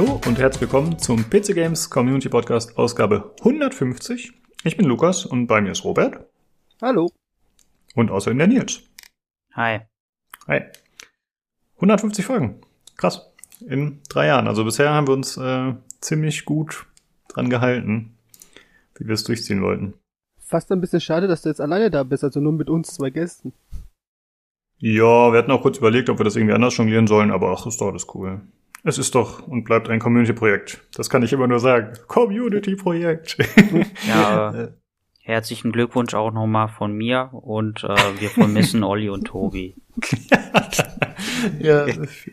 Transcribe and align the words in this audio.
Hallo 0.00 0.18
und 0.26 0.38
herzlich 0.38 0.62
willkommen 0.62 0.98
zum 0.98 1.28
PC 1.28 1.54
Games 1.54 1.90
Community 1.90 2.30
Podcast 2.30 2.78
Ausgabe 2.78 3.34
150. 3.40 4.32
Ich 4.64 4.78
bin 4.78 4.86
Lukas 4.86 5.26
und 5.26 5.46
bei 5.46 5.60
mir 5.60 5.72
ist 5.72 5.84
Robert. 5.84 6.26
Hallo. 6.80 7.10
Und 7.94 8.10
außerdem 8.10 8.38
der 8.38 8.46
Nils. 8.46 8.80
Hi. 9.52 9.80
Hi. 10.48 10.62
150 11.74 12.24
Folgen. 12.24 12.62
Krass. 12.96 13.30
In 13.60 14.00
drei 14.08 14.28
Jahren. 14.28 14.48
Also 14.48 14.64
bisher 14.64 14.88
haben 14.88 15.06
wir 15.06 15.12
uns 15.12 15.36
äh, 15.36 15.74
ziemlich 16.00 16.46
gut 16.46 16.86
dran 17.28 17.50
gehalten, 17.50 18.16
wie 18.94 19.06
wir 19.06 19.12
es 19.12 19.24
durchziehen 19.24 19.60
wollten. 19.60 19.92
Fast 20.38 20.72
ein 20.72 20.80
bisschen 20.80 21.02
schade, 21.02 21.28
dass 21.28 21.42
du 21.42 21.50
jetzt 21.50 21.60
alleine 21.60 21.90
da 21.90 22.04
bist, 22.04 22.24
also 22.24 22.40
nur 22.40 22.52
mit 22.52 22.70
uns 22.70 22.94
zwei 22.94 23.10
Gästen. 23.10 23.52
Ja, 24.78 25.30
wir 25.30 25.38
hatten 25.38 25.50
auch 25.50 25.60
kurz 25.60 25.76
überlegt, 25.76 26.08
ob 26.08 26.18
wir 26.18 26.24
das 26.24 26.36
irgendwie 26.36 26.54
anders 26.54 26.74
jonglieren 26.78 27.06
sollen, 27.06 27.30
aber 27.30 27.50
ach, 27.50 27.66
ist 27.66 27.82
doch 27.82 27.88
alles 27.88 28.06
cool. 28.14 28.40
Es 28.82 28.98
ist 28.98 29.14
doch 29.14 29.46
und 29.46 29.64
bleibt 29.64 29.88
ein 29.90 29.98
Community-Projekt. 29.98 30.80
Das 30.94 31.10
kann 31.10 31.22
ich 31.22 31.32
immer 31.32 31.46
nur 31.46 31.60
sagen. 31.60 31.92
Community-Projekt. 32.06 33.36
Ja, 34.08 34.54
äh, 34.54 34.68
herzlichen 35.20 35.72
Glückwunsch 35.72 36.14
auch 36.14 36.32
nochmal 36.32 36.68
von 36.68 36.92
mir 36.92 37.30
und 37.32 37.84
äh, 37.84 37.96
wir 38.18 38.30
vermissen 38.30 38.82
Olli 38.84 39.08
und 39.10 39.24
Tobi. 39.24 39.76
ja, 41.60 41.86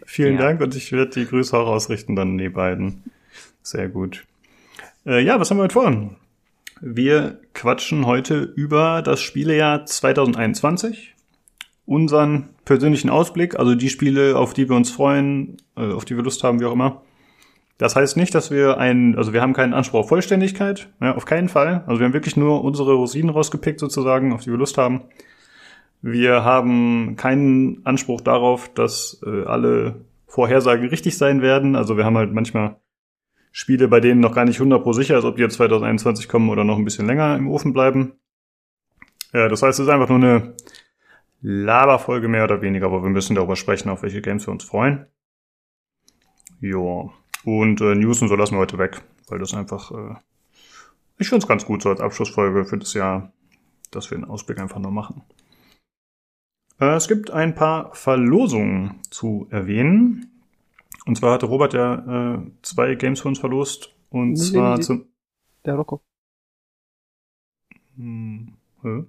vielen 0.05 0.35
ja. 0.35 0.41
Dank 0.41 0.61
und 0.61 0.75
ich 0.75 0.91
werde 0.91 1.11
die 1.11 1.25
Grüße 1.25 1.55
auch 1.55 1.67
ausrichten 1.67 2.15
dann 2.15 2.31
an 2.31 2.38
die 2.38 2.49
beiden. 2.49 3.03
Sehr 3.61 3.89
gut. 3.89 4.25
Äh, 5.05 5.23
ja, 5.23 5.39
was 5.39 5.52
haben 5.52 5.57
wir 5.57 5.63
heute 5.63 5.73
vor? 5.73 6.16
Wir 6.79 7.39
quatschen 7.53 8.05
heute 8.05 8.39
über 8.55 9.02
das 9.02 9.21
Spielejahr 9.21 9.85
2021 9.85 11.16
unseren 11.88 12.49
persönlichen 12.66 13.09
Ausblick, 13.09 13.57
also 13.57 13.73
die 13.73 13.89
Spiele, 13.89 14.38
auf 14.38 14.53
die 14.53 14.69
wir 14.69 14.75
uns 14.75 14.91
freuen, 14.91 15.57
äh, 15.75 15.91
auf 15.94 16.05
die 16.05 16.16
wir 16.16 16.23
Lust 16.23 16.44
haben, 16.44 16.59
wie 16.59 16.66
auch 16.66 16.73
immer. 16.73 17.02
Das 17.77 17.95
heißt 17.95 18.17
nicht, 18.17 18.35
dass 18.35 18.52
wir 18.52 18.77
einen, 18.77 19.16
also 19.16 19.33
wir 19.33 19.41
haben 19.41 19.53
keinen 19.53 19.73
Anspruch 19.73 20.02
auf 20.02 20.09
Vollständigkeit, 20.09 20.89
ja, 20.99 21.16
auf 21.16 21.25
keinen 21.25 21.47
Fall. 21.47 21.83
Also 21.88 21.99
wir 21.99 22.05
haben 22.05 22.13
wirklich 22.13 22.35
nur 22.35 22.63
unsere 22.63 22.94
Rosinen 22.94 23.29
rausgepickt 23.29 23.79
sozusagen, 23.79 24.33
auf 24.33 24.41
die 24.44 24.52
wir 24.52 24.57
Lust 24.57 24.77
haben. 24.77 25.03
Wir 26.02 26.44
haben 26.44 27.16
keinen 27.16 27.85
Anspruch 27.85 28.22
darauf, 28.22 28.69
dass 28.73 29.22
äh, 29.25 29.45
alle 29.45 30.05
Vorhersagen 30.27 30.89
richtig 30.89 31.17
sein 31.17 31.41
werden. 31.41 31.75
Also 31.75 31.95
wir 31.97 32.03
haben 32.03 32.17
halt 32.17 32.33
manchmal 32.33 32.77
Spiele, 33.51 33.88
bei 33.88 34.01
denen 34.01 34.19
noch 34.19 34.35
gar 34.35 34.45
nicht 34.45 34.59
100 34.59 34.83
pro 34.83 34.91
sicher 34.91 35.17
ist, 35.17 35.23
ob 35.23 35.38
die 35.38 35.41
jetzt 35.41 35.55
2021 35.55 36.27
kommen 36.27 36.49
oder 36.49 36.66
noch 36.66 36.77
ein 36.77 36.85
bisschen 36.85 37.07
länger 37.07 37.35
im 37.38 37.47
Ofen 37.47 37.72
bleiben. 37.72 38.13
Ja, 39.33 39.47
das 39.47 39.61
heißt, 39.61 39.79
es 39.79 39.85
ist 39.85 39.91
einfach 39.91 40.09
nur 40.09 40.17
eine 40.17 40.53
Laberfolge 41.41 42.27
mehr 42.27 42.43
oder 42.43 42.61
weniger, 42.61 42.88
aber 42.88 43.03
wir 43.03 43.09
müssen 43.09 43.35
darüber 43.35 43.55
sprechen, 43.55 43.89
auf 43.89 44.02
welche 44.02 44.21
Games 44.21 44.47
wir 44.47 44.52
uns 44.52 44.63
freuen. 44.63 45.05
Ja. 46.61 47.09
Und 47.44 47.81
äh, 47.81 47.95
News 47.95 48.21
und 48.21 48.27
so 48.27 48.35
lassen 48.35 48.55
wir 48.55 48.59
heute 48.59 48.77
weg, 48.77 49.02
weil 49.27 49.39
das 49.39 49.53
einfach, 49.53 49.91
äh, 49.91 50.16
ich 51.17 51.29
finde 51.29 51.44
es 51.44 51.47
ganz 51.47 51.66
gut 51.66 51.81
so 51.81 51.89
als 51.89 52.02
Abschlussfolge 52.02 52.66
für 52.66 52.77
das 52.77 52.94
Jahr, 52.94 53.31
dass 53.91 54.09
wir 54.09 54.17
einen 54.17 54.25
Ausblick 54.25 54.59
einfach 54.59 54.79
nur 54.79 54.91
machen. 54.91 55.23
Äh, 56.79 56.95
es 56.95 57.07
gibt 57.07 57.31
ein 57.31 57.55
paar 57.55 57.94
Verlosungen 57.94 59.01
zu 59.09 59.47
erwähnen. 59.49 60.31
Und 61.05 61.17
zwar 61.17 61.33
hatte 61.33 61.45
Robert 61.45 61.73
ja 61.73 62.35
äh, 62.35 62.51
zwei 62.63 62.95
Games 62.95 63.22
für 63.22 63.29
uns 63.29 63.39
verlost. 63.39 63.95
Und 64.09 64.31
nee, 64.31 64.35
zwar 64.35 64.77
nee, 64.77 64.83
zum. 64.83 65.05
Der 65.66 65.75
Rocco. 65.75 66.01
Hm, 67.95 68.53
hä? 68.81 69.05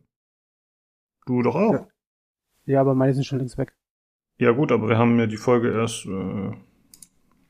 Du 1.26 1.42
doch 1.42 1.56
auch. 1.56 1.72
Ja. 1.72 1.88
Ja, 2.68 2.82
aber 2.82 2.94
meine 2.94 3.14
sind 3.14 3.24
schon 3.24 3.38
längst 3.38 3.56
weg. 3.56 3.72
Ja 4.36 4.52
gut, 4.52 4.72
aber 4.72 4.90
wir 4.90 4.98
haben 4.98 5.18
ja 5.18 5.26
die 5.26 5.38
Folge 5.38 5.72
erst, 5.72 6.04
äh, 6.04 6.52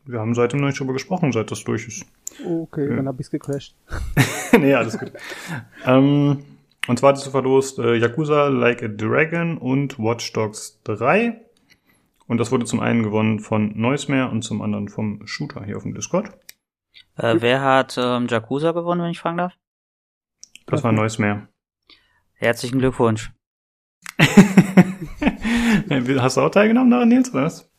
wir 0.05 0.21
haben 0.21 0.35
seitdem 0.35 0.61
noch 0.61 0.69
nicht 0.69 0.79
drüber 0.79 0.93
gesprochen, 0.93 1.33
seit 1.33 1.51
das 1.51 1.65
durch 1.65 1.89
ist. 1.89 2.07
Okay, 2.47 2.89
ja. 2.89 2.97
dann 2.97 3.09
hab 3.09 3.19
ich's 3.19 3.31
gecrashed. 3.31 3.75
nee, 4.59 4.73
alles 4.73 4.97
gut. 4.97 5.13
ähm, 5.85 6.45
und 6.87 6.99
zwar 6.99 7.11
hattest 7.11 7.27
du 7.27 7.31
verlost 7.33 7.81
äh, 7.81 7.97
Yakuza 7.97 8.47
Like 8.47 8.85
a 8.85 8.89
Dragon 8.89 9.59
und 9.59 9.99
Watch 9.99 10.33
Dogs 10.33 10.81
3. 10.85 11.41
Und 12.29 12.39
das 12.39 12.53
wurde 12.53 12.65
zum 12.65 12.79
einen 12.79 13.03
gewonnen 13.03 13.41
von 13.41 13.73
Neusmer 13.77 14.31
und 14.31 14.43
zum 14.43 14.63
anderen 14.63 14.89
vom 14.89 15.27
Shooter 15.27 15.65
hier 15.65 15.77
auf 15.77 15.83
dem 15.83 15.95
Discord. 15.95 16.31
Äh, 17.17 17.37
wer 17.41 17.61
hat 17.63 17.99
ähm, 18.01 18.29
Yakuza 18.29 18.71
gewonnen, 18.71 19.03
wenn 19.03 19.11
ich 19.11 19.19
fragen 19.19 19.39
darf? 19.39 19.55
Das 20.67 20.85
war 20.85 20.93
Neusmer. 20.93 21.49
Herzlichen 22.35 22.79
Glückwunsch. 22.79 23.33
Hast 25.91 26.37
du 26.37 26.41
auch 26.41 26.51
teilgenommen 26.51 26.91
daran, 26.91 27.09
Nils, 27.09 27.33
oder 27.33 27.45
was? 27.45 27.71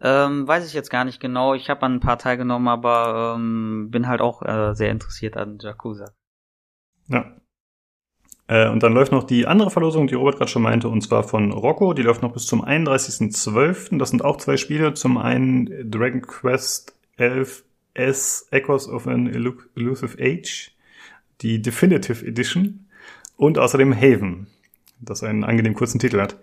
Ähm, 0.00 0.46
weiß 0.46 0.66
ich 0.66 0.74
jetzt 0.74 0.90
gar 0.90 1.04
nicht 1.04 1.20
genau. 1.20 1.54
Ich 1.54 1.70
habe 1.70 1.82
an 1.82 1.94
ein 1.94 2.00
paar 2.00 2.18
teilgenommen, 2.18 2.68
aber 2.68 3.34
ähm, 3.36 3.88
bin 3.90 4.08
halt 4.08 4.20
auch 4.20 4.42
äh, 4.42 4.74
sehr 4.74 4.90
interessiert 4.90 5.36
an 5.36 5.58
Yakuza. 5.60 6.12
Ja. 7.08 7.36
Äh, 8.48 8.68
und 8.68 8.82
dann 8.82 8.92
läuft 8.92 9.12
noch 9.12 9.24
die 9.24 9.46
andere 9.46 9.70
Verlosung, 9.70 10.06
die 10.06 10.14
Robert 10.14 10.36
gerade 10.36 10.50
schon 10.50 10.62
meinte, 10.62 10.88
und 10.88 11.00
zwar 11.00 11.24
von 11.24 11.52
Rocco. 11.52 11.94
Die 11.94 12.02
läuft 12.02 12.22
noch 12.22 12.32
bis 12.32 12.46
zum 12.46 12.64
31.12. 12.64 13.98
Das 13.98 14.10
sind 14.10 14.24
auch 14.24 14.36
zwei 14.36 14.56
Spiele. 14.56 14.94
Zum 14.94 15.18
einen 15.18 15.90
Dragon 15.90 16.22
Quest 16.22 16.94
11 17.16 17.64
S 17.94 18.46
Echoes 18.50 18.88
of 18.88 19.06
an 19.06 19.26
Elusive 19.26 20.18
Age, 20.20 20.72
die 21.40 21.62
Definitive 21.62 22.24
Edition, 22.24 22.86
und 23.36 23.58
außerdem 23.58 23.94
Haven, 23.94 24.46
das 25.00 25.22
einen 25.22 25.44
angenehm 25.44 25.74
kurzen 25.74 25.98
Titel 25.98 26.20
hat. 26.20 26.38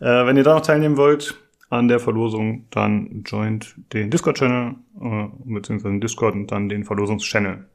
Äh, 0.00 0.26
wenn 0.26 0.36
ihr 0.36 0.44
da 0.44 0.54
noch 0.54 0.62
teilnehmen 0.62 0.96
wollt 0.96 1.40
an 1.68 1.88
der 1.88 2.00
Verlosung, 2.00 2.66
dann 2.70 3.22
joint 3.24 3.74
den 3.92 4.10
Discord-Channel, 4.10 4.74
äh, 5.00 5.28
beziehungsweise 5.44 5.94
den 5.94 6.00
Discord 6.00 6.34
und 6.34 6.50
dann 6.52 6.68
den 6.68 6.84
Verlosungs-Channel. 6.84 7.68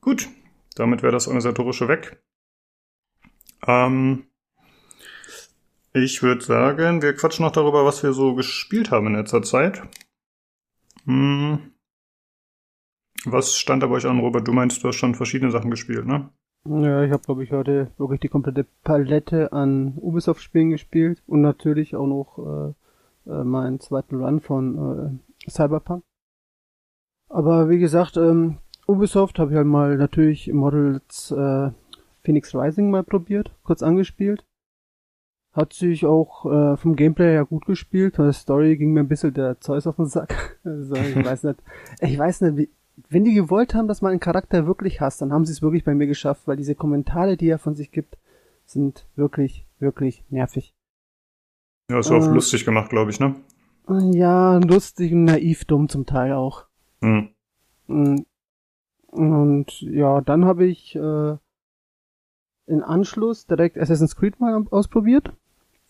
Gut, 0.00 0.28
damit 0.74 1.02
wäre 1.02 1.12
das 1.12 1.26
Organisatorische 1.26 1.88
weg. 1.88 2.22
Ähm, 3.66 4.26
ich 5.92 6.22
würde 6.22 6.44
sagen, 6.44 7.02
wir 7.02 7.14
quatschen 7.14 7.44
noch 7.44 7.52
darüber, 7.52 7.84
was 7.84 8.02
wir 8.02 8.12
so 8.12 8.34
gespielt 8.34 8.90
haben 8.90 9.06
in 9.06 9.14
letzter 9.14 9.42
Zeit. 9.42 9.82
Hm. 11.04 11.72
Was 13.24 13.56
stand 13.56 13.82
da 13.82 13.86
bei 13.86 13.94
euch 13.94 14.06
an, 14.06 14.18
Robert? 14.18 14.46
Du 14.46 14.52
meinst, 14.52 14.82
du 14.82 14.88
hast 14.88 14.96
schon 14.96 15.14
verschiedene 15.14 15.50
Sachen 15.50 15.70
gespielt, 15.70 16.06
ne? 16.06 16.30
Ja, 16.66 17.02
ich 17.04 17.12
habe, 17.12 17.22
glaube 17.22 17.44
ich, 17.44 17.52
heute 17.52 17.90
wirklich 17.98 18.20
die 18.20 18.28
komplette 18.28 18.64
Palette 18.84 19.52
an 19.52 19.98
Ubisoft-Spielen 19.98 20.70
gespielt 20.70 21.22
und 21.26 21.42
natürlich 21.42 21.94
auch 21.94 22.06
noch 22.06 22.38
äh, 22.38 23.30
äh, 23.30 23.44
meinen 23.44 23.80
zweiten 23.80 24.16
Run 24.22 24.40
von 24.40 25.20
äh, 25.46 25.50
Cyberpunk. 25.50 26.02
Aber 27.28 27.68
wie 27.68 27.78
gesagt, 27.78 28.16
ähm, 28.16 28.58
Ubisoft 28.86 29.38
habe 29.38 29.50
ich 29.50 29.56
halt 29.56 29.66
mal 29.66 29.98
natürlich 29.98 30.50
Models 30.52 31.30
äh, 31.32 31.70
Phoenix 32.22 32.54
Rising 32.54 32.90
mal 32.90 33.04
probiert, 33.04 33.54
kurz 33.62 33.82
angespielt. 33.82 34.46
Hat 35.52 35.74
sich 35.74 36.06
auch 36.06 36.46
äh, 36.46 36.76
vom 36.78 36.96
Gameplay 36.96 37.32
her 37.32 37.44
gut 37.44 37.66
gespielt. 37.66 38.16
Von 38.16 38.24
der 38.24 38.32
Story 38.32 38.76
ging 38.76 38.92
mir 38.92 39.00
ein 39.00 39.08
bisschen 39.08 39.34
der 39.34 39.60
Zeus 39.60 39.86
auf 39.86 39.96
den 39.96 40.06
Sack. 40.06 40.58
also, 40.64 40.94
ich 40.94 41.24
weiß 41.24 41.44
nicht, 41.44 41.62
ich 42.00 42.18
weiß 42.18 42.40
nicht, 42.40 42.56
wie, 42.56 42.70
wenn 43.08 43.24
die 43.24 43.34
gewollt 43.34 43.74
haben, 43.74 43.88
dass 43.88 44.02
man 44.02 44.10
einen 44.10 44.20
Charakter 44.20 44.66
wirklich 44.66 45.00
hasst, 45.00 45.20
dann 45.20 45.32
haben 45.32 45.44
sie 45.44 45.52
es 45.52 45.62
wirklich 45.62 45.84
bei 45.84 45.94
mir 45.94 46.06
geschafft, 46.06 46.46
weil 46.46 46.56
diese 46.56 46.74
Kommentare, 46.74 47.36
die 47.36 47.48
er 47.48 47.58
von 47.58 47.74
sich 47.74 47.90
gibt, 47.90 48.16
sind 48.64 49.06
wirklich, 49.16 49.66
wirklich 49.78 50.24
nervig. 50.30 50.74
Ja, 51.90 51.98
ist 51.98 52.10
äh, 52.10 52.14
auch 52.14 52.26
lustig 52.26 52.64
gemacht, 52.64 52.90
glaube 52.90 53.10
ich, 53.10 53.20
ne? 53.20 53.34
Ja, 53.88 54.56
lustig 54.58 55.12
und 55.12 55.24
naiv 55.24 55.64
dumm 55.66 55.88
zum 55.88 56.06
Teil 56.06 56.32
auch. 56.32 56.64
Hm. 57.02 57.30
Und 59.08 59.80
ja, 59.82 60.20
dann 60.22 60.44
habe 60.46 60.64
ich 60.64 60.96
äh, 60.96 61.36
in 62.66 62.82
Anschluss 62.82 63.46
direkt 63.46 63.76
Assassin's 63.76 64.16
Creed 64.16 64.40
mal 64.40 64.64
ausprobiert. 64.70 65.32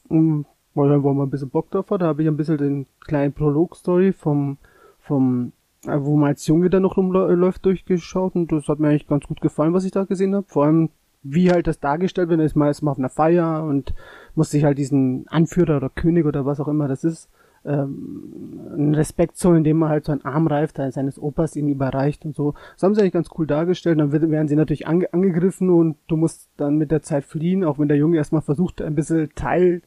Weil 0.09 0.89
dann 0.89 1.05
war 1.05 1.15
mal 1.15 1.23
ein 1.23 1.31
bisschen 1.31 1.51
Bock 1.51 1.71
drauf 1.71 1.87
Da 1.87 2.01
habe 2.01 2.23
ich 2.23 2.29
ein 2.29 2.37
bisschen 2.37 2.59
den 2.59 2.87
kleinen 3.01 3.33
Prolog-Story 3.33 4.12
vom, 4.12 4.59
vom 4.99 5.53
wo 5.87 6.17
man 6.17 6.31
als 6.31 6.47
Junge 6.47 6.71
da 6.71 6.81
noch 6.81 6.97
rumläuft, 6.97 7.65
durchgeschaut 7.65 8.35
und 8.35 8.53
das 8.53 8.69
hat 8.69 8.79
mir 8.79 8.89
eigentlich 8.89 9.07
ganz 9.07 9.25
gut 9.27 9.41
gefallen, 9.41 9.75
was 9.75 9.85
ich 9.85 9.93
da 9.93 10.05
gesehen 10.05 10.35
habe. 10.35 10.47
Vor 10.49 10.65
allem, 10.65 10.91
wie 11.23 11.51
halt 11.51 11.67
das 11.67 11.81
dargestellt 11.81 12.29
wird, 12.29 12.41
ist 12.41 12.57
man 12.57 12.69
erstmal 12.69 12.93
auf 12.93 12.99
einer 12.99 13.09
Feier 13.09 13.65
und 13.65 13.95
muss 14.35 14.51
sich 14.51 14.65
halt 14.65 14.79
diesen 14.79 15.27
Anführer 15.29 15.79
oder 15.79 15.91
König 15.91 16.27
oder 16.27 16.45
was 16.45 16.61
auch 16.61 16.69
immer 16.69 16.89
das 16.89 17.05
ist, 17.05 17.29
ähm, 17.65 18.71
einen 18.73 18.95
Respekt 18.95 19.37
zollen, 19.37 19.59
indem 19.59 19.79
man 19.79 19.89
halt 19.89 20.05
so 20.05 20.13
einen 20.13 20.25
Arm 20.25 20.47
reift, 20.47 20.77
seines 20.77 21.19
Opas 21.19 21.57
ihn 21.57 21.69
überreicht 21.69 22.25
und 22.25 22.35
so. 22.37 22.55
Das 22.75 22.83
haben 22.83 22.95
sie 22.95 23.01
eigentlich 23.01 23.13
ganz 23.13 23.29
cool 23.39 23.47
dargestellt. 23.47 23.99
Dann 23.99 24.13
werden 24.13 24.49
sie 24.49 24.57
natürlich 24.57 24.87
ange 24.87 25.13
angegriffen 25.13 25.71
und 25.71 25.97
du 26.09 26.17
musst 26.17 26.51
dann 26.57 26.77
mit 26.77 26.91
der 26.91 27.03
Zeit 27.03 27.25
fliehen, 27.25 27.65
auch 27.65 27.79
wenn 27.79 27.89
der 27.89 27.97
Junge 27.97 28.19
erstmal 28.19 28.43
versucht, 28.43 28.83
ein 28.83 28.95
bisschen 28.95 29.31
Teil 29.35 29.83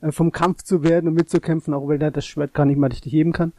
äh, 0.00 0.12
vom 0.12 0.32
Kampf 0.32 0.62
zu 0.62 0.82
werden 0.82 1.08
und 1.08 1.14
mitzukämpfen, 1.14 1.74
auch 1.74 1.86
weil 1.88 2.00
er 2.00 2.10
das 2.10 2.26
Schwert 2.26 2.54
gar 2.54 2.64
nicht 2.64 2.78
mal 2.78 2.88
richtig 2.88 3.12
heben 3.12 3.32
kann. 3.32 3.52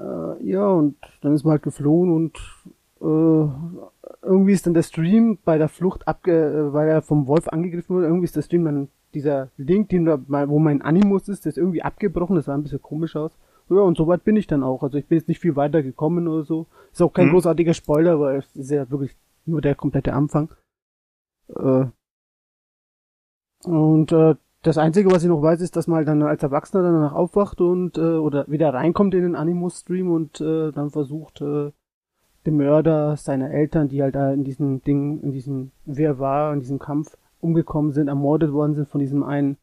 Äh, 0.00 0.44
ja, 0.44 0.66
und 0.66 0.96
dann 1.20 1.34
ist 1.34 1.44
man 1.44 1.52
halt 1.52 1.62
geflohen 1.62 2.10
und 2.10 2.38
äh, 3.00 3.48
irgendwie 4.22 4.52
ist 4.52 4.66
dann 4.66 4.74
der 4.74 4.82
Stream 4.82 5.38
bei 5.44 5.58
der 5.58 5.68
Flucht 5.68 6.08
abge, 6.08 6.32
äh, 6.32 6.72
weil 6.72 6.88
er 6.88 7.02
vom 7.02 7.26
Wolf 7.26 7.48
angegriffen 7.48 7.96
wurde, 7.96 8.06
irgendwie 8.06 8.24
ist 8.24 8.36
der 8.36 8.42
Stream 8.42 8.64
dann 8.64 8.88
dieser 9.12 9.50
Link, 9.56 9.88
den 9.88 10.04
da, 10.04 10.18
wo 10.48 10.58
mein 10.58 10.82
Animus 10.82 11.28
ist, 11.28 11.44
der 11.44 11.50
ist 11.50 11.58
irgendwie 11.58 11.82
abgebrochen, 11.82 12.36
das 12.36 12.46
sah 12.46 12.54
ein 12.54 12.62
bisschen 12.62 12.80
komisch 12.80 13.16
aus. 13.16 13.36
ja, 13.68 13.80
und 13.80 13.96
soweit 13.96 14.24
bin 14.24 14.36
ich 14.36 14.46
dann 14.46 14.62
auch. 14.62 14.82
Also 14.82 14.98
ich 14.98 15.06
bin 15.06 15.18
jetzt 15.18 15.28
nicht 15.28 15.40
viel 15.40 15.56
weiter 15.56 15.82
gekommen 15.82 16.28
oder 16.28 16.44
so. 16.44 16.66
Ist 16.92 17.02
auch 17.02 17.12
kein 17.12 17.26
mhm. 17.26 17.32
großartiger 17.32 17.74
Spoiler, 17.74 18.20
weil 18.20 18.38
es 18.38 18.56
ist 18.56 18.70
ja 18.70 18.88
wirklich 18.90 19.16
nur 19.46 19.60
der 19.60 19.74
komplette 19.74 20.12
Anfang. 20.12 20.50
Äh, 21.48 21.86
und 23.64 24.12
äh, 24.12 24.36
das 24.62 24.76
Einzige, 24.76 25.10
was 25.10 25.22
ich 25.22 25.28
noch 25.28 25.42
weiß, 25.42 25.60
ist, 25.60 25.76
dass 25.76 25.86
man 25.86 25.98
halt 25.98 26.08
dann 26.08 26.22
als 26.22 26.42
Erwachsener 26.42 26.82
danach 26.82 27.14
aufwacht 27.14 27.60
und 27.60 27.96
äh, 27.96 28.16
oder 28.16 28.46
wieder 28.48 28.74
reinkommt 28.74 29.14
in 29.14 29.22
den 29.22 29.36
Animus-Stream 29.36 30.10
und 30.10 30.40
äh, 30.40 30.70
dann 30.72 30.90
versucht, 30.90 31.40
äh, 31.40 31.72
den 32.46 32.56
Mörder 32.56 33.16
seiner 33.16 33.50
Eltern, 33.50 33.88
die 33.88 34.02
halt 34.02 34.14
da 34.14 34.32
in 34.32 34.44
diesem 34.44 34.82
Ding, 34.82 35.20
in 35.22 35.32
diesem 35.32 35.72
Wirrwarr, 35.84 36.52
in 36.52 36.60
diesem 36.60 36.78
Kampf 36.78 37.16
umgekommen 37.40 37.92
sind, 37.92 38.08
ermordet 38.08 38.52
worden 38.52 38.74
sind 38.74 38.88
von 38.88 39.00
diesem 39.00 39.22
einen 39.22 39.56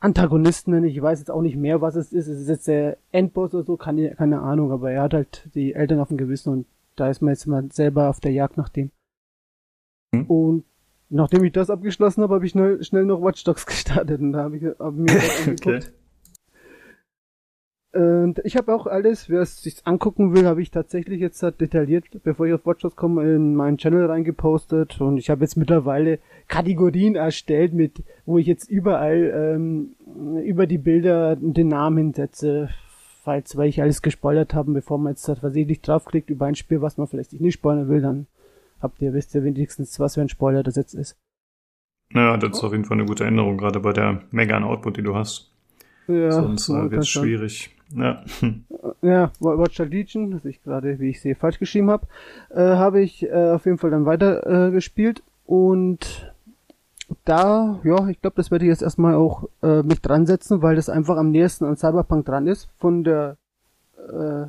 Antagonisten, 0.00 0.84
ich 0.84 1.02
weiß 1.02 1.18
jetzt 1.18 1.30
auch 1.30 1.42
nicht 1.42 1.56
mehr, 1.56 1.80
was 1.80 1.96
es 1.96 2.12
ist. 2.12 2.28
Es 2.28 2.40
ist 2.40 2.48
jetzt 2.48 2.68
der 2.68 2.98
Endboss 3.10 3.52
oder 3.52 3.64
so, 3.64 3.76
keine, 3.76 4.14
keine 4.14 4.40
Ahnung, 4.40 4.70
aber 4.70 4.92
er 4.92 5.02
hat 5.02 5.14
halt 5.14 5.50
die 5.54 5.74
Eltern 5.74 5.98
auf 5.98 6.08
dem 6.08 6.16
Gewissen 6.16 6.52
und 6.52 6.66
da 6.94 7.08
ist 7.10 7.20
man 7.20 7.32
jetzt 7.32 7.46
mal 7.46 7.64
selber 7.72 8.08
auf 8.08 8.20
der 8.20 8.32
Jagd 8.32 8.56
nach 8.56 8.68
dem. 8.68 8.92
Hm. 10.14 10.26
Und 10.26 10.64
nachdem 11.10 11.44
ich 11.44 11.52
das 11.52 11.70
abgeschlossen 11.70 12.22
habe, 12.22 12.34
habe 12.34 12.46
ich 12.46 12.52
schnell, 12.52 12.82
schnell 12.82 13.04
noch 13.04 13.22
Watch 13.22 13.44
Dogs 13.44 13.66
gestartet 13.66 14.20
und 14.20 14.32
da 14.32 14.44
habe 14.44 14.56
ich 14.56 14.64
hab 14.64 14.94
mir 14.94 15.06
das 15.06 15.40
angeguckt. 15.46 15.66
okay. 15.66 15.80
Und 17.90 18.40
ich 18.44 18.56
habe 18.56 18.74
auch 18.74 18.86
alles, 18.86 19.30
wer 19.30 19.40
es 19.40 19.62
sich 19.62 19.80
angucken 19.84 20.34
will, 20.34 20.46
habe 20.46 20.60
ich 20.60 20.70
tatsächlich 20.70 21.20
jetzt 21.20 21.42
detailliert, 21.42 22.04
bevor 22.22 22.46
ich 22.46 22.52
auf 22.52 22.66
Watchdogs 22.66 22.96
komme, 22.96 23.24
in 23.34 23.54
meinen 23.54 23.78
Channel 23.78 24.04
reingepostet 24.04 25.00
und 25.00 25.16
ich 25.16 25.30
habe 25.30 25.40
jetzt 25.40 25.56
mittlerweile 25.56 26.18
Kategorien 26.48 27.16
erstellt, 27.16 27.72
mit 27.72 28.04
wo 28.26 28.36
ich 28.36 28.46
jetzt 28.46 28.68
überall 28.68 29.32
ähm, 29.34 29.96
über 30.44 30.66
die 30.66 30.76
Bilder 30.76 31.34
den 31.36 31.68
Namen 31.68 32.12
setze, 32.12 32.68
falls 33.24 33.56
weil 33.56 33.70
ich 33.70 33.80
alles 33.80 34.02
gespoilert 34.02 34.52
habe, 34.52 34.72
bevor 34.72 34.98
man 34.98 35.14
jetzt 35.14 35.24
versehentlich 35.24 35.80
draufklickt 35.80 36.28
über 36.28 36.44
ein 36.44 36.56
Spiel, 36.56 36.82
was 36.82 36.98
man 36.98 37.06
vielleicht 37.06 37.40
nicht 37.40 37.54
spoilern 37.54 37.88
will, 37.88 38.02
dann 38.02 38.26
habt 38.80 39.00
ihr 39.02 39.12
wisst 39.12 39.34
ihr 39.34 39.44
wenigstens, 39.44 39.98
was 40.00 40.14
für 40.14 40.20
ein 40.20 40.28
Spoiler 40.28 40.62
das 40.62 40.76
jetzt 40.76 40.94
ist. 40.94 41.16
Naja, 42.10 42.36
das 42.36 42.58
ist 42.58 42.64
auf 42.64 42.72
jeden 42.72 42.84
Fall 42.84 42.96
eine 42.96 43.06
gute 43.06 43.24
Änderung, 43.24 43.58
gerade 43.58 43.80
bei 43.80 43.92
der 43.92 44.22
Mega 44.30 44.56
an 44.56 44.64
Output, 44.64 44.96
die 44.96 45.02
du 45.02 45.14
hast. 45.14 45.52
Ja, 46.06 46.32
Sonst 46.32 46.68
äh, 46.70 46.90
wird 46.90 47.02
es 47.02 47.08
schwierig. 47.08 47.74
Ja. 47.94 48.24
Ja, 49.02 49.32
Watcher 49.40 49.86
Legion, 49.86 50.30
das 50.30 50.44
ich 50.44 50.62
gerade, 50.62 50.98
wie 50.98 51.10
ich 51.10 51.20
sehe, 51.20 51.34
falsch 51.34 51.58
geschrieben 51.58 51.90
habe, 51.90 52.06
äh, 52.50 52.60
habe 52.60 53.00
ich 53.00 53.24
äh, 53.24 53.50
auf 53.52 53.64
jeden 53.64 53.78
Fall 53.78 53.90
dann 53.90 54.06
weiter 54.06 54.68
äh, 54.68 54.70
gespielt 54.70 55.22
und 55.46 56.32
da, 57.24 57.80
ja, 57.84 58.08
ich 58.08 58.20
glaube, 58.20 58.36
das 58.36 58.50
werde 58.50 58.66
ich 58.66 58.70
jetzt 58.70 58.82
erstmal 58.82 59.14
auch 59.14 59.48
äh, 59.62 59.82
mich 59.82 60.00
dran 60.02 60.26
setzen, 60.26 60.60
weil 60.60 60.76
das 60.76 60.90
einfach 60.90 61.16
am 61.16 61.30
nächsten 61.30 61.64
an 61.64 61.76
Cyberpunk 61.76 62.26
dran 62.26 62.46
ist, 62.46 62.68
von 62.76 63.04
der 63.04 63.38
äh, 63.96 64.46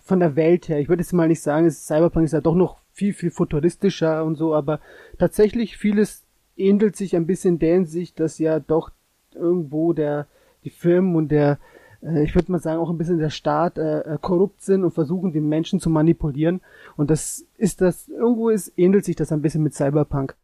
von 0.00 0.20
der 0.20 0.34
Welt 0.36 0.68
her. 0.68 0.80
Ich 0.80 0.88
würde 0.88 1.02
jetzt 1.02 1.12
mal 1.12 1.28
nicht 1.28 1.42
sagen, 1.42 1.70
Cyberpunk 1.70 2.24
ist 2.24 2.32
ja 2.32 2.40
doch 2.40 2.54
noch 2.54 2.80
viel, 2.98 3.12
viel 3.14 3.30
futuristischer 3.30 4.24
und 4.24 4.34
so, 4.34 4.54
aber 4.54 4.80
tatsächlich 5.18 5.76
vieles 5.76 6.24
ähnelt 6.56 6.96
sich 6.96 7.14
ein 7.14 7.26
bisschen 7.26 7.60
der 7.60 7.74
Hinsicht, 7.74 8.18
dass 8.18 8.38
ja 8.38 8.58
doch 8.58 8.90
irgendwo 9.34 9.92
der 9.92 10.26
die 10.64 10.70
Firmen 10.70 11.14
und 11.14 11.28
der 11.28 11.58
äh, 12.02 12.24
ich 12.24 12.34
würde 12.34 12.50
mal 12.50 12.58
sagen, 12.58 12.80
auch 12.80 12.90
ein 12.90 12.98
bisschen 12.98 13.18
der 13.18 13.30
Staat 13.30 13.78
äh, 13.78 14.00
äh, 14.00 14.18
korrupt 14.20 14.62
sind 14.62 14.82
und 14.82 14.90
versuchen, 14.90 15.32
die 15.32 15.40
Menschen 15.40 15.78
zu 15.78 15.90
manipulieren. 15.90 16.60
Und 16.96 17.10
das 17.10 17.46
ist 17.56 17.80
das, 17.80 18.08
irgendwo 18.08 18.48
ist, 18.48 18.72
ähnelt 18.76 19.04
sich 19.04 19.14
das 19.14 19.30
ein 19.30 19.42
bisschen 19.42 19.62
mit 19.62 19.74
Cyberpunk. 19.74 20.34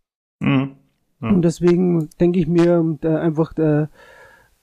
Mhm. 0.41 0.77
Ja. 1.21 1.29
Und 1.31 1.43
deswegen 1.43 2.09
denke 2.21 2.39
ich 2.39 2.47
mir, 2.47 2.99
äh, 3.03 3.09
einfach 3.09 3.53
äh, 3.59 3.87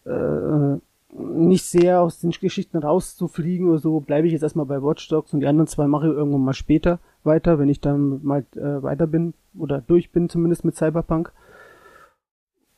äh, 0.05 0.77
nicht 1.13 1.65
sehr 1.65 2.01
aus 2.01 2.19
den 2.19 2.31
Geschichten 2.31 2.77
rauszufliegen 2.77 3.67
oder 3.67 3.79
so, 3.79 3.99
bleibe 3.99 4.27
ich 4.27 4.33
jetzt 4.33 4.43
erstmal 4.43 4.65
bei 4.65 4.81
Watch 4.81 5.09
Dogs 5.09 5.33
und 5.33 5.41
die 5.41 5.47
anderen 5.47 5.67
zwei 5.67 5.87
mache 5.87 6.07
ich 6.07 6.13
irgendwann 6.13 6.45
mal 6.45 6.53
später 6.53 6.99
weiter, 7.23 7.59
wenn 7.59 7.69
ich 7.69 7.81
dann 7.81 8.23
mal 8.23 8.45
äh, 8.55 8.81
weiter 8.83 9.07
bin 9.07 9.33
oder 9.57 9.81
durch 9.81 10.11
bin 10.11 10.29
zumindest 10.29 10.65
mit 10.65 10.75
Cyberpunk. 10.75 11.31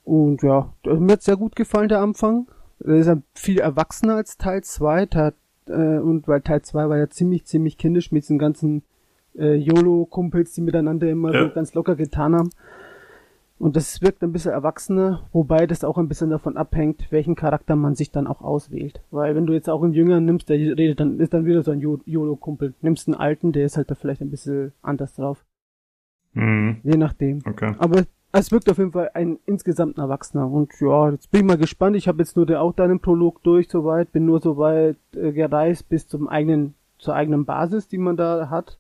Und 0.03 0.43
ja, 0.43 0.73
mir 0.85 1.13
hat 1.13 1.21
sehr 1.21 1.37
gut 1.37 1.55
gefallen 1.55 1.89
der 1.89 2.01
Anfang. 2.01 2.47
Er 2.79 2.95
ist 2.95 3.07
ja 3.07 3.17
viel 3.33 3.59
erwachsener 3.59 4.15
als 4.15 4.37
Teil 4.37 4.63
2, 4.63 5.07
äh, 5.67 5.99
und 5.99 6.27
weil 6.27 6.41
Teil 6.41 6.61
2 6.61 6.89
war 6.89 6.97
ja 6.97 7.09
ziemlich, 7.09 7.45
ziemlich 7.45 7.77
kindisch 7.77 8.11
mit 8.11 8.23
diesen 8.23 8.39
ganzen 8.39 8.83
äh, 9.37 9.55
YOLO-Kumpels, 9.55 10.53
die 10.53 10.61
miteinander 10.61 11.09
immer 11.09 11.33
ja. 11.33 11.43
so 11.43 11.53
ganz 11.53 11.73
locker 11.73 11.95
getan 11.95 12.35
haben. 12.35 12.49
Und 13.63 13.77
das 13.77 14.01
wirkt 14.01 14.21
ein 14.23 14.33
bisschen 14.33 14.51
erwachsener, 14.51 15.21
wobei 15.31 15.65
das 15.67 15.85
auch 15.85 15.97
ein 15.97 16.09
bisschen 16.09 16.31
davon 16.31 16.57
abhängt, 16.57 17.09
welchen 17.11 17.35
Charakter 17.35 17.77
man 17.77 17.95
sich 17.95 18.11
dann 18.11 18.27
auch 18.27 18.41
auswählt. 18.41 19.01
Weil 19.09 19.35
wenn 19.35 19.45
du 19.45 19.53
jetzt 19.53 19.69
auch 19.69 19.81
einen 19.81 19.93
Jüngeren 19.93 20.25
nimmst, 20.25 20.49
der 20.49 20.57
redet, 20.57 20.99
dann 20.99 21.17
ist 21.21 21.33
dann 21.33 21.45
wieder 21.45 21.63
so 21.63 21.71
ein 21.71 21.79
YOLO-Kumpel. 21.79 22.73
Nimmst 22.81 23.07
einen 23.07 23.15
alten, 23.15 23.53
der 23.53 23.65
ist 23.65 23.77
halt 23.77 23.89
da 23.89 23.95
vielleicht 23.95 24.19
ein 24.19 24.31
bisschen 24.31 24.73
anders 24.81 25.15
drauf. 25.15 25.45
Mhm. 26.33 26.81
Je 26.83 26.97
nachdem. 26.97 27.39
Okay. 27.47 27.73
Aber 27.77 28.03
es 28.33 28.51
wirkt 28.51 28.69
auf 28.69 28.79
jeden 28.79 28.91
Fall 28.91 29.11
ein 29.13 29.39
insgesamt 29.45 29.97
ein 29.97 30.01
Erwachsener. 30.01 30.51
Und 30.51 30.73
ja, 30.81 31.11
jetzt 31.11 31.31
bin 31.31 31.39
ich 31.39 31.47
mal 31.47 31.57
gespannt. 31.57 31.95
Ich 31.95 32.09
habe 32.09 32.17
jetzt 32.17 32.35
nur 32.35 32.59
auch 32.59 32.73
deinen 32.73 32.99
Prolog 32.99 33.43
durch 33.43 33.69
soweit, 33.69 34.11
bin 34.11 34.25
nur 34.25 34.41
soweit 34.41 34.97
äh, 35.15 35.31
gereist 35.31 35.87
bis 35.87 36.05
zum 36.05 36.27
eigenen, 36.27 36.73
zur 36.97 37.15
eigenen 37.15 37.45
Basis, 37.45 37.87
die 37.87 37.97
man 37.97 38.17
da 38.17 38.49
hat. 38.49 38.77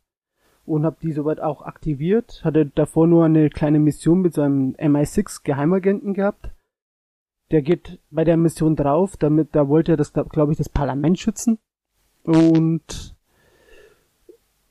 Und 0.65 0.85
habe 0.85 0.97
die 1.01 1.11
soweit 1.11 1.41
auch 1.41 1.61
aktiviert. 1.61 2.41
Hatte 2.43 2.65
davor 2.65 3.07
nur 3.07 3.25
eine 3.25 3.49
kleine 3.49 3.79
Mission 3.79 4.21
mit 4.21 4.33
so 4.33 4.41
einem 4.41 4.75
MI6 4.75 5.43
Geheimagenten 5.43 6.13
gehabt. 6.13 6.51
Der 7.51 7.61
geht 7.61 7.99
bei 8.09 8.23
der 8.23 8.37
Mission 8.37 8.75
drauf, 8.75 9.17
damit, 9.17 9.49
da 9.51 9.67
wollte 9.67 9.93
er 9.93 9.97
das, 9.97 10.13
glaube 10.13 10.53
ich, 10.53 10.57
das 10.57 10.69
Parlament 10.69 11.19
schützen. 11.19 11.59
Und 12.23 13.13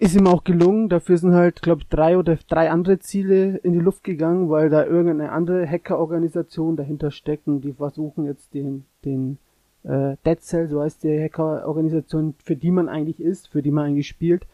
ist 0.02 0.16
ihm 0.16 0.26
auch 0.26 0.42
gelungen. 0.42 0.88
Dafür 0.88 1.16
sind 1.16 1.32
halt, 1.32 1.62
glaube 1.62 1.82
ich, 1.82 1.88
drei 1.88 2.18
oder 2.18 2.36
drei 2.48 2.70
andere 2.70 2.98
Ziele 2.98 3.58
in 3.58 3.72
die 3.72 3.78
Luft 3.78 4.02
gegangen, 4.02 4.50
weil 4.50 4.68
da 4.68 4.84
irgendeine 4.84 5.30
andere 5.30 5.64
Hackerorganisation 5.64 6.76
dahinter 6.76 7.12
steckt 7.12 7.46
und 7.46 7.60
die 7.60 7.72
versuchen 7.72 8.24
jetzt 8.24 8.52
den, 8.52 8.84
den 9.04 9.38
äh, 9.84 10.16
Dead 10.26 10.40
Cell, 10.40 10.68
so 10.68 10.82
heißt 10.82 11.04
die 11.04 11.22
Hackerorganisation, 11.22 12.34
für 12.42 12.56
die 12.56 12.72
man 12.72 12.88
eigentlich 12.88 13.20
ist, 13.20 13.46
für 13.46 13.62
die 13.62 13.70
man 13.70 13.86
eigentlich 13.86 14.08
spielt, 14.08 14.44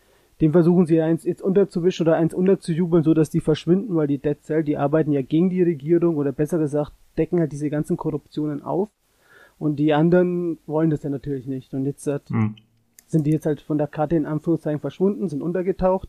den 0.40 0.52
versuchen 0.52 0.86
sie 0.86 1.00
eins 1.00 1.24
jetzt 1.24 1.42
unterzuwischen 1.42 2.06
oder 2.06 2.16
eins 2.16 2.34
unterzujubeln, 2.34 3.02
so 3.02 3.14
dass 3.14 3.30
die 3.30 3.40
verschwinden, 3.40 3.96
weil 3.96 4.06
die 4.06 4.18
Dead 4.18 4.40
Cell, 4.42 4.62
die 4.62 4.76
arbeiten 4.76 5.12
ja 5.12 5.22
gegen 5.22 5.50
die 5.50 5.62
Regierung 5.62 6.16
oder 6.16 6.32
besser 6.32 6.58
gesagt, 6.58 6.92
decken 7.16 7.40
halt 7.40 7.52
diese 7.52 7.70
ganzen 7.70 7.96
Korruptionen 7.96 8.62
auf. 8.62 8.88
Und 9.58 9.76
die 9.76 9.92
anderen 9.92 10.58
wollen 10.66 10.90
das 10.90 11.02
ja 11.02 11.10
natürlich 11.10 11.48
nicht. 11.48 11.74
Und 11.74 11.84
jetzt 11.84 12.06
hat, 12.06 12.28
hm 12.28 12.54
sind 13.08 13.26
die 13.26 13.32
jetzt 13.32 13.46
halt 13.46 13.60
von 13.60 13.78
der 13.78 13.86
Karte 13.86 14.16
in 14.16 14.26
Anführungszeichen 14.26 14.80
verschwunden, 14.80 15.28
sind 15.28 15.42
untergetaucht, 15.42 16.08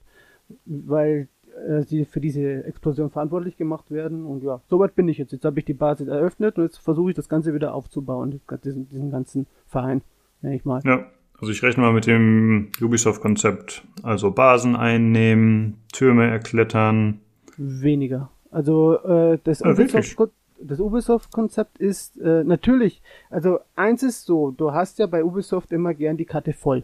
weil 0.65 1.27
äh, 1.67 1.81
sie 1.81 2.05
für 2.05 2.19
diese 2.19 2.63
Explosion 2.65 3.09
verantwortlich 3.09 3.57
gemacht 3.57 3.89
werden. 3.89 4.25
Und 4.25 4.43
ja, 4.43 4.61
soweit 4.69 4.95
bin 4.95 5.07
ich 5.07 5.17
jetzt. 5.17 5.31
Jetzt 5.31 5.45
habe 5.45 5.59
ich 5.59 5.65
die 5.65 5.73
Basis 5.73 6.07
eröffnet 6.07 6.57
und 6.57 6.65
jetzt 6.65 6.77
versuche 6.77 7.11
ich 7.11 7.15
das 7.15 7.29
Ganze 7.29 7.53
wieder 7.53 7.73
aufzubauen, 7.73 8.41
diesen, 8.63 8.89
diesen 8.89 9.11
ganzen 9.11 9.47
Verein, 9.67 10.01
nenne 10.41 10.55
ich 10.55 10.65
mal. 10.65 10.81
Ja, 10.83 11.05
also 11.39 11.51
ich 11.51 11.63
rechne 11.63 11.83
mal 11.83 11.93
mit 11.93 12.05
dem 12.05 12.69
Ubisoft-Konzept. 12.81 13.83
Also 14.03 14.31
Basen 14.31 14.75
einnehmen, 14.75 15.77
Türme 15.91 16.29
erklettern. 16.29 17.19
Weniger. 17.57 18.29
Also 18.51 18.97
äh, 19.03 19.39
das 19.43 19.61
ah, 19.61 19.71
Ubisoft 19.71 20.31
das 20.61 20.79
Ubisoft-Konzept 20.79 21.77
ist 21.77 22.17
äh, 22.19 22.43
natürlich, 22.43 23.01
also 23.29 23.59
eins 23.75 24.03
ist 24.03 24.25
so, 24.25 24.51
du 24.51 24.73
hast 24.73 24.99
ja 24.99 25.07
bei 25.07 25.23
Ubisoft 25.23 25.71
immer 25.71 25.93
gern 25.93 26.17
die 26.17 26.25
Karte 26.25 26.53
voll. 26.53 26.83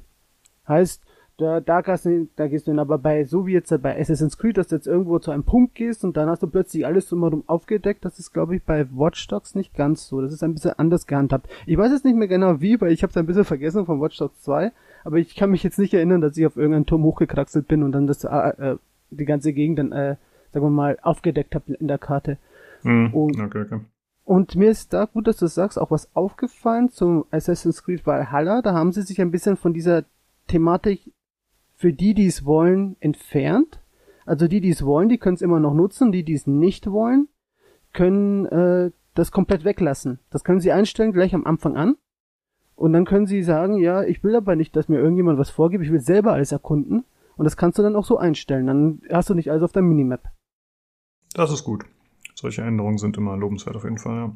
Heißt, 0.68 1.04
da, 1.38 1.60
da, 1.60 1.82
gehst 1.82 2.06
du, 2.06 2.30
da 2.38 2.48
gehst 2.48 2.66
du 2.66 2.72
hin, 2.72 2.80
aber 2.80 2.98
bei, 2.98 3.26
so 3.26 3.46
wie 3.46 3.52
jetzt 3.52 3.74
bei 3.82 4.00
Assassin's 4.00 4.38
Creed, 4.38 4.58
dass 4.58 4.68
du 4.68 4.76
jetzt 4.76 4.88
irgendwo 4.88 5.20
zu 5.20 5.32
einem 5.32 5.44
Punkt 5.44 5.76
gehst 5.76 6.06
und 6.06 6.16
dann 6.16 6.30
hast 6.30 6.42
du 6.42 6.48
plötzlich 6.48 6.86
alles 6.86 7.10
drumherum 7.10 7.44
aufgedeckt, 7.48 8.06
das 8.06 8.20
ist 8.20 8.32
glaube 8.32 8.56
ich 8.56 8.64
bei 8.64 8.88
Watch 8.92 9.28
Dogs 9.28 9.54
nicht 9.54 9.74
ganz 9.74 10.08
so. 10.08 10.22
Das 10.22 10.32
ist 10.32 10.44
ein 10.44 10.54
bisschen 10.54 10.80
anders 10.80 11.08
gehandhabt. 11.08 11.50
Ich 11.66 11.78
weiß 11.78 11.92
jetzt 11.92 12.06
nicht 12.06 12.16
mehr 12.16 12.30
genau 12.30 12.62
wie, 12.62 12.80
weil 12.80 12.92
ich 12.92 13.04
habe 13.04 13.12
es 13.12 13.18
ein 13.18 13.26
bisschen 13.26 13.44
vergessen 13.44 13.86
von 13.86 14.00
Watch 14.00 14.18
Dogs 14.18 14.42
2, 14.44 14.72
aber 15.04 15.18
ich 15.18 15.36
kann 15.36 15.52
mich 15.52 15.64
jetzt 15.64 15.78
nicht 15.78 15.94
erinnern, 15.94 16.22
dass 16.22 16.38
ich 16.38 16.46
auf 16.46 16.56
irgendeinen 16.56 16.86
Turm 16.86 17.04
hochgekraxelt 17.04 17.68
bin 17.68 17.84
und 17.84 17.92
dann 17.92 18.08
das, 18.08 18.24
äh, 18.24 18.30
äh, 18.30 18.78
die 19.10 19.26
ganze 19.26 19.52
Gegend 19.52 19.80
dann, 19.80 19.92
äh, 19.92 20.16
sagen 20.54 20.66
wir 20.66 20.70
mal, 20.70 20.98
aufgedeckt 21.02 21.54
habe 21.54 21.74
in 21.74 21.90
der 21.90 21.98
Karte. 21.98 22.38
Mhm. 22.84 23.14
Und, 23.14 23.42
okay, 23.42 23.62
okay. 23.62 23.80
und 24.24 24.56
mir 24.56 24.70
ist 24.70 24.94
da 24.94 25.04
gut, 25.04 25.28
dass 25.28 25.36
du 25.38 25.48
sagst, 25.48 25.78
auch 25.78 25.92
was 25.92 26.16
aufgefallen 26.16 26.90
zum 26.90 27.26
Assassin's 27.30 27.84
Creed 27.84 28.06
Valhalla. 28.06 28.62
Da 28.62 28.74
haben 28.74 28.94
sie 28.94 29.02
sich 29.02 29.20
ein 29.20 29.32
bisschen 29.32 29.58
von 29.58 29.74
dieser 29.74 30.06
Thematik 30.48 31.12
für 31.76 31.94
die, 31.94 32.14
die 32.14 32.28
es 32.28 32.46
wollen, 32.46 32.96
entfernt. 33.00 33.82
Also 34.26 34.48
die, 34.48 34.62
die 34.62 34.70
es 34.70 34.86
wollen, 34.86 35.10
die 35.10 35.18
können 35.18 35.36
es 35.36 35.42
immer 35.42 35.60
noch 35.60 35.74
nutzen. 35.74 36.12
Die, 36.12 36.24
die 36.24 36.34
es 36.34 36.48
nicht 36.48 36.90
wollen, 36.90 37.28
können 37.94 38.46
äh, 38.46 38.92
das 39.14 39.32
komplett 39.32 39.64
weglassen. 39.66 40.20
Das 40.30 40.44
können 40.44 40.60
sie 40.60 40.72
einstellen 40.72 41.14
gleich 41.14 41.36
am 41.36 41.46
Anfang 41.46 41.76
an. 41.76 41.96
Und 42.76 42.94
dann 42.94 43.06
können 43.06 43.26
sie 43.26 43.42
sagen, 43.42 43.78
ja, 43.78 44.04
ich 44.04 44.24
will 44.24 44.36
aber 44.36 44.56
nicht, 44.56 44.76
dass 44.76 44.90
mir 44.90 45.00
irgendjemand 45.00 45.40
was 45.40 45.50
vorgibt, 45.50 45.84
ich 45.84 45.92
will 45.92 46.02
selber 46.02 46.34
alles 46.34 46.52
erkunden. 46.52 47.06
Und 47.38 47.46
das 47.46 47.58
kannst 47.58 47.78
du 47.78 47.84
dann 47.84 47.96
auch 47.96 48.06
so 48.06 48.18
einstellen. 48.18 48.68
Dann 48.68 49.02
hast 49.10 49.30
du 49.30 49.34
nicht 49.34 49.52
alles 49.52 49.64
auf 49.64 49.72
der 49.72 49.82
Minimap. 49.82 50.30
Das 51.34 51.52
ist 51.52 51.64
gut. 51.64 51.86
Solche 52.36 52.62
Änderungen 52.62 52.98
sind 52.98 53.18
immer 53.18 53.38
lobenswert 53.38 53.76
auf 53.76 53.84
jeden 53.84 53.98
Fall, 53.98 54.16
ja. 54.16 54.36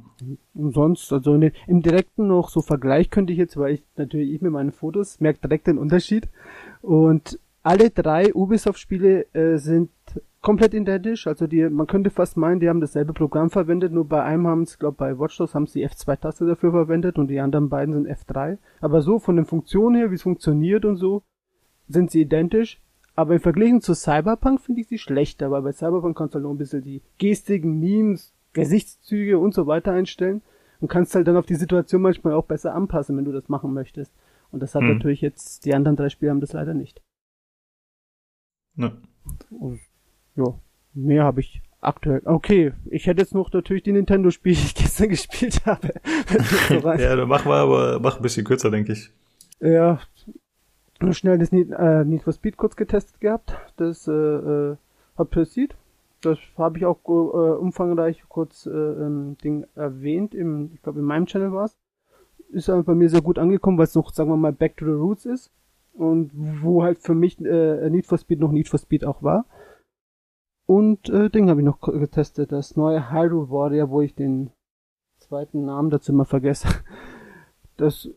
Und 0.54 0.74
sonst, 0.74 1.12
also 1.12 1.36
in, 1.36 1.52
im 1.68 1.82
direkten 1.82 2.28
noch 2.28 2.50
so 2.50 2.62
Vergleich 2.62 3.10
könnte 3.10 3.34
ich 3.34 3.40
jetzt, 3.40 3.58
weil 3.58 3.76
ich 3.76 3.84
natürlich 3.98 4.34
ich 4.34 4.42
mit 4.42 4.52
meinen 4.52 4.72
Fotos 4.72 5.20
merke 5.20 5.40
direkt 5.42 5.68
den 5.68 5.78
Unterschied. 5.78 6.30
Und 6.82 7.40
alle 7.62 7.90
drei 7.90 8.34
Ubisoft-Spiele 8.34 9.34
äh, 9.34 9.58
sind 9.58 9.90
komplett 10.42 10.74
identisch. 10.74 11.28
Also 11.28 11.48
die, 11.48 11.70
man 11.70 11.88
könnte 11.88 12.10
fast 12.10 12.38
meinen, 12.38 12.60
die 12.60 12.70
haben 12.70 12.82
dasselbe 12.82 13.14
Programm 13.14 13.50
verwendet, 13.50 13.92
nur 13.92 14.08
bei 14.08 14.24
einem 14.24 14.48
haben 14.48 14.64
es, 14.64 14.80
glaube 14.80 14.98
bei 14.98 15.20
Watch 15.20 15.38
Dogs 15.38 15.54
haben 15.54 15.68
sie 15.68 15.80
die 15.80 15.88
F2-Taste 15.88 16.46
dafür 16.46 16.72
verwendet 16.72 17.18
und 17.18 17.28
die 17.28 17.40
anderen 17.40 17.70
beiden 17.70 17.94
sind 17.94 18.08
F3. 18.08 18.58
Aber 18.80 19.02
so 19.02 19.20
von 19.20 19.36
den 19.36 19.46
Funktionen 19.46 19.96
her, 19.96 20.12
wie 20.12 20.16
es 20.16 20.24
funktioniert 20.24 20.86
und 20.86 20.96
so, 20.96 21.24
sind 21.88 22.12
sie 22.12 22.22
identisch. 22.22 22.82
Aber 23.20 23.34
im 23.34 23.42
Vergleich 23.42 23.82
zu 23.82 23.96
Cyberpunk 23.96 24.62
finde 24.62 24.80
ich 24.80 24.88
sie 24.88 24.98
schlechter, 24.98 25.52
weil 25.52 25.62
bei 25.62 25.74
Cyberpunk 25.74 26.18
kannst 26.18 26.34
du 26.34 26.38
halt 26.38 26.44
noch 26.46 26.52
ein 26.52 26.58
bisschen 26.58 26.82
die 26.82 27.02
Gestiken, 27.18 27.78
Memes, 27.78 28.34
Gesichtszüge 28.54 29.38
und 29.38 29.54
so 29.54 29.68
weiter 29.68 29.92
einstellen 29.92 30.42
und 30.80 30.88
kannst 30.88 31.14
halt 31.16 31.28
dann 31.28 31.36
auf 31.36 31.46
die 31.46 31.56
Situation 31.56 32.02
manchmal 32.02 32.32
auch 32.32 32.46
besser 32.46 32.74
anpassen, 32.74 33.18
wenn 33.18 33.26
du 33.26 33.34
das 33.34 33.50
machen 33.50 33.74
möchtest. 33.74 34.14
Und 34.52 34.64
das 34.64 34.74
hat 34.74 34.84
hm. 34.84 34.94
natürlich 34.94 35.20
jetzt, 35.20 35.66
die 35.66 35.76
anderen 35.76 35.98
drei 35.98 36.08
Spiele 36.08 36.32
haben 36.32 36.40
das 36.40 36.54
leider 36.54 36.74
nicht. 36.74 37.02
Ne. 38.78 38.96
Und, 39.50 39.82
ja, 40.38 40.58
mehr 40.94 41.26
habe 41.26 41.42
ich 41.42 41.62
aktuell. 41.82 42.22
Okay, 42.24 42.72
ich 42.90 43.06
hätte 43.06 43.20
jetzt 43.20 43.36
noch 43.36 43.52
natürlich 43.52 43.84
die 43.84 43.92
Nintendo-Spiele, 43.92 44.56
die 44.56 44.62
ich 44.62 44.76
gestern 44.82 45.10
gespielt 45.10 45.66
habe. 45.66 45.90
ja, 47.02 47.18
dann 47.18 47.28
mach 47.28 47.44
mal, 47.44 47.60
aber 47.60 48.00
mach 48.00 48.16
ein 48.16 48.22
bisschen 48.22 48.46
kürzer, 48.46 48.72
denke 48.72 48.94
ich. 48.94 49.12
Ja, 49.60 50.00
schnell 51.12 51.38
das 51.38 51.52
Need, 51.52 51.72
äh, 51.72 52.04
Need 52.06 52.24
for 52.24 52.34
Speed 52.34 52.58
kurz 52.58 52.76
getestet 52.76 53.20
gehabt. 53.20 53.54
Das 53.78 54.08
äh, 54.08 54.12
äh, 54.12 54.78
hat 55.18 55.30
passiert. 55.30 55.76
Das 56.22 56.38
habe 56.58 56.78
ich 56.78 56.86
auch 56.86 57.00
äh, 57.06 57.58
umfangreich 57.58 58.24
kurz 58.28 58.66
äh, 58.66 58.72
ähm, 58.72 59.38
Ding 59.44 59.66
erwähnt. 59.76 60.36
Im, 60.36 60.72
ich 60.74 60.82
glaube, 60.82 61.00
in 61.00 61.06
meinem 61.06 61.26
Channel 61.26 61.54
war 61.54 61.66
es. 61.66 61.78
Ist 62.50 62.70
aber 62.70 62.84
bei 62.84 62.96
mir 62.96 63.10
sehr 63.10 63.22
gut 63.22 63.40
angekommen, 63.40 63.78
weil 63.78 63.86
es 63.86 63.96
noch, 63.96 64.12
sagen 64.12 64.30
wir 64.30 64.38
mal, 64.38 64.52
Back 64.52 64.78
to 64.78 64.86
the 64.86 64.92
Roots 64.92 65.26
ist. 65.26 65.52
Und 65.94 66.32
wo 66.34 66.84
halt 66.84 67.00
für 67.00 67.16
mich 67.16 67.40
äh, 67.40 67.90
Need 67.90 68.06
for 68.06 68.18
Speed 68.18 68.40
noch 68.40 68.52
Need 68.52 68.70
for 68.70 68.80
Speed 68.80 69.06
auch 69.06 69.24
war. 69.24 69.46
Und 70.66 71.10
äh, 71.10 71.30
Ding 71.30 71.50
habe 71.50 71.62
ich 71.62 71.66
noch 71.66 71.80
getestet. 71.82 72.52
Das 72.52 72.76
neue 72.76 73.12
Hyrule 73.12 73.50
Warrior, 73.50 73.90
wo 73.90 74.02
ich 74.02 74.16
den 74.16 74.52
zweiten 75.18 75.66
Namen 75.66 75.90
dazu 75.90 76.12
immer 76.12 76.26
vergesse. 76.26 76.68
Das 77.78 78.10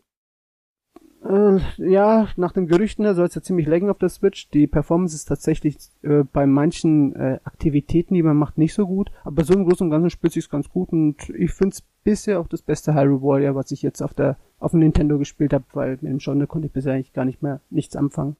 äh, 1.33 1.59
ja, 1.77 2.27
nach 2.35 2.51
den 2.51 2.67
Gerüchten 2.67 3.05
her 3.05 3.15
soll 3.15 3.25
es 3.25 3.35
ja 3.35 3.41
ziemlich 3.41 3.67
laggen 3.67 3.89
auf 3.89 3.97
der 3.97 4.09
Switch. 4.09 4.49
Die 4.49 4.67
Performance 4.67 5.15
ist 5.15 5.25
tatsächlich 5.25 5.77
äh, 6.01 6.23
bei 6.23 6.45
manchen 6.45 7.15
äh, 7.15 7.39
Aktivitäten, 7.43 8.13
die 8.13 8.23
man 8.23 8.37
macht, 8.37 8.57
nicht 8.57 8.73
so 8.73 8.85
gut. 8.85 9.11
Aber 9.23 9.43
so 9.43 9.53
im 9.53 9.65
Großen 9.65 9.85
und 9.85 9.91
Ganzen 9.91 10.09
spielt 10.09 10.33
sich's 10.33 10.49
ganz 10.49 10.69
gut 10.69 10.89
und 10.89 11.29
ich 11.31 11.51
finde 11.51 11.73
es 11.73 11.81
bisher 12.03 12.39
auch 12.39 12.47
das 12.47 12.61
beste 12.61 12.93
Hyrule 12.93 13.21
Warrior, 13.21 13.55
was 13.55 13.71
ich 13.71 13.81
jetzt 13.81 14.01
auf 14.01 14.13
der 14.13 14.37
auf 14.59 14.71
dem 14.71 14.79
Nintendo 14.79 15.17
gespielt 15.17 15.53
habe, 15.53 15.65
weil 15.73 15.91
mit 16.01 16.11
dem 16.11 16.19
Genre 16.19 16.47
konnte 16.47 16.67
ich 16.67 16.73
bisher 16.73 16.93
eigentlich 16.93 17.13
gar 17.13 17.25
nicht 17.25 17.41
mehr 17.41 17.59
nichts 17.69 17.95
anfangen. 17.95 18.37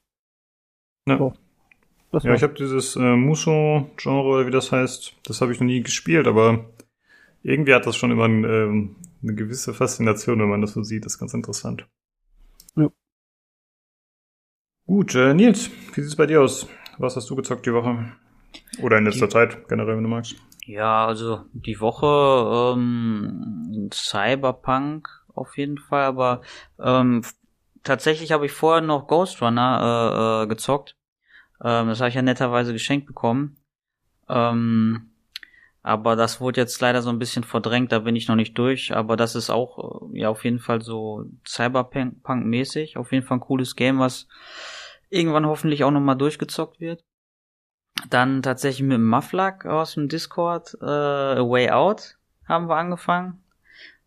Ja. 1.06 1.18
So, 1.18 1.34
ja, 2.22 2.34
ich 2.34 2.42
habe 2.42 2.54
dieses 2.54 2.96
äh, 2.96 3.16
Musou-Genre, 3.16 4.46
wie 4.46 4.50
das 4.50 4.72
heißt, 4.72 5.16
das 5.24 5.40
habe 5.40 5.52
ich 5.52 5.60
noch 5.60 5.66
nie 5.66 5.82
gespielt, 5.82 6.26
aber 6.26 6.64
irgendwie 7.42 7.74
hat 7.74 7.86
das 7.86 7.96
schon 7.96 8.10
immer 8.10 8.24
ein, 8.24 8.44
äh, 8.44 8.88
eine 9.22 9.34
gewisse 9.34 9.74
Faszination, 9.74 10.38
wenn 10.38 10.48
man 10.48 10.60
das 10.60 10.72
so 10.72 10.82
sieht. 10.82 11.04
Das 11.04 11.14
ist 11.14 11.18
ganz 11.18 11.34
interessant. 11.34 11.86
Gut, 14.86 15.14
äh, 15.14 15.32
Nils, 15.32 15.70
wie 15.94 16.02
sieht's 16.02 16.14
bei 16.14 16.26
dir 16.26 16.42
aus? 16.42 16.68
Was 16.98 17.16
hast 17.16 17.30
du 17.30 17.36
gezockt 17.36 17.64
die 17.64 17.72
Woche? 17.72 18.12
Oder 18.82 18.98
in 18.98 19.06
letzter 19.06 19.26
die, 19.26 19.32
Zeit, 19.32 19.66
generell, 19.66 19.96
wenn 19.96 20.02
du 20.02 20.10
magst. 20.10 20.36
Ja, 20.66 21.06
also 21.06 21.46
die 21.54 21.80
Woche 21.80 22.74
ähm, 22.76 23.88
Cyberpunk 23.92 25.08
auf 25.34 25.56
jeden 25.56 25.78
Fall, 25.78 26.02
aber 26.02 26.42
ähm, 26.78 27.22
tatsächlich 27.82 28.30
habe 28.32 28.44
ich 28.44 28.52
vorher 28.52 28.82
noch 28.82 29.06
Ghost 29.06 29.40
Runner 29.40 30.42
äh, 30.42 30.44
äh, 30.44 30.46
gezockt. 30.48 30.96
Ähm, 31.64 31.88
das 31.88 32.00
habe 32.00 32.10
ich 32.10 32.14
ja 32.14 32.22
netterweise 32.22 32.74
geschenkt 32.74 33.06
bekommen. 33.06 33.56
Ähm, 34.28 35.12
aber 35.82 36.16
das 36.16 36.40
wurde 36.40 36.60
jetzt 36.60 36.80
leider 36.80 37.02
so 37.02 37.10
ein 37.10 37.18
bisschen 37.18 37.44
verdrängt, 37.44 37.92
da 37.92 37.98
bin 38.00 38.16
ich 38.16 38.28
noch 38.28 38.36
nicht 38.36 38.56
durch. 38.56 38.94
Aber 38.94 39.16
das 39.16 39.34
ist 39.34 39.50
auch 39.50 40.10
äh, 40.12 40.20
ja 40.20 40.28
auf 40.28 40.44
jeden 40.44 40.58
Fall 40.58 40.82
so 40.82 41.24
Cyberpunk-mäßig. 41.46 42.96
Auf 42.96 43.12
jeden 43.12 43.26
Fall 43.26 43.38
ein 43.38 43.40
cooles 43.40 43.76
Game, 43.76 43.98
was 43.98 44.26
irgendwann 45.14 45.46
hoffentlich 45.46 45.84
auch 45.84 45.90
nochmal 45.90 46.16
durchgezockt 46.16 46.80
wird. 46.80 47.04
Dann 48.10 48.42
tatsächlich 48.42 48.86
mit 48.86 49.00
Mufflug 49.00 49.66
aus 49.66 49.94
dem 49.94 50.08
Discord, 50.08 50.76
äh, 50.80 50.84
A 50.84 51.48
Way 51.48 51.70
Out 51.70 52.18
haben 52.46 52.68
wir 52.68 52.76
angefangen. 52.76 53.42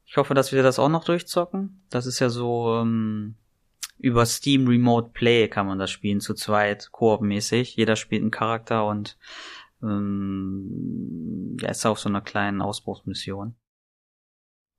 Ich 0.06 0.18
hoffe, 0.18 0.34
dass 0.34 0.52
wir 0.52 0.64
das 0.64 0.80
auch 0.80 0.90
noch 0.90 1.04
durchzocken. 1.04 1.84
Das 1.90 2.06
ist 2.06 2.20
ja 2.20 2.30
so 2.30 2.78
ähm, 2.82 3.36
über 3.98 4.26
Steam 4.26 4.68
Remote 4.68 5.10
Play 5.14 5.48
kann 5.48 5.68
man 5.68 5.80
das 5.80 5.92
spielen, 5.92 6.22
zu 6.22 6.34
zweit, 6.34 6.92
koop-mäßig. 6.92 7.76
Jeder 7.76 7.96
spielt 7.96 8.22
einen 8.22 8.32
Charakter 8.32 8.86
und 8.86 9.18
ähm, 9.82 11.58
ja, 11.60 11.70
ist 11.70 11.86
auf 11.86 12.00
so 12.00 12.10
einer 12.10 12.22
kleinen 12.22 12.62
Ausbruchsmission. 12.62 13.56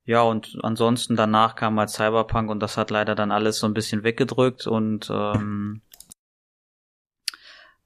Ja, 0.05 0.23
und 0.23 0.57
ansonsten 0.63 1.15
danach 1.15 1.55
kam 1.55 1.77
halt 1.77 1.89
Cyberpunk 1.89 2.49
und 2.49 2.61
das 2.61 2.77
hat 2.77 2.89
leider 2.89 3.13
dann 3.13 3.31
alles 3.31 3.59
so 3.59 3.67
ein 3.67 3.75
bisschen 3.75 4.03
weggedrückt 4.03 4.65
und 4.65 5.09
ähm, 5.13 5.81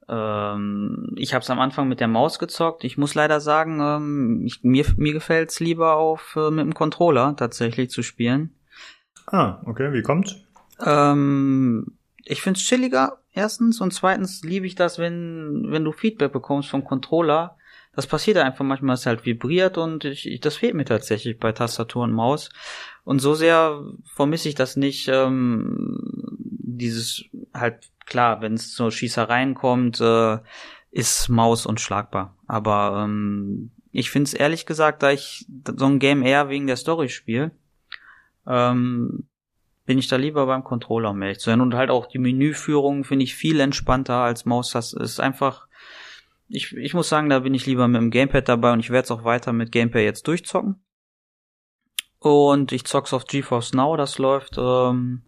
ähm, 0.10 1.12
ich 1.15 1.33
habe 1.33 1.43
es 1.43 1.50
am 1.50 1.60
Anfang 1.60 1.88
mit 1.88 2.00
der 2.00 2.07
Maus 2.07 2.39
gezockt. 2.39 2.83
Ich 2.83 2.98
muss 2.98 3.15
leider 3.15 3.39
sagen, 3.39 3.79
ähm, 3.79 4.43
ich, 4.45 4.63
mir, 4.63 4.86
mir 4.98 5.13
gefällt's 5.13 5.60
lieber 5.60 5.95
auf 5.95 6.36
äh, 6.36 6.51
mit 6.51 6.65
dem 6.65 6.74
Controller 6.74 7.36
tatsächlich 7.36 7.89
zu 7.89 8.03
spielen. 8.03 8.55
Ah, 9.27 9.62
okay, 9.65 9.93
wie 9.93 10.01
kommt's? 10.01 10.36
Ähm, 10.86 11.98
ich 12.25 12.41
find's 12.41 12.62
chilliger, 12.62 13.19
erstens. 13.31 13.81
Und 13.81 13.93
zweitens 13.93 14.43
liebe 14.43 14.65
ich 14.65 14.75
das, 14.75 15.00
wenn, 15.00 15.67
wenn 15.69 15.83
du 15.83 15.91
Feedback 15.91 16.31
bekommst 16.31 16.69
vom 16.69 16.83
Controller. 16.83 17.57
Das 17.95 18.07
passiert 18.07 18.38
einfach 18.38 18.65
manchmal, 18.65 18.95
es 18.95 19.05
halt 19.05 19.24
vibriert 19.25 19.77
und 19.77 20.03
ich, 20.03 20.27
ich, 20.27 20.41
das 20.41 20.57
fehlt 20.57 20.74
mir 20.74 20.86
tatsächlich 20.86 21.38
bei 21.38 21.51
Tastatur 21.51 22.03
und 22.03 22.12
Maus. 22.12 22.50
Und 23.03 23.19
so 23.19 23.36
sehr 23.36 23.83
vermisse 24.15 24.50
ich 24.50 24.55
das 24.55 24.77
nicht, 24.77 25.10
ähm, 25.10 26.00
dieses 26.39 27.25
halt 27.53 27.91
klar, 28.05 28.41
wenn 28.41 28.53
es 28.53 28.74
zur 28.74 28.91
Schießereien 28.91 29.55
kommt, 29.55 30.00
äh, 30.01 30.39
ist 30.91 31.29
Maus 31.29 31.65
unschlagbar. 31.65 32.38
Aber 32.48 33.03
ähm, 33.03 33.72
ich 33.91 34.12
finde 34.12 34.27
es 34.27 34.33
ehrlich 34.33 34.65
gesagt, 34.65 35.03
da 35.03 35.12
ich 35.12 35.45
so 35.75 35.86
ein 35.86 36.00
Game 36.00 36.24
eher 36.24 36.50
wegen 36.50 36.67
der 36.67 36.77
Story 36.77 37.10
spiele, 37.10 37.51
ähm, 38.45 39.27
bin 39.86 39.98
ich 39.98 40.07
da 40.07 40.15
lieber 40.15 40.45
beim 40.45 40.63
Controller, 40.63 41.12
um 41.12 41.22
ehrlich 41.22 41.39
zu 41.39 41.50
sein. 41.50 41.62
Und 41.62 41.74
halt 41.74 41.89
auch 41.89 42.05
die 42.05 42.19
Menüführung 42.19 43.03
finde 43.03 43.24
ich 43.24 43.36
viel 43.36 43.60
entspannter 43.60 44.15
als 44.15 44.45
Maus. 44.45 44.72
Das 44.72 44.93
ist 44.93 45.19
einfach, 45.19 45.67
ich, 46.48 46.75
ich 46.75 46.93
muss 46.93 47.10
sagen, 47.10 47.29
da 47.29 47.39
bin 47.39 47.53
ich 47.53 47.65
lieber 47.65 47.88
mit 47.88 48.01
dem 48.01 48.12
Gamepad 48.12 48.48
dabei 48.48 48.74
und 48.74 48.79
ich 48.79 48.89
werde 48.89 49.05
es 49.05 49.12
auch 49.12 49.24
weiter 49.24 49.53
mit 49.53 49.72
Gamepad 49.72 50.01
jetzt 50.01 50.27
durchzocken. 50.27 50.83
Und 52.19 52.72
ich 52.72 52.86
zock's 52.86 53.13
auf 53.13 53.25
GeForce 53.25 53.74
Now, 53.74 53.98
das 53.98 54.17
läuft 54.17 54.55
ähm, 54.57 55.24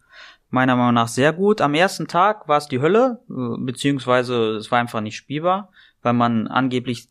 meiner 0.55 0.75
Meinung 0.75 0.95
nach 0.95 1.07
sehr 1.07 1.33
gut. 1.33 1.61
Am 1.61 1.75
ersten 1.75 2.07
Tag 2.07 2.47
war 2.47 2.57
es 2.57 2.67
die 2.67 2.81
Hölle, 2.81 3.19
äh, 3.29 3.57
beziehungsweise 3.59 4.55
es 4.55 4.71
war 4.71 4.79
einfach 4.79 5.01
nicht 5.01 5.15
spielbar, 5.15 5.71
weil 6.01 6.13
man 6.13 6.47
angeblich 6.47 7.09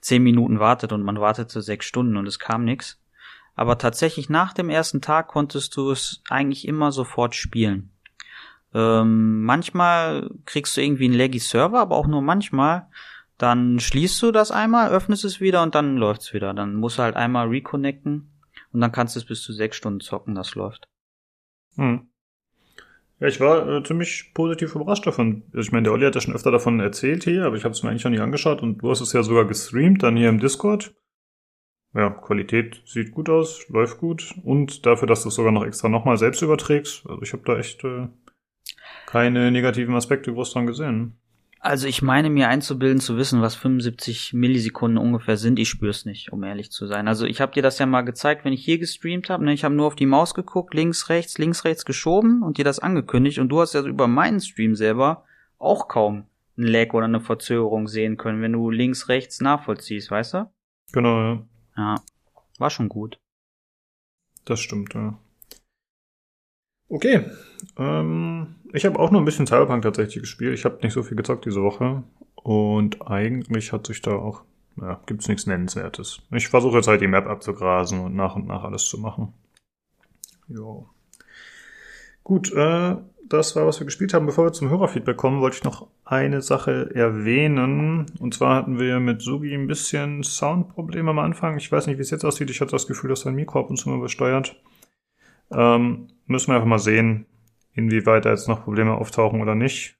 zehn 0.00 0.22
Minuten 0.22 0.60
wartet 0.60 0.92
und 0.92 1.02
man 1.02 1.20
wartete 1.20 1.60
sechs 1.60 1.84
Stunden 1.84 2.16
und 2.16 2.26
es 2.26 2.38
kam 2.38 2.64
nichts. 2.64 2.98
Aber 3.54 3.76
tatsächlich 3.76 4.30
nach 4.30 4.54
dem 4.54 4.70
ersten 4.70 5.00
Tag 5.00 5.28
konntest 5.28 5.76
du 5.76 5.90
es 5.90 6.22
eigentlich 6.28 6.66
immer 6.66 6.92
sofort 6.92 7.34
spielen. 7.34 7.90
Ähm, 8.72 9.42
manchmal 9.44 10.30
kriegst 10.44 10.76
du 10.76 10.80
irgendwie 10.80 11.06
einen 11.06 11.18
laggy 11.18 11.40
Server, 11.40 11.80
aber 11.80 11.96
auch 11.96 12.06
nur 12.06 12.22
manchmal. 12.22 12.86
Dann 13.36 13.80
schließt 13.80 14.22
du 14.22 14.30
das 14.30 14.50
einmal, 14.50 14.90
öffnest 14.90 15.24
es 15.24 15.40
wieder 15.40 15.62
und 15.62 15.74
dann 15.74 15.96
läuft's 15.96 16.32
wieder. 16.32 16.54
Dann 16.54 16.76
musst 16.76 16.98
du 16.98 17.02
halt 17.02 17.16
einmal 17.16 17.48
reconnecten 17.48 18.30
und 18.72 18.80
dann 18.80 18.92
kannst 18.92 19.16
du 19.16 19.20
es 19.20 19.26
bis 19.26 19.42
zu 19.42 19.52
sechs 19.52 19.76
Stunden 19.76 20.00
zocken, 20.00 20.34
das 20.34 20.54
läuft. 20.54 20.88
Hm. 21.76 22.08
Ja, 23.20 23.26
ich 23.26 23.40
war 23.40 23.68
äh, 23.68 23.82
ziemlich 23.82 24.32
positiv 24.32 24.74
überrascht 24.74 25.06
davon. 25.06 25.42
Ich 25.52 25.72
meine, 25.72 25.84
der 25.84 25.92
Olli 25.92 26.06
hat 26.06 26.14
ja 26.14 26.20
schon 26.20 26.34
öfter 26.34 26.52
davon 26.52 26.78
erzählt 26.78 27.24
hier, 27.24 27.44
aber 27.44 27.56
ich 27.56 27.64
habe 27.64 27.72
es 27.72 27.82
mir 27.82 27.90
eigentlich 27.90 28.04
noch 28.04 28.12
nie 28.12 28.20
angeschaut 28.20 28.62
und 28.62 28.78
du 28.78 28.90
hast 28.90 29.00
es 29.00 29.12
ja 29.12 29.22
sogar 29.22 29.44
gestreamt, 29.44 30.02
dann 30.02 30.16
hier 30.16 30.28
im 30.28 30.38
Discord 30.38 30.94
ja, 31.94 32.10
Qualität 32.10 32.82
sieht 32.84 33.12
gut 33.12 33.28
aus, 33.28 33.68
läuft 33.68 33.98
gut 33.98 34.34
und 34.44 34.86
dafür, 34.86 35.08
dass 35.08 35.22
du 35.22 35.28
es 35.28 35.34
sogar 35.34 35.52
noch 35.52 35.64
extra 35.64 35.88
nochmal 35.88 36.18
selbst 36.18 36.42
überträgst, 36.42 37.06
also 37.08 37.22
ich 37.22 37.32
habe 37.32 37.42
da 37.44 37.58
echt 37.58 37.82
äh, 37.84 38.08
keine 39.06 39.50
negativen 39.50 39.94
Aspekte 39.94 40.32
groß 40.32 40.52
dran 40.52 40.66
gesehen. 40.66 41.18
Also 41.68 41.86
ich 41.86 42.00
meine 42.00 42.30
mir 42.30 42.48
einzubilden 42.48 42.98
zu 42.98 43.18
wissen, 43.18 43.42
was 43.42 43.54
75 43.54 44.32
Millisekunden 44.32 44.96
ungefähr 44.96 45.36
sind. 45.36 45.58
Ich 45.58 45.68
spür's 45.68 46.06
nicht, 46.06 46.32
um 46.32 46.42
ehrlich 46.42 46.70
zu 46.70 46.86
sein. 46.86 47.08
Also 47.08 47.26
ich 47.26 47.42
habe 47.42 47.52
dir 47.52 47.62
das 47.62 47.78
ja 47.78 47.84
mal 47.84 48.00
gezeigt, 48.00 48.46
wenn 48.46 48.54
ich 48.54 48.64
hier 48.64 48.78
gestreamt 48.78 49.28
habe. 49.28 49.44
Ne? 49.44 49.52
Ich 49.52 49.64
habe 49.64 49.74
nur 49.74 49.86
auf 49.86 49.94
die 49.94 50.06
Maus 50.06 50.32
geguckt, 50.32 50.72
links, 50.72 51.10
rechts, 51.10 51.36
links, 51.36 51.66
rechts 51.66 51.84
geschoben 51.84 52.42
und 52.42 52.56
dir 52.56 52.64
das 52.64 52.78
angekündigt. 52.78 53.38
Und 53.38 53.50
du 53.50 53.60
hast 53.60 53.74
ja 53.74 53.82
über 53.82 54.08
meinen 54.08 54.40
Stream 54.40 54.76
selber 54.76 55.26
auch 55.58 55.88
kaum 55.88 56.24
ein 56.56 56.62
Lag 56.68 56.94
oder 56.94 57.04
eine 57.04 57.20
Verzögerung 57.20 57.86
sehen 57.86 58.16
können, 58.16 58.40
wenn 58.40 58.54
du 58.54 58.70
links, 58.70 59.10
rechts 59.10 59.42
nachvollziehst, 59.42 60.10
weißt 60.10 60.34
du? 60.34 60.50
Genau, 60.92 61.20
ja. 61.20 61.46
Ja, 61.76 61.94
war 62.58 62.70
schon 62.70 62.88
gut. 62.88 63.20
Das 64.46 64.58
stimmt, 64.60 64.94
ja. 64.94 65.18
Okay. 66.88 67.24
Ähm, 67.76 68.54
ich 68.72 68.84
habe 68.84 68.98
auch 68.98 69.10
nur 69.10 69.20
ein 69.20 69.24
bisschen 69.24 69.46
Cyberpunk 69.46 69.82
tatsächlich 69.82 70.22
gespielt. 70.22 70.54
Ich 70.54 70.64
habe 70.64 70.78
nicht 70.82 70.92
so 70.92 71.02
viel 71.02 71.16
gezockt 71.16 71.44
diese 71.44 71.62
Woche. 71.62 72.02
Und 72.36 73.08
eigentlich 73.08 73.72
hat 73.72 73.86
sich 73.86 74.00
da 74.00 74.12
auch, 74.12 74.42
ja, 74.80 75.00
gibt's 75.06 75.28
nichts 75.28 75.46
Nennenswertes. 75.46 76.20
Ich 76.32 76.48
versuche 76.48 76.76
jetzt 76.76 76.88
halt 76.88 77.00
die 77.00 77.08
Map 77.08 77.26
abzugrasen 77.26 78.00
und 78.00 78.14
nach 78.14 78.36
und 78.36 78.46
nach 78.46 78.64
alles 78.64 78.84
zu 78.84 78.98
machen. 78.98 79.32
Jo. 80.48 80.88
Gut, 82.24 82.52
äh, 82.52 82.96
das 83.28 83.56
war, 83.56 83.66
was 83.66 83.80
wir 83.80 83.84
gespielt 83.84 84.14
haben. 84.14 84.26
Bevor 84.26 84.44
wir 84.44 84.52
zum 84.52 84.70
Hörerfeedback 84.70 85.16
kommen, 85.16 85.40
wollte 85.40 85.58
ich 85.58 85.64
noch 85.64 85.88
eine 86.04 86.40
Sache 86.40 86.90
erwähnen. 86.94 88.06
Und 88.18 88.34
zwar 88.34 88.56
hatten 88.56 88.78
wir 88.78 89.00
mit 89.00 89.20
Sugi 89.20 89.54
ein 89.54 89.66
bisschen 89.66 90.22
Soundprobleme 90.22 91.10
am 91.10 91.18
Anfang. 91.18 91.58
Ich 91.58 91.70
weiß 91.70 91.86
nicht, 91.86 91.98
wie 91.98 92.02
es 92.02 92.10
jetzt 92.10 92.24
aussieht. 92.24 92.50
Ich 92.50 92.60
hatte 92.60 92.72
das 92.72 92.86
Gefühl, 92.86 93.10
dass 93.10 93.20
sein 93.20 93.34
Mikro 93.34 93.60
ab 93.60 93.70
und 93.70 93.76
zu 93.76 93.88
mal 93.90 93.98
übersteuert. 93.98 94.56
Ähm, 95.50 96.08
müssen 96.26 96.48
wir 96.48 96.56
einfach 96.56 96.68
mal 96.68 96.78
sehen, 96.78 97.26
inwieweit 97.72 98.24
da 98.24 98.30
jetzt 98.30 98.48
noch 98.48 98.64
Probleme 98.64 98.94
auftauchen 98.94 99.40
oder 99.40 99.54
nicht. 99.54 99.96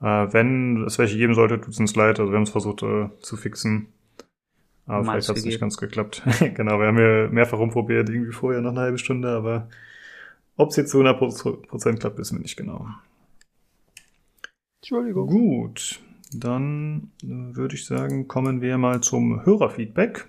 Äh, 0.00 0.32
wenn 0.32 0.84
es 0.84 0.98
welche 0.98 1.16
geben 1.16 1.34
sollte, 1.34 1.60
tut 1.60 1.72
es 1.72 1.80
uns 1.80 1.94
leid. 1.96 2.20
Also 2.20 2.32
wir 2.32 2.36
haben 2.36 2.44
es 2.44 2.50
versucht 2.50 2.82
äh, 2.82 3.08
zu 3.20 3.36
fixen. 3.36 3.88
Aber 4.86 5.04
vielleicht 5.04 5.28
hat 5.28 5.36
es 5.36 5.44
nicht 5.44 5.60
ganz 5.60 5.76
geklappt. 5.76 6.22
genau, 6.54 6.78
wir 6.78 6.88
haben 6.88 6.98
ja 6.98 7.28
mehrfach 7.28 7.58
rumprobiert, 7.58 8.08
irgendwie 8.10 8.32
vorher 8.32 8.60
noch 8.60 8.72
eine 8.72 8.80
halbe 8.80 8.98
Stunde, 8.98 9.30
aber 9.30 9.68
ob 10.56 10.70
es 10.70 10.76
jetzt 10.76 10.90
zu 10.90 11.00
100% 11.00 11.98
klappt, 11.98 12.18
wissen 12.18 12.38
wir 12.38 12.42
nicht 12.42 12.56
genau. 12.56 12.86
Entschuldigung. 14.82 15.26
Gut, 15.28 16.00
dann 16.32 17.12
äh, 17.22 17.56
würde 17.56 17.74
ich 17.74 17.86
sagen, 17.86 18.28
kommen 18.28 18.60
wir 18.60 18.76
mal 18.76 19.00
zum 19.00 19.44
Hörerfeedback. 19.44 20.26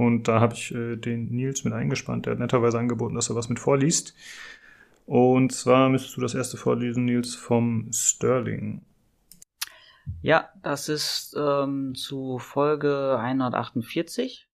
Und 0.00 0.28
da 0.28 0.40
habe 0.40 0.54
ich 0.54 0.74
äh, 0.74 0.96
den 0.96 1.26
Nils 1.26 1.62
mit 1.64 1.74
eingespannt. 1.74 2.24
Der 2.24 2.32
hat 2.32 2.38
netterweise 2.40 2.78
angeboten, 2.78 3.16
dass 3.16 3.28
er 3.28 3.36
was 3.36 3.50
mit 3.50 3.58
vorliest. 3.58 4.14
Und 5.04 5.52
zwar 5.52 5.90
müsstest 5.90 6.16
du 6.16 6.22
das 6.22 6.34
erste 6.34 6.56
vorlesen, 6.56 7.04
Nils, 7.04 7.34
vom 7.34 7.90
Sterling. 7.92 8.80
Ja, 10.22 10.48
das 10.62 10.88
ist 10.88 11.36
ähm, 11.38 11.94
zu 11.94 12.38
Folge 12.38 13.18
148. 13.20 14.48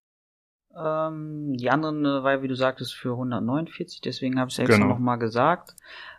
Ähm, 0.77 1.57
die 1.57 1.71
anderen 1.71 2.05
äh, 2.05 2.25
war, 2.25 2.43
wie 2.43 2.49
du 2.49 2.57
sagtest, 2.57 2.95
für 2.95 3.13
149, 3.13 4.01
deswegen 4.01 4.41
habe 4.41 4.49
ich 4.49 4.55
es 4.55 4.59
extra 4.59 4.79
Genau. 4.79 4.89
nochmal 4.89 5.21
gesagt. 5.21 5.77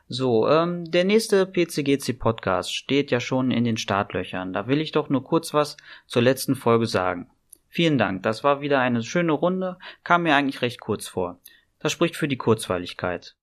So, 0.07 0.48
ähm, 0.48 0.89
der 0.89 1.03
nächste 1.03 1.46
PCGC 1.46 2.13
Podcast 2.17 2.74
steht 2.74 3.12
ja 3.12 3.19
schon 3.19 3.51
in 3.51 3.65
den 3.65 3.75
Startlöchern. 3.75 4.53
Da 4.53 4.67
will 4.67 4.79
ich 4.79 4.93
doch 4.93 5.10
nur 5.10 5.25
kurz 5.25 5.53
was 5.53 5.75
zur 6.05 6.22
letzten 6.22 6.55
Folge 6.55 6.86
sagen. 6.86 7.29
Vielen 7.70 7.98
Dank, 7.98 8.24
das 8.24 8.44
war 8.44 8.62
wieder 8.62 8.80
eine 8.80 9.04
schöne 9.04 9.34
Runde, 9.34 9.78
kam 10.04 10.24
mir 10.24 10.36
eigentlich 10.36 10.62
recht 10.62 10.80
kurz 10.80 11.08
vor. 11.08 11.40
Das 11.80 11.92
spricht 11.92 12.16
für 12.16 12.28
die 12.28 12.38
Kurzweiligkeit. 12.38 13.36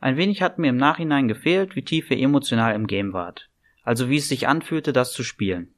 Ein 0.00 0.16
wenig 0.16 0.42
hat 0.42 0.58
mir 0.58 0.70
im 0.70 0.76
Nachhinein 0.76 1.28
gefehlt, 1.28 1.76
wie 1.76 1.84
tief 1.84 2.10
ihr 2.10 2.18
emotional 2.18 2.74
im 2.74 2.86
Game 2.86 3.12
wart. 3.12 3.50
Also 3.82 4.08
wie 4.08 4.16
es 4.16 4.28
sich 4.28 4.48
anfühlte, 4.48 4.92
das 4.92 5.12
zu 5.12 5.22
spielen. 5.22 5.74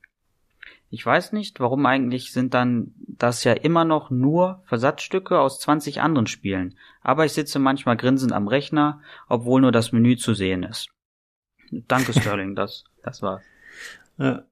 Ich 0.90 1.04
weiß 1.04 1.32
nicht, 1.32 1.58
warum 1.58 1.86
eigentlich 1.86 2.32
sind 2.32 2.52
dann 2.52 2.92
das 2.98 3.44
ja 3.44 3.54
immer 3.54 3.84
noch 3.84 4.10
nur 4.10 4.62
Versatzstücke 4.66 5.40
aus 5.40 5.58
20 5.60 6.02
anderen 6.02 6.26
Spielen, 6.26 6.76
aber 7.00 7.24
ich 7.24 7.32
sitze 7.32 7.58
manchmal 7.58 7.96
grinsend 7.96 8.32
am 8.32 8.46
Rechner, 8.46 9.00
obwohl 9.26 9.62
nur 9.62 9.72
das 9.72 9.92
Menü 9.92 10.16
zu 10.16 10.34
sehen 10.34 10.62
ist. 10.62 10.90
Danke 11.70 12.12
Sterling, 12.20 12.54
das, 12.54 12.84
das 13.02 13.22
war's. 13.22 13.42
Ja. 14.18 14.44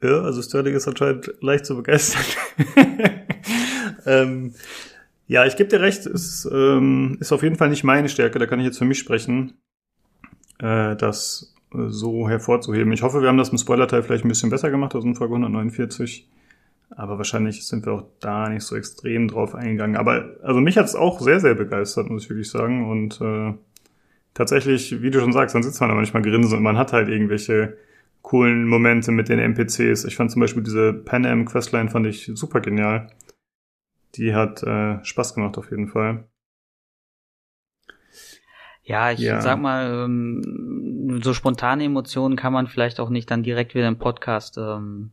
Ja, 0.00 0.20
also 0.22 0.42
Sterling 0.42 0.74
ist 0.74 0.86
anscheinend 0.86 1.34
leicht 1.40 1.66
zu 1.66 1.76
begeistern. 1.76 2.22
ähm, 4.06 4.54
ja, 5.26 5.44
ich 5.44 5.56
gebe 5.56 5.68
dir 5.68 5.80
recht, 5.80 6.06
es 6.06 6.48
ähm, 6.50 7.16
ist 7.20 7.32
auf 7.32 7.42
jeden 7.42 7.56
Fall 7.56 7.68
nicht 7.68 7.84
meine 7.84 8.08
Stärke, 8.08 8.38
da 8.38 8.46
kann 8.46 8.60
ich 8.60 8.66
jetzt 8.66 8.78
für 8.78 8.84
mich 8.84 8.98
sprechen, 8.98 9.54
äh, 10.60 10.94
das 10.94 11.54
äh, 11.74 11.88
so 11.88 12.28
hervorzuheben. 12.28 12.92
Ich 12.92 13.02
hoffe, 13.02 13.20
wir 13.22 13.28
haben 13.28 13.38
das 13.38 13.48
im 13.48 13.58
Spoiler-Teil 13.58 14.04
vielleicht 14.04 14.24
ein 14.24 14.28
bisschen 14.28 14.50
besser 14.50 14.70
gemacht, 14.70 14.94
also 14.94 15.06
in 15.06 15.16
Folge 15.16 15.34
149. 15.34 16.28
Aber 16.90 17.18
wahrscheinlich 17.18 17.66
sind 17.66 17.84
wir 17.84 17.92
auch 17.92 18.04
da 18.20 18.48
nicht 18.48 18.62
so 18.62 18.74
extrem 18.76 19.28
drauf 19.28 19.54
eingegangen. 19.54 19.96
Aber 19.96 20.36
also 20.42 20.60
mich 20.60 20.78
hat 20.78 20.86
es 20.86 20.94
auch 20.94 21.20
sehr, 21.20 21.40
sehr 21.40 21.54
begeistert, 21.54 22.08
muss 22.08 22.24
ich 22.24 22.30
wirklich 22.30 22.50
sagen. 22.50 22.88
Und 22.88 23.20
äh, 23.20 23.52
tatsächlich, 24.32 25.02
wie 25.02 25.10
du 25.10 25.20
schon 25.20 25.32
sagst, 25.32 25.54
dann 25.54 25.62
sitzt 25.62 25.80
man 25.80 25.90
da 25.90 25.96
manchmal 25.96 26.22
grinsen 26.22 26.56
und 26.56 26.62
man 26.62 26.78
hat 26.78 26.92
halt 26.92 27.08
irgendwelche 27.08 27.76
coolen 28.22 28.66
Momente 28.66 29.10
mit 29.12 29.28
den 29.28 29.38
NPCs. 29.38 30.04
Ich 30.04 30.16
fand 30.16 30.30
zum 30.30 30.40
Beispiel 30.40 30.62
diese 30.62 30.92
Pan 30.92 31.24
Am 31.26 31.44
Questline 31.44 31.88
fand 31.88 32.06
ich 32.06 32.30
super 32.34 32.60
genial. 32.60 33.10
Die 34.16 34.34
hat 34.34 34.62
äh, 34.62 35.02
Spaß 35.04 35.34
gemacht 35.34 35.58
auf 35.58 35.70
jeden 35.70 35.88
Fall. 35.88 36.24
Ja, 38.82 39.12
ich 39.12 39.20
Ja. 39.20 39.40
sag 39.42 39.60
mal, 39.60 40.04
ähm, 40.04 41.20
so 41.22 41.34
spontane 41.34 41.84
Emotionen 41.84 42.36
kann 42.36 42.52
man 42.52 42.66
vielleicht 42.68 43.00
auch 43.00 43.10
nicht 43.10 43.30
dann 43.30 43.42
direkt 43.42 43.74
wieder 43.74 43.88
im 43.88 43.98
Podcast 43.98 44.56
ähm, 44.58 45.10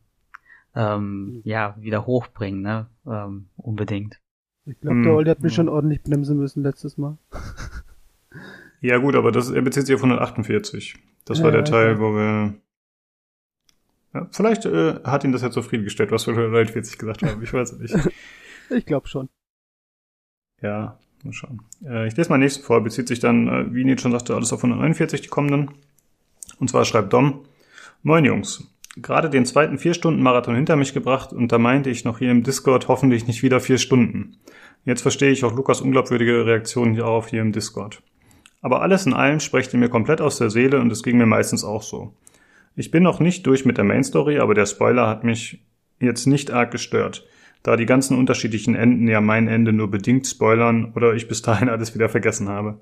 ähm, 0.75 1.41
ja 1.43 1.75
wieder 1.79 2.05
hochbringen, 2.05 2.61
ne? 2.61 2.87
Ähm, 3.05 3.47
unbedingt. 3.57 4.19
Ich 4.65 4.79
glaube, 4.79 5.01
der 5.03 5.13
Olli 5.13 5.29
hat 5.29 5.41
mich 5.41 5.51
ja. 5.53 5.57
schon 5.57 5.69
ordentlich 5.69 6.01
bremsen 6.03 6.37
müssen 6.37 6.63
letztes 6.63 6.97
Mal. 6.97 7.17
Ja 8.81 8.97
gut, 8.97 9.15
aber 9.15 9.31
das 9.31 9.51
er 9.51 9.61
bezieht 9.61 9.85
sich 9.85 9.95
auf 9.95 10.03
148. 10.03 10.95
Das 11.25 11.39
war 11.39 11.47
Ja, 11.47 11.51
der 11.51 11.59
ja, 11.61 11.65
Teil, 11.65 11.99
wo 11.99 12.13
wir 12.15 12.55
ja, 14.15 14.27
vielleicht 14.31 14.65
äh, 14.65 14.95
hat 15.03 15.23
ihn 15.25 15.33
das 15.33 15.41
jetzt 15.41 15.53
zufriedengestellt, 15.53 16.11
was 16.11 16.25
wir 16.25 16.33
149 16.33 16.97
gesagt 16.97 17.21
haben. 17.21 17.43
Ich 17.43 17.53
weiß 17.53 17.73
es 17.73 17.79
nicht. 17.79 17.95
Ich 18.71 18.87
glaube 18.87 19.07
schon. 19.07 19.29
Ja, 20.59 20.97
mal 21.23 21.33
schauen. 21.33 21.61
Äh, 21.85 22.07
ich 22.07 22.17
lese 22.17 22.31
mal 22.31 22.39
nächsten 22.39 22.63
vor. 22.63 22.81
Bezieht 22.81 23.07
sich 23.07 23.19
dann, 23.19 23.47
äh, 23.47 23.71
wie 23.75 23.83
Nils 23.83 24.01
schon 24.01 24.11
sagte, 24.11 24.33
alles 24.33 24.51
auf 24.53 24.63
149, 24.63 25.21
die 25.21 25.27
kommenden. 25.27 25.69
Und 26.59 26.71
zwar 26.71 26.83
schreibt 26.83 27.13
Dom, 27.13 27.45
Moin 28.01 28.25
Jungs, 28.25 28.67
gerade 28.95 29.29
den 29.29 29.45
zweiten 29.45 29.77
Vier-Stunden-Marathon 29.77 30.55
hinter 30.55 30.77
mich 30.77 30.95
gebracht 30.95 31.31
und 31.31 31.51
da 31.51 31.59
meinte 31.59 31.91
ich 31.91 32.05
noch 32.05 32.17
hier 32.17 32.31
im 32.31 32.41
Discord 32.41 32.87
hoffentlich 32.87 33.27
nicht 33.27 33.43
wieder 33.43 33.59
vier 33.59 33.77
Stunden. 33.77 34.37
Jetzt 34.83 35.01
verstehe 35.01 35.31
ich 35.31 35.43
auch 35.43 35.55
Lukas 35.55 35.81
unglaubwürdige 35.81 36.47
Reaktion 36.47 36.93
hier 36.93 37.05
auf 37.05 37.27
hier 37.27 37.41
im 37.41 37.51
Discord. 37.51 38.01
Aber 38.61 38.81
alles 38.81 39.05
in 39.05 39.13
allem 39.13 39.39
sprecht 39.39 39.73
ihr 39.73 39.79
mir 39.79 39.89
komplett 39.89 40.21
aus 40.21 40.39
der 40.39 40.49
Seele 40.49 40.79
und 40.79 40.91
es 40.91 41.03
ging 41.03 41.17
mir 41.17 41.27
meistens 41.27 41.63
auch 41.63 41.83
so. 41.83 42.13
Ich 42.75 42.91
bin 42.91 43.03
noch 43.03 43.21
nicht 43.21 43.47
durch 43.47 43.65
mit 43.65 43.77
der 43.77 43.85
Main 43.85 44.03
Story, 44.03 44.39
aber 44.39 44.53
der 44.53 44.65
Spoiler 44.65 45.07
hat 45.07 45.23
mich 45.23 45.65
jetzt 45.99 46.25
nicht 46.25 46.51
arg 46.51 46.71
gestört, 46.71 47.25
da 47.63 47.77
die 47.77 47.85
ganzen 47.85 48.17
unterschiedlichen 48.17 48.75
Enden 48.75 49.07
ja 49.07 49.21
mein 49.21 49.47
Ende 49.47 49.71
nur 49.71 49.89
bedingt 49.89 50.27
spoilern 50.27 50.91
oder 50.93 51.13
ich 51.13 51.29
bis 51.29 51.41
dahin 51.41 51.69
alles 51.69 51.95
wieder 51.95 52.09
vergessen 52.09 52.49
habe. 52.49 52.81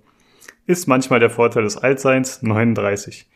Ist 0.66 0.88
manchmal 0.88 1.20
der 1.20 1.30
Vorteil 1.30 1.64
des 1.64 1.78
Altseins 1.78 2.42
39. 2.42 3.30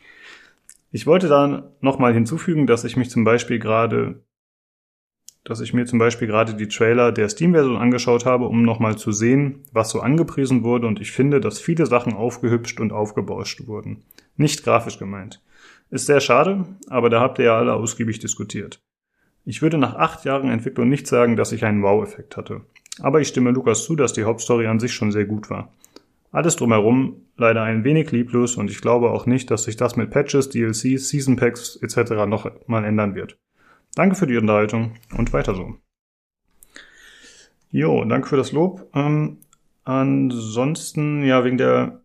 Ich 0.90 1.06
wollte 1.06 1.28
da 1.28 1.70
nochmal 1.80 2.12
hinzufügen, 2.12 2.66
dass 2.66 2.84
ich 2.84 2.96
mich 2.96 3.10
zum 3.10 3.22
Beispiel 3.22 3.60
gerade, 3.60 4.24
dass 5.44 5.60
ich 5.60 5.72
mir 5.72 5.86
zum 5.86 6.00
Beispiel 6.00 6.26
gerade 6.26 6.54
die 6.54 6.68
Trailer 6.68 7.12
der 7.12 7.28
Steam-Version 7.28 7.76
angeschaut 7.76 8.24
habe, 8.24 8.46
um 8.46 8.62
nochmal 8.62 8.96
zu 8.96 9.12
sehen, 9.12 9.62
was 9.70 9.90
so 9.90 10.00
angepriesen 10.00 10.64
wurde 10.64 10.88
und 10.88 11.00
ich 11.00 11.12
finde, 11.12 11.40
dass 11.40 11.60
viele 11.60 11.86
Sachen 11.86 12.14
aufgehübscht 12.14 12.80
und 12.80 12.92
aufgebauscht 12.92 13.66
wurden. 13.66 14.02
Nicht 14.36 14.64
grafisch 14.64 14.98
gemeint. 14.98 15.40
Ist 15.90 16.06
sehr 16.06 16.20
schade, 16.20 16.66
aber 16.88 17.08
da 17.08 17.20
habt 17.20 17.38
ihr 17.38 17.46
ja 17.46 17.58
alle 17.58 17.74
ausgiebig 17.74 18.18
diskutiert. 18.18 18.80
Ich 19.44 19.62
würde 19.62 19.78
nach 19.78 19.94
acht 19.94 20.24
Jahren 20.24 20.50
Entwicklung 20.50 20.88
nicht 20.88 21.06
sagen, 21.06 21.36
dass 21.36 21.52
ich 21.52 21.64
einen 21.64 21.82
Wow-Effekt 21.82 22.36
hatte. 22.36 22.62
Aber 23.00 23.20
ich 23.20 23.28
stimme 23.28 23.52
Lukas 23.52 23.84
zu, 23.84 23.96
dass 23.96 24.12
die 24.12 24.24
Hauptstory 24.24 24.66
an 24.66 24.80
sich 24.80 24.92
schon 24.92 25.12
sehr 25.12 25.24
gut 25.24 25.48
war. 25.48 25.72
Alles 26.30 26.56
drumherum 26.56 27.22
leider 27.38 27.62
ein 27.62 27.84
wenig 27.84 28.10
lieblos 28.10 28.56
und 28.56 28.70
ich 28.70 28.82
glaube 28.82 29.10
auch 29.10 29.24
nicht, 29.24 29.50
dass 29.50 29.64
sich 29.64 29.76
das 29.76 29.96
mit 29.96 30.10
Patches, 30.10 30.50
DLCs, 30.50 31.08
Season 31.08 31.36
Packs 31.36 31.76
etc. 31.76 32.26
noch 32.26 32.50
mal 32.66 32.84
ändern 32.84 33.14
wird. 33.14 33.38
Danke 33.94 34.16
für 34.16 34.26
die 34.26 34.36
Unterhaltung 34.36 34.92
und 35.16 35.32
weiter 35.32 35.54
so. 35.54 35.76
Jo, 37.70 38.04
danke 38.04 38.28
für 38.28 38.36
das 38.36 38.52
Lob. 38.52 38.90
Ähm, 38.94 39.38
ansonsten, 39.84 41.24
ja, 41.24 41.44
wegen 41.44 41.56
der 41.58 42.02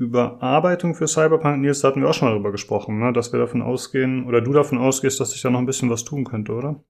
Überarbeitung 0.00 0.94
für 0.94 1.06
Cyberpunk, 1.06 1.60
Nils, 1.60 1.80
da 1.80 1.88
hatten 1.88 2.00
wir 2.00 2.08
auch 2.08 2.14
schon 2.14 2.28
mal 2.28 2.34
drüber 2.34 2.52
gesprochen, 2.52 2.98
ne? 2.98 3.12
dass 3.12 3.32
wir 3.32 3.38
davon 3.38 3.60
ausgehen, 3.60 4.26
oder 4.26 4.40
du 4.40 4.52
davon 4.52 4.78
ausgehst, 4.78 5.20
dass 5.20 5.32
sich 5.32 5.42
da 5.42 5.50
noch 5.50 5.58
ein 5.58 5.66
bisschen 5.66 5.90
was 5.90 6.04
tun 6.04 6.24
könnte, 6.24 6.52
oder? 6.52 6.82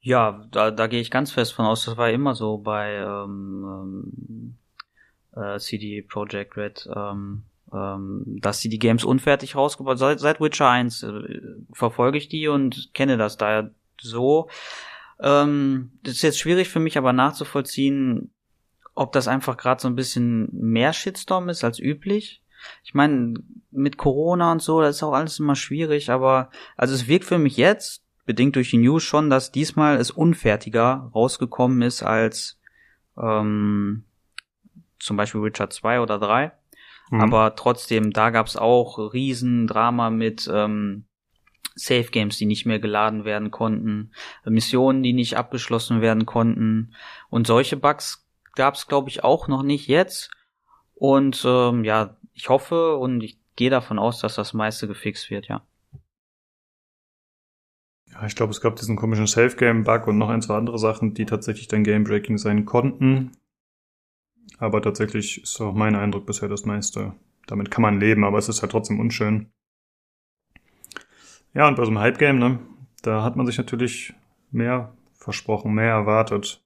Ja, 0.00 0.44
da, 0.50 0.70
da 0.70 0.86
gehe 0.88 1.00
ich 1.00 1.10
ganz 1.10 1.30
fest 1.30 1.54
von 1.54 1.64
aus. 1.64 1.86
Das 1.86 1.96
war 1.96 2.10
immer 2.10 2.34
so 2.34 2.58
bei 2.58 2.96
ähm, 2.96 3.64
ähm, 3.64 5.40
äh, 5.40 5.58
CD 5.58 6.02
Projekt 6.02 6.56
Red, 6.56 6.86
ähm, 6.94 7.44
ähm, 7.72 8.24
dass 8.26 8.58
sie 8.58 8.68
die 8.68 8.80
Games 8.80 9.04
unfertig 9.04 9.56
rausgebracht 9.56 9.98
seit, 9.98 10.20
seit 10.20 10.40
Witcher 10.40 10.68
1 10.68 11.04
äh, 11.04 11.40
verfolge 11.72 12.18
ich 12.18 12.28
die 12.28 12.48
und 12.48 12.90
kenne 12.92 13.16
das 13.16 13.38
daher 13.38 13.70
so. 13.98 14.48
Ähm, 15.20 15.92
das 16.02 16.14
ist 16.14 16.22
jetzt 16.22 16.40
schwierig 16.40 16.68
für 16.68 16.80
mich 16.80 16.98
aber 16.98 17.12
nachzuvollziehen, 17.12 18.33
ob 18.94 19.12
das 19.12 19.28
einfach 19.28 19.56
gerade 19.56 19.80
so 19.80 19.88
ein 19.88 19.96
bisschen 19.96 20.48
mehr 20.52 20.92
Shitstorm 20.92 21.48
ist 21.48 21.64
als 21.64 21.78
üblich. 21.78 22.42
Ich 22.82 22.94
meine, 22.94 23.34
mit 23.70 23.98
Corona 23.98 24.52
und 24.52 24.62
so, 24.62 24.80
das 24.80 24.96
ist 24.96 25.02
auch 25.02 25.12
alles 25.12 25.38
immer 25.38 25.56
schwierig, 25.56 26.10
aber 26.10 26.50
also 26.76 26.94
es 26.94 27.08
wirkt 27.08 27.24
für 27.24 27.38
mich 27.38 27.56
jetzt 27.56 28.04
bedingt 28.24 28.56
durch 28.56 28.70
die 28.70 28.78
News 28.78 29.02
schon, 29.02 29.28
dass 29.28 29.52
diesmal 29.52 29.96
es 29.96 30.10
unfertiger 30.10 31.10
rausgekommen 31.14 31.82
ist 31.82 32.02
als 32.02 32.58
ähm, 33.20 34.04
zum 34.98 35.16
Beispiel 35.16 35.42
Richard 35.42 35.72
2 35.72 36.00
oder 36.00 36.18
3. 36.18 36.52
Mhm. 37.10 37.20
Aber 37.20 37.54
trotzdem, 37.54 38.12
da 38.12 38.30
gab's 38.30 38.56
auch 38.56 39.12
Riesendrama 39.12 40.10
mit 40.10 40.50
ähm, 40.52 41.04
Safe 41.74 42.04
Games, 42.10 42.38
die 42.38 42.46
nicht 42.46 42.66
mehr 42.66 42.78
geladen 42.78 43.24
werden 43.24 43.50
konnten, 43.50 44.12
Missionen, 44.44 45.02
die 45.02 45.12
nicht 45.12 45.36
abgeschlossen 45.36 46.00
werden 46.00 46.24
konnten. 46.24 46.94
Und 47.30 47.46
solche 47.46 47.76
Bugs 47.76 48.23
gab's, 48.54 48.86
glaube 48.86 49.08
ich, 49.08 49.24
auch 49.24 49.48
noch 49.48 49.62
nicht 49.62 49.88
jetzt. 49.88 50.30
Und 50.94 51.42
ähm, 51.46 51.84
ja, 51.84 52.16
ich 52.32 52.48
hoffe 52.48 52.96
und 52.96 53.22
ich 53.22 53.38
gehe 53.56 53.70
davon 53.70 53.98
aus, 53.98 54.20
dass 54.20 54.34
das 54.34 54.52
meiste 54.54 54.88
gefixt 54.88 55.30
wird, 55.30 55.48
ja. 55.48 55.62
Ja, 58.12 58.26
ich 58.26 58.36
glaube, 58.36 58.52
es 58.52 58.60
gab 58.60 58.76
diesen 58.76 58.96
komischen 58.96 59.26
Safe-Game-Bug 59.26 60.06
und 60.06 60.18
noch 60.18 60.28
ein, 60.28 60.42
zwei 60.42 60.56
andere 60.56 60.78
Sachen, 60.78 61.14
die 61.14 61.26
tatsächlich 61.26 61.68
dann 61.68 61.82
Game-Breaking 61.84 62.38
sein 62.38 62.64
konnten. 62.64 63.32
Aber 64.58 64.80
tatsächlich 64.82 65.42
ist 65.42 65.60
auch 65.60 65.74
mein 65.74 65.96
Eindruck 65.96 66.26
bisher 66.26 66.48
das 66.48 66.64
meiste. 66.64 67.14
Damit 67.46 67.70
kann 67.70 67.82
man 67.82 67.98
leben, 67.98 68.24
aber 68.24 68.38
es 68.38 68.48
ist 68.48 68.62
halt 68.62 68.72
trotzdem 68.72 69.00
unschön. 69.00 69.52
Ja, 71.54 71.68
und 71.68 71.76
bei 71.76 71.84
so 71.84 71.90
einem 71.90 71.98
Hype-Game, 71.98 72.38
ne, 72.38 72.60
da 73.02 73.22
hat 73.22 73.36
man 73.36 73.46
sich 73.46 73.58
natürlich 73.58 74.14
mehr 74.50 74.96
versprochen, 75.14 75.74
mehr 75.74 75.90
erwartet. 75.90 76.63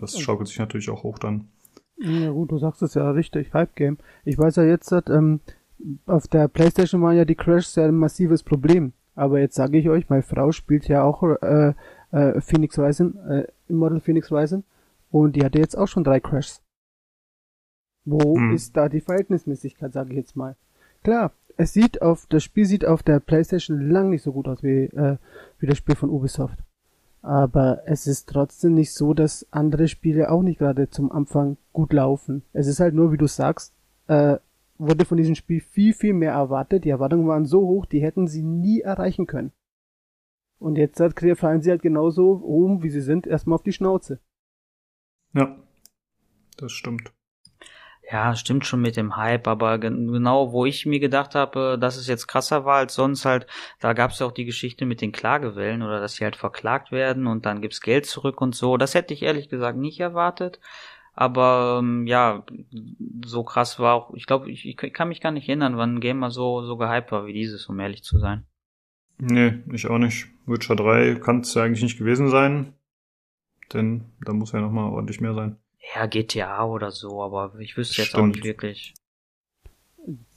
Das 0.00 0.18
schaukelt 0.18 0.48
sich 0.48 0.58
natürlich 0.58 0.90
auch 0.90 1.02
hoch 1.02 1.18
dann. 1.18 1.48
Ja 1.98 2.30
gut, 2.30 2.52
du 2.52 2.58
sagst 2.58 2.82
es 2.82 2.94
ja 2.94 3.10
richtig, 3.10 3.54
Hype-Game. 3.54 3.98
Ich 4.24 4.38
weiß 4.38 4.56
ja 4.56 4.64
jetzt, 4.64 4.92
ähm, 5.08 5.40
auf 6.06 6.28
der 6.28 6.48
Playstation 6.48 7.02
waren 7.02 7.16
ja 7.16 7.24
die 7.24 7.34
Crashs 7.34 7.74
ja 7.76 7.84
ein 7.84 7.96
massives 7.96 8.42
Problem. 8.42 8.92
Aber 9.14 9.40
jetzt 9.40 9.54
sage 9.54 9.78
ich 9.78 9.88
euch, 9.88 10.08
meine 10.10 10.22
Frau 10.22 10.52
spielt 10.52 10.88
ja 10.88 11.02
auch 11.02 11.22
äh, 11.22 11.72
äh, 12.10 12.40
Phoenix 12.40 12.78
Rising, 12.78 13.16
äh, 13.28 13.46
Immortal 13.68 14.00
Phoenix 14.00 14.30
Rising 14.30 14.62
und 15.10 15.36
die 15.36 15.44
hatte 15.44 15.58
jetzt 15.58 15.76
auch 15.76 15.88
schon 15.88 16.04
drei 16.04 16.20
Crashs. 16.20 16.62
Wo 18.04 18.36
hm. 18.36 18.54
ist 18.54 18.76
da 18.76 18.88
die 18.88 19.00
Verhältnismäßigkeit, 19.00 19.92
sage 19.92 20.10
ich 20.10 20.16
jetzt 20.16 20.36
mal. 20.36 20.56
Klar, 21.02 21.32
es 21.56 21.72
sieht 21.72 22.02
auf, 22.02 22.26
das 22.26 22.44
Spiel 22.44 22.66
sieht 22.66 22.84
auf 22.84 23.02
der 23.02 23.20
Playstation 23.20 23.90
lang 23.90 24.10
nicht 24.10 24.22
so 24.22 24.32
gut 24.32 24.48
aus 24.48 24.62
wie, 24.62 24.84
äh, 24.84 25.16
wie 25.58 25.66
das 25.66 25.78
Spiel 25.78 25.96
von 25.96 26.10
Ubisoft. 26.10 26.58
Aber 27.22 27.82
es 27.86 28.06
ist 28.06 28.28
trotzdem 28.28 28.74
nicht 28.74 28.92
so, 28.92 29.14
dass 29.14 29.46
andere 29.50 29.88
Spiele 29.88 30.30
auch 30.30 30.42
nicht 30.42 30.58
gerade 30.58 30.90
zum 30.90 31.10
Anfang 31.10 31.56
gut 31.72 31.92
laufen. 31.92 32.42
Es 32.52 32.66
ist 32.66 32.80
halt 32.80 32.94
nur, 32.94 33.12
wie 33.12 33.16
du 33.16 33.26
sagst, 33.26 33.74
äh, 34.06 34.38
wurde 34.78 35.04
von 35.04 35.16
diesem 35.16 35.34
Spiel 35.34 35.60
viel, 35.60 35.92
viel 35.92 36.12
mehr 36.12 36.32
erwartet. 36.32 36.84
Die 36.84 36.90
Erwartungen 36.90 37.26
waren 37.26 37.46
so 37.46 37.60
hoch, 37.60 37.86
die 37.86 38.00
hätten 38.00 38.26
sie 38.26 38.42
nie 38.42 38.80
erreichen 38.80 39.26
können. 39.26 39.52
Und 40.58 40.78
jetzt 40.78 41.00
hat 41.00 41.14
fallen 41.36 41.62
sie 41.62 41.70
halt 41.70 41.82
genauso 41.82 42.40
oben, 42.42 42.82
wie 42.82 42.90
sie 42.90 43.00
sind, 43.00 43.26
erstmal 43.26 43.56
auf 43.56 43.62
die 43.62 43.72
Schnauze. 43.72 44.20
Ja, 45.34 45.56
das 46.56 46.72
stimmt. 46.72 47.12
Ja, 48.10 48.36
stimmt 48.36 48.64
schon 48.64 48.80
mit 48.80 48.96
dem 48.96 49.16
Hype, 49.16 49.48
aber 49.48 49.78
genau, 49.78 50.52
wo 50.52 50.64
ich 50.64 50.86
mir 50.86 51.00
gedacht 51.00 51.34
habe, 51.34 51.76
dass 51.80 51.96
es 51.96 52.06
jetzt 52.06 52.28
krasser 52.28 52.64
war 52.64 52.76
als 52.76 52.94
sonst 52.94 53.24
halt, 53.24 53.48
da 53.80 53.94
gab 53.94 54.12
es 54.12 54.20
ja 54.20 54.26
auch 54.26 54.32
die 54.32 54.44
Geschichte 54.44 54.86
mit 54.86 55.00
den 55.00 55.10
Klagewellen 55.10 55.82
oder 55.82 56.00
dass 56.00 56.14
sie 56.14 56.24
halt 56.24 56.36
verklagt 56.36 56.92
werden 56.92 57.26
und 57.26 57.46
dann 57.46 57.60
gibt's 57.60 57.80
Geld 57.80 58.06
zurück 58.06 58.40
und 58.40 58.54
so. 58.54 58.76
Das 58.76 58.94
hätte 58.94 59.12
ich 59.12 59.22
ehrlich 59.22 59.48
gesagt 59.48 59.76
nicht 59.76 59.98
erwartet. 59.98 60.60
Aber 61.14 61.78
ähm, 61.80 62.06
ja, 62.06 62.44
so 63.24 63.42
krass 63.42 63.80
war 63.80 63.94
auch, 63.94 64.14
ich 64.14 64.26
glaube, 64.26 64.50
ich, 64.50 64.68
ich 64.68 64.76
kann 64.76 65.08
mich 65.08 65.20
gar 65.20 65.32
nicht 65.32 65.48
erinnern, 65.48 65.76
wann 65.76 65.96
ein 65.96 66.00
Game 66.00 66.18
mal 66.18 66.30
so, 66.30 66.62
so 66.62 66.76
gehypt 66.76 67.10
war 67.10 67.26
wie 67.26 67.32
dieses, 67.32 67.66
um 67.66 67.80
ehrlich 67.80 68.04
zu 68.04 68.18
sein. 68.18 68.46
Nee, 69.18 69.64
ich 69.72 69.88
auch 69.88 69.98
nicht. 69.98 70.28
Witcher 70.44 70.76
3 70.76 71.16
kann 71.16 71.40
es 71.40 71.54
ja 71.54 71.64
eigentlich 71.64 71.82
nicht 71.82 71.98
gewesen 71.98 72.28
sein. 72.28 72.74
Denn 73.72 74.12
da 74.20 74.32
muss 74.32 74.52
ja 74.52 74.60
nochmal 74.60 74.92
ordentlich 74.92 75.20
mehr 75.20 75.34
sein. 75.34 75.56
Ja, 75.94 76.06
GTA 76.06 76.64
oder 76.66 76.90
so, 76.90 77.22
aber 77.22 77.54
ich 77.58 77.76
wüsste 77.76 78.02
jetzt 78.02 78.10
Stimmt. 78.10 78.22
auch 78.22 78.26
nicht 78.26 78.44
wirklich. 78.44 78.94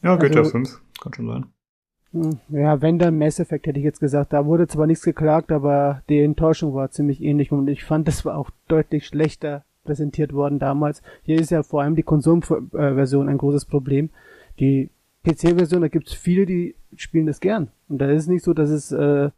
Ja, 0.01 0.15
GTA 0.15 0.39
also, 0.39 0.51
5, 0.51 0.81
kann 1.01 1.13
schon 1.13 1.27
sein. 1.27 1.45
Hm, 2.11 2.39
ja, 2.49 2.81
wenn 2.81 2.97
dann 2.97 3.17
Mass 3.17 3.39
Effect 3.39 3.67
hätte 3.67 3.79
ich 3.79 3.85
jetzt 3.85 3.99
gesagt. 3.99 4.33
Da 4.33 4.45
wurde 4.45 4.67
zwar 4.67 4.87
nichts 4.87 5.03
geklagt, 5.03 5.51
aber 5.51 6.03
die 6.09 6.19
Enttäuschung 6.19 6.73
war 6.73 6.91
ziemlich 6.91 7.21
ähnlich 7.21 7.51
und 7.51 7.67
ich 7.67 7.83
fand, 7.83 8.07
das 8.07 8.25
war 8.25 8.37
auch 8.37 8.49
deutlich 8.67 9.05
schlechter 9.05 9.63
präsentiert 9.83 10.33
worden 10.33 10.59
damals. 10.59 11.01
Hier 11.23 11.39
ist 11.39 11.51
ja 11.51 11.63
vor 11.63 11.81
allem 11.81 11.95
die 11.95 12.03
Konsumversion 12.03 13.29
ein 13.29 13.37
großes 13.37 13.65
Problem. 13.65 14.09
Die 14.59 14.89
PC-Version, 15.23 15.81
da 15.81 15.87
gibt 15.87 16.07
es 16.07 16.13
viele, 16.13 16.45
die 16.45 16.75
spielen 16.95 17.27
das 17.27 17.39
gern. 17.39 17.69
Und 17.87 17.99
da 17.99 18.09
ist 18.09 18.23
es 18.23 18.27
nicht 18.27 18.43
so, 18.43 18.53
dass 18.53 18.69
es 18.69 18.91
äh, 18.91 19.29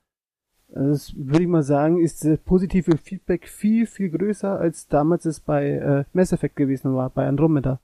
das 0.73 1.13
würde 1.17 1.43
ich 1.43 1.49
mal 1.49 1.63
sagen, 1.63 1.99
ist 1.99 2.23
das 2.23 2.39
positive 2.39 2.97
Feedback 2.97 3.47
viel, 3.47 3.86
viel 3.86 4.10
größer, 4.10 4.60
als 4.60 4.88
damals 4.88 5.25
es 5.25 5.39
bei 5.39 5.69
äh, 5.69 6.05
Mass 6.13 6.31
Effect 6.31 6.55
gewesen 6.55 6.95
war, 6.95 7.10
bei 7.10 7.27
Andromeda. 7.27 7.81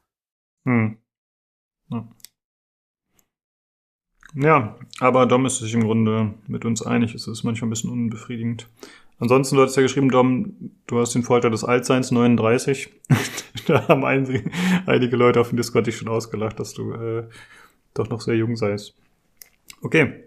Hm. 0.65 0.97
Ja. 1.89 2.08
ja, 4.36 4.78
aber 5.00 5.26
Dom 5.26 5.45
ist 5.45 5.60
sich 5.60 5.73
im 5.73 5.84
Grunde 5.84 6.34
mit 6.47 6.65
uns 6.65 6.82
einig. 6.82 7.13
Es 7.13 7.28
ist 7.28 7.43
manchmal 7.43 7.67
ein 7.67 7.71
bisschen 7.71 7.91
unbefriedigend. 7.91 8.69
Ansonsten, 9.19 9.56
du 9.56 9.63
hast 9.63 9.76
ja 9.76 9.82
geschrieben, 9.82 10.10
Dom, 10.10 10.71
du 10.86 11.00
hast 11.00 11.15
den 11.15 11.23
Vorteil 11.23 11.52
des 11.52 11.63
Altseins 11.63 12.12
39. 12.12 12.89
da 13.67 13.88
haben 13.88 14.06
einige, 14.06 14.50
einige 14.86 15.15
Leute 15.15 15.41
auf 15.41 15.50
dem 15.50 15.58
Discord 15.58 15.88
dich 15.88 15.97
schon 15.97 16.08
ausgelacht, 16.08 16.60
dass 16.60 16.73
du 16.73 16.93
äh, 16.93 17.28
doch 17.93 18.10
noch 18.10 18.21
sehr 18.21 18.36
jung 18.36 18.56
seist. 18.56 18.95
Okay, 19.82 20.23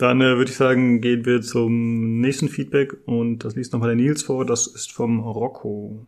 dann 0.00 0.22
äh, 0.22 0.36
würde 0.36 0.50
ich 0.50 0.56
sagen, 0.56 1.02
gehen 1.02 1.26
wir 1.26 1.42
zum 1.42 2.20
nächsten 2.20 2.48
Feedback 2.48 2.96
und 3.06 3.44
das 3.44 3.54
liest 3.54 3.72
nochmal 3.72 3.90
der 3.90 3.96
Nils 3.96 4.22
vor. 4.22 4.46
Das 4.46 4.66
ist 4.66 4.92
vom 4.92 5.20
Rocco. 5.20 6.06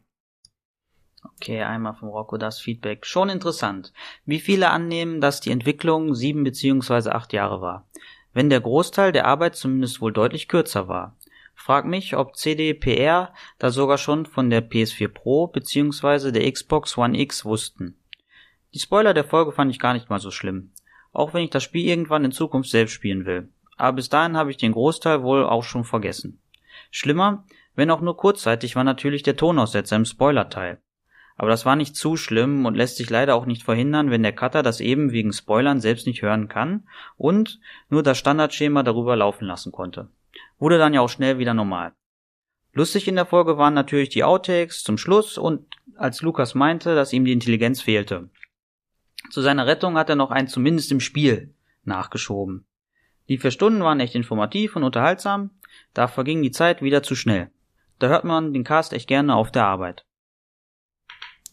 Okay, 1.22 1.60
einmal 1.62 1.94
vom 1.94 2.08
Rocco 2.08 2.38
das 2.38 2.58
Feedback. 2.58 3.04
Schon 3.04 3.28
interessant. 3.28 3.92
Wie 4.24 4.40
viele 4.40 4.70
annehmen, 4.70 5.20
dass 5.20 5.40
die 5.40 5.50
Entwicklung 5.50 6.14
sieben 6.14 6.42
beziehungsweise 6.42 7.14
acht 7.14 7.34
Jahre 7.34 7.60
war. 7.60 7.86
Wenn 8.32 8.48
der 8.48 8.60
Großteil 8.60 9.12
der 9.12 9.26
Arbeit 9.26 9.56
zumindest 9.56 10.00
wohl 10.00 10.12
deutlich 10.12 10.48
kürzer 10.48 10.88
war. 10.88 11.18
Frag 11.54 11.84
mich, 11.84 12.16
ob 12.16 12.36
CDPR 12.36 13.34
da 13.58 13.70
sogar 13.70 13.98
schon 13.98 14.24
von 14.24 14.48
der 14.48 14.66
PS4 14.66 15.08
Pro 15.08 15.48
beziehungsweise 15.48 16.32
der 16.32 16.50
Xbox 16.50 16.96
One 16.96 17.20
X 17.20 17.44
wussten. 17.44 17.98
Die 18.72 18.78
Spoiler 18.78 19.12
der 19.12 19.24
Folge 19.24 19.52
fand 19.52 19.70
ich 19.70 19.78
gar 19.78 19.92
nicht 19.92 20.08
mal 20.08 20.18
so 20.18 20.30
schlimm. 20.30 20.72
Auch 21.12 21.34
wenn 21.34 21.44
ich 21.44 21.50
das 21.50 21.62
Spiel 21.62 21.86
irgendwann 21.86 22.24
in 22.24 22.32
Zukunft 22.32 22.70
selbst 22.70 22.92
spielen 22.92 23.26
will 23.26 23.50
aber 23.76 23.96
bis 23.96 24.08
dahin 24.08 24.36
habe 24.36 24.50
ich 24.50 24.56
den 24.56 24.72
Großteil 24.72 25.22
wohl 25.22 25.44
auch 25.44 25.64
schon 25.64 25.84
vergessen. 25.84 26.40
Schlimmer, 26.90 27.44
wenn 27.74 27.90
auch 27.90 28.00
nur 28.00 28.16
kurzzeitig, 28.16 28.76
war 28.76 28.84
natürlich 28.84 29.22
der 29.22 29.36
Tonaussetzer 29.36 29.96
im 29.96 30.04
Spoilerteil. 30.04 30.80
Aber 31.36 31.48
das 31.48 31.64
war 31.64 31.76
nicht 31.76 31.96
zu 31.96 32.16
schlimm 32.16 32.66
und 32.66 32.76
lässt 32.76 32.98
sich 32.98 33.08
leider 33.08 33.34
auch 33.34 33.46
nicht 33.46 33.62
verhindern, 33.62 34.10
wenn 34.10 34.22
der 34.22 34.34
Cutter 34.34 34.62
das 34.62 34.80
eben 34.80 35.12
wegen 35.12 35.32
Spoilern 35.32 35.80
selbst 35.80 36.06
nicht 36.06 36.22
hören 36.22 36.48
kann 36.48 36.86
und 37.16 37.58
nur 37.88 38.02
das 38.02 38.18
Standardschema 38.18 38.82
darüber 38.82 39.16
laufen 39.16 39.46
lassen 39.46 39.72
konnte. 39.72 40.08
Wurde 40.58 40.78
dann 40.78 40.94
ja 40.94 41.00
auch 41.00 41.08
schnell 41.08 41.38
wieder 41.38 41.54
normal. 41.54 41.92
Lustig 42.74 43.08
in 43.08 43.16
der 43.16 43.26
Folge 43.26 43.58
waren 43.58 43.74
natürlich 43.74 44.10
die 44.10 44.24
Outtakes 44.24 44.82
zum 44.82 44.98
Schluss 44.98 45.36
und 45.36 45.66
als 45.96 46.22
Lukas 46.22 46.54
meinte, 46.54 46.94
dass 46.94 47.12
ihm 47.12 47.24
die 47.24 47.32
Intelligenz 47.32 47.82
fehlte. 47.82 48.30
Zu 49.30 49.40
seiner 49.40 49.66
Rettung 49.66 49.96
hat 49.96 50.08
er 50.08 50.16
noch 50.16 50.30
ein 50.30 50.48
zumindest 50.48 50.90
im 50.92 51.00
Spiel 51.00 51.54
nachgeschoben. 51.84 52.66
Die 53.28 53.38
vier 53.38 53.50
Stunden 53.50 53.82
waren 53.82 54.00
echt 54.00 54.14
informativ 54.14 54.76
und 54.76 54.84
unterhaltsam, 54.84 55.50
da 55.94 56.08
verging 56.08 56.42
die 56.42 56.50
Zeit 56.50 56.82
wieder 56.82 57.02
zu 57.02 57.14
schnell. 57.14 57.50
Da 57.98 58.08
hört 58.08 58.24
man 58.24 58.52
den 58.52 58.64
Cast 58.64 58.92
echt 58.92 59.08
gerne 59.08 59.34
auf 59.34 59.52
der 59.52 59.64
Arbeit. 59.64 60.04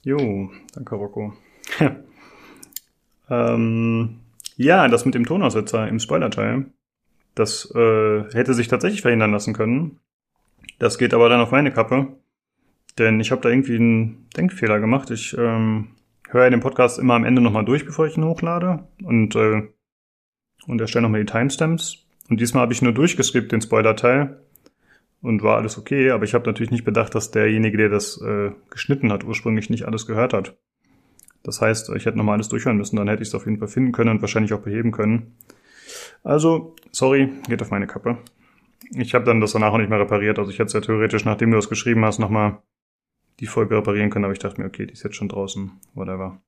Jo, 0.03 0.49
danke 0.73 0.95
Rocco. 0.95 1.33
ähm, 3.29 4.19
ja, 4.55 4.87
das 4.87 5.05
mit 5.05 5.15
dem 5.15 5.25
Tonaussetzer 5.25 5.87
im 5.87 5.99
Spoilerteil, 5.99 6.65
das 7.35 7.71
äh, 7.75 8.23
hätte 8.33 8.53
sich 8.53 8.67
tatsächlich 8.67 9.01
verhindern 9.01 9.31
lassen 9.31 9.53
können. 9.53 9.99
Das 10.79 10.97
geht 10.97 11.13
aber 11.13 11.29
dann 11.29 11.41
auf 11.41 11.51
meine 11.51 11.71
Kappe, 11.71 12.17
denn 12.97 13.19
ich 13.19 13.31
habe 13.31 13.41
da 13.41 13.49
irgendwie 13.49 13.75
einen 13.75 14.27
Denkfehler 14.35 14.79
gemacht. 14.79 15.11
Ich 15.11 15.37
ähm, 15.37 15.89
höre 16.29 16.49
den 16.49 16.59
Podcast 16.61 16.99
immer 16.99 17.13
am 17.13 17.25
Ende 17.25 17.41
nochmal 17.41 17.65
durch, 17.65 17.85
bevor 17.85 18.07
ich 18.07 18.17
ihn 18.17 18.25
hochlade 18.25 18.87
und 19.03 19.35
äh, 19.35 19.69
und 20.67 20.81
erstelle 20.81 21.03
nochmal 21.03 21.23
die 21.23 21.31
Timestamps. 21.31 22.05
Und 22.29 22.39
diesmal 22.39 22.63
habe 22.63 22.73
ich 22.73 22.81
nur 22.81 22.93
durchgeskippt 22.93 23.51
den 23.51 23.61
Spoiler-Teil 23.61 24.39
und 25.21 25.43
war 25.43 25.57
alles 25.57 25.77
okay, 25.77 26.11
aber 26.11 26.23
ich 26.23 26.33
habe 26.33 26.45
natürlich 26.45 26.71
nicht 26.71 26.85
bedacht, 26.85 27.15
dass 27.15 27.31
derjenige, 27.31 27.77
der 27.77 27.89
das 27.89 28.21
äh, 28.21 28.51
geschnitten 28.69 29.11
hat, 29.11 29.23
ursprünglich 29.23 29.69
nicht 29.69 29.85
alles 29.85 30.05
gehört 30.05 30.33
hat. 30.33 30.55
Das 31.43 31.61
heißt, 31.61 31.89
ich 31.95 32.05
hätte 32.05 32.17
nochmal 32.17 32.35
alles 32.35 32.49
durchhören 32.49 32.77
müssen, 32.77 32.97
dann 32.97 33.07
hätte 33.07 33.21
ich 33.21 33.29
es 33.29 33.35
auf 33.35 33.45
jeden 33.45 33.57
Fall 33.57 33.67
finden 33.67 33.91
können 33.91 34.11
und 34.11 34.21
wahrscheinlich 34.21 34.53
auch 34.53 34.61
beheben 34.61 34.91
können. 34.91 35.35
Also, 36.23 36.75
sorry, 36.91 37.29
geht 37.47 37.61
auf 37.61 37.71
meine 37.71 37.87
Kappe. 37.87 38.17
Ich 38.91 39.13
habe 39.13 39.25
dann 39.25 39.41
das 39.41 39.53
danach 39.53 39.73
auch 39.73 39.77
nicht 39.77 39.89
mehr 39.89 39.99
repariert, 39.99 40.39
also 40.39 40.51
ich 40.51 40.59
hätte 40.59 40.67
es 40.67 40.73
ja 40.73 40.81
theoretisch, 40.81 41.25
nachdem 41.25 41.51
du 41.51 41.57
das 41.57 41.69
geschrieben 41.69 42.05
hast, 42.05 42.19
nochmal 42.19 42.61
die 43.39 43.47
Folge 43.47 43.77
reparieren 43.77 44.09
können, 44.09 44.25
aber 44.25 44.33
ich 44.33 44.39
dachte 44.39 44.59
mir, 44.61 44.67
okay, 44.67 44.85
die 44.85 44.93
ist 44.93 45.03
jetzt 45.03 45.15
schon 45.15 45.29
draußen, 45.29 45.71
whatever. 45.93 46.41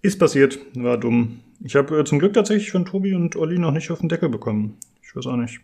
Ist 0.00 0.18
passiert, 0.18 0.58
war 0.74 0.96
dumm. 0.96 1.40
Ich 1.60 1.74
habe 1.74 1.98
äh, 1.98 2.04
zum 2.04 2.18
Glück 2.18 2.32
tatsächlich 2.32 2.70
von 2.70 2.84
Tobi 2.84 3.14
und 3.14 3.34
Olli 3.36 3.58
noch 3.58 3.72
nicht 3.72 3.90
auf 3.90 3.98
den 3.98 4.08
Deckel 4.08 4.28
bekommen. 4.28 4.78
Ich 5.02 5.14
weiß 5.14 5.26
auch 5.26 5.36
nicht. 5.36 5.60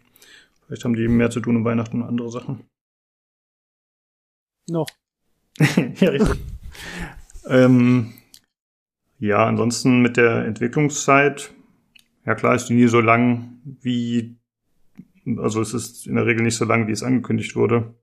Vielleicht 0.66 0.84
haben 0.84 0.94
die 0.94 1.06
mehr 1.06 1.30
zu 1.30 1.40
tun 1.40 1.56
um 1.56 1.64
Weihnachten 1.64 2.02
und 2.02 2.08
andere 2.08 2.30
Sachen. 2.30 2.64
Noch. 4.68 4.88
ja, 6.00 6.10
richtig. 6.10 6.40
ähm, 7.48 8.14
ja, 9.18 9.46
ansonsten 9.46 10.02
mit 10.02 10.16
der 10.16 10.44
Entwicklungszeit, 10.46 11.54
ja 12.26 12.34
klar 12.34 12.54
ist 12.54 12.66
die 12.66 12.74
nie 12.74 12.88
so 12.88 13.00
lang 13.00 13.60
wie, 13.64 14.36
also 15.36 15.60
es 15.60 15.74
ist 15.74 16.06
in 16.06 16.16
der 16.16 16.26
Regel 16.26 16.42
nicht 16.42 16.56
so 16.56 16.64
lang, 16.64 16.88
wie 16.88 16.92
es 16.92 17.02
angekündigt 17.02 17.54
wurde. 17.54 17.94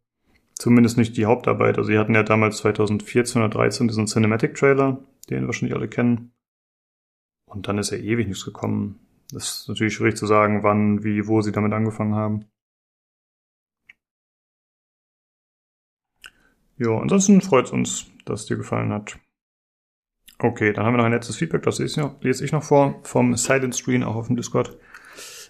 Zumindest 0.56 0.98
nicht 0.98 1.18
die 1.18 1.26
Hauptarbeit. 1.26 1.78
Also 1.78 1.90
sie 1.90 1.98
hatten 1.98 2.16
ja 2.16 2.24
damals 2.24 2.58
2014 2.58 3.42
oder 3.42 3.52
2013 3.52 3.88
diesen 3.88 4.06
Cinematic 4.06 4.56
Trailer, 4.56 5.04
den 5.30 5.46
wahrscheinlich 5.46 5.76
alle 5.76 5.88
kennen. 5.88 6.34
Und 7.46 7.68
dann 7.68 7.78
ist 7.78 7.92
ja 7.92 7.98
ewig 7.98 8.28
nichts 8.28 8.46
gekommen. 8.46 9.00
Das 9.32 9.62
ist 9.62 9.70
natürlich 9.70 9.94
schwierig 9.94 10.18
zu 10.18 10.26
sagen, 10.26 10.64
wann, 10.64 11.04
wie, 11.04 11.28
wo 11.28 11.42
sie 11.42 11.52
damit 11.52 11.74
angefangen 11.74 12.16
haben. 12.16 12.46
Ja, 16.78 16.98
ansonsten 16.98 17.42
freut 17.42 17.66
es 17.66 17.72
uns, 17.72 18.08
dass 18.26 18.42
es 18.42 18.46
dir 18.48 18.58
gefallen 18.58 18.92
hat. 18.92 19.20
Okay, 20.40 20.74
dann 20.74 20.86
haben 20.86 20.94
wir 20.94 20.98
noch 20.98 21.06
ein 21.06 21.12
letztes 21.12 21.36
Feedback, 21.36 21.62
das 21.62 21.78
lese 21.78 21.92
ich 21.92 22.04
noch, 22.04 22.22
lese 22.24 22.44
ich 22.44 22.52
noch 22.52 22.64
vor, 22.64 23.00
vom 23.04 23.36
Silent 23.36 23.76
Screen, 23.76 24.04
auch 24.04 24.16
auf 24.16 24.28
dem 24.28 24.36
Discord. 24.36 24.76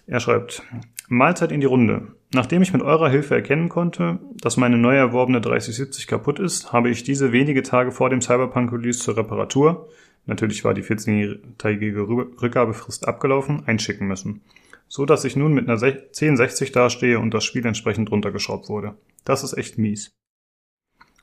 Er 0.06 0.20
schreibt, 0.20 0.62
Mahlzeit 1.08 1.52
in 1.52 1.60
die 1.60 1.66
Runde. 1.66 2.08
Nachdem 2.34 2.62
ich 2.62 2.72
mit 2.72 2.82
eurer 2.82 3.10
Hilfe 3.10 3.34
erkennen 3.34 3.68
konnte, 3.68 4.18
dass 4.40 4.56
meine 4.56 4.78
neu 4.78 4.96
erworbene 4.96 5.40
3070 5.40 6.06
kaputt 6.06 6.38
ist, 6.38 6.72
habe 6.72 6.88
ich 6.88 7.02
diese 7.02 7.32
wenige 7.32 7.62
Tage 7.62 7.92
vor 7.92 8.08
dem 8.08 8.22
Cyberpunk-Release 8.22 9.00
zur 9.00 9.16
Reparatur, 9.16 9.88
natürlich 10.26 10.64
war 10.64 10.72
die 10.72 10.82
14-tägige 10.82 12.08
Rückgabefrist 12.42 13.06
abgelaufen, 13.06 13.64
einschicken 13.66 14.06
müssen. 14.08 14.40
So 14.88 15.06
dass 15.06 15.24
ich 15.24 15.36
nun 15.36 15.52
mit 15.52 15.68
einer 15.68 15.82
1060 15.82 16.72
dastehe 16.72 17.18
und 17.18 17.32
das 17.32 17.44
Spiel 17.44 17.64
entsprechend 17.64 18.10
runtergeschraubt 18.10 18.68
wurde. 18.68 18.94
Das 19.24 19.44
ist 19.44 19.56
echt 19.56 19.78
mies. 19.78 20.10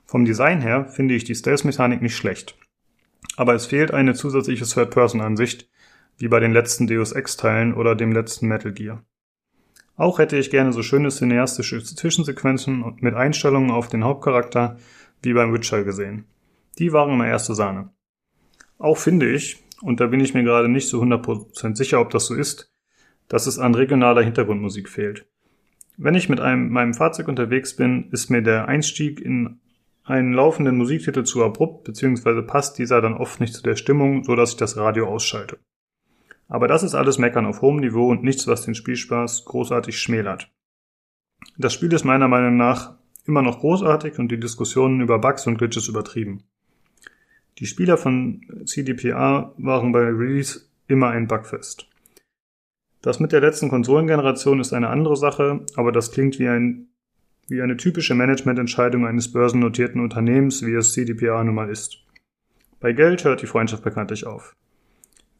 Vom 0.05 0.25
Design 0.25 0.61
her 0.61 0.85
finde 0.85 1.13
ich 1.13 1.23
die 1.23 1.35
Stealth-Mechanik 1.35 2.01
nicht 2.01 2.15
schlecht. 2.15 2.57
Aber 3.37 3.53
es 3.53 3.67
fehlt 3.67 3.91
eine 3.91 4.15
zusätzliche 4.15 4.65
Third-Person-Ansicht, 4.65 5.69
wie 6.19 6.27
bei 6.27 6.39
den 6.39 6.51
letzten 6.51 6.85
Deus 6.85 7.13
Ex-Teilen 7.13 7.73
oder 7.73 7.95
dem 7.95 8.11
letzten 8.11 8.47
Metal 8.47 8.71
Gear. 8.71 9.03
Auch 9.95 10.19
hätte 10.19 10.37
ich 10.37 10.51
gerne 10.51 10.71
so 10.71 10.83
schöne 10.83 11.09
cineastische 11.09 11.83
Zwischensequenzen 11.83 12.97
mit 12.99 13.15
Einstellungen 13.15 13.71
auf 13.71 13.87
den 13.87 14.03
Hauptcharakter 14.03 14.77
wie 15.21 15.33
beim 15.33 15.53
Witcher 15.53 15.83
gesehen. 15.83 16.25
Die 16.77 16.93
waren 16.93 17.13
immer 17.13 17.27
erste 17.27 17.55
Sahne. 17.55 17.89
Auch 18.77 18.97
finde 18.97 19.29
ich, 19.29 19.63
und 19.81 19.99
da 19.99 20.07
bin 20.07 20.19
ich 20.19 20.33
mir 20.33 20.43
gerade 20.43 20.69
nicht 20.69 20.87
so 20.87 21.01
100% 21.01 21.75
sicher, 21.75 21.99
ob 21.99 22.11
das 22.11 22.27
so 22.27 22.35
ist, 22.35 22.71
dass 23.27 23.47
es 23.47 23.59
an 23.59 23.75
regionaler 23.75 24.21
Hintergrundmusik 24.21 24.89
fehlt. 24.89 25.25
Wenn 25.97 26.15
ich 26.15 26.29
mit 26.29 26.39
einem, 26.39 26.69
meinem 26.69 26.93
Fahrzeug 26.93 27.27
unterwegs 27.27 27.75
bin, 27.75 28.09
ist 28.11 28.29
mir 28.29 28.41
der 28.41 28.67
Einstieg 28.67 29.19
in 29.19 29.59
einen 30.05 30.33
laufenden 30.33 30.77
Musiktitel 30.77 31.23
zu 31.23 31.43
abrupt, 31.43 31.83
beziehungsweise 31.83 32.41
passt 32.41 32.77
dieser 32.77 33.01
dann 33.01 33.15
oft 33.15 33.39
nicht 33.39 33.53
zu 33.53 33.61
der 33.61 33.75
Stimmung, 33.75 34.23
so 34.23 34.35
dass 34.35 34.51
ich 34.51 34.57
das 34.57 34.77
Radio 34.77 35.07
ausschalte. 35.07 35.59
Aber 36.49 36.67
das 36.67 36.83
ist 36.83 36.95
alles 36.95 37.19
Meckern 37.19 37.45
auf 37.45 37.61
hohem 37.61 37.77
Niveau 37.77 38.09
und 38.09 38.23
nichts, 38.23 38.47
was 38.47 38.65
den 38.65 38.75
Spielspaß 38.75 39.45
großartig 39.45 39.97
schmälert. 39.97 40.51
Das 41.57 41.73
Spiel 41.73 41.93
ist 41.93 42.03
meiner 42.03 42.27
Meinung 42.27 42.57
nach 42.57 42.95
immer 43.25 43.41
noch 43.41 43.59
großartig 43.59 44.19
und 44.19 44.29
die 44.31 44.39
Diskussionen 44.39 44.99
über 44.99 45.19
Bugs 45.19 45.47
und 45.47 45.57
Glitches 45.57 45.87
übertrieben. 45.87 46.43
Die 47.59 47.67
Spieler 47.67 47.97
von 47.97 48.41
CDPR 48.65 49.53
waren 49.57 49.91
bei 49.91 49.99
Release 49.99 50.61
immer 50.87 51.09
ein 51.09 51.27
Bugfest. 51.27 51.87
Das 53.01 53.19
mit 53.19 53.31
der 53.31 53.41
letzten 53.41 53.69
Konsolengeneration 53.69 54.59
ist 54.59 54.73
eine 54.73 54.89
andere 54.89 55.15
Sache, 55.15 55.65
aber 55.75 55.91
das 55.91 56.11
klingt 56.11 56.39
wie 56.39 56.49
ein 56.49 56.87
wie 57.47 57.61
eine 57.61 57.77
typische 57.77 58.13
Managemententscheidung 58.13 59.07
eines 59.07 59.31
börsennotierten 59.31 60.01
Unternehmens, 60.01 60.63
wie 60.63 60.75
es 60.75 60.93
CDPA 60.93 61.43
nun 61.43 61.55
mal 61.55 61.69
ist. 61.69 61.97
Bei 62.79 62.93
Geld 62.93 63.23
hört 63.23 63.41
die 63.41 63.47
Freundschaft 63.47 63.83
bekanntlich 63.83 64.27
auf. 64.27 64.55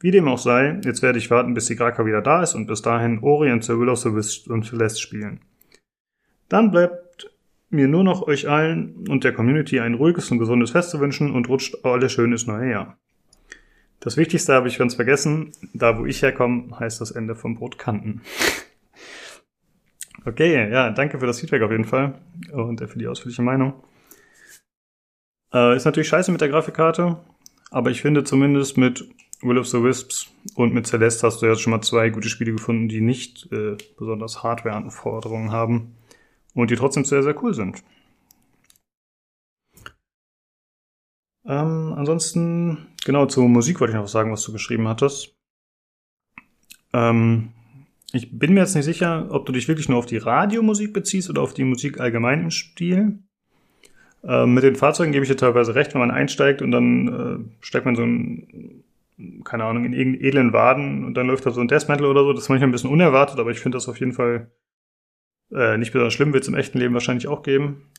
Wie 0.02 0.12
dem 0.12 0.28
auch 0.28 0.38
sei, 0.38 0.80
jetzt 0.86 1.02
werde 1.02 1.20
ich 1.20 1.30
warten, 1.30 1.54
bis 1.54 1.66
die 1.66 1.76
Graka 1.76 2.06
wieder 2.06 2.22
da 2.22 2.42
ist 2.42 2.56
und 2.56 2.68
bis 2.68 2.82
dahin 2.82 3.20
Ori 3.20 3.52
und 3.52 3.68
Wisp 3.68 4.50
und 4.50 4.66
Celeste 4.66 5.02
spielen. 5.02 5.42
Dann 6.48 6.72
bleibt 6.72 7.30
mir 7.70 7.88
nur 7.88 8.04
noch 8.04 8.22
euch 8.24 8.48
allen 8.50 9.08
und 9.10 9.24
der 9.24 9.34
Community 9.34 9.80
ein 9.80 9.94
ruhiges 9.94 10.32
und 10.32 10.40
gesundes 10.40 10.72
Fest 10.72 10.92
zu 10.92 11.00
wünschen 11.00 11.32
und 11.32 11.50
rutscht 11.50 11.84
alles 11.84 12.14
schön 12.14 12.32
ins 12.32 12.48
neue 12.48 12.72
Jahr. 12.72 12.98
Das 14.00 14.16
Wichtigste 14.16 14.54
habe 14.54 14.70
ich 14.70 14.78
ganz 14.78 14.96
vergessen. 14.96 15.52
Da, 15.74 16.00
wo 16.00 16.06
ich 16.06 16.22
herkomme, 16.22 16.80
heißt 16.80 17.02
das 17.02 17.12
Ende 17.12 17.36
vom 17.36 17.56
Brotkanten. 17.56 18.22
Okay, 20.26 20.70
ja, 20.70 20.92
danke 20.92 21.18
für 21.18 21.26
das 21.26 21.40
Feedback 21.40 21.62
auf 21.62 21.72
jeden 21.72 21.86
Fall 21.86 22.20
und 22.52 22.82
für 22.82 23.00
die 23.00 23.08
ausführliche 23.08 23.42
Meinung. 23.42 23.82
Äh, 25.54 25.78
ist 25.78 25.86
natürlich 25.86 26.10
scheiße 26.10 26.30
mit 26.34 26.42
der 26.42 26.50
Grafikkarte, 26.50 27.18
aber 27.72 27.90
ich 27.90 28.02
finde 28.02 28.26
zumindest 28.26 28.78
mit 28.78 29.10
Will 29.42 29.58
of 29.58 29.68
the 29.68 29.82
Wisps 29.82 30.30
und 30.56 30.74
mit 30.74 30.88
Celeste 30.88 31.26
hast 31.26 31.42
du 31.42 31.46
jetzt 31.46 31.62
schon 31.62 31.72
mal 31.72 31.82
zwei 31.82 32.10
gute 32.10 32.30
Spiele 32.30 32.52
gefunden, 32.52 32.90
die 32.90 33.02
nicht 33.02 33.52
äh, 33.52 33.78
besonders 33.98 34.44
Hardware-Anforderungen 34.44 35.52
haben 35.52 35.96
und 36.54 36.72
die 36.72 36.76
trotzdem 36.76 37.06
sehr, 37.06 37.24
sehr 37.24 37.42
cool 37.42 37.54
sind. 37.54 37.84
Ähm, 41.46 41.94
ansonsten, 41.96 42.88
genau, 43.06 43.26
zur 43.26 43.48
Musik 43.48 43.80
wollte 43.80 43.92
ich 43.92 43.96
noch 43.96 44.04
was 44.04 44.12
sagen, 44.12 44.32
was 44.32 44.44
du 44.44 44.52
geschrieben 44.52 44.88
hattest. 44.88 45.36
Ähm, 46.94 47.54
ich 48.12 48.38
bin 48.38 48.54
mir 48.54 48.62
jetzt 48.62 48.76
nicht 48.76 48.86
sicher, 48.86 49.28
ob 49.32 49.46
du 49.46 49.52
dich 49.52 49.68
wirklich 49.68 49.88
nur 49.88 50.00
auf 50.00 50.06
die 50.06 50.18
Radiomusik 50.18 50.94
beziehst 50.94 51.30
oder 51.30 51.42
auf 51.42 51.54
die 51.54 51.64
Musik 51.64 52.00
allgemein 52.00 52.42
im 52.42 52.52
Stil. 52.52 53.20
Äh, 54.24 54.46
mit 54.46 54.64
den 54.64 54.76
Fahrzeugen 54.76 55.12
gebe 55.12 55.24
ich 55.24 55.30
dir 55.30 55.38
teilweise 55.38 55.76
recht, 55.76 55.94
wenn 55.94 56.02
man 56.02 56.12
einsteigt 56.12 56.62
und 56.62 56.72
dann 56.72 57.08
äh, 57.08 57.66
steckt 57.66 57.86
man 57.86 57.96
so 57.96 58.04
ein, 58.04 58.79
keine 59.44 59.66
Ahnung, 59.66 59.86
in 59.86 59.94
irgendeinen 59.94 60.26
edlen 60.26 60.54
Waden 60.54 61.06
und 61.06 61.16
dann 61.16 61.28
läuft 61.28 61.46
da 61.46 61.52
so 61.52 61.62
ein 61.62 61.68
Death 61.68 61.88
Metal 61.90 62.06
oder 62.06 62.24
so. 62.24 62.34
Das 62.34 62.44
ist 62.44 62.50
manchmal 62.50 62.70
ein 62.70 62.72
bisschen 62.72 62.90
unerwartet, 62.90 63.40
aber 63.40 63.52
ich 63.52 63.60
finde 63.60 63.76
das 63.76 63.90
auf 63.90 64.00
jeden 64.00 64.14
Fall 64.14 64.52
äh, 65.52 65.78
nicht 65.78 65.92
besonders 65.92 66.14
schlimm, 66.14 66.34
wird 66.34 66.44
es 66.44 66.48
im 66.48 66.56
echten 66.56 66.78
Leben 66.78 66.94
wahrscheinlich 66.94 67.28
auch 67.28 67.44
geben. 67.44 67.90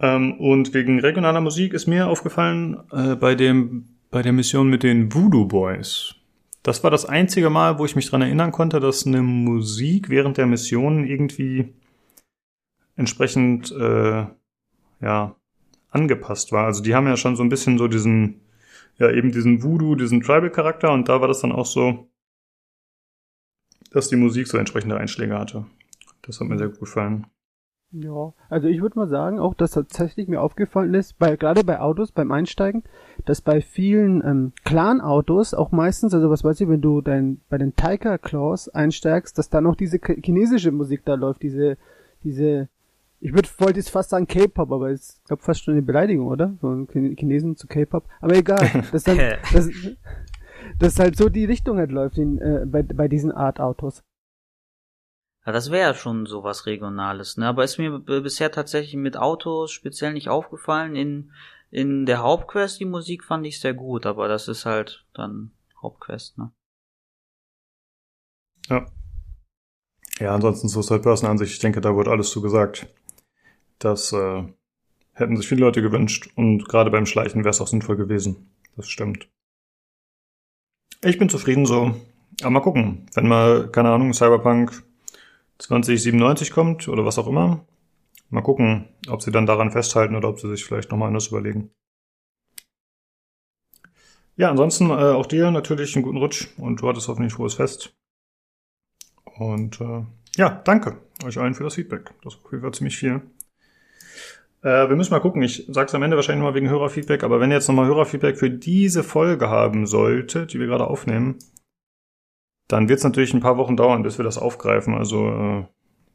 Ähm, 0.00 0.34
und 0.40 0.74
wegen 0.74 1.00
regionaler 1.00 1.40
Musik 1.40 1.72
ist 1.72 1.86
mir 1.86 2.08
aufgefallen, 2.08 2.82
äh, 2.90 3.14
bei 3.14 3.34
dem, 3.34 3.96
bei 4.10 4.22
der 4.22 4.32
Mission 4.32 4.68
mit 4.68 4.82
den 4.82 5.14
Voodoo 5.14 5.46
Boys. 5.46 6.14
Das 6.62 6.82
war 6.82 6.90
das 6.90 7.04
einzige 7.04 7.50
Mal, 7.50 7.78
wo 7.78 7.84
ich 7.84 7.94
mich 7.94 8.08
dran 8.08 8.22
erinnern 8.22 8.50
konnte, 8.50 8.80
dass 8.80 9.06
eine 9.06 9.22
Musik 9.22 10.08
während 10.08 10.38
der 10.38 10.46
Mission 10.46 11.04
irgendwie 11.04 11.74
entsprechend 12.96 13.70
äh, 13.72 14.26
ja 15.00 15.36
angepasst 15.90 16.52
war. 16.52 16.64
Also 16.64 16.82
die 16.82 16.94
haben 16.94 17.06
ja 17.06 17.16
schon 17.16 17.36
so 17.36 17.42
ein 17.42 17.48
bisschen 17.48 17.78
so 17.78 17.86
diesen 17.86 18.40
ja 18.98 19.10
eben 19.10 19.32
diesen 19.32 19.62
Voodoo, 19.62 19.94
diesen 19.94 20.20
Tribal 20.20 20.50
Charakter 20.50 20.92
und 20.92 21.08
da 21.08 21.20
war 21.20 21.28
das 21.28 21.40
dann 21.40 21.52
auch 21.52 21.66
so, 21.66 22.08
dass 23.90 24.08
die 24.08 24.16
Musik 24.16 24.46
so 24.48 24.58
entsprechende 24.58 24.96
Einschläge 24.96 25.38
hatte. 25.38 25.66
Das 26.22 26.40
hat 26.40 26.48
mir 26.48 26.58
sehr 26.58 26.68
gut 26.68 26.80
gefallen. 26.80 27.26
Ja, 27.96 28.32
also 28.48 28.66
ich 28.66 28.82
würde 28.82 28.98
mal 28.98 29.06
sagen, 29.06 29.38
auch 29.38 29.54
dass 29.54 29.70
tatsächlich 29.70 30.26
mir 30.26 30.40
aufgefallen 30.40 30.94
ist, 30.94 31.16
bei, 31.16 31.36
gerade 31.36 31.62
bei 31.62 31.78
Autos 31.78 32.10
beim 32.10 32.32
Einsteigen, 32.32 32.82
dass 33.24 33.40
bei 33.40 33.60
vielen 33.60 34.20
ähm, 34.24 34.52
Clan-Autos 34.64 35.54
auch 35.54 35.70
meistens, 35.70 36.12
also 36.12 36.28
was 36.28 36.42
weiß 36.42 36.60
ich, 36.60 36.68
wenn 36.68 36.80
du 36.80 37.02
dein, 37.02 37.40
bei 37.48 37.56
den 37.56 37.76
Tiger 37.76 38.18
Claws 38.18 38.68
einsteigst, 38.68 39.38
dass 39.38 39.48
da 39.48 39.60
noch 39.60 39.76
diese 39.76 40.00
chinesische 40.00 40.72
Musik 40.72 41.02
da 41.04 41.14
läuft, 41.14 41.44
diese, 41.44 41.76
diese, 42.24 42.68
ich 43.24 43.32
würde 43.32 43.48
wollte 43.56 43.78
jetzt 43.78 43.88
fast 43.88 44.10
sagen 44.10 44.26
K-Pop, 44.26 44.70
aber 44.70 44.92
ich 44.92 45.00
glaube 45.24 45.42
fast 45.42 45.64
schon 45.64 45.72
eine 45.72 45.82
Beleidigung, 45.82 46.26
oder? 46.26 46.54
Von 46.60 46.86
Chinesen 46.88 47.56
zu 47.56 47.66
K-Pop. 47.66 48.06
Aber 48.20 48.36
egal, 48.36 48.84
dass 48.92 49.04
dann, 49.04 49.16
dass, 49.50 49.70
dass 50.78 50.98
halt 50.98 51.16
so 51.16 51.30
die 51.30 51.46
Richtung 51.46 51.78
halt 51.78 51.90
läuft 51.90 52.18
in, 52.18 52.38
äh, 52.38 52.66
bei, 52.66 52.82
bei 52.82 53.08
diesen 53.08 53.32
Art 53.32 53.60
Autos. 53.60 54.02
Ja, 55.46 55.52
das 55.52 55.70
wäre 55.70 55.88
ja 55.88 55.94
schon 55.94 56.26
sowas 56.26 56.66
Regionales, 56.66 57.38
ne? 57.38 57.46
Aber 57.46 57.64
ist 57.64 57.78
mir 57.78 57.98
bisher 57.98 58.52
tatsächlich 58.52 58.96
mit 58.96 59.16
Autos 59.16 59.72
speziell 59.72 60.12
nicht 60.12 60.28
aufgefallen. 60.28 60.94
In, 60.94 61.32
in 61.70 62.04
der 62.04 62.18
Hauptquest 62.18 62.78
die 62.78 62.84
Musik 62.84 63.24
fand 63.24 63.46
ich 63.46 63.58
sehr 63.58 63.72
gut, 63.72 64.04
aber 64.04 64.28
das 64.28 64.48
ist 64.48 64.66
halt 64.66 65.06
dann 65.14 65.50
Hauptquest, 65.80 66.36
ne? 66.36 66.52
Ja. 68.68 68.86
Ja, 70.18 70.34
ansonsten 70.34 70.68
so 70.68 70.82
Third-Person-Ansicht, 70.82 71.54
ich 71.54 71.58
denke, 71.58 71.80
da 71.80 71.94
wurde 71.94 72.10
alles 72.10 72.30
zu 72.30 72.42
gesagt. 72.42 72.86
Das 73.84 74.14
äh, 74.14 74.44
hätten 75.12 75.36
sich 75.36 75.46
viele 75.46 75.60
Leute 75.60 75.82
gewünscht 75.82 76.30
und 76.36 76.66
gerade 76.66 76.90
beim 76.90 77.04
Schleichen 77.04 77.44
wäre 77.44 77.50
es 77.50 77.60
auch 77.60 77.66
sinnvoll 77.66 77.96
gewesen. 77.96 78.50
Das 78.76 78.88
stimmt. 78.88 79.28
Ich 81.02 81.18
bin 81.18 81.28
zufrieden 81.28 81.66
so. 81.66 81.94
Aber 82.40 82.50
mal 82.50 82.60
gucken, 82.60 83.06
wenn 83.12 83.28
mal, 83.28 83.70
keine 83.70 83.90
Ahnung, 83.90 84.14
Cyberpunk 84.14 84.82
2097 85.58 86.50
kommt 86.50 86.88
oder 86.88 87.04
was 87.04 87.18
auch 87.18 87.26
immer. 87.26 87.66
Mal 88.30 88.40
gucken, 88.40 88.88
ob 89.08 89.20
sie 89.20 89.30
dann 89.30 89.44
daran 89.44 89.70
festhalten 89.70 90.16
oder 90.16 90.30
ob 90.30 90.40
sie 90.40 90.48
sich 90.48 90.64
vielleicht 90.64 90.90
nochmal 90.90 91.08
anders 91.08 91.26
überlegen. 91.26 91.70
Ja, 94.36 94.50
ansonsten 94.50 94.88
äh, 94.88 94.94
auch 94.94 95.26
dir 95.26 95.50
natürlich 95.50 95.94
einen 95.94 96.04
guten 96.04 96.16
Rutsch 96.16 96.48
und 96.56 96.80
du 96.80 96.88
hattest 96.88 97.06
hoffentlich 97.08 97.34
frohes 97.34 97.54
Fest. 97.54 97.94
Und 99.36 99.78
äh, 99.82 100.06
ja, 100.36 100.62
danke 100.64 101.04
euch 101.22 101.38
allen 101.38 101.54
für 101.54 101.64
das 101.64 101.74
Feedback. 101.74 102.14
Das 102.22 102.34
Fall 102.34 102.72
ziemlich 102.72 102.96
viel. 102.96 103.22
Äh, 104.64 104.88
wir 104.88 104.96
müssen 104.96 105.12
mal 105.12 105.20
gucken. 105.20 105.42
Ich 105.42 105.66
sag's 105.68 105.94
am 105.94 106.02
Ende 106.02 106.16
wahrscheinlich 106.16 106.42
nochmal 106.42 106.54
wegen 106.54 106.70
Hörerfeedback, 106.70 107.22
aber 107.22 107.38
wenn 107.38 107.50
ihr 107.50 107.56
jetzt 107.56 107.68
nochmal 107.68 107.86
Hörerfeedback 107.86 108.38
für 108.38 108.50
diese 108.50 109.04
Folge 109.04 109.50
haben 109.50 109.86
solltet, 109.86 110.54
die 110.54 110.58
wir 110.58 110.66
gerade 110.66 110.86
aufnehmen, 110.86 111.38
dann 112.66 112.88
wird's 112.88 113.04
natürlich 113.04 113.34
ein 113.34 113.40
paar 113.40 113.58
Wochen 113.58 113.76
dauern, 113.76 114.02
bis 114.02 114.18
wir 114.18 114.24
das 114.24 114.38
aufgreifen. 114.38 114.94
Also, 114.94 115.28
äh, 115.28 115.66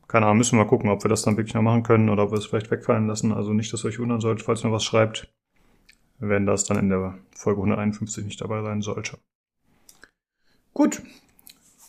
keine 0.08 0.26
Ahnung, 0.26 0.40
müssen 0.40 0.58
wir 0.58 0.64
mal 0.64 0.70
gucken, 0.70 0.90
ob 0.90 1.04
wir 1.04 1.10
das 1.10 1.22
dann 1.22 1.38
wirklich 1.38 1.54
noch 1.54 1.62
machen 1.62 1.84
können 1.84 2.10
oder 2.10 2.24
ob 2.24 2.32
wir 2.32 2.40
es 2.40 2.48
vielleicht 2.48 2.72
wegfallen 2.72 3.06
lassen. 3.06 3.32
Also 3.32 3.54
nicht, 3.54 3.72
dass 3.72 3.86
ihr 3.86 3.90
euch 3.90 4.00
wundern 4.00 4.20
sollt, 4.20 4.42
falls 4.42 4.64
ihr 4.64 4.70
noch 4.70 4.76
was 4.76 4.84
schreibt, 4.84 5.32
wenn 6.18 6.48
das 6.48 6.64
dann 6.64 6.80
in 6.80 6.90
der 6.90 7.20
Folge 7.36 7.60
151 7.62 8.26
nicht 8.26 8.42
dabei 8.42 8.64
sein 8.64 8.82
sollte. 8.82 9.20
Gut. 10.74 11.04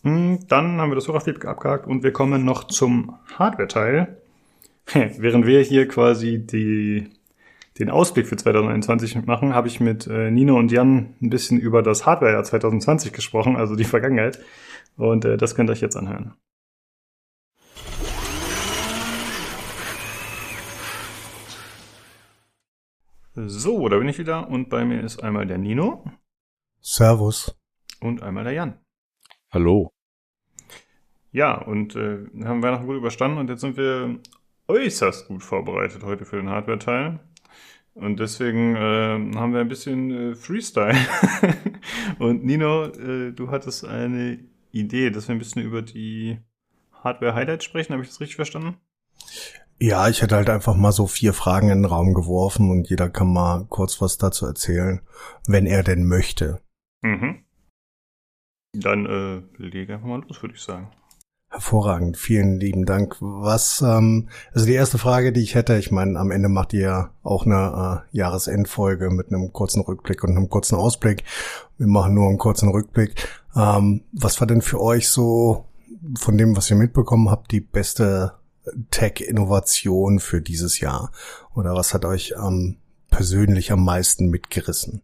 Hm, 0.02 0.46
dann 0.48 0.78
haben 0.78 0.90
wir 0.90 0.94
das 0.94 1.08
Hörerfeedback 1.08 1.46
abgehakt 1.46 1.86
und 1.86 2.02
wir 2.02 2.12
kommen 2.12 2.44
noch 2.44 2.64
zum 2.64 3.16
Hardware-Teil. 3.38 4.20
Während 4.94 5.46
wir 5.46 5.60
hier 5.60 5.86
quasi 5.86 6.44
die, 6.44 7.10
den 7.78 7.90
Ausblick 7.90 8.26
für 8.26 8.36
2021 8.36 9.24
machen, 9.24 9.54
habe 9.54 9.68
ich 9.68 9.78
mit 9.78 10.08
äh, 10.08 10.30
Nino 10.30 10.58
und 10.58 10.72
Jan 10.72 11.14
ein 11.22 11.30
bisschen 11.30 11.60
über 11.60 11.82
das 11.82 12.06
Hardware-Jahr 12.06 12.42
2020 12.42 13.12
gesprochen, 13.12 13.56
also 13.56 13.76
die 13.76 13.84
Vergangenheit. 13.84 14.40
Und 14.96 15.24
äh, 15.24 15.36
das 15.36 15.54
könnt 15.54 15.70
ihr 15.70 15.74
euch 15.74 15.80
jetzt 15.80 15.96
anhören. 15.96 16.34
So, 23.34 23.88
da 23.88 23.96
bin 23.96 24.08
ich 24.08 24.18
wieder 24.18 24.48
und 24.48 24.70
bei 24.70 24.84
mir 24.84 25.02
ist 25.02 25.22
einmal 25.22 25.46
der 25.46 25.58
Nino. 25.58 26.04
Servus. 26.80 27.56
Und 28.00 28.22
einmal 28.22 28.42
der 28.42 28.54
Jan. 28.54 28.80
Hallo. 29.52 29.92
Ja, 31.30 31.54
und 31.62 31.94
äh, 31.94 32.26
haben 32.44 32.62
Weihnachten 32.62 32.86
gut 32.86 32.96
überstanden 32.96 33.38
und 33.38 33.48
jetzt 33.48 33.60
sind 33.60 33.76
wir 33.76 34.18
äußerst 34.70 35.28
gut 35.28 35.42
vorbereitet 35.42 36.02
heute 36.04 36.24
für 36.24 36.36
den 36.36 36.48
Hardware-Teil. 36.48 37.20
Und 37.94 38.20
deswegen 38.20 38.76
äh, 38.76 39.36
haben 39.36 39.52
wir 39.52 39.60
ein 39.60 39.68
bisschen 39.68 40.32
äh, 40.32 40.34
Freestyle. 40.34 40.96
und 42.18 42.44
Nino, 42.44 42.86
äh, 42.86 43.32
du 43.32 43.50
hattest 43.50 43.84
eine 43.84 44.38
Idee, 44.70 45.10
dass 45.10 45.28
wir 45.28 45.34
ein 45.34 45.40
bisschen 45.40 45.62
über 45.62 45.82
die 45.82 46.38
Hardware-Highlights 46.92 47.64
sprechen. 47.64 47.92
Habe 47.92 48.02
ich 48.02 48.08
das 48.08 48.20
richtig 48.20 48.36
verstanden? 48.36 48.76
Ja, 49.80 50.08
ich 50.08 50.22
hätte 50.22 50.36
halt 50.36 50.50
einfach 50.50 50.76
mal 50.76 50.92
so 50.92 51.06
vier 51.06 51.32
Fragen 51.32 51.70
in 51.70 51.82
den 51.82 51.90
Raum 51.90 52.14
geworfen 52.14 52.70
und 52.70 52.88
jeder 52.88 53.08
kann 53.08 53.32
mal 53.32 53.66
kurz 53.68 54.00
was 54.00 54.18
dazu 54.18 54.46
erzählen, 54.46 55.00
wenn 55.46 55.66
er 55.66 55.82
denn 55.82 56.06
möchte. 56.06 56.60
Mhm. 57.02 57.44
Dann 58.72 59.06
äh, 59.06 59.62
lege 59.62 59.94
einfach 59.94 60.06
mal 60.06 60.22
los, 60.22 60.42
würde 60.42 60.54
ich 60.54 60.60
sagen. 60.60 60.92
Hervorragend, 61.52 62.16
vielen 62.16 62.60
lieben 62.60 62.86
Dank. 62.86 63.16
Was, 63.18 63.82
ähm, 63.82 64.28
also 64.54 64.66
die 64.66 64.74
erste 64.74 64.98
Frage, 64.98 65.32
die 65.32 65.42
ich 65.42 65.56
hätte, 65.56 65.76
ich 65.78 65.90
meine, 65.90 66.16
am 66.16 66.30
Ende 66.30 66.48
macht 66.48 66.72
ihr 66.72 66.80
ja 66.80 67.10
auch 67.24 67.44
eine 67.44 68.04
äh, 68.12 68.16
Jahresendfolge 68.16 69.10
mit 69.10 69.32
einem 69.32 69.52
kurzen 69.52 69.82
Rückblick 69.82 70.22
und 70.22 70.30
einem 70.30 70.48
kurzen 70.48 70.76
Ausblick. 70.76 71.24
Wir 71.76 71.88
machen 71.88 72.14
nur 72.14 72.28
einen 72.28 72.38
kurzen 72.38 72.68
Rückblick. 72.68 73.16
Ähm, 73.56 74.04
was 74.12 74.38
war 74.38 74.46
denn 74.46 74.62
für 74.62 74.80
euch 74.80 75.08
so 75.08 75.64
von 76.16 76.38
dem, 76.38 76.56
was 76.56 76.70
ihr 76.70 76.76
mitbekommen 76.76 77.30
habt, 77.30 77.50
die 77.50 77.60
beste 77.60 78.34
Tech-Innovation 78.92 80.20
für 80.20 80.40
dieses 80.40 80.78
Jahr? 80.78 81.10
Oder 81.56 81.74
was 81.74 81.94
hat 81.94 82.04
euch 82.04 82.32
ähm, 82.40 82.76
persönlich 83.10 83.72
am 83.72 83.84
meisten 83.84 84.28
mitgerissen? 84.28 85.02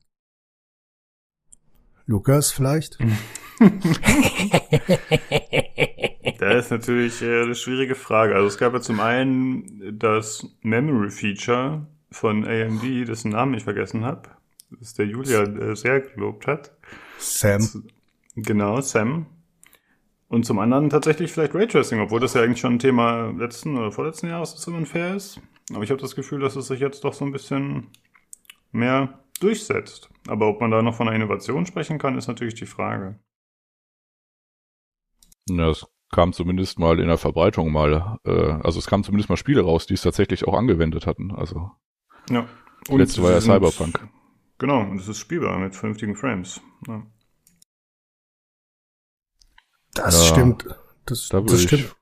Lukas 2.06 2.52
vielleicht? 2.52 2.98
das 6.50 6.66
ist 6.66 6.70
natürlich 6.70 7.22
äh, 7.22 7.42
eine 7.42 7.54
schwierige 7.54 7.94
Frage. 7.94 8.34
Also 8.34 8.48
es 8.48 8.58
gab 8.58 8.72
ja 8.72 8.80
zum 8.80 9.00
einen 9.00 9.98
das 9.98 10.46
Memory 10.62 11.10
Feature 11.10 11.86
von 12.10 12.44
AMD, 12.44 13.08
dessen 13.08 13.30
Namen 13.30 13.54
ich 13.54 13.64
vergessen 13.64 14.04
habe, 14.04 14.30
das 14.70 14.94
der 14.94 15.06
Julia 15.06 15.42
äh, 15.42 15.76
sehr 15.76 16.00
gelobt 16.00 16.46
hat. 16.46 16.76
Sam. 17.18 17.84
Genau, 18.34 18.80
Sam. 18.80 19.26
Und 20.28 20.44
zum 20.44 20.58
anderen 20.58 20.90
tatsächlich 20.90 21.32
vielleicht 21.32 21.54
Raytracing, 21.54 22.00
obwohl 22.00 22.20
das 22.20 22.34
ja 22.34 22.42
eigentlich 22.42 22.60
schon 22.60 22.74
ein 22.74 22.78
Thema 22.78 23.30
letzten 23.30 23.76
oder 23.76 23.92
vorletzten 23.92 24.28
Jahres 24.28 24.54
ist, 24.54 24.66
wenn 24.66 24.74
man 24.74 24.86
fair 24.86 25.14
ist. 25.14 25.40
Aber 25.72 25.84
ich 25.84 25.90
habe 25.90 26.00
das 26.00 26.16
Gefühl, 26.16 26.40
dass 26.40 26.56
es 26.56 26.66
sich 26.66 26.80
jetzt 26.80 27.04
doch 27.04 27.14
so 27.14 27.24
ein 27.24 27.32
bisschen 27.32 27.88
mehr 28.72 29.20
durchsetzt. 29.40 30.10
Aber 30.26 30.48
ob 30.48 30.60
man 30.60 30.70
da 30.70 30.82
noch 30.82 30.96
von 30.96 31.08
einer 31.08 31.16
Innovation 31.16 31.66
sprechen 31.66 31.98
kann, 31.98 32.18
ist 32.18 32.26
natürlich 32.26 32.54
die 32.54 32.66
Frage. 32.66 33.20
Ja, 35.48 35.70
es 35.70 35.86
kam 36.12 36.32
zumindest 36.32 36.78
mal 36.78 37.00
in 37.00 37.08
der 37.08 37.18
Verbreitung 37.18 37.72
mal, 37.72 38.18
äh, 38.24 38.30
also 38.62 38.78
es 38.78 38.86
kamen 38.86 39.04
zumindest 39.04 39.28
mal 39.28 39.36
Spiele 39.36 39.62
raus, 39.62 39.86
die 39.86 39.94
es 39.94 40.02
tatsächlich 40.02 40.46
auch 40.46 40.54
angewendet 40.54 41.06
hatten. 41.06 41.32
Also 41.34 41.70
ja. 42.30 42.46
Und 42.88 42.98
letzte 42.98 43.22
war 43.22 43.32
ja 43.32 43.40
Cyberpunk. 43.40 44.08
Genau, 44.58 44.80
und 44.80 45.00
es 45.00 45.08
ist 45.08 45.18
spielbar 45.18 45.58
mit 45.58 45.74
vernünftigen 45.74 46.16
Frames. 46.16 46.60
Ja. 46.86 47.06
Das 49.94 50.28
ja, 50.28 50.34
stimmt. 50.34 50.66
Das, 51.06 51.28
da 51.28 51.40
das 51.40 51.62
stimmt. 51.62 51.96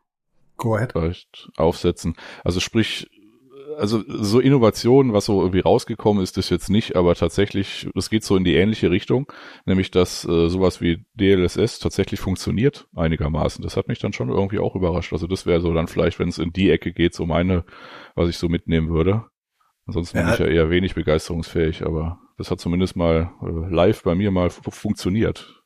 Go 0.57 0.77
ahead. 0.77 0.93
Vielleicht 0.93 1.51
aufsetzen. 1.57 2.17
Also 2.43 2.61
sprich, 2.61 3.11
also 3.79 4.03
so 4.07 4.41
Innovationen, 4.41 5.13
was 5.13 5.27
so 5.27 5.41
irgendwie 5.41 5.61
rausgekommen 5.61 6.23
ist, 6.23 6.39
ist 6.39 6.51
jetzt 6.51 6.71
nicht, 6.71 6.97
aber 6.97 7.15
tatsächlich, 7.15 7.89
es 7.95 8.11
geht 8.11 8.25
so 8.25 8.37
in 8.37 8.45
die 8.45 8.55
ähnliche 8.55 8.91
Richtung, 8.91 9.31
nämlich 9.67 9.91
dass 9.91 10.25
äh, 10.25 10.49
sowas 10.49 10.81
wie 10.81 11.05
DLSS 11.15 11.79
tatsächlich 11.79 12.21
funktioniert 12.21 12.89
einigermaßen. 12.95 13.63
Das 13.63 13.77
hat 13.77 13.89
mich 13.89 13.99
dann 13.99 14.13
schon 14.13 14.29
irgendwie 14.29 14.59
auch 14.59 14.75
überrascht. 14.75 15.13
Also 15.13 15.27
das 15.27 15.47
wäre 15.47 15.61
so 15.61 15.73
dann 15.73 15.89
vielleicht, 15.89 16.19
wenn 16.19 16.29
es 16.29 16.39
in 16.39 16.53
die 16.53 16.71
Ecke 16.71 16.93
geht, 16.93 17.15
so 17.15 17.27
meine, 17.27 17.65
was 18.15 18.29
ich 18.29 18.39
so 18.39 18.49
mitnehmen 18.49 18.89
würde. 18.89 19.25
Ansonsten 19.87 20.19
ja. 20.19 20.25
bin 20.25 20.33
ich 20.35 20.41
ja 20.41 20.47
eher 20.47 20.71
wenig 20.71 20.95
begeisterungsfähig, 20.95 21.85
aber 21.85 22.19
das 22.39 22.51
hat 22.51 22.61
zumindest 22.61 22.97
mal 22.97 23.33
äh, 23.43 23.75
live 23.75 24.03
bei 24.03 24.15
mir 24.15 24.31
mal 24.31 24.51
funktioniert. 24.51 25.64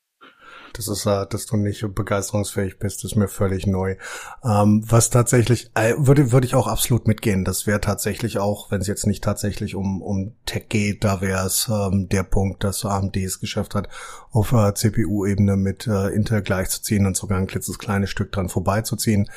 Das 0.78 0.86
ist, 0.86 1.06
dass 1.06 1.46
du 1.46 1.56
nicht 1.56 1.84
begeisterungsfähig 1.92 2.78
bist, 2.78 3.04
ist 3.04 3.16
mir 3.16 3.26
völlig 3.26 3.66
neu. 3.66 3.96
Ähm, 4.44 4.84
was 4.86 5.10
tatsächlich, 5.10 5.72
äh, 5.74 5.94
würde, 5.98 6.30
würde 6.30 6.46
ich 6.46 6.54
auch 6.54 6.68
absolut 6.68 7.08
mitgehen. 7.08 7.44
Das 7.44 7.66
wäre 7.66 7.80
tatsächlich 7.80 8.38
auch, 8.38 8.70
wenn 8.70 8.80
es 8.80 8.86
jetzt 8.86 9.04
nicht 9.04 9.24
tatsächlich 9.24 9.74
um, 9.74 10.00
um 10.00 10.36
Tech 10.46 10.68
geht, 10.68 11.02
da 11.02 11.20
wäre 11.20 11.44
es 11.44 11.68
ähm, 11.68 12.08
der 12.08 12.22
Punkt, 12.22 12.62
dass 12.62 12.84
AMD 12.84 13.16
es 13.16 13.40
geschafft 13.40 13.74
hat, 13.74 13.88
auf 14.30 14.52
äh, 14.52 14.72
CPU-Ebene 14.72 15.56
mit 15.56 15.88
äh, 15.88 16.10
Intel 16.10 16.42
gleichzuziehen 16.42 17.06
und 17.06 17.16
sogar 17.16 17.38
ein 17.38 17.48
klitzes 17.48 17.80
kleines 17.80 18.10
Stück 18.10 18.30
dran 18.30 18.48
vorbeizuziehen, 18.48 19.28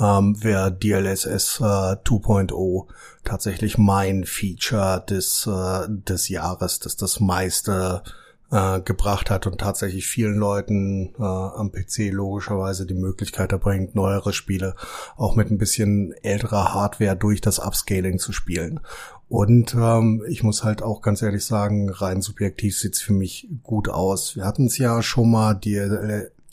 ähm, 0.00 0.42
wäre 0.42 0.72
DLSS 0.72 1.60
äh, 1.60 1.96
2.0 2.06 2.86
tatsächlich 3.22 3.76
mein 3.76 4.24
Feature 4.24 5.04
des, 5.06 5.46
äh, 5.46 5.88
des 5.90 6.30
Jahres, 6.30 6.78
dass 6.78 6.96
das 6.96 7.20
meiste 7.20 8.02
äh, 8.50 8.80
gebracht 8.80 9.30
hat 9.30 9.46
und 9.46 9.58
tatsächlich 9.58 10.06
vielen 10.06 10.36
Leuten 10.36 11.14
äh, 11.18 11.22
am 11.22 11.72
PC 11.72 12.10
logischerweise 12.12 12.86
die 12.86 12.94
Möglichkeit 12.94 13.52
erbringt, 13.52 13.94
neuere 13.94 14.32
Spiele 14.32 14.74
auch 15.16 15.34
mit 15.34 15.50
ein 15.50 15.58
bisschen 15.58 16.12
älterer 16.22 16.74
Hardware 16.74 17.16
durch 17.16 17.40
das 17.40 17.58
Upscaling 17.58 18.18
zu 18.18 18.32
spielen. 18.32 18.80
Und 19.28 19.74
ähm, 19.74 20.24
ich 20.28 20.42
muss 20.42 20.62
halt 20.62 20.82
auch 20.82 21.02
ganz 21.02 21.22
ehrlich 21.22 21.44
sagen, 21.44 21.90
rein 21.90 22.22
subjektiv 22.22 22.78
sieht's 22.78 23.00
für 23.00 23.12
mich 23.12 23.48
gut 23.64 23.88
aus. 23.88 24.36
Wir 24.36 24.44
hatten 24.44 24.66
es 24.66 24.78
ja 24.78 25.02
schon 25.02 25.30
mal, 25.30 25.54
die 25.54 25.74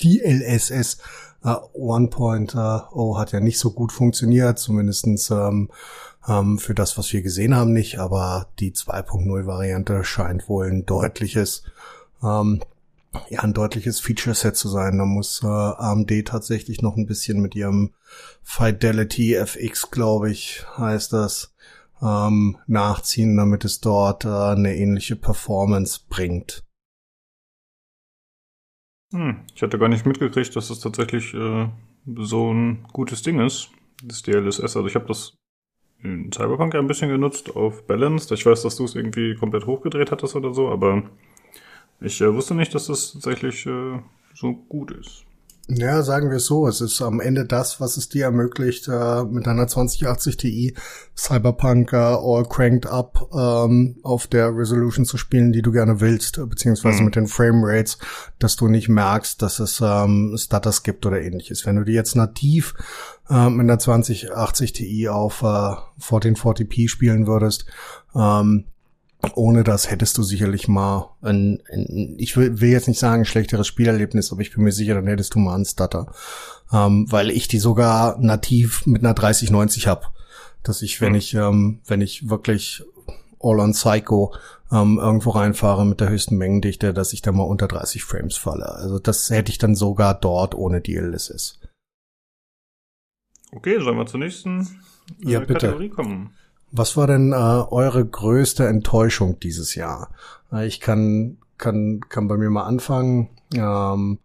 DLSS 0.03 0.97
äh, 1.43 1.49
1.0 1.49 3.19
hat 3.19 3.31
ja 3.31 3.39
nicht 3.39 3.59
so 3.59 3.71
gut 3.71 3.91
funktioniert, 3.91 4.57
zumindestens 4.57 5.29
ähm, 5.29 5.69
ähm, 6.27 6.57
für 6.57 6.73
das, 6.73 6.97
was 6.97 7.11
wir 7.11 7.21
gesehen 7.21 7.55
haben, 7.55 7.73
nicht, 7.73 7.99
aber 7.99 8.47
die 8.59 8.71
2.0 8.71 9.45
Variante 9.45 10.03
scheint 10.03 10.47
wohl 10.47 10.67
ein 10.67 10.85
deutliches 10.85 11.63
ähm, 12.23 12.61
ja, 13.29 13.41
ein 13.41 13.53
deutliches 13.53 13.99
Feature-Set 13.99 14.55
zu 14.55 14.67
sein. 14.67 14.97
Da 14.97 15.05
muss 15.05 15.43
äh, 15.43 15.47
AMD 15.47 16.25
tatsächlich 16.25 16.81
noch 16.81 16.97
ein 16.97 17.05
bisschen 17.05 17.41
mit 17.41 17.55
ihrem 17.55 17.91
Fidelity 18.41 19.35
FX, 19.35 19.91
glaube 19.91 20.31
ich, 20.31 20.65
heißt 20.77 21.13
das, 21.13 21.53
ähm, 22.01 22.57
nachziehen, 22.67 23.37
damit 23.37 23.65
es 23.65 23.79
dort 23.79 24.25
äh, 24.25 24.29
eine 24.29 24.75
ähnliche 24.75 25.15
Performance 25.15 26.01
bringt. 26.09 26.63
Hm, 29.13 29.41
ich 29.53 29.61
hatte 29.61 29.77
gar 29.77 29.89
nicht 29.89 30.05
mitgekriegt, 30.05 30.55
dass 30.55 30.69
das 30.69 30.79
tatsächlich 30.79 31.33
äh, 31.33 31.69
so 32.15 32.51
ein 32.51 32.83
gutes 32.91 33.21
Ding 33.21 33.39
ist, 33.39 33.69
das 34.03 34.23
DLSS. 34.23 34.75
Also 34.75 34.87
ich 34.87 34.95
habe 34.95 35.05
das 35.05 35.35
in 36.01 36.31
Cyberpunk 36.31 36.75
ein 36.75 36.87
bisschen 36.87 37.09
genutzt 37.09 37.55
auf 37.55 37.85
Balanced. 37.85 38.31
Ich 38.31 38.45
weiß, 38.45 38.63
dass 38.63 38.75
du 38.75 38.85
es 38.85 38.95
irgendwie 38.95 39.35
komplett 39.35 39.67
hochgedreht 39.67 40.11
hattest 40.11 40.35
oder 40.35 40.53
so, 40.53 40.69
aber 40.69 41.03
ich 42.01 42.21
äh, 42.21 42.33
wusste 42.33 42.55
nicht, 42.55 42.73
dass 42.75 42.87
das 42.87 43.13
tatsächlich 43.13 43.65
äh, 43.65 43.99
so 44.33 44.53
gut 44.53 44.91
ist. 44.91 45.25
Ja, 45.69 46.03
sagen 46.03 46.29
wir 46.29 46.37
es 46.37 46.45
so, 46.47 46.67
es 46.67 46.81
ist 46.81 47.01
am 47.01 47.21
Ende 47.21 47.45
das, 47.45 47.79
was 47.79 47.95
es 47.95 48.09
dir 48.09 48.25
ermöglicht, 48.25 48.89
äh, 48.89 49.23
mit 49.23 49.47
einer 49.47 49.65
2080 49.65 50.35
Ti 50.35 50.75
Cyberpunk 51.15 51.93
äh, 51.93 51.95
all 51.95 52.43
cranked 52.43 52.85
up 52.85 53.29
ähm, 53.33 53.95
auf 54.03 54.27
der 54.27 54.53
Resolution 54.53 55.05
zu 55.05 55.17
spielen, 55.17 55.53
die 55.53 55.61
du 55.61 55.71
gerne 55.71 56.01
willst, 56.01 56.37
beziehungsweise 56.49 56.99
mhm. 56.99 57.05
mit 57.05 57.15
den 57.15 57.27
Frame 57.27 57.61
Rates, 57.63 57.97
dass 58.39 58.57
du 58.57 58.67
nicht 58.67 58.89
merkst, 58.89 59.41
dass 59.41 59.59
es 59.59 59.79
ähm, 59.81 60.35
Stutters 60.37 60.83
gibt 60.83 61.05
oder 61.05 61.21
ähnliches. 61.21 61.65
Wenn 61.65 61.77
du 61.77 61.85
die 61.85 61.93
jetzt 61.93 62.17
nativ 62.17 62.73
äh, 63.29 63.49
mit 63.49 63.61
einer 63.61 63.79
2080 63.79 64.73
Ti 64.73 65.07
auf 65.07 65.43
äh, 65.43 65.45
1440p 66.01 66.89
spielen 66.89 67.25
würdest, 67.25 67.67
ähm, 68.13 68.65
ohne 69.35 69.63
das 69.63 69.89
hättest 69.89 70.17
du 70.17 70.23
sicherlich 70.23 70.67
mal 70.67 71.15
ein, 71.21 71.61
ein 71.71 72.15
ich 72.17 72.35
will, 72.35 72.59
will, 72.59 72.69
jetzt 72.69 72.87
nicht 72.87 72.99
sagen 72.99 73.23
ein 73.23 73.25
schlechteres 73.25 73.67
Spielerlebnis, 73.67 74.31
aber 74.31 74.41
ich 74.41 74.53
bin 74.53 74.63
mir 74.63 74.71
sicher, 74.71 74.95
dann 74.95 75.07
hättest 75.07 75.35
du 75.35 75.39
mal 75.39 75.55
einen 75.55 75.65
Stutter. 75.65 76.13
Ähm, 76.71 77.07
weil 77.09 77.31
ich 77.31 77.47
die 77.47 77.59
sogar 77.59 78.17
nativ 78.19 78.85
mit 78.85 79.03
einer 79.03 79.13
3090 79.13 79.87
hab. 79.87 80.13
Dass 80.63 80.81
ich, 80.81 81.01
wenn 81.01 81.11
mhm. 81.11 81.17
ich, 81.17 81.33
ähm, 81.33 81.81
wenn 81.85 82.01
ich 82.01 82.29
wirklich 82.29 82.83
all 83.39 83.59
on 83.59 83.73
Psycho 83.73 84.33
ähm, 84.71 84.97
irgendwo 84.97 85.31
reinfahre 85.31 85.85
mit 85.85 85.99
der 85.99 86.09
höchsten 86.09 86.37
Mengendichte, 86.37 86.93
dass 86.93 87.13
ich 87.13 87.21
da 87.21 87.31
mal 87.31 87.43
unter 87.43 87.67
30 87.67 88.03
Frames 88.03 88.37
falle. 88.37 88.73
Also 88.73 88.99
das 88.99 89.29
hätte 89.29 89.51
ich 89.51 89.57
dann 89.57 89.75
sogar 89.75 90.13
dort 90.13 90.55
ohne 90.55 90.81
DLSS. 90.81 91.59
Okay, 93.51 93.79
sollen 93.79 93.97
wir 93.97 94.05
zur 94.07 94.19
nächsten 94.19 94.61
äh, 95.23 95.31
ja, 95.31 95.45
Kategorie 95.45 95.89
kommen? 95.89 96.33
Was 96.75 96.97
war 96.97 97.05
denn 97.05 97.33
äh, 97.33 97.35
eure 97.35 98.03
größte 98.03 98.67
Enttäuschung 98.67 99.39
dieses 99.39 99.75
Jahr? 99.75 100.09
Äh, 100.51 100.65
ich 100.65 100.79
kann, 100.79 101.37
kann, 101.59 102.01
kann 102.09 102.27
bei 102.27 102.35
mir 102.35 102.49
mal 102.49 102.63
anfangen. 102.63 103.29
Ähm, 103.53 104.17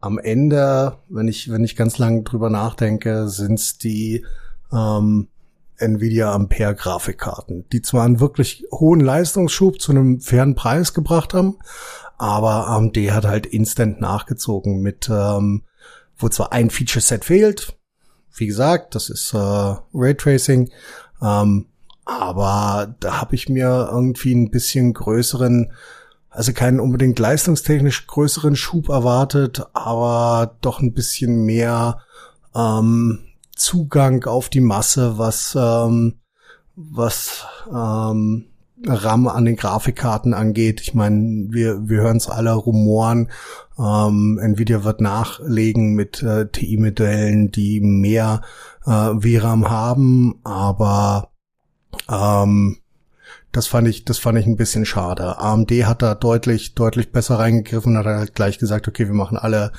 am 0.00 0.18
Ende, 0.18 0.98
wenn 1.08 1.28
ich, 1.28 1.48
wenn 1.48 1.62
ich 1.62 1.76
ganz 1.76 1.98
lang 1.98 2.24
drüber 2.24 2.50
nachdenke, 2.50 3.28
sind's 3.28 3.78
die 3.78 4.26
ähm, 4.72 5.28
Nvidia 5.76 6.34
Ampere 6.34 6.74
Grafikkarten, 6.74 7.66
die 7.72 7.82
zwar 7.82 8.04
einen 8.04 8.18
wirklich 8.18 8.64
hohen 8.72 8.98
Leistungsschub 8.98 9.80
zu 9.80 9.92
einem 9.92 10.20
fairen 10.20 10.56
Preis 10.56 10.94
gebracht 10.94 11.34
haben, 11.34 11.58
aber 12.18 12.66
AMD 12.66 12.96
hat 13.12 13.26
halt 13.26 13.46
instant 13.46 14.00
nachgezogen 14.00 14.80
mit, 14.80 15.08
ähm, 15.08 15.62
wo 16.16 16.28
zwar 16.28 16.50
ein 16.50 16.70
Feature 16.70 17.00
Set 17.00 17.24
fehlt, 17.24 17.78
wie 18.34 18.48
gesagt, 18.48 18.96
das 18.96 19.08
ist 19.08 19.34
äh, 19.34 19.76
Raytracing, 19.94 20.72
ähm, 21.22 21.66
aber 22.04 22.94
da 23.00 23.20
habe 23.20 23.34
ich 23.34 23.48
mir 23.48 23.88
irgendwie 23.90 24.34
ein 24.34 24.50
bisschen 24.50 24.92
größeren, 24.92 25.72
also 26.30 26.52
keinen 26.52 26.80
unbedingt 26.80 27.18
leistungstechnisch 27.18 28.06
größeren 28.06 28.56
Schub 28.56 28.88
erwartet, 28.88 29.66
aber 29.72 30.56
doch 30.60 30.80
ein 30.80 30.92
bisschen 30.92 31.44
mehr 31.44 32.00
ähm, 32.54 33.20
Zugang 33.54 34.24
auf 34.24 34.48
die 34.48 34.60
Masse, 34.60 35.18
was 35.18 35.56
ähm, 35.58 36.14
was 36.74 37.46
ähm, 37.70 38.46
RAM 38.84 39.28
an 39.28 39.44
den 39.44 39.56
Grafikkarten 39.56 40.34
angeht. 40.34 40.80
Ich 40.80 40.94
meine, 40.94 41.46
wir, 41.50 41.88
wir 41.88 42.00
hören 42.00 42.16
es 42.16 42.28
alle 42.28 42.52
rumoren. 42.52 43.30
Ähm, 43.78 44.40
Nvidia 44.42 44.84
wird 44.84 45.00
nachlegen 45.00 45.94
mit 45.94 46.22
äh, 46.22 46.48
TI-Modellen, 46.48 47.52
die 47.52 47.80
mehr 47.80 48.42
äh, 48.84 49.14
VRAM 49.20 49.70
haben, 49.70 50.40
aber 50.44 51.31
ähm, 52.10 52.78
das 53.52 53.66
fand 53.66 53.86
ich, 53.86 54.04
das 54.04 54.18
fand 54.18 54.38
ich 54.38 54.46
ein 54.46 54.56
bisschen 54.56 54.86
schade. 54.86 55.38
AMD 55.38 55.70
hat 55.84 56.00
da 56.00 56.14
deutlich, 56.14 56.74
deutlich 56.74 57.12
besser 57.12 57.38
reingegriffen, 57.38 57.98
hat 57.98 58.06
halt 58.06 58.34
gleich 58.34 58.58
gesagt, 58.58 58.88
okay, 58.88 59.06
wir 59.06 59.14
machen 59.14 59.36
alle, 59.36 59.72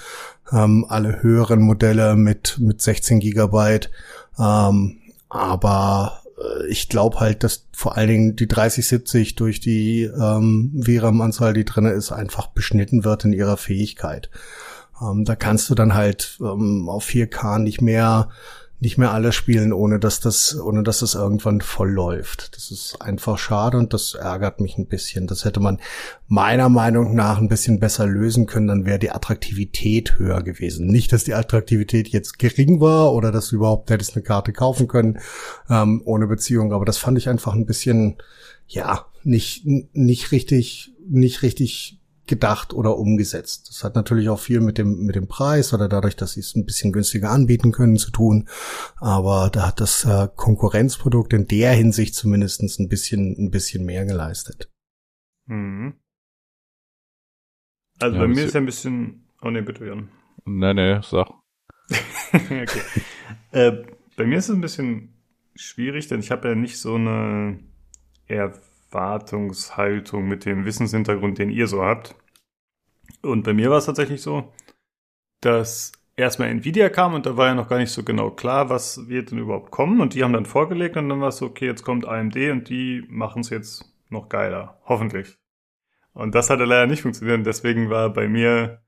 ähm, 0.51 0.85
alle 0.87 1.23
höheren 1.23 1.61
Modelle 1.61 2.15
mit, 2.15 2.57
mit 2.59 2.81
16 2.81 3.19
Gigabyte. 3.19 3.89
Ähm, 4.37 4.99
aber 5.27 6.21
äh, 6.37 6.67
ich 6.67 6.87
glaube 6.87 7.19
halt, 7.19 7.43
dass 7.43 7.65
vor 7.73 7.97
allen 7.97 8.09
Dingen 8.09 8.35
die 8.35 8.47
3070 8.47 9.35
durch 9.35 9.59
die 9.59 10.03
ähm, 10.03 10.79
VRAM-Anzahl, 10.85 11.53
die 11.53 11.65
drinne 11.65 11.91
ist, 11.91 12.11
einfach 12.11 12.47
beschnitten 12.47 13.03
wird 13.03 13.25
in 13.25 13.33
ihrer 13.33 13.57
Fähigkeit. 13.57 14.29
Ähm, 15.01 15.25
da 15.25 15.35
kannst 15.35 15.71
du 15.71 15.75
dann 15.75 15.95
halt 15.95 16.37
ähm, 16.41 16.87
auf 16.89 17.07
4K 17.07 17.57
nicht 17.57 17.81
mehr 17.81 18.29
nicht 18.79 18.97
mehr 18.97 19.11
alle 19.11 19.31
spielen, 19.31 19.71
ohne 19.71 19.97
dass 19.97 20.19
das, 20.19 20.59
ohne 20.59 20.83
dass 20.83 20.99
das 20.99 21.15
irgendwann 21.15 21.61
voll 21.61 21.89
läuft. 21.89 22.55
Das 22.55 22.69
ist 22.69 23.01
einfach 23.01 23.37
schade 23.37 23.77
und 23.77 23.93
das 23.93 24.13
ärgert 24.13 24.59
mich 24.59 24.77
ein 24.77 24.87
bisschen. 24.87 25.25
Das 25.25 25.45
hätte 25.45 25.61
man 25.61 25.79
meiner 26.27 26.67
Meinung 26.67 27.15
nach 27.15 27.37
ein 27.37 27.47
bisschen 27.47 27.79
besser 27.79 28.05
lösen 28.05 28.45
können, 28.45 28.67
dann 28.67 28.85
wäre 28.85 28.99
die 28.99 29.11
Attraktivität 29.11 30.17
höher 30.17 30.43
gewesen. 30.43 30.87
Nicht, 30.87 31.13
dass 31.13 31.23
die 31.23 31.33
Attraktivität 31.33 32.09
jetzt 32.09 32.39
gering 32.39 32.81
war 32.81 33.13
oder 33.13 33.31
dass 33.31 33.49
du 33.49 33.55
überhaupt 33.55 33.89
hättest 33.89 34.15
eine 34.15 34.23
Karte 34.23 34.51
kaufen 34.51 34.87
können 34.87 35.19
ähm, 35.69 36.01
ohne 36.03 36.27
Beziehung, 36.27 36.73
aber 36.73 36.83
das 36.83 36.97
fand 36.97 37.17
ich 37.17 37.29
einfach 37.29 37.53
ein 37.53 37.65
bisschen, 37.65 38.17
ja, 38.67 39.05
nicht 39.23 39.65
nicht 39.65 40.31
richtig, 40.31 40.91
nicht 41.07 41.41
richtig 41.41 41.99
gedacht 42.25 42.73
oder 42.73 42.97
umgesetzt. 42.97 43.67
Das 43.69 43.83
hat 43.83 43.95
natürlich 43.95 44.29
auch 44.29 44.39
viel 44.39 44.61
mit 44.61 44.77
dem, 44.77 45.05
mit 45.05 45.15
dem 45.15 45.27
Preis 45.27 45.73
oder 45.73 45.89
dadurch, 45.89 46.15
dass 46.15 46.33
sie 46.33 46.39
es 46.39 46.55
ein 46.55 46.65
bisschen 46.65 46.93
günstiger 46.93 47.29
anbieten 47.29 47.71
können, 47.71 47.97
zu 47.97 48.11
tun. 48.11 48.47
Aber 48.97 49.49
da 49.51 49.67
hat 49.67 49.81
das 49.81 50.05
äh, 50.05 50.29
Konkurrenzprodukt 50.35 51.33
in 51.33 51.47
der 51.47 51.73
Hinsicht 51.73 52.15
zumindestens 52.15 52.79
ein 52.79 52.87
bisschen, 52.87 53.35
ein 53.37 53.51
bisschen 53.51 53.85
mehr 53.85 54.05
geleistet. 54.05 54.71
Mhm. 55.47 55.95
Also 57.99 58.15
ja, 58.15 58.21
bei 58.21 58.27
mir 58.27 58.45
ist 58.45 58.53
ja 58.53 58.61
ein 58.61 58.65
bisschen, 58.65 59.27
oh 59.41 59.49
ne, 59.49 59.61
bitte, 59.61 59.85
Jan. 59.85 60.09
Nee, 60.45 60.73
nee, 60.73 60.99
sag. 61.01 61.29
okay. 62.33 62.81
äh, 63.51 63.83
bei 64.15 64.25
mir 64.25 64.37
ist 64.37 64.49
es 64.49 64.55
ein 64.55 64.61
bisschen 64.61 65.13
schwierig, 65.55 66.07
denn 66.07 66.19
ich 66.19 66.31
habe 66.31 66.49
ja 66.49 66.55
nicht 66.55 66.79
so 66.79 66.95
eine 66.95 67.59
eher 68.27 68.53
Erwartungshaltung 68.93 70.27
mit 70.27 70.45
dem 70.45 70.65
Wissenshintergrund, 70.65 71.37
den 71.37 71.49
ihr 71.49 71.67
so 71.67 71.83
habt. 71.83 72.15
Und 73.21 73.43
bei 73.43 73.53
mir 73.53 73.69
war 73.69 73.77
es 73.77 73.85
tatsächlich 73.85 74.21
so, 74.21 74.51
dass 75.41 75.91
erstmal 76.15 76.49
Nvidia 76.49 76.89
kam 76.89 77.13
und 77.13 77.25
da 77.25 77.37
war 77.37 77.47
ja 77.47 77.55
noch 77.55 77.69
gar 77.69 77.77
nicht 77.79 77.91
so 77.91 78.03
genau 78.03 78.31
klar, 78.31 78.69
was 78.69 79.07
wird 79.07 79.31
denn 79.31 79.39
überhaupt 79.39 79.71
kommen. 79.71 80.01
Und 80.01 80.13
die 80.13 80.23
haben 80.23 80.33
dann 80.33 80.45
vorgelegt 80.45 80.97
und 80.97 81.09
dann 81.09 81.21
war 81.21 81.29
es 81.29 81.37
so, 81.37 81.47
okay, 81.47 81.65
jetzt 81.65 81.83
kommt 81.83 82.05
AMD 82.05 82.35
und 82.51 82.69
die 82.69 83.05
machen 83.09 83.41
es 83.41 83.49
jetzt 83.49 83.93
noch 84.09 84.29
geiler. 84.29 84.79
Hoffentlich. 84.85 85.37
Und 86.13 86.35
das 86.35 86.49
hatte 86.49 86.65
leider 86.65 86.85
nicht 86.85 87.01
funktioniert. 87.01 87.45
Deswegen 87.45 87.89
war 87.89 88.11
bei 88.11 88.27
mir 88.27 88.82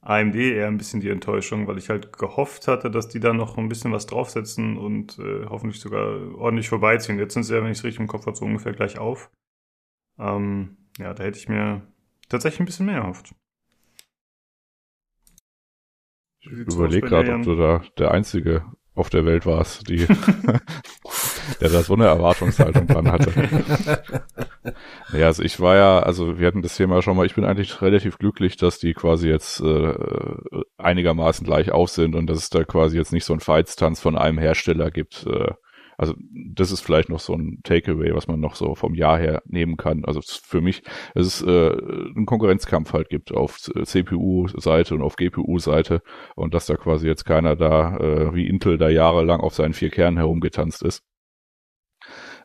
AMD 0.00 0.36
eher 0.36 0.68
ein 0.68 0.78
bisschen 0.78 1.00
die 1.00 1.10
Enttäuschung, 1.10 1.66
weil 1.66 1.78
ich 1.78 1.88
halt 1.88 2.16
gehofft 2.16 2.68
hatte, 2.68 2.90
dass 2.90 3.08
die 3.08 3.20
da 3.20 3.32
noch 3.32 3.58
ein 3.58 3.68
bisschen 3.68 3.92
was 3.92 4.06
draufsetzen 4.06 4.76
und 4.76 5.18
äh, 5.18 5.46
hoffentlich 5.46 5.80
sogar 5.80 6.34
ordentlich 6.36 6.68
vorbeiziehen. 6.68 7.18
Jetzt 7.18 7.34
sind 7.34 7.42
sie 7.42 7.54
ja, 7.54 7.62
wenn 7.62 7.72
ich 7.72 7.78
es 7.78 7.84
richtig 7.84 8.00
im 8.00 8.06
Kopf 8.06 8.26
habe, 8.26 8.36
so 8.36 8.44
ungefähr 8.44 8.72
gleich 8.72 8.98
auf. 8.98 9.30
Ähm, 10.18 10.76
ja, 10.98 11.14
da 11.14 11.24
hätte 11.24 11.38
ich 11.38 11.48
mir 11.48 11.82
tatsächlich 12.28 12.60
ein 12.60 12.66
bisschen 12.66 12.86
mehr 12.86 12.98
erhofft. 12.98 13.34
Ich 16.40 16.50
überlege 16.52 17.08
gerade, 17.08 17.34
ob 17.34 17.42
du 17.42 17.56
da 17.56 17.82
der 17.98 18.12
Einzige 18.12 18.64
auf 18.94 19.10
der 19.10 19.24
Welt 19.24 19.46
warst, 19.46 19.88
die, 19.88 20.06
der 21.60 21.68
da 21.70 21.82
so 21.82 21.94
eine 21.94 22.06
Erwartungshaltung 22.06 22.86
dran 22.86 23.10
hatte. 23.10 23.32
Ja, 25.12 25.26
also 25.26 25.42
ich 25.42 25.58
war 25.60 25.76
ja, 25.76 26.00
also 26.00 26.38
wir 26.38 26.46
hatten 26.46 26.60
das 26.60 26.76
Thema 26.76 27.00
schon 27.00 27.16
mal, 27.16 27.24
ich 27.24 27.34
bin 27.34 27.44
eigentlich 27.44 27.80
relativ 27.80 28.18
glücklich, 28.18 28.56
dass 28.56 28.78
die 28.78 28.92
quasi 28.92 29.28
jetzt 29.28 29.60
äh, 29.60 29.94
einigermaßen 30.76 31.46
gleich 31.46 31.72
auf 31.72 31.88
sind 31.88 32.14
und 32.14 32.26
dass 32.26 32.38
es 32.38 32.50
da 32.50 32.64
quasi 32.64 32.98
jetzt 32.98 33.12
nicht 33.12 33.24
so 33.24 33.32
ein 33.32 33.40
Feitstanz 33.40 34.00
von 34.00 34.18
einem 34.18 34.36
Hersteller 34.36 34.90
gibt. 34.90 35.26
Äh, 35.26 35.52
also 35.98 36.14
das 36.54 36.70
ist 36.70 36.80
vielleicht 36.80 37.08
noch 37.08 37.18
so 37.18 37.34
ein 37.34 37.58
Takeaway, 37.64 38.14
was 38.14 38.28
man 38.28 38.38
noch 38.38 38.54
so 38.54 38.76
vom 38.76 38.94
Jahr 38.94 39.18
her 39.18 39.42
nehmen 39.46 39.76
kann. 39.76 40.04
Also 40.04 40.20
für 40.22 40.60
mich, 40.60 40.84
es 41.16 41.26
ist 41.26 41.42
äh, 41.42 41.72
ein 42.16 42.24
Konkurrenzkampf 42.24 42.92
halt 42.92 43.08
gibt 43.08 43.32
auf 43.32 43.58
CPU-Seite 43.58 44.94
und 44.94 45.02
auf 45.02 45.16
GPU-Seite 45.16 46.02
und 46.36 46.54
dass 46.54 46.66
da 46.66 46.76
quasi 46.76 47.08
jetzt 47.08 47.24
keiner 47.24 47.56
da 47.56 47.96
äh, 47.96 48.34
wie 48.34 48.46
Intel 48.46 48.78
da 48.78 48.88
jahrelang 48.88 49.40
auf 49.40 49.54
seinen 49.54 49.74
vier 49.74 49.90
Kernen 49.90 50.18
herumgetanzt 50.18 50.84
ist. 50.84 51.02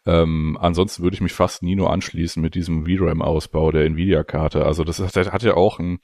Ähm, 0.05 0.57
ansonsten 0.59 1.03
würde 1.03 1.15
ich 1.15 1.21
mich 1.21 1.33
fast 1.33 1.63
nie 1.63 1.75
nur 1.75 1.91
anschließen 1.91 2.41
mit 2.41 2.55
diesem 2.55 2.85
VRAM-Ausbau 2.85 3.71
der 3.71 3.85
Nvidia-Karte. 3.85 4.65
Also 4.65 4.83
das, 4.83 4.97
das 4.97 5.31
hat 5.31 5.43
ja 5.43 5.55
auch 5.55 5.79
ein, 5.79 5.99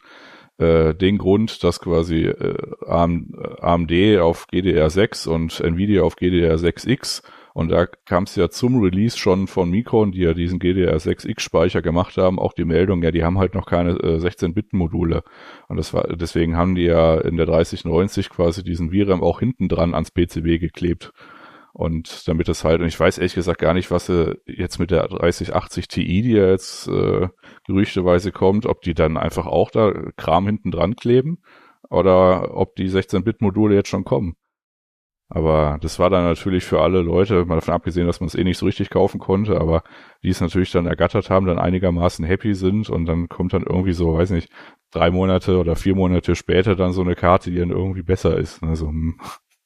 äh, 0.58 0.94
den 0.96 1.18
Grund, 1.18 1.64
dass 1.64 1.80
quasi 1.80 2.26
äh, 2.26 2.56
AMD 2.88 4.20
auf 4.20 4.48
GDR6 4.52 5.28
und 5.28 5.60
Nvidia 5.60 6.04
auf 6.04 6.16
GDR6X 6.16 7.24
und 7.54 7.70
da 7.72 7.88
kam 7.88 8.24
es 8.24 8.38
ja 8.38 8.50
zum 8.50 8.82
Release 8.82 9.18
schon 9.18 9.48
von 9.48 9.70
Micron, 9.70 10.12
die 10.12 10.22
ja 10.22 10.34
diesen 10.34 10.60
GDR6X-Speicher 10.60 11.82
gemacht 11.82 12.16
haben, 12.18 12.40
auch 12.40 12.54
die 12.54 12.64
Meldung, 12.66 13.04
ja, 13.04 13.12
die 13.12 13.24
haben 13.24 13.38
halt 13.38 13.54
noch 13.54 13.66
keine 13.66 13.92
äh, 13.92 14.18
16-Bit-Module. 14.18 15.24
Und 15.68 15.78
das 15.78 15.94
war, 15.94 16.08
deswegen 16.16 16.56
haben 16.56 16.76
die 16.76 16.84
ja 16.84 17.20
in 17.20 17.38
der 17.38 17.48
3090 17.48 18.30
quasi 18.30 18.64
diesen 18.64 18.92
VRAM 18.92 19.22
auch 19.22 19.40
hinten 19.40 19.68
dran 19.68 19.94
ans 19.94 20.12
PCB 20.12 20.60
geklebt. 20.60 21.12
Und 21.80 22.28
damit 22.28 22.50
das 22.50 22.66
halt, 22.66 22.82
und 22.82 22.88
ich 22.88 23.00
weiß 23.00 23.20
ehrlich 23.20 23.36
gesagt 23.36 23.60
gar 23.62 23.74
nicht, 23.74 23.90
was 23.90 24.08
sie 24.08 24.38
jetzt 24.46 24.80
mit 24.80 24.92
der 24.92 25.08
3080 25.08 25.88
Ti, 25.88 26.22
die 26.22 26.32
ja 26.34 26.50
jetzt 26.50 26.90
äh, 26.90 27.30
gerüchteweise 27.66 28.34
kommt, 28.34 28.66
ob 28.66 28.82
die 28.82 28.94
dann 28.94 29.16
einfach 29.16 29.46
auch 29.48 29.72
da 29.72 29.94
Kram 30.18 30.46
hinten 30.46 30.72
dran 30.72 30.98
kleben. 30.98 31.42
oder 31.90 32.56
ob 32.58 32.76
die 32.76 32.90
16-Bit-Module 32.90 33.76
jetzt 33.76 33.90
schon 33.90 34.06
kommen. 34.06 34.36
Aber 35.30 35.78
das 35.82 36.00
war 36.00 36.10
dann 36.10 36.24
natürlich 36.26 36.66
für 36.66 36.82
alle 36.82 37.02
Leute, 37.02 37.46
mal 37.46 37.56
davon 37.56 37.76
abgesehen, 37.76 38.08
dass 38.08 38.20
man 38.20 38.28
es 38.28 38.36
eh 38.36 38.44
nicht 38.44 38.58
so 38.58 38.66
richtig 38.66 38.90
kaufen 38.90 39.20
konnte, 39.20 39.60
aber 39.62 39.84
die 40.24 40.30
es 40.30 40.42
natürlich 40.42 40.72
dann 40.72 40.88
ergattert 40.88 41.30
haben, 41.30 41.46
dann 41.48 41.60
einigermaßen 41.60 42.26
happy 42.26 42.56
sind 42.56 42.90
und 42.90 43.06
dann 43.06 43.30
kommt 43.30 43.54
dann 43.54 43.64
irgendwie 43.64 43.94
so, 43.94 44.16
weiß 44.18 44.32
nicht, 44.32 44.52
drei 44.92 45.12
Monate 45.12 45.58
oder 45.60 45.76
vier 45.76 45.96
Monate 45.96 46.36
später 46.36 46.76
dann 46.76 46.94
so 46.94 47.02
eine 47.02 47.16
Karte, 47.16 47.52
die 47.52 47.58
dann 47.58 47.72
irgendwie 47.72 48.04
besser 48.04 48.38
ist. 48.38 48.64
Also 48.64 48.88
hm, 48.90 49.20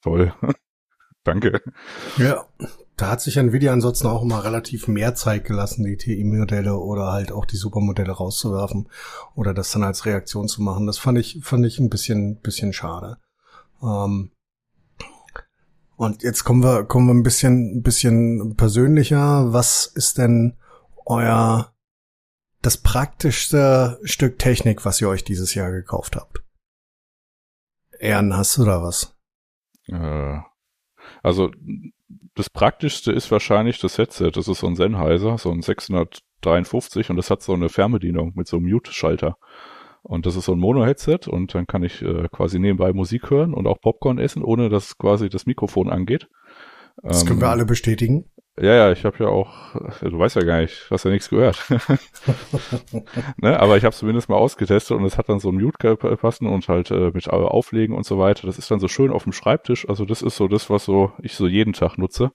toll. 0.03 0.33
Danke. 1.23 1.61
Ja, 2.17 2.45
da 2.97 3.09
hat 3.09 3.21
sich 3.21 3.37
Nvidia 3.37 3.73
ansonsten 3.73 4.07
auch 4.07 4.21
immer 4.21 4.43
relativ 4.43 4.87
mehr 4.87 5.15
Zeit 5.15 5.45
gelassen, 5.45 5.83
die 5.83 5.97
TI-Modelle 5.97 6.77
oder 6.77 7.11
halt 7.11 7.31
auch 7.31 7.45
die 7.45 7.55
Supermodelle 7.55 8.11
rauszuwerfen 8.11 8.89
oder 9.35 9.53
das 9.53 9.71
dann 9.71 9.83
als 9.83 10.05
Reaktion 10.05 10.47
zu 10.47 10.61
machen. 10.61 10.85
Das 10.85 10.97
fand 10.97 11.17
ich, 11.17 11.39
fand 11.41 11.65
ich 11.65 11.79
ein 11.79 11.89
bisschen, 11.89 12.39
bisschen 12.41 12.73
schade. 12.73 13.17
Ähm, 13.81 14.31
und 15.95 16.23
jetzt 16.23 16.43
kommen 16.43 16.63
wir, 16.63 16.83
kommen 16.83 17.07
wir 17.07 17.13
ein 17.13 17.23
bisschen, 17.23 17.77
ein 17.77 17.83
bisschen 17.83 18.55
persönlicher. 18.55 19.53
Was 19.53 19.85
ist 19.85 20.17
denn 20.17 20.57
euer, 21.05 21.73
das 22.61 22.77
praktischste 22.77 23.99
Stück 24.03 24.39
Technik, 24.39 24.85
was 24.85 25.01
ihr 25.01 25.09
euch 25.09 25.23
dieses 25.23 25.53
Jahr 25.53 25.71
gekauft 25.71 26.15
habt? 26.15 26.43
Ehren, 27.99 28.35
hast 28.35 28.57
du 28.57 28.65
da 28.65 28.83
was? 28.83 29.15
Äh, 29.87 30.39
also, 31.23 31.49
das 32.35 32.49
praktischste 32.49 33.11
ist 33.11 33.31
wahrscheinlich 33.31 33.79
das 33.79 33.97
Headset. 33.97 34.31
Das 34.33 34.47
ist 34.47 34.59
so 34.59 34.67
ein 34.67 34.75
Sennheiser, 34.75 35.37
so 35.37 35.51
ein 35.51 35.61
653 35.61 37.09
und 37.09 37.15
das 37.15 37.29
hat 37.29 37.41
so 37.41 37.53
eine 37.53 37.69
Fernbedienung 37.69 38.33
mit 38.35 38.47
so 38.47 38.57
einem 38.57 38.69
Mute-Schalter. 38.69 39.37
Und 40.01 40.25
das 40.25 40.35
ist 40.35 40.45
so 40.45 40.51
ein 40.51 40.59
Mono-Headset 40.59 41.27
und 41.27 41.55
dann 41.55 41.65
kann 41.65 41.81
ich 41.83 42.01
äh, 42.01 42.27
quasi 42.29 42.59
nebenbei 42.59 42.91
Musik 42.91 43.29
hören 43.29 43.53
und 43.53 43.67
auch 43.67 43.79
Popcorn 43.79 44.19
essen, 44.19 44.43
ohne 44.43 44.67
dass 44.67 44.97
quasi 44.97 45.29
das 45.29 45.45
Mikrofon 45.45 45.89
angeht. 45.89 46.27
Das 47.01 47.25
können 47.25 47.39
wir 47.39 47.45
ähm, 47.45 47.51
alle 47.51 47.65
bestätigen. 47.65 48.29
Ja, 48.55 48.75
ja, 48.75 48.91
ich 48.91 49.03
habe 49.03 49.17
ja 49.23 49.29
auch, 49.29 49.73
du 50.01 50.19
weißt 50.19 50.35
ja 50.35 50.43
gar 50.43 50.61
nicht, 50.61 50.87
hast 50.91 51.05
ja 51.05 51.11
nichts 51.11 51.29
gehört. 51.29 51.57
ne, 53.37 53.59
aber 53.59 53.77
ich 53.77 53.83
habe 53.83 53.95
zumindest 53.95 54.29
mal 54.29 54.35
ausgetestet 54.35 54.95
und 54.95 55.03
es 55.05 55.17
hat 55.17 55.27
dann 55.27 55.39
so 55.39 55.49
ein 55.49 55.55
Mute 55.55 55.95
passen 55.97 56.45
und 56.45 56.67
halt 56.67 56.91
äh, 56.91 57.09
mit 57.11 57.27
Auflegen 57.29 57.95
und 57.95 58.05
so 58.05 58.19
weiter. 58.19 58.45
Das 58.45 58.59
ist 58.59 58.69
dann 58.69 58.79
so 58.79 58.87
schön 58.87 59.11
auf 59.11 59.23
dem 59.23 59.33
Schreibtisch. 59.33 59.89
Also 59.89 60.05
das 60.05 60.21
ist 60.21 60.37
so 60.37 60.47
das, 60.47 60.69
was 60.69 60.85
so 60.85 61.13
ich 61.19 61.33
so 61.33 61.47
jeden 61.47 61.73
Tag 61.73 61.97
nutze. 61.97 62.31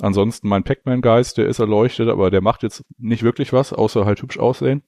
Ansonsten 0.00 0.48
mein 0.48 0.64
Pac-Man-Geist, 0.64 1.38
der 1.38 1.46
ist 1.46 1.60
erleuchtet, 1.60 2.08
aber 2.08 2.30
der 2.32 2.40
macht 2.40 2.64
jetzt 2.64 2.84
nicht 2.98 3.22
wirklich 3.22 3.52
was, 3.52 3.72
außer 3.72 4.04
halt 4.06 4.22
hübsch 4.22 4.38
aussehen. 4.38 4.82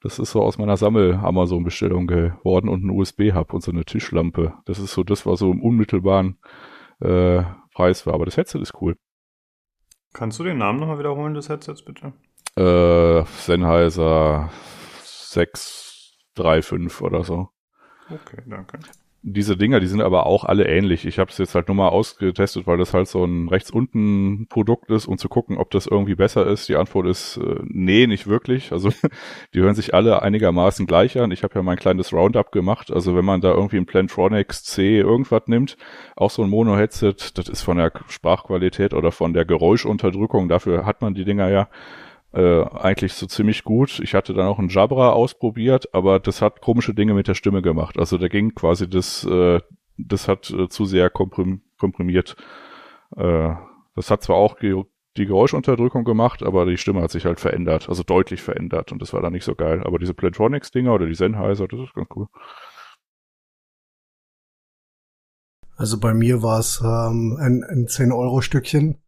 Das 0.00 0.18
ist 0.18 0.32
so 0.32 0.42
aus 0.42 0.56
meiner 0.56 0.78
Sammel-Amazon-Bestellung 0.78 2.06
geworden 2.06 2.68
und 2.70 2.84
ein 2.84 2.90
USB-Hub 2.90 3.52
und 3.52 3.62
so 3.62 3.70
eine 3.70 3.84
Tischlampe. 3.84 4.54
Das 4.64 4.78
ist 4.78 4.92
so 4.92 5.02
das, 5.02 5.26
was 5.26 5.40
so 5.40 5.50
im 5.50 5.60
unmittelbaren 5.62 6.38
äh, 7.00 7.42
Preis 7.74 8.06
war. 8.06 8.14
Aber 8.14 8.24
das 8.24 8.38
Headset 8.38 8.60
ist 8.60 8.80
cool. 8.80 8.96
Kannst 10.14 10.38
du 10.38 10.44
den 10.44 10.58
Namen 10.58 10.78
nochmal 10.78 10.98
wiederholen 10.98 11.34
des 11.34 11.48
Headsets, 11.48 11.82
bitte? 11.82 12.12
Äh, 12.56 13.24
Sennheiser 13.24 14.48
635 15.02 17.02
oder 17.02 17.24
so. 17.24 17.48
Okay, 18.08 18.40
danke 18.46 18.78
diese 19.26 19.56
Dinger, 19.56 19.80
die 19.80 19.86
sind 19.86 20.02
aber 20.02 20.26
auch 20.26 20.44
alle 20.44 20.68
ähnlich. 20.68 21.06
Ich 21.06 21.18
habe 21.18 21.30
es 21.30 21.38
jetzt 21.38 21.54
halt 21.54 21.68
nur 21.68 21.76
mal 21.76 21.88
ausgetestet, 21.88 22.66
weil 22.66 22.76
das 22.76 22.92
halt 22.92 23.08
so 23.08 23.24
ein 23.24 23.48
rechts 23.48 23.70
unten 23.70 24.46
Produkt 24.48 24.90
ist, 24.90 25.06
um 25.06 25.16
zu 25.16 25.30
gucken, 25.30 25.56
ob 25.56 25.70
das 25.70 25.86
irgendwie 25.86 26.14
besser 26.14 26.46
ist. 26.46 26.68
Die 26.68 26.76
Antwort 26.76 27.06
ist 27.06 27.38
äh, 27.38 27.56
nee, 27.64 28.06
nicht 28.06 28.26
wirklich. 28.26 28.70
Also 28.70 28.90
die 29.54 29.60
hören 29.60 29.74
sich 29.74 29.94
alle 29.94 30.20
einigermaßen 30.20 30.86
gleich 30.86 31.18
an. 31.18 31.30
Ich 31.30 31.42
habe 31.42 31.54
ja 31.54 31.62
mein 31.62 31.78
kleines 31.78 32.12
Roundup 32.12 32.52
gemacht. 32.52 32.92
Also 32.92 33.16
wenn 33.16 33.24
man 33.24 33.40
da 33.40 33.54
irgendwie 33.54 33.78
ein 33.78 33.86
Plantronics 33.86 34.62
C 34.62 34.98
irgendwas 34.98 35.44
nimmt, 35.46 35.78
auch 36.16 36.30
so 36.30 36.42
ein 36.42 36.50
Mono-Headset, 36.50 37.14
das 37.32 37.48
ist 37.48 37.62
von 37.62 37.78
der 37.78 37.92
Sprachqualität 38.08 38.92
oder 38.92 39.10
von 39.10 39.32
der 39.32 39.46
Geräuschunterdrückung, 39.46 40.50
dafür 40.50 40.84
hat 40.84 41.00
man 41.00 41.14
die 41.14 41.24
Dinger 41.24 41.48
ja 41.48 41.68
äh, 42.34 42.64
eigentlich 42.64 43.14
so 43.14 43.26
ziemlich 43.26 43.64
gut. 43.64 44.00
Ich 44.00 44.14
hatte 44.14 44.34
dann 44.34 44.46
auch 44.46 44.58
einen 44.58 44.68
Jabra 44.68 45.10
ausprobiert, 45.10 45.94
aber 45.94 46.18
das 46.18 46.42
hat 46.42 46.60
komische 46.60 46.94
Dinge 46.94 47.14
mit 47.14 47.28
der 47.28 47.34
Stimme 47.34 47.62
gemacht. 47.62 47.98
Also 47.98 48.18
da 48.18 48.28
ging 48.28 48.54
quasi 48.54 48.88
das, 48.88 49.24
äh, 49.24 49.60
das 49.96 50.26
hat 50.28 50.50
äh, 50.50 50.68
zu 50.68 50.84
sehr 50.84 51.10
komprim 51.10 51.62
komprimiert. 51.78 52.36
Äh, 53.16 53.54
das 53.94 54.10
hat 54.10 54.22
zwar 54.22 54.36
auch 54.36 54.58
ge 54.58 54.82
die 55.16 55.26
Geräuschunterdrückung 55.26 56.02
gemacht, 56.02 56.42
aber 56.42 56.66
die 56.66 56.76
Stimme 56.76 57.00
hat 57.00 57.12
sich 57.12 57.24
halt 57.24 57.38
verändert, 57.38 57.88
also 57.88 58.02
deutlich 58.02 58.42
verändert 58.42 58.90
und 58.90 59.00
das 59.00 59.12
war 59.12 59.22
dann 59.22 59.32
nicht 59.32 59.44
so 59.44 59.54
geil. 59.54 59.80
Aber 59.84 60.00
diese 60.00 60.12
Plantronics-Dinger 60.12 60.92
oder 60.92 61.06
die 61.06 61.14
Sennheiser, 61.14 61.68
das 61.68 61.78
ist 61.78 61.94
ganz 61.94 62.08
cool. 62.16 62.26
Also 65.76 66.00
bei 66.00 66.14
mir 66.14 66.42
war 66.42 66.58
es 66.58 66.80
ähm, 66.80 67.36
ein, 67.40 67.62
ein 67.62 67.86
10-Euro-Stückchen 67.86 69.03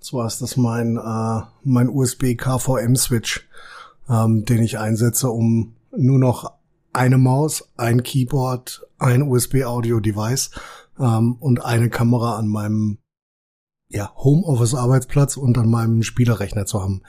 zwar 0.00 0.26
ist 0.26 0.42
das 0.42 0.56
mein, 0.56 0.96
äh, 0.96 1.42
mein 1.62 1.88
USB 1.88 2.34
KVM 2.36 2.96
Switch, 2.96 3.48
ähm, 4.08 4.44
den 4.44 4.62
ich 4.62 4.78
einsetze, 4.78 5.30
um 5.30 5.74
nur 5.96 6.18
noch 6.18 6.52
eine 6.92 7.18
Maus, 7.18 7.68
ein 7.76 8.02
Keyboard, 8.02 8.86
ein 8.98 9.22
USB 9.22 9.64
Audio 9.64 10.00
Device 10.00 10.50
ähm, 10.98 11.36
und 11.38 11.64
eine 11.64 11.90
Kamera 11.90 12.36
an 12.36 12.48
meinem 12.48 12.98
ja, 13.92 14.12
Homeoffice 14.16 14.74
Arbeitsplatz 14.76 15.36
und 15.36 15.58
an 15.58 15.68
meinem 15.68 16.04
Spielerrechner 16.04 16.64
zu 16.64 16.80
haben. 16.80 17.02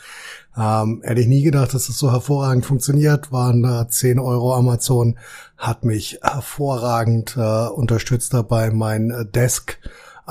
Ähm, 0.58 1.02
hätte 1.04 1.22
ich 1.22 1.28
nie 1.28 1.44
gedacht, 1.44 1.76
dass 1.76 1.86
das 1.86 1.98
so 1.98 2.12
hervorragend 2.12 2.66
funktioniert. 2.66 3.32
Waren 3.32 3.62
da 3.62 3.88
10 3.88 4.18
Euro 4.18 4.56
Amazon, 4.56 5.20
hat 5.58 5.86
mich 5.86 6.20
hervorragend 6.24 7.38
äh, 7.38 7.68
unterstützt 7.68 8.34
dabei, 8.34 8.72
mein 8.72 9.12
äh, 9.12 9.26
Desk 9.28 9.78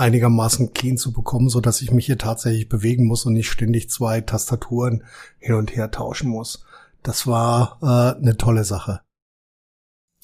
einigermaßen 0.01 0.73
clean 0.73 0.97
zu 0.97 1.13
bekommen, 1.13 1.49
so 1.49 1.61
dass 1.61 1.83
ich 1.83 1.93
mich 1.93 2.07
hier 2.07 2.19
tatsächlich 2.19 2.69
bewegen 2.69 3.07
muss 3.07 3.27
und 3.27 3.35
nicht 3.35 3.51
ständig 3.51 3.91
zwei 3.91 4.21
Tastaturen 4.21 5.05
hin 5.39 5.55
und 5.55 5.77
her 5.77 5.91
tauschen 5.91 6.31
muss. 6.31 6.67
Das 7.03 7.27
war 7.27 7.79
äh, 7.83 8.21
eine 8.21 8.37
tolle 8.37 8.65
Sache. 8.65 9.01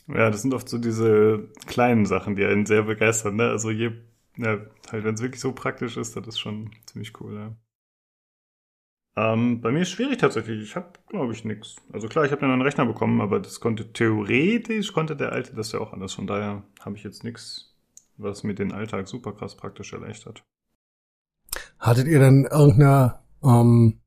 Ja, 0.09 0.31
das 0.31 0.43
sind 0.43 0.55
oft 0.55 0.69
so 0.69 0.79
diese 0.79 1.49
kleinen 1.67 2.07
Sachen, 2.07 2.37
die 2.37 2.45
einen 2.45 2.67
sehr 2.67 2.83
begeistern. 2.83 3.37
Ne? 3.37 3.49
Also 3.49 3.71
je, 3.71 3.93
ja, 4.37 4.59
halt, 4.91 5.05
wenn 5.05 5.15
es 5.15 5.23
wirklich 5.23 5.41
so 5.41 5.53
praktisch 5.53 5.97
ist, 5.97 6.17
das 6.17 6.27
ist 6.27 6.39
schon 6.39 6.71
ziemlich 6.87 7.21
cool. 7.21 7.35
Ja. 7.35 7.57
Ähm, 9.17 9.61
bei 9.63 9.73
mir 9.73 9.81
ist 9.81 9.91
schwierig 9.91 10.19
tatsächlich. 10.19 10.63
Ich 10.63 10.77
habe, 10.77 10.93
glaube 11.09 11.33
ich, 11.33 11.45
nichts. 11.45 11.77
Also 11.93 12.07
klar, 12.07 12.25
ich 12.25 12.33
habe 12.33 12.43
einen 12.43 12.63
Rechner 12.63 12.87
bekommen, 12.87 13.21
aber 13.21 13.41
das 13.41 13.61
konnte 13.61 13.93
theoretisch 13.93 14.93
konnte 14.93 15.17
der 15.17 15.33
alte 15.33 15.55
das 15.55 15.73
ja 15.73 15.81
auch 15.81 15.93
anders. 15.93 16.13
Von 16.13 16.27
daher 16.27 16.63
habe 16.81 16.97
ich 16.97 17.03
jetzt 17.03 17.25
nichts 17.25 17.76
was 18.19 18.43
mir 18.43 18.55
den 18.55 18.73
Alltag 18.73 19.09
super 19.09 19.33
krass 19.33 19.57
praktisch 19.57 19.93
erleichtert. 19.93 20.45
Hattet 21.79 22.07
ihr 22.07 22.19
denn 22.19 22.47
irgendeine, 22.51 23.21
ähm, 23.43 24.01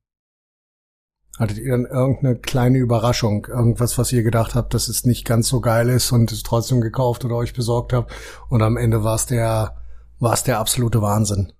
hattet 1.38 1.58
ihr 1.58 1.70
dann 1.70 1.86
irgendeine 1.86 2.38
kleine 2.38 2.78
Überraschung? 2.78 3.46
Irgendwas, 3.46 3.96
was 3.98 4.12
ihr 4.12 4.22
gedacht 4.22 4.54
habt, 4.54 4.74
dass 4.74 4.88
es 4.88 5.04
nicht 5.04 5.24
ganz 5.24 5.48
so 5.48 5.60
geil 5.60 5.88
ist 5.88 6.12
und 6.12 6.32
es 6.32 6.42
trotzdem 6.42 6.80
gekauft 6.80 7.24
oder 7.24 7.36
euch 7.36 7.54
besorgt 7.54 7.92
habt 7.92 8.12
und 8.48 8.62
am 8.62 8.76
Ende 8.76 9.04
war 9.04 9.14
es 9.14 9.26
der, 9.26 9.82
war 10.18 10.32
es 10.32 10.42
der 10.42 10.58
absolute 10.58 11.00
Wahnsinn? 11.00 11.52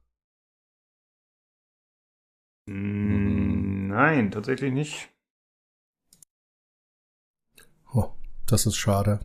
Mm, 2.67 3.89
nein, 3.89 4.31
tatsächlich 4.31 4.73
nicht. 4.73 5.09
Oh, 7.93 8.11
das 8.47 8.67
ist 8.67 8.77
schade. 8.77 9.21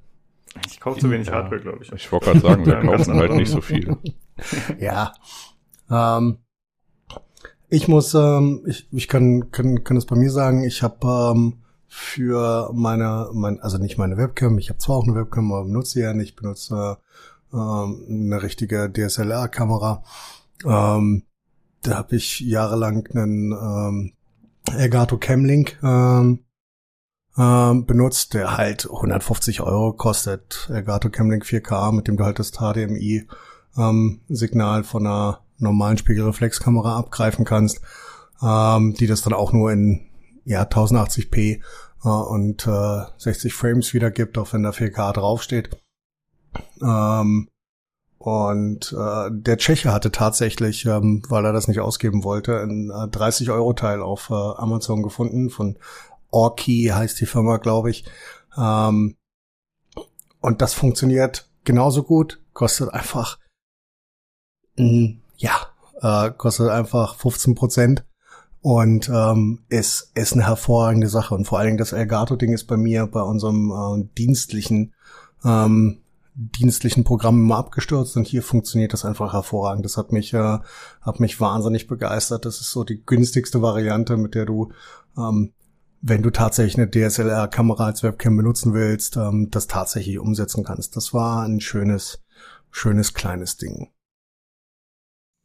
Ich 0.67 0.79
kaufe 0.79 0.99
zu 0.99 1.11
wenig 1.11 1.27
ja. 1.27 1.33
Hardware, 1.33 1.61
glaube 1.61 1.83
ich. 1.83 1.91
Ich 1.91 2.11
wollte 2.11 2.25
gerade 2.25 2.39
sagen, 2.39 2.65
wir 2.65 2.79
kaufen 2.81 3.15
halt 3.15 3.33
nicht 3.33 3.51
so 3.51 3.61
viel. 3.61 3.97
ja. 4.79 5.13
Ähm, 5.89 6.39
ich 7.69 7.87
muss, 7.87 8.13
ähm, 8.13 8.63
ich, 8.67 8.87
ich 8.91 9.07
kann, 9.07 9.51
kann, 9.51 9.83
kann 9.83 9.97
es 9.97 10.05
bei 10.05 10.15
mir 10.15 10.31
sagen, 10.31 10.63
ich 10.63 10.83
habe 10.83 11.33
ähm, 11.33 11.63
für 11.87 12.71
meine, 12.73 13.29
mein, 13.33 13.59
also 13.59 13.77
nicht 13.77 13.97
meine 13.97 14.17
Webcam, 14.17 14.57
ich 14.57 14.69
habe 14.69 14.79
zwar 14.79 14.97
auch 14.97 15.07
eine 15.07 15.15
Webcam, 15.15 15.51
aber 15.51 15.65
benutze 15.65 15.93
sie 15.93 16.01
ja 16.01 16.13
nicht, 16.13 16.31
ich 16.31 16.35
benutze 16.35 16.97
ähm, 17.53 18.05
eine 18.09 18.43
richtige 18.43 18.91
DSLR-Kamera. 18.91 20.03
Ähm, 20.65 21.23
da 21.81 21.97
habe 21.97 22.15
ich 22.15 22.39
jahrelang 22.39 23.07
einen 23.13 23.51
ähm, 23.51 24.13
Elgato 24.77 25.17
Camlink 25.17 25.77
ähm, 25.83 26.44
ähm, 27.37 27.85
benutzt, 27.85 28.33
der 28.33 28.57
halt 28.57 28.85
150 28.85 29.61
Euro 29.61 29.93
kostet. 29.93 30.69
Elgato 30.71 31.09
Camlink 31.09 31.43
4K, 31.43 31.91
mit 31.91 32.07
dem 32.07 32.17
du 32.17 32.23
halt 32.23 32.39
das 32.39 32.51
HDMI-Signal 32.51 33.27
ähm, 34.79 34.83
von 34.85 35.05
einer 35.05 35.41
normalen 35.57 35.97
Spiegelreflexkamera 35.97 36.97
abgreifen 36.97 37.45
kannst, 37.45 37.81
ähm, 38.41 38.93
die 38.93 39.07
das 39.07 39.21
dann 39.21 39.33
auch 39.33 39.53
nur 39.53 39.71
in 39.71 40.01
ja 40.45 40.63
1080p 40.63 41.61
äh, 42.03 42.07
und 42.07 42.67
äh, 42.67 43.01
60 43.17 43.53
Frames 43.53 43.93
wiedergibt, 43.93 44.37
auch 44.37 44.53
wenn 44.53 44.63
da 44.63 44.69
4K 44.69 45.13
draufsteht. 45.13 45.77
Ähm, 46.81 47.49
und 48.17 48.95
äh, 48.97 49.29
der 49.29 49.57
Tscheche 49.57 49.91
hatte 49.93 50.11
tatsächlich, 50.11 50.85
ähm, 50.85 51.21
weil 51.29 51.45
er 51.45 51.53
das 51.53 51.67
nicht 51.67 51.79
ausgeben 51.79 52.23
wollte, 52.23 52.59
ein 52.59 52.89
äh, 52.89 53.07
30 53.07 53.51
Euro 53.51 53.73
Teil 53.73 54.01
auf 54.01 54.29
äh, 54.29 54.33
Amazon 54.33 55.03
gefunden 55.03 55.49
von 55.49 55.77
Orki 56.35 56.91
heißt 56.93 57.19
die 57.19 57.25
Firma, 57.25 57.57
glaube 57.57 57.89
ich. 57.89 58.05
Ähm, 58.57 59.15
und 60.41 60.61
das 60.61 60.73
funktioniert 60.73 61.49
genauso 61.63 62.03
gut, 62.03 62.41
kostet 62.53 62.89
einfach, 62.89 63.39
mh, 64.77 65.15
ja, 65.37 65.55
äh, 66.01 66.31
kostet 66.31 66.69
einfach 66.69 67.15
15 67.15 67.55
Prozent 67.55 68.05
und 68.61 69.09
ähm, 69.09 69.63
ist, 69.69 70.11
ist 70.13 70.33
eine 70.33 70.45
hervorragende 70.45 71.07
Sache. 71.07 71.33
Und 71.33 71.45
vor 71.45 71.59
allen 71.59 71.67
Dingen 71.67 71.77
das 71.77 71.93
Elgato-Ding 71.93 72.53
ist 72.53 72.65
bei 72.65 72.77
mir 72.77 73.07
bei 73.07 73.21
unserem 73.21 73.71
äh, 73.71 74.07
dienstlichen 74.17 74.93
ähm, 75.43 76.01
dienstlichen 76.35 77.05
Programm 77.05 77.39
immer 77.39 77.55
abgestürzt 77.55 78.17
und 78.17 78.27
hier 78.27 78.43
funktioniert 78.43 78.91
das 78.91 79.05
einfach 79.05 79.31
hervorragend. 79.31 79.85
Das 79.85 79.95
hat 79.95 80.11
mich, 80.11 80.33
äh, 80.33 80.59
hat 81.01 81.19
mich 81.19 81.39
wahnsinnig 81.39 81.87
begeistert. 81.87 82.45
Das 82.45 82.59
ist 82.59 82.71
so 82.71 82.83
die 82.83 83.01
günstigste 83.05 83.61
Variante, 83.61 84.17
mit 84.17 84.35
der 84.35 84.45
du, 84.45 84.71
ähm, 85.17 85.53
wenn 86.01 86.21
du 86.21 86.29
tatsächlich 86.29 86.77
eine 86.77 86.89
DSLR-Kamera 86.89 87.85
als 87.85 88.03
Webcam 88.03 88.37
benutzen 88.37 88.73
willst, 88.73 89.17
ähm, 89.17 89.49
das 89.51 89.67
tatsächlich 89.67 90.19
umsetzen 90.19 90.63
kannst. 90.63 90.95
Das 90.95 91.13
war 91.13 91.43
ein 91.43 91.59
schönes, 91.59 92.23
schönes 92.71 93.13
kleines 93.13 93.57
Ding. 93.57 93.89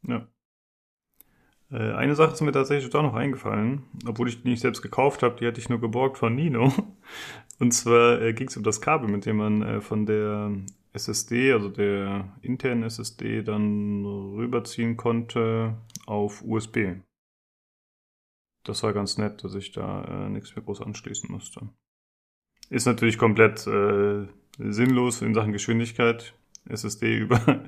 Ja. 0.06 0.26
Äh, 1.70 1.92
eine 1.92 2.16
Sache 2.16 2.32
ist 2.32 2.40
mir 2.40 2.52
tatsächlich 2.52 2.90
doch 2.90 3.02
noch 3.02 3.14
eingefallen, 3.14 3.84
obwohl 4.06 4.28
ich 4.28 4.42
die 4.42 4.48
nicht 4.48 4.60
selbst 4.60 4.82
gekauft 4.82 5.22
habe, 5.22 5.36
die 5.38 5.46
hatte 5.46 5.60
ich 5.60 5.68
nur 5.68 5.80
geborgt 5.80 6.18
von 6.18 6.34
Nino. 6.34 6.72
Und 7.58 7.72
zwar 7.72 8.20
äh, 8.20 8.32
ging 8.32 8.48
es 8.48 8.56
um 8.56 8.62
das 8.62 8.80
Kabel, 8.80 9.08
mit 9.08 9.26
dem 9.26 9.36
man 9.36 9.62
äh, 9.62 9.80
von 9.80 10.06
der 10.06 10.50
SSD, 10.92 11.52
also 11.52 11.68
der 11.68 12.36
internen 12.42 12.82
SSD, 12.82 13.42
dann 13.42 14.04
rüberziehen 14.04 14.96
konnte 14.96 15.76
auf 16.06 16.42
USB. 16.42 16.96
Das 18.64 18.82
war 18.82 18.92
ganz 18.92 19.18
nett, 19.18 19.42
dass 19.42 19.54
ich 19.54 19.72
da 19.72 20.04
äh, 20.04 20.28
nichts 20.28 20.54
mehr 20.54 20.64
groß 20.64 20.82
anschließen 20.82 21.30
musste. 21.30 21.68
Ist 22.68 22.86
natürlich 22.86 23.18
komplett 23.18 23.66
äh, 23.66 24.26
sinnlos 24.58 25.22
in 25.22 25.34
Sachen 25.34 25.52
Geschwindigkeit, 25.52 26.34
SSD 26.66 27.16
über 27.18 27.64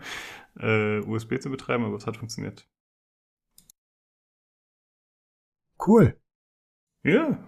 äh, 0.58 1.00
USB 1.00 1.40
zu 1.40 1.50
betreiben, 1.50 1.84
aber 1.84 1.96
es 1.96 2.06
hat 2.06 2.16
funktioniert. 2.18 2.68
Cool. 5.78 6.16
Ja. 7.04 7.38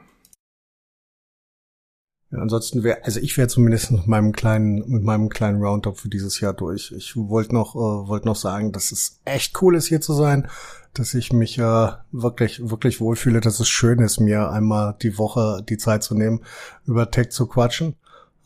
Ansonsten 2.36 2.82
wäre, 2.82 3.04
also 3.04 3.20
ich 3.20 3.36
wäre 3.36 3.48
zumindest 3.48 3.90
mit 3.90 4.06
meinem 4.06 4.32
kleinen, 4.32 4.88
mit 4.88 5.02
meinem 5.02 5.28
kleinen 5.28 5.62
Roundup 5.62 5.98
für 5.98 6.08
dieses 6.08 6.40
Jahr 6.40 6.54
durch. 6.54 6.92
Ich 6.96 7.16
wollte 7.16 7.54
noch, 7.54 7.74
äh, 7.74 8.08
wollte 8.08 8.26
noch 8.26 8.36
sagen, 8.36 8.72
dass 8.72 8.92
es 8.92 9.20
echt 9.24 9.60
cool 9.62 9.74
ist, 9.74 9.86
hier 9.86 10.00
zu 10.00 10.12
sein, 10.12 10.48
dass 10.92 11.14
ich 11.14 11.32
mich 11.32 11.58
äh, 11.58 11.88
wirklich, 12.12 12.68
wirklich 12.68 13.00
wohlfühle, 13.00 13.40
dass 13.40 13.60
es 13.60 13.68
schön 13.68 13.98
ist, 13.98 14.20
mir 14.20 14.50
einmal 14.50 14.96
die 15.02 15.18
Woche 15.18 15.62
die 15.68 15.78
Zeit 15.78 16.02
zu 16.02 16.14
nehmen, 16.14 16.44
über 16.86 17.10
Tech 17.10 17.30
zu 17.30 17.46
quatschen. 17.46 17.96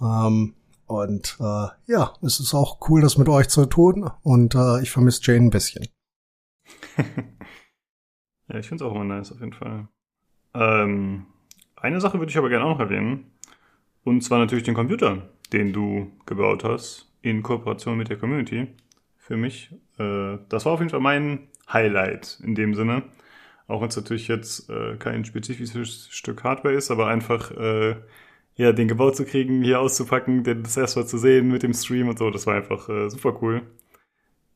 Ähm, 0.01 0.55
und 0.87 1.37
äh, 1.41 1.69
ja, 1.87 2.15
es 2.23 2.41
ist 2.41 2.55
auch 2.55 2.79
cool, 2.89 3.03
das 3.03 3.19
mit 3.19 3.29
euch 3.29 3.49
zu 3.49 3.67
tun. 3.67 4.11
Und 4.23 4.55
äh, 4.55 4.81
ich 4.81 4.91
vermisse 4.91 5.21
Jane 5.23 5.47
ein 5.47 5.51
bisschen. 5.51 5.87
Ja, 8.49 8.59
ich 8.59 8.69
finde 8.69 8.85
es 8.85 8.91
auch 8.91 8.95
immer 8.95 9.05
nice, 9.05 9.33
auf 9.33 9.41
jeden 9.41 9.53
Fall. 9.53 9.89
Ähm, 10.55 11.27
eine 11.77 12.01
Sache 12.01 12.19
würde 12.19 12.31
ich 12.31 12.39
aber 12.39 12.49
gerne 12.49 12.65
auch 12.65 12.79
noch 12.79 12.81
erwähnen. 12.81 13.31
Und 14.09 14.23
zwar 14.23 14.39
natürlich 14.39 14.65
den 14.65 14.73
Computer, 14.73 15.29
den 15.53 15.75
du 15.75 16.11
gebaut 16.25 16.65
hast, 16.65 17.13
in 17.21 17.43
Kooperation 17.43 17.99
mit 17.99 18.09
der 18.09 18.17
Community. 18.17 18.69
Für 19.19 19.37
mich. 19.37 19.71
Äh, 19.99 20.39
das 20.49 20.65
war 20.65 20.73
auf 20.73 20.81
jeden 20.81 20.89
Fall 20.89 21.01
mein 21.01 21.49
Highlight 21.71 22.41
in 22.43 22.55
dem 22.55 22.75
Sinne. 22.75 23.03
Auch 23.67 23.83
wenn 23.83 23.89
es 23.89 23.97
natürlich 23.97 24.27
jetzt 24.27 24.71
äh, 24.71 24.97
kein 24.97 25.27
spezifisches 25.27 26.09
Stück 26.11 26.43
Hardware 26.43 26.75
ist, 26.75 26.91
aber 26.91 27.09
einfach 27.09 27.51
äh, 27.51 27.97
ja, 28.57 28.73
den 28.73 28.89
gebaut 28.89 29.15
zu 29.15 29.27
kriegen, 29.27 29.63
hier 29.63 29.79
auszupacken, 29.79 30.43
das 30.43 30.79
erste 30.79 31.01
Mal 31.01 31.07
zu 31.07 31.19
sehen 31.19 31.53
mit 31.53 31.63
dem 31.63 31.75
Stream 31.75 32.09
und 32.09 32.19
so, 32.19 32.31
das 32.31 32.47
war 32.47 32.55
einfach 32.55 32.89
super 33.11 33.39
cool. 33.43 33.61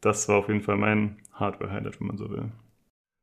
Das 0.00 0.28
war 0.28 0.36
auf 0.38 0.48
jeden 0.48 0.62
Fall 0.62 0.78
mein 0.78 1.18
Hardware-Highlight, 1.34 2.00
wenn 2.00 2.06
man 2.06 2.16
so 2.16 2.30
will. 2.30 2.50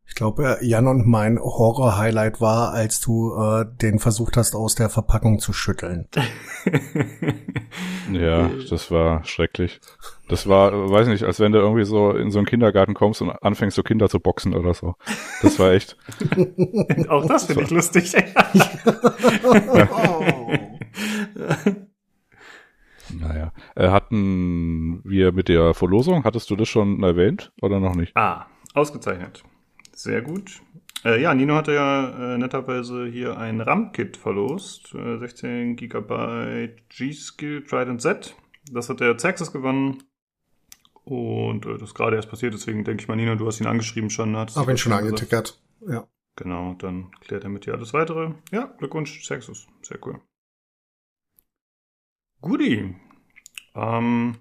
Ich 0.09 0.15
glaube, 0.15 0.57
Jan 0.61 0.87
und 0.87 1.07
mein 1.07 1.39
Horror-Highlight 1.39 2.41
war, 2.41 2.73
als 2.73 2.99
du 2.99 3.33
äh, 3.35 3.65
den 3.81 3.99
versucht 3.99 4.35
hast, 4.37 4.55
aus 4.55 4.73
der 4.75 4.89
Verpackung 4.89 5.39
zu 5.39 5.53
schütteln. 5.53 6.09
ja, 8.11 8.49
das 8.69 8.91
war 8.91 9.23
schrecklich. 9.23 9.79
Das 10.27 10.47
war, 10.49 10.91
weiß 10.91 11.07
nicht, 11.07 11.23
als 11.23 11.39
wenn 11.39 11.51
du 11.53 11.59
irgendwie 11.59 11.85
so 11.85 12.11
in 12.11 12.31
so 12.31 12.39
einen 12.39 12.47
Kindergarten 12.47 12.95
kommst 12.95 13.21
und 13.21 13.29
anfängst, 13.29 13.75
so 13.75 13.83
Kinder 13.83 14.09
zu 14.09 14.19
boxen 14.19 14.55
oder 14.55 14.73
so. 14.73 14.95
Das 15.41 15.57
war 15.59 15.71
echt. 15.71 15.95
Auch 17.09 17.25
das 17.27 17.45
finde 17.45 17.63
ich 17.63 17.69
lustig. 17.69 18.11
naja. 23.13 23.53
Äh, 23.75 23.89
hatten 23.89 25.01
wir 25.05 25.31
mit 25.31 25.47
der 25.47 25.75
Verlosung, 25.75 26.23
hattest 26.25 26.49
du 26.49 26.55
das 26.55 26.67
schon 26.67 27.03
erwähnt 27.03 27.53
oder 27.61 27.79
noch 27.79 27.95
nicht? 27.95 28.17
Ah, 28.17 28.47
ausgezeichnet. 28.73 29.43
Sehr 29.99 30.21
gut. 30.21 30.61
Äh, 31.03 31.21
ja, 31.21 31.33
Nino 31.33 31.55
hatte 31.55 31.73
ja 31.73 32.35
äh, 32.35 32.37
netterweise 32.37 33.05
hier 33.05 33.37
ein 33.37 33.59
RAM-Kit 33.59 34.15
verlost. 34.15 34.95
Äh, 34.95 35.17
16 35.17 35.75
GB 35.75 36.69
G-Skill 36.87 37.65
Trident 37.65 38.01
Z. 38.01 38.33
Das 38.71 38.87
hat 38.87 39.01
der 39.01 39.13
Xaxis 39.15 39.51
gewonnen. 39.51 40.01
Und 41.03 41.65
äh, 41.65 41.73
das 41.73 41.89
ist 41.89 41.95
gerade 41.95 42.15
erst 42.15 42.29
passiert, 42.29 42.53
deswegen 42.53 42.85
denke 42.85 43.01
ich 43.01 43.09
mal, 43.09 43.17
Nino, 43.17 43.35
du 43.35 43.45
hast 43.45 43.59
ihn 43.59 43.67
angeschrieben 43.67 44.09
schon. 44.09 44.37
Hab 44.37 44.69
ihn 44.69 44.77
schon 44.77 44.93
angetickert, 44.93 45.61
ja. 45.85 46.07
Genau, 46.37 46.75
dann 46.75 47.11
klärt 47.19 47.43
er 47.43 47.49
mit 47.49 47.65
dir 47.65 47.73
alles 47.73 47.91
weitere. 47.91 48.35
Ja, 48.53 48.67
Glückwunsch, 48.77 49.19
Xaxis. 49.19 49.67
Sehr 49.81 49.99
cool. 50.05 50.21
Guti. 52.39 52.95
Ähm, 53.75 54.37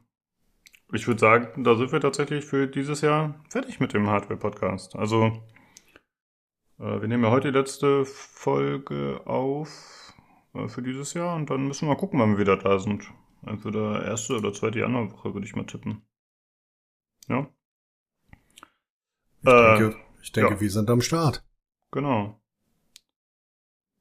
ich 0.93 1.07
würde 1.07 1.21
sagen, 1.21 1.65
da 1.65 1.75
sind 1.77 1.93
wir 1.93 2.01
tatsächlich 2.01 2.45
für 2.45 2.67
dieses 2.67 3.03
Jahr 3.03 3.43
fertig 3.51 3.81
mit 3.81 3.93
dem 3.93 4.07
Hardware-Podcast. 4.07 4.97
Also, 4.97 5.43
äh, 6.79 7.01
wir 7.01 7.09
nehmen 7.09 7.25
ja 7.25 7.31
heute 7.31 7.53
die 7.53 7.59
letzte 7.59 8.05
Folge 8.05 9.21
auf 9.27 10.15
äh, 10.55 10.69
für 10.69 10.83
dieses 10.83 11.15
Jahr 11.15 11.37
und 11.37 11.51
dann 11.51 11.67
müssen 11.67 11.87
wir 11.87 11.95
mal 11.95 12.01
gucken, 12.01 12.21
wann 12.21 12.33
wir 12.33 12.39
wieder 12.39 12.57
da 12.57 12.79
sind. 12.79 13.05
Entweder 13.47 14.05
erste 14.05 14.37
oder 14.37 14.53
zweite 14.53 14.81
Januarwoche 14.81 15.35
würde 15.35 15.47
ich 15.47 15.55
mal 15.55 15.67
tippen. 15.67 16.03
Ja. 17.29 17.49
Ich 19.43 19.49
äh, 19.49 19.79
denke, 19.79 19.97
ich 20.23 20.33
denke 20.33 20.55
ja. 20.55 20.61
wir 20.61 20.71
sind 20.71 20.91
am 20.91 21.01
Start. 21.01 21.45
Genau. 21.91 22.41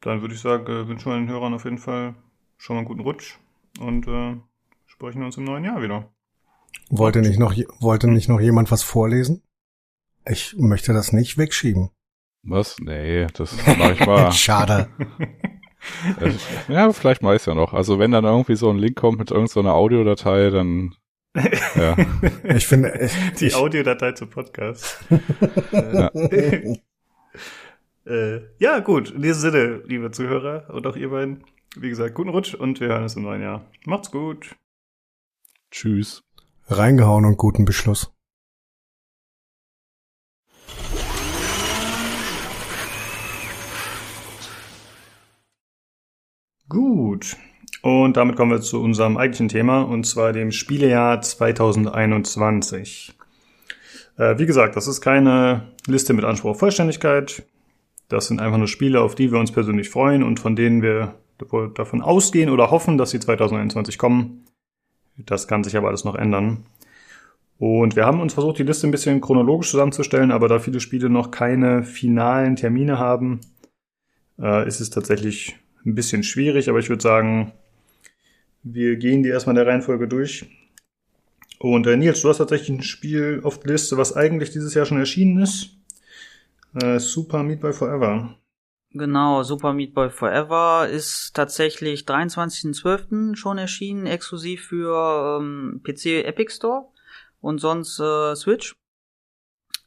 Dann 0.01 0.21
würde 0.21 0.35
ich 0.35 0.41
sagen, 0.41 0.65
äh, 0.67 0.87
wünschen 0.87 1.11
wir 1.11 1.17
den 1.17 1.29
Hörern 1.29 1.53
auf 1.53 1.65
jeden 1.65 1.77
Fall 1.77 2.15
schon 2.57 2.75
mal 2.75 2.79
einen 2.79 2.87
guten 2.87 3.01
Rutsch 3.01 3.37
und 3.79 4.07
äh, 4.07 4.37
sprechen 4.85 5.23
uns 5.23 5.37
im 5.37 5.43
neuen 5.43 5.63
Jahr 5.63 5.81
wieder. 5.81 6.11
Wollte 6.89 7.21
nicht 7.21 7.39
noch, 7.39 7.53
wollte 7.79 8.07
nicht 8.07 8.29
noch 8.29 8.39
jemand 8.39 8.71
was 8.71 8.83
vorlesen? 8.83 9.43
Ich 10.25 10.55
möchte 10.57 10.93
das 10.93 11.13
nicht 11.13 11.37
wegschieben. 11.37 11.89
Was? 12.43 12.77
Nee, 12.79 13.27
das 13.33 13.55
mache 13.65 13.93
ich 13.93 14.05
mal. 14.05 14.31
Schade. 14.33 14.89
ja, 16.67 16.91
vielleicht 16.93 17.21
mache 17.21 17.35
ich 17.35 17.45
ja 17.45 17.55
noch. 17.55 17.73
Also 17.73 17.99
wenn 17.99 18.11
dann 18.11 18.25
irgendwie 18.25 18.55
so 18.55 18.69
ein 18.69 18.77
Link 18.77 18.95
kommt 18.95 19.19
mit 19.19 19.31
irgendeiner 19.31 19.69
so 19.69 19.75
Audiodatei, 19.75 20.49
dann 20.49 20.95
ja. 21.75 21.95
Ich 22.43 22.65
finde 22.67 23.09
die 23.39 23.53
Audiodatei 23.53 24.13
zum 24.13 24.29
Podcast. 24.29 24.99
ja. 25.71 26.09
äh, 28.05 28.41
ja, 28.57 28.79
gut. 28.79 29.11
In 29.11 29.21
diesem 29.21 29.51
Sinne, 29.51 29.81
liebe 29.85 30.09
Zuhörer 30.11 30.73
und 30.73 30.87
auch 30.87 30.95
ihr 30.95 31.09
beiden, 31.09 31.43
wie 31.75 31.89
gesagt, 31.89 32.15
guten 32.15 32.29
Rutsch 32.29 32.55
und 32.55 32.79
wir 32.79 32.87
hören 32.87 33.03
uns 33.03 33.15
im 33.15 33.23
neuen 33.23 33.41
Jahr. 33.41 33.69
Macht's 33.85 34.09
gut. 34.09 34.55
Tschüss. 35.69 36.26
Reingehauen 36.69 37.23
und 37.23 37.37
guten 37.37 37.63
Beschluss. 37.63 38.11
Gut. 46.67 47.37
Und 47.81 48.17
damit 48.17 48.35
kommen 48.35 48.51
wir 48.51 48.59
zu 48.59 48.81
unserem 48.81 49.15
eigentlichen 49.15 49.47
Thema, 49.47 49.81
und 49.83 50.05
zwar 50.05 50.33
dem 50.33 50.51
Spielejahr 50.51 51.21
2021. 51.21 53.15
Äh, 54.17 54.37
wie 54.37 54.45
gesagt, 54.45 54.75
das 54.75 54.87
ist 54.87 54.99
keine 54.99 55.71
Liste 55.85 56.13
mit 56.13 56.25
Anspruch 56.25 56.49
auf 56.51 56.59
Vollständigkeit. 56.59 57.43
Das 58.09 58.27
sind 58.27 58.41
einfach 58.41 58.57
nur 58.57 58.67
Spiele, 58.67 58.99
auf 58.99 59.15
die 59.15 59.31
wir 59.31 59.39
uns 59.39 59.53
persönlich 59.53 59.89
freuen 59.89 60.21
und 60.21 60.41
von 60.41 60.57
denen 60.57 60.81
wir 60.81 61.15
davon 61.75 62.01
ausgehen 62.01 62.49
oder 62.49 62.71
hoffen, 62.71 62.97
dass 62.97 63.11
sie 63.11 63.21
2021 63.21 63.97
kommen. 63.97 64.43
Das 65.17 65.47
kann 65.47 65.63
sich 65.63 65.75
aber 65.75 65.87
alles 65.87 66.03
noch 66.03 66.15
ändern. 66.15 66.65
Und 67.59 67.95
wir 67.95 68.05
haben 68.05 68.21
uns 68.21 68.33
versucht, 68.33 68.59
die 68.59 68.63
Liste 68.63 68.87
ein 68.87 68.91
bisschen 68.91 69.19
chronologisch 69.19 69.71
zusammenzustellen, 69.71 70.31
aber 70.31 70.47
da 70.47 70.59
viele 70.59 70.79
Spiele 70.79 71.09
noch 71.09 71.31
keine 71.31 71.83
finalen 71.83 72.55
Termine 72.55 72.99
haben, 72.99 73.41
äh, 74.39 74.67
ist 74.67 74.79
es 74.79 74.91
tatsächlich 74.91 75.55
ein 75.85 75.95
bisschen 75.95 76.23
schwierig. 76.23 76.69
Aber 76.69 76.79
ich 76.79 76.89
würde 76.89 77.01
sagen, 77.01 77.53
wir 78.63 78.97
gehen 78.97 79.23
die 79.23 79.29
erstmal 79.29 79.55
in 79.55 79.63
der 79.63 79.73
Reihenfolge 79.73 80.07
durch. 80.07 80.45
Und 81.59 81.87
äh, 81.87 81.97
Nils, 81.97 82.21
du 82.21 82.29
hast 82.29 82.37
tatsächlich 82.37 82.69
ein 82.69 82.83
Spiel 82.83 83.41
auf 83.43 83.59
der 83.59 83.71
Liste, 83.71 83.97
was 83.97 84.15
eigentlich 84.15 84.51
dieses 84.51 84.75
Jahr 84.75 84.85
schon 84.85 84.99
erschienen 84.99 85.41
ist. 85.41 85.71
Äh, 86.79 86.99
Super 86.99 87.41
Meat 87.41 87.61
by 87.61 87.73
Forever. 87.73 88.35
Genau, 88.91 89.43
Super 89.43 89.73
Meat 89.73 89.93
Boy 89.93 90.09
Forever 90.09 90.87
ist 90.89 91.33
tatsächlich 91.33 92.03
23.12. 92.03 93.35
schon 93.35 93.57
erschienen, 93.57 94.05
exklusiv 94.05 94.65
für 94.65 95.39
ähm, 95.39 95.81
PC 95.83 96.25
Epic 96.25 96.53
Store 96.53 96.87
und 97.41 97.59
sonst 97.59 97.99
äh, 97.99 98.35
Switch. 98.35 98.75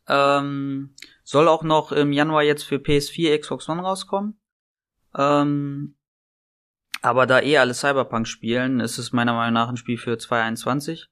Ähm, 0.07 0.95
soll 1.25 1.49
auch 1.49 1.63
noch 1.63 1.93
im 1.93 2.13
Januar 2.13 2.43
jetzt 2.43 2.65
für 2.65 2.77
PS4, 2.77 3.39
Xbox 3.39 3.69
One 3.69 3.83
rauskommen. 3.83 4.39
Ähm, 5.17 5.97
aber 7.03 7.27
da 7.27 7.41
eh 7.41 7.59
alle 7.59 7.75
Cyberpunk 7.75 8.29
spielen, 8.29 8.81
ist 8.81 8.99
es 8.99 9.13
meiner 9.13 9.33
Meinung 9.33 9.55
nach 9.55 9.69
ein 9.69 9.77
Spiel 9.77 9.97
für 9.97 10.19
2021. 10.19 11.09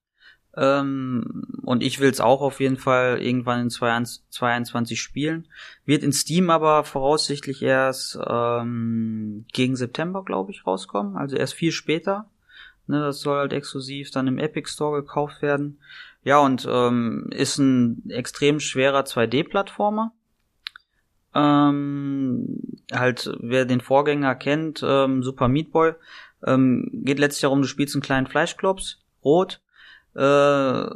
Ähm, 0.58 1.44
und 1.62 1.84
ich 1.84 2.00
will 2.00 2.10
es 2.10 2.20
auch 2.20 2.40
auf 2.40 2.58
jeden 2.58 2.78
Fall 2.78 3.22
irgendwann 3.22 3.60
in 3.60 3.70
2021 3.70 5.00
spielen. 5.00 5.46
Wird 5.84 6.02
in 6.02 6.12
Steam 6.12 6.50
aber 6.50 6.82
voraussichtlich 6.82 7.62
erst 7.62 8.18
ähm, 8.26 9.46
gegen 9.52 9.76
September, 9.76 10.24
glaube 10.24 10.50
ich, 10.50 10.66
rauskommen. 10.66 11.16
Also 11.16 11.36
erst 11.36 11.54
viel 11.54 11.70
später. 11.70 12.28
Ne, 12.88 13.00
das 13.00 13.20
soll 13.20 13.38
halt 13.38 13.52
exklusiv 13.52 14.10
dann 14.10 14.26
im 14.26 14.38
Epic 14.38 14.68
Store 14.70 15.00
gekauft 15.00 15.42
werden. 15.42 15.78
Ja, 16.24 16.38
und 16.38 16.66
ähm, 16.68 17.28
ist 17.30 17.58
ein 17.58 18.10
extrem 18.10 18.58
schwerer 18.58 19.02
2D-Plattformer. 19.02 20.12
Ähm, 21.34 22.80
halt, 22.90 23.30
wer 23.40 23.64
den 23.64 23.80
Vorgänger 23.80 24.34
kennt, 24.34 24.82
ähm, 24.84 25.22
Super 25.22 25.46
Meat 25.46 25.70
Boy, 25.70 25.92
ähm, 26.44 26.88
geht 27.04 27.18
letztlich 27.18 27.42
darum, 27.42 27.62
du 27.62 27.68
spielst 27.68 27.94
einen 27.94 28.02
kleinen 28.02 28.26
Fleischklops, 28.26 29.04
rot, 29.22 29.60
äh, 30.18 30.86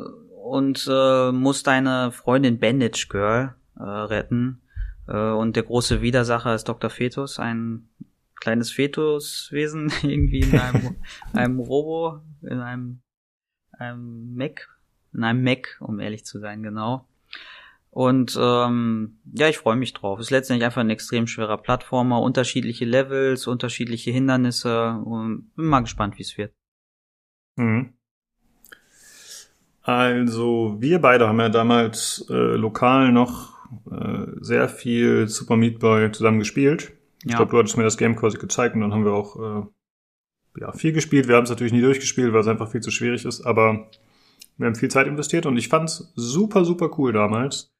und 0.42 0.88
äh, 0.90 1.32
musst 1.32 1.66
deine 1.68 2.10
Freundin 2.10 2.58
Bandage 2.58 3.06
Girl 3.08 3.54
äh, 3.76 3.82
retten. 3.82 4.60
Äh, 5.06 5.30
und 5.30 5.54
der 5.56 5.62
große 5.62 6.02
Widersacher 6.02 6.54
ist 6.54 6.68
Dr. 6.68 6.90
Fetus, 6.90 7.38
ein 7.38 7.88
kleines 8.34 8.72
Fetuswesen, 8.72 9.92
irgendwie 10.02 10.40
in 10.40 10.58
einem, 10.58 10.96
einem 11.32 11.60
Robo, 11.60 12.20
in 12.42 12.58
einem, 12.58 13.00
einem 13.78 14.34
Mac, 14.34 14.68
in 15.12 15.22
einem 15.22 15.44
Mac, 15.44 15.78
um 15.80 16.00
ehrlich 16.00 16.24
zu 16.24 16.40
sein, 16.40 16.62
genau. 16.62 17.06
Und 17.90 18.38
ähm, 18.40 19.18
ja, 19.34 19.48
ich 19.48 19.58
freue 19.58 19.76
mich 19.76 19.92
drauf. 19.92 20.18
Ist 20.18 20.30
letztendlich 20.30 20.64
einfach 20.64 20.80
ein 20.80 20.88
extrem 20.88 21.26
schwerer 21.26 21.58
Plattformer, 21.58 22.22
unterschiedliche 22.22 22.86
Levels, 22.86 23.46
unterschiedliche 23.46 24.10
Hindernisse 24.10 24.94
und 25.04 25.54
bin 25.54 25.66
mal 25.66 25.80
gespannt, 25.80 26.16
wie 26.16 26.22
es 26.22 26.38
wird. 26.38 26.54
Mhm. 27.56 27.92
Also, 29.82 30.76
wir 30.78 31.00
beide 31.00 31.28
haben 31.28 31.40
ja 31.40 31.48
damals 31.48 32.24
äh, 32.30 32.34
lokal 32.34 33.10
noch 33.12 33.52
äh, 33.90 34.26
sehr 34.40 34.68
viel 34.68 35.28
Super 35.28 35.56
Meat 35.56 35.80
Boy 35.80 36.12
zusammen 36.12 36.38
gespielt. 36.38 36.92
Ja. 37.24 37.30
Ich 37.30 37.36
glaube, 37.36 37.50
du 37.50 37.58
hattest 37.58 37.76
mir 37.76 37.84
das 37.84 37.96
Game 37.96 38.16
quasi 38.16 38.38
gezeigt 38.38 38.74
und 38.74 38.80
dann 38.80 38.92
haben 38.92 39.04
wir 39.04 39.12
auch 39.12 39.36
äh, 39.36 40.60
ja, 40.60 40.72
viel 40.72 40.92
gespielt. 40.92 41.28
Wir 41.28 41.36
haben 41.36 41.44
es 41.44 41.50
natürlich 41.50 41.72
nie 41.72 41.80
durchgespielt, 41.80 42.32
weil 42.32 42.40
es 42.40 42.48
einfach 42.48 42.70
viel 42.70 42.80
zu 42.80 42.90
schwierig 42.90 43.24
ist, 43.24 43.42
aber 43.42 43.88
wir 44.56 44.66
haben 44.66 44.74
viel 44.74 44.90
Zeit 44.90 45.06
investiert 45.06 45.46
und 45.46 45.56
ich 45.56 45.68
fand 45.68 45.88
es 45.88 46.12
super, 46.14 46.64
super 46.64 46.90
cool 46.98 47.12
damals. 47.12 47.72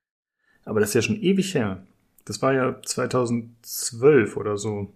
Aber 0.65 0.81
das 0.81 0.91
ist 0.91 0.95
ja 0.95 1.03
schon 1.03 1.21
ewig 1.21 1.55
her. 1.55 1.87
Das 2.25 2.41
war 2.41 2.53
ja 2.53 2.81
2012 2.83 4.37
oder 4.37 4.57
so. 4.57 4.93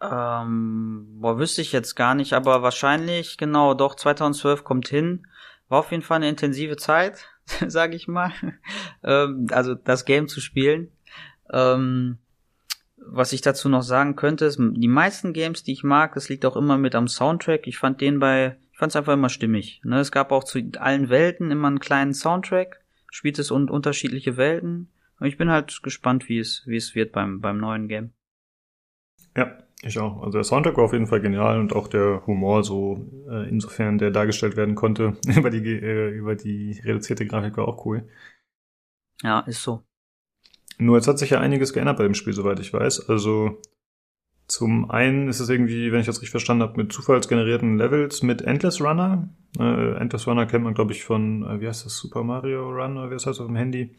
Ähm, 0.00 1.06
boah, 1.20 1.38
wüsste 1.38 1.62
ich 1.62 1.72
jetzt 1.72 1.94
gar 1.94 2.14
nicht, 2.14 2.32
aber 2.32 2.62
wahrscheinlich, 2.62 3.36
genau, 3.36 3.74
doch, 3.74 3.94
2012 3.96 4.64
kommt 4.64 4.88
hin. 4.88 5.26
War 5.68 5.80
auf 5.80 5.90
jeden 5.90 6.02
Fall 6.02 6.16
eine 6.16 6.28
intensive 6.28 6.76
Zeit, 6.76 7.28
sage 7.66 7.96
ich 7.96 8.08
mal. 8.08 8.32
ähm, 9.04 9.46
also 9.50 9.74
das 9.74 10.04
Game 10.04 10.28
zu 10.28 10.40
spielen. 10.40 10.90
Ähm, 11.50 12.18
was 12.96 13.32
ich 13.32 13.40
dazu 13.40 13.68
noch 13.68 13.82
sagen 13.82 14.16
könnte, 14.16 14.44
ist, 14.44 14.58
die 14.58 14.88
meisten 14.88 15.32
Games, 15.32 15.62
die 15.62 15.72
ich 15.72 15.84
mag, 15.84 16.14
das 16.14 16.28
liegt 16.28 16.44
auch 16.44 16.56
immer 16.56 16.76
mit 16.76 16.94
am 16.94 17.08
Soundtrack. 17.08 17.66
Ich 17.66 17.78
fand 17.78 18.00
den 18.00 18.18
bei, 18.18 18.58
ich 18.72 18.78
fand 18.78 18.92
es 18.92 18.96
einfach 18.96 19.14
immer 19.14 19.28
stimmig. 19.28 19.80
Ne? 19.84 20.00
Es 20.00 20.12
gab 20.12 20.32
auch 20.32 20.44
zu 20.44 20.60
allen 20.78 21.08
Welten 21.08 21.50
immer 21.50 21.68
einen 21.68 21.80
kleinen 21.80 22.12
Soundtrack, 22.12 22.80
spielt 23.10 23.38
es 23.38 23.50
und 23.50 23.70
unterschiedliche 23.70 24.36
Welten. 24.36 24.90
Und 25.20 25.26
ich 25.26 25.36
bin 25.36 25.50
halt 25.50 25.82
gespannt, 25.82 26.28
wie 26.28 26.38
es, 26.38 26.62
wie 26.66 26.76
es 26.76 26.94
wird 26.94 27.12
beim, 27.12 27.40
beim 27.40 27.58
neuen 27.58 27.88
Game. 27.88 28.12
Ja, 29.36 29.58
ich 29.82 29.98
auch. 29.98 30.22
Also 30.22 30.38
der 30.38 30.44
Soundtrack 30.44 30.76
war 30.76 30.84
auf 30.84 30.92
jeden 30.92 31.06
Fall 31.06 31.20
genial 31.20 31.60
und 31.60 31.74
auch 31.74 31.88
der 31.88 32.26
Humor 32.26 32.64
so, 32.64 33.06
äh, 33.30 33.48
insofern 33.48 33.98
der 33.98 34.10
dargestellt 34.10 34.56
werden 34.56 34.74
konnte, 34.74 35.16
über 35.36 35.50
die, 35.50 35.64
äh, 35.64 36.10
über 36.10 36.34
die 36.34 36.80
reduzierte 36.84 37.26
Grafik 37.26 37.56
war 37.56 37.68
auch 37.68 37.84
cool. 37.86 38.08
Ja, 39.22 39.40
ist 39.40 39.62
so. 39.62 39.82
Nur 40.78 40.96
jetzt 40.96 41.08
hat 41.08 41.18
sich 41.18 41.30
ja 41.30 41.40
einiges 41.40 41.72
geändert 41.72 41.96
bei 41.96 42.04
dem 42.04 42.14
Spiel, 42.14 42.32
soweit 42.32 42.60
ich 42.60 42.72
weiß. 42.72 43.08
Also 43.08 43.60
zum 44.48 44.90
einen 44.90 45.28
ist 45.28 45.40
es 45.40 45.48
irgendwie, 45.48 45.92
wenn 45.92 46.00
ich 46.00 46.06
das 46.06 46.16
richtig 46.16 46.30
verstanden 46.30 46.62
habe, 46.62 46.82
mit 46.82 46.92
zufallsgenerierten 46.92 47.76
Levels 47.76 48.22
mit 48.22 48.42
Endless 48.42 48.80
Runner. 48.80 49.28
Äh, 49.58 49.96
Endless 49.96 50.26
Runner 50.26 50.46
kennt 50.46 50.64
man, 50.64 50.74
glaube 50.74 50.92
ich, 50.92 51.04
von, 51.04 51.42
äh, 51.44 51.60
wie 51.60 51.68
heißt 51.68 51.84
das, 51.84 51.98
Super 51.98 52.24
Mario 52.24 52.70
Run 52.70 52.96
oder 52.96 53.10
wie 53.10 53.14
das 53.14 53.26
heißt 53.26 53.40
auf 53.40 53.46
dem 53.46 53.56
Handy. 53.56 53.94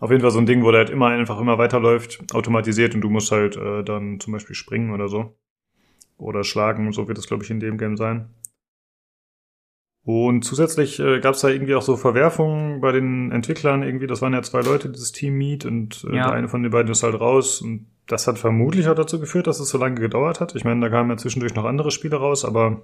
Auf 0.00 0.10
jeden 0.10 0.22
Fall 0.22 0.30
so 0.30 0.38
ein 0.38 0.46
Ding, 0.46 0.64
wo 0.64 0.70
der 0.70 0.80
halt 0.80 0.90
immer 0.90 1.08
einfach 1.08 1.38
immer 1.38 1.58
weiterläuft, 1.58 2.34
automatisiert 2.34 2.94
und 2.94 3.02
du 3.02 3.10
musst 3.10 3.30
halt 3.30 3.56
äh, 3.56 3.84
dann 3.84 4.18
zum 4.18 4.32
Beispiel 4.32 4.56
springen 4.56 4.92
oder 4.92 5.08
so. 5.08 5.36
Oder 6.16 6.42
schlagen, 6.42 6.92
so 6.92 7.06
wird 7.06 7.18
es, 7.18 7.26
glaube 7.26 7.44
ich, 7.44 7.50
in 7.50 7.60
dem 7.60 7.78
Game 7.78 7.96
sein. 7.96 8.30
Und 10.02 10.42
zusätzlich 10.42 10.98
äh, 10.98 11.20
gab 11.20 11.34
es 11.34 11.42
da 11.42 11.48
irgendwie 11.48 11.74
auch 11.74 11.82
so 11.82 11.96
Verwerfungen 11.96 12.80
bei 12.80 12.92
den 12.92 13.30
Entwicklern 13.30 13.82
irgendwie. 13.82 14.06
Das 14.06 14.22
waren 14.22 14.32
ja 14.32 14.42
zwei 14.42 14.62
Leute, 14.62 14.88
dieses 14.88 15.12
Team 15.12 15.36
Meet 15.36 15.66
und 15.66 16.04
äh, 16.10 16.16
ja. 16.16 16.24
der 16.24 16.32
eine 16.32 16.48
von 16.48 16.62
den 16.62 16.72
beiden 16.72 16.90
ist 16.90 17.02
halt 17.02 17.20
raus. 17.20 17.60
Und 17.60 17.86
das 18.06 18.26
hat 18.26 18.38
vermutlich 18.38 18.88
auch 18.88 18.94
dazu 18.94 19.20
geführt, 19.20 19.46
dass 19.46 19.60
es 19.60 19.68
so 19.68 19.76
lange 19.76 20.00
gedauert 20.00 20.40
hat. 20.40 20.54
Ich 20.54 20.64
meine, 20.64 20.80
da 20.80 20.88
kamen 20.88 21.10
ja 21.10 21.16
zwischendurch 21.18 21.54
noch 21.54 21.66
andere 21.66 21.90
Spiele 21.90 22.16
raus, 22.16 22.46
aber 22.46 22.82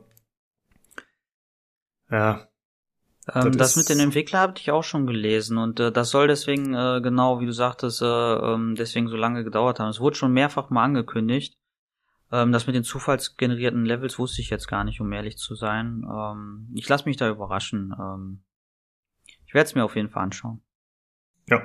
ja, 2.11 2.47
ähm, 3.35 3.57
das, 3.57 3.75
das 3.75 3.77
mit 3.77 3.89
den 3.89 4.01
Entwicklern 4.01 4.41
habe 4.41 4.55
ich 4.57 4.71
auch 4.71 4.85
schon 4.85 5.07
gelesen 5.07 5.59
und 5.59 5.81
äh, 5.81 5.91
das 5.91 6.11
soll 6.11 6.29
deswegen, 6.29 6.75
äh, 6.75 7.01
genau 7.03 7.41
wie 7.41 7.47
du 7.47 7.53
sagtest, 7.53 8.03
äh, 8.03 8.07
ähm, 8.07 8.77
deswegen 8.77 9.09
so 9.09 9.17
lange 9.17 9.43
gedauert 9.43 9.81
haben. 9.81 9.89
Es 9.89 10.01
wurde 10.01 10.17
schon 10.17 10.33
mehrfach 10.33 10.71
mal 10.71 10.85
angekündigt. 10.85 11.59
Ähm, 12.31 12.53
das 12.53 12.67
mit 12.67 12.77
den 12.77 12.85
zufallsgenerierten 12.85 13.85
Levels 13.85 14.19
wusste 14.19 14.43
ich 14.43 14.51
jetzt 14.51 14.69
gar 14.69 14.85
nicht, 14.85 15.01
um 15.01 15.13
ehrlich 15.13 15.39
zu 15.39 15.55
sein. 15.55 16.05
Ähm, 16.09 16.69
ich 16.75 16.89
lasse 16.89 17.09
mich 17.09 17.17
da 17.17 17.29
überraschen. 17.29 17.95
Ähm, 17.99 18.45
ich 19.45 19.55
werde 19.55 19.67
es 19.67 19.75
mir 19.75 19.85
auf 19.85 19.97
jeden 19.97 20.11
Fall 20.11 20.23
anschauen. 20.23 20.63
Ja. 21.49 21.63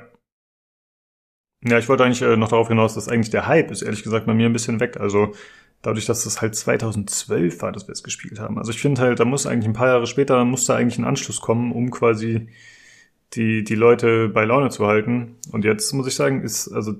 Ja, 1.63 1.77
ich 1.77 1.87
wollte 1.89 2.03
eigentlich 2.03 2.23
äh, 2.23 2.37
noch 2.37 2.49
darauf 2.49 2.69
hinaus, 2.69 2.95
dass 2.95 3.07
eigentlich 3.07 3.29
der 3.29 3.45
Hype 3.45 3.69
ist 3.69 3.83
ehrlich 3.83 4.01
gesagt 4.01 4.25
bei 4.25 4.33
mir 4.33 4.47
ein 4.47 4.53
bisschen 4.53 4.79
weg. 4.79 4.97
Also 4.97 5.35
dadurch, 5.81 6.05
dass 6.05 6.23
das 6.23 6.41
halt 6.41 6.55
2012 6.55 7.61
war, 7.61 7.71
dass 7.71 7.87
wir 7.87 7.93
es 7.93 8.03
gespielt 8.03 8.39
haben. 8.39 8.57
Also 8.57 8.71
ich 8.71 8.81
finde 8.81 9.01
halt, 9.01 9.19
da 9.19 9.25
muss 9.25 9.45
eigentlich 9.45 9.67
ein 9.67 9.73
paar 9.73 9.87
Jahre 9.87 10.07
später, 10.07 10.43
muss 10.45 10.65
da 10.65 10.75
eigentlich 10.75 10.99
ein 10.99 11.05
Anschluss 11.05 11.41
kommen, 11.41 11.71
um 11.71 11.89
quasi 11.91 12.49
die, 13.33 13.63
die 13.63 13.75
Leute 13.75 14.29
bei 14.29 14.45
Laune 14.45 14.69
zu 14.69 14.85
halten. 14.85 15.37
Und 15.51 15.65
jetzt 15.65 15.91
muss 15.93 16.07
ich 16.07 16.15
sagen, 16.15 16.43
ist, 16.43 16.67
also, 16.67 16.95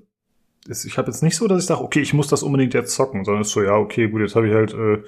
ist, 0.67 0.85
ich 0.85 0.97
habe 0.97 1.09
jetzt 1.09 1.23
nicht 1.23 1.35
so, 1.35 1.47
dass 1.47 1.61
ich 1.61 1.67
sage, 1.67 1.81
okay, 1.81 2.01
ich 2.01 2.13
muss 2.13 2.27
das 2.27 2.43
unbedingt 2.43 2.73
jetzt 2.73 2.93
zocken, 2.93 3.25
sondern 3.25 3.41
ist 3.41 3.51
so, 3.51 3.61
ja, 3.61 3.75
okay, 3.75 4.07
gut, 4.07 4.21
jetzt 4.21 4.35
habe 4.35 4.47
ich 4.47 4.53
halt 4.53 4.73
äh, 4.73 5.03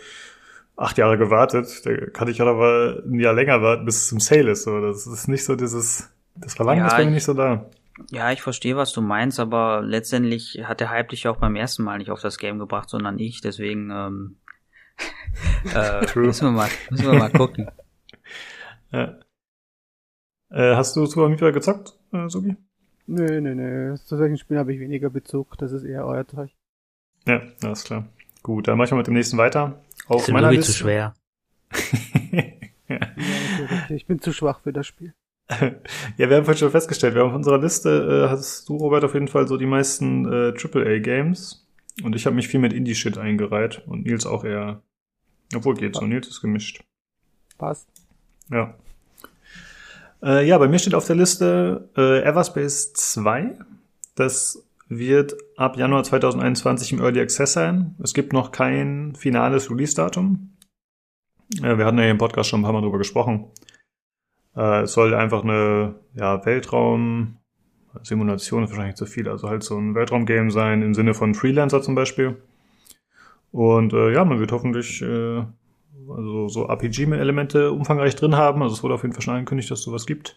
acht 0.75 0.97
Jahre 0.97 1.17
gewartet, 1.17 1.85
da 1.85 1.95
kann 2.07 2.27
ich 2.27 2.39
halt 2.39 2.49
aber 2.49 3.01
ein 3.05 3.19
Jahr 3.19 3.33
länger 3.33 3.61
warten, 3.61 3.85
bis 3.85 4.03
es 4.03 4.11
im 4.11 4.19
Sale 4.19 4.51
ist. 4.51 4.63
So. 4.63 4.79
Das 4.81 5.07
ist 5.07 5.27
nicht 5.27 5.43
so 5.43 5.55
dieses, 5.55 6.09
das 6.35 6.55
Verlangen 6.55 6.81
ja, 6.81 6.87
ist 6.87 6.97
bei 6.97 7.05
mir 7.05 7.11
nicht 7.11 7.23
so 7.23 7.33
da. 7.33 7.69
Ja, 8.11 8.31
ich 8.31 8.41
verstehe, 8.41 8.75
was 8.75 8.91
du 8.91 9.01
meinst, 9.01 9.39
aber 9.39 9.81
letztendlich 9.83 10.61
hat 10.63 10.79
der 10.79 10.89
Hype 10.89 11.09
dich 11.09 11.23
ja 11.23 11.31
auch 11.31 11.37
beim 11.37 11.55
ersten 11.55 11.83
Mal 11.83 11.99
nicht 11.99 12.09
auf 12.09 12.21
das 12.21 12.37
Game 12.37 12.57
gebracht, 12.57 12.89
sondern 12.89 13.19
ich, 13.19 13.41
deswegen 13.41 13.91
ähm, 13.91 14.37
äh, 15.75 16.05
müssen, 16.15 16.47
wir 16.47 16.51
mal, 16.51 16.69
müssen 16.89 17.11
wir 17.11 17.19
mal 17.19 17.31
gucken. 17.31 17.69
ja. 18.91 19.19
Äh, 20.49 20.75
hast 20.75 20.95
du 20.95 21.05
Super 21.05 21.29
Meat 21.29 21.39
gezockt, 21.39 21.97
äh, 22.11 22.27
Sugi? 22.29 22.55
Nö, 23.05 23.41
nö, 23.41 23.55
nö. 23.55 23.95
Zu 23.97 24.17
solchen 24.17 24.37
Spielen 24.37 24.59
habe 24.59 24.73
ich 24.73 24.79
weniger 24.79 25.09
Bezug. 25.09 25.57
Das 25.57 25.71
ist 25.71 25.83
eher 25.83 26.05
euer 26.05 26.25
Teich. 26.25 26.55
Ja, 27.27 27.41
alles 27.63 27.83
klar. 27.83 28.07
Gut, 28.43 28.67
dann 28.67 28.77
machen 28.77 28.91
wir 28.91 28.97
mit 28.97 29.07
dem 29.07 29.13
nächsten 29.13 29.37
weiter. 29.37 29.81
Auf 30.07 30.27
ist 30.27 30.31
meiner 30.31 30.51
Liste. 30.51 30.71
zu 30.71 30.77
schwer. 30.79 31.13
ja. 32.87 32.99
ja 32.99 33.89
ich 33.89 34.05
bin 34.05 34.19
zu 34.19 34.31
schwach 34.31 34.61
für 34.61 34.73
das 34.73 34.87
Spiel. 34.87 35.13
ja, 35.49 36.29
wir 36.29 36.37
haben 36.37 36.45
vorhin 36.45 36.59
schon 36.59 36.71
festgestellt, 36.71 37.15
wir 37.15 37.21
haben 37.21 37.29
auf 37.29 37.35
unserer 37.35 37.59
Liste, 37.59 38.25
äh, 38.25 38.29
hast 38.29 38.67
du, 38.69 38.77
Robert, 38.77 39.03
auf 39.03 39.13
jeden 39.13 39.27
Fall 39.27 39.47
so 39.47 39.57
die 39.57 39.65
meisten 39.65 40.25
äh, 40.25 40.53
AAA-Games. 40.57 41.63
Und 42.01 42.15
ich 42.15 42.25
habe 42.25 42.35
mich 42.35 42.47
viel 42.47 42.59
mit 42.59 42.73
Indie-Shit 42.73 43.17
eingereiht. 43.17 43.83
Und 43.85 44.05
Nils 44.05 44.25
auch 44.25 44.43
eher. 44.43 44.81
Obwohl 45.55 45.75
geht 45.75 45.95
so, 45.95 46.05
Nils 46.05 46.27
ist 46.27 46.41
gemischt. 46.41 46.83
Passt. 47.57 47.87
Ja. 48.49 48.73
Äh, 50.23 50.47
ja, 50.47 50.57
bei 50.57 50.67
mir 50.67 50.79
steht 50.79 50.95
auf 50.95 51.05
der 51.05 51.17
Liste 51.17 51.89
äh, 51.95 52.23
Everspace 52.23 52.93
2. 52.93 53.59
Das 54.15 54.65
wird 54.87 55.35
ab 55.57 55.77
Januar 55.77 56.03
2021 56.03 56.93
im 56.93 57.01
Early 57.01 57.19
Access 57.19 57.53
sein. 57.53 57.95
Es 58.01 58.13
gibt 58.13 58.33
noch 58.33 58.51
kein 58.51 59.13
finales 59.15 59.69
Release-Datum. 59.69 60.55
Äh, 61.61 61.77
wir 61.77 61.85
hatten 61.85 61.97
ja 61.97 62.03
hier 62.03 62.11
im 62.11 62.17
Podcast 62.17 62.49
schon 62.49 62.61
ein 62.61 62.63
paar 62.63 62.73
Mal 62.73 62.81
drüber 62.81 62.97
gesprochen. 62.97 63.51
Äh, 64.55 64.81
es 64.83 64.93
soll 64.93 65.13
einfach 65.13 65.43
eine 65.43 65.95
ja, 66.13 66.45
Weltraum 66.45 67.37
Simulation 68.01 68.63
ist 68.63 68.71
wahrscheinlich 68.71 68.95
zu 68.95 69.05
viel, 69.05 69.29
also 69.29 69.49
halt 69.49 69.63
so 69.63 69.77
ein 69.77 69.93
Weltraumgame 69.93 70.49
sein 70.49 70.81
im 70.81 70.95
Sinne 70.95 71.13
von 71.13 71.35
Freelancer 71.35 71.81
zum 71.81 71.95
Beispiel. 71.95 72.41
Und 73.51 73.93
äh, 73.93 74.11
ja, 74.11 74.25
man 74.25 74.39
wird 74.39 74.51
hoffentlich 74.51 75.01
äh, 75.03 75.43
also 76.09 76.47
so 76.47 76.67
RPG-Elemente 76.67 77.71
umfangreich 77.71 78.15
drin 78.15 78.35
haben. 78.35 78.63
Also 78.63 78.73
es 78.73 78.83
wurde 78.83 78.95
auf 78.95 79.03
jeden 79.03 79.13
Fall 79.13 79.21
schon 79.21 79.35
angekündigt, 79.35 79.69
dass 79.69 79.79
es 79.79 79.85
sowas 79.85 80.07
gibt. 80.07 80.35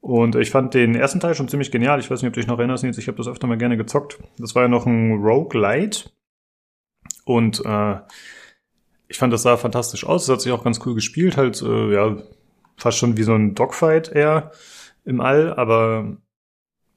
Und 0.00 0.36
ich 0.36 0.50
fand 0.50 0.74
den 0.74 0.94
ersten 0.94 1.20
Teil 1.20 1.34
schon 1.34 1.48
ziemlich 1.48 1.70
genial. 1.70 2.00
Ich 2.00 2.10
weiß 2.10 2.22
nicht, 2.22 2.28
ob 2.28 2.34
du 2.34 2.40
dich 2.40 2.48
noch 2.48 2.58
erinnerst, 2.58 2.84
Nils. 2.84 2.98
Ich 2.98 3.08
habe 3.08 3.18
das 3.18 3.28
öfter 3.28 3.46
mal 3.46 3.58
gerne 3.58 3.76
gezockt. 3.76 4.18
Das 4.38 4.54
war 4.54 4.62
ja 4.62 4.68
noch 4.68 4.86
ein 4.86 5.20
Roguelite. 5.20 6.10
Und 7.24 7.64
äh, 7.64 7.96
ich 9.08 9.18
fand, 9.18 9.32
das 9.32 9.42
sah 9.42 9.56
fantastisch 9.56 10.06
aus. 10.06 10.24
Es 10.24 10.28
hat 10.28 10.40
sich 10.40 10.52
auch 10.52 10.64
ganz 10.64 10.80
cool 10.86 10.94
gespielt. 10.94 11.36
Halt, 11.36 11.60
äh, 11.62 11.92
ja, 11.92 12.16
fast 12.82 12.98
schon 12.98 13.16
wie 13.16 13.22
so 13.22 13.34
ein 13.34 13.54
Dogfight 13.54 14.10
eher 14.12 14.52
im 15.04 15.20
All. 15.20 15.54
Aber 15.54 16.16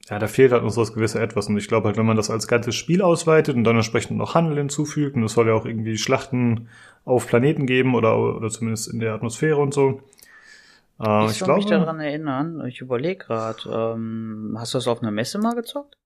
ja, 0.08 0.18
da 0.18 0.26
fehlt 0.28 0.52
halt 0.52 0.62
noch 0.62 0.70
so 0.70 0.82
das 0.82 0.92
gewisse 0.92 1.20
Etwas. 1.20 1.48
Und 1.48 1.56
ich 1.56 1.68
glaube 1.68 1.88
halt, 1.88 1.96
wenn 1.96 2.06
man 2.06 2.16
das 2.16 2.30
als 2.30 2.46
ganzes 2.46 2.74
Spiel 2.74 3.02
ausweitet 3.02 3.56
und 3.56 3.64
dann 3.64 3.76
entsprechend 3.76 4.18
noch 4.18 4.34
Handel 4.34 4.56
hinzufügt, 4.58 5.16
und 5.16 5.24
es 5.24 5.32
soll 5.32 5.48
ja 5.48 5.54
auch 5.54 5.66
irgendwie 5.66 5.98
Schlachten 5.98 6.68
auf 7.04 7.26
Planeten 7.26 7.66
geben 7.66 7.94
oder, 7.94 8.18
oder 8.18 8.48
zumindest 8.50 8.92
in 8.92 9.00
der 9.00 9.14
Atmosphäre 9.14 9.56
und 9.56 9.74
so. 9.74 10.02
Äh, 11.00 11.24
ich, 11.24 11.32
ich 11.32 11.38
soll 11.38 11.56
mich 11.56 11.66
daran 11.66 12.00
erinnern, 12.00 12.64
ich 12.66 12.80
überlege 12.80 13.24
gerade, 13.24 13.58
ähm, 13.68 14.56
hast 14.58 14.74
du 14.74 14.78
das 14.78 14.88
auf 14.88 15.02
einer 15.02 15.10
Messe 15.10 15.38
mal 15.38 15.54
gezockt? 15.54 15.96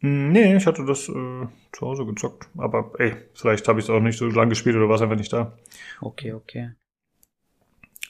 Hm, 0.00 0.30
nee, 0.30 0.56
ich 0.56 0.66
hatte 0.66 0.84
das 0.84 1.08
äh, 1.08 1.46
zu 1.72 1.80
Hause 1.80 2.06
gezockt. 2.06 2.48
Aber 2.56 2.92
ey, 2.98 3.16
vielleicht 3.34 3.66
habe 3.66 3.80
ich 3.80 3.86
es 3.86 3.90
auch 3.90 4.00
nicht 4.00 4.18
so 4.18 4.26
lange 4.26 4.50
gespielt 4.50 4.76
oder 4.76 4.88
war 4.88 4.94
es 4.94 5.02
einfach 5.02 5.16
nicht 5.16 5.32
da. 5.32 5.58
Okay, 6.00 6.32
okay. 6.32 6.70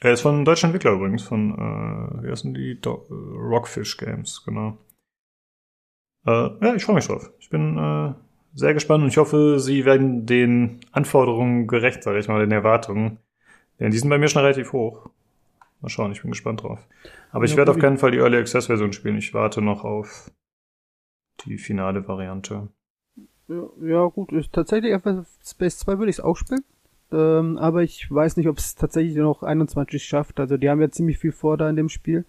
Er 0.01 0.12
ist 0.12 0.20
von 0.20 0.44
deutschen 0.44 0.66
Entwickler 0.66 0.92
übrigens, 0.92 1.22
von, 1.22 1.55
äh, 1.55 2.22
wie 2.24 2.30
heißen 2.30 2.55
die? 2.55 2.80
Do 2.80 3.07
äh, 3.11 3.14
Rockfish 3.14 3.96
Games, 3.96 4.42
genau. 4.44 4.78
Äh, 6.26 6.51
ja, 6.64 6.74
ich 6.74 6.84
freue 6.84 6.96
mich 6.96 7.07
drauf. 7.07 7.30
Ich 7.40 7.51
bin 7.51 7.76
äh, 7.76 8.14
sehr 8.55 8.74
gespannt 8.74 9.03
und 9.03 9.09
ich 9.09 9.16
hoffe, 9.16 9.59
sie 9.59 9.84
werden 9.84 10.26
den 10.26 10.80
Anforderungen 10.92 11.66
gerecht, 11.66 12.03
sage 12.03 12.18
ich 12.18 12.28
mal, 12.28 12.40
den 12.40 12.53
Erwartungen. 12.53 13.18
Denn 13.80 13.90
die 13.90 13.99
sind 13.99 14.11
bei 14.11 14.18
mir 14.18 14.28
schon 14.28 14.42
relativ 14.42 14.72
hoch. 14.72 15.11
Mal 15.80 15.88
schauen, 15.88 16.12
ich 16.12 16.22
bin 16.22 16.30
gespannt 16.30 16.62
drauf. 16.62 16.86
Aber 17.30 17.44
ja, 17.44 17.51
ich 17.51 17.57
werde 17.57 17.70
auf 17.70 17.78
keinen 17.78 17.99
Fall 17.99 18.11
die 18.11 18.18
Early 18.18 18.38
Access 18.38 18.66
Version 18.66 18.92
spielen. 18.92 19.18
Ich 19.18 19.34
warte 19.34 19.62
noch 19.62 19.84
auf 19.84 20.30
die 21.44 21.59
finale 21.59 22.07
Variante. 22.07 22.68
Ja, 23.49 23.68
ja 23.80 24.07
gut, 24.07 24.32
ich, 24.32 24.51
tatsächlich 24.51 24.94
Space 25.44 25.78
2 25.78 25.99
würde 25.99 26.11
ich 26.11 26.16
es 26.16 26.20
auch 26.20 26.36
spielen. 26.36 26.64
Ähm, 27.13 27.57
aber 27.59 27.83
ich 27.83 28.11
weiß 28.11 28.37
nicht, 28.37 28.49
ob 28.49 28.59
es 28.59 28.75
tatsächlich 28.75 29.17
noch 29.17 29.43
21 29.43 30.03
schafft. 30.03 30.41
Also 30.41 30.57
die 30.57 30.69
haben 30.69 30.81
ja 30.81 30.91
ziemlich 30.91 31.19
viel 31.19 31.33
vor 31.33 31.57
da 31.57 31.69
in 31.69 31.77
dem 31.77 31.89
Spiel. 31.89 32.25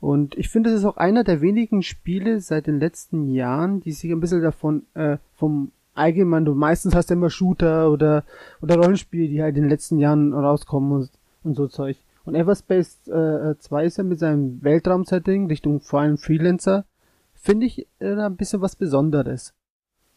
Und 0.00 0.36
ich 0.36 0.48
finde, 0.48 0.70
es 0.70 0.76
ist 0.76 0.84
auch 0.84 0.96
einer 0.96 1.24
der 1.24 1.40
wenigen 1.40 1.82
Spiele 1.82 2.40
seit 2.40 2.66
den 2.66 2.78
letzten 2.78 3.28
Jahren, 3.28 3.80
die 3.80 3.92
sich 3.92 4.10
ein 4.10 4.20
bisschen 4.20 4.42
davon, 4.42 4.86
äh, 4.94 5.18
vom 5.34 5.72
allgemein, 5.94 6.44
du 6.44 6.54
meistens 6.54 6.94
hast 6.94 7.10
du 7.10 7.14
immer 7.14 7.30
Shooter 7.30 7.90
oder, 7.90 8.24
oder 8.62 8.76
Rollenspiele, 8.76 9.28
die 9.28 9.42
halt 9.42 9.56
in 9.56 9.64
den 9.64 9.70
letzten 9.70 9.98
Jahren 9.98 10.32
rauskommen 10.32 10.92
und, 10.92 11.10
und 11.42 11.56
so 11.56 11.66
Zeug. 11.66 11.98
Und 12.24 12.34
Everspace 12.34 13.08
äh, 13.08 13.56
2 13.58 13.84
ist 13.84 13.98
ja 13.98 14.04
mit 14.04 14.18
seinem 14.18 14.62
Weltraum-Setting 14.62 15.46
Richtung 15.46 15.80
vor 15.80 16.00
allem 16.00 16.18
Freelancer, 16.18 16.84
finde 17.34 17.66
ich 17.66 17.88
äh, 17.98 18.14
ein 18.14 18.36
bisschen 18.36 18.60
was 18.60 18.76
Besonderes. 18.76 19.54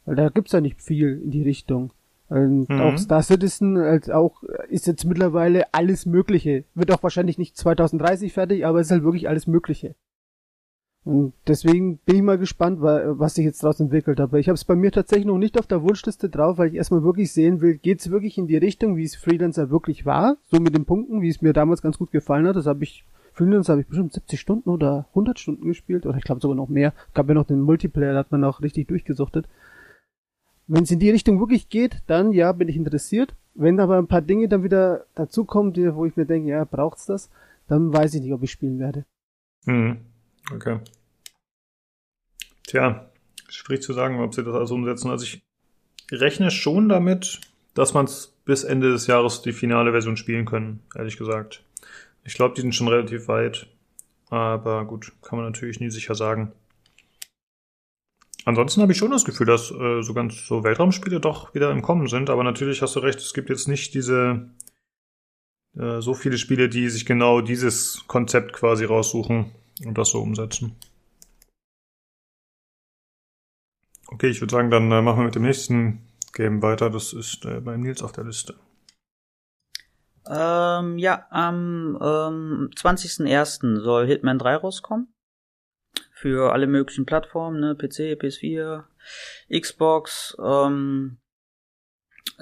Weil 0.06 0.16
da 0.16 0.30
gibt's 0.30 0.52
ja 0.52 0.62
nicht 0.62 0.82
viel 0.82 1.22
in 1.24 1.32
die 1.32 1.44
Richtung. 1.44 1.92
Und 2.32 2.70
mhm. 2.70 2.80
auch 2.80 2.98
Star 2.98 3.22
Citizen 3.22 3.76
als 3.76 4.10
auch 4.10 4.42
ist 4.70 4.88
jetzt 4.88 5.04
mittlerweile 5.04 5.74
alles 5.74 6.06
Mögliche. 6.06 6.64
Wird 6.76 6.90
auch 6.92 7.04
wahrscheinlich 7.04 7.38
nicht 7.38 7.58
2030 7.58 8.32
fertig, 8.32 8.66
aber 8.66 8.80
es 8.80 8.88
ist 8.88 8.92
halt 8.92 9.04
wirklich 9.04 9.28
alles 9.28 9.48
Mögliche. 9.48 9.96
Und 11.04 11.34
deswegen 11.46 11.98
bin 11.98 12.16
ich 12.16 12.22
mal 12.22 12.38
gespannt, 12.38 12.80
was 12.80 13.34
sich 13.34 13.44
jetzt 13.44 13.62
daraus 13.62 13.82
entwickelt. 13.82 14.22
Aber 14.22 14.40
ich 14.40 14.48
habe 14.48 14.56
es 14.56 14.64
bei 14.64 14.76
mir 14.76 14.94
tatsächlich 14.94 15.26
noch 15.26 15.40
nicht 15.40 15.60
auf 15.60 15.68
der 15.68 15.84
Wunschliste 15.84 16.30
drauf, 16.30 16.58
weil 16.58 16.70
ich 16.70 16.76
erstmal 16.76 17.04
wirklich 17.04 17.34
sehen 17.34 17.60
will, 17.60 17.76
geht 17.76 18.00
es 18.00 18.12
wirklich 18.12 18.38
in 18.38 18.48
die 18.48 18.56
Richtung, 18.56 18.96
wie 18.96 19.04
es 19.04 19.18
Freelancer 19.18 19.70
wirklich 19.70 20.06
war, 20.06 20.38
so 20.46 20.62
mit 20.62 20.74
den 20.74 20.86
Punkten, 20.86 21.22
wie 21.22 21.28
es 21.28 21.42
mir 21.42 21.52
damals 21.52 21.82
ganz 21.82 21.98
gut 21.98 22.12
gefallen 22.12 22.48
hat. 22.48 22.56
Das 22.56 22.66
habe 22.66 22.86
ich 22.86 23.04
Freelancer 23.34 23.74
habe 23.74 23.82
ich 23.82 23.88
bestimmt 23.88 24.14
70 24.14 24.40
Stunden 24.40 24.70
oder 24.70 25.08
100 25.10 25.38
Stunden 25.38 25.68
gespielt 25.68 26.06
oder 26.06 26.18
ich 26.18 26.24
glaube 26.24 26.40
sogar 26.40 26.56
noch 26.56 26.70
mehr. 26.70 26.94
Gab 27.14 27.28
ja 27.28 27.34
noch 27.34 27.48
den 27.48 27.60
Multiplayer, 27.60 28.14
da 28.14 28.20
hat 28.20 28.32
man 28.32 28.46
auch 28.46 28.62
richtig 28.62 28.88
durchgesuchtet. 28.88 29.48
Wenn 30.74 30.84
es 30.84 30.92
in 30.92 31.00
die 31.00 31.10
Richtung 31.10 31.42
wirklich 31.42 31.68
geht, 31.68 31.98
dann 32.08 32.32
ja, 32.32 32.54
bin 32.54 32.70
ich 32.70 32.78
interessiert. 32.78 33.36
Wenn 33.56 33.82
aber 33.82 33.98
ein 33.98 34.08
paar 34.08 34.22
Dinge 34.22 34.48
dann 34.48 34.64
wieder 34.64 35.06
dazukommen, 35.16 35.74
die, 35.74 35.94
wo 35.94 36.06
ich 36.06 36.16
mir 36.16 36.26
denke, 36.26 36.50
ja, 36.50 36.64
braucht's 36.64 37.06
das, 37.06 37.30
dann 37.68 37.92
weiß 37.92 38.14
ich 38.14 38.22
nicht, 38.22 38.32
ob 38.32 38.42
ich 38.42 38.52
spielen 38.52 38.80
werde. 38.80 39.04
Mhm. 39.66 39.98
Okay. 40.50 40.80
Tja, 42.66 43.12
schwierig 43.50 43.84
zu 43.84 43.92
sagen, 43.92 44.22
ob 44.22 44.34
sie 44.34 44.46
das 44.46 44.56
alles 44.56 44.72
umsetzen. 44.72 45.10
Also 45.10 45.26
ich 45.26 45.44
rechne 46.10 46.52
schon 46.52 46.88
damit, 46.88 47.42
dass 47.74 47.94
man 47.94 48.06
es 48.06 48.34
bis 48.46 48.64
Ende 48.64 48.94
des 48.94 49.08
Jahres 49.08 49.42
die 49.42 49.52
finale 49.52 49.92
Version 49.92 50.16
spielen 50.16 50.46
können, 50.46 50.80
ehrlich 50.96 51.18
gesagt. 51.18 51.66
Ich 52.24 52.36
glaube, 52.36 52.56
die 52.56 52.62
sind 52.62 52.74
schon 52.74 52.88
relativ 52.88 53.28
weit. 53.28 53.68
Aber 54.30 54.86
gut, 54.86 55.12
kann 55.22 55.38
man 55.38 55.48
natürlich 55.48 55.82
nie 55.82 55.90
sicher 55.90 56.16
sagen. 56.16 56.54
Ansonsten 58.46 58.82
habe 58.82 58.92
ich 58.92 58.98
schon 58.98 59.12
das 59.12 59.26
Gefühl, 59.26 59.48
dass 59.48 59.72
äh, 59.72 60.02
so 60.02 60.14
ganz 60.14 60.48
so 60.48 60.64
Weltraumspiele 60.64 61.20
doch 61.20 61.54
wieder 61.54 61.72
im 61.72 61.82
Kommen 61.82 62.08
sind, 62.08 62.30
aber 62.30 62.44
natürlich 62.44 62.82
hast 62.82 62.96
du 62.96 63.00
recht, 63.00 63.20
es 63.20 63.34
gibt 63.34 63.50
jetzt 63.50 63.68
nicht 63.68 63.94
diese 63.94 64.50
äh, 65.78 66.02
so 66.02 66.14
viele 66.14 66.38
Spiele, 66.38 66.68
die 66.68 66.90
sich 66.90 67.06
genau 67.06 67.42
dieses 67.42 68.06
Konzept 68.08 68.54
quasi 68.54 68.86
raussuchen 68.86 69.52
und 69.86 69.98
das 69.98 70.10
so 70.10 70.22
umsetzen. 70.22 70.76
Okay, 74.08 74.28
ich 74.28 74.42
würde 74.42 74.52
sagen, 74.52 74.72
dann 74.72 74.92
äh, 74.92 75.02
machen 75.02 75.20
wir 75.20 75.26
mit 75.26 75.36
dem 75.36 75.44
nächsten 75.44 76.02
Game 76.34 76.62
weiter. 76.62 76.90
Das 76.90 77.14
ist 77.14 77.46
äh, 77.46 77.62
bei 77.62 77.78
Nils 77.78 78.02
auf 78.02 78.12
der 78.12 78.26
Liste. 78.26 78.56
Ähm, 80.28 80.98
ja, 80.98 81.26
am 81.30 81.98
ähm, 82.02 82.70
20.01. 82.76 83.80
soll 83.82 84.08
Hitman 84.08 84.38
3 84.38 84.56
rauskommen 84.58 85.11
für 86.22 86.54
alle 86.54 86.68
möglichen 86.68 87.08
Plattformen, 87.08 87.60
ne? 87.60 87.76
PC, 87.76 88.16
PS4, 88.22 88.84
Xbox. 89.52 90.38
Ähm, 90.40 91.18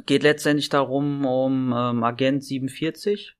geht 0.05 0.23
letztendlich 0.23 0.67
darum 0.67 1.25
um 1.25 1.73
ähm, 1.75 2.03
Agent 2.03 2.43
47, 2.43 3.37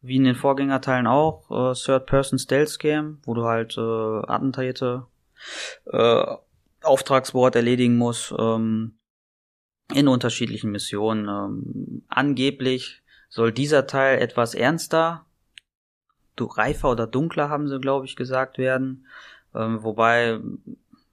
wie 0.00 0.16
in 0.16 0.24
den 0.24 0.34
Vorgängerteilen 0.34 1.06
auch, 1.06 1.48
äh, 1.50 1.74
Third-Person 1.74 2.40
Stealth 2.40 2.70
Scam, 2.70 3.20
wo 3.24 3.34
du 3.34 3.44
halt 3.44 3.76
äh, 3.78 3.80
Attentate, 3.80 5.06
äh, 5.86 6.36
Auftragswort 6.82 7.54
erledigen 7.54 7.96
musst 7.96 8.34
ähm, 8.36 8.98
in 9.94 10.08
unterschiedlichen 10.08 10.72
Missionen. 10.72 11.28
Ähm, 11.28 12.04
angeblich 12.08 13.02
soll 13.28 13.52
dieser 13.52 13.86
Teil 13.86 14.18
etwas 14.20 14.54
ernster, 14.54 15.24
reifer 16.40 16.90
oder 16.90 17.06
dunkler 17.06 17.48
haben 17.48 17.68
sie, 17.68 17.78
glaube 17.78 18.06
ich, 18.06 18.16
gesagt 18.16 18.58
werden. 18.58 19.06
Ähm, 19.54 19.82
wobei, 19.82 20.40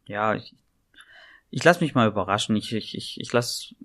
ja, 0.06 0.36
ich, 0.36 0.56
ich 1.50 1.64
lasse 1.64 1.84
mich 1.84 1.96
mal 1.96 2.08
überraschen. 2.08 2.56
Ich, 2.56 2.74
ich, 2.74 2.96
ich, 2.96 3.20
ich 3.20 3.34
lasse, 3.34 3.76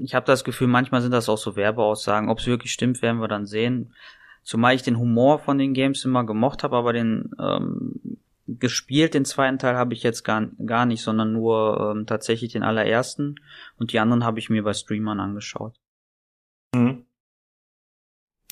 ich 0.00 0.14
habe 0.14 0.26
das 0.26 0.44
Gefühl, 0.44 0.68
manchmal 0.68 1.00
sind 1.02 1.12
das 1.12 1.28
auch 1.28 1.38
so 1.38 1.56
Werbeaussagen. 1.56 2.28
Ob 2.28 2.38
es 2.38 2.46
wirklich 2.46 2.72
stimmt, 2.72 3.02
werden 3.02 3.20
wir 3.20 3.28
dann 3.28 3.46
sehen. 3.46 3.94
Zumal 4.42 4.74
ich 4.74 4.82
den 4.82 4.98
Humor 4.98 5.38
von 5.38 5.58
den 5.58 5.72
Games 5.72 6.04
immer 6.04 6.24
gemocht 6.24 6.62
habe, 6.62 6.76
aber 6.76 6.92
den 6.92 7.30
ähm, 7.40 8.18
gespielt, 8.46 9.14
den 9.14 9.24
zweiten 9.24 9.58
Teil 9.58 9.76
habe 9.76 9.94
ich 9.94 10.02
jetzt 10.02 10.22
gar, 10.22 10.46
gar 10.64 10.86
nicht, 10.86 11.02
sondern 11.02 11.32
nur 11.32 11.94
ähm, 11.96 12.06
tatsächlich 12.06 12.52
den 12.52 12.62
allerersten 12.62 13.36
und 13.78 13.92
die 13.92 13.98
anderen 13.98 14.24
habe 14.24 14.38
ich 14.38 14.50
mir 14.50 14.62
bei 14.62 14.74
Streamern 14.74 15.20
angeschaut. 15.20 15.80
Mhm. 16.74 17.06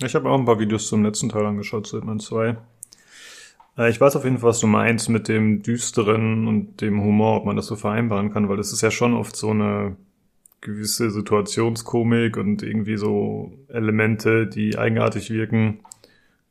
Ich 0.01 0.15
habe 0.15 0.31
auch 0.31 0.39
ein 0.39 0.47
paar 0.47 0.59
Videos 0.59 0.89
zum 0.89 1.05
letzten 1.05 1.29
Teil 1.29 1.45
angeschaut, 1.45 1.87
Hitman 1.89 2.19
2. 2.19 2.57
Äh, 3.77 3.91
ich 3.91 4.01
weiß 4.01 4.16
auf 4.16 4.25
jeden 4.25 4.39
Fall, 4.39 4.51
was 4.51 4.61
du 4.61 4.66
meinst 4.66 5.09
mit 5.09 5.29
dem 5.29 5.62
Düsteren 5.62 6.47
und 6.47 6.81
dem 6.81 7.03
Humor, 7.03 7.39
ob 7.39 7.45
man 7.47 7.57
das 7.57 7.66
so 7.66 7.77
vereinbaren 7.77 8.33
kann, 8.33 8.49
weil 8.49 8.59
es 8.59 8.73
ist 8.73 8.83
ja 8.83 8.91
schon 8.91 9.14
oft 9.14 9.37
so 9.37 9.51
eine 9.51 9.97
gewisse 10.61 11.11
Situationskomik 11.11 12.37
und 12.37 12.62
irgendwie 12.62 12.97
so 12.97 13.53
Elemente, 13.68 14.47
die 14.47 14.79
eigenartig 14.79 15.31
wirken, 15.31 15.81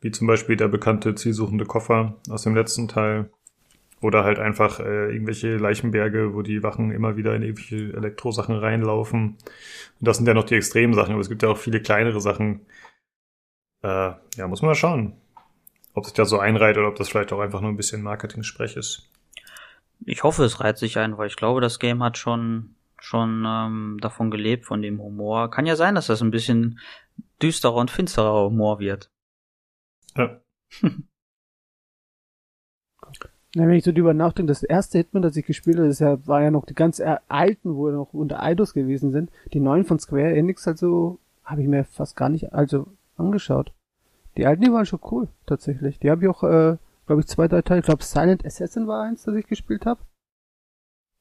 wie 0.02 0.12
zum 0.12 0.28
Beispiel 0.28 0.58
der 0.58 0.68
bekannte 0.68 1.16
zielsuchende 1.16 1.66
Koffer 1.66 2.16
aus 2.30 2.44
dem 2.44 2.56
letzten 2.56 2.88
Teil. 2.88 3.30
Oder 4.02 4.24
halt 4.24 4.40
einfach 4.40 4.80
äh, 4.80 5.14
irgendwelche 5.14 5.58
Leichenberge, 5.58 6.34
wo 6.34 6.42
die 6.42 6.64
Wachen 6.64 6.92
immer 6.92 7.18
wieder 7.18 7.36
in 7.36 7.44
irgendwelche 7.44 7.96
Elektrosachen 7.96 8.56
reinlaufen. 8.56 9.38
Und 10.00 10.08
das 10.08 10.18
sind 10.18 10.28
ja 10.28 10.34
noch 10.34 10.46
die 10.46 10.56
extremen 10.56 10.96
Sachen, 10.96 11.12
aber 11.14 11.22
es 11.22 11.30
gibt 11.30 11.44
ja 11.44 11.50
auch 11.50 11.58
viele 11.58 11.82
kleinere 11.82 12.20
Sachen. 12.20 12.62
Äh, 13.84 14.14
ja, 14.38 14.48
muss 14.48 14.62
man 14.64 14.70
mal 14.70 14.76
schauen 14.76 15.21
ob 15.94 16.06
sich 16.06 16.14
das 16.14 16.30
so 16.30 16.40
einreiht 16.40 16.78
oder 16.78 16.88
ob 16.88 16.96
das 16.96 17.10
vielleicht 17.10 17.34
auch 17.34 17.40
einfach 17.40 17.62
nur 17.62 17.72
ein 17.72 17.78
bisschen 17.78 18.02
Marketing-Sprech 18.02 18.78
ist. 18.78 19.10
Ich 20.06 20.24
hoffe, 20.24 20.44
es 20.44 20.60
reiht 20.60 20.78
sich 20.78 20.98
ein, 20.98 21.18
weil 21.18 21.28
ich 21.28 21.36
glaube, 21.36 21.62
das 21.62 21.80
Game 21.80 22.04
hat 22.04 22.18
schon 22.18 22.76
schon 23.04 23.44
ähm, 23.48 23.98
davon 24.00 24.30
gelebt, 24.30 24.66
von 24.66 24.82
dem 24.82 25.02
Humor. 25.02 25.50
Kann 25.50 25.66
ja 25.66 25.76
sein, 25.76 25.96
dass 25.96 26.08
das 26.08 26.22
ein 26.22 26.32
bisschen 26.32 26.80
düsterer 27.42 27.76
und 27.76 27.92
finsterer 27.92 28.46
Humor 28.46 28.80
wird. 28.80 29.12
Ja. 30.16 30.40
Ja, 33.54 33.68
wenn 33.68 33.76
ich 33.76 33.84
so 33.84 33.92
drüber 33.92 34.14
nachdenke, 34.14 34.48
das 34.48 34.64
erste 34.64 34.98
Hitman, 34.98 35.24
das 35.24 35.36
ich 35.36 35.46
gespielt 35.46 35.76
habe, 35.76 35.90
das 35.90 36.00
ja, 36.00 36.26
war 36.26 36.42
ja 36.42 36.52
noch 36.52 36.66
die 36.66 36.74
ganz 36.74 37.02
alten, 37.02 37.76
wo 37.76 37.88
wir 37.88 37.92
noch 37.92 38.14
unter 38.14 38.42
Eidos 38.42 38.74
gewesen 38.74 39.12
sind. 39.12 39.30
Die 39.52 39.60
neuen 39.60 39.84
von 39.84 40.00
Square 40.00 40.34
Enix, 40.34 40.70
also 40.70 41.20
habe 41.44 41.62
ich 41.62 41.68
mir 41.68 41.84
fast 41.84 42.16
gar 42.16 42.30
nicht 42.30 42.54
also 42.54 42.88
angeschaut. 43.18 43.74
Die 44.38 44.46
alten, 44.46 44.64
die 44.64 44.72
waren 44.72 44.86
schon 44.86 45.02
cool, 45.12 45.28
tatsächlich. 45.46 46.00
Die 46.00 46.10
habe 46.10 46.24
ich 46.24 46.30
auch, 46.30 46.44
äh, 46.44 46.78
glaube 47.06 47.22
ich, 47.22 47.28
zwei, 47.28 47.48
drei 47.48 47.62
Teile. 47.62 47.80
Ich 47.80 47.86
glaube, 47.86 48.04
Silent 48.04 48.46
Assassin 48.46 48.88
war 48.88 49.04
eins, 49.04 49.24
das 49.24 49.36
ich 49.36 49.48
gespielt 49.48 49.86
habe. 49.86 50.02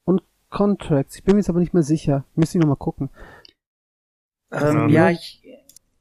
Und 0.05 0.23
Contracts. 0.49 1.15
Ich 1.15 1.23
bin 1.23 1.35
mir 1.35 1.41
jetzt 1.41 1.49
aber 1.49 1.59
nicht 1.59 1.73
mehr 1.73 1.83
sicher. 1.83 2.25
Müsste 2.35 2.57
ich 2.57 2.61
nochmal 2.61 2.77
gucken. 2.77 3.09
Ähm, 4.51 4.89
ja, 4.89 5.09
ich, 5.09 5.41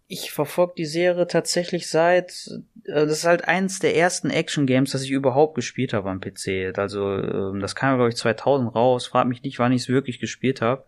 ich 0.06 0.32
verfolge 0.32 0.74
die 0.76 0.86
Serie 0.86 1.26
tatsächlich 1.26 1.88
seit, 1.88 2.48
äh, 2.84 3.06
das 3.06 3.18
ist 3.18 3.24
halt 3.24 3.46
eins 3.46 3.78
der 3.78 3.96
ersten 3.96 4.30
Action-Games, 4.30 4.92
das 4.92 5.02
ich 5.02 5.10
überhaupt 5.10 5.54
gespielt 5.54 5.92
habe 5.92 6.10
am 6.10 6.20
PC. 6.20 6.76
Also, 6.76 7.16
äh, 7.16 7.58
das 7.60 7.74
kam, 7.74 7.96
glaube 7.96 8.10
ich, 8.10 8.16
2000 8.16 8.74
raus. 8.74 9.06
Frag 9.06 9.26
mich 9.26 9.42
nicht, 9.42 9.58
wann 9.58 9.72
ich 9.72 9.82
es 9.82 9.88
wirklich 9.88 10.20
gespielt 10.20 10.60
habe. 10.60 10.84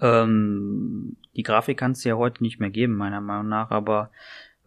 Ähm, 0.00 1.16
die 1.36 1.42
Grafik 1.42 1.78
kannst 1.78 2.04
du 2.04 2.08
ja 2.10 2.16
heute 2.16 2.42
nicht 2.42 2.60
mehr 2.60 2.70
geben, 2.70 2.96
meiner 2.96 3.20
Meinung 3.20 3.48
nach, 3.48 3.70
aber 3.70 4.10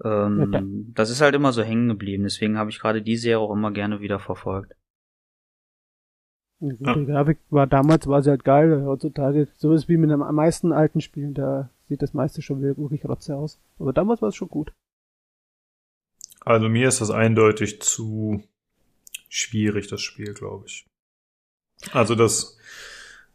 ähm, 0.04 0.54
ja, 0.54 0.62
das 0.94 1.10
ist 1.10 1.22
halt 1.22 1.36
immer 1.36 1.52
so 1.52 1.62
hängen 1.62 1.88
geblieben. 1.88 2.24
Deswegen 2.24 2.58
habe 2.58 2.70
ich 2.70 2.80
gerade 2.80 3.02
die 3.02 3.18
Serie 3.18 3.40
auch 3.40 3.52
immer 3.52 3.72
gerne 3.72 4.02
wieder 4.02 4.20
verfolgt. 4.20 4.76
Die 6.60 6.78
Grafik 6.78 7.40
war 7.50 7.66
damals 7.66 8.06
war 8.06 8.22
sie 8.22 8.30
halt 8.30 8.44
geil, 8.44 8.84
heutzutage 8.86 9.48
so 9.56 9.74
ist 9.74 9.90
wie 9.90 9.98
mit 9.98 10.12
den 10.12 10.20
meisten 10.20 10.72
alten 10.72 11.02
Spielen, 11.02 11.34
da 11.34 11.72
sieht 11.90 12.04
das 12.04 12.14
meiste 12.14 12.44
schon 12.44 12.62
wirklich 12.62 13.04
rotze 13.06 13.36
aus. 13.36 13.60
Aber 13.80 13.94
damals 13.94 14.22
war 14.22 14.30
es 14.30 14.36
schon 14.36 14.48
gut. 14.48 14.72
Also 16.42 16.70
mir 16.70 16.88
ist 16.88 17.02
das 17.02 17.10
eindeutig 17.10 17.82
zu 17.82 18.44
schwierig, 19.28 19.88
das 19.88 20.02
Spiel, 20.02 20.34
glaube 20.34 20.66
ich. 20.68 20.86
Also 21.94 22.14
das, 22.14 22.58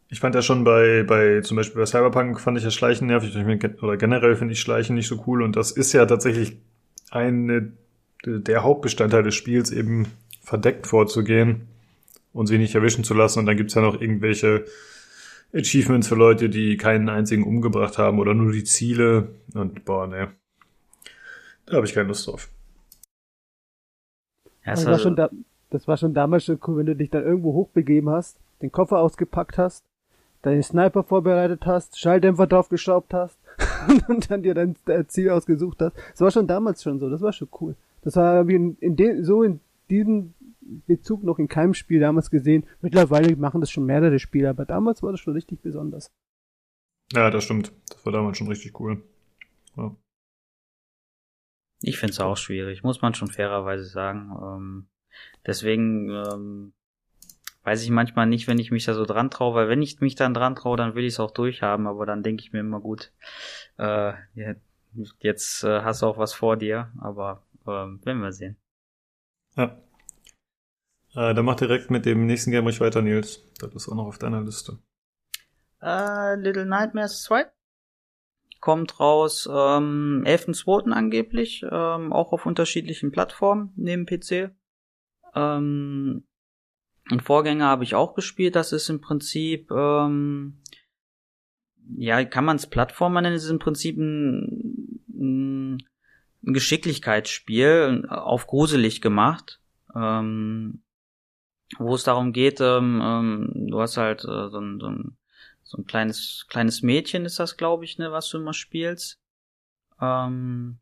ich 0.09 0.19
fand 0.19 0.35
ja 0.35 0.41
schon 0.41 0.63
bei, 0.63 1.03
bei, 1.03 1.41
zum 1.41 1.57
Beispiel 1.57 1.81
bei 1.81 1.85
Cyberpunk 1.85 2.39
fand 2.39 2.57
ich 2.57 2.63
das 2.63 2.73
Schleichen 2.73 3.07
nervig, 3.07 3.35
oder 3.81 3.97
generell 3.97 4.35
finde 4.35 4.53
ich 4.53 4.61
Schleichen 4.61 4.95
nicht 4.95 5.07
so 5.07 5.23
cool 5.27 5.41
und 5.41 5.55
das 5.55 5.71
ist 5.71 5.93
ja 5.93 6.05
tatsächlich 6.05 6.57
eine 7.11 7.71
der 8.25 8.63
Hauptbestandteil 8.63 9.23
des 9.23 9.35
Spiels, 9.35 9.71
eben 9.71 10.07
verdeckt 10.41 10.87
vorzugehen 10.87 11.67
und 12.33 12.47
sie 12.47 12.57
nicht 12.57 12.75
erwischen 12.75 13.03
zu 13.03 13.13
lassen. 13.13 13.39
Und 13.39 13.45
dann 13.45 13.57
gibt's 13.57 13.73
ja 13.73 13.81
noch 13.81 13.99
irgendwelche 13.99 14.65
Achievements 15.53 16.07
für 16.07 16.15
Leute, 16.15 16.49
die 16.49 16.77
keinen 16.77 17.09
einzigen 17.09 17.43
umgebracht 17.43 17.97
haben 17.97 18.19
oder 18.19 18.33
nur 18.33 18.51
die 18.51 18.63
Ziele. 18.63 19.29
Und 19.53 19.85
boah, 19.85 20.07
ne. 20.07 20.31
Da 21.65 21.77
habe 21.77 21.85
ich 21.85 21.93
keine 21.93 22.07
Lust 22.07 22.27
drauf. 22.27 22.49
Ja, 24.65 24.73
das, 24.73 24.85
war 24.85 24.99
schon 24.99 25.15
da, 25.15 25.29
das 25.69 25.87
war 25.87 25.97
schon 25.97 26.13
damals 26.13 26.45
schon 26.45 26.59
cool, 26.67 26.77
wenn 26.77 26.85
du 26.85 26.95
dich 26.95 27.09
dann 27.09 27.23
irgendwo 27.23 27.53
hochbegeben 27.53 28.09
hast, 28.09 28.37
den 28.61 28.71
Koffer 28.71 28.99
ausgepackt 28.99 29.57
hast, 29.57 29.85
deinen 30.41 30.63
Sniper 30.63 31.03
vorbereitet 31.03 31.65
hast, 31.65 31.99
Schalldämpfer 31.99 32.47
draufgeschraubt 32.47 33.13
hast 33.13 33.37
und 34.07 34.29
dann 34.29 34.43
dir 34.43 34.53
dein 34.53 34.75
Ziel 35.07 35.29
ausgesucht 35.29 35.81
hast. 35.81 35.95
Das 36.11 36.21
war 36.21 36.31
schon 36.31 36.47
damals 36.47 36.83
schon 36.83 36.99
so, 36.99 37.09
das 37.09 37.21
war 37.21 37.33
schon 37.33 37.49
cool. 37.61 37.75
Das 38.01 38.15
war 38.15 38.47
wie 38.47 38.55
in, 38.55 38.77
in 38.79 38.95
de, 38.95 39.23
so 39.23 39.43
in 39.43 39.59
diesem 39.89 40.33
Bezug 40.85 41.23
noch 41.23 41.39
in 41.39 41.47
keinem 41.47 41.73
Spiel 41.73 41.99
damals 41.99 42.29
gesehen. 42.29 42.65
Mittlerweile 42.81 43.35
machen 43.35 43.61
das 43.61 43.71
schon 43.71 43.85
mehrere 43.85 44.19
Spiele, 44.19 44.49
aber 44.49 44.65
damals 44.65 45.01
war 45.03 45.11
das 45.11 45.19
schon 45.19 45.33
richtig 45.33 45.61
besonders. 45.61 46.11
Ja, 47.13 47.29
das 47.29 47.45
stimmt. 47.45 47.71
Das 47.89 48.05
war 48.05 48.11
damals 48.11 48.37
schon 48.37 48.47
richtig 48.47 48.79
cool. 48.79 49.01
Ja. 49.77 49.95
Ich 51.81 51.97
finde 51.97 52.11
es 52.11 52.19
auch 52.19 52.37
schwierig, 52.37 52.83
muss 52.83 53.01
man 53.01 53.13
schon 53.13 53.29
fairerweise 53.29 53.85
sagen. 53.85 54.31
Ähm, 54.41 54.87
deswegen 55.45 56.09
ähm, 56.09 56.73
weiß 57.67 57.83
ich 57.83 57.89
manchmal 57.89 58.27
nicht, 58.27 58.47
wenn 58.47 58.59
ich 58.59 58.71
mich 58.71 58.85
da 58.85 58.93
so 58.93 59.03
dran 59.03 59.29
traue, 59.29 59.53
weil 59.53 59.67
wenn 59.67 59.81
ich 59.81 59.99
mich 59.99 60.15
dann 60.15 60.33
dran 60.33 60.55
traue, 60.55 60.77
dann 60.77 60.95
will 60.95 61.03
ich 61.03 61.15
es 61.15 61.19
auch 61.19 61.31
durchhaben, 61.31 61.85
aber 61.85 62.05
dann 62.05 62.23
denke 62.23 62.41
ich 62.41 62.53
mir 62.53 62.61
immer 62.61 62.79
gut, 62.79 63.11
äh, 63.77 64.13
jetzt 65.19 65.65
äh, 65.65 65.81
hast 65.81 66.01
du 66.01 66.05
auch 66.05 66.17
was 66.17 66.33
vor 66.33 66.55
dir, 66.55 66.93
aber 66.97 67.45
äh, 67.63 67.65
werden 67.65 68.21
wir 68.21 68.31
sehen. 68.31 68.55
Ja. 69.57 69.77
Äh, 71.13 71.33
dann 71.33 71.43
mach 71.43 71.55
direkt 71.55 71.91
mit 71.91 72.05
dem 72.05 72.25
nächsten 72.25 72.51
Game 72.51 72.63
ruhig 72.63 72.79
weiter, 72.79 73.01
Nils. 73.01 73.43
Das 73.59 73.75
ist 73.75 73.89
auch 73.89 73.95
noch 73.95 74.05
auf 74.05 74.17
deiner 74.17 74.41
Liste. 74.41 74.79
Äh, 75.81 76.35
Little 76.35 76.67
Nightmares 76.67 77.21
2 77.23 77.51
kommt 78.61 78.97
raus 79.01 79.45
ähm, 79.51 80.23
11.2. 80.25 80.91
angeblich, 80.91 81.65
ähm, 81.69 82.13
auch 82.13 82.31
auf 82.31 82.45
unterschiedlichen 82.45 83.11
Plattformen 83.11 83.73
neben 83.75 84.05
PC. 84.05 84.51
Ähm, 85.35 86.26
ein 87.09 87.19
Vorgänger 87.19 87.65
habe 87.65 87.83
ich 87.83 87.95
auch 87.95 88.15
gespielt, 88.15 88.55
das 88.55 88.73
ist 88.73 88.89
im 88.89 89.01
Prinzip, 89.01 89.71
ähm, 89.71 90.61
ja, 91.97 92.23
kann 92.25 92.45
man 92.45 92.57
es 92.57 92.67
Plattformer 92.67 93.21
nennen, 93.21 93.35
es 93.35 93.45
ist 93.45 93.49
im 93.49 93.59
Prinzip 93.59 93.97
ein, 93.97 95.01
ein, 95.09 95.83
ein 96.45 96.53
Geschicklichkeitsspiel 96.53 98.07
auf 98.09 98.47
gruselig 98.47 99.01
gemacht. 99.01 99.61
Ähm, 99.95 100.83
wo 101.77 101.95
es 101.95 102.03
darum 102.03 102.31
geht, 102.31 102.61
ähm, 102.61 103.01
ähm, 103.03 103.67
du 103.69 103.81
hast 103.81 103.97
halt 103.97 104.23
äh, 104.23 104.49
so, 104.49 104.59
ein, 104.59 104.79
so, 104.79 104.87
ein, 104.87 105.17
so 105.63 105.77
ein 105.77 105.85
kleines 105.85 106.45
kleines 106.47 106.81
Mädchen 106.81 107.25
ist 107.25 107.39
das, 107.39 107.57
glaube 107.57 107.85
ich, 107.85 107.97
ne, 107.97 108.11
was 108.11 108.29
du 108.29 108.37
immer 108.37 108.53
spielst. 108.53 109.19
Ähm, 109.99 110.79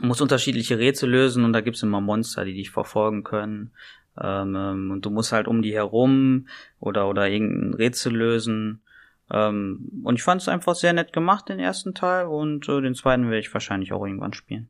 muss 0.00 0.20
unterschiedliche 0.20 0.78
Rätsel 0.78 1.10
lösen 1.10 1.44
und 1.44 1.52
da 1.52 1.60
gibt's 1.60 1.82
immer 1.82 2.00
Monster, 2.00 2.44
die 2.44 2.54
dich 2.54 2.70
verfolgen 2.70 3.22
können. 3.22 3.74
Ähm, 4.20 4.54
ähm, 4.56 4.90
und 4.90 5.04
du 5.04 5.10
musst 5.10 5.32
halt 5.32 5.48
um 5.48 5.62
die 5.62 5.74
herum 5.74 6.46
oder 6.78 7.08
oder 7.08 7.28
irgendein 7.28 7.74
Rätsel 7.74 8.14
lösen. 8.14 8.82
Ähm, 9.30 10.02
und 10.04 10.16
ich 10.16 10.22
fand 10.22 10.42
es 10.42 10.48
einfach 10.48 10.74
sehr 10.74 10.92
nett 10.92 11.12
gemacht, 11.12 11.48
den 11.48 11.58
ersten 11.58 11.94
Teil, 11.94 12.26
und 12.26 12.68
äh, 12.68 12.80
den 12.80 12.94
zweiten 12.94 13.24
werde 13.24 13.40
ich 13.40 13.52
wahrscheinlich 13.52 13.92
auch 13.92 14.04
irgendwann 14.04 14.34
spielen. 14.34 14.68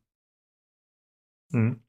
Mhm. 1.51 1.80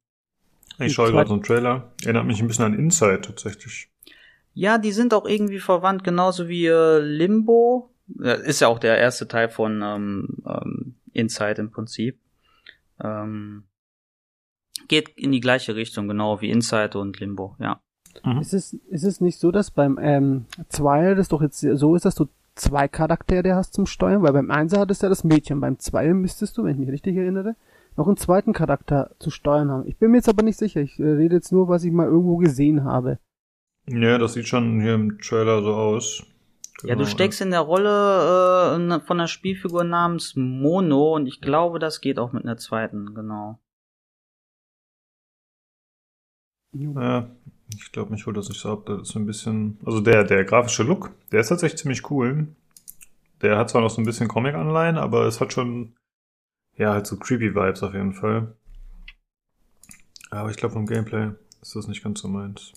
Ich 0.80 0.94
schaue 0.94 1.12
gerade 1.12 1.28
so 1.28 1.36
einen 1.36 1.44
Trailer. 1.44 1.94
Erinnert 2.04 2.26
mich 2.26 2.42
ein 2.42 2.48
bisschen 2.48 2.66
an 2.66 2.74
Inside 2.74 3.22
tatsächlich. 3.22 3.90
Ja, 4.54 4.78
die 4.78 4.92
sind 4.92 5.14
auch 5.14 5.26
irgendwie 5.26 5.60
verwandt, 5.60 6.04
genauso 6.04 6.48
wie 6.48 6.66
äh, 6.66 7.00
Limbo. 7.00 7.94
Ist 8.20 8.62
ja 8.62 8.68
auch 8.68 8.80
der 8.80 8.98
erste 8.98 9.28
Teil 9.28 9.50
von 9.50 9.82
ähm, 9.82 10.38
ähm, 10.46 10.96
Inside 11.14 11.62
im 11.62 11.72
Prinzip. 11.72 12.20
Ähm, 13.02 13.64
geht 14.88 15.10
in 15.10 15.32
die 15.32 15.40
gleiche 15.40 15.76
Richtung, 15.76 16.08
genau 16.08 16.42
wie 16.42 16.50
Inside 16.50 16.98
und 17.00 17.20
Limbo, 17.20 17.56
ja. 17.60 17.82
Mhm. 18.24 18.40
Ist, 18.40 18.54
es, 18.54 18.74
ist 18.90 19.04
es 19.04 19.22
nicht 19.22 19.40
so, 19.40 19.52
dass 19.52 19.72
beim 19.72 20.00
ähm, 20.02 20.46
Zweier 20.70 21.16
das 21.16 21.30
doch 21.30 21.42
jetzt 21.42 21.60
so 21.60 21.96
ist, 21.96 22.06
dass 22.06 22.16
du 22.16 22.28
zwei 22.56 22.88
Charaktere 22.88 23.56
hast 23.56 23.74
zum 23.74 23.86
Steuern? 23.86 24.24
Weil 24.24 24.34
beim 24.34 24.52
Einser 24.52 24.80
hattest 24.80 25.02
du 25.02 25.08
ja 25.08 25.10
das 25.10 25.24
Mädchen, 25.24 25.60
beim 25.60 25.80
Zweier 25.80 26.14
müsstest 26.14 26.58
du, 26.58 26.64
wenn 26.64 26.74
ich 26.74 26.80
mich 26.80 26.90
richtig 26.90 27.18
erinnere, 27.18 27.56
noch 27.98 28.08
einen 28.08 28.18
zweiten 28.18 28.54
Charakter 28.54 29.12
zu 29.20 29.30
steuern 29.30 29.70
haben. 29.70 29.88
Ich 29.88 29.98
bin 29.98 30.12
mir 30.12 30.18
jetzt 30.18 30.30
aber 30.30 30.44
nicht 30.44 30.58
sicher. 30.58 30.82
Ich 30.82 31.00
äh, 31.00 31.04
rede 31.04 31.36
jetzt 31.36 31.52
nur, 31.52 31.68
was 31.68 31.84
ich 31.84 31.92
mal 31.92 32.08
irgendwo 32.08 32.38
gesehen 32.38 32.84
habe. 32.84 33.20
Ja, 33.88 34.18
das 34.18 34.34
sieht 34.34 34.48
schon 34.48 34.82
hier 34.82 34.96
im 34.96 35.20
Trailer 35.20 35.62
so 35.62 35.74
aus. 35.74 36.24
Genau. 36.82 36.92
Ja, 36.92 37.00
du 37.00 37.06
steckst 37.06 37.40
in 37.40 37.52
der 37.52 37.62
Rolle 37.62 38.76
äh, 38.76 39.00
von 39.06 39.20
einer 39.20 39.28
Spielfigur 39.28 39.84
namens 39.84 40.36
Mono 40.36 41.16
und 41.16 41.28
ich 41.28 41.40
glaube, 41.40 41.80
das 41.80 42.02
geht 42.02 42.20
auch 42.20 42.34
mit 42.34 42.44
einer 42.44 42.58
zweiten, 42.58 43.14
genau. 43.14 43.60
Ja, 46.78 47.30
ich 47.74 47.92
glaube 47.94 48.12
mich 48.12 48.28
wohl, 48.28 48.34
dass 48.34 48.50
ich 48.50 48.60
so 48.60 48.72
ab. 48.74 48.86
Das 48.86 49.10
ist 49.10 49.16
ein 49.16 49.26
bisschen. 49.26 49.80
Also 49.86 50.02
der, 50.02 50.24
der 50.24 50.44
grafische 50.44 50.84
Look, 50.84 51.12
der 51.32 51.40
ist 51.40 51.48
tatsächlich 51.48 51.80
ziemlich 51.82 52.10
cool. 52.12 52.48
Der 53.42 53.58
hat 53.58 53.70
zwar 53.70 53.82
noch 53.82 53.90
so 53.90 54.02
ein 54.02 54.06
bisschen 54.06 54.28
Comic-Anleihen, 54.28 54.98
aber 54.98 55.26
es 55.26 55.40
hat 55.40 55.54
schon 55.54 55.94
ja, 56.78 56.94
halt 56.94 57.08
so 57.08 57.18
creepy 57.18 57.56
Vibes 57.56 57.84
auf 57.84 57.94
jeden 57.94 58.14
Fall. 58.14 58.56
Aber 60.32 60.50
ich 60.50 60.58
glaube, 60.58 60.74
vom 60.74 60.86
Gameplay 60.86 61.32
ist 61.62 61.76
das 61.76 61.88
nicht 61.88 62.04
ganz 62.04 62.20
so 62.20 62.28
meins. 62.28 62.74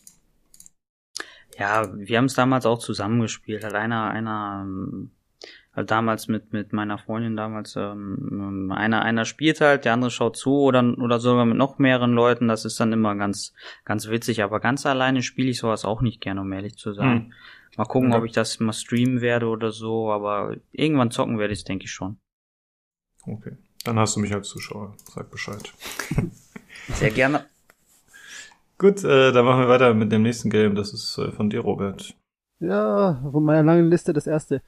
Ja, 1.58 1.92
wir 1.96 2.18
haben 2.18 2.26
es 2.26 2.34
damals 2.34 2.66
auch 2.66 2.78
zusammengespielt. 2.78 3.64
Hat 3.64 3.74
einer, 3.74 4.10
einer, 4.10 4.64
halt 4.64 5.10
damals 5.84 6.28
mit, 6.28 6.52
mit 6.52 6.72
meiner 6.72 6.98
Freundin 6.98 7.36
damals, 7.36 7.76
ähm, 7.76 8.72
einer, 8.74 9.02
einer 9.02 9.24
spielt 9.24 9.60
halt, 9.60 9.84
der 9.84 9.92
andere 9.92 10.10
schaut 10.10 10.36
zu 10.36 10.60
oder, 10.60 10.82
oder 10.98 11.20
sogar 11.20 11.44
mit 11.44 11.56
noch 11.56 11.78
mehreren 11.78 12.12
Leuten. 12.12 12.48
Das 12.48 12.64
ist 12.64 12.78
dann 12.80 12.92
immer 12.92 13.14
ganz, 13.14 13.54
ganz 13.84 14.08
witzig. 14.08 14.42
Aber 14.42 14.60
ganz 14.60 14.86
alleine 14.86 15.22
spiele 15.22 15.50
ich 15.50 15.58
sowas 15.58 15.84
auch 15.84 16.00
nicht 16.00 16.20
gerne, 16.20 16.40
um 16.40 16.52
ehrlich 16.52 16.76
zu 16.76 16.92
sein. 16.92 17.18
Hm. 17.18 17.32
Mal 17.76 17.84
gucken, 17.84 18.10
ja. 18.10 18.18
ob 18.18 18.24
ich 18.24 18.32
das 18.32 18.58
mal 18.60 18.72
streamen 18.72 19.20
werde 19.20 19.46
oder 19.46 19.70
so, 19.70 20.10
aber 20.10 20.56
irgendwann 20.72 21.10
zocken 21.10 21.38
werde 21.38 21.52
ich 21.52 21.60
es, 21.60 21.64
denke 21.64 21.84
ich 21.84 21.92
schon. 21.92 22.18
Okay. 23.24 23.56
Dann 23.84 23.98
hast 23.98 24.16
du 24.16 24.20
mich 24.20 24.34
als 24.34 24.48
Zuschauer. 24.48 24.96
Sag 25.14 25.30
Bescheid. 25.30 25.72
Sehr 26.88 27.10
gerne. 27.10 27.46
Gut, 28.78 29.04
äh, 29.04 29.32
dann 29.32 29.44
machen 29.44 29.60
wir 29.60 29.68
weiter 29.68 29.94
mit 29.94 30.12
dem 30.12 30.22
nächsten 30.22 30.50
Game. 30.50 30.74
Das 30.74 30.92
ist 30.92 31.18
äh, 31.18 31.30
von 31.32 31.50
dir, 31.50 31.60
Robert. 31.60 32.14
Ja, 32.60 33.20
von 33.30 33.44
meiner 33.44 33.62
langen 33.62 33.90
Liste 33.90 34.12
das 34.12 34.26
erste. 34.26 34.62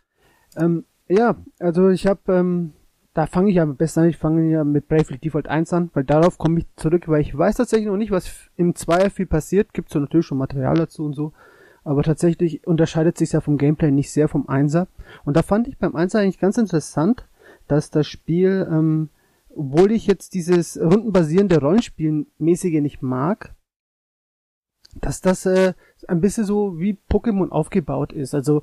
Ähm, 0.57 0.85
ja, 1.11 1.37
also 1.59 1.89
ich 1.89 2.07
habe 2.07 2.33
ähm, 2.33 2.73
da 3.15 3.27
fange 3.27 3.51
ich 3.51 3.61
am 3.61 3.77
besten 3.77 4.01
an, 4.01 4.09
ich 4.09 4.17
fange 4.17 4.51
ja 4.51 4.65
mit 4.65 4.89
Bravely 4.89 5.19
Default 5.19 5.49
1 5.49 5.73
an, 5.73 5.91
weil 5.95 6.05
darauf 6.05 6.39
komme 6.39 6.61
ich 6.61 6.67
zurück, 6.77 7.09
weil 7.09 7.21
ich 7.21 7.37
weiß 7.37 7.57
tatsächlich 7.57 7.89
noch 7.89 7.97
nicht, 7.97 8.13
was 8.13 8.51
im 8.57 8.75
Zweier 8.75 9.11
viel 9.11 9.27
passiert, 9.27 9.75
gibt 9.75 9.91
so 9.91 9.99
natürlich 9.99 10.27
schon 10.27 10.39
Material 10.39 10.75
dazu 10.77 11.05
und 11.05 11.15
so, 11.15 11.33
aber 11.83 12.03
tatsächlich 12.03 12.67
unterscheidet 12.67 13.19
sich 13.19 13.33
ja 13.33 13.41
vom 13.41 13.59
Gameplay 13.59 13.91
nicht 13.91 14.13
sehr 14.13 14.29
vom 14.29 14.49
Einser. 14.49 14.87
Und 15.25 15.37
da 15.37 15.43
fand 15.43 15.67
ich 15.67 15.79
beim 15.79 15.97
Einser 15.97 16.21
eigentlich 16.21 16.39
ganz 16.39 16.57
interessant, 16.57 17.27
dass 17.67 17.91
das 17.91 18.07
Spiel, 18.07 18.69
ähm, 18.71 19.09
obwohl 19.49 19.91
ich 19.91 20.07
jetzt 20.07 20.35
dieses 20.35 20.81
rundenbasierende 20.81 21.61
Rollenspielmäßige 21.61 22.81
nicht 22.81 23.03
mag, 23.03 23.55
dass 25.01 25.21
das 25.21 25.47
äh, 25.47 25.75
ein 26.07 26.21
bisschen 26.21 26.45
so 26.45 26.79
wie 26.79 26.99
Pokémon 27.11 27.49
aufgebaut 27.49 28.13
ist. 28.13 28.35
Also 28.35 28.63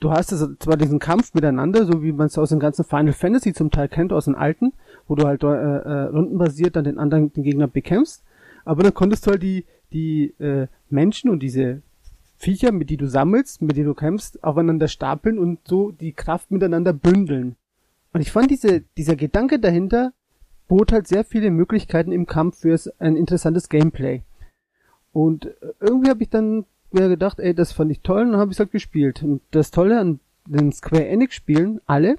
du 0.00 0.10
hast 0.10 0.32
also 0.32 0.54
zwar 0.56 0.76
diesen 0.76 0.98
Kampf 0.98 1.34
miteinander, 1.34 1.86
so 1.86 2.02
wie 2.02 2.12
man 2.12 2.26
es 2.26 2.38
aus 2.38 2.50
dem 2.50 2.60
ganzen 2.60 2.84
Final 2.84 3.12
Fantasy 3.12 3.52
zum 3.52 3.70
Teil 3.70 3.88
kennt, 3.88 4.12
aus 4.12 4.26
den 4.26 4.34
alten, 4.34 4.72
wo 5.06 5.14
du 5.14 5.26
halt 5.26 5.42
äh, 5.42 5.46
äh, 5.46 6.02
rundenbasiert 6.04 6.76
dann 6.76 6.84
den 6.84 6.98
anderen 6.98 7.32
den 7.32 7.42
Gegner 7.42 7.68
bekämpfst, 7.68 8.22
aber 8.64 8.82
dann 8.82 8.94
konntest 8.94 9.26
du 9.26 9.32
halt 9.32 9.42
die 9.42 9.64
die 9.92 10.34
äh, 10.40 10.66
Menschen 10.90 11.30
und 11.30 11.40
diese 11.40 11.82
Viecher, 12.36 12.72
mit 12.72 12.90
die 12.90 12.96
du 12.96 13.08
sammelst, 13.08 13.62
mit 13.62 13.76
denen 13.76 13.86
du 13.86 13.94
kämpfst, 13.94 14.42
aufeinander 14.42 14.88
stapeln 14.88 15.38
und 15.38 15.60
so 15.66 15.92
die 15.92 16.12
Kraft 16.12 16.50
miteinander 16.50 16.92
bündeln. 16.92 17.56
Und 18.12 18.20
ich 18.20 18.32
fand 18.32 18.50
diese, 18.50 18.82
dieser 18.96 19.16
Gedanke 19.16 19.58
dahinter 19.58 20.12
bot 20.68 20.92
halt 20.92 21.06
sehr 21.06 21.24
viele 21.24 21.50
Möglichkeiten 21.50 22.12
im 22.12 22.26
Kampf 22.26 22.58
für 22.58 22.78
ein 22.98 23.16
interessantes 23.16 23.68
Gameplay. 23.68 24.22
Und 25.12 25.48
irgendwie 25.80 26.10
habe 26.10 26.22
ich 26.22 26.30
dann 26.30 26.64
mir 26.94 27.08
gedacht, 27.08 27.38
ey, 27.40 27.54
das 27.54 27.72
fand 27.72 27.90
ich 27.90 28.00
toll 28.00 28.22
und 28.22 28.32
dann 28.32 28.40
habe 28.40 28.52
ich 28.52 28.58
halt 28.58 28.72
gespielt. 28.72 29.22
Und 29.22 29.42
das 29.50 29.70
Tolle 29.70 30.00
an 30.00 30.20
den 30.46 30.72
Square 30.72 31.06
Enix 31.06 31.34
Spielen, 31.34 31.80
alle, 31.86 32.16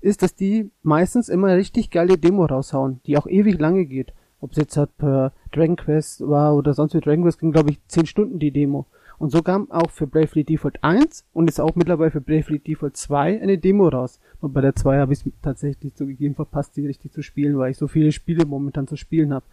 ist, 0.00 0.22
dass 0.22 0.34
die 0.34 0.70
meistens 0.82 1.28
immer 1.28 1.54
richtig 1.54 1.90
geile 1.90 2.16
Demo 2.16 2.44
raushauen, 2.46 3.00
die 3.06 3.18
auch 3.18 3.26
ewig 3.26 3.58
lange 3.58 3.84
geht. 3.86 4.12
Ob 4.40 4.52
es 4.52 4.56
jetzt 4.56 4.76
halt 4.76 4.96
per 4.96 5.32
Dragon 5.52 5.76
Quest 5.76 6.26
war 6.26 6.56
oder 6.56 6.72
sonst 6.72 6.94
wie 6.94 7.00
Dragon 7.00 7.24
Quest 7.24 7.40
ging, 7.40 7.52
glaube 7.52 7.70
ich, 7.70 7.86
10 7.88 8.06
Stunden 8.06 8.38
die 8.38 8.50
Demo. 8.50 8.86
Und 9.18 9.30
so 9.30 9.42
kam 9.42 9.70
auch 9.70 9.90
für 9.90 10.06
Bravely 10.06 10.44
Default 10.44 10.82
1 10.82 11.26
und 11.34 11.50
ist 11.50 11.60
auch 11.60 11.74
mittlerweile 11.74 12.10
für 12.10 12.22
Bravely 12.22 12.58
Default 12.58 12.96
2 12.96 13.42
eine 13.42 13.58
Demo 13.58 13.88
raus. 13.88 14.18
Und 14.40 14.54
bei 14.54 14.62
der 14.62 14.74
2 14.74 14.98
habe 14.98 15.12
ich 15.12 15.26
es 15.26 15.32
tatsächlich 15.42 15.94
zugegeben 15.94 16.34
verpasst, 16.34 16.74
die 16.76 16.86
richtig 16.86 17.12
zu 17.12 17.22
spielen, 17.22 17.58
weil 17.58 17.72
ich 17.72 17.76
so 17.76 17.86
viele 17.86 18.12
Spiele 18.12 18.46
momentan 18.46 18.86
zu 18.86 18.96
spielen 18.96 19.34
habe. 19.34 19.44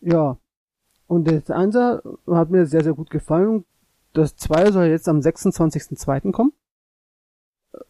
Ja, 0.00 0.38
und 1.06 1.28
das 1.28 1.50
1 1.50 1.76
hat 1.76 2.50
mir 2.50 2.66
sehr, 2.66 2.82
sehr 2.82 2.94
gut 2.94 3.10
gefallen. 3.10 3.64
Das 4.12 4.36
2 4.36 4.70
soll 4.72 4.84
jetzt 4.86 5.08
am 5.08 5.18
26.02. 5.18 6.32
kommen. 6.32 6.52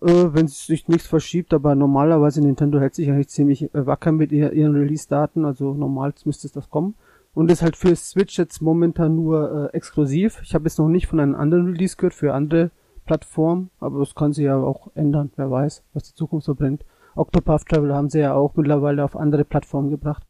Äh, 0.00 0.32
wenn 0.32 0.48
sich 0.48 0.88
nichts 0.88 1.06
verschiebt, 1.06 1.52
aber 1.52 1.74
normalerweise 1.74 2.40
Nintendo 2.40 2.80
hält 2.80 2.94
sich 2.94 3.08
eigentlich 3.10 3.28
ziemlich 3.28 3.74
äh, 3.74 3.86
wacker 3.86 4.12
mit 4.12 4.32
ihren 4.32 4.74
Release-Daten, 4.74 5.44
also 5.44 5.74
normal 5.74 6.14
müsste 6.24 6.46
es 6.46 6.52
das 6.52 6.70
kommen. 6.70 6.94
Und 7.34 7.50
ist 7.50 7.62
halt 7.62 7.76
für 7.76 7.94
Switch 7.96 8.38
jetzt 8.38 8.62
momentan 8.62 9.16
nur 9.16 9.70
äh, 9.72 9.76
exklusiv. 9.76 10.40
Ich 10.42 10.54
habe 10.54 10.64
jetzt 10.64 10.78
noch 10.78 10.88
nicht 10.88 11.08
von 11.08 11.20
einem 11.20 11.34
anderen 11.34 11.66
Release 11.66 11.96
gehört 11.96 12.14
für 12.14 12.32
andere 12.32 12.70
Plattformen, 13.04 13.70
aber 13.80 13.98
das 13.98 14.14
kann 14.14 14.32
sich 14.32 14.44
ja 14.44 14.56
auch 14.56 14.90
ändern, 14.94 15.32
wer 15.36 15.50
weiß, 15.50 15.82
was 15.92 16.04
die 16.04 16.14
Zukunft 16.14 16.46
so 16.46 16.54
bringt. 16.54 16.84
Octopath 17.16 17.66
Travel 17.66 17.94
haben 17.94 18.08
sie 18.08 18.20
ja 18.20 18.34
auch 18.34 18.54
mittlerweile 18.54 19.04
auf 19.04 19.16
andere 19.16 19.44
Plattformen 19.44 19.90
gebracht. 19.90 20.26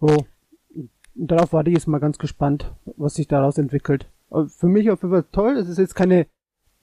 So, 0.00 0.26
darauf 1.18 1.52
warte 1.52 1.70
ich 1.70 1.76
jetzt 1.76 1.88
mal 1.88 1.98
ganz 1.98 2.18
gespannt, 2.18 2.72
was 2.96 3.14
sich 3.14 3.28
daraus 3.28 3.58
entwickelt. 3.58 4.06
Für 4.30 4.68
mich 4.68 4.90
auf 4.90 5.02
jeden 5.02 5.12
Fall 5.14 5.24
toll. 5.32 5.56
Es 5.56 5.68
ist 5.68 5.78
jetzt 5.78 5.94
keine, 5.94 6.26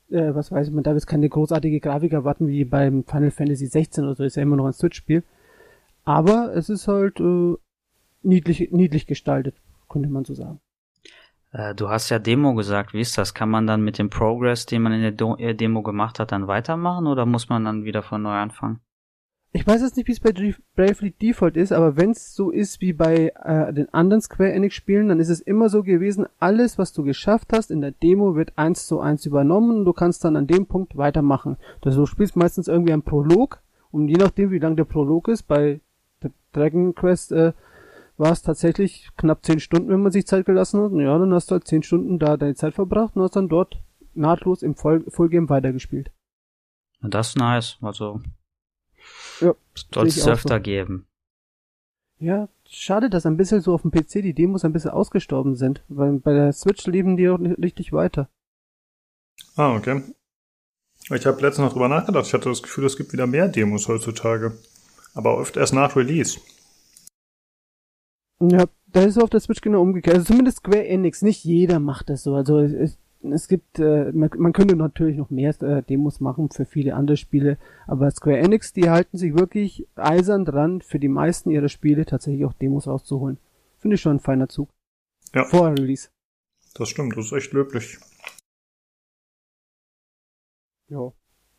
äh, 0.09 0.33
was 0.33 0.51
weiß 0.51 0.67
ich, 0.67 0.73
man 0.73 0.83
darf 0.83 0.95
jetzt 0.95 1.07
keine 1.07 1.29
großartige 1.29 1.79
Grafik 1.79 2.13
erwarten 2.13 2.47
wie 2.47 2.65
beim 2.65 3.03
Final 3.03 3.31
Fantasy 3.31 3.67
16 3.67 4.03
oder 4.03 4.15
so, 4.15 4.23
ist 4.23 4.35
ja 4.35 4.43
immer 4.43 4.55
noch 4.57 4.65
ein 4.65 4.73
Switch-Spiel. 4.73 5.23
Aber 6.03 6.53
es 6.55 6.69
ist 6.69 6.87
halt 6.87 7.19
äh, 7.19 7.55
niedlich, 8.21 8.71
niedlich 8.71 9.07
gestaltet, 9.07 9.55
könnte 9.89 10.09
man 10.09 10.25
so 10.25 10.33
sagen. 10.33 10.59
Äh, 11.51 11.73
du 11.73 11.89
hast 11.89 12.09
ja 12.09 12.19
Demo 12.19 12.53
gesagt, 12.53 12.93
wie 12.93 13.01
ist 13.01 13.17
das? 13.17 13.33
Kann 13.33 13.49
man 13.49 13.65
dann 13.65 13.83
mit 13.83 13.97
dem 13.97 14.09
Progress, 14.09 14.65
den 14.65 14.81
man 14.81 14.93
in 14.93 15.15
der 15.15 15.39
äh, 15.39 15.55
Demo 15.55 15.81
gemacht 15.81 16.19
hat, 16.19 16.31
dann 16.31 16.47
weitermachen 16.47 17.07
oder 17.07 17.25
muss 17.25 17.49
man 17.49 17.65
dann 17.65 17.85
wieder 17.85 18.03
von 18.03 18.21
neu 18.21 18.33
anfangen? 18.33 18.81
Ich 19.55 19.65
weiß 19.65 19.81
jetzt 19.81 19.95
nicht, 19.95 20.09
wie 20.09 20.11
es 20.11 20.19
bei 20.19 20.33
Bravely 20.75 21.11
Default 21.11 21.55
ist, 21.55 21.71
aber 21.71 21.95
wenn 21.95 22.11
es 22.11 22.35
so 22.35 22.51
ist 22.51 22.81
wie 22.81 22.91
bei 22.91 23.31
äh, 23.41 23.71
den 23.71 23.87
anderen 23.93 24.19
Square 24.19 24.51
Enix 24.51 24.75
Spielen, 24.75 25.07
dann 25.07 25.21
ist 25.21 25.29
es 25.29 25.39
immer 25.39 25.69
so 25.69 25.81
gewesen, 25.81 26.25
alles, 26.41 26.77
was 26.77 26.91
du 26.91 27.03
geschafft 27.03 27.53
hast 27.53 27.71
in 27.71 27.79
der 27.79 27.91
Demo, 27.91 28.35
wird 28.35 28.51
eins 28.57 28.85
zu 28.85 28.99
eins 28.99 29.25
übernommen 29.25 29.77
und 29.77 29.85
du 29.85 29.93
kannst 29.93 30.25
dann 30.25 30.35
an 30.35 30.45
dem 30.45 30.65
Punkt 30.65 30.97
weitermachen. 30.97 31.55
Du 31.79 32.05
spielst 32.05 32.35
meistens 32.35 32.67
irgendwie 32.67 32.91
einen 32.91 33.03
Prolog 33.03 33.61
und 33.91 34.09
je 34.09 34.17
nachdem, 34.17 34.51
wie 34.51 34.59
lang 34.59 34.75
der 34.75 34.83
Prolog 34.83 35.29
ist, 35.29 35.43
bei 35.43 35.79
Dragon 36.51 36.93
Quest 36.93 37.31
äh, 37.31 37.53
war 38.17 38.33
es 38.33 38.41
tatsächlich 38.41 39.09
knapp 39.15 39.45
zehn 39.45 39.61
Stunden, 39.61 39.87
wenn 39.87 40.03
man 40.03 40.11
sich 40.11 40.27
Zeit 40.27 40.45
gelassen 40.45 40.81
hat. 40.81 40.91
Und 40.91 40.99
ja, 40.99 41.17
dann 41.17 41.33
hast 41.33 41.49
du 41.49 41.53
halt 41.53 41.65
zehn 41.65 41.81
Stunden 41.81 42.19
da 42.19 42.35
deine 42.35 42.55
Zeit 42.55 42.73
verbracht 42.73 43.15
und 43.15 43.21
hast 43.21 43.37
dann 43.37 43.47
dort 43.47 43.79
nahtlos 44.15 44.63
im 44.63 44.75
Voll 44.75 45.05
Fullgame 45.07 45.47
weitergespielt. 45.47 46.11
Das 47.01 47.29
ist 47.29 47.37
nice, 47.37 47.77
also 47.81 48.19
ja, 49.41 49.53
soll 49.93 50.07
es 50.07 50.27
öfter 50.27 50.57
so. 50.57 50.61
geben. 50.61 51.07
Ja, 52.17 52.47
schade, 52.67 53.09
dass 53.09 53.25
ein 53.25 53.37
bisschen 53.37 53.61
so 53.61 53.73
auf 53.73 53.81
dem 53.81 53.91
PC 53.91 54.21
die 54.21 54.33
Demos 54.33 54.63
ein 54.63 54.73
bisschen 54.73 54.91
ausgestorben 54.91 55.55
sind, 55.55 55.83
weil 55.89 56.13
bei 56.19 56.33
der 56.33 56.53
Switch 56.53 56.85
leben 56.87 57.17
die 57.17 57.29
auch 57.29 57.39
richtig 57.39 57.91
weiter. 57.91 58.29
Ah, 59.55 59.75
okay. 59.75 60.01
Ich 61.13 61.25
habe 61.25 61.41
letztens 61.41 61.65
noch 61.65 61.73
drüber 61.73 61.87
nachgedacht. 61.87 62.25
Ich 62.25 62.33
hatte 62.33 62.49
das 62.49 62.63
Gefühl, 62.63 62.85
es 62.85 62.97
gibt 62.97 63.13
wieder 63.13 63.27
mehr 63.27 63.47
Demos 63.47 63.87
heutzutage. 63.87 64.57
Aber 65.13 65.37
oft 65.37 65.55
erst 65.55 65.73
nach 65.73 65.95
Release. 65.95 66.39
Ja, 68.39 68.65
da 68.87 69.01
ist 69.01 69.21
auf 69.21 69.29
der 69.29 69.39
Switch 69.39 69.61
genau 69.61 69.81
umgekehrt. 69.81 70.17
Also 70.17 70.27
zumindest 70.27 70.57
Square 70.57 70.87
Enix. 70.87 71.21
Nicht 71.21 71.43
jeder 71.43 71.79
macht 71.79 72.09
das 72.09 72.23
so. 72.23 72.35
Also 72.35 72.59
es, 72.59 72.97
es 73.31 73.47
gibt, 73.47 73.79
äh, 73.79 74.11
man, 74.11 74.29
man, 74.37 74.53
könnte 74.53 74.75
natürlich 74.75 75.17
noch 75.17 75.29
mehr 75.29 75.49
äh, 75.61 75.83
Demos 75.83 76.19
machen 76.19 76.49
für 76.49 76.65
viele 76.65 76.95
andere 76.95 77.17
Spiele, 77.17 77.57
aber 77.87 78.09
Square 78.11 78.39
Enix, 78.39 78.73
die 78.73 78.89
halten 78.89 79.17
sich 79.17 79.37
wirklich 79.37 79.87
eisern 79.95 80.45
dran, 80.45 80.81
für 80.81 80.99
die 80.99 81.07
meisten 81.07 81.51
ihrer 81.51 81.69
Spiele 81.69 82.05
tatsächlich 82.05 82.45
auch 82.45 82.53
Demos 82.53 82.87
rauszuholen. 82.87 83.37
Finde 83.77 83.95
ich 83.95 84.01
schon 84.01 84.17
ein 84.17 84.19
feiner 84.19 84.49
Zug. 84.49 84.69
Ja. 85.33 85.45
Vor 85.45 85.69
Release. 85.69 86.09
Das 86.75 86.89
stimmt, 86.89 87.15
das 87.17 87.27
ist 87.27 87.31
echt 87.33 87.53
löblich. 87.53 87.97
Ja. 90.89 91.11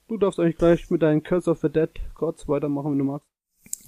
Du 0.08 0.16
darfst 0.18 0.38
eigentlich 0.38 0.58
gleich 0.58 0.90
mit 0.90 1.02
deinen 1.02 1.22
Curse 1.22 1.50
of 1.50 1.60
the 1.60 1.68
Dead 1.68 1.90
Gods 2.14 2.48
weitermachen, 2.48 2.92
wenn 2.92 2.98
du 2.98 3.04
magst. 3.04 3.26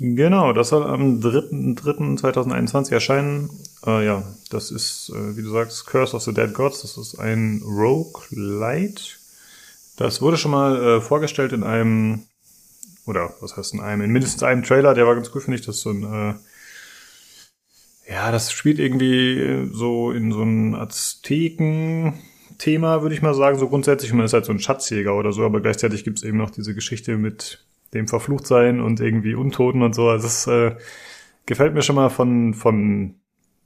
Genau, 0.00 0.52
das 0.52 0.68
soll 0.68 0.84
am 0.84 1.18
3.3.2021 1.18 2.92
erscheinen. 2.92 3.50
Äh, 3.84 4.06
ja, 4.06 4.22
das 4.48 4.70
ist, 4.70 5.10
äh, 5.12 5.36
wie 5.36 5.42
du 5.42 5.50
sagst, 5.50 5.86
Curse 5.86 6.14
of 6.16 6.22
the 6.22 6.32
Dead 6.32 6.54
Gods. 6.54 6.82
Das 6.82 6.96
ist 6.96 7.18
ein 7.18 7.60
Roguelite. 7.64 9.02
Das 9.96 10.22
wurde 10.22 10.36
schon 10.36 10.52
mal 10.52 10.80
äh, 10.80 11.00
vorgestellt 11.00 11.52
in 11.52 11.64
einem, 11.64 12.22
oder 13.06 13.34
was 13.40 13.56
heißt 13.56 13.74
in 13.74 13.80
einem, 13.80 14.02
in 14.02 14.12
mindestens 14.12 14.44
einem 14.44 14.62
Trailer, 14.62 14.94
der 14.94 15.04
war 15.04 15.16
ganz 15.16 15.32
cool, 15.34 15.40
finde 15.40 15.58
ich. 15.58 15.66
Das 15.66 15.74
ist 15.76 15.82
so 15.82 15.90
ein, 15.90 16.04
äh, 16.04 16.34
ja, 18.12 18.30
das 18.30 18.52
spielt 18.52 18.78
irgendwie 18.78 19.68
so 19.72 20.12
in 20.12 20.30
so 20.30 20.44
ein 20.44 20.76
Azteken-Thema, 20.76 23.02
würde 23.02 23.16
ich 23.16 23.22
mal 23.22 23.34
sagen, 23.34 23.58
so 23.58 23.68
grundsätzlich. 23.68 24.12
Man 24.12 24.26
ist 24.26 24.32
halt 24.32 24.44
so 24.44 24.52
ein 24.52 24.60
Schatzjäger 24.60 25.16
oder 25.16 25.32
so, 25.32 25.44
aber 25.44 25.60
gleichzeitig 25.60 26.04
gibt 26.04 26.18
es 26.18 26.24
eben 26.24 26.38
noch 26.38 26.50
diese 26.50 26.72
Geschichte 26.72 27.16
mit 27.16 27.64
dem 27.94 28.08
Verfluchtsein 28.08 28.80
und 28.80 29.00
irgendwie 29.00 29.34
Untoten 29.34 29.82
und 29.82 29.94
so. 29.94 30.08
Also 30.08 30.26
es 30.26 30.46
äh, 30.46 30.76
gefällt 31.46 31.74
mir 31.74 31.82
schon 31.82 31.96
mal 31.96 32.10
von, 32.10 32.54
von, 32.54 33.14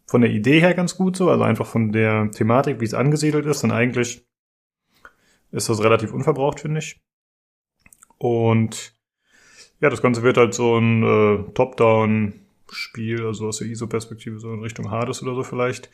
von 0.07 0.21
der 0.21 0.31
Idee 0.31 0.61
her 0.61 0.75
ganz 0.75 0.97
gut 0.97 1.17
so, 1.17 1.31
also 1.31 1.43
einfach 1.43 1.67
von 1.67 1.93
der 1.93 2.31
Thematik, 2.31 2.81
wie 2.81 2.85
es 2.85 2.95
angesiedelt 2.95 3.47
ist. 3.47 3.65
Und 3.65 3.73
eigentlich 3.73 4.25
ist 5.51 5.69
das 5.69 5.83
relativ 5.83 6.13
unverbraucht, 6.13 6.61
finde 6.61 6.81
ich. 6.81 7.01
Und 8.19 8.95
ja, 9.81 9.91
das 9.91 10.01
Ganze 10.01 10.23
wird 10.23 10.37
halt 10.37 10.55
so 10.55 10.79
ein 10.79 11.03
äh, 11.03 11.53
Top-Down-Spiel, 11.55 13.27
also 13.27 13.49
aus 13.49 13.59
der 13.59 13.67
ISO-Perspektive, 13.67 14.39
so 14.39 14.53
in 14.55 14.61
Richtung 14.61 14.91
Hades 14.91 15.23
oder 15.23 15.35
so 15.35 15.43
vielleicht. 15.43 15.91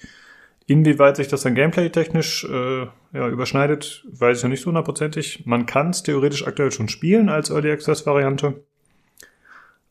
Inwieweit 0.68 1.16
sich 1.16 1.28
das 1.28 1.40
dann 1.40 1.54
gameplay-technisch 1.54 2.44
äh, 2.44 2.86
ja, 3.14 3.28
überschneidet, 3.28 4.04
weiß 4.10 4.36
ich 4.36 4.42
noch 4.44 4.50
nicht 4.50 4.60
so 4.60 4.66
hundertprozentig. 4.66 5.46
Man 5.46 5.64
kann 5.64 5.90
es 5.90 6.02
theoretisch 6.02 6.46
aktuell 6.46 6.70
schon 6.70 6.90
spielen 6.90 7.30
als 7.30 7.48
Early 7.48 7.72
Access-Variante. 7.72 8.62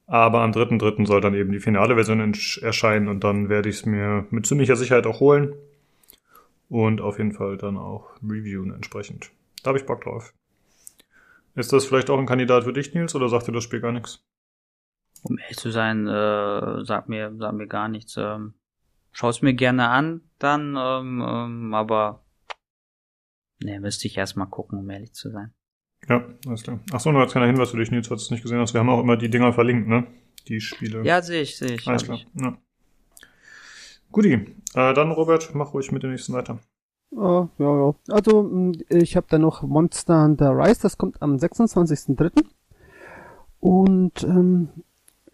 Aber 0.05 0.41
am 0.41 0.51
3.3. 0.51 1.07
soll 1.07 1.19
dann 1.19 1.33
eben 1.33 1.51
die 1.51 1.59
finale 1.59 1.95
Version 1.95 2.31
erscheinen 2.61 3.07
und 3.07 3.23
dann 3.23 3.49
werde 3.49 3.69
ich 3.69 3.77
es 3.77 3.85
mir 3.87 4.27
mit 4.29 4.45
ziemlicher 4.45 4.75
Sicherheit 4.75 5.07
auch 5.07 5.19
holen. 5.19 5.55
Und 6.69 7.01
auf 7.01 7.17
jeden 7.17 7.33
Fall 7.33 7.57
dann 7.57 7.75
auch 7.75 8.11
reviewen 8.21 8.71
entsprechend. 8.71 9.31
Da 9.63 9.69
habe 9.69 9.79
ich 9.79 9.85
Bock 9.87 10.03
drauf. 10.03 10.31
Ist 11.55 11.73
das 11.73 11.85
vielleicht 11.85 12.11
auch 12.11 12.19
ein 12.19 12.27
Kandidat 12.27 12.65
für 12.65 12.73
dich, 12.73 12.93
Nils, 12.93 13.15
oder 13.15 13.29
sagt 13.29 13.47
dir 13.47 13.51
das 13.51 13.63
Spiel 13.63 13.81
gar 13.81 13.93
nichts? 13.93 14.23
Um 15.23 15.39
ehrlich 15.39 15.57
zu 15.57 15.71
sein, 15.71 16.05
äh, 16.07 16.85
sagt 16.85 17.09
mir, 17.09 17.33
sagt 17.35 17.55
mir 17.55 17.67
gar 17.67 17.87
nichts. 17.87 18.15
Ähm, 18.15 18.53
Schau 19.19 19.29
es 19.29 19.41
mir 19.41 19.55
gerne 19.55 19.89
an, 19.89 20.21
dann, 20.39 20.75
ähm, 20.77 21.23
ähm, 21.25 21.73
aber 21.73 22.23
ne, 23.63 23.79
müsste 23.79 24.07
ich 24.07 24.17
erstmal 24.17 24.47
gucken, 24.47 24.79
um 24.79 24.89
ehrlich 24.89 25.13
zu 25.13 25.29
sein. 25.29 25.53
Ja, 26.07 26.23
alles 26.47 26.63
klar. 26.63 26.79
Achso, 26.91 27.11
nur 27.11 27.21
als 27.21 27.31
kleiner 27.31 27.47
Hinweis 27.47 27.71
für 27.71 27.77
dich, 27.77 27.91
Nils, 27.91 28.07
falls 28.07 28.21
du 28.21 28.25
es 28.25 28.31
nicht 28.31 28.43
gesehen 28.43 28.59
hast. 28.59 28.73
Wir 28.73 28.79
haben 28.79 28.89
auch 28.89 29.01
immer 29.01 29.17
die 29.17 29.29
Dinger 29.29 29.51
verlinkt, 29.51 29.87
ne? 29.87 30.07
Die 30.47 30.61
Spiele. 30.61 31.03
Ja, 31.03 31.21
sehe 31.21 31.41
ich, 31.41 31.57
sehe 31.57 31.75
ich. 31.75 31.87
Alles 31.87 32.03
klar. 32.03 32.19
Ja. 32.35 32.57
Guti. 34.11 34.33
Äh, 34.33 34.93
dann, 34.93 35.11
Robert, 35.11 35.53
mach 35.53 35.73
ruhig 35.73 35.91
mit 35.91 36.03
dem 36.03 36.11
nächsten 36.11 36.33
weiter. 36.33 36.59
Uh, 37.11 37.47
ja, 37.57 37.87
ja. 37.87 37.95
Also, 38.09 38.73
ich 38.89 39.15
habe 39.15 39.27
da 39.29 39.39
noch 39.39 39.63
Monster 39.63 40.23
Hunter 40.23 40.51
Rise, 40.51 40.81
das 40.81 40.97
kommt 40.97 41.21
am 41.21 41.35
26.03. 41.37 42.43
Und 43.59 44.23
ähm, 44.23 44.69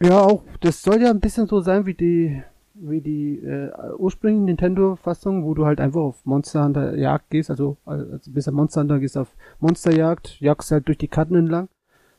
ja, 0.02 0.22
auch 0.22 0.44
das 0.62 0.82
soll 0.82 1.02
ja 1.02 1.10
ein 1.10 1.20
bisschen 1.20 1.48
so 1.48 1.62
sein 1.62 1.86
wie 1.86 1.94
die 1.94 2.42
wie 2.76 3.02
die 3.02 3.40
äh, 3.40 3.72
ursprüngliche 3.98 4.46
Nintendo-Fassung, 4.46 5.46
wo 5.46 5.54
du 5.54 5.66
halt 5.66 5.80
einfach 5.80 6.02
auf 6.02 6.26
Monster 6.26 6.64
Hunter 6.66 6.98
Jagd 6.98 7.30
gehst, 7.30 7.50
also, 7.50 7.78
also 7.86 8.32
bis 8.32 8.48
am 8.48 8.56
Monster 8.56 8.82
Hunter 8.82 9.00
gehst 9.00 9.18
auf 9.18 9.36
Monsterjagd, 9.60 10.40
jagst 10.40 10.72
halt 10.72 10.88
durch 10.88 10.98
die 10.98 11.08
Karten 11.08 11.36
entlang. 11.36 11.70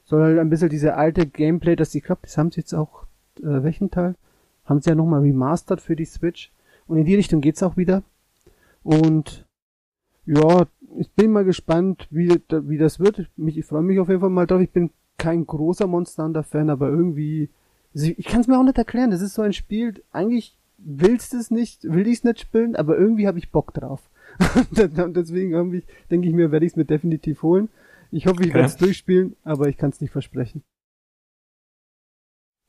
Soll 0.04 0.22
halt 0.22 0.38
ein 0.38 0.50
bisschen 0.50 0.68
diese 0.68 0.94
alte 0.94 1.26
Gameplay, 1.26 1.76
dass 1.76 1.90
die 1.90 2.00
klappt, 2.00 2.26
das 2.26 2.38
haben 2.38 2.50
sie 2.50 2.60
jetzt 2.60 2.74
auch, 2.74 3.04
äh, 3.40 3.62
welchen 3.62 3.90
Teil? 3.90 4.16
Haben 4.64 4.80
sie 4.80 4.90
ja 4.90 4.96
nochmal 4.96 5.20
remastered 5.20 5.80
für 5.80 5.96
die 5.96 6.04
Switch. 6.04 6.52
Und 6.86 6.98
in 6.98 7.04
die 7.04 7.14
Richtung 7.14 7.40
geht's 7.40 7.62
auch 7.62 7.76
wieder. 7.76 8.02
Und 8.82 9.46
ja, 10.26 10.66
ich 10.96 11.10
bin 11.12 11.32
mal 11.32 11.44
gespannt, 11.44 12.06
wie, 12.10 12.28
wie 12.48 12.78
das 12.78 13.00
wird. 13.00 13.28
Mich, 13.36 13.58
ich 13.58 13.64
freue 13.64 13.82
mich 13.82 13.98
auf 13.98 14.08
jeden 14.08 14.20
Fall 14.20 14.30
mal 14.30 14.46
drauf. 14.46 14.60
Ich 14.60 14.70
bin 14.70 14.90
kein 15.18 15.46
großer 15.46 15.86
Monster 15.86 16.24
Hunter 16.24 16.42
Fan, 16.42 16.70
aber 16.70 16.88
irgendwie 16.88 17.50
ich 17.94 18.26
kann 18.26 18.40
es 18.40 18.48
mir 18.48 18.58
auch 18.58 18.64
nicht 18.64 18.78
erklären. 18.78 19.10
Das 19.10 19.22
ist 19.22 19.34
so 19.34 19.42
ein 19.42 19.52
Spiel, 19.52 20.02
eigentlich 20.12 20.58
willst 20.78 21.32
du 21.32 21.38
es 21.38 21.50
nicht, 21.50 21.84
will 21.84 22.06
ich 22.06 22.18
es 22.18 22.24
nicht 22.24 22.40
spielen, 22.40 22.76
aber 22.76 22.98
irgendwie 22.98 23.26
habe 23.26 23.38
ich 23.38 23.50
Bock 23.50 23.72
drauf. 23.72 24.10
Und 24.56 25.16
deswegen 25.16 25.74
ich, 25.74 25.86
denke 26.10 26.28
ich 26.28 26.34
mir, 26.34 26.50
werde 26.50 26.66
ich 26.66 26.72
es 26.72 26.76
mir 26.76 26.84
definitiv 26.84 27.42
holen. 27.42 27.68
Ich 28.10 28.26
hoffe, 28.26 28.42
ich 28.42 28.48
okay. 28.48 28.54
werde 28.54 28.66
es 28.66 28.76
durchspielen, 28.76 29.36
aber 29.44 29.68
ich 29.68 29.76
kann 29.76 29.90
es 29.90 30.00
nicht 30.00 30.10
versprechen. 30.10 30.62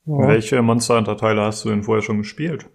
Oh. 0.06 0.18
Welche 0.26 0.62
Monster 0.62 0.96
Hunter 0.96 1.16
Teile 1.16 1.42
hast 1.42 1.64
du 1.64 1.70
denn 1.70 1.82
vorher 1.82 2.02
schon 2.02 2.18
gespielt? 2.18 2.68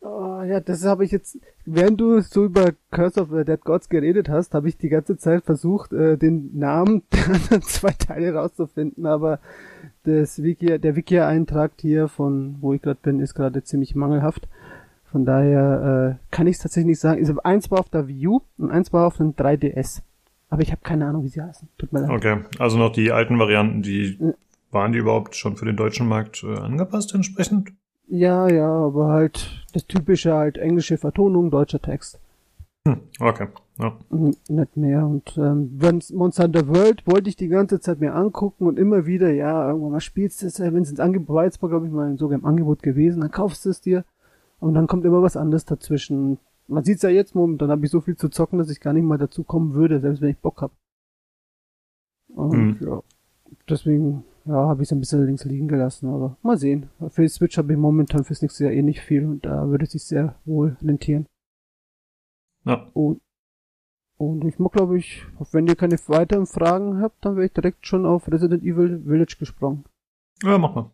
Oh, 0.00 0.42
ja, 0.42 0.60
das 0.60 0.84
habe 0.84 1.04
ich 1.04 1.10
jetzt, 1.10 1.38
während 1.64 2.00
du 2.00 2.20
so 2.20 2.44
über 2.44 2.72
Curse 2.92 3.20
of 3.20 3.30
the 3.30 3.44
Dead 3.44 3.60
Gods 3.60 3.88
geredet 3.88 4.28
hast, 4.28 4.54
habe 4.54 4.68
ich 4.68 4.76
die 4.76 4.88
ganze 4.88 5.16
Zeit 5.16 5.44
versucht, 5.44 5.92
äh, 5.92 6.16
den 6.16 6.56
Namen 6.56 7.02
der 7.12 7.26
anderen 7.26 7.62
zwei 7.62 7.90
Teile 7.90 8.34
rauszufinden, 8.34 9.06
aber 9.06 9.40
das 10.06 10.42
Wiki, 10.42 10.78
der 10.78 10.96
Wiki-Eintrag 10.96 11.72
hier 11.80 12.08
von, 12.08 12.56
wo 12.60 12.72
ich 12.72 12.82
gerade 12.82 13.00
bin, 13.02 13.20
ist 13.20 13.34
gerade 13.34 13.62
ziemlich 13.64 13.94
mangelhaft. 13.94 14.48
Von 15.10 15.24
daher 15.24 16.18
äh, 16.20 16.34
kann 16.34 16.46
ich 16.46 16.56
es 16.56 16.62
tatsächlich 16.62 16.88
nicht 16.88 17.00
sagen. 17.00 17.20
Also 17.20 17.40
eins 17.42 17.70
war 17.70 17.80
auf 17.80 17.88
der 17.88 18.08
Wii 18.08 18.26
U 18.28 18.40
und 18.58 18.70
eins 18.70 18.92
war 18.92 19.06
auf 19.06 19.16
dem 19.16 19.34
3DS. 19.34 20.02
Aber 20.48 20.62
ich 20.62 20.70
habe 20.70 20.82
keine 20.82 21.06
Ahnung, 21.06 21.24
wie 21.24 21.28
sie 21.28 21.42
heißen. 21.42 21.68
Tut 21.78 21.92
mir 21.92 22.00
leid. 22.00 22.10
Okay, 22.10 22.44
also 22.58 22.78
noch 22.78 22.92
die 22.92 23.10
alten 23.10 23.38
Varianten, 23.38 23.82
die 23.82 24.16
ja. 24.20 24.32
waren 24.70 24.92
die 24.92 24.98
überhaupt 24.98 25.34
schon 25.34 25.56
für 25.56 25.64
den 25.64 25.76
deutschen 25.76 26.06
Markt 26.06 26.44
äh, 26.44 26.56
angepasst 26.58 27.14
entsprechend? 27.14 27.72
Ja, 28.08 28.48
ja, 28.48 28.68
aber 28.68 29.08
halt 29.08 29.64
das 29.72 29.86
typische 29.86 30.34
halt 30.34 30.58
englische 30.58 30.98
Vertonung, 30.98 31.50
deutscher 31.50 31.82
Text. 31.82 32.20
Hm, 32.86 33.00
okay. 33.18 33.48
Ja. 33.78 33.98
Nicht 34.48 34.76
mehr. 34.76 35.06
Und 35.06 35.36
ähm, 35.36 35.70
wenn 35.74 36.02
Monster 36.14 36.44
Hunter 36.44 36.68
World 36.68 37.06
wollte 37.06 37.28
ich 37.28 37.36
die 37.36 37.48
ganze 37.48 37.78
Zeit 37.78 38.00
mir 38.00 38.14
angucken 38.14 38.66
und 38.66 38.78
immer 38.78 39.06
wieder, 39.06 39.30
ja, 39.32 39.68
irgendwann 39.68 39.92
mal 39.92 40.00
spielst 40.00 40.42
du 40.42 40.46
es, 40.46 40.58
wenn 40.60 40.82
es 40.82 40.90
ins 40.90 41.00
Angebot 41.00 41.36
war, 41.36 41.44
jetzt 41.44 41.60
war 41.62 41.68
glaube 41.68 41.86
ich 41.86 41.92
mal 41.92 42.16
sogar 42.16 42.38
im 42.38 42.46
Angebot 42.46 42.82
gewesen, 42.82 43.20
dann 43.20 43.30
kaufst 43.30 43.64
du 43.66 43.70
es 43.70 43.82
dir 43.82 44.04
und 44.60 44.74
dann 44.74 44.86
kommt 44.86 45.04
immer 45.04 45.22
was 45.22 45.36
anderes 45.36 45.66
dazwischen. 45.66 46.38
Man 46.68 46.84
sieht's 46.84 47.02
ja 47.02 47.10
jetzt 47.10 47.34
momentan, 47.34 47.70
habe 47.70 47.84
ich 47.84 47.90
so 47.90 48.00
viel 48.00 48.16
zu 48.16 48.30
zocken, 48.30 48.58
dass 48.58 48.70
ich 48.70 48.80
gar 48.80 48.94
nicht 48.94 49.04
mal 49.04 49.18
dazu 49.18 49.44
kommen 49.44 49.74
würde, 49.74 50.00
selbst 50.00 50.22
wenn 50.22 50.30
ich 50.30 50.38
Bock 50.38 50.62
hab. 50.62 50.72
Und 52.28 52.80
hm. 52.80 52.88
ja, 52.88 53.02
deswegen, 53.68 54.24
ja, 54.46 54.54
habe 54.54 54.82
ich 54.82 54.88
es 54.88 54.92
ein 54.92 55.00
bisschen 55.00 55.24
links 55.26 55.44
liegen 55.44 55.68
gelassen, 55.68 56.08
aber 56.08 56.38
mal 56.42 56.56
sehen. 56.56 56.88
Für 57.10 57.22
die 57.22 57.28
Switch 57.28 57.58
habe 57.58 57.72
ich 57.72 57.78
momentan 57.78 58.24
fürs 58.24 58.42
nächste 58.42 58.64
Jahr 58.64 58.72
eh 58.72 58.82
nicht 58.82 59.00
viel 59.00 59.26
und 59.26 59.44
da 59.44 59.68
würde 59.68 59.84
es 59.84 59.92
sich 59.92 60.04
sehr 60.04 60.36
wohl 60.46 60.76
rentieren. 60.82 61.26
Ja. 62.64 62.88
Und 62.94 63.20
und 64.18 64.44
ich 64.44 64.58
mag, 64.58 64.72
glaube 64.72 64.98
ich, 64.98 65.24
wenn 65.52 65.66
ihr 65.66 65.76
keine 65.76 65.98
weiteren 66.06 66.46
Fragen 66.46 67.00
habt, 67.00 67.24
dann 67.24 67.36
wäre 67.36 67.46
ich 67.46 67.52
direkt 67.52 67.86
schon 67.86 68.06
auf 68.06 68.30
Resident 68.30 68.62
Evil 68.62 69.02
Village 69.06 69.36
gesprungen. 69.38 69.84
Ja, 70.42 70.58
mach 70.58 70.74
mal. 70.74 70.90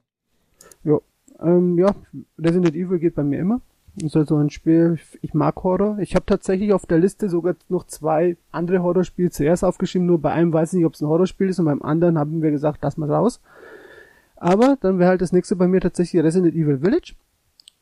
Ja, 0.85 0.99
ähm, 1.41 1.79
ja, 1.79 1.95
Resident 2.39 2.75
Evil 2.75 2.99
geht 2.99 3.15
bei 3.15 3.23
mir 3.23 3.41
immer. 3.41 3.61
Ist 3.97 4.17
halt 4.17 4.29
so 4.29 4.37
ein 4.37 4.49
Spiel, 4.49 4.99
ich 5.21 5.35
mag 5.35 5.63
Horror. 5.63 5.99
Ich 5.99 6.15
habe 6.15 6.25
tatsächlich 6.25 6.73
auf 6.73 6.87
der 6.87 6.99
Liste 6.99 7.29
sogar 7.29 7.55
noch 7.69 7.87
zwei 7.87 8.39
andere 8.51 8.83
Horrorspiele 8.83 9.31
zuerst 9.31 9.65
aufgeschrieben, 9.65 10.07
nur 10.07 10.19
bei 10.19 10.33
einem 10.33 10.53
weiß 10.53 10.73
ich 10.73 10.79
nicht, 10.79 10.87
ob 10.87 10.95
es 10.95 11.03
ein 11.03 11.09
Horrorspiel 11.09 11.49
ist 11.49 11.59
und 11.59 11.67
beim 11.67 11.83
anderen 11.83 12.19
haben 12.19 12.41
wir 12.41 12.51
gesagt, 12.51 12.79
lass 12.83 12.97
mal 12.97 13.13
raus. 13.13 13.41
Aber 14.37 14.77
dann 14.81 14.99
wäre 14.99 15.11
halt 15.11 15.21
das 15.21 15.33
nächste 15.33 15.57
bei 15.57 15.69
mir 15.69 15.81
tatsächlich 15.81 16.23
Resident 16.23 16.55
Evil 16.55 16.79
Village. 16.79 17.15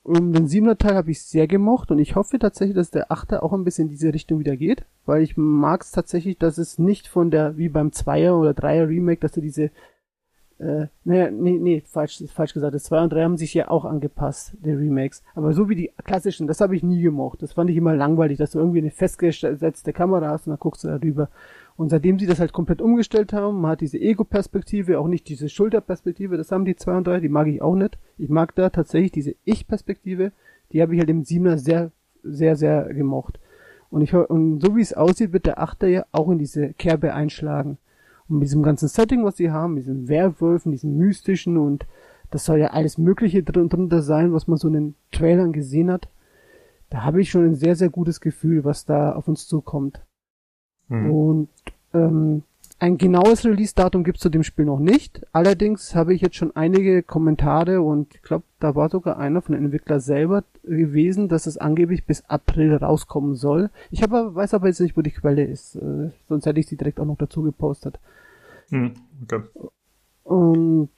Um 0.03 0.33
den 0.33 0.49
siebener 0.49 0.79
Teil 0.79 0.95
habe 0.95 1.11
ich 1.11 1.23
sehr 1.23 1.47
gemocht 1.47 1.91
und 1.91 1.99
ich 1.99 2.17
hoffe 2.17 2.39
tatsächlich, 2.39 2.75
dass 2.75 2.91
der 2.91 3.13
achte 3.13 3.43
auch 3.43 3.53
ein 3.53 3.65
bisschen 3.65 3.85
in 3.85 3.91
diese 3.91 4.15
Richtung 4.15 4.39
wieder 4.39 4.57
geht, 4.57 4.87
weil 5.05 5.23
ich 5.23 5.37
mag 5.37 5.83
es 5.83 5.93
tatsächlich, 5.93 6.39
dass 6.39 6.57
es 6.57 6.79
nicht 6.79 7.07
von 7.07 7.31
der, 7.31 7.59
wie 7.59 7.69
beim 7.69 7.93
Zweier 7.93 8.39
oder 8.39 8.55
Dreier 8.55 8.89
Remake, 8.89 9.21
dass 9.21 9.37
er 9.37 9.43
diese, 9.43 9.65
äh, 10.59 10.87
naja, 11.05 11.31
nee, 11.31 11.59
nee, 11.59 11.83
falsch, 11.87 12.25
falsch 12.33 12.55
gesagt, 12.55 12.75
das 12.75 12.85
Zweier 12.85 13.03
und 13.03 13.13
Drei 13.13 13.25
haben 13.25 13.37
sich 13.37 13.53
ja 13.53 13.69
auch 13.69 13.85
angepasst, 13.85 14.57
die 14.65 14.73
Remakes. 14.73 15.23
Aber 15.35 15.53
so 15.53 15.69
wie 15.69 15.75
die 15.75 15.93
klassischen, 16.05 16.47
das 16.47 16.63
habe 16.63 16.77
ich 16.77 16.83
nie 16.83 17.03
gemocht. 17.03 17.43
Das 17.43 17.53
fand 17.53 17.69
ich 17.69 17.77
immer 17.77 17.95
langweilig, 17.95 18.39
dass 18.39 18.53
du 18.53 18.59
irgendwie 18.59 18.79
eine 18.79 18.91
festgesetzte 18.91 19.93
Kamera 19.93 20.29
hast 20.31 20.47
und 20.47 20.53
dann 20.53 20.61
guckst 20.61 20.83
du 20.83 20.89
darüber. 20.89 21.29
Und 21.81 21.89
seitdem 21.89 22.19
sie 22.19 22.27
das 22.27 22.41
halt 22.41 22.53
komplett 22.53 22.83
umgestellt 22.83 23.33
haben, 23.33 23.63
man 23.63 23.71
hat 23.71 23.81
diese 23.81 23.99
Ego-Perspektive, 23.99 24.99
auch 24.99 25.09
nicht 25.09 25.31
diese 25.31 25.49
Schulterperspektive, 25.49 26.37
das 26.37 26.53
haben 26.53 26.67
die 26.67 26.77
zwei 26.77 26.95
und 26.95 27.07
drei, 27.07 27.21
die 27.21 27.31
mag 27.31 27.47
ich 27.47 27.63
auch 27.63 27.75
nicht. 27.75 27.97
Ich 28.19 28.29
mag 28.29 28.55
da 28.55 28.69
tatsächlich 28.69 29.13
diese 29.13 29.35
Ich-Perspektive, 29.47 30.33
die 30.73 30.83
habe 30.83 30.93
ich 30.93 31.01
halt 31.01 31.09
im 31.09 31.25
Siebener 31.25 31.57
sehr, 31.57 31.91
sehr, 32.23 32.57
sehr 32.57 32.93
gemocht. 32.93 33.41
Und 33.89 34.03
ich 34.03 34.13
und 34.13 34.61
so 34.61 34.77
wie 34.77 34.83
es 34.83 34.93
aussieht, 34.93 35.33
wird 35.33 35.47
der 35.47 35.59
Achter 35.59 35.87
ja 35.89 36.05
auch 36.13 36.29
in 36.29 36.37
diese 36.37 36.75
Kerbe 36.75 37.15
einschlagen. 37.15 37.79
Und 38.29 38.41
mit 38.41 38.49
diesem 38.49 38.63
ganzen 38.63 38.89
Setting, 38.89 39.25
was 39.25 39.39
sie 39.39 39.51
haben, 39.51 39.77
diesen 39.77 40.07
Werwölfen, 40.07 40.73
diesen 40.73 40.99
mystischen 40.99 41.57
und 41.57 41.87
das 42.31 42.45
soll 42.45 42.59
ja 42.59 42.73
alles 42.73 42.99
Mögliche 42.99 43.43
drunter 43.43 44.03
sein, 44.03 44.35
was 44.35 44.49
man 44.49 44.59
so 44.59 44.69
in 44.69 44.75
den 44.75 44.95
Trailern 45.13 45.55
gesehen 45.55 45.91
hat. 45.91 46.11
Da 46.91 47.05
habe 47.05 47.23
ich 47.23 47.31
schon 47.31 47.47
ein 47.47 47.55
sehr, 47.55 47.75
sehr 47.75 47.89
gutes 47.89 48.21
Gefühl, 48.21 48.65
was 48.65 48.85
da 48.85 49.15
auf 49.15 49.29
uns 49.29 49.47
zukommt. 49.47 50.03
Mhm. 50.91 51.11
Und 51.11 51.49
ähm, 51.95 52.43
ein 52.79 52.97
genaues 52.97 53.45
Release-Datum 53.45 54.05
gibt 54.05 54.19
es 54.19 54.23
zu 54.23 54.31
dem 54.31 54.43
Spiel 54.43 54.65
noch 54.65 54.79
nicht. 54.79 55.27
Allerdings 55.33 55.95
habe 55.95 56.15
ich 56.15 56.23
jetzt 56.23 56.37
schon 56.37 56.57
einige 56.57 57.03
Kommentare 57.03 57.83
und 57.83 58.15
ich 58.15 58.23
glaube, 58.23 58.45
da 58.59 58.75
war 58.75 58.89
sogar 58.89 59.19
einer 59.19 59.43
von 59.43 59.55
den 59.55 59.67
Entwicklern 59.67 60.01
selber 60.01 60.45
gewesen, 60.63 61.29
dass 61.29 61.47
es 61.47 61.59
angeblich 61.59 62.07
bis 62.07 62.25
April 62.27 62.75
rauskommen 62.75 63.35
soll. 63.35 63.71
Ich 63.91 64.03
habe, 64.03 64.35
weiß 64.35 64.55
aber 64.55 64.69
jetzt 64.69 64.81
nicht, 64.81 64.97
wo 64.97 65.03
die 65.03 65.11
Quelle 65.11 65.45
ist. 65.45 65.77
Äh, 65.77 66.11
sonst 66.29 66.47
hätte 66.47 66.59
ich 66.59 66.67
sie 66.67 66.77
direkt 66.77 67.01
auch 67.01 67.07
noch 67.07 67.19
dazu 67.19 67.43
gepostet. 67.43 68.01
Hm, 68.71 68.95
okay. 69.25 69.43
Und 70.25 70.91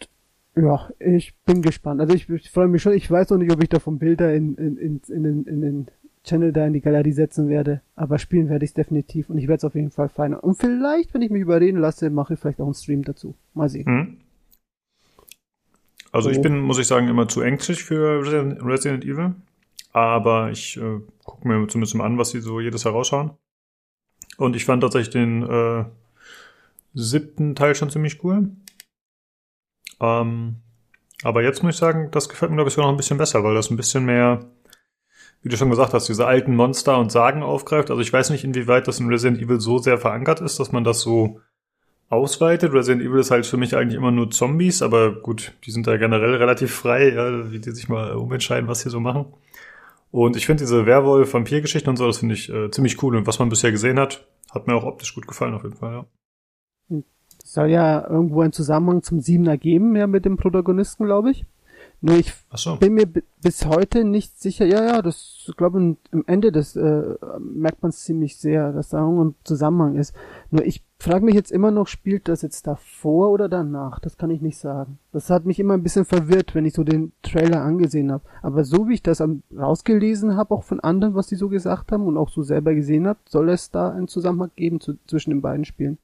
ja, 0.55 0.89
ich 1.01 1.35
bin 1.47 1.63
gespannt. 1.63 2.01
Also 2.01 2.15
ich, 2.15 2.29
ich 2.29 2.51
freue 2.51 2.69
mich 2.69 2.83
schon. 2.83 2.93
Ich 2.93 3.11
weiß 3.11 3.31
noch 3.31 3.39
nicht, 3.39 3.53
ob 3.53 3.63
ich 3.63 3.71
davon 3.71 3.99
Bilder 3.99 4.33
in, 4.35 4.55
in, 4.55 4.77
in, 4.77 5.01
in, 5.09 5.25
in, 5.25 5.45
in 5.47 5.61
den 5.61 5.87
Channel 6.25 6.53
da 6.53 6.67
in 6.67 6.73
die 6.73 6.81
Galerie 6.81 7.13
setzen 7.13 7.49
werde. 7.49 7.81
Aber 7.97 8.19
spielen 8.19 8.49
werde 8.49 8.65
ich 8.65 8.71
es 8.71 8.75
definitiv 8.75 9.29
und 9.31 9.39
ich 9.39 9.49
werde 9.49 9.59
es 9.59 9.65
auf 9.65 9.75
jeden 9.75 9.91
Fall 9.91 10.09
feiern. 10.09 10.35
Und 10.35 10.57
vielleicht, 10.57 11.13
wenn 11.15 11.23
ich 11.23 11.31
mich 11.31 11.43
überreden 11.43 11.81
lasse, 11.81 12.11
mache 12.11 12.35
ich 12.35 12.41
vielleicht 12.41 12.61
auch 12.61 12.67
einen 12.67 12.75
Stream 12.75 13.03
dazu. 13.03 13.35
Mal 13.55 13.69
sehen. 13.69 13.91
Mhm. 13.91 14.17
Also 16.13 16.29
so. 16.29 16.35
ich 16.35 16.43
bin, 16.43 16.61
muss 16.61 16.79
ich 16.79 16.87
sagen, 16.87 17.09
immer 17.09 17.27
zu 17.27 17.41
ängstlich 17.41 17.83
für 17.83 18.23
Resident 18.23 19.05
Evil. 19.05 19.35
Aber 19.93 20.51
ich 20.51 20.77
äh, 20.77 21.01
gucke 21.25 21.49
mir 21.49 21.67
zumindest 21.69 21.95
mal 21.95 22.05
an, 22.05 22.19
was 22.19 22.31
sie 22.31 22.41
so 22.41 22.61
jedes 22.61 22.85
Jahr 22.85 22.95
raushauen. 22.95 23.33
Und 24.39 24.57
ich 24.57 24.65
fand 24.65 24.83
tatsächlich 24.83 25.11
den 25.11 25.43
äh, 25.43 25.85
siebten 26.95 27.55
Teil 27.55 27.75
schon 27.75 27.91
ziemlich 27.91 28.23
cool. 28.25 28.51
Ähm, 30.01 30.57
aber 31.23 31.43
jetzt 31.43 31.63
muss 31.63 31.75
ich 31.75 31.81
sagen, 31.81 32.11
das 32.11 32.29
gefällt 32.29 32.51
mir, 32.51 32.57
glaube 32.57 32.69
ich, 32.69 32.75
sogar 32.75 32.89
noch 32.89 32.95
ein 32.95 32.97
bisschen 32.97 33.19
besser, 33.19 33.45
weil 33.45 33.55
das 33.55 33.71
ein 33.71 33.77
bisschen 33.77 34.05
mehr 34.05 34.41
wie 35.43 35.49
du 35.49 35.57
schon 35.57 35.71
gesagt 35.71 35.93
hast, 35.93 36.09
diese 36.09 36.27
alten 36.27 36.55
Monster 36.55 36.99
und 36.99 37.11
Sagen 37.11 37.43
aufgreift. 37.43 37.91
Also 37.91 38.01
ich 38.01 38.13
weiß 38.13 38.31
nicht, 38.31 38.45
inwieweit 38.45 38.87
das 38.87 39.01
in 39.01 39.09
Resident 39.09 39.43
Evil 39.43 39.61
so 39.61 39.79
sehr 39.79 39.99
verankert 39.99 40.41
ist, 40.41 40.61
dass 40.61 40.71
man 40.71 40.85
das 40.85 41.01
so 41.01 41.41
ausweitet. 42.09 42.73
Resident 42.73 43.03
Evil 43.03 43.19
ist 43.19 43.33
halt 43.33 43.45
für 43.45 43.57
mich 43.57 43.77
eigentlich 43.77 43.97
immer 43.97 44.13
nur 44.13 44.31
Zombies, 44.31 44.83
aber 44.83 45.21
gut, 45.21 45.53
die 45.65 45.73
sind 45.73 45.87
da 45.87 45.97
generell 45.97 46.37
relativ 46.37 46.73
frei, 46.73 47.13
ja, 47.13 47.51
wie 47.51 47.59
die 47.59 47.73
sich 47.73 47.89
mal 47.89 48.13
umentscheiden, 48.13 48.69
was 48.69 48.81
sie 48.81 48.91
so 48.91 49.01
machen. 49.01 49.27
Und 50.13 50.37
ich 50.37 50.47
finde 50.47 50.63
diese 50.63 50.87
Werwolf-Vampir-Geschichten 50.87 51.89
und 51.91 51.97
so, 51.97 52.07
das 52.07 52.19
finde 52.19 52.35
ich 52.35 52.53
äh, 52.53 52.71
ziemlich 52.71 53.03
cool. 53.03 53.17
Und 53.17 53.27
was 53.27 53.39
man 53.39 53.49
bisher 53.49 53.73
gesehen 53.73 53.99
hat, 53.99 54.27
hat 54.51 54.67
mir 54.67 54.75
auch 54.75 54.85
optisch 54.85 55.15
gut 55.15 55.27
gefallen 55.27 55.55
auf 55.55 55.65
jeden 55.65 55.77
Fall, 55.77 55.93
ja. 55.93 56.07
Es 57.43 57.55
soll 57.55 57.71
ja 57.71 58.09
irgendwo 58.09 58.43
einen 58.43 58.53
Zusammenhang 58.53 59.03
zum 59.03 59.21
Siebener 59.21 59.57
geben, 59.57 59.97
ja, 59.97 60.07
mit 60.07 60.25
dem 60.25 60.37
Protagonisten, 60.37 61.07
glaube 61.07 61.33
ich 61.33 61.47
Nur 62.05 62.17
ich 62.17 62.35
so. 62.57 62.77
bin 62.79 62.95
mir 62.95 63.07
bis 63.07 63.65
heute 63.65 64.03
nicht 64.03 64.41
sicher, 64.41 64.67
ja, 64.67 64.85
ja, 64.85 65.03
das 65.03 65.53
glaube 65.57 65.81
ich 65.81 66.13
am 66.13 66.25
Ende 66.27 66.51
des 66.51 66.75
äh, 66.75 67.17
merkt 67.39 67.81
man 67.83 67.91
es 67.91 68.03
ziemlich 68.03 68.39
sehr, 68.39 68.73
dass 68.73 68.89
da 68.89 69.07
ein 69.07 69.37
Zusammenhang 69.45 69.95
ist. 69.95 70.13
Nur 70.51 70.67
ich 70.67 70.85
frage 70.99 71.25
mich 71.25 71.37
jetzt 71.37 71.53
immer 71.53 71.71
noch, 71.71 71.87
spielt 71.87 72.27
das 72.27 72.43
jetzt 72.43 72.67
davor 72.67 73.31
oder 73.31 73.49
danach? 73.49 74.01
Das 74.01 74.17
kann 74.17 74.31
ich 74.31 74.43
nicht 74.43 74.59
sagen. 74.59 74.99
Das 75.13 75.31
hat 75.31 75.45
mich 75.45 75.61
immer 75.61 75.75
ein 75.75 75.85
bisschen 75.85 76.05
verwirrt, 76.05 76.57
wenn 76.57 76.65
ich 76.65 76.75
so 76.75 76.83
den 76.83 77.13
Trailer 77.23 77.63
angesehen 77.63 78.11
habe. 78.11 78.25
Aber 78.43 78.65
so 78.65 78.89
wie 78.89 78.95
ich 78.95 79.03
das 79.05 79.23
rausgelesen 79.57 80.37
habe, 80.37 80.55
auch 80.57 80.65
von 80.65 80.81
anderen, 80.81 81.15
was 81.15 81.29
die 81.29 81.37
so 81.37 81.49
gesagt 81.49 81.93
haben 81.93 82.09
und 82.09 82.17
auch 82.17 82.31
so 82.31 82.43
selber 82.43 82.75
gesehen 82.75 83.07
habe, 83.07 83.21
soll 83.29 83.49
es 83.49 83.71
da 83.71 83.91
einen 83.91 84.09
Zusammenhang 84.09 84.51
geben 84.57 84.81
zu, 84.81 84.99
zwischen 85.07 85.31
den 85.31 85.41
beiden 85.41 85.65
Spielen. 85.65 85.99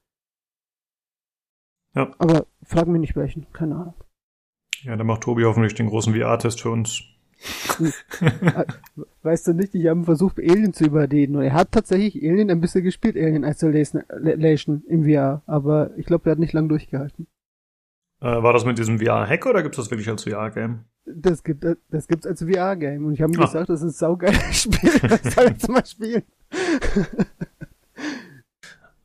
Ja. 1.96 2.14
Aber 2.18 2.46
frag 2.62 2.86
mich 2.86 3.00
nicht 3.00 3.16
welchen, 3.16 3.52
keine 3.52 3.74
Ahnung. 3.74 3.94
Ja, 4.82 4.96
dann 4.96 5.06
macht 5.06 5.22
Tobi 5.22 5.44
hoffentlich 5.44 5.74
den 5.74 5.88
großen 5.88 6.14
VR-Test 6.14 6.60
für 6.60 6.70
uns. 6.70 7.02
weißt 9.22 9.48
du 9.48 9.52
nicht, 9.52 9.74
ich 9.74 9.86
habe 9.86 10.04
versucht, 10.04 10.38
Alien 10.38 10.72
zu 10.72 10.84
überreden. 10.84 11.36
Und 11.36 11.42
er 11.42 11.52
hat 11.52 11.72
tatsächlich 11.72 12.16
Alien 12.16 12.50
ein 12.50 12.60
bisschen 12.60 12.84
gespielt, 12.84 13.16
Alien 13.16 13.44
Isolation 13.44 14.82
im 14.88 15.04
VR. 15.04 15.42
Aber 15.46 15.90
ich 15.96 16.06
glaube, 16.06 16.28
er 16.28 16.32
hat 16.32 16.38
nicht 16.38 16.52
lang 16.52 16.68
durchgehalten. 16.68 17.26
Äh, 18.20 18.42
war 18.42 18.52
das 18.52 18.64
mit 18.64 18.78
diesem 18.78 18.98
VR-Hack 18.98 19.46
oder 19.46 19.62
gibt 19.62 19.78
es 19.78 19.84
das 19.84 19.90
wirklich 19.90 20.08
als 20.08 20.24
VR-Game? 20.24 20.84
Das 21.06 21.44
gibt 21.44 21.64
das 21.90 22.08
gibt's 22.08 22.26
als 22.26 22.42
VR-Game. 22.42 23.06
Und 23.06 23.14
ich 23.14 23.22
habe 23.22 23.32
ihm 23.32 23.40
ah. 23.40 23.44
gesagt, 23.44 23.68
das 23.68 23.80
ist 23.80 23.86
ein 23.86 23.92
saugeiles 23.92 24.56
Spiel. 24.62 25.08
Das 25.08 25.34
soll 25.34 25.44
jetzt 25.44 25.68
mal 25.68 25.86
spielen. 25.86 26.24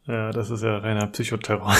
ja, 0.05 0.31
das 0.31 0.49
ist 0.49 0.63
ja 0.63 0.77
reiner 0.77 1.07
Psychoterror. 1.07 1.75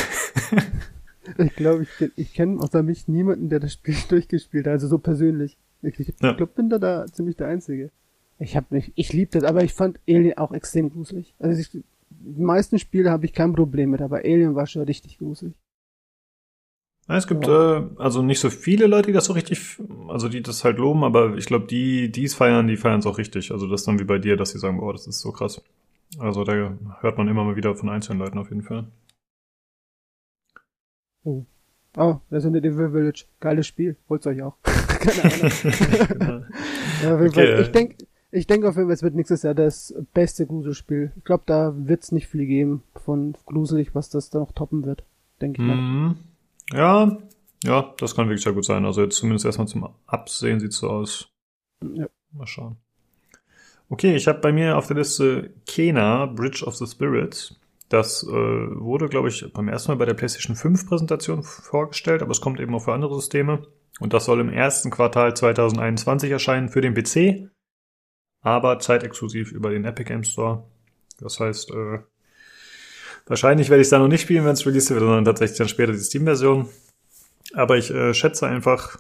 Ich 1.38 1.56
glaube, 1.56 1.84
ich, 1.84 2.12
ich 2.16 2.34
kenne 2.34 2.60
außer 2.60 2.84
mich 2.84 3.08
niemanden, 3.08 3.50
der 3.50 3.60
das 3.60 3.74
Spiel 3.74 3.96
durchgespielt 4.10 4.66
hat, 4.66 4.74
also 4.74 4.88
so 4.88 4.98
persönlich. 4.98 5.58
Ich, 5.82 6.00
ich 6.00 6.14
ja. 6.22 6.34
glaube, 6.34 6.54
bin 6.56 6.70
da, 6.70 6.80
da 6.80 7.06
ziemlich 7.08 7.36
der 7.36 7.48
Einzige. 7.48 7.92
Ich 8.40 8.56
habe 8.56 8.68
nicht, 8.72 8.92
ich 8.96 9.14
lieb 9.14 9.32
das, 9.32 9.44
aber 9.44 9.64
ich 9.64 9.74
fand 9.74 10.00
Alien 10.08 10.38
auch 10.38 10.52
extrem 10.52 10.90
gruselig. 10.90 11.34
Also 11.40 11.60
ich, 11.60 11.70
die 12.10 12.42
meisten 12.42 12.80
Spiele 12.80 13.12
habe 13.12 13.26
ich 13.26 13.34
kein 13.34 13.54
Problem 13.54 13.92
mit, 13.92 14.02
aber 14.02 14.18
Alien 14.18 14.56
war 14.56 14.68
schon 14.68 14.84
richtig 14.84 15.18
gruselig. 15.18 15.54
Es 17.08 17.28
gibt 17.28 17.48
ja. 17.48 17.80
äh, 17.80 17.86
also 17.98 18.22
nicht 18.22 18.40
so 18.40 18.50
viele 18.50 18.88
Leute, 18.88 19.08
die 19.08 19.14
das 19.14 19.26
so 19.26 19.34
richtig, 19.34 19.78
also 20.08 20.30
die 20.30 20.42
das 20.42 20.64
halt 20.64 20.78
loben, 20.78 21.04
aber 21.04 21.36
ich 21.36 21.46
glaube, 21.46 21.68
die, 21.68 22.10
die 22.10 22.24
es 22.24 22.34
feiern, 22.34 22.68
die 22.68 22.78
feiern 22.78 23.00
es 23.00 23.06
auch 23.06 23.18
richtig. 23.18 23.52
Also 23.52 23.68
das 23.68 23.82
ist 23.82 23.88
dann 23.88 24.00
wie 24.00 24.06
bei 24.06 24.20
dir, 24.20 24.38
dass 24.38 24.52
sie 24.52 24.60
sagen, 24.60 24.78
boah, 24.78 24.94
das 24.94 25.08
ist 25.08 25.20
so 25.20 25.32
krass. 25.32 25.62
Also 26.18 26.44
da 26.44 26.78
hört 27.02 27.18
man 27.18 27.28
immer 27.28 27.44
mal 27.44 27.56
wieder 27.56 27.76
von 27.76 27.90
einzelnen 27.90 28.20
Leuten 28.20 28.38
auf 28.38 28.50
jeden 28.50 28.62
Fall. 28.62 28.86
Oh. 31.24 31.46
Oh, 31.96 32.18
Resident 32.32 32.66
Evil 32.66 32.90
Village. 32.90 33.26
Geiles 33.40 33.68
Spiel. 33.68 33.98
Holt's 34.10 34.26
euch 34.26 34.42
auch. 34.42 34.56
Keine 34.64 35.24
Ahnung. 35.24 36.46
ja, 37.04 37.20
okay. 37.20 37.62
Ich 37.62 37.72
denke, 37.72 37.98
ich 38.32 38.48
denke 38.48 38.68
auf 38.68 38.76
jeden 38.76 38.88
Fall, 38.88 38.96
es 38.96 39.04
wird 39.04 39.14
nächstes 39.14 39.44
Jahr 39.44 39.54
das 39.54 39.94
beste 40.14 40.48
Gruselspiel. 40.48 41.12
Ich 41.16 41.24
glaube, 41.24 41.44
da 41.46 41.74
wird's 41.76 42.12
nicht 42.12 42.28
viel 42.28 42.48
geben 42.48 42.84
von 42.96 43.36
gruselig, 43.46 43.94
was 43.94 44.10
das 44.10 44.32
da 44.32 44.40
noch 44.40 44.54
toppen 44.54 44.86
wird. 44.86 45.04
Denke 45.40 45.62
ich 45.62 45.68
mal. 45.68 45.76
Mhm. 45.76 46.16
Ja, 46.72 47.18
ja, 47.64 47.94
das 48.00 48.16
kann 48.16 48.28
wirklich 48.28 48.44
sehr 48.44 48.54
gut 48.54 48.66
sein. 48.66 48.86
Also 48.86 49.04
jetzt 49.04 49.18
zumindest 49.18 49.46
erstmal 49.46 49.68
zum 49.68 49.88
Absehen 50.08 50.60
sieht's 50.60 50.78
so 50.78 50.90
aus. 50.90 51.30
Ja. 51.82 52.08
Mal 52.32 52.48
schauen. 52.48 52.78
Okay, 53.90 54.16
ich 54.16 54.28
habe 54.28 54.40
bei 54.40 54.52
mir 54.52 54.78
auf 54.78 54.88
der 54.88 54.98
Liste 54.98 55.52
Kena, 55.68 56.26
Bridge 56.26 56.66
of 56.66 56.76
the 56.76 56.88
Spirits. 56.88 57.56
Das 57.90 58.24
äh, 58.24 58.30
wurde, 58.32 59.08
glaube 59.08 59.30
ich, 59.30 59.52
beim 59.54 59.68
ersten 59.68 59.92
Mal 59.92 59.98
bei 59.98 60.06
der 60.06 60.14
PlayStation 60.14 60.56
5 60.56 60.88
Präsentation 60.88 61.44
vorgestellt, 61.44 62.22
aber 62.22 62.32
es 62.32 62.42
kommt 62.42 62.60
eben 62.60 62.74
auch 62.74 62.84
für 62.84 62.94
andere 62.94 63.16
Systeme. 63.16 63.68
Und 64.00 64.14
das 64.14 64.26
soll 64.26 64.40
im 64.40 64.50
ersten 64.50 64.90
Quartal 64.90 65.36
2021 65.36 66.32
erscheinen 66.32 66.70
für 66.70 66.82
den 66.82 66.96
PC, 66.96 67.50
aber 68.42 68.80
zeitexklusiv 68.80 69.52
über 69.52 69.70
den 69.70 69.86
Epic 69.86 70.10
Games 70.10 70.30
Store. 70.30 70.64
Das 71.20 71.40
heißt, 71.40 71.72
äh, 71.72 72.00
wahrscheinlich 73.28 73.70
werde 73.70 73.82
ich 73.82 73.86
es 73.86 73.92
da 73.92 74.00
noch 74.00 74.08
nicht 74.08 74.22
spielen, 74.22 74.46
wenn 74.46 74.54
es 74.54 74.66
released 74.66 74.90
wird, 74.90 75.02
sondern 75.02 75.26
tatsächlich 75.26 75.60
dann 75.60 75.70
später 75.70 75.92
die 75.92 76.00
Steam-Version. 76.00 76.68
Aber 77.54 77.78
ich 77.78 77.92
äh, 77.92 78.14
schätze 78.14 78.48
einfach, 78.48 78.98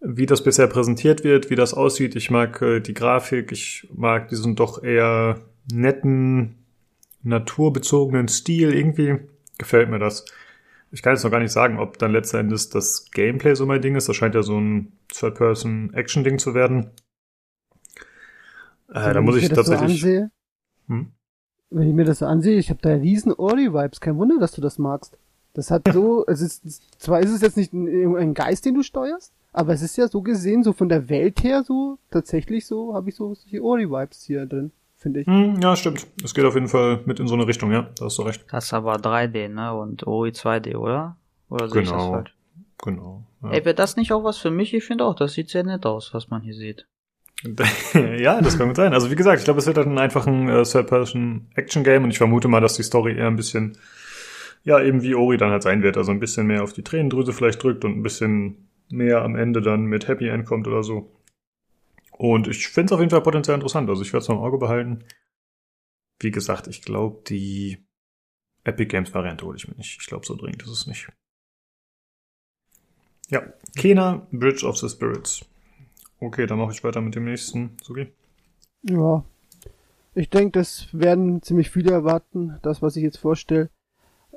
wie 0.00 0.26
das 0.26 0.42
bisher 0.42 0.68
präsentiert 0.68 1.24
wird, 1.24 1.50
wie 1.50 1.56
das 1.56 1.74
aussieht. 1.74 2.14
Ich 2.16 2.30
mag 2.30 2.62
äh, 2.62 2.80
die 2.80 2.94
Grafik, 2.94 3.52
ich 3.52 3.88
mag 3.92 4.28
diesen 4.28 4.56
doch 4.56 4.82
eher 4.82 5.40
netten 5.72 6.61
naturbezogenen 7.22 8.28
Stil. 8.28 8.74
Irgendwie 8.74 9.18
gefällt 9.58 9.90
mir 9.90 9.98
das. 9.98 10.24
Ich 10.90 11.02
kann 11.02 11.14
jetzt 11.14 11.24
noch 11.24 11.30
gar 11.30 11.40
nicht 11.40 11.52
sagen, 11.52 11.78
ob 11.78 11.98
dann 11.98 12.12
letzten 12.12 12.36
Endes 12.36 12.68
das 12.68 13.10
Gameplay 13.10 13.54
so 13.54 13.64
mein 13.64 13.80
Ding 13.80 13.96
ist. 13.96 14.08
Das 14.08 14.16
scheint 14.16 14.34
ja 14.34 14.42
so 14.42 14.58
ein 14.58 14.92
Third-Person-Action-Ding 15.08 16.38
zu 16.38 16.54
werden. 16.54 16.90
Äh, 18.88 19.14
da 19.14 19.20
muss 19.22 19.36
ich, 19.36 19.44
ich 19.44 19.48
tatsächlich. 19.48 20.02
So 20.02 20.28
hm? 20.88 21.12
Wenn 21.70 21.88
ich 21.88 21.94
mir 21.94 22.04
das 22.04 22.18
so 22.18 22.26
ansehe, 22.26 22.58
ich 22.58 22.68
habe 22.68 22.80
da 22.82 22.90
riesen 22.90 23.32
Ori-Vibes. 23.32 24.00
Kein 24.00 24.18
Wunder, 24.18 24.38
dass 24.38 24.52
du 24.52 24.60
das 24.60 24.78
magst. 24.78 25.16
Das 25.54 25.70
hat 25.70 25.88
so, 25.90 26.26
es 26.28 26.42
ist, 26.42 27.00
zwar 27.00 27.20
ist 27.20 27.30
es 27.30 27.40
jetzt 27.40 27.56
nicht 27.56 27.72
ein, 27.72 28.14
ein 28.16 28.34
Geist, 28.34 28.66
den 28.66 28.74
du 28.74 28.82
steuerst, 28.82 29.32
aber 29.52 29.72
es 29.72 29.82
ist 29.82 29.96
ja 29.96 30.08
so 30.08 30.20
gesehen, 30.20 30.62
so 30.62 30.74
von 30.74 30.90
der 30.90 31.08
Welt 31.08 31.42
her 31.42 31.62
so, 31.62 31.98
tatsächlich 32.10 32.66
so, 32.66 32.94
habe 32.94 33.08
ich 33.08 33.16
so 33.16 33.34
solche 33.34 33.62
Ori-Vibes 33.62 34.24
hier 34.24 34.44
drin 34.46 34.72
finde 35.02 35.20
ich. 35.20 35.26
Hm, 35.26 35.60
ja, 35.60 35.76
stimmt. 35.76 36.06
Es 36.24 36.34
geht 36.34 36.44
auf 36.44 36.54
jeden 36.54 36.68
Fall 36.68 37.00
mit 37.04 37.20
in 37.20 37.26
so 37.26 37.34
eine 37.34 37.46
Richtung, 37.46 37.72
ja. 37.72 37.90
Da 37.98 38.06
hast 38.06 38.18
du 38.18 38.22
recht. 38.22 38.44
Das 38.50 38.64
ist 38.64 38.72
aber 38.72 38.94
3D, 38.96 39.48
ne? 39.48 39.74
Und 39.74 40.06
OI 40.06 40.30
2D, 40.30 40.76
oder? 40.76 41.16
Oder 41.48 41.68
sehe 41.68 41.82
genau. 41.82 41.84
ich 41.84 41.90
das 41.90 42.02
genau. 42.02 42.12
falsch? 42.12 42.34
Genau. 42.82 43.24
Ja. 43.42 43.50
Ey, 43.50 43.64
wäre 43.64 43.74
das 43.74 43.96
nicht 43.96 44.12
auch 44.12 44.24
was 44.24 44.38
für 44.38 44.50
mich? 44.50 44.72
Ich 44.74 44.84
finde 44.84 45.04
auch, 45.04 45.14
das 45.14 45.34
sieht 45.34 45.50
sehr 45.50 45.64
nett 45.64 45.84
aus, 45.84 46.14
was 46.14 46.30
man 46.30 46.42
hier 46.42 46.54
sieht. 46.54 46.86
ja, 48.18 48.40
das 48.40 48.56
kann 48.56 48.68
gut 48.68 48.76
sein. 48.76 48.94
Also 48.94 49.10
wie 49.10 49.16
gesagt, 49.16 49.38
ich 49.40 49.44
glaube, 49.44 49.58
es 49.58 49.66
wird 49.66 49.76
halt 49.76 49.88
ein 49.88 49.98
einfachen 49.98 50.48
äh, 50.48 50.62
Third-Person-Action-Game 50.62 52.04
und 52.04 52.10
ich 52.10 52.18
vermute 52.18 52.46
mal, 52.46 52.60
dass 52.60 52.74
die 52.74 52.84
Story 52.84 53.16
eher 53.16 53.26
ein 53.26 53.36
bisschen, 53.36 53.76
ja, 54.62 54.80
eben 54.80 55.02
wie 55.02 55.16
Ori 55.16 55.38
dann 55.38 55.50
halt 55.50 55.62
sein 55.62 55.82
wird. 55.82 55.96
Also 55.96 56.12
ein 56.12 56.20
bisschen 56.20 56.46
mehr 56.46 56.62
auf 56.62 56.72
die 56.72 56.84
Tränendrüse 56.84 57.32
vielleicht 57.32 57.62
drückt 57.62 57.84
und 57.84 57.96
ein 57.96 58.02
bisschen 58.02 58.68
mehr 58.90 59.22
am 59.22 59.34
Ende 59.34 59.60
dann 59.60 59.84
mit 59.84 60.06
Happy 60.06 60.28
End 60.28 60.46
kommt 60.46 60.68
oder 60.68 60.84
so. 60.84 61.10
Und 62.22 62.46
ich 62.46 62.68
finde 62.68 62.86
es 62.86 62.92
auf 62.92 63.00
jeden 63.00 63.10
Fall 63.10 63.24
potenziell 63.24 63.56
interessant. 63.56 63.90
Also 63.90 64.00
ich 64.02 64.12
werde 64.12 64.22
es 64.22 64.28
im 64.28 64.36
Auge 64.36 64.56
behalten. 64.56 65.02
Wie 66.20 66.30
gesagt, 66.30 66.68
ich 66.68 66.80
glaube, 66.82 67.20
die 67.26 67.84
Epic 68.62 68.86
Games 68.86 69.12
Variante 69.12 69.44
hole 69.44 69.56
ich 69.56 69.66
mir 69.66 69.74
nicht. 69.74 69.98
Ich 70.00 70.06
glaube, 70.06 70.24
so 70.24 70.36
dringend 70.36 70.62
ist 70.62 70.70
es 70.70 70.86
nicht. 70.86 71.08
Ja, 73.28 73.42
Kena, 73.76 74.28
Bridge 74.30 74.64
of 74.64 74.76
the 74.76 74.88
Spirits. 74.88 75.44
Okay, 76.20 76.46
dann 76.46 76.58
mache 76.58 76.70
ich 76.70 76.84
weiter 76.84 77.00
mit 77.00 77.16
dem 77.16 77.24
nächsten. 77.24 77.76
Sugi? 77.82 78.12
Ja. 78.82 79.24
Ich 80.14 80.30
denke, 80.30 80.60
das 80.60 80.86
werden 80.92 81.42
ziemlich 81.42 81.70
viele 81.70 81.90
erwarten, 81.90 82.60
das, 82.62 82.82
was 82.82 82.94
ich 82.94 83.02
jetzt 83.02 83.18
vorstelle. 83.18 83.68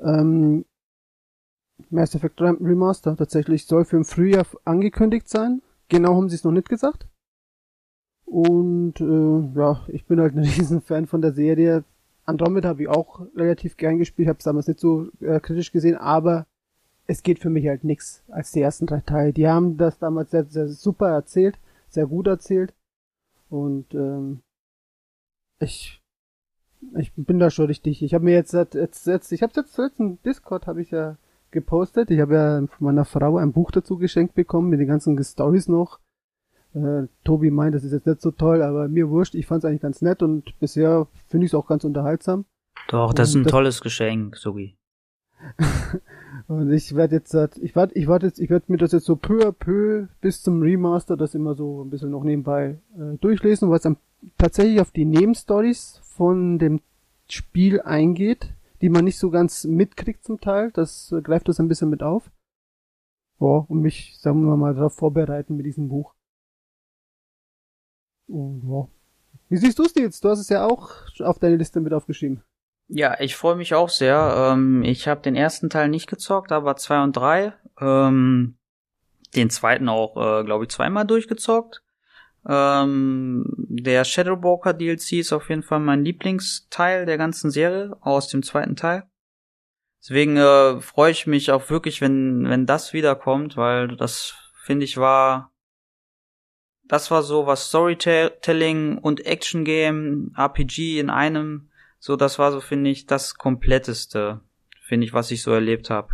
Ähm, 0.01 0.65
Mass 1.91 2.15
Effect 2.15 2.41
Remaster 2.41 3.15
tatsächlich 3.15 3.67
soll 3.67 3.85
für 3.85 3.97
im 3.97 4.05
Frühjahr 4.05 4.47
angekündigt 4.63 5.29
sein. 5.29 5.61
Genau 5.87 6.15
haben 6.15 6.29
sie 6.29 6.35
es 6.35 6.43
noch 6.43 6.51
nicht 6.51 6.67
gesagt. 6.67 7.07
Und 8.25 8.99
äh, 8.99 9.59
ja, 9.59 9.85
ich 9.87 10.05
bin 10.05 10.19
halt 10.19 10.35
ein 10.35 10.39
Riesenfan 10.43 11.07
von 11.07 11.21
der 11.21 11.33
Serie. 11.33 11.83
Andromeda 12.25 12.69
habe 12.69 12.83
ich 12.83 12.89
auch 12.89 13.21
relativ 13.35 13.77
gern 13.77 13.99
gespielt, 13.99 14.27
habe 14.27 14.39
es 14.39 14.45
damals 14.45 14.67
nicht 14.67 14.79
so 14.79 15.09
äh, 15.21 15.39
kritisch 15.39 15.71
gesehen, 15.71 15.95
aber 15.95 16.47
es 17.07 17.21
geht 17.21 17.37
für 17.37 17.51
mich 17.51 17.67
halt 17.67 17.83
nix 17.83 18.23
als 18.29 18.51
die 18.51 18.61
ersten 18.61 18.87
drei 18.87 19.01
Teile. 19.01 19.31
Die 19.31 19.47
haben 19.47 19.77
das 19.77 19.99
damals 19.99 20.31
sehr, 20.31 20.45
sehr 20.45 20.67
super 20.67 21.09
erzählt, 21.09 21.59
sehr 21.87 22.07
gut 22.07 22.25
erzählt. 22.25 22.73
Und 23.49 23.93
ähm, 23.93 24.41
ich 25.59 26.01
ich 26.97 27.13
bin 27.15 27.39
da 27.39 27.49
schon 27.49 27.65
richtig. 27.65 28.03
Ich 28.03 28.13
habe 28.13 28.25
mir 28.25 28.33
jetzt 28.33 28.53
jetzt, 28.53 29.05
jetzt 29.05 29.31
ich 29.31 29.41
habe 29.41 29.53
jetzt 29.55 29.77
letzten 29.77 30.21
Discord 30.23 30.67
habe 30.67 30.81
ich 30.81 30.91
ja 30.91 31.17
gepostet. 31.51 32.11
Ich 32.11 32.19
habe 32.19 32.33
ja 32.33 32.67
von 32.67 32.85
meiner 32.85 33.05
Frau 33.05 33.37
ein 33.37 33.53
Buch 33.53 33.71
dazu 33.71 33.97
geschenkt 33.97 34.35
bekommen 34.35 34.69
mit 34.69 34.79
den 34.79 34.87
ganzen 34.87 35.21
Stories 35.23 35.67
noch 35.67 35.99
äh, 36.75 37.07
Tobi 37.23 37.51
meint, 37.51 37.73
das 37.73 37.83
ist 37.83 37.93
jetzt 37.93 38.05
nicht 38.05 38.21
so 38.21 38.31
toll, 38.31 38.61
aber 38.61 38.87
mir 38.87 39.09
wurscht, 39.09 39.35
ich 39.35 39.47
fand 39.47 39.63
es 39.63 39.67
eigentlich 39.67 39.81
ganz 39.81 40.01
nett 40.01 40.21
und 40.21 40.57
bisher 40.59 41.07
finde 41.27 41.45
ich 41.45 41.51
es 41.51 41.55
auch 41.55 41.67
ganz 41.67 41.83
unterhaltsam. 41.83 42.45
Doch, 42.89 43.13
das 43.13 43.29
und 43.29 43.31
ist 43.31 43.35
ein 43.35 43.43
das, 43.43 43.51
tolles 43.51 43.81
Geschenk, 43.81 44.35
Sogi. 44.37 44.77
und 46.47 46.71
ich 46.71 46.95
werde 46.95 47.15
jetzt, 47.15 47.33
ich 47.61 47.75
warte, 47.75 47.93
ich 47.95 48.07
warte 48.07 48.27
jetzt, 48.27 48.39
ich 48.39 48.49
werde 48.49 48.65
mir 48.67 48.77
das 48.77 48.91
jetzt 48.91 49.05
so 49.05 49.15
peu 49.15 49.45
à 49.45 49.51
peu 49.51 50.07
bis 50.21 50.41
zum 50.41 50.61
Remaster 50.61 51.17
das 51.17 51.35
immer 51.35 51.55
so 51.55 51.83
ein 51.83 51.89
bisschen 51.89 52.11
noch 52.11 52.23
nebenbei 52.23 52.79
äh, 52.97 53.17
durchlesen, 53.19 53.69
weil 53.69 53.77
es 53.77 53.83
dann 53.83 53.97
tatsächlich 54.37 54.81
auf 54.81 54.91
die 54.91 55.05
Nebenstories 55.05 56.01
von 56.03 56.57
dem 56.57 56.81
Spiel 57.29 57.81
eingeht, 57.81 58.53
die 58.81 58.89
man 58.89 59.05
nicht 59.05 59.19
so 59.19 59.29
ganz 59.29 59.65
mitkriegt 59.65 60.23
zum 60.23 60.39
Teil. 60.39 60.71
Das 60.73 61.11
äh, 61.11 61.21
greift 61.21 61.47
das 61.47 61.59
ein 61.59 61.67
bisschen 61.67 61.89
mit 61.89 62.03
auf. 62.03 62.31
Ja, 63.39 63.65
und 63.67 63.81
mich, 63.81 64.17
sagen 64.19 64.45
wir 64.45 64.55
mal, 64.55 64.73
darauf 64.73 64.93
vorbereiten 64.93 65.57
mit 65.57 65.65
diesem 65.65 65.89
Buch. 65.89 66.14
Ja. 68.27 68.87
Wie 69.49 69.57
siehst 69.57 69.77
du 69.79 69.83
es 69.83 69.93
jetzt? 69.95 70.23
Du 70.23 70.29
hast 70.29 70.39
es 70.39 70.49
ja 70.49 70.65
auch 70.65 70.91
auf 71.19 71.39
deine 71.39 71.55
Liste 71.55 71.79
mit 71.79 71.93
aufgeschrieben. 71.93 72.43
Ja, 72.87 73.19
ich 73.19 73.35
freue 73.35 73.55
mich 73.55 73.73
auch 73.73 73.89
sehr. 73.89 74.51
Ähm, 74.53 74.83
ich 74.83 75.07
habe 75.07 75.21
den 75.21 75.35
ersten 75.35 75.69
Teil 75.69 75.89
nicht 75.89 76.07
gezockt, 76.07 76.51
aber 76.51 76.75
zwei 76.75 77.03
und 77.03 77.15
drei. 77.15 77.53
Ähm, 77.79 78.57
den 79.35 79.49
zweiten 79.49 79.89
auch, 79.89 80.15
äh, 80.17 80.43
glaube 80.43 80.65
ich, 80.65 80.69
zweimal 80.69 81.05
durchgezockt. 81.05 81.81
Ähm, 82.47 83.45
der 83.57 84.03
Shadowbroker 84.03 84.73
DLC 84.73 85.13
ist 85.13 85.33
auf 85.33 85.49
jeden 85.49 85.63
Fall 85.63 85.79
mein 85.79 86.05
Lieblingsteil 86.05 87.05
der 87.05 87.17
ganzen 87.17 87.49
Serie 87.49 87.97
aus 88.01 88.27
dem 88.27 88.43
zweiten 88.43 88.75
Teil. 88.75 89.03
Deswegen 89.99 90.37
äh, 90.37 90.79
freue 90.79 91.11
ich 91.11 91.25
mich 91.25 91.51
auch 91.51 91.71
wirklich, 91.71 92.01
wenn 92.01 92.47
wenn 92.47 92.67
das 92.67 92.93
wiederkommt, 92.93 93.57
weil 93.57 93.95
das 93.97 94.35
finde 94.53 94.85
ich 94.85 94.97
war 94.97 95.54
das 96.87 97.11
war 97.11 97.23
so 97.23 97.47
was 97.47 97.67
Storytelling 97.67 98.97
und 98.97 99.25
Action 99.25 99.65
Game 99.65 100.31
RPG 100.37 100.99
in 100.99 101.09
einem. 101.09 101.69
So 101.99 102.15
das 102.15 102.37
war 102.37 102.51
so 102.51 102.61
finde 102.61 102.89
ich 102.91 103.07
das 103.07 103.35
kompletteste, 103.35 104.41
finde 104.81 105.05
ich, 105.07 105.13
was 105.13 105.31
ich 105.31 105.41
so 105.41 105.51
erlebt 105.51 105.89
habe. 105.89 106.09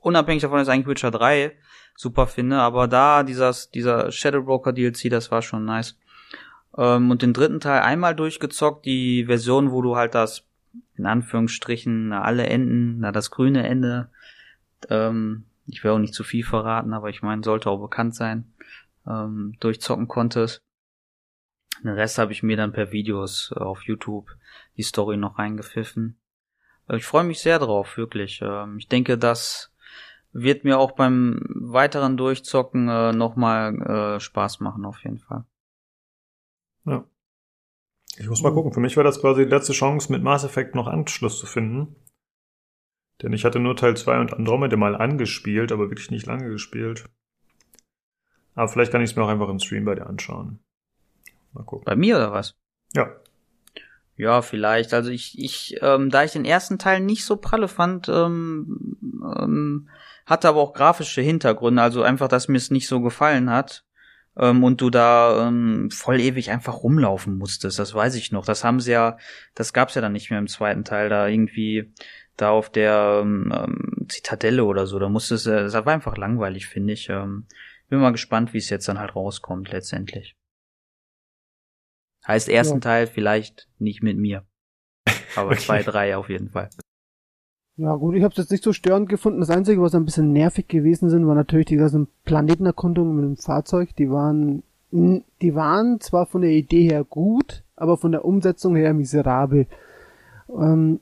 Unabhängig 0.00 0.42
davon, 0.42 0.58
dass 0.58 0.68
eigentlich 0.68 0.86
Witcher 0.86 1.10
3 1.10 1.52
super 1.96 2.26
finde, 2.26 2.58
aber 2.58 2.88
da 2.88 3.22
dieses, 3.22 3.70
dieser 3.70 4.10
Shadowbroker 4.10 4.72
DLC, 4.72 5.10
das 5.10 5.30
war 5.30 5.42
schon 5.42 5.64
nice. 5.64 5.96
Ähm, 6.76 7.10
und 7.10 7.22
den 7.22 7.32
dritten 7.32 7.60
Teil 7.60 7.82
einmal 7.82 8.14
durchgezockt, 8.14 8.84
die 8.84 9.26
Version, 9.26 9.70
wo 9.70 9.82
du 9.82 9.96
halt 9.96 10.14
das, 10.14 10.44
in 10.96 11.06
Anführungsstrichen, 11.06 12.12
alle 12.12 12.46
Enden, 12.46 13.00
na, 13.00 13.12
das 13.12 13.30
grüne 13.30 13.66
Ende, 13.66 14.08
ähm, 14.90 15.44
ich 15.66 15.82
will 15.82 15.92
auch 15.92 15.98
nicht 15.98 16.14
zu 16.14 16.24
viel 16.24 16.44
verraten, 16.44 16.92
aber 16.92 17.10
ich 17.10 17.22
meine, 17.22 17.42
sollte 17.42 17.70
auch 17.70 17.80
bekannt 17.80 18.14
sein, 18.14 18.52
ähm, 19.06 19.54
durchzocken 19.60 20.08
konntest. 20.08 20.62
Den 21.82 21.90
Rest 21.90 22.18
habe 22.18 22.32
ich 22.32 22.42
mir 22.42 22.56
dann 22.56 22.72
per 22.72 22.92
Videos 22.92 23.52
auf 23.52 23.82
YouTube 23.82 24.30
die 24.76 24.82
Story 24.82 25.16
noch 25.16 25.38
reingepfiffen. 25.38 26.18
Äh, 26.88 26.96
ich 26.96 27.04
freue 27.04 27.24
mich 27.24 27.40
sehr 27.40 27.58
drauf, 27.58 27.96
wirklich. 27.96 28.40
Ähm, 28.42 28.78
ich 28.78 28.88
denke, 28.88 29.18
dass 29.18 29.74
wird 30.34 30.64
mir 30.64 30.78
auch 30.78 30.92
beim 30.92 31.40
weiteren 31.48 32.16
Durchzocken 32.16 32.88
äh, 32.88 33.12
nochmal 33.12 34.16
äh, 34.16 34.20
Spaß 34.20 34.60
machen, 34.60 34.84
auf 34.84 35.02
jeden 35.04 35.20
Fall. 35.20 35.44
Ja. 36.84 37.04
Ich 38.16 38.28
muss 38.28 38.42
mal 38.42 38.52
gucken. 38.52 38.72
Für 38.72 38.80
mich 38.80 38.96
war 38.96 39.04
das 39.04 39.20
quasi 39.20 39.44
die 39.44 39.50
letzte 39.50 39.72
Chance, 39.72 40.12
mit 40.12 40.22
Mass 40.22 40.44
Effect 40.44 40.74
noch 40.74 40.88
Anschluss 40.88 41.38
zu 41.38 41.46
finden. 41.46 41.96
Denn 43.22 43.32
ich 43.32 43.44
hatte 43.44 43.60
nur 43.60 43.76
Teil 43.76 43.96
2 43.96 44.20
und 44.20 44.34
Andromeda 44.34 44.76
mal 44.76 44.96
angespielt, 44.96 45.70
aber 45.70 45.88
wirklich 45.88 46.10
nicht 46.10 46.26
lange 46.26 46.48
gespielt. 46.50 47.08
Aber 48.54 48.68
vielleicht 48.68 48.92
kann 48.92 49.02
ich 49.02 49.10
es 49.10 49.16
mir 49.16 49.24
auch 49.24 49.28
einfach 49.28 49.48
im 49.48 49.58
Stream 49.58 49.84
bei 49.84 49.94
dir 49.94 50.06
anschauen. 50.06 50.60
Mal 51.52 51.64
gucken. 51.64 51.84
Bei 51.84 51.96
mir 51.96 52.16
oder 52.16 52.32
was? 52.32 52.54
Ja. 52.94 53.10
Ja, 54.16 54.42
vielleicht. 54.42 54.94
Also 54.94 55.10
ich, 55.10 55.38
ich, 55.38 55.76
ähm, 55.82 56.10
da 56.10 56.22
ich 56.22 56.32
den 56.32 56.44
ersten 56.44 56.78
Teil 56.78 57.00
nicht 57.00 57.24
so 57.24 57.36
pralle 57.36 57.66
fand, 57.66 58.08
ähm, 58.08 58.96
ähm, 59.38 59.88
hatte 60.24 60.48
aber 60.48 60.60
auch 60.60 60.72
grafische 60.72 61.20
Hintergründe, 61.20 61.82
also 61.82 62.02
einfach, 62.02 62.28
dass 62.28 62.48
mir 62.48 62.56
es 62.56 62.70
nicht 62.70 62.86
so 62.86 63.00
gefallen 63.00 63.50
hat. 63.50 63.84
Ähm, 64.36 64.64
und 64.64 64.80
du 64.80 64.90
da 64.90 65.46
ähm, 65.46 65.90
voll 65.90 66.20
ewig 66.20 66.50
einfach 66.50 66.82
rumlaufen 66.82 67.38
musstest, 67.38 67.78
das 67.78 67.94
weiß 67.94 68.16
ich 68.16 68.32
noch. 68.32 68.44
Das 68.44 68.64
haben 68.64 68.80
sie 68.80 68.92
ja, 68.92 69.16
das 69.54 69.72
gab's 69.72 69.94
ja 69.94 70.00
dann 70.00 70.12
nicht 70.12 70.30
mehr 70.30 70.40
im 70.40 70.48
zweiten 70.48 70.84
Teil, 70.84 71.08
da 71.08 71.28
irgendwie 71.28 71.92
da 72.36 72.50
auf 72.50 72.70
der 72.70 73.20
ähm, 73.22 73.52
ähm 73.56 74.06
Zitadelle 74.08 74.64
oder 74.64 74.86
so, 74.86 74.98
da 74.98 75.08
musstest 75.08 75.46
du, 75.46 75.50
das 75.50 75.72
war 75.72 75.92
einfach 75.92 76.16
langweilig, 76.16 76.66
finde 76.66 76.92
ich. 76.92 77.08
Ähm, 77.08 77.46
bin 77.88 78.00
mal 78.00 78.12
gespannt, 78.12 78.52
wie 78.54 78.58
es 78.58 78.70
jetzt 78.70 78.88
dann 78.88 78.98
halt 78.98 79.14
rauskommt 79.14 79.70
letztendlich. 79.70 80.36
Heißt 82.26 82.48
ersten 82.48 82.76
ja. 82.76 82.80
Teil 82.80 83.06
vielleicht 83.06 83.68
nicht 83.78 84.02
mit 84.02 84.16
mir. 84.16 84.44
Aber 85.36 85.50
okay. 85.50 85.60
zwei, 85.60 85.82
drei 85.82 86.16
auf 86.16 86.28
jeden 86.28 86.50
Fall. 86.50 86.70
Ja 87.76 87.96
gut, 87.96 88.14
ich 88.14 88.22
habe 88.22 88.30
es 88.30 88.38
jetzt 88.38 88.52
nicht 88.52 88.62
so 88.62 88.72
störend 88.72 89.08
gefunden. 89.08 89.40
Das 89.40 89.50
Einzige, 89.50 89.82
was 89.82 89.94
ein 89.94 90.04
bisschen 90.04 90.32
nervig 90.32 90.68
gewesen 90.68 91.10
sind, 91.10 91.26
war 91.26 91.34
natürlich 91.34 91.66
die 91.66 91.76
ganzen 91.76 92.06
Planetenerkundungen 92.24 93.16
mit 93.16 93.24
dem 93.24 93.36
Fahrzeug. 93.36 93.96
Die 93.96 94.10
waren, 94.10 94.62
die 94.92 95.54
waren 95.54 96.00
zwar 96.00 96.26
von 96.26 96.42
der 96.42 96.52
Idee 96.52 96.88
her 96.88 97.04
gut, 97.04 97.64
aber 97.74 97.96
von 97.96 98.12
der 98.12 98.24
Umsetzung 98.24 98.76
her 98.76 98.94
miserabel. 98.94 99.66
Ähm, 100.48 101.00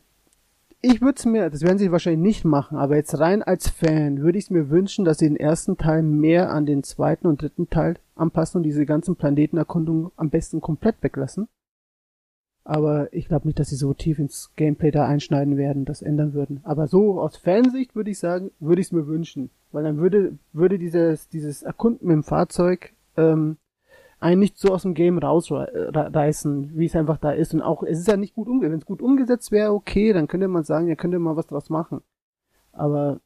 ich 0.82 1.00
würde 1.00 1.16
es 1.16 1.24
mir, 1.24 1.48
das 1.48 1.62
werden 1.62 1.78
sie 1.78 1.92
wahrscheinlich 1.92 2.22
nicht 2.22 2.44
machen, 2.44 2.76
aber 2.76 2.96
jetzt 2.96 3.18
rein 3.18 3.42
als 3.42 3.68
Fan 3.68 4.20
würde 4.20 4.36
ich 4.36 4.44
es 4.44 4.50
mir 4.50 4.68
wünschen, 4.68 5.04
dass 5.04 5.18
sie 5.18 5.28
den 5.28 5.36
ersten 5.36 5.76
Teil 5.76 6.02
mehr 6.02 6.50
an 6.50 6.66
den 6.66 6.82
zweiten 6.82 7.28
und 7.28 7.40
dritten 7.40 7.70
Teil 7.70 7.98
anpassen 8.16 8.58
und 8.58 8.62
diese 8.64 8.84
ganzen 8.84 9.14
Planetenerkundungen 9.14 10.10
am 10.16 10.30
besten 10.30 10.60
komplett 10.60 10.96
weglassen. 11.00 11.48
Aber 12.64 13.12
ich 13.12 13.26
glaube 13.26 13.46
nicht, 13.46 13.58
dass 13.58 13.70
sie 13.70 13.76
so 13.76 13.94
tief 13.94 14.18
ins 14.18 14.52
Gameplay 14.56 14.90
da 14.90 15.06
einschneiden 15.06 15.56
werden, 15.56 15.84
das 15.84 16.02
ändern 16.02 16.32
würden. 16.32 16.60
Aber 16.64 16.86
so 16.86 17.20
aus 17.20 17.36
Fansicht 17.36 17.96
würde 17.96 18.10
ich 18.10 18.18
sagen, 18.18 18.50
würde 18.60 18.80
ich 18.80 18.88
es 18.88 18.92
mir 18.92 19.06
wünschen. 19.06 19.50
Weil 19.72 19.84
dann 19.84 19.98
würde, 19.98 20.38
würde 20.52 20.78
dieses, 20.78 21.28
dieses 21.28 21.62
Erkunden 21.62 22.06
mit 22.06 22.14
dem 22.14 22.22
Fahrzeug 22.22 22.92
ähm, 23.16 23.56
einen 24.22 24.40
nicht 24.40 24.58
so 24.58 24.72
aus 24.72 24.82
dem 24.82 24.94
Game 24.94 25.18
rausreißen, 25.18 26.72
wie 26.76 26.86
es 26.86 26.94
einfach 26.94 27.18
da 27.18 27.32
ist. 27.32 27.54
Und 27.54 27.62
auch, 27.62 27.82
es 27.82 27.98
ist 27.98 28.08
ja 28.08 28.16
nicht 28.16 28.34
gut 28.34 28.48
umgesetzt. 28.48 28.72
Wenn 28.72 28.78
es 28.78 28.86
gut 28.86 29.02
umgesetzt 29.02 29.52
wäre, 29.52 29.72
okay, 29.72 30.12
dann 30.12 30.28
könnte 30.28 30.48
man 30.48 30.64
sagen, 30.64 30.88
ja, 30.88 30.94
könnte 30.94 31.18
man 31.18 31.36
was 31.36 31.48
draus 31.48 31.70
machen. 31.70 32.02
Aber 32.72 33.20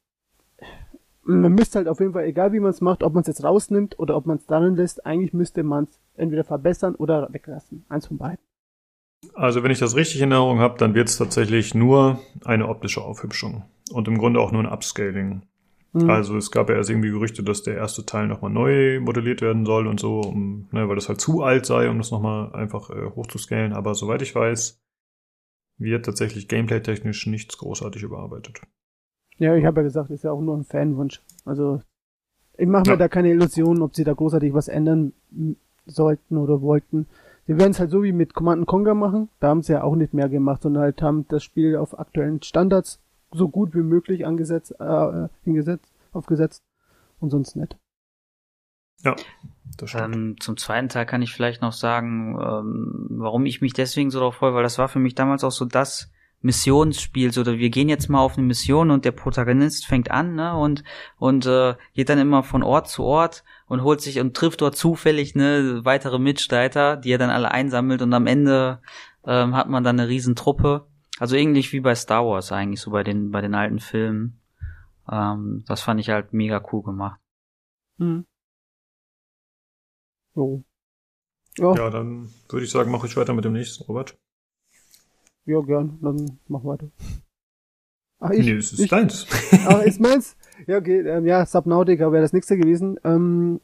man 1.23 1.53
müsste 1.53 1.79
halt 1.79 1.87
auf 1.87 1.99
jeden 1.99 2.13
Fall, 2.13 2.25
egal 2.25 2.51
wie 2.53 2.59
man 2.59 2.71
es 2.71 2.81
macht, 2.81 3.03
ob 3.03 3.13
man 3.13 3.21
es 3.21 3.27
jetzt 3.27 3.43
rausnimmt 3.43 3.99
oder 3.99 4.15
ob 4.15 4.25
man 4.25 4.37
es 4.37 4.45
darin 4.45 4.75
lässt, 4.75 5.05
eigentlich 5.05 5.33
müsste 5.33 5.63
man 5.63 5.85
es 5.85 5.99
entweder 6.15 6.43
verbessern 6.43 6.95
oder 6.95 7.31
weglassen. 7.31 7.85
Eins 7.89 8.07
von 8.07 8.17
beiden. 8.17 8.39
Also 9.33 9.63
wenn 9.63 9.71
ich 9.71 9.79
das 9.79 9.95
richtig 9.95 10.21
in 10.21 10.31
Erinnerung 10.31 10.59
habe, 10.59 10.77
dann 10.77 10.95
wird 10.95 11.09
es 11.09 11.17
tatsächlich 11.17 11.75
nur 11.75 12.19
eine 12.43 12.67
optische 12.67 13.03
Aufhübschung 13.03 13.63
und 13.91 14.07
im 14.07 14.17
Grunde 14.17 14.39
auch 14.39 14.51
nur 14.51 14.63
ein 14.63 14.71
Upscaling. 14.71 15.41
Mhm. 15.93 16.09
Also 16.09 16.37
es 16.37 16.51
gab 16.51 16.69
ja 16.69 16.75
erst 16.75 16.89
irgendwie 16.89 17.09
Gerüchte, 17.09 17.43
dass 17.43 17.63
der 17.63 17.75
erste 17.75 18.05
Teil 18.05 18.27
nochmal 18.27 18.51
neu 18.51 18.99
modelliert 18.99 19.41
werden 19.41 19.65
soll 19.65 19.87
und 19.87 19.99
so, 19.99 20.21
um, 20.21 20.67
ne, 20.71 20.87
weil 20.87 20.95
das 20.95 21.09
halt 21.09 21.21
zu 21.21 21.43
alt 21.43 21.65
sei, 21.65 21.89
um 21.89 21.97
das 21.97 22.11
nochmal 22.11 22.53
einfach 22.53 22.89
äh, 22.89 23.09
hochzuscalen. 23.15 23.73
Aber 23.73 23.95
soweit 23.95 24.21
ich 24.21 24.35
weiß, 24.35 24.81
wird 25.77 26.05
tatsächlich 26.05 26.47
gameplay-technisch 26.47 27.27
nichts 27.27 27.57
großartig 27.57 28.03
überarbeitet. 28.03 28.61
Ja, 29.37 29.55
ich 29.55 29.65
habe 29.65 29.81
ja 29.81 29.83
gesagt, 29.83 30.09
ist 30.09 30.23
ja 30.23 30.31
auch 30.31 30.41
nur 30.41 30.57
ein 30.57 30.63
Fanwunsch. 30.63 31.21
Also 31.45 31.81
ich 32.57 32.67
mache 32.67 32.83
mir 32.83 32.93
ja. 32.93 32.97
da 32.97 33.07
keine 33.07 33.29
Illusionen, 33.29 33.83
ob 33.83 33.95
sie 33.95 34.03
da 34.03 34.13
großartig 34.13 34.53
was 34.53 34.67
ändern 34.67 35.13
sollten 35.85 36.37
oder 36.37 36.61
wollten. 36.61 37.07
Sie 37.45 37.57
werden 37.57 37.71
es 37.71 37.79
halt 37.79 37.91
so 37.91 38.03
wie 38.03 38.11
mit 38.11 38.33
Command 38.33 38.65
Conquer 38.65 38.95
machen. 38.95 39.29
Da 39.39 39.49
haben 39.49 39.61
sie 39.61 39.73
ja 39.73 39.83
auch 39.83 39.95
nicht 39.95 40.13
mehr 40.13 40.27
gemacht, 40.27 40.63
sondern 40.63 40.83
halt 40.83 41.01
haben 41.01 41.27
das 41.29 41.43
Spiel 41.43 41.77
auf 41.77 41.97
aktuellen 41.97 42.41
Standards 42.41 42.99
so 43.31 43.49
gut 43.49 43.73
wie 43.73 43.81
möglich 43.81 44.25
angesetzt, 44.25 44.75
äh, 44.79 45.27
hingesetzt, 45.43 45.91
aufgesetzt 46.13 46.63
und 47.19 47.29
sonst 47.29 47.55
nicht. 47.55 47.77
Ja, 49.03 49.15
das 49.77 49.91
stimmt. 49.91 50.15
Ähm, 50.15 50.35
zum 50.39 50.57
zweiten 50.57 50.89
Teil 50.89 51.05
kann 51.05 51.21
ich 51.21 51.33
vielleicht 51.33 51.61
noch 51.61 51.73
sagen, 51.73 52.37
ähm, 52.41 53.07
warum 53.09 53.45
ich 53.45 53.61
mich 53.61 53.73
deswegen 53.73 54.09
so 54.09 54.19
darauf 54.19 54.35
freue, 54.35 54.53
weil 54.53 54.63
das 54.63 54.77
war 54.77 54.87
für 54.87 54.99
mich 54.99 55.15
damals 55.15 55.43
auch 55.43 55.51
so 55.51 55.65
das 55.65 56.11
Missionsspiel, 56.41 57.33
so 57.33 57.45
wir 57.45 57.69
gehen 57.69 57.89
jetzt 57.89 58.09
mal 58.09 58.19
auf 58.19 58.37
eine 58.37 58.45
Mission 58.45 58.91
und 58.91 59.05
der 59.05 59.11
Protagonist 59.11 59.87
fängt 59.87 60.11
an, 60.11 60.35
ne, 60.35 60.55
und 60.55 60.83
und 61.17 61.47
äh, 61.47 61.75
geht 61.93 62.09
dann 62.09 62.19
immer 62.19 62.43
von 62.43 62.61
Ort 62.61 62.89
zu 62.89 63.03
Ort 63.03 63.43
und 63.67 63.81
holt 63.81 64.01
sich 64.01 64.19
und 64.19 64.35
trifft 64.35 64.61
dort 64.61 64.75
zufällig 64.75 65.33
ne 65.35 65.81
weitere 65.83 66.19
Mitstreiter, 66.19 66.95
die 66.95 67.11
er 67.11 67.17
dann 67.17 67.31
alle 67.31 67.51
einsammelt 67.51 68.03
und 68.03 68.13
am 68.13 68.27
Ende 68.27 68.81
ähm, 69.25 69.55
hat 69.55 69.67
man 69.67 69.83
dann 69.83 69.99
eine 69.99 70.09
Riesentruppe. 70.09 70.85
Also 71.19 71.35
ähnlich 71.35 71.73
wie 71.73 71.79
bei 71.79 71.95
Star 71.95 72.25
Wars 72.25 72.51
eigentlich, 72.51 72.81
so 72.81 72.91
bei 72.91 73.03
den 73.03 73.31
bei 73.31 73.41
den 73.41 73.55
alten 73.55 73.79
Filmen. 73.79 74.39
Ähm, 75.11 75.63
das 75.67 75.81
fand 75.81 75.99
ich 75.99 76.09
halt 76.09 76.33
mega 76.33 76.63
cool 76.71 76.83
gemacht. 76.83 77.19
Hm. 77.97 78.25
So. 80.35 80.63
Ja. 81.57 81.73
ja, 81.73 81.89
dann 81.89 82.29
würde 82.49 82.65
ich 82.65 82.71
sagen, 82.71 82.91
mache 82.91 83.07
ich 83.07 83.17
weiter 83.17 83.33
mit 83.33 83.43
dem 83.43 83.53
nächsten, 83.53 83.83
Robert. 83.85 84.15
Ja, 85.45 85.61
gern, 85.61 85.97
dann 86.01 86.39
mach 86.47 86.63
weiter. 86.63 86.91
Ach, 88.19 88.31
ich, 88.31 88.45
nee, 88.45 88.53
es 88.53 88.73
ist 88.73 88.79
ich, 88.79 88.89
deins. 88.89 89.25
Ah, 89.65 89.79
ist 89.79 89.99
meins? 89.99 90.35
Ja, 90.67 90.77
okay, 90.77 90.99
ähm, 90.99 91.25
ja, 91.25 91.45
Subnautica 91.45 92.11
wäre 92.11 92.21
das 92.21 92.33
nächste 92.33 92.57
gewesen. 92.57 92.99
Ähm, 93.03 93.61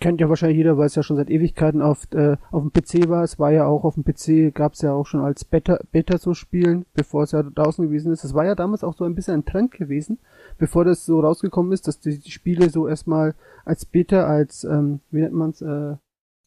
kennt 0.00 0.20
ja 0.20 0.28
wahrscheinlich 0.28 0.56
jeder, 0.56 0.78
weil 0.78 0.86
es 0.86 0.94
ja 0.94 1.02
schon 1.02 1.16
seit 1.16 1.30
Ewigkeiten 1.30 1.82
auf, 1.82 2.10
äh, 2.12 2.36
auf 2.50 2.62
dem 2.62 2.72
PC 2.72 3.08
war. 3.08 3.22
Es 3.22 3.38
war 3.38 3.52
ja 3.52 3.66
auch 3.66 3.84
auf 3.84 3.94
dem 3.94 4.04
PC, 4.04 4.54
gab 4.54 4.72
es 4.72 4.80
ja 4.80 4.92
auch 4.92 5.06
schon 5.06 5.20
als 5.20 5.44
Beta, 5.44 5.78
Beta 5.92 6.18
so 6.18 6.34
spielen, 6.34 6.86
bevor 6.94 7.24
es 7.24 7.32
ja 7.32 7.42
draußen 7.42 7.84
gewesen 7.84 8.12
ist. 8.12 8.24
Das 8.24 8.34
war 8.34 8.44
ja 8.44 8.54
damals 8.54 8.82
auch 8.82 8.96
so 8.96 9.04
ein 9.04 9.14
bisschen 9.14 9.34
ein 9.34 9.44
Trend 9.44 9.72
gewesen, 9.72 10.18
bevor 10.58 10.84
das 10.84 11.04
so 11.04 11.20
rausgekommen 11.20 11.72
ist, 11.72 11.86
dass 11.86 12.00
die, 12.00 12.18
die 12.18 12.30
Spiele 12.30 12.70
so 12.70 12.88
erstmal 12.88 13.34
als 13.64 13.84
Beta, 13.84 14.26
als, 14.26 14.64
ähm, 14.64 15.00
wie 15.10 15.20
nennt 15.20 15.34
man's, 15.34 15.60
äh, 15.60 15.96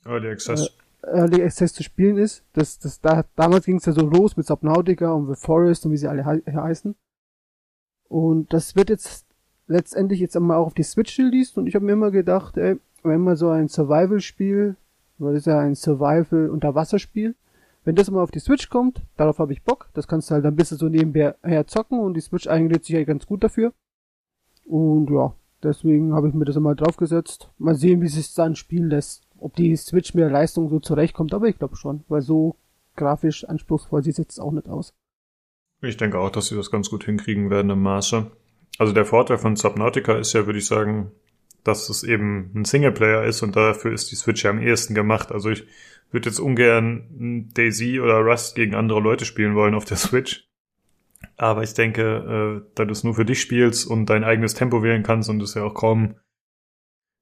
Early 0.06 0.30
Access. 0.30 0.76
Äh, 1.04 1.18
Early 1.18 1.44
Access 1.44 1.74
zu 1.74 1.84
spielen 1.84 2.18
ist. 2.18 2.44
Das, 2.54 2.80
das, 2.80 3.02
da, 3.02 3.24
damals 3.36 3.66
ging 3.66 3.78
es 3.78 3.86
ja 3.86 3.94
so 3.94 4.06
los 4.06 4.36
mit 4.36 4.48
Subnautica 4.48 5.12
und 5.12 5.28
The 5.28 5.36
Forest 5.36 5.86
und 5.86 5.92
wie 5.92 5.98
sie 5.98 6.08
alle 6.08 6.26
he 6.26 6.52
heißen. 6.52 6.96
Und 8.10 8.52
das 8.54 8.76
wird 8.76 8.90
jetzt 8.90 9.26
letztendlich 9.68 10.20
jetzt 10.20 10.36
einmal 10.36 10.58
auch 10.58 10.68
auf 10.68 10.74
die 10.74 10.84
Switch 10.84 11.18
released 11.20 11.58
und 11.58 11.68
ich 11.68 11.76
habe 11.76 11.86
mir 11.86 11.94
immer 11.94 12.12
gedacht, 12.12 12.58
ey, 12.58 12.80
wenn 13.04 13.22
man 13.22 13.36
so 13.36 13.50
ein 13.50 13.68
Survival-Spiel, 13.68 14.76
das 15.20 15.36
ist 15.36 15.48
ja 15.48 15.60
ein 15.60 15.76
Survival-Unterwasserspiel, 15.76 17.36
wenn 17.86 17.96
das 17.96 18.10
mal 18.10 18.22
auf 18.22 18.32
die 18.32 18.40
Switch 18.40 18.70
kommt, 18.70 19.02
darauf 19.18 19.40
habe 19.40 19.54
ich 19.54 19.64
Bock. 19.64 19.90
Das 19.94 20.08
kannst 20.08 20.30
du 20.30 20.36
halt 20.36 20.46
ein 20.46 20.56
bisschen 20.56 20.78
so 20.78 20.88
nebenher 20.88 21.68
zocken 21.68 22.00
und 22.00 22.14
die 22.16 22.22
Switch 22.22 22.48
eignet 22.48 22.86
sich 22.86 22.96
ja 22.96 23.04
ganz 23.04 23.26
gut 23.26 23.44
dafür. 23.44 23.74
Und 24.66 25.10
ja, 25.10 25.34
Deswegen 25.64 26.14
habe 26.14 26.28
ich 26.28 26.34
mir 26.34 26.44
das 26.44 26.58
einmal 26.58 26.76
draufgesetzt. 26.76 27.50
Mal 27.58 27.76
sehen, 27.76 28.02
wie 28.02 28.10
sich 28.10 28.34
dann 28.34 28.56
spielen 28.56 28.90
lässt. 28.90 29.24
Ob 29.40 29.56
die 29.56 29.76
Switch 29.78 30.14
mit 30.14 30.24
der 30.24 30.30
Leistung 30.30 30.70
so 30.70 30.80
zurechtkommt, 30.80 31.34
aber 31.34 31.48
ich 31.48 31.58
glaube 31.58 31.78
schon, 31.78 32.04
weil 32.10 32.22
so 32.22 32.58
grafisch 32.96 33.46
anspruchsvoll 33.46 34.04
sieht 34.04 34.14
es 34.14 34.18
jetzt 34.18 34.40
auch 34.40 34.52
nicht 34.52 34.68
aus. 34.68 34.94
Ich 35.82 35.98
denke 35.98 36.20
auch, 36.20 36.30
dass 36.30 36.48
sie 36.48 36.56
das 36.56 36.70
ganz 36.70 36.90
gut 36.90 37.06
hinkriegen 37.06 37.50
werden 37.50 37.72
im 37.72 37.82
Maße. 37.82 38.32
Also 38.78 38.94
der 38.94 39.06
Vorteil 39.06 39.38
von 39.38 39.56
Subnautica 39.56 40.18
ist 40.18 40.34
ja, 40.34 40.46
würde 40.46 40.60
ich 40.60 40.66
sagen, 40.66 41.12
dass 41.64 41.90
es 41.90 42.04
eben 42.04 42.52
ein 42.56 42.66
Singleplayer 42.66 43.24
ist 43.24 43.42
und 43.42 43.56
dafür 43.56 43.94
ist 43.94 44.12
die 44.12 44.16
Switch 44.16 44.44
ja 44.44 44.50
am 44.50 44.60
ehesten 44.60 44.94
gemacht. 44.94 45.32
Also 45.32 45.50
ich 45.50 45.66
würde 46.12 46.30
jetzt 46.30 46.40
ungern 46.40 47.50
Daisy 47.54 48.00
oder 48.00 48.20
Rust 48.20 48.56
gegen 48.56 48.76
andere 48.76 49.00
Leute 49.00 49.26
spielen 49.26 49.56
wollen 49.56 49.74
auf 49.74 49.86
der 49.86 49.98
Switch. 49.98 50.48
Aber 51.38 51.64
ich 51.64 51.74
denke, 51.74 52.62
äh, 52.64 52.72
da 52.76 52.86
du 52.86 52.92
es 52.92 53.04
nur 53.04 53.16
für 53.16 53.26
dich 53.26 53.42
spielst 53.42 53.88
und 53.88 54.06
dein 54.08 54.24
eigenes 54.24 54.54
Tempo 54.54 54.84
wählen 54.84 55.04
kannst 55.04 55.30
und 55.30 55.42
es 55.42 55.56
ja 55.56 55.64
auch 55.64 55.74
kaum 55.74 56.16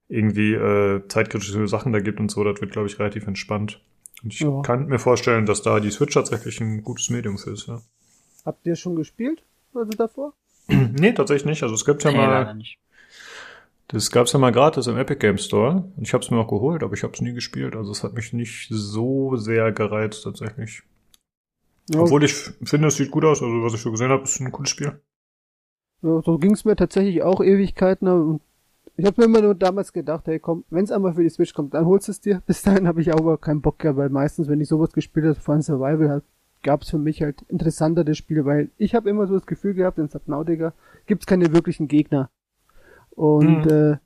irgendwie 0.09 0.53
äh, 0.53 1.07
zeitkritische 1.07 1.67
Sachen 1.67 1.93
da 1.93 1.99
gibt 2.01 2.19
und 2.19 2.29
so, 2.29 2.43
das 2.43 2.59
wird, 2.59 2.71
glaube 2.71 2.87
ich, 2.87 2.99
relativ 2.99 3.27
entspannt. 3.27 3.81
Und 4.23 4.33
ich 4.33 4.41
ja. 4.41 4.61
kann 4.61 4.87
mir 4.87 4.99
vorstellen, 4.99 5.45
dass 5.45 5.61
da 5.61 5.79
die 5.79 5.91
Switch 5.91 6.13
tatsächlich 6.13 6.59
ein 6.59 6.83
gutes 6.83 7.09
Medium 7.09 7.37
für 7.37 7.51
ist. 7.51 7.67
Ja. 7.67 7.81
Habt 8.45 8.65
ihr 8.65 8.75
schon 8.75 8.95
gespielt? 8.95 9.43
Also 9.73 9.91
davor? 9.91 10.33
nee, 10.67 11.13
tatsächlich 11.13 11.45
nicht. 11.45 11.63
Also 11.63 11.75
es 11.75 11.85
gibt 11.85 12.03
ja 12.03 12.11
nee, 12.11 12.17
mal. 12.17 12.59
Das 13.91 14.09
gab's 14.09 14.31
ja 14.31 14.39
mal 14.39 14.53
gratis 14.53 14.87
im 14.87 14.97
Epic 14.97 15.19
Game 15.19 15.37
Store. 15.37 15.83
Und 15.97 16.03
ich 16.03 16.13
habe 16.13 16.23
es 16.23 16.31
mir 16.31 16.37
auch 16.37 16.47
geholt, 16.47 16.81
aber 16.81 16.93
ich 16.93 17.03
habe 17.03 17.13
es 17.13 17.19
nie 17.19 17.33
gespielt. 17.33 17.75
Also 17.75 17.91
es 17.91 18.03
hat 18.03 18.13
mich 18.13 18.31
nicht 18.31 18.69
so 18.69 19.35
sehr 19.35 19.73
gereizt 19.73 20.23
tatsächlich. 20.23 20.83
Ja. 21.89 21.99
Obwohl 21.99 22.23
ich 22.23 22.33
finde, 22.33 22.87
es 22.87 22.95
sieht 22.95 23.11
gut 23.11 23.25
aus. 23.25 23.41
Also 23.41 23.61
was 23.63 23.73
ich 23.73 23.81
so 23.81 23.91
gesehen 23.91 24.09
habe, 24.09 24.23
ist 24.23 24.39
ein 24.39 24.51
cooles 24.51 24.69
Spiel. 24.69 25.01
Ja, 26.03 26.21
so 26.21 26.37
ging's 26.37 26.63
mir 26.63 26.77
tatsächlich 26.77 27.21
auch 27.21 27.41
Ewigkeiten. 27.41 28.07
Und 28.07 28.41
ich 28.95 29.05
habe 29.05 29.19
mir 29.19 29.25
immer 29.25 29.41
nur 29.41 29.55
damals 29.55 29.91
gedacht, 29.91 30.25
hey 30.27 30.39
komm, 30.39 30.63
wenn 30.69 30.85
es 30.85 30.91
einmal 30.91 31.13
für 31.13 31.23
die 31.23 31.29
Switch 31.29 31.53
kommt, 31.53 31.73
dann 31.73 31.85
holst 31.85 32.07
du 32.07 32.13
es 32.13 32.21
dir. 32.21 32.41
Bis 32.47 32.61
dahin 32.61 32.87
habe 32.87 33.01
ich 33.01 33.11
aber 33.11 33.37
keinen 33.37 33.61
Bock 33.61 33.79
gehabt, 33.79 33.97
weil 33.97 34.09
meistens, 34.09 34.47
wenn 34.47 34.61
ich 34.61 34.69
sowas 34.69 34.93
gespielt 34.93 35.25
habe, 35.25 35.35
vor 35.35 35.53
allem 35.53 35.63
Survival, 35.63 36.09
halt, 36.09 36.23
gab 36.63 36.83
es 36.83 36.91
für 36.91 36.97
mich 36.97 37.21
halt 37.21 37.41
interessantere 37.49 38.15
Spiele, 38.15 38.45
weil 38.45 38.69
ich 38.77 38.95
habe 38.95 39.09
immer 39.09 39.27
so 39.27 39.33
das 39.33 39.47
Gefühl 39.47 39.73
gehabt, 39.73 39.97
in 39.97 40.07
Subnautica 40.07 40.73
gibt's 41.07 41.25
keine 41.25 41.51
wirklichen 41.51 41.89
Gegner. 41.89 42.29
Und 43.15 43.65
mhm. 43.65 43.71
äh, 43.71 43.97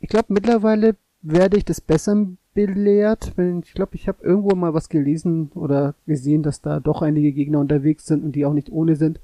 ich 0.00 0.08
glaube, 0.08 0.32
mittlerweile 0.32 0.96
werde 1.22 1.56
ich 1.56 1.64
das 1.64 1.80
besser 1.80 2.26
belehrt, 2.54 3.32
wenn 3.36 3.60
ich 3.60 3.74
glaube, 3.74 3.94
ich 3.94 4.08
habe 4.08 4.24
irgendwo 4.24 4.54
mal 4.54 4.74
was 4.74 4.88
gelesen 4.88 5.50
oder 5.54 5.94
gesehen, 6.06 6.42
dass 6.42 6.60
da 6.60 6.80
doch 6.80 7.02
einige 7.02 7.32
Gegner 7.32 7.60
unterwegs 7.60 8.06
sind 8.06 8.24
und 8.24 8.32
die 8.32 8.44
auch 8.44 8.52
nicht 8.52 8.70
ohne 8.70 8.96
sind. 8.96 9.20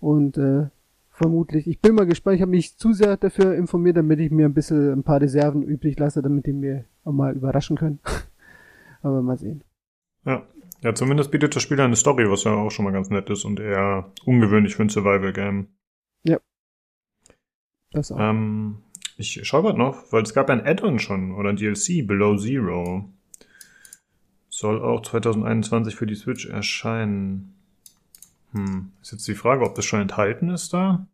Und 0.00 0.36
äh, 0.38 0.66
vermutlich, 1.10 1.66
ich 1.66 1.80
bin 1.80 1.94
mal 1.94 2.06
gespannt, 2.06 2.36
ich 2.36 2.42
habe 2.42 2.50
mich 2.50 2.76
zu 2.76 2.92
sehr 2.92 3.16
dafür 3.16 3.54
informiert, 3.54 3.96
damit 3.96 4.20
ich 4.20 4.30
mir 4.30 4.46
ein 4.46 4.54
bisschen 4.54 4.92
ein 4.92 5.02
paar 5.02 5.20
Reserven 5.20 5.62
übrig 5.62 5.98
lasse, 5.98 6.22
damit 6.22 6.46
die 6.46 6.52
mir 6.52 6.84
auch 7.04 7.12
mal 7.12 7.34
überraschen 7.34 7.76
können. 7.76 8.00
Aber 9.02 9.22
mal 9.22 9.38
sehen. 9.38 9.62
Ja. 10.24 10.46
Ja, 10.82 10.94
zumindest 10.94 11.30
bietet 11.30 11.56
das 11.56 11.62
Spiel 11.62 11.80
eine 11.80 11.96
Story, 11.96 12.30
was 12.30 12.44
ja 12.44 12.52
auch 12.52 12.70
schon 12.70 12.84
mal 12.84 12.92
ganz 12.92 13.08
nett 13.08 13.30
ist 13.30 13.44
und 13.44 13.60
eher 13.60 14.12
ungewöhnlich 14.24 14.76
für 14.76 14.82
ein 14.82 14.88
Survival-Game. 14.88 15.68
Ja. 16.24 16.38
Das 17.96 18.12
auch. 18.12 18.18
Ähm, 18.20 18.76
ich 19.16 19.40
schaue 19.46 19.62
gerade 19.62 19.78
noch, 19.78 20.12
weil 20.12 20.22
es 20.22 20.34
gab 20.34 20.50
ein 20.50 20.64
Add-on 20.64 20.98
schon 20.98 21.32
oder 21.32 21.48
ein 21.48 21.56
DLC, 21.56 22.06
Below 22.06 22.36
Zero. 22.36 23.08
Soll 24.50 24.82
auch 24.82 25.02
2021 25.02 25.96
für 25.96 26.06
die 26.06 26.14
Switch 26.14 26.46
erscheinen. 26.46 27.54
Hm, 28.52 28.92
ist 29.00 29.12
jetzt 29.12 29.28
die 29.28 29.34
Frage, 29.34 29.64
ob 29.64 29.74
das 29.74 29.86
schon 29.86 30.00
enthalten 30.00 30.50
ist 30.50 30.72
da? 30.72 31.06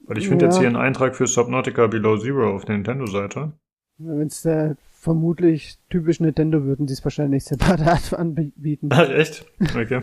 Weil 0.00 0.18
ich 0.18 0.28
finde 0.28 0.44
ja. 0.44 0.50
jetzt 0.50 0.58
hier 0.58 0.68
einen 0.68 0.76
Eintrag 0.76 1.16
für 1.16 1.26
Subnautica 1.26 1.86
Below 1.86 2.18
Zero 2.18 2.54
auf 2.54 2.64
der 2.64 2.76
Nintendo-Seite. 2.76 3.52
Wenn 3.98 4.26
es 4.26 4.42
der 4.42 4.76
vermutlich 4.92 5.78
typisch 5.88 6.20
Nintendo 6.20 6.64
würden, 6.64 6.86
die 6.86 6.92
es 6.92 7.04
wahrscheinlich 7.04 7.44
separat 7.44 8.12
anbieten. 8.18 8.88
Ach, 8.90 9.08
echt? 9.08 9.46
Okay. 9.74 10.02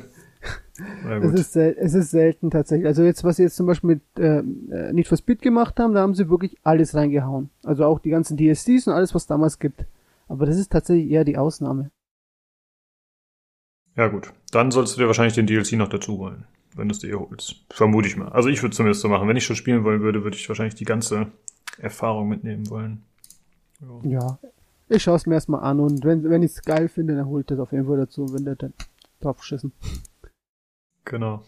Es, 1.21 1.33
ist 1.33 1.55
es 1.55 1.93
ist 1.93 2.11
selten 2.11 2.49
tatsächlich. 2.49 2.87
Also 2.87 3.03
jetzt, 3.03 3.23
was 3.23 3.37
sie 3.37 3.43
jetzt 3.43 3.55
zum 3.55 3.65
Beispiel 3.65 3.95
mit 3.95 4.01
äh, 4.17 4.39
äh, 4.39 4.93
Need 4.93 5.07
for 5.07 5.17
Speed 5.17 5.41
gemacht 5.41 5.79
haben, 5.79 5.93
da 5.93 6.01
haben 6.01 6.15
sie 6.15 6.29
wirklich 6.29 6.57
alles 6.63 6.95
reingehauen. 6.95 7.49
Also 7.63 7.85
auch 7.85 7.99
die 7.99 8.09
ganzen 8.09 8.37
DSDs 8.37 8.87
und 8.87 8.93
alles, 8.93 9.13
was 9.13 9.27
damals 9.27 9.59
gibt. 9.59 9.85
Aber 10.27 10.45
das 10.45 10.57
ist 10.57 10.71
tatsächlich 10.71 11.11
eher 11.11 11.23
die 11.23 11.37
Ausnahme. 11.37 11.91
Ja 13.95 14.07
gut, 14.07 14.33
dann 14.51 14.71
sollst 14.71 14.95
du 14.95 15.01
dir 15.01 15.07
wahrscheinlich 15.07 15.35
den 15.35 15.45
DLC 15.45 15.73
noch 15.73 15.89
dazu 15.89 16.17
holen, 16.17 16.45
wenn 16.75 16.87
du 16.87 16.93
es 16.93 16.99
dir 16.99 17.19
holst. 17.19 17.63
Vermute 17.69 18.07
ich 18.07 18.17
mal. 18.17 18.29
Also 18.29 18.49
ich 18.49 18.63
würde 18.63 18.75
zumindest 18.75 19.01
so 19.01 19.09
machen. 19.09 19.27
Wenn 19.27 19.37
ich 19.37 19.45
schon 19.45 19.55
spielen 19.55 19.83
wollen 19.83 20.01
würde, 20.01 20.23
würde 20.23 20.35
ich 20.35 20.49
wahrscheinlich 20.49 20.75
die 20.75 20.85
ganze 20.85 21.27
Erfahrung 21.77 22.29
mitnehmen 22.29 22.69
wollen. 22.71 23.03
Ja, 24.03 24.09
ja. 24.09 24.39
ich 24.89 25.03
schaue 25.03 25.17
es 25.17 25.27
mir 25.27 25.35
erstmal 25.35 25.63
an 25.63 25.79
und 25.79 26.03
wenn, 26.03 26.23
wenn 26.23 26.41
ich 26.41 26.51
es 26.51 26.61
geil 26.63 26.87
finde, 26.87 27.15
dann 27.15 27.27
hole 27.27 27.41
ich 27.41 27.47
das 27.47 27.59
auf 27.59 27.71
jeden 27.71 27.85
Fall 27.85 27.97
dazu, 27.97 28.33
wenn 28.33 28.45
der 28.45 28.55
dann 28.55 28.73
drauf 29.21 29.37
geschissen. 29.37 29.73
Genau. 31.05 31.43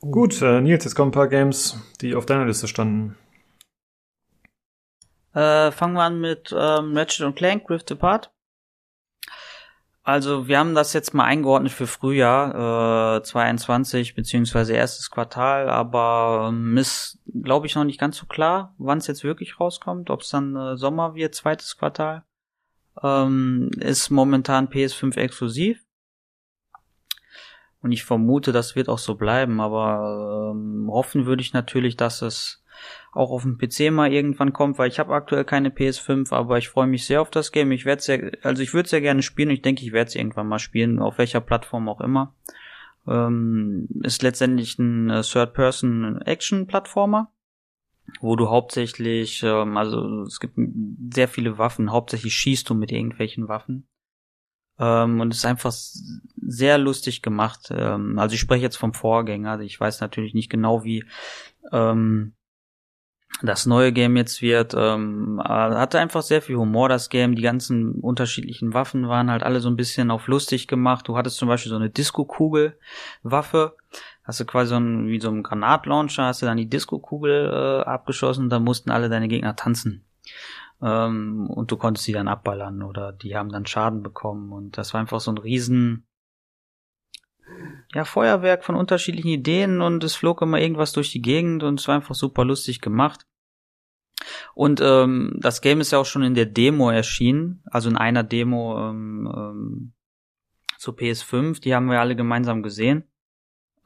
Oh. 0.00 0.10
Gut, 0.10 0.40
äh, 0.42 0.60
Nils, 0.60 0.84
jetzt 0.84 0.94
kommen 0.94 1.10
ein 1.10 1.14
paar 1.14 1.28
Games, 1.28 1.78
die 2.00 2.14
auf 2.14 2.26
deiner 2.26 2.46
Liste 2.46 2.68
standen. 2.68 3.16
Äh, 5.34 5.70
fangen 5.70 5.94
wir 5.94 6.02
an 6.02 6.20
mit 6.20 6.54
ähm, 6.56 6.96
Ratchet 6.96 7.24
und 7.24 7.36
Clank 7.36 7.68
Rift 7.70 7.90
Apart. 7.92 8.30
Also 10.04 10.48
wir 10.48 10.58
haben 10.58 10.74
das 10.74 10.92
jetzt 10.94 11.14
mal 11.14 11.24
eingeordnet 11.24 11.70
für 11.70 11.86
Frühjahr 11.86 13.18
äh, 13.18 13.22
22 13.22 14.16
beziehungsweise 14.16 14.74
erstes 14.74 15.10
Quartal, 15.10 15.70
aber 15.70 16.48
ähm, 16.48 16.76
ist 16.76 17.20
glaube 17.42 17.66
ich 17.66 17.76
noch 17.76 17.84
nicht 17.84 18.00
ganz 18.00 18.16
so 18.16 18.26
klar, 18.26 18.74
wann 18.78 18.98
es 18.98 19.06
jetzt 19.06 19.22
wirklich 19.22 19.60
rauskommt, 19.60 20.10
ob 20.10 20.22
es 20.22 20.30
dann 20.30 20.56
äh, 20.56 20.76
Sommer 20.76 21.14
wird, 21.14 21.36
zweites 21.36 21.76
Quartal. 21.78 22.24
Ähm, 23.00 23.70
ist 23.78 24.10
momentan 24.10 24.68
PS5 24.68 25.16
exklusiv. 25.16 25.80
Und 27.82 27.92
ich 27.92 28.04
vermute, 28.04 28.52
das 28.52 28.76
wird 28.76 28.88
auch 28.88 28.98
so 28.98 29.16
bleiben, 29.16 29.60
aber 29.60 30.52
ähm, 30.54 30.88
hoffen 30.88 31.26
würde 31.26 31.42
ich 31.42 31.52
natürlich, 31.52 31.96
dass 31.96 32.22
es 32.22 32.62
auch 33.12 33.30
auf 33.30 33.42
dem 33.42 33.58
PC 33.58 33.92
mal 33.92 34.12
irgendwann 34.12 34.52
kommt, 34.52 34.78
weil 34.78 34.88
ich 34.88 34.98
habe 34.98 35.14
aktuell 35.14 35.44
keine 35.44 35.70
PS5, 35.70 36.32
aber 36.32 36.58
ich 36.58 36.68
freue 36.68 36.86
mich 36.86 37.04
sehr 37.04 37.20
auf 37.20 37.30
das 37.30 37.52
Game. 37.52 37.70
Ich 37.72 37.84
werde 37.84 38.02
sehr, 38.02 38.32
also 38.42 38.62
ich 38.62 38.72
würde 38.72 38.88
sehr 38.88 39.00
gerne 39.00 39.22
spielen 39.22 39.50
ich 39.50 39.62
denke, 39.62 39.84
ich 39.84 39.92
werde 39.92 40.08
es 40.08 40.14
irgendwann 40.14 40.48
mal 40.48 40.58
spielen, 40.58 41.00
auf 41.00 41.18
welcher 41.18 41.40
Plattform 41.40 41.88
auch 41.88 42.00
immer. 42.00 42.34
Ähm, 43.06 43.88
ist 44.02 44.22
letztendlich 44.22 44.78
ein 44.78 45.10
äh, 45.10 45.22
Third-Person-Action-Plattformer, 45.22 47.32
wo 48.20 48.36
du 48.36 48.48
hauptsächlich, 48.48 49.42
ähm, 49.42 49.76
also 49.76 50.22
es 50.22 50.38
gibt 50.38 50.56
sehr 51.12 51.28
viele 51.28 51.58
Waffen, 51.58 51.90
hauptsächlich 51.90 52.34
schießt 52.34 52.70
du 52.70 52.74
mit 52.74 52.92
irgendwelchen 52.92 53.48
Waffen. 53.48 53.88
Ähm, 54.82 55.20
und 55.20 55.32
ist 55.32 55.46
einfach 55.46 55.72
sehr 55.72 56.76
lustig 56.76 57.22
gemacht. 57.22 57.68
Ähm, 57.70 58.18
also 58.18 58.34
ich 58.34 58.40
spreche 58.40 58.64
jetzt 58.64 58.76
vom 58.76 58.94
Vorgänger. 58.94 59.52
Also 59.52 59.64
ich 59.64 59.78
weiß 59.78 60.00
natürlich 60.00 60.34
nicht 60.34 60.50
genau, 60.50 60.82
wie 60.82 61.04
ähm, 61.70 62.34
das 63.42 63.64
neue 63.66 63.92
Game 63.92 64.16
jetzt 64.16 64.42
wird. 64.42 64.74
Ähm, 64.76 65.40
hatte 65.44 66.00
einfach 66.00 66.22
sehr 66.22 66.42
viel 66.42 66.56
Humor, 66.56 66.88
das 66.88 67.10
Game. 67.10 67.36
Die 67.36 67.42
ganzen 67.42 68.00
unterschiedlichen 68.00 68.74
Waffen 68.74 69.08
waren 69.08 69.30
halt 69.30 69.44
alle 69.44 69.60
so 69.60 69.70
ein 69.70 69.76
bisschen 69.76 70.10
auf 70.10 70.26
lustig 70.26 70.66
gemacht. 70.66 71.06
Du 71.06 71.16
hattest 71.16 71.36
zum 71.36 71.48
Beispiel 71.48 71.70
so 71.70 71.76
eine 71.76 71.90
Disco-Kugel-Waffe. 71.90 73.76
Hast 74.24 74.40
du 74.40 74.44
quasi 74.44 74.70
so 74.70 74.76
ein, 74.76 75.06
wie 75.06 75.20
so 75.20 75.30
ein 75.30 75.44
Granatlauncher, 75.44 76.24
hast 76.24 76.42
du 76.42 76.46
dann 76.46 76.56
die 76.56 76.68
Disco-Kugel 76.68 77.84
äh, 77.84 77.88
abgeschossen, 77.88 78.50
da 78.50 78.60
mussten 78.60 78.90
alle 78.90 79.08
deine 79.08 79.28
Gegner 79.28 79.56
tanzen 79.56 80.04
ähm, 80.82 81.48
und 81.48 81.70
du 81.70 81.76
konntest 81.76 82.04
sie 82.04 82.12
dann 82.12 82.28
abballern 82.28 82.82
oder 82.82 83.12
die 83.12 83.36
haben 83.36 83.50
dann 83.50 83.66
Schaden 83.66 84.02
bekommen 84.02 84.52
und 84.52 84.76
das 84.76 84.92
war 84.92 85.00
einfach 85.00 85.20
so 85.20 85.30
ein 85.30 85.38
riesen 85.38 86.06
ja, 87.94 88.04
Feuerwerk 88.04 88.64
von 88.64 88.74
unterschiedlichen 88.74 89.28
Ideen 89.28 89.80
und 89.80 90.02
es 90.04 90.14
flog 90.14 90.42
immer 90.42 90.60
irgendwas 90.60 90.92
durch 90.92 91.10
die 91.10 91.22
Gegend 91.22 91.62
und 91.62 91.80
es 91.80 91.88
war 91.88 91.96
einfach 91.96 92.14
super 92.14 92.44
lustig 92.44 92.80
gemacht. 92.80 93.26
Und 94.54 94.80
ähm, 94.80 95.38
das 95.40 95.60
Game 95.60 95.80
ist 95.80 95.90
ja 95.90 95.98
auch 95.98 96.06
schon 96.06 96.22
in 96.22 96.34
der 96.34 96.46
Demo 96.46 96.90
erschienen, 96.90 97.62
also 97.66 97.90
in 97.90 97.96
einer 97.96 98.22
Demo 98.22 98.78
ähm, 98.78 99.32
ähm, 99.34 99.92
zu 100.78 100.92
PS5, 100.92 101.60
die 101.60 101.74
haben 101.74 101.90
wir 101.90 102.00
alle 102.00 102.16
gemeinsam 102.16 102.62
gesehen. 102.62 103.04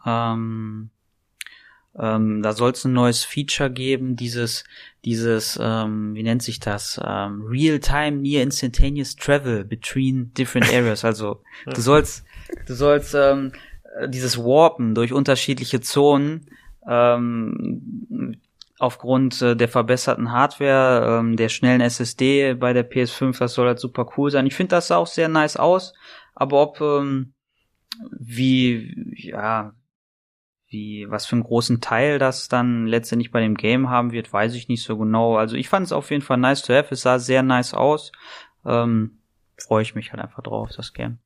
Ähm, 0.04 0.90
ähm, 1.98 2.42
da 2.42 2.52
soll 2.52 2.72
es 2.72 2.84
ein 2.84 2.92
neues 2.92 3.24
Feature 3.24 3.70
geben, 3.70 4.16
dieses, 4.16 4.64
dieses, 5.04 5.58
ähm, 5.62 6.14
wie 6.14 6.22
nennt 6.22 6.42
sich 6.42 6.60
das? 6.60 7.00
Ähm, 7.02 7.46
Real-time 7.48 8.18
Near 8.18 8.42
Instantaneous 8.42 9.16
Travel 9.16 9.64
between 9.64 10.32
different 10.34 10.72
areas. 10.72 11.04
Also 11.04 11.42
du 11.66 11.80
sollst, 11.80 12.24
du 12.66 12.74
sollst 12.74 13.14
ähm, 13.14 13.52
dieses 14.08 14.36
Warpen 14.36 14.94
durch 14.94 15.12
unterschiedliche 15.12 15.80
Zonen 15.80 16.50
ähm, 16.86 18.36
aufgrund 18.78 19.40
äh, 19.40 19.56
der 19.56 19.68
verbesserten 19.68 20.32
Hardware, 20.32 21.18
ähm, 21.20 21.36
der 21.36 21.48
schnellen 21.48 21.80
SSD 21.80 22.54
bei 22.54 22.72
der 22.72 22.88
PS5, 22.88 23.38
das 23.38 23.54
soll 23.54 23.68
halt 23.68 23.80
super 23.80 24.06
cool 24.16 24.30
sein. 24.30 24.46
Ich 24.46 24.54
finde 24.54 24.76
das 24.76 24.88
sah 24.88 24.96
auch 24.96 25.06
sehr 25.06 25.28
nice 25.28 25.56
aus, 25.56 25.94
aber 26.34 26.60
ob 26.60 26.80
ähm, 26.80 27.32
wie 28.10 29.14
ja 29.16 29.72
wie, 30.68 31.06
was 31.08 31.26
für 31.26 31.36
einen 31.36 31.44
großen 31.44 31.80
Teil 31.80 32.18
das 32.18 32.48
dann 32.48 32.86
letztendlich 32.86 33.30
bei 33.30 33.40
dem 33.40 33.54
Game 33.54 33.88
haben 33.88 34.12
wird, 34.12 34.32
weiß 34.32 34.54
ich 34.54 34.68
nicht 34.68 34.82
so 34.82 34.98
genau. 34.98 35.36
Also 35.36 35.56
ich 35.56 35.68
fand 35.68 35.86
es 35.86 35.92
auf 35.92 36.10
jeden 36.10 36.22
Fall 36.22 36.38
nice 36.38 36.62
to 36.62 36.74
have. 36.74 36.92
Es 36.92 37.02
sah 37.02 37.18
sehr 37.18 37.42
nice 37.42 37.74
aus. 37.74 38.12
Ähm, 38.64 39.18
Freue 39.58 39.82
ich 39.82 39.94
mich 39.94 40.12
halt 40.12 40.22
einfach 40.22 40.42
drauf, 40.42 40.70
das 40.76 40.92
Game. 40.92 41.18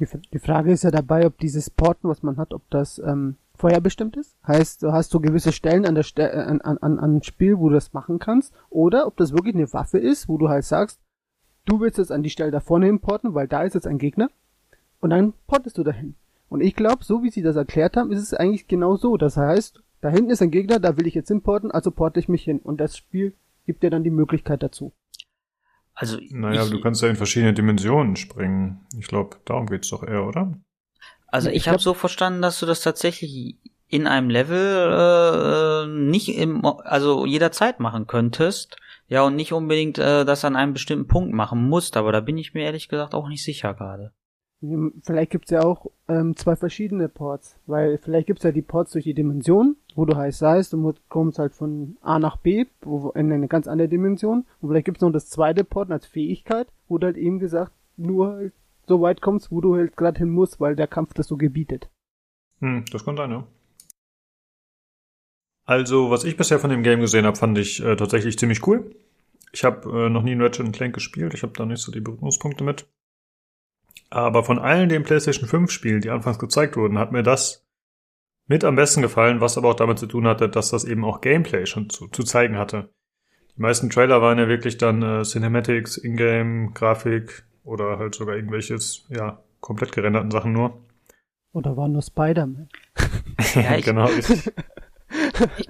Die, 0.00 0.06
die 0.32 0.38
Frage 0.38 0.72
ist 0.72 0.84
ja 0.84 0.90
dabei, 0.90 1.26
ob 1.26 1.38
dieses 1.38 1.70
Porten, 1.70 2.08
was 2.08 2.22
man 2.22 2.36
hat, 2.38 2.54
ob 2.54 2.62
das 2.70 2.98
ähm, 2.98 3.36
vorherbestimmt 3.56 4.16
ist. 4.16 4.36
Heißt, 4.46 4.82
du 4.82 4.92
hast 4.92 5.10
so 5.10 5.20
gewisse 5.20 5.52
Stellen 5.52 5.84
an 5.84 5.94
der 5.94 6.04
Ste 6.04 6.32
äh, 6.32 6.36
an, 6.36 6.60
an, 6.60 6.78
an 6.78 6.98
einem 6.98 7.22
Spiel, 7.22 7.58
wo 7.58 7.68
du 7.68 7.74
das 7.74 7.92
machen 7.92 8.18
kannst, 8.18 8.54
oder 8.70 9.06
ob 9.06 9.16
das 9.16 9.32
wirklich 9.32 9.54
eine 9.54 9.70
Waffe 9.72 9.98
ist, 9.98 10.28
wo 10.28 10.38
du 10.38 10.48
halt 10.48 10.64
sagst, 10.64 11.00
du 11.66 11.80
willst 11.80 11.98
jetzt 11.98 12.12
an 12.12 12.22
die 12.22 12.30
Stelle 12.30 12.52
da 12.52 12.60
vorne 12.60 12.88
importen, 12.88 13.34
weil 13.34 13.48
da 13.48 13.64
ist 13.64 13.74
jetzt 13.74 13.86
ein 13.86 13.98
Gegner, 13.98 14.30
und 15.00 15.10
dann 15.10 15.34
portest 15.46 15.76
du 15.76 15.84
dahin. 15.84 16.14
Und 16.48 16.62
ich 16.62 16.74
glaube, 16.74 17.04
so 17.04 17.22
wie 17.22 17.30
sie 17.30 17.42
das 17.42 17.56
erklärt 17.56 17.96
haben, 17.96 18.10
ist 18.10 18.20
es 18.20 18.34
eigentlich 18.34 18.68
genau 18.68 18.96
so. 18.96 19.16
Das 19.16 19.36
heißt, 19.36 19.82
da 20.00 20.08
hinten 20.08 20.30
ist 20.30 20.42
ein 20.42 20.50
Gegner, 20.50 20.78
da 20.78 20.96
will 20.96 21.06
ich 21.06 21.14
jetzt 21.14 21.30
importen, 21.30 21.70
also 21.70 21.90
porte 21.90 22.20
ich 22.20 22.28
mich 22.28 22.44
hin. 22.44 22.58
Und 22.58 22.78
das 22.78 22.96
Spiel 22.96 23.34
gibt 23.66 23.82
dir 23.82 23.90
dann 23.90 24.04
die 24.04 24.10
Möglichkeit 24.10 24.62
dazu. 24.62 24.92
Also, 25.94 26.18
naja, 26.30 26.62
ich, 26.62 26.70
du 26.70 26.80
kannst 26.80 27.02
ja 27.02 27.08
in 27.08 27.16
verschiedene 27.16 27.52
Dimensionen 27.52 28.16
springen. 28.16 28.86
Ich 28.98 29.08
glaube, 29.08 29.36
darum 29.44 29.66
geht's 29.66 29.90
doch 29.90 30.04
eher, 30.04 30.24
oder? 30.24 30.54
Also 31.26 31.50
ich, 31.50 31.56
ich 31.56 31.68
habe 31.68 31.80
so 31.80 31.92
verstanden, 31.92 32.40
dass 32.40 32.60
du 32.60 32.66
das 32.66 32.80
tatsächlich 32.80 33.56
in 33.88 34.06
einem 34.06 34.30
Level 34.30 34.92
äh, 34.92 35.86
nicht 35.88 36.28
im, 36.28 36.64
also 36.64 37.26
jederzeit 37.26 37.80
machen 37.80 38.06
könntest. 38.06 38.76
Ja, 39.08 39.22
und 39.22 39.36
nicht 39.36 39.52
unbedingt 39.52 39.98
äh, 39.98 40.24
das 40.24 40.44
an 40.44 40.54
einem 40.54 40.74
bestimmten 40.74 41.08
Punkt 41.08 41.32
machen 41.32 41.66
musst, 41.68 41.96
aber 41.96 42.12
da 42.12 42.20
bin 42.20 42.36
ich 42.36 42.54
mir 42.54 42.64
ehrlich 42.64 42.88
gesagt 42.88 43.14
auch 43.14 43.28
nicht 43.28 43.42
sicher 43.42 43.74
gerade. 43.74 44.12
Vielleicht 44.60 45.30
gibt's 45.30 45.50
ja 45.50 45.62
auch 45.62 45.86
ähm, 46.08 46.34
zwei 46.34 46.56
verschiedene 46.56 47.08
Ports, 47.08 47.56
weil 47.66 47.96
vielleicht 47.98 48.26
gibt's 48.26 48.42
ja 48.42 48.50
die 48.50 48.62
Ports 48.62 48.90
durch 48.90 49.04
die 49.04 49.14
Dimension, 49.14 49.76
wo 49.94 50.04
du 50.04 50.16
heißt 50.16 50.42
heißt, 50.42 50.72
du 50.72 50.94
kommst 51.08 51.38
halt 51.38 51.54
von 51.54 51.96
A 52.00 52.18
nach 52.18 52.38
B, 52.38 52.66
wo, 52.80 53.10
in 53.10 53.32
eine 53.32 53.46
ganz 53.46 53.68
andere 53.68 53.88
Dimension. 53.88 54.46
Und 54.60 54.68
vielleicht 54.68 54.86
gibt's 54.86 55.00
noch 55.00 55.12
das 55.12 55.28
zweite 55.28 55.62
Port 55.62 55.92
als 55.92 56.06
Fähigkeit, 56.06 56.66
wo 56.88 56.98
du 56.98 57.06
halt 57.06 57.16
eben 57.16 57.38
gesagt 57.38 57.72
nur 57.96 58.50
so 58.88 59.00
weit 59.00 59.20
kommst, 59.20 59.52
wo 59.52 59.60
du 59.60 59.76
halt 59.76 59.96
gerade 59.96 60.18
hin 60.18 60.30
musst, 60.30 60.60
weil 60.60 60.74
der 60.74 60.88
Kampf 60.88 61.14
das 61.14 61.28
so 61.28 61.36
gebietet. 61.36 61.88
Hm, 62.60 62.84
das 62.90 63.04
kann 63.04 63.16
sein, 63.16 63.30
ja. 63.30 63.46
Also, 65.66 66.10
was 66.10 66.24
ich 66.24 66.36
bisher 66.36 66.58
von 66.58 66.70
dem 66.70 66.82
Game 66.82 67.00
gesehen 67.00 67.26
habe, 67.26 67.36
fand 67.36 67.58
ich 67.58 67.84
äh, 67.84 67.94
tatsächlich 67.94 68.38
ziemlich 68.38 68.66
cool. 68.66 68.90
Ich 69.52 69.64
habe 69.64 70.06
äh, 70.06 70.08
noch 70.08 70.22
nie 70.22 70.32
in 70.32 70.42
Ratchet 70.42 70.72
Clank 70.72 70.94
gespielt, 70.94 71.34
ich 71.34 71.42
habe 71.42 71.52
da 71.52 71.66
nicht 71.66 71.82
so 71.82 71.92
die 71.92 72.00
Berührungspunkte 72.00 72.64
mit. 72.64 72.86
Aber 74.10 74.44
von 74.44 74.58
allen 74.58 74.88
den 74.88 75.02
PlayStation 75.02 75.48
5 75.48 75.70
Spielen, 75.70 76.00
die 76.00 76.10
anfangs 76.10 76.38
gezeigt 76.38 76.76
wurden, 76.76 76.98
hat 76.98 77.12
mir 77.12 77.22
das 77.22 77.66
mit 78.46 78.64
am 78.64 78.76
besten 78.76 79.02
gefallen, 79.02 79.40
was 79.40 79.58
aber 79.58 79.68
auch 79.68 79.74
damit 79.74 79.98
zu 79.98 80.06
tun 80.06 80.26
hatte, 80.26 80.48
dass 80.48 80.70
das 80.70 80.84
eben 80.84 81.04
auch 81.04 81.20
Gameplay 81.20 81.66
schon 81.66 81.90
zu, 81.90 82.08
zu 82.08 82.24
zeigen 82.24 82.56
hatte. 82.56 82.90
Die 83.56 83.60
meisten 83.60 83.90
Trailer 83.90 84.22
waren 84.22 84.38
ja 84.38 84.48
wirklich 84.48 84.78
dann 84.78 85.02
äh, 85.02 85.22
Cinematics, 85.24 85.98
Ingame, 85.98 86.70
Grafik 86.72 87.44
oder 87.64 87.98
halt 87.98 88.14
sogar 88.14 88.36
irgendwelches, 88.36 89.04
ja, 89.10 89.42
komplett 89.60 89.92
gerenderten 89.92 90.30
Sachen 90.30 90.52
nur. 90.52 90.80
Oder 91.52 91.76
war 91.76 91.88
nur 91.88 92.02
Spider-Man? 92.02 92.68
ja, 93.54 93.76
ich, 93.76 93.84
genau. 93.84 94.08
ich, 95.58 95.68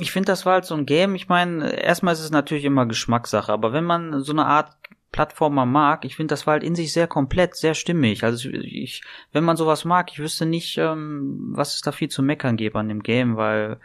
ich 0.00 0.12
finde, 0.12 0.26
das 0.26 0.44
war 0.44 0.54
halt 0.54 0.64
so 0.64 0.74
ein 0.74 0.84
Game. 0.84 1.14
Ich 1.14 1.28
meine, 1.28 1.72
erstmal 1.80 2.12
ist 2.12 2.20
es 2.20 2.30
natürlich 2.30 2.64
immer 2.64 2.86
Geschmackssache, 2.86 3.52
aber 3.52 3.72
wenn 3.72 3.84
man 3.84 4.20
so 4.20 4.32
eine 4.32 4.46
Art 4.46 4.76
Plattformer 5.12 5.66
mag, 5.66 6.04
ich 6.04 6.16
finde, 6.16 6.32
das 6.32 6.46
war 6.46 6.52
halt 6.52 6.62
in 6.62 6.74
sich 6.74 6.92
sehr 6.92 7.06
komplett, 7.06 7.56
sehr 7.56 7.74
stimmig. 7.74 8.24
Also 8.24 8.50
ich, 8.50 9.02
wenn 9.32 9.44
man 9.44 9.56
sowas 9.56 9.84
mag, 9.84 10.10
ich 10.12 10.18
wüsste 10.18 10.46
nicht, 10.46 10.76
ähm, 10.78 11.52
was 11.54 11.74
es 11.74 11.80
da 11.82 11.92
viel 11.92 12.08
zu 12.08 12.22
meckern 12.22 12.56
gäbe 12.56 12.78
an 12.78 12.88
dem 12.88 13.02
Game, 13.02 13.36
weil 13.36 13.78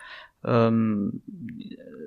ähm, 0.43 1.21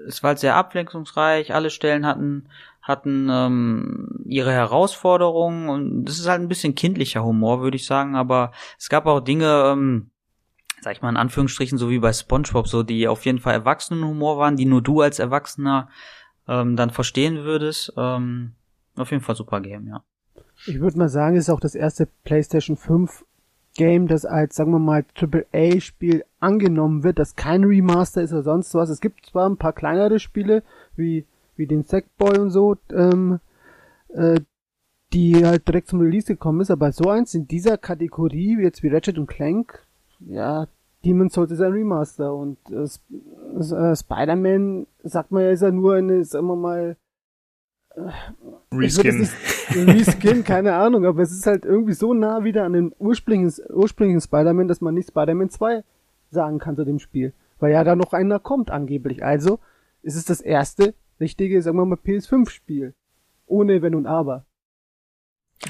es 0.06 0.22
war 0.22 0.28
halt 0.28 0.38
sehr 0.38 0.56
abwechslungsreich, 0.56 1.54
alle 1.54 1.70
Stellen 1.70 2.06
hatten 2.06 2.48
hatten 2.86 3.28
ähm, 3.28 4.24
ihre 4.26 4.52
Herausforderungen 4.52 5.68
und 5.68 6.04
das 6.04 6.20
ist 6.20 6.28
halt 6.28 6.40
ein 6.40 6.48
bisschen 6.48 6.76
kindlicher 6.76 7.24
Humor, 7.24 7.60
würde 7.60 7.76
ich 7.76 7.84
sagen, 7.84 8.14
aber 8.14 8.52
es 8.78 8.88
gab 8.88 9.06
auch 9.06 9.18
Dinge, 9.18 9.72
ähm, 9.72 10.10
sag 10.82 10.94
ich 10.94 11.02
mal 11.02 11.08
in 11.08 11.16
Anführungsstrichen, 11.16 11.78
so 11.78 11.90
wie 11.90 11.98
bei 11.98 12.12
SpongeBob, 12.12 12.68
so 12.68 12.84
die 12.84 13.08
auf 13.08 13.24
jeden 13.24 13.40
Fall 13.40 13.54
Erwachsenenhumor 13.54 14.38
waren, 14.38 14.56
die 14.56 14.66
nur 14.66 14.82
du 14.82 15.00
als 15.00 15.18
Erwachsener 15.18 15.88
ähm, 16.46 16.76
dann 16.76 16.90
verstehen 16.90 17.42
würdest. 17.42 17.92
Ähm, 17.96 18.55
auf 18.96 19.10
jeden 19.10 19.22
Fall 19.22 19.36
super 19.36 19.60
Game, 19.60 19.86
ja. 19.86 20.02
Ich 20.66 20.80
würde 20.80 20.98
mal 20.98 21.08
sagen, 21.08 21.36
es 21.36 21.44
ist 21.44 21.50
auch 21.50 21.60
das 21.60 21.74
erste 21.74 22.08
PlayStation 22.24 22.76
5 22.76 23.24
Game, 23.76 24.06
das 24.08 24.24
als, 24.24 24.56
sagen 24.56 24.72
wir 24.72 24.78
mal, 24.78 25.04
AAA-Spiel 25.14 26.24
angenommen 26.40 27.04
wird, 27.04 27.18
das 27.18 27.36
kein 27.36 27.64
Remaster 27.64 28.22
ist 28.22 28.32
oder 28.32 28.42
sonst 28.42 28.74
was. 28.74 28.88
Es 28.88 29.00
gibt 29.00 29.26
zwar 29.26 29.48
ein 29.48 29.58
paar 29.58 29.74
kleinere 29.74 30.18
Spiele, 30.18 30.62
wie, 30.96 31.26
wie 31.56 31.66
den 31.66 31.84
Sackboy 31.84 32.38
und 32.38 32.50
so, 32.50 32.76
ähm, 32.90 33.40
äh, 34.08 34.40
die 35.12 35.44
halt 35.44 35.68
direkt 35.68 35.88
zum 35.88 36.00
Release 36.00 36.26
gekommen 36.26 36.60
ist, 36.60 36.70
aber 36.70 36.90
so 36.92 37.10
eins 37.10 37.34
in 37.34 37.46
dieser 37.46 37.78
Kategorie, 37.78 38.58
jetzt 38.60 38.82
wie 38.82 38.88
Ratchet 38.88 39.18
und 39.18 39.26
Clank, 39.26 39.86
ja, 40.20 40.66
Demon's 41.04 41.34
Souls 41.34 41.50
ist 41.52 41.60
ein 41.60 41.72
Remaster 41.72 42.34
und 42.34 42.58
äh, 42.70 42.82
äh, 42.82 43.96
Spider-Man, 43.96 44.86
sagt 45.04 45.30
man 45.30 45.44
ja, 45.44 45.50
ist 45.50 45.62
ja 45.62 45.70
nur 45.70 45.94
eine, 45.94 46.24
sagen 46.24 46.48
wir 46.48 46.56
mal, 46.56 46.96
Reskin. 48.72 49.28
Reskin, 49.70 50.44
keine 50.44 50.74
Ahnung, 50.74 51.04
aber 51.06 51.22
es 51.22 51.32
ist 51.32 51.46
halt 51.46 51.64
irgendwie 51.64 51.94
so 51.94 52.14
nah 52.14 52.44
wieder 52.44 52.64
an 52.64 52.74
den 52.74 52.94
ursprünglichen, 52.98 53.64
ursprünglichen 53.70 54.20
Spider-Man, 54.20 54.68
dass 54.68 54.80
man 54.80 54.94
nicht 54.94 55.08
Spider-Man 55.08 55.50
2 55.50 55.82
sagen 56.30 56.58
kann 56.58 56.76
zu 56.76 56.84
dem 56.84 56.98
Spiel. 56.98 57.32
Weil 57.58 57.72
ja 57.72 57.84
da 57.84 57.96
noch 57.96 58.12
einer 58.12 58.38
kommt 58.38 58.70
angeblich. 58.70 59.24
Also 59.24 59.60
ist 60.02 60.16
es 60.16 60.24
das 60.24 60.40
erste 60.40 60.94
richtige, 61.20 61.62
sagen 61.62 61.78
wir 61.78 61.86
mal, 61.86 61.96
PS5-Spiel. 61.96 62.94
Ohne 63.46 63.80
Wenn 63.80 63.94
und 63.94 64.06
Aber. 64.06 64.44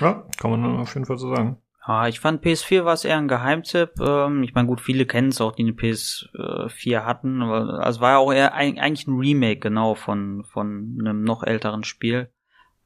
Ja, 0.00 0.26
kann 0.36 0.50
man 0.50 0.76
auf 0.78 0.94
jeden 0.94 1.06
Fall 1.06 1.18
so 1.18 1.34
sagen. 1.34 1.58
Ah, 1.88 2.08
ich 2.08 2.18
fand 2.18 2.44
PS4 2.44 2.84
war 2.84 2.94
es 2.94 3.04
eher 3.04 3.16
ein 3.16 3.28
Geheimtipp. 3.28 4.00
Ähm, 4.00 4.42
ich 4.42 4.54
meine, 4.54 4.66
gut, 4.66 4.80
viele 4.80 5.06
kennen 5.06 5.28
es 5.28 5.40
auch, 5.40 5.52
die 5.52 5.62
eine 5.62 5.70
PS4 5.70 7.04
hatten. 7.04 7.42
Aber 7.42 7.86
es 7.86 8.00
war 8.00 8.10
ja 8.10 8.16
auch 8.18 8.32
eher 8.32 8.54
eigentlich 8.54 9.06
ein 9.06 9.16
Remake, 9.16 9.60
genau, 9.60 9.94
von, 9.94 10.42
von 10.42 10.98
einem 10.98 11.22
noch 11.22 11.44
älteren 11.44 11.84
Spiel. 11.84 12.28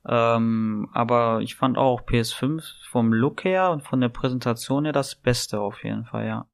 Ähm, 0.05 0.91
aber 0.93 1.41
ich 1.41 1.57
fand 1.57 1.79
auch 1.79 2.03
PS5 2.03 2.63
vom 2.91 3.15
Look 3.15 3.45
her 3.45 3.71
und 3.71 3.83
von 3.83 4.03
der 4.03 4.11
Präsentation 4.11 4.85
her 4.85 4.93
das 4.93 5.15
Beste 5.15 5.61
auf 5.61 5.83
jeden 5.83 6.05
Fall, 6.05 6.27
ja. 6.27 6.47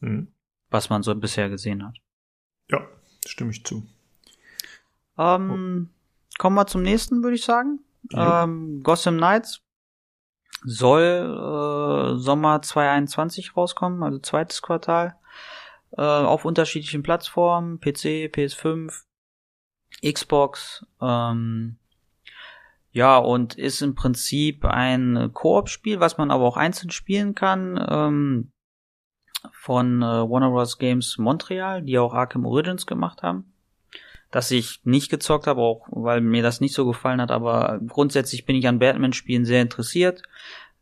Mhm. 0.00 0.28
Was 0.68 0.90
man 0.90 1.02
so 1.02 1.14
bisher 1.14 1.48
gesehen 1.48 1.86
hat. 1.86 1.96
Ja, 2.70 2.86
stimme 3.26 3.52
ich 3.52 3.64
zu. 3.64 3.86
Ähm, 5.16 5.88
oh. 5.88 6.36
Kommen 6.36 6.56
wir 6.56 6.66
zum 6.66 6.82
nächsten, 6.82 7.22
würde 7.22 7.36
ich 7.36 7.44
sagen. 7.44 7.80
Ähm, 8.12 8.82
Gotham 8.82 9.16
Knights 9.16 9.65
soll 10.64 12.14
äh, 12.14 12.18
Sommer 12.18 12.62
2021 12.62 13.56
rauskommen, 13.56 14.02
also 14.02 14.18
zweites 14.18 14.62
Quartal, 14.62 15.16
äh, 15.92 16.02
auf 16.02 16.44
unterschiedlichen 16.44 17.02
Plattformen, 17.02 17.80
PC, 17.80 18.30
PS5, 18.32 19.02
Xbox, 20.02 20.86
ähm, 21.00 21.78
ja, 22.92 23.18
und 23.18 23.56
ist 23.56 23.82
im 23.82 23.94
Prinzip 23.94 24.64
ein 24.64 25.30
Koop-Spiel, 25.34 26.00
was 26.00 26.16
man 26.16 26.30
aber 26.30 26.44
auch 26.44 26.56
einzeln 26.56 26.90
spielen 26.90 27.34
kann, 27.34 27.78
ähm, 27.90 28.52
von 29.52 30.00
äh, 30.00 30.04
Warner 30.04 30.50
Bros. 30.50 30.78
Games 30.78 31.18
Montreal, 31.18 31.82
die 31.82 31.98
auch 31.98 32.14
Arkham 32.14 32.46
Origins 32.46 32.86
gemacht 32.86 33.22
haben. 33.22 33.52
Das 34.36 34.50
ich 34.50 34.80
nicht 34.84 35.08
gezockt 35.08 35.46
habe, 35.46 35.62
auch 35.62 35.86
weil 35.88 36.20
mir 36.20 36.42
das 36.42 36.60
nicht 36.60 36.74
so 36.74 36.84
gefallen 36.84 37.22
hat, 37.22 37.30
aber 37.30 37.80
grundsätzlich 37.86 38.44
bin 38.44 38.54
ich 38.54 38.68
an 38.68 38.78
Batman-Spielen 38.78 39.46
sehr 39.46 39.62
interessiert. 39.62 40.20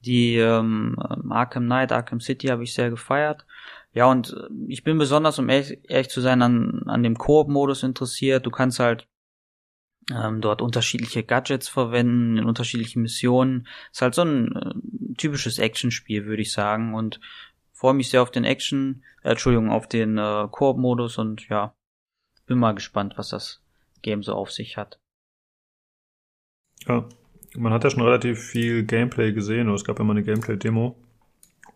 Die 0.01 0.35
ähm, 0.39 0.97
Arkham 1.31 1.67
Knight, 1.67 1.93
Arkham 1.93 2.19
City 2.19 2.49
habe 2.49 2.65
ich 2.65 2.75
sehr 2.75 2.91
gefeiert. 2.91 3.47
Ja, 3.93 4.07
und 4.07 4.33
äh, 4.33 4.49
ich 4.67 4.83
bin 4.83 4.99
besonders, 4.99 5.39
um 5.39 5.49
ehrlich, 5.49 5.79
ehrlich 5.89 6.09
zu 6.09 6.21
sein, 6.21 6.43
an, 6.43 6.83
an 6.87 7.05
dem 7.05 7.17
Koop-Modus 7.17 7.85
interessiert. 7.85 8.45
Du 8.45 8.51
kannst 8.51 8.81
halt 8.81 9.07
ähm, 10.13 10.41
dort 10.41 10.61
unterschiedliche 10.61 11.23
Gadgets 11.23 11.69
verwenden, 11.69 12.39
in 12.39 12.47
unterschiedlichen 12.47 13.03
Missionen. 13.03 13.69
Ist 13.93 14.03
halt 14.03 14.17
so 14.17 14.23
ein 14.23 14.57
äh, 14.57 15.15
typisches 15.17 15.61
Actionspiel, 15.61 16.27
würde 16.27 16.43
ich 16.43 16.51
sagen. 16.51 16.93
Und 16.93 17.21
freue 17.71 17.95
mich 17.95 18.11
sehr 18.11 18.21
auf 18.21 18.33
den 18.33 18.43
Action, 18.43 19.05
äh, 19.23 19.31
Entschuldigung, 19.31 19.71
auf 19.71 19.87
den 19.87 20.19
äh, 20.19 20.49
Koop-Modus 20.51 21.19
und 21.19 21.49
ja, 21.49 21.73
bin 22.47 22.59
mal 22.59 22.75
gespannt, 22.75 23.15
was 23.17 23.29
das 23.31 23.63
Game 24.03 24.23
so 24.23 24.35
auf 24.35 24.51
sich 24.51 24.77
hat. 24.77 25.01
Ja, 26.87 27.09
man 27.57 27.73
hat 27.73 27.85
ja 27.85 27.91
schon 27.91 28.03
relativ 28.03 28.41
viel 28.41 28.85
Gameplay 28.85 29.33
gesehen, 29.33 29.69
oder 29.69 29.77
es 29.77 29.85
gab 29.85 29.99
ja 29.99 30.05
mal 30.05 30.13
eine 30.13 30.25
Gameplay-Demo. 30.25 30.97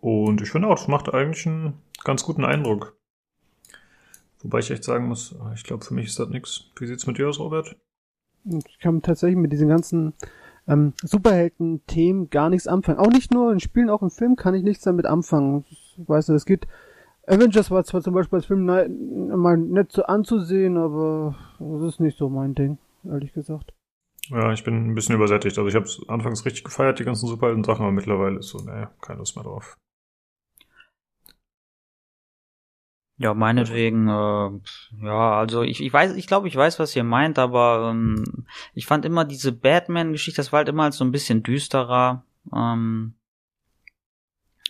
Und 0.00 0.42
ich 0.42 0.50
finde 0.50 0.68
auch, 0.68 0.76
das 0.76 0.88
macht 0.88 1.12
eigentlich 1.12 1.46
einen 1.46 1.74
ganz 2.04 2.22
guten 2.24 2.44
Eindruck. 2.44 2.96
Wobei 4.40 4.60
ich 4.60 4.70
echt 4.70 4.84
sagen 4.84 5.08
muss, 5.08 5.34
ich 5.54 5.64
glaube, 5.64 5.84
für 5.84 5.94
mich 5.94 6.06
ist 6.06 6.18
das 6.18 6.28
nix. 6.28 6.70
Wie 6.78 6.86
sieht's 6.86 7.06
mit 7.06 7.18
dir 7.18 7.28
aus, 7.28 7.40
Robert? 7.40 7.76
Ich 8.44 8.78
kann 8.78 9.02
tatsächlich 9.02 9.36
mit 9.36 9.52
diesen 9.52 9.68
ganzen 9.68 10.14
ähm, 10.68 10.92
Superhelden-Themen 11.02 12.30
gar 12.30 12.48
nichts 12.48 12.68
anfangen. 12.68 12.98
Auch 12.98 13.10
nicht 13.10 13.32
nur 13.32 13.52
in 13.52 13.58
Spielen, 13.58 13.90
auch 13.90 14.02
im 14.02 14.10
Film 14.10 14.36
kann 14.36 14.54
ich 14.54 14.62
nichts 14.62 14.84
damit 14.84 15.06
anfangen. 15.06 15.64
Ich 15.70 16.00
weiß 16.06 16.28
nicht, 16.28 16.36
es 16.36 16.46
geht 16.46 16.68
Avengers 17.28 17.70
war 17.70 17.84
zwar 17.84 18.00
zum 18.00 18.14
Beispiel 18.14 18.38
als 18.38 18.46
Film 18.46 18.64
mal 18.64 19.58
nett 19.58 19.92
so 19.92 20.04
anzusehen, 20.04 20.78
aber 20.78 21.36
das 21.58 21.82
ist 21.82 22.00
nicht 22.00 22.16
so 22.16 22.30
mein 22.30 22.54
Ding, 22.54 22.78
ehrlich 23.04 23.32
gesagt. 23.34 23.74
Ja, 24.30 24.52
ich 24.52 24.64
bin 24.64 24.90
ein 24.90 24.94
bisschen 24.94 25.14
übersättigt. 25.14 25.58
Also 25.58 25.68
ich 25.68 25.74
habe 25.74 25.84
es 25.84 26.00
anfangs 26.08 26.44
richtig 26.44 26.64
gefeiert, 26.64 26.98
die 26.98 27.04
ganzen 27.04 27.26
superhelden 27.26 27.64
Sachen, 27.64 27.82
aber 27.82 27.92
mittlerweile 27.92 28.38
ist 28.38 28.48
so, 28.48 28.58
naja, 28.58 28.90
keine 29.00 29.18
Lust 29.18 29.36
mehr 29.36 29.44
drauf. 29.44 29.76
Ja, 33.20 33.34
meinetwegen, 33.34 34.08
äh, 34.08 34.50
ja, 35.04 35.38
also 35.38 35.62
ich, 35.62 35.82
ich 35.82 35.92
weiß, 35.92 36.14
ich 36.14 36.28
glaube, 36.28 36.46
ich 36.46 36.54
weiß, 36.54 36.78
was 36.78 36.94
ihr 36.94 37.02
meint, 37.02 37.38
aber 37.38 37.90
ähm, 37.90 38.46
ich 38.74 38.86
fand 38.86 39.04
immer 39.04 39.24
diese 39.24 39.50
Batman-Geschichte, 39.50 40.38
das 40.38 40.52
war 40.52 40.58
halt 40.58 40.68
immer 40.68 40.84
halt 40.84 40.94
so 40.94 41.04
ein 41.04 41.10
bisschen 41.10 41.42
düsterer. 41.42 42.24
Ähm, 42.54 43.14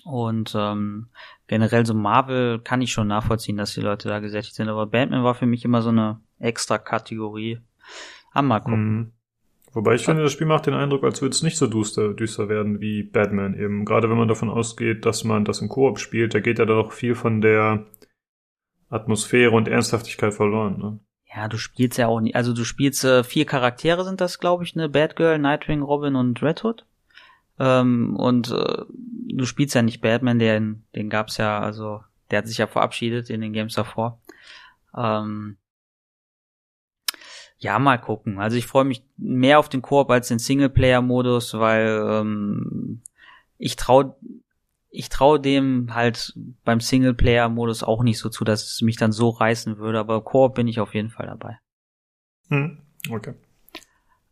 und 0.04 0.54
ähm, 0.56 1.10
generell 1.48 1.84
so 1.84 1.94
Marvel 1.94 2.60
kann 2.60 2.80
ich 2.80 2.92
schon 2.92 3.08
nachvollziehen, 3.08 3.56
dass 3.56 3.74
die 3.74 3.80
Leute 3.80 4.08
da 4.08 4.20
gesättigt 4.20 4.54
sind, 4.54 4.68
aber 4.68 4.86
Batman 4.86 5.24
war 5.24 5.34
für 5.34 5.46
mich 5.46 5.64
immer 5.64 5.82
so 5.82 5.88
eine 5.88 6.20
extra 6.38 6.78
Kategorie. 6.78 7.58
Aber 8.32 8.46
mal 8.46 8.60
gucken. 8.60 8.96
Mhm. 8.96 9.12
Wobei 9.72 9.94
ich 9.94 10.04
finde, 10.04 10.22
das 10.22 10.32
Spiel 10.32 10.46
macht 10.46 10.66
den 10.66 10.74
Eindruck, 10.74 11.04
als 11.04 11.20
würde 11.20 11.34
es 11.34 11.42
nicht 11.42 11.58
so 11.58 11.66
düster, 11.66 12.14
düster 12.14 12.48
werden 12.48 12.80
wie 12.80 13.02
Batman 13.02 13.54
eben. 13.54 13.84
Gerade 13.84 14.08
wenn 14.08 14.16
man 14.16 14.28
davon 14.28 14.48
ausgeht, 14.48 15.04
dass 15.04 15.24
man 15.24 15.44
das 15.44 15.60
im 15.60 15.68
Koop 15.68 15.98
spielt, 15.98 16.34
da 16.34 16.40
geht 16.40 16.58
ja 16.58 16.64
doch 16.64 16.92
viel 16.92 17.14
von 17.14 17.40
der 17.40 17.86
Atmosphäre 18.88 19.50
und 19.50 19.68
Ernsthaftigkeit 19.68 20.32
verloren. 20.32 20.78
Ne? 20.78 21.00
Ja, 21.34 21.48
du 21.48 21.58
spielst 21.58 21.98
ja 21.98 22.08
auch 22.08 22.20
nicht. 22.20 22.34
Also 22.34 22.54
du 22.54 22.64
spielst 22.64 23.04
äh, 23.04 23.22
vier 23.22 23.44
Charaktere 23.44 24.04
sind 24.04 24.20
das, 24.20 24.38
glaube 24.38 24.64
ich, 24.64 24.74
ne? 24.74 24.88
Batgirl, 24.88 25.38
Nightwing, 25.38 25.82
Robin 25.82 26.16
und 26.16 26.42
Red 26.42 26.64
Hood. 26.64 26.86
Ähm, 27.58 28.16
und 28.16 28.50
äh, 28.50 28.84
du 28.88 29.44
spielst 29.44 29.74
ja 29.74 29.82
nicht 29.82 30.00
Batman, 30.00 30.38
den, 30.38 30.84
den 30.94 31.10
gab's 31.10 31.36
ja, 31.36 31.60
also 31.60 32.02
der 32.30 32.38
hat 32.38 32.48
sich 32.48 32.58
ja 32.58 32.66
verabschiedet 32.66 33.30
in 33.30 33.40
den 33.40 33.52
Games 33.52 33.74
davor. 33.74 34.20
Ähm, 34.96 35.56
ja, 37.58 37.78
mal 37.78 37.98
gucken. 37.98 38.38
Also 38.38 38.56
ich 38.56 38.66
freue 38.66 38.84
mich 38.84 39.02
mehr 39.16 39.58
auf 39.58 39.68
den 39.68 39.82
Koop 39.82 40.10
als 40.10 40.28
den 40.28 40.38
Singleplayer-Modus, 40.38 41.54
weil 41.54 42.06
ähm, 42.08 43.02
ich 43.58 43.76
traue 43.76 44.14
ich 44.90 45.10
traue 45.10 45.38
dem 45.38 45.94
halt 45.94 46.34
beim 46.64 46.80
Singleplayer-Modus 46.80 47.82
auch 47.82 48.02
nicht 48.02 48.18
so 48.18 48.30
zu, 48.30 48.44
dass 48.44 48.64
es 48.64 48.80
mich 48.80 48.96
dann 48.96 49.12
so 49.12 49.28
reißen 49.28 49.78
würde, 49.78 49.98
aber 49.98 50.22
Koop 50.22 50.54
bin 50.54 50.66
ich 50.66 50.80
auf 50.80 50.94
jeden 50.94 51.10
Fall 51.10 51.26
dabei. 51.26 51.58
Hm, 52.48 52.80
okay. 53.10 53.34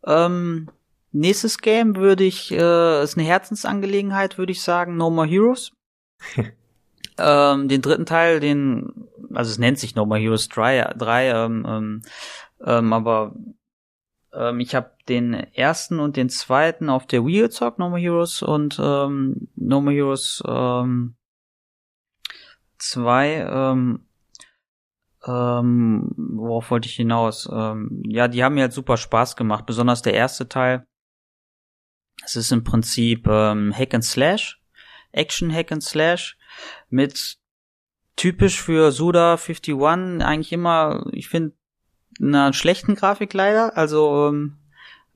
Ähm, 0.05 0.69
nächstes 1.11 1.59
Game 1.59 1.95
würde 1.95 2.23
ich, 2.23 2.51
äh, 2.51 3.03
ist 3.03 3.17
eine 3.17 3.27
Herzensangelegenheit, 3.27 4.37
würde 4.37 4.51
ich 4.51 4.61
sagen, 4.61 4.97
No 4.97 5.09
More 5.09 5.27
Heroes. 5.27 5.71
ähm, 7.17 7.67
den 7.67 7.81
dritten 7.81 8.05
Teil, 8.05 8.39
den, 8.39 9.07
also 9.33 9.51
es 9.51 9.57
nennt 9.57 9.79
sich 9.79 9.95
No 9.95 10.05
More 10.05 10.19
Heroes 10.19 10.49
3, 10.49 10.93
3 10.97 11.29
ähm, 11.29 11.65
ähm, 11.67 12.01
ähm, 12.65 12.93
aber 12.93 13.35
ähm, 14.33 14.59
ich 14.59 14.75
habe 14.75 14.91
den 15.09 15.33
ersten 15.33 15.99
und 15.99 16.17
den 16.17 16.29
zweiten 16.29 16.89
auf 16.89 17.05
der 17.07 17.25
Wii 17.25 17.41
gezockt, 17.41 17.79
No 17.79 17.89
More 17.89 18.01
Heroes 18.01 18.41
und 18.41 18.79
ähm, 18.81 19.47
No 19.55 19.81
More 19.81 19.95
Heroes 19.95 20.43
ähm, 20.47 21.15
2. 22.79 23.47
Ähm, 23.49 24.05
ähm, 25.25 26.11
worauf 26.15 26.71
wollte 26.71 26.87
ich 26.87 26.95
hinaus? 26.95 27.49
Ähm, 27.51 28.01
ja, 28.05 28.27
die 28.27 28.43
haben 28.43 28.55
mir 28.55 28.61
halt 28.61 28.73
super 28.73 28.97
Spaß 28.97 29.35
gemacht, 29.35 29.65
besonders 29.65 30.01
der 30.01 30.13
erste 30.13 30.47
Teil. 30.47 30.85
Es 32.27 32.35
ist 32.35 32.51
im 32.51 32.63
Prinzip 32.63 33.25
ähm, 33.27 33.73
Hack 33.73 33.93
and 33.93 34.03
Slash, 34.03 34.61
Action 35.13 35.53
Hack 35.53 35.71
and 35.71 35.81
Slash 35.81 36.37
mit 36.89 37.37
typisch 38.17 38.61
für 38.61 38.91
Suda 38.91 39.37
51 39.37 40.25
eigentlich 40.25 40.51
immer, 40.51 41.05
ich 41.13 41.29
finde, 41.29 41.53
einer 42.21 42.51
schlechten 42.51 42.95
Grafik 42.95 43.33
leider. 43.33 43.77
Also 43.77 44.27
ähm, 44.27 44.57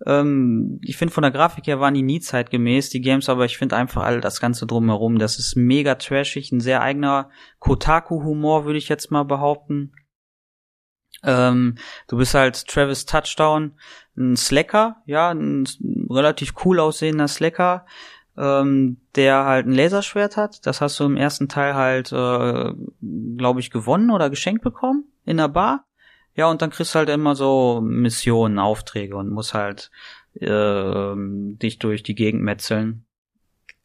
ähm, 0.06 0.80
ich 0.84 0.96
finde 0.96 1.14
von 1.14 1.24
der 1.24 1.32
Grafik 1.32 1.68
her 1.68 1.82
waren 1.82 1.94
die 1.94 2.02
nie 2.02 2.22
zeitgemäß, 2.22 2.90
die 2.90 3.02
Games, 3.02 3.28
aber 3.28 3.44
ich 3.46 3.58
finde 3.58 3.76
einfach 3.76 4.04
all 4.04 4.22
das 4.22 4.40
Ganze 4.40 4.66
drumherum, 4.66 5.20
das 5.20 5.38
ist 5.38 5.56
mega 5.56 5.96
trashig, 5.96 6.52
ein 6.52 6.62
sehr 6.62 6.82
eigener 6.82 7.30
Kotaku-Humor, 7.60 8.66
würde 8.66 8.80
ich 8.80 8.90
jetzt 8.90 9.12
mal 9.12 9.24
behaupten. 9.24 9.92
Ähm, 11.24 11.76
du 12.08 12.18
bist 12.18 12.34
halt 12.34 12.68
Travis 12.68 13.06
Touchdown, 13.06 13.74
ein 14.18 14.36
Slacker, 14.36 14.98
ja, 15.06 15.32
ein 15.32 15.68
relativ 16.10 16.54
cool 16.66 16.80
aussehender 16.80 17.28
Slacker, 17.28 17.86
ähm, 18.38 18.98
der 19.16 19.46
halt 19.46 19.68
ein 19.68 19.74
Laserschwert 19.74 20.38
hat. 20.38 20.66
Das 20.66 20.82
hast 20.82 21.00
du 21.00 21.06
im 21.06 21.18
ersten 21.18 21.50
Teil 21.50 21.76
halt, 21.76 22.12
äh, 22.12 22.74
glaube 23.38 23.60
ich, 23.60 23.72
gewonnen 23.72 24.12
oder 24.12 24.30
geschenkt 24.30 24.64
bekommen 24.64 25.06
in 25.26 25.38
der 25.38 25.50
Bar. 25.50 25.86
Ja, 26.36 26.50
und 26.50 26.62
dann 26.62 26.70
kriegst 26.70 26.96
du 26.96 27.00
halt 27.00 27.10
immer 27.10 27.36
so 27.36 27.82
Missionen, 27.84 28.58
Aufträge 28.58 29.18
und 29.18 29.30
musst 29.30 29.54
halt 29.54 29.92
äh, 30.36 31.14
dich 31.16 31.80
durch 31.80 32.04
die 32.04 32.16
Gegend 32.16 32.42
metzeln. 32.42 33.06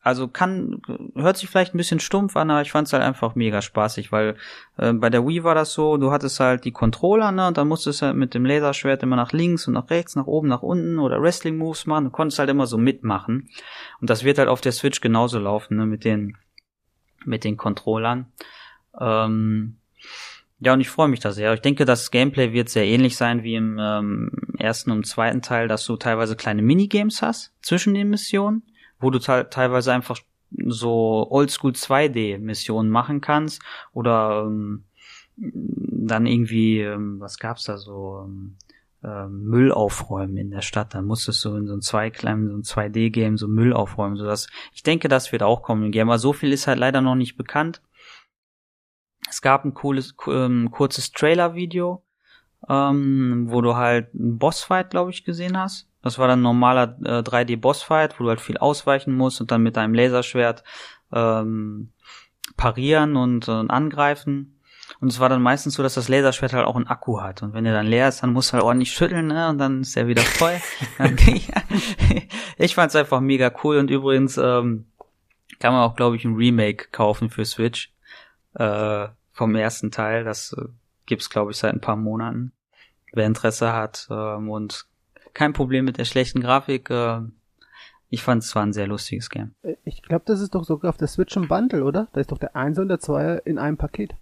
Also 0.06 0.28
kann, 0.28 0.80
hört 1.16 1.36
sich 1.36 1.50
vielleicht 1.50 1.74
ein 1.74 1.78
bisschen 1.78 1.98
stumpf 1.98 2.36
an, 2.36 2.48
aber 2.48 2.62
ich 2.62 2.70
fand's 2.70 2.92
halt 2.92 3.02
einfach 3.02 3.34
mega 3.34 3.60
spaßig, 3.60 4.12
weil 4.12 4.36
äh, 4.76 4.92
bei 4.92 5.10
der 5.10 5.26
Wii 5.26 5.42
war 5.42 5.56
das 5.56 5.72
so, 5.72 5.96
du 5.96 6.12
hattest 6.12 6.38
halt 6.38 6.64
die 6.64 6.70
Controller, 6.70 7.32
ne, 7.32 7.48
und 7.48 7.56
dann 7.56 7.66
musstest 7.66 8.02
du 8.02 8.06
halt 8.06 8.16
mit 8.16 8.32
dem 8.32 8.46
Laserschwert 8.46 9.02
immer 9.02 9.16
nach 9.16 9.32
links 9.32 9.66
und 9.66 9.74
nach 9.74 9.90
rechts, 9.90 10.14
nach 10.14 10.28
oben, 10.28 10.46
nach 10.46 10.62
unten 10.62 11.00
oder 11.00 11.20
Wrestling-Moves 11.20 11.86
machen, 11.86 12.04
du 12.04 12.10
konntest 12.10 12.38
halt 12.38 12.48
immer 12.50 12.68
so 12.68 12.78
mitmachen. 12.78 13.48
Und 14.00 14.08
das 14.08 14.22
wird 14.22 14.38
halt 14.38 14.48
auf 14.48 14.60
der 14.60 14.70
Switch 14.70 15.00
genauso 15.00 15.40
laufen, 15.40 15.76
ne, 15.76 15.86
mit 15.86 16.04
den, 16.04 16.36
mit 17.24 17.42
den 17.42 17.56
Controllern. 17.56 18.26
Ähm, 19.00 19.78
ja, 20.60 20.72
und 20.72 20.80
ich 20.80 20.88
freue 20.88 21.08
mich 21.08 21.18
da 21.18 21.32
sehr. 21.32 21.52
Ich 21.52 21.62
denke, 21.62 21.84
das 21.84 22.12
Gameplay 22.12 22.52
wird 22.52 22.68
sehr 22.68 22.86
ähnlich 22.86 23.16
sein 23.16 23.42
wie 23.42 23.56
im 23.56 23.76
ähm, 23.80 24.30
ersten 24.56 24.92
und 24.92 25.04
zweiten 25.04 25.42
Teil, 25.42 25.66
dass 25.66 25.84
du 25.84 25.96
teilweise 25.96 26.36
kleine 26.36 26.62
Minigames 26.62 27.22
hast 27.22 27.52
zwischen 27.60 27.92
den 27.92 28.08
Missionen, 28.08 28.62
wo 28.98 29.10
du 29.10 29.18
teilweise 29.18 29.92
einfach 29.92 30.18
so 30.66 31.26
Oldschool 31.30 31.72
2D-Missionen 31.72 32.90
machen 32.90 33.20
kannst 33.20 33.62
oder 33.92 34.44
ähm, 34.46 34.84
dann 35.36 36.26
irgendwie, 36.26 36.80
ähm, 36.80 37.20
was 37.20 37.38
gab's 37.38 37.64
da 37.64 37.76
so, 37.76 38.24
ähm, 38.24 38.56
ähm 39.02 39.44
Müll 39.44 39.72
aufräumen 39.72 40.36
in 40.36 40.50
der 40.50 40.62
Stadt. 40.62 40.94
Dann 40.94 41.04
musstest 41.04 41.44
du 41.44 41.54
in 41.56 41.66
so 41.66 41.74
ein 41.74 41.82
zwei 41.82 42.10
kleinen, 42.10 42.48
so 42.48 42.56
ein 42.56 42.62
2D-Game 42.62 43.36
so 43.36 43.48
Müll 43.48 43.72
aufräumen, 43.72 44.16
sodass 44.16 44.48
ich 44.72 44.82
denke, 44.82 45.08
das 45.08 45.32
wird 45.32 45.42
auch 45.42 45.62
kommen 45.62 45.84
im 45.84 45.92
Game. 45.92 46.08
Aber 46.08 46.18
so 46.18 46.32
viel 46.32 46.52
ist 46.52 46.66
halt 46.66 46.78
leider 46.78 47.00
noch 47.00 47.16
nicht 47.16 47.36
bekannt. 47.36 47.82
Es 49.28 49.42
gab 49.42 49.64
ein 49.64 49.74
cooles, 49.74 50.14
ähm, 50.28 50.70
kurzes 50.70 51.10
Trailer-Video, 51.12 52.02
ähm, 52.68 53.46
wo 53.48 53.60
du 53.60 53.76
halt 53.76 54.14
einen 54.14 54.38
Bossfight, 54.38 54.90
glaube 54.90 55.10
ich, 55.10 55.24
gesehen 55.24 55.58
hast. 55.58 55.88
Das 56.06 56.18
war 56.18 56.28
dann 56.28 56.38
ein 56.38 56.42
normaler 56.42 56.96
äh, 57.04 57.18
3D-Bossfight, 57.18 58.18
wo 58.18 58.24
du 58.24 58.28
halt 58.30 58.40
viel 58.40 58.58
ausweichen 58.58 59.16
musst 59.16 59.40
und 59.40 59.50
dann 59.50 59.62
mit 59.62 59.76
deinem 59.76 59.92
Laserschwert 59.92 60.62
ähm, 61.12 61.92
parieren 62.56 63.16
und 63.16 63.48
äh, 63.48 63.64
angreifen. 63.66 64.60
Und 65.00 65.08
es 65.08 65.18
war 65.18 65.28
dann 65.28 65.42
meistens 65.42 65.74
so, 65.74 65.82
dass 65.82 65.94
das 65.94 66.08
Laserschwert 66.08 66.52
halt 66.52 66.64
auch 66.64 66.76
einen 66.76 66.86
Akku 66.86 67.20
hat. 67.20 67.42
Und 67.42 67.54
wenn 67.54 67.64
der 67.64 67.72
dann 67.72 67.88
leer 67.88 68.08
ist, 68.08 68.22
dann 68.22 68.32
musst 68.32 68.50
du 68.50 68.52
halt 68.54 68.62
ordentlich 68.62 68.92
schütteln, 68.92 69.26
ne? 69.26 69.48
Und 69.48 69.58
dann 69.58 69.80
ist 69.80 69.96
er 69.96 70.06
wieder 70.06 70.22
voll. 70.22 70.60
ich 72.56 72.74
fand's 72.76 72.94
einfach 72.94 73.20
mega 73.20 73.50
cool. 73.64 73.78
Und 73.78 73.90
übrigens 73.90 74.38
ähm, 74.38 74.86
kann 75.58 75.72
man 75.72 75.82
auch, 75.82 75.96
glaube 75.96 76.14
ich, 76.14 76.24
ein 76.24 76.36
Remake 76.36 76.86
kaufen 76.92 77.30
für 77.30 77.44
Switch 77.44 77.92
äh, 78.54 79.08
vom 79.32 79.56
ersten 79.56 79.90
Teil. 79.90 80.22
Das 80.22 80.52
äh, 80.52 80.66
gibt's, 81.06 81.30
glaube 81.30 81.50
ich, 81.50 81.56
seit 81.56 81.74
ein 81.74 81.80
paar 81.80 81.96
Monaten. 81.96 82.52
Wer 83.12 83.26
Interesse 83.26 83.72
hat 83.72 84.06
ähm, 84.08 84.50
und 84.50 84.86
kein 85.36 85.52
Problem 85.52 85.84
mit 85.84 85.98
der 85.98 86.06
schlechten 86.06 86.40
Grafik, 86.40 86.90
äh, 86.90 87.20
ich 88.08 88.22
fand 88.22 88.42
es 88.42 88.54
war 88.54 88.62
ein 88.62 88.72
sehr 88.72 88.86
lustiges 88.86 89.28
Game. 89.28 89.54
Äh, 89.62 89.76
ich 89.84 90.02
glaube, 90.02 90.24
das 90.26 90.40
ist 90.40 90.54
doch 90.54 90.64
sogar 90.64 90.88
auf 90.88 90.96
der 90.96 91.08
Switch 91.08 91.36
im 91.36 91.46
Bundle, 91.46 91.84
oder? 91.84 92.08
Da 92.12 92.20
ist 92.20 92.32
doch 92.32 92.38
der 92.38 92.56
1 92.56 92.78
und 92.78 92.88
der 92.88 93.00
2 93.00 93.42
in 93.44 93.58
einem 93.58 93.76
Paket. 93.76 94.16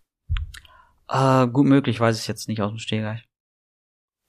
Äh, 1.09 1.47
gut 1.49 1.67
möglich, 1.67 2.01
weiß 2.01 2.19
ich 2.19 2.27
jetzt 2.27 2.49
nicht 2.49 2.61
aus 2.61 2.73
dem 2.73 2.79
Stegreich. 2.79 3.25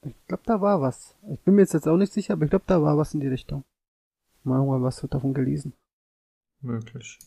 Ich 0.05 0.13
glaube, 0.27 0.43
da 0.45 0.61
war 0.61 0.79
was. 0.81 1.17
Ich 1.33 1.39
bin 1.41 1.55
mir 1.55 1.61
jetzt, 1.61 1.73
jetzt 1.73 1.87
auch 1.87 1.97
nicht 1.97 2.13
sicher, 2.13 2.33
aber 2.33 2.43
ich 2.43 2.51
glaube, 2.51 2.65
da 2.67 2.81
war 2.81 2.97
was 2.97 3.15
in 3.15 3.19
die 3.19 3.27
Richtung. 3.27 3.63
Mal 4.43 4.63
mal 4.63 4.83
was 4.83 5.01
davon 5.09 5.33
gelesen. 5.33 5.73
Möglich. 6.61 7.17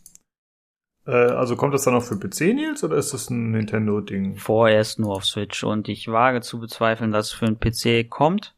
Äh, 1.04 1.10
also 1.10 1.56
kommt 1.56 1.74
das 1.74 1.82
dann 1.82 1.96
auch 1.96 2.04
für 2.04 2.16
PC, 2.16 2.54
Nils, 2.54 2.84
oder 2.84 2.96
ist 2.96 3.12
das 3.12 3.28
ein 3.30 3.50
Nintendo-Ding? 3.50 4.36
Vorerst 4.36 5.00
nur 5.00 5.16
auf 5.16 5.24
Switch 5.24 5.64
und 5.64 5.88
ich 5.88 6.06
wage 6.06 6.42
zu 6.42 6.60
bezweifeln, 6.60 7.10
dass 7.10 7.28
es 7.28 7.32
für 7.32 7.46
einen 7.46 7.58
PC 7.58 8.08
kommt. 8.08 8.54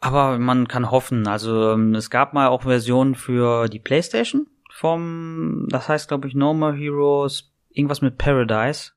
Aber 0.00 0.38
man 0.38 0.66
kann 0.66 0.90
hoffen. 0.90 1.26
Also 1.26 1.72
ähm, 1.72 1.94
es 1.94 2.10
gab 2.10 2.32
mal 2.32 2.48
auch 2.48 2.62
Versionen 2.62 3.14
für 3.14 3.68
die 3.68 3.78
PlayStation 3.78 4.46
vom, 4.72 5.66
das 5.68 5.88
heißt 5.88 6.08
glaube 6.08 6.26
ich 6.26 6.34
No 6.34 6.54
More 6.54 6.74
Heroes, 6.74 7.52
irgendwas 7.68 8.00
mit 8.00 8.16
Paradise. 8.16 8.92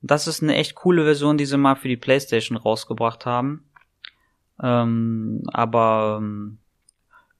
Das 0.00 0.26
ist 0.26 0.42
eine 0.42 0.56
echt 0.56 0.74
coole 0.74 1.04
Version, 1.04 1.36
die 1.36 1.46
sie 1.46 1.58
mal 1.58 1.76
für 1.76 1.88
die 1.88 1.96
PlayStation 1.96 2.56
rausgebracht 2.56 3.26
haben. 3.26 3.64
Ähm, 4.62 5.42
aber 5.52 6.18
ähm, 6.20 6.58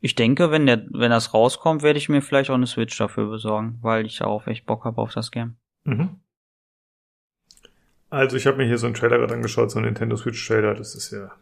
ich 0.00 0.14
denke, 0.14 0.50
wenn 0.50 0.66
der, 0.66 0.86
wenn 0.90 1.10
das 1.10 1.32
rauskommt, 1.32 1.82
werde 1.82 1.98
ich 1.98 2.08
mir 2.08 2.20
vielleicht 2.20 2.50
auch 2.50 2.54
eine 2.54 2.66
Switch 2.66 2.96
dafür 2.98 3.30
besorgen, 3.30 3.78
weil 3.80 4.04
ich 4.04 4.22
auch 4.22 4.46
echt 4.46 4.66
Bock 4.66 4.84
habe 4.84 5.00
auf 5.00 5.12
das 5.14 5.30
Game. 5.30 5.56
Mhm. 5.84 6.20
Also 8.10 8.36
ich 8.36 8.46
habe 8.46 8.58
mir 8.58 8.66
hier 8.66 8.78
so 8.78 8.86
einen 8.86 8.94
Trailer 8.94 9.18
gerade 9.18 9.34
angeschaut, 9.34 9.70
so 9.70 9.78
einen 9.78 9.86
Nintendo 9.86 10.16
Switch 10.16 10.46
Trailer, 10.46 10.74
das 10.74 10.94
ist 10.94 11.10
ja. 11.12 11.32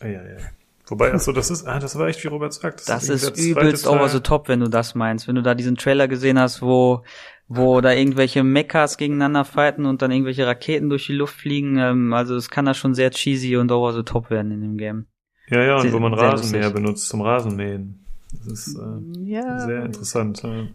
Ei, 0.00 0.18
ei. 0.18 0.52
Wobei, 0.86 1.12
achso, 1.12 1.32
das 1.32 1.50
ist, 1.50 1.66
ah, 1.66 1.78
das 1.78 1.96
war 1.98 2.08
echt, 2.08 2.22
wie 2.24 2.28
Robert 2.28 2.52
sagt. 2.52 2.80
Das, 2.80 2.86
das 2.86 3.08
ist, 3.08 3.38
ist 3.38 3.38
übelst 3.38 3.86
over 3.86 4.08
the 4.08 4.20
top, 4.20 4.48
wenn 4.48 4.60
du 4.60 4.68
das 4.68 4.94
meinst. 4.94 5.28
Wenn 5.28 5.36
du 5.36 5.42
da 5.42 5.54
diesen 5.54 5.76
Trailer 5.76 6.08
gesehen 6.08 6.38
hast, 6.38 6.60
wo, 6.60 7.02
wo 7.48 7.80
da 7.80 7.92
irgendwelche 7.92 8.42
Mechas 8.42 8.96
gegeneinander 8.96 9.44
fighten 9.44 9.86
und 9.86 10.02
dann 10.02 10.10
irgendwelche 10.10 10.46
Raketen 10.46 10.88
durch 10.88 11.06
die 11.06 11.12
Luft 11.12 11.36
fliegen. 11.36 11.78
Ähm, 11.78 12.12
also 12.12 12.34
es 12.34 12.50
kann 12.50 12.64
da 12.64 12.74
schon 12.74 12.94
sehr 12.94 13.10
cheesy 13.10 13.56
und 13.56 13.70
over 13.70 13.92
the 13.92 14.02
top 14.02 14.30
werden 14.30 14.50
in 14.50 14.60
dem 14.60 14.76
Game. 14.76 15.06
Ja, 15.48 15.62
ja, 15.62 15.76
und 15.76 15.82
sehr, 15.82 15.92
wo 15.92 15.98
man 15.98 16.14
Rasenmäher 16.14 16.70
benutzt 16.70 17.08
zum 17.08 17.20
Rasenmähen. 17.20 18.04
Das 18.32 18.46
ist 18.46 18.76
äh, 18.76 19.20
ja, 19.24 19.60
sehr 19.60 19.84
interessant. 19.84 20.42
Ja. 20.42 20.66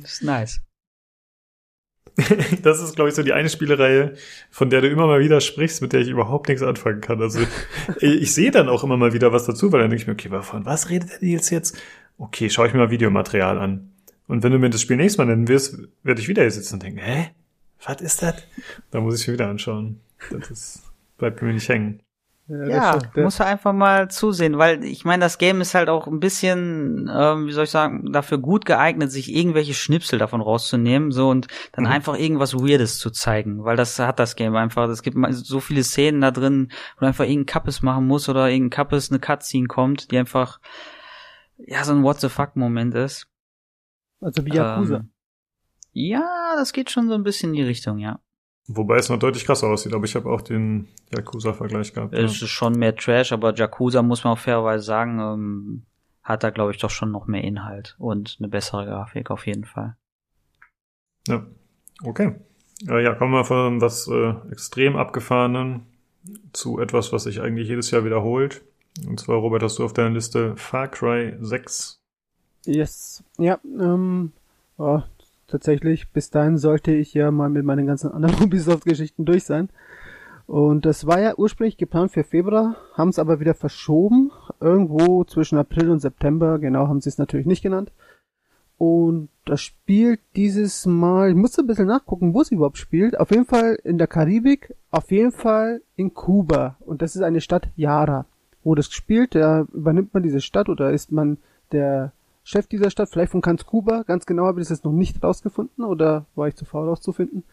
Das 0.00 0.12
ist 0.12 0.22
nice. 0.22 0.60
das 2.62 2.82
ist, 2.82 2.96
glaube 2.96 3.08
ich, 3.08 3.14
so 3.14 3.22
die 3.22 3.32
eine 3.32 3.48
Spielereihe, 3.48 4.14
von 4.50 4.70
der 4.70 4.80
du 4.80 4.88
immer 4.88 5.06
mal 5.06 5.20
wieder 5.20 5.40
sprichst, 5.40 5.82
mit 5.82 5.92
der 5.92 6.00
ich 6.00 6.08
überhaupt 6.08 6.48
nichts 6.48 6.62
anfangen 6.62 7.00
kann. 7.00 7.22
Also 7.22 7.40
ich 8.00 8.34
sehe 8.34 8.50
dann 8.50 8.68
auch 8.68 8.82
immer 8.82 8.96
mal 8.96 9.12
wieder 9.12 9.32
was 9.32 9.46
dazu, 9.46 9.70
weil 9.70 9.80
dann 9.80 9.90
denke 9.90 10.02
ich 10.02 10.06
mir, 10.06 10.14
okay, 10.14 10.42
von 10.42 10.66
was 10.66 10.90
redet 10.90 11.10
der 11.10 11.18
Nils 11.20 11.50
jetzt? 11.50 11.78
Okay, 12.18 12.50
schaue 12.50 12.66
ich 12.66 12.72
mir 12.72 12.80
mal 12.80 12.90
Videomaterial 12.90 13.58
an. 13.58 13.92
Und 14.26 14.42
wenn 14.42 14.52
du 14.52 14.58
mir 14.58 14.70
das 14.70 14.82
Spiel 14.82 14.96
nächstes 14.96 15.18
Mal 15.18 15.26
nennen 15.26 15.48
wirst, 15.48 15.78
werde 16.02 16.20
ich 16.20 16.28
wieder 16.28 16.42
hier 16.42 16.50
sitzen 16.50 16.74
und 16.74 16.82
denken, 16.82 16.98
hä? 16.98 17.30
Was 17.84 18.00
ist 18.00 18.22
das? 18.22 18.34
Da 18.90 19.00
muss 19.00 19.20
ich 19.20 19.28
mir 19.28 19.34
wieder 19.34 19.48
anschauen. 19.48 20.00
Das 20.30 20.50
ist, 20.50 20.82
bleibt 21.16 21.40
mir 21.40 21.52
nicht 21.52 21.68
hängen. 21.68 22.02
Ja, 22.48 22.66
ja 22.66 22.98
muss 23.16 23.40
er 23.40 23.46
einfach 23.46 23.74
mal 23.74 24.08
zusehen, 24.10 24.56
weil 24.56 24.82
ich 24.82 25.04
meine, 25.04 25.22
das 25.22 25.36
Game 25.36 25.60
ist 25.60 25.74
halt 25.74 25.90
auch 25.90 26.06
ein 26.06 26.18
bisschen, 26.18 27.10
ähm, 27.14 27.46
wie 27.46 27.52
soll 27.52 27.64
ich 27.64 27.70
sagen, 27.70 28.10
dafür 28.10 28.38
gut 28.38 28.64
geeignet, 28.64 29.12
sich 29.12 29.34
irgendwelche 29.34 29.74
Schnipsel 29.74 30.18
davon 30.18 30.40
rauszunehmen, 30.40 31.10
so 31.10 31.28
und 31.28 31.48
dann 31.72 31.84
mhm. 31.84 31.90
einfach 31.90 32.18
irgendwas 32.18 32.54
Weirdes 32.54 32.98
zu 32.98 33.10
zeigen, 33.10 33.64
weil 33.64 33.76
das 33.76 33.98
hat 33.98 34.18
das 34.18 34.34
Game 34.34 34.56
einfach. 34.56 34.88
Es 34.88 35.02
gibt 35.02 35.18
so 35.30 35.60
viele 35.60 35.84
Szenen 35.84 36.22
da 36.22 36.30
drin, 36.30 36.72
wo 36.96 37.00
du 37.00 37.06
einfach 37.06 37.24
irgendein 37.24 37.46
Kappes 37.46 37.82
machen 37.82 38.06
muss 38.06 38.30
oder 38.30 38.48
irgendein 38.48 38.70
Kappes 38.70 39.10
eine 39.10 39.20
Cutscene 39.20 39.66
kommt, 39.66 40.10
die 40.10 40.18
einfach 40.18 40.58
ja 41.58 41.84
so 41.84 41.92
ein 41.92 42.02
What 42.02 42.20
the 42.20 42.30
fuck 42.30 42.56
Moment 42.56 42.94
ist. 42.94 43.28
Also 44.22 44.46
wie 44.46 44.54
Yakuza. 44.54 44.96
Ähm, 44.96 45.12
ja, 45.92 46.54
das 46.56 46.72
geht 46.72 46.90
schon 46.90 47.08
so 47.08 47.14
ein 47.14 47.24
bisschen 47.24 47.50
in 47.50 47.56
die 47.56 47.62
Richtung, 47.64 47.98
ja. 47.98 48.20
Wobei 48.70 48.96
es 48.96 49.08
noch 49.08 49.18
deutlich 49.18 49.46
krasser 49.46 49.68
aussieht, 49.68 49.94
aber 49.94 50.04
ich 50.04 50.14
habe 50.14 50.30
auch 50.30 50.42
den 50.42 50.88
Yakuza-Vergleich 51.14 51.94
gehabt. 51.94 52.12
Es 52.12 52.38
ja. 52.38 52.44
ist 52.44 52.50
schon 52.50 52.74
mehr 52.74 52.94
Trash, 52.94 53.32
aber 53.32 53.54
Yakuza, 53.54 54.02
muss 54.02 54.24
man 54.24 54.34
auch 54.34 54.38
fairerweise 54.38 54.84
sagen, 54.84 55.18
ähm, 55.18 55.82
hat 56.22 56.42
da, 56.42 56.50
glaube 56.50 56.72
ich, 56.72 56.78
doch 56.78 56.90
schon 56.90 57.10
noch 57.10 57.26
mehr 57.26 57.42
Inhalt 57.42 57.96
und 57.98 58.36
eine 58.38 58.48
bessere 58.48 58.84
Grafik 58.84 59.30
auf 59.30 59.46
jeden 59.46 59.64
Fall. 59.64 59.96
Ja, 61.26 61.46
okay. 62.04 62.34
Äh, 62.86 63.02
ja, 63.02 63.14
kommen 63.14 63.32
wir 63.32 63.46
von 63.46 63.80
was 63.80 64.06
äh, 64.06 64.34
extrem 64.52 64.96
abgefahrenen 64.96 65.86
zu 66.52 66.78
etwas, 66.78 67.10
was 67.10 67.22
sich 67.22 67.40
eigentlich 67.40 67.68
jedes 67.68 67.90
Jahr 67.90 68.04
wiederholt. 68.04 68.62
Und 69.06 69.18
zwar, 69.18 69.36
Robert, 69.36 69.62
hast 69.62 69.78
du 69.78 69.84
auf 69.84 69.94
deiner 69.94 70.10
Liste 70.10 70.56
Far 70.56 70.88
Cry 70.88 71.36
6. 71.40 72.02
Yes. 72.66 73.24
Ja, 73.38 73.58
ähm, 73.64 74.32
oh, 74.76 75.00
tatsächlich. 75.48 76.10
Bis 76.12 76.30
dahin 76.30 76.58
sollte 76.58 76.92
ich 76.92 77.14
ja 77.14 77.30
mal 77.30 77.48
mit 77.48 77.64
meinen 77.64 77.86
ganzen 77.86 78.12
anderen 78.12 78.40
Ubisoft-Geschichten 78.44 79.24
durch 79.24 79.44
sein. 79.44 79.68
Und 80.46 80.86
das 80.86 81.06
war 81.06 81.20
ja 81.20 81.34
ursprünglich 81.36 81.76
geplant 81.76 82.12
für 82.12 82.24
Februar, 82.24 82.76
haben 82.94 83.10
es 83.10 83.18
aber 83.18 83.38
wieder 83.38 83.52
verschoben. 83.52 84.30
Irgendwo 84.60 85.24
zwischen 85.24 85.58
April 85.58 85.90
und 85.90 86.00
September, 86.00 86.58
genau 86.58 86.88
haben 86.88 87.02
sie 87.02 87.10
es 87.10 87.18
natürlich 87.18 87.46
nicht 87.46 87.62
genannt. 87.62 87.92
Und 88.78 89.28
das 89.44 89.60
spielt 89.60 90.20
dieses 90.36 90.86
Mal, 90.86 91.30
ich 91.30 91.34
musste 91.34 91.62
ein 91.62 91.66
bisschen 91.66 91.88
nachgucken, 91.88 92.32
wo 92.32 92.40
es 92.40 92.50
überhaupt 92.50 92.78
spielt. 92.78 93.18
Auf 93.18 93.30
jeden 93.30 93.44
Fall 93.44 93.78
in 93.82 93.98
der 93.98 94.06
Karibik, 94.06 94.74
auf 94.90 95.10
jeden 95.10 95.32
Fall 95.32 95.82
in 95.96 96.14
Kuba. 96.14 96.76
Und 96.80 97.02
das 97.02 97.14
ist 97.14 97.22
eine 97.22 97.40
Stadt 97.40 97.68
Yara. 97.76 98.24
Wo 98.62 98.74
das 98.74 98.90
spielt, 98.90 99.34
da 99.34 99.66
übernimmt 99.72 100.14
man 100.14 100.22
diese 100.22 100.40
Stadt 100.40 100.68
oder 100.68 100.92
ist 100.92 101.12
man 101.12 101.38
der 101.72 102.12
Chef 102.48 102.66
dieser 102.66 102.90
Stadt, 102.90 103.10
vielleicht 103.10 103.32
von 103.32 103.42
Kanz 103.42 103.66
Kuba, 103.66 104.04
ganz 104.04 104.24
genau 104.24 104.46
habe 104.46 104.58
ich 104.58 104.66
das 104.66 104.78
jetzt 104.78 104.84
noch 104.86 104.92
nicht 104.92 105.22
rausgefunden 105.22 105.84
oder 105.84 106.24
war 106.34 106.48
ich 106.48 106.56
zu 106.56 106.64
faul 106.64 106.88
rauszufinden. 106.88 107.44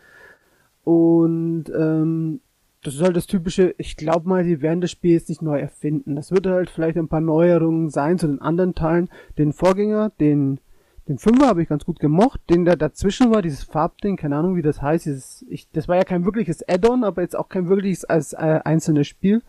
Und 0.85 1.65
ähm, 1.77 2.39
das 2.81 2.95
ist 2.95 3.01
halt 3.01 3.17
das 3.17 3.27
typische, 3.27 3.76
ich 3.77 3.97
glaube 3.97 4.30
mal, 4.30 4.45
die 4.45 4.61
werden 4.61 4.80
das 4.80 4.91
Spiel 4.91 5.11
jetzt 5.11 5.27
nicht 5.27 5.41
neu 5.41 5.59
erfinden. 5.59 6.15
Das 6.15 6.31
wird 6.31 6.47
halt 6.47 6.69
vielleicht 6.69 6.97
ein 6.97 7.09
paar 7.09 7.19
Neuerungen 7.19 7.89
sein 7.89 8.17
zu 8.17 8.27
den 8.27 8.39
anderen 8.39 8.73
Teilen. 8.73 9.09
Den 9.38 9.51
Vorgänger, 9.51 10.11
den 10.22 10.61
den 11.09 11.17
Fünfer 11.17 11.47
habe 11.47 11.61
ich 11.61 11.67
ganz 11.67 11.84
gut 11.84 11.99
gemocht. 11.99 12.39
Den 12.49 12.63
da 12.63 12.77
dazwischen 12.77 13.34
war, 13.34 13.41
dieses 13.41 13.63
Farbding, 13.63 14.15
keine 14.15 14.38
Ahnung, 14.38 14.55
wie 14.55 14.61
das 14.61 14.81
heißt. 14.81 15.07
Dieses, 15.07 15.45
ich, 15.49 15.69
das 15.72 15.89
war 15.89 15.97
ja 15.97 16.03
kein 16.05 16.23
wirkliches 16.23 16.65
Add-on, 16.69 17.03
aber 17.03 17.22
jetzt 17.22 17.35
auch 17.35 17.49
kein 17.49 17.67
wirkliches 17.67 18.05
als 18.05 18.31
äh, 18.31 18.61
einzelnes 18.63 19.07
Spiel. 19.07 19.41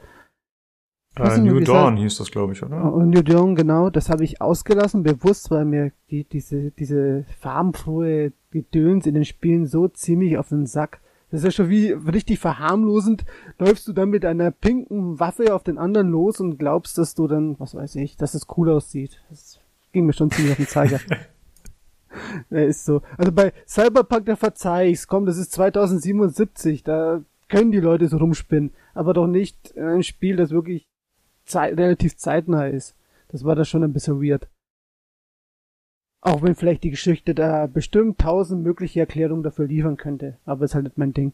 Äh, 1.19 1.39
New 1.39 1.61
Dawn 1.61 1.97
hieß 1.97 2.19
das, 2.19 2.31
glaube 2.31 2.53
ich, 2.53 2.63
oder? 2.63 2.93
Oh, 2.93 3.01
New 3.01 3.23
Dawn, 3.23 3.55
genau. 3.55 3.91
Das 3.91 4.11
habe 4.11 4.25
ich 4.25 4.41
ausgelassen, 4.41 5.03
bewusst, 5.03 5.51
weil 5.51 5.65
mir 5.65 5.93
die, 6.11 6.25
diese, 6.25 6.71
diese 6.73 7.25
farbenfrohe 7.41 8.33
Gedöns 8.51 9.07
in 9.07 9.15
den 9.15 9.25
Spielen 9.25 9.67
so 9.67 9.89
ziemlich 9.89 10.37
auf 10.39 10.49
den 10.49 10.67
Sack. 10.67 11.01
Das 11.31 11.41
ist 11.41 11.45
ja 11.45 11.51
schon 11.51 11.71
wie 11.71 11.91
richtig 11.91 12.39
verharmlosend. 12.39 13.25
Läufst 13.59 13.89
du 13.89 13.93
dann 13.93 14.11
mit 14.11 14.25
einer 14.25 14.51
pinken 14.51 15.19
Waffe 15.19 15.55
auf 15.55 15.65
den 15.65 15.79
anderen 15.79 16.09
los 16.09 16.41
und 16.41 16.59
glaubst, 16.59 16.99
dass 16.99 17.15
du 17.15 17.27
dann, 17.27 17.59
was 17.59 17.75
weiß 17.75 17.97
ich, 17.97 18.17
dass 18.17 18.35
es 18.35 18.47
cool 18.57 18.71
aussieht. 18.71 19.21
Das 19.31 19.61
ging 19.93 20.07
mir 20.07 20.13
schon 20.13 20.31
ziemlich 20.31 20.53
auf 20.53 20.59
den 20.59 20.69
Zeiger. 20.69 21.01
Er 22.49 22.67
ist 22.67 22.87
so. 22.87 23.03
Also 23.19 23.31
bei 23.31 23.53
Cyberpunk, 23.67 24.25
da 24.25 24.37
verzeih 24.37 24.89
ich's. 24.89 25.07
Komm, 25.07 25.27
das 25.27 25.37
ist 25.37 25.53
2077. 25.53 26.83
Da 26.83 27.21
können 27.49 27.73
die 27.73 27.81
Leute 27.81 28.09
so 28.09 28.17
rumspinnen. 28.17 28.73
Aber 28.95 29.13
doch 29.13 29.27
nicht 29.27 29.77
ein 29.77 30.03
Spiel, 30.03 30.37
das 30.37 30.51
wirklich 30.51 30.87
zeit, 31.47 31.77
relativ 31.79 32.17
zeitnah 32.17 32.67
ist. 32.67 32.95
Das 33.29 33.45
war 33.45 33.55
da 33.55 33.65
schon 33.65 33.83
ein 33.83 33.93
bisschen 33.93 34.23
weird. 34.23 34.49
Auch 36.21 36.43
wenn 36.43 36.55
vielleicht 36.55 36.85
die 36.85 36.91
Geschichte 36.91 37.35
da 37.35 37.67
bestimmt 37.67 38.19
tausend 38.19 38.63
mögliche 38.63 39.01
Erklärungen 39.01 39.43
dafür 39.43 39.67
liefern 39.67 39.97
könnte. 39.97 40.39
Aber 40.45 40.65
ist 40.65 40.75
halt 40.75 40.85
nicht 40.85 40.99
mein 40.99 41.13
Ding. 41.13 41.33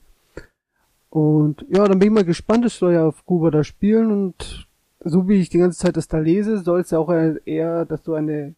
Und 1.09 1.67
ja, 1.69 1.87
dann 1.87 1.99
bin 1.99 2.09
ich 2.09 2.15
mal 2.15 2.25
gespannt. 2.25 2.65
Ich 2.67 2.75
soll 2.75 2.95
ja 2.95 3.07
auf 3.07 3.25
Kuba 3.27 3.51
da 3.51 3.65
spielen 3.65 4.11
und 4.11 4.69
so 5.05 5.29
wie 5.29 5.41
ich 5.41 5.49
die 5.49 5.59
ganze 5.59 5.79
Zeit 5.79 5.97
das 5.97 6.09
da 6.09 6.19
lese, 6.19 6.59
soll 6.59 6.81
es 6.81 6.91
ja 6.91 6.99
auch 6.99 7.11
eher, 7.11 7.85
dass 7.85 8.03
du 8.03 8.15
eine 8.15 8.55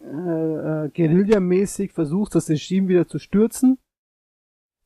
äh, 0.00 0.06
äh, 0.06 0.88
Guerilla-mäßig 0.88 1.92
versuchst, 1.92 2.34
das 2.34 2.48
Regime 2.48 2.88
wieder 2.88 3.06
zu 3.06 3.18
stürzen 3.18 3.78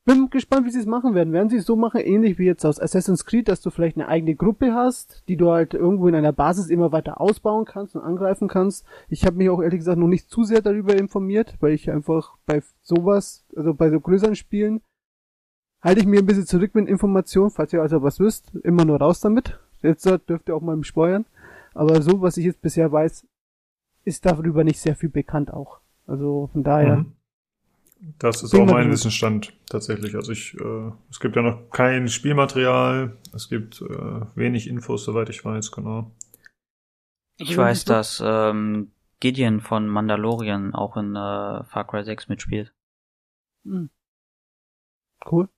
bin 0.08 0.30
gespannt, 0.30 0.66
wie 0.66 0.70
sie 0.70 0.80
es 0.80 0.86
machen 0.86 1.14
werden. 1.14 1.34
Werden 1.34 1.50
sie 1.50 1.58
es 1.58 1.66
so 1.66 1.76
machen, 1.76 2.00
ähnlich 2.00 2.38
wie 2.38 2.46
jetzt 2.46 2.64
aus 2.64 2.80
Assassin's 2.80 3.26
Creed, 3.26 3.46
dass 3.46 3.60
du 3.60 3.68
vielleicht 3.68 3.98
eine 3.98 4.08
eigene 4.08 4.34
Gruppe 4.34 4.72
hast, 4.72 5.22
die 5.28 5.36
du 5.36 5.50
halt 5.50 5.74
irgendwo 5.74 6.08
in 6.08 6.14
einer 6.14 6.32
Basis 6.32 6.70
immer 6.70 6.92
weiter 6.92 7.20
ausbauen 7.20 7.66
kannst 7.66 7.94
und 7.94 8.02
angreifen 8.02 8.48
kannst. 8.48 8.86
Ich 9.10 9.26
habe 9.26 9.36
mich 9.36 9.50
auch 9.50 9.60
ehrlich 9.60 9.80
gesagt 9.80 9.98
noch 9.98 10.08
nicht 10.08 10.30
zu 10.30 10.44
sehr 10.44 10.62
darüber 10.62 10.96
informiert, 10.96 11.56
weil 11.60 11.72
ich 11.72 11.90
einfach 11.90 12.38
bei 12.46 12.62
sowas, 12.80 13.44
also 13.54 13.74
bei 13.74 13.90
so 13.90 14.00
größeren 14.00 14.34
Spielen, 14.34 14.80
halte 15.82 16.00
ich 16.00 16.06
mir 16.06 16.20
ein 16.20 16.26
bisschen 16.26 16.46
zurück 16.46 16.74
mit 16.74 16.88
Informationen, 16.88 17.50
falls 17.50 17.74
ihr 17.74 17.82
also 17.82 18.02
was 18.02 18.18
wisst, 18.18 18.54
immer 18.64 18.86
nur 18.86 18.98
raus 18.98 19.20
damit. 19.20 19.60
Jetzt 19.82 20.06
dürft 20.06 20.48
ihr 20.48 20.56
auch 20.56 20.62
mal 20.62 20.82
Spoilern. 20.84 21.26
Aber 21.74 22.00
so, 22.00 22.22
was 22.22 22.38
ich 22.38 22.46
jetzt 22.46 22.62
bisher 22.62 22.90
weiß, 22.90 23.26
ist 24.04 24.24
darüber 24.24 24.64
nicht 24.64 24.80
sehr 24.80 24.96
viel 24.96 25.10
bekannt 25.10 25.52
auch. 25.52 25.80
Also 26.06 26.48
von 26.50 26.62
daher. 26.64 26.96
Mhm. 26.96 27.17
Das 28.18 28.42
ist 28.42 28.54
auch 28.54 28.66
mein 28.66 28.90
Wissensstand 28.90 29.52
tatsächlich. 29.68 30.14
Also 30.14 30.32
ich, 30.32 30.54
äh, 30.54 30.92
es 31.10 31.18
gibt 31.18 31.34
ja 31.34 31.42
noch 31.42 31.70
kein 31.70 32.08
Spielmaterial, 32.08 33.16
es 33.34 33.48
gibt 33.48 33.82
äh, 33.82 34.20
wenig 34.36 34.68
Infos, 34.68 35.04
soweit 35.04 35.28
ich 35.30 35.44
weiß, 35.44 35.72
genau. 35.72 36.12
Ich 37.38 37.56
weiß, 37.56 37.84
dass 37.84 38.22
ähm, 38.24 38.92
Gideon 39.20 39.60
von 39.60 39.88
Mandalorian 39.88 40.74
auch 40.74 40.96
in 40.96 41.14
äh, 41.14 41.64
Far 41.64 41.86
Cry 41.86 42.04
6 42.04 42.28
mitspielt. 42.28 42.72
Hm. 43.64 43.90
Cool. 45.30 45.48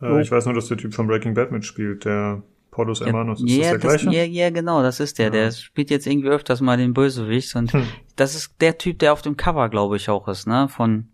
Äh, 0.00 0.06
oh. 0.06 0.18
Ich 0.18 0.30
weiß 0.30 0.46
nur, 0.46 0.54
dass 0.54 0.68
der 0.68 0.78
Typ 0.78 0.94
von 0.94 1.06
Breaking 1.06 1.34
Bad 1.34 1.52
mitspielt, 1.52 2.04
der 2.04 2.42
Paulus 2.70 3.00
Hermanus. 3.00 3.42
Ist 3.42 3.50
ja, 3.50 3.62
das 3.62 3.70
der 3.70 3.78
gleiche? 3.78 4.10
Ja, 4.10 4.24
ja, 4.24 4.50
genau, 4.50 4.82
das 4.82 5.00
ist 5.00 5.18
der. 5.18 5.26
Ja. 5.26 5.30
Der 5.30 5.50
spielt 5.50 5.90
jetzt 5.90 6.06
irgendwie 6.06 6.28
öfters 6.28 6.60
mal 6.60 6.76
den 6.76 6.94
Bösewicht 6.94 7.54
und 7.56 7.72
hm. 7.72 7.86
das 8.16 8.34
ist 8.34 8.60
der 8.60 8.78
Typ, 8.78 8.98
der 8.98 9.12
auf 9.12 9.22
dem 9.22 9.36
Cover, 9.36 9.68
glaube 9.68 9.96
ich, 9.96 10.08
auch 10.08 10.28
ist, 10.28 10.46
ne? 10.46 10.68
Von 10.68 11.12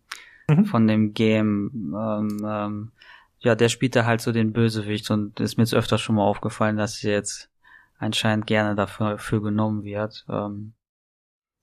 mhm. 0.49 0.65
von 0.65 0.87
dem 0.87 1.15
Game. 1.15 1.95
Ähm, 1.97 2.47
ähm, 2.47 2.93
ja, 3.39 3.55
der 3.55 3.69
spielt 3.69 3.95
da 3.95 4.05
halt 4.05 4.21
so 4.21 4.33
den 4.33 4.53
Bösewicht 4.53 5.11
und 5.11 5.41
ist 5.41 5.57
mir 5.57 5.65
jetzt 5.65 5.75
öfter 5.75 5.99
schon 5.99 6.17
mal 6.17 6.25
aufgefallen, 6.25 6.77
dass 6.77 7.03
er 7.05 7.13
jetzt 7.13 7.51
anscheinend 7.99 8.47
gerne 8.47 8.75
dafür, 8.75 9.13
dafür 9.13 9.43
genommen 9.43 9.85
wird. 9.85 10.25
Ähm, 10.29 10.73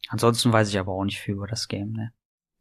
ansonsten 0.07 0.51
weiß 0.53 0.69
ich 0.69 0.79
aber 0.79 0.91
auch 0.91 1.03
nicht 1.03 1.19
viel 1.19 1.35
über 1.35 1.47
das 1.47 1.67
Game, 1.67 1.91
ne? 1.93 2.11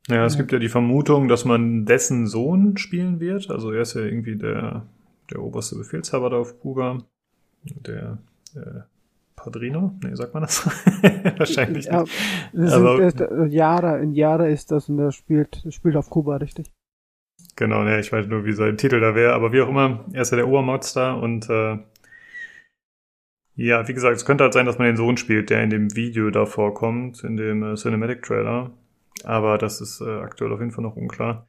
Ja, 0.08 0.24
es 0.24 0.34
ja. 0.34 0.40
gibt 0.40 0.50
ja 0.50 0.58
die 0.58 0.68
Vermutung, 0.68 1.28
dass 1.28 1.44
man 1.44 1.86
dessen 1.86 2.26
Sohn 2.26 2.76
spielen 2.76 3.20
wird. 3.20 3.50
Also 3.50 3.70
er 3.70 3.82
ist 3.82 3.94
ja 3.94 4.00
irgendwie 4.00 4.36
der, 4.36 4.86
der 5.30 5.40
oberste 5.40 5.76
Befehlshaber 5.76 6.30
da 6.30 6.38
auf 6.38 6.58
Kuba. 6.58 7.04
Der, 7.62 8.18
der 8.54 8.88
Padrino? 9.42 9.92
Nee, 10.02 10.14
sagt 10.14 10.34
man 10.34 10.42
das? 10.42 10.66
Wahrscheinlich 11.38 11.86
ja, 11.86 12.02
nicht. 12.02 12.72
Aber, 12.72 13.00
ist, 13.00 13.22
Jahre, 13.48 14.00
in 14.00 14.12
Jahre 14.12 14.50
ist 14.50 14.70
das 14.70 14.88
und 14.88 14.98
der 14.98 15.10
spielt, 15.10 15.64
spielt 15.70 15.96
auf 15.96 16.10
Kuba, 16.10 16.36
richtig? 16.36 16.70
Genau, 17.56 17.82
ne, 17.82 18.00
ich 18.00 18.12
weiß 18.12 18.26
nur, 18.28 18.44
wie 18.44 18.52
sein 18.52 18.76
Titel 18.76 19.00
da 19.00 19.14
wäre, 19.14 19.34
aber 19.34 19.52
wie 19.52 19.60
auch 19.60 19.68
immer, 19.68 20.04
er 20.12 20.22
ist 20.22 20.30
ja 20.30 20.36
der 20.36 20.48
Obermonster 20.48 21.20
und 21.20 21.50
äh, 21.50 21.78
ja, 23.54 23.86
wie 23.86 23.94
gesagt, 23.94 24.16
es 24.16 24.24
könnte 24.24 24.44
halt 24.44 24.54
sein, 24.54 24.64
dass 24.64 24.78
man 24.78 24.86
den 24.86 24.96
Sohn 24.96 25.16
spielt, 25.16 25.50
der 25.50 25.62
in 25.62 25.70
dem 25.70 25.94
Video 25.94 26.30
da 26.30 26.46
vorkommt, 26.46 27.22
in 27.22 27.36
dem 27.36 27.62
äh, 27.62 27.74
Cinematic 27.74 28.22
Trailer. 28.22 28.70
Aber 29.24 29.58
das 29.58 29.80
ist 29.80 30.00
äh, 30.00 30.20
aktuell 30.20 30.52
auf 30.52 30.60
jeden 30.60 30.72
Fall 30.72 30.84
noch 30.84 30.96
unklar. 30.96 31.46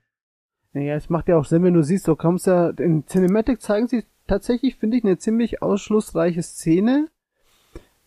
Naja, 0.73 0.95
es 0.95 1.09
macht 1.09 1.29
ja 1.29 1.37
auch 1.37 1.45
Sinn, 1.45 1.63
wenn 1.63 1.73
du 1.73 1.83
siehst, 1.83 2.07
du 2.07 2.15
kommst 2.15 2.47
ja, 2.47 2.69
in 2.69 3.05
Cinematic 3.05 3.61
zeigen 3.61 3.87
sie 3.87 4.03
tatsächlich, 4.27 4.75
finde 4.75 4.97
ich, 4.97 5.03
eine 5.03 5.17
ziemlich 5.17 5.61
ausschlussreiche 5.61 6.43
Szene. 6.43 7.09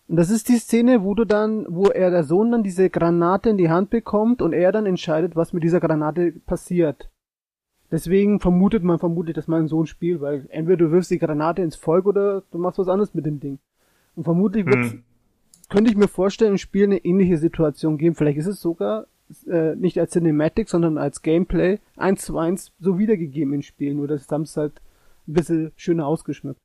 Und 0.08 0.16
das 0.16 0.30
ist 0.30 0.48
die 0.48 0.58
Szene, 0.58 1.02
wo 1.02 1.14
du 1.14 1.24
dann, 1.24 1.66
wo 1.68 1.86
er 1.86 2.10
der 2.10 2.22
Sohn 2.22 2.52
dann 2.52 2.62
diese 2.62 2.90
Granate 2.90 3.50
in 3.50 3.56
die 3.56 3.70
Hand 3.70 3.90
bekommt 3.90 4.40
und 4.40 4.52
er 4.52 4.70
dann 4.70 4.86
entscheidet, 4.86 5.34
was 5.34 5.52
mit 5.52 5.64
dieser 5.64 5.80
Granate 5.80 6.32
passiert. 6.46 7.10
Deswegen 7.90 8.40
vermutet 8.40 8.82
man 8.82 8.98
vermutet, 8.98 9.36
dass 9.36 9.48
mein 9.48 9.68
Sohn 9.68 9.86
spielt, 9.86 10.20
weil 10.20 10.46
entweder 10.50 10.76
du 10.76 10.90
wirfst 10.90 11.10
die 11.10 11.18
Granate 11.18 11.62
ins 11.62 11.76
Volk 11.76 12.06
oder 12.06 12.42
du 12.50 12.58
machst 12.58 12.78
was 12.78 12.88
anderes 12.88 13.14
mit 13.14 13.26
dem 13.26 13.40
Ding. 13.40 13.58
Und 14.14 14.24
vermutlich 14.24 14.64
hm. 14.64 15.02
könnte 15.68 15.90
ich 15.90 15.96
mir 15.96 16.08
vorstellen, 16.08 16.52
im 16.52 16.58
Spiel 16.58 16.84
eine 16.84 17.04
ähnliche 17.04 17.38
Situation 17.38 17.98
geben. 17.98 18.14
Vielleicht 18.14 18.38
ist 18.38 18.46
es 18.46 18.60
sogar 18.60 19.06
äh, 19.48 19.74
nicht 19.76 19.98
als 19.98 20.12
Cinematic, 20.12 20.68
sondern 20.68 20.98
als 20.98 21.22
Gameplay 21.22 21.78
eins 21.96 22.24
zu 22.24 22.38
eins 22.38 22.72
so 22.78 22.98
wiedergegeben 22.98 23.54
in 23.54 23.62
Spielen, 23.62 23.96
nur 23.96 24.08
das 24.08 24.28
haben 24.30 24.42
es 24.42 24.56
halt 24.56 24.80
ein 25.26 25.32
bisschen 25.32 25.72
schöner 25.76 26.06
ausgeschmückt. 26.06 26.60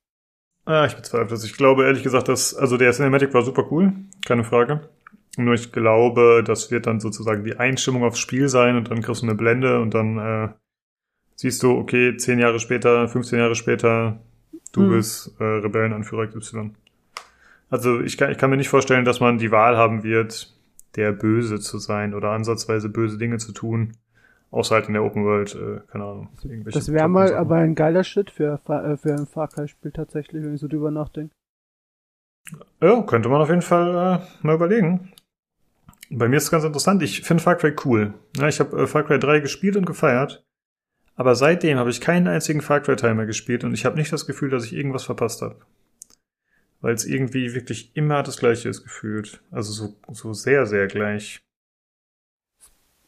Ah, 0.72 0.85
ich 0.85 0.95
bezweifle 0.95 1.27
das. 1.27 1.43
Ich 1.43 1.57
glaube 1.57 1.84
ehrlich 1.84 2.02
gesagt, 2.02 2.30
dass, 2.30 2.56
also 2.56 2.77
der 2.77 2.93
Cinematic 2.93 3.34
war 3.34 3.41
super 3.41 3.68
cool, 3.72 3.91
keine 4.26 4.45
Frage. 4.45 4.89
Nur 5.35 5.53
ich 5.53 5.73
glaube, 5.73 6.43
das 6.48 6.72
wird 6.72 6.88
dann 6.88 7.02
sozusagen 7.02 7.43
die 7.43 7.57
Einstimmung 7.57 8.06
aufs 8.06 8.19
Spiel 8.19 8.48
sein 8.48 8.77
und 8.77 8.89
dann 8.89 9.02
kriegst 9.02 9.22
du 9.22 9.26
eine 9.26 9.35
Blende 9.35 9.81
und 9.81 9.93
dann 9.93 10.18
äh, 10.18 10.48
siehst 11.35 11.61
du, 11.61 11.72
okay, 11.72 12.15
zehn 12.15 12.39
Jahre 12.39 12.61
später, 12.61 13.10
15 13.10 13.38
Jahre 13.38 13.56
später, 13.56 14.22
du 14.72 14.84
hm. 14.84 14.89
bist 14.91 15.35
äh, 15.41 15.43
Rebellenanführer 15.43 16.23
Y. 16.23 16.73
Also 17.69 17.99
ich 17.99 18.18
kann, 18.18 18.31
ich 18.31 18.38
kann 18.38 18.49
mir 18.49 18.57
nicht 18.57 18.69
vorstellen, 18.69 19.03
dass 19.03 19.19
man 19.19 19.39
die 19.39 19.52
Wahl 19.52 19.76
haben 19.76 20.03
wird, 20.03 20.56
der 20.95 21.11
Böse 21.11 21.60
zu 21.60 21.80
sein 21.80 22.14
oder 22.14 22.31
ansatzweise 22.31 22.88
böse 22.88 23.18
Dinge 23.18 23.39
zu 23.39 23.52
tun. 23.52 23.98
Außer 24.52 24.76
halt 24.76 24.88
in 24.88 24.94
der 24.94 25.03
Open 25.03 25.23
World, 25.23 25.56
äh, 25.56 25.80
keine 25.90 26.03
Ahnung. 26.03 26.30
Das 26.65 26.91
wäre 26.91 27.07
mal 27.07 27.34
aber 27.36 27.56
ein 27.56 27.73
geiler 27.73 28.03
Shit 28.03 28.30
für, 28.30 28.60
äh, 28.68 28.98
für 28.98 29.14
ein 29.14 29.26
Far 29.26 29.48
Cry-Spiel 29.48 29.91
tatsächlich, 29.91 30.44
wenn 30.44 30.56
ich 30.56 30.61
so 30.61 30.68
drüber 30.68 30.91
nachdenke. 30.91 31.34
Ja, 32.82 33.02
könnte 33.03 33.30
man 33.30 33.41
auf 33.41 33.49
jeden 33.49 33.61
Fall 33.61 34.22
äh, 34.22 34.45
mal 34.45 34.56
überlegen. 34.56 35.14
Bei 36.10 36.28
mir 36.28 36.38
ist 36.38 36.45
es 36.45 36.52
ganz 36.52 36.65
interessant. 36.65 37.02
Ich 37.02 37.22
finde 37.22 37.41
Far 37.41 37.56
Cry 37.56 37.73
cool. 37.86 38.14
Ja, 38.38 38.49
ich 38.49 38.60
habe 38.60 38.82
äh, 38.82 38.88
Far 38.88 39.03
Cry 39.03 39.19
3 39.19 39.40
gespielt 39.40 39.78
und 39.78 39.86
gefeiert. 39.86 40.44
Aber 41.15 41.36
seitdem 41.36 41.78
habe 41.78 41.90
ich 41.90 42.02
keinen 42.02 42.28
einzigen 42.28 42.61
Far 42.61 42.82
Cry 42.82 42.98
Teil 42.98 43.15
mehr 43.15 43.26
gespielt 43.26 43.64
und 43.64 43.73
ich 43.73 43.86
habe 43.86 43.95
nicht 43.95 44.11
das 44.11 44.28
Gefühl, 44.28 44.49
dass 44.49 44.65
ich 44.65 44.73
irgendwas 44.73 45.03
verpasst 45.03 45.41
habe 45.41 45.57
weil 46.82 46.95
es 46.95 47.06
irgendwie 47.06 47.53
wirklich 47.53 47.95
immer 47.95 48.23
das 48.23 48.38
gleiche 48.38 48.68
ist 48.69 48.84
gefühlt. 48.84 49.41
Also 49.52 49.72
so, 49.72 49.95
so 50.11 50.34
sehr, 50.34 50.65
sehr 50.65 50.88
gleich. 50.88 51.41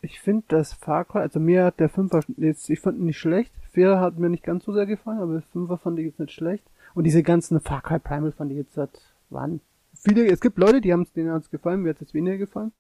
Ich 0.04 0.20
finde 0.20 0.44
das 0.50 0.74
Far 0.74 1.06
Cry, 1.06 1.20
also 1.20 1.40
mir 1.40 1.64
hat 1.64 1.80
der 1.80 1.88
Fünfer 1.88 2.20
jetzt, 2.36 2.70
ich 2.70 2.82
fand 2.82 3.00
ihn 3.00 3.06
nicht 3.06 3.18
schlecht. 3.18 3.54
Vier 3.72 4.02
hat 4.02 4.20
mir 4.20 4.30
nicht 4.30 4.44
ganz 4.44 4.66
so 4.66 4.74
sehr 4.74 4.86
gefallen, 4.86 5.20
aber 5.20 5.42
Fünfer 5.54 5.78
fand 5.78 5.98
ich 5.98 6.06
jetzt 6.06 6.20
nicht 6.20 6.34
schlecht. 6.34 6.66
Und 6.94 7.06
diese 7.06 7.24
ganzen 7.24 7.62
Far 7.62 7.82
Cry 7.82 8.00
Primal 8.00 8.34
fand 8.34 8.52
ich 8.52 8.58
jetzt, 8.58 8.76
halt, 8.76 8.92
waren 9.30 9.62
viele, 9.94 10.26
es 10.28 10.42
gibt 10.42 10.58
Leute, 10.58 10.82
die 10.82 10.92
haben 10.92 11.04
es, 11.04 11.14
denen 11.14 11.32
hat 11.32 11.44
es 11.44 11.50
gefallen, 11.50 11.82
mir 11.82 11.92
hat 11.92 12.02
es 12.02 12.14
weniger 12.14 12.38
gefallen. 12.38 12.74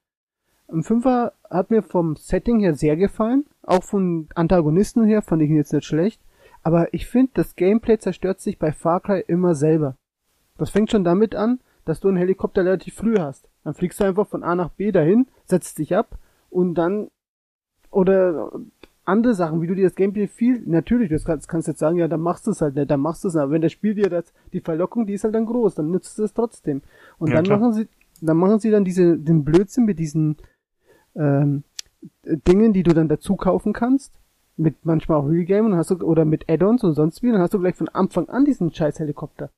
Im 0.67 0.83
Fünfer 0.83 1.31
hat 1.49 1.71
mir 1.71 1.81
vom 1.81 2.17
Setting 2.17 2.59
her 2.59 2.75
sehr 2.75 2.97
gefallen. 2.97 3.45
Auch 3.61 3.83
von 3.83 4.27
Antagonisten 4.35 5.05
her 5.05 5.21
fand 5.21 5.41
ich 5.41 5.49
ihn 5.49 5.55
jetzt 5.55 5.71
nicht 5.71 5.85
schlecht. 5.85 6.21
Aber 6.61 6.93
ich 6.93 7.07
finde, 7.07 7.31
das 7.35 7.55
Gameplay 7.55 7.99
zerstört 7.99 8.41
sich 8.41 8.59
bei 8.59 8.73
Far 8.73 8.99
Cry 8.99 9.23
immer 9.25 9.55
selber. 9.55 9.95
Das 10.57 10.71
fängt 10.71 10.91
schon 10.91 11.05
damit 11.05 11.35
an, 11.35 11.61
dass 11.85 12.01
du 12.01 12.09
einen 12.09 12.17
Helikopter 12.17 12.65
relativ 12.65 12.95
früh 12.95 13.17
hast. 13.17 13.47
Dann 13.63 13.75
fliegst 13.75 14.01
du 14.01 14.03
einfach 14.03 14.27
von 14.27 14.43
A 14.43 14.55
nach 14.55 14.71
B 14.71 14.91
dahin, 14.91 15.27
setzt 15.45 15.77
dich 15.77 15.95
ab 15.95 16.17
und 16.53 16.75
dann 16.75 17.09
oder 17.91 18.51
andere 19.05 19.35
Sachen, 19.35 19.61
wie 19.61 19.67
du 19.67 19.75
dir 19.75 19.84
das 19.84 19.95
Gameplay 19.95 20.27
viel, 20.27 20.63
natürlich, 20.65 21.09
du 21.09 21.19
kannst, 21.23 21.47
kannst 21.47 21.67
jetzt 21.67 21.80
sagen, 21.80 21.97
ja, 21.97 22.07
dann 22.07 22.21
machst 22.21 22.47
du 22.47 22.51
es 22.51 22.61
halt 22.61 22.75
nicht, 22.75 22.89
dann 22.89 23.01
machst 23.01 23.23
du 23.23 23.27
es 23.27 23.35
aber 23.35 23.51
wenn 23.51 23.61
das 23.61 23.73
Spiel 23.73 23.95
dir 23.95 24.09
das, 24.09 24.34
die 24.53 24.61
Verlockung, 24.61 25.05
die 25.05 25.13
ist 25.13 25.23
halt 25.23 25.35
dann 25.35 25.45
groß, 25.45 25.75
dann 25.75 25.91
nützt 25.91 26.17
du 26.17 26.23
es 26.23 26.34
trotzdem. 26.34 26.81
Und 27.17 27.30
ja, 27.30 27.35
dann 27.35 27.43
klar. 27.43 27.59
machen 27.59 27.73
sie, 27.73 27.88
dann 28.21 28.38
machen 28.38 28.59
sie 28.59 28.71
dann 28.71 28.85
diese, 28.85 29.17
den 29.17 29.43
Blödsinn 29.43 29.85
mit 29.85 29.99
diesen, 29.99 30.38
ähm, 31.15 31.63
Dingen, 32.23 32.73
die 32.73 32.84
du 32.84 32.93
dann 32.93 33.07
dazu 33.07 33.35
kaufen 33.35 33.73
kannst, 33.73 34.13
mit 34.57 34.85
manchmal 34.85 35.19
auch 35.19 35.27
Real 35.27 35.45
Game 35.45 35.65
und 35.65 35.75
hast 35.75 35.91
du, 35.91 35.95
oder 35.95 36.25
mit 36.25 36.49
Add-ons 36.49 36.84
und 36.84 36.93
sonst 36.93 37.23
wie, 37.23 37.31
dann 37.31 37.41
hast 37.41 37.53
du 37.53 37.59
gleich 37.59 37.75
von 37.75 37.89
Anfang 37.89 38.30
an 38.30 38.45
diesen 38.45 38.73
scheiß 38.73 38.99
Helikopter. 38.99 39.49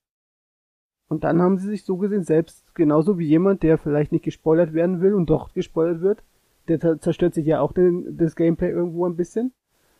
Und 1.07 1.23
dann 1.23 1.41
haben 1.41 1.57
sie 1.57 1.67
sich 1.67 1.85
so 1.85 1.97
gesehen 1.97 2.23
selbst, 2.23 2.73
genauso 2.73 3.19
wie 3.19 3.27
jemand, 3.27 3.61
der 3.61 3.77
vielleicht 3.77 4.11
nicht 4.11 4.25
gespoilert 4.25 4.73
werden 4.73 5.01
will 5.01 5.13
und 5.13 5.29
doch 5.29 5.53
gespoilert 5.53 6.01
wird, 6.01 6.23
der 6.67 6.99
zerstört 6.99 7.33
sich 7.33 7.45
ja 7.45 7.59
auch 7.59 7.71
den, 7.71 8.17
das 8.17 8.35
Gameplay 8.35 8.69
irgendwo 8.69 9.05
ein 9.05 9.15
bisschen. 9.15 9.53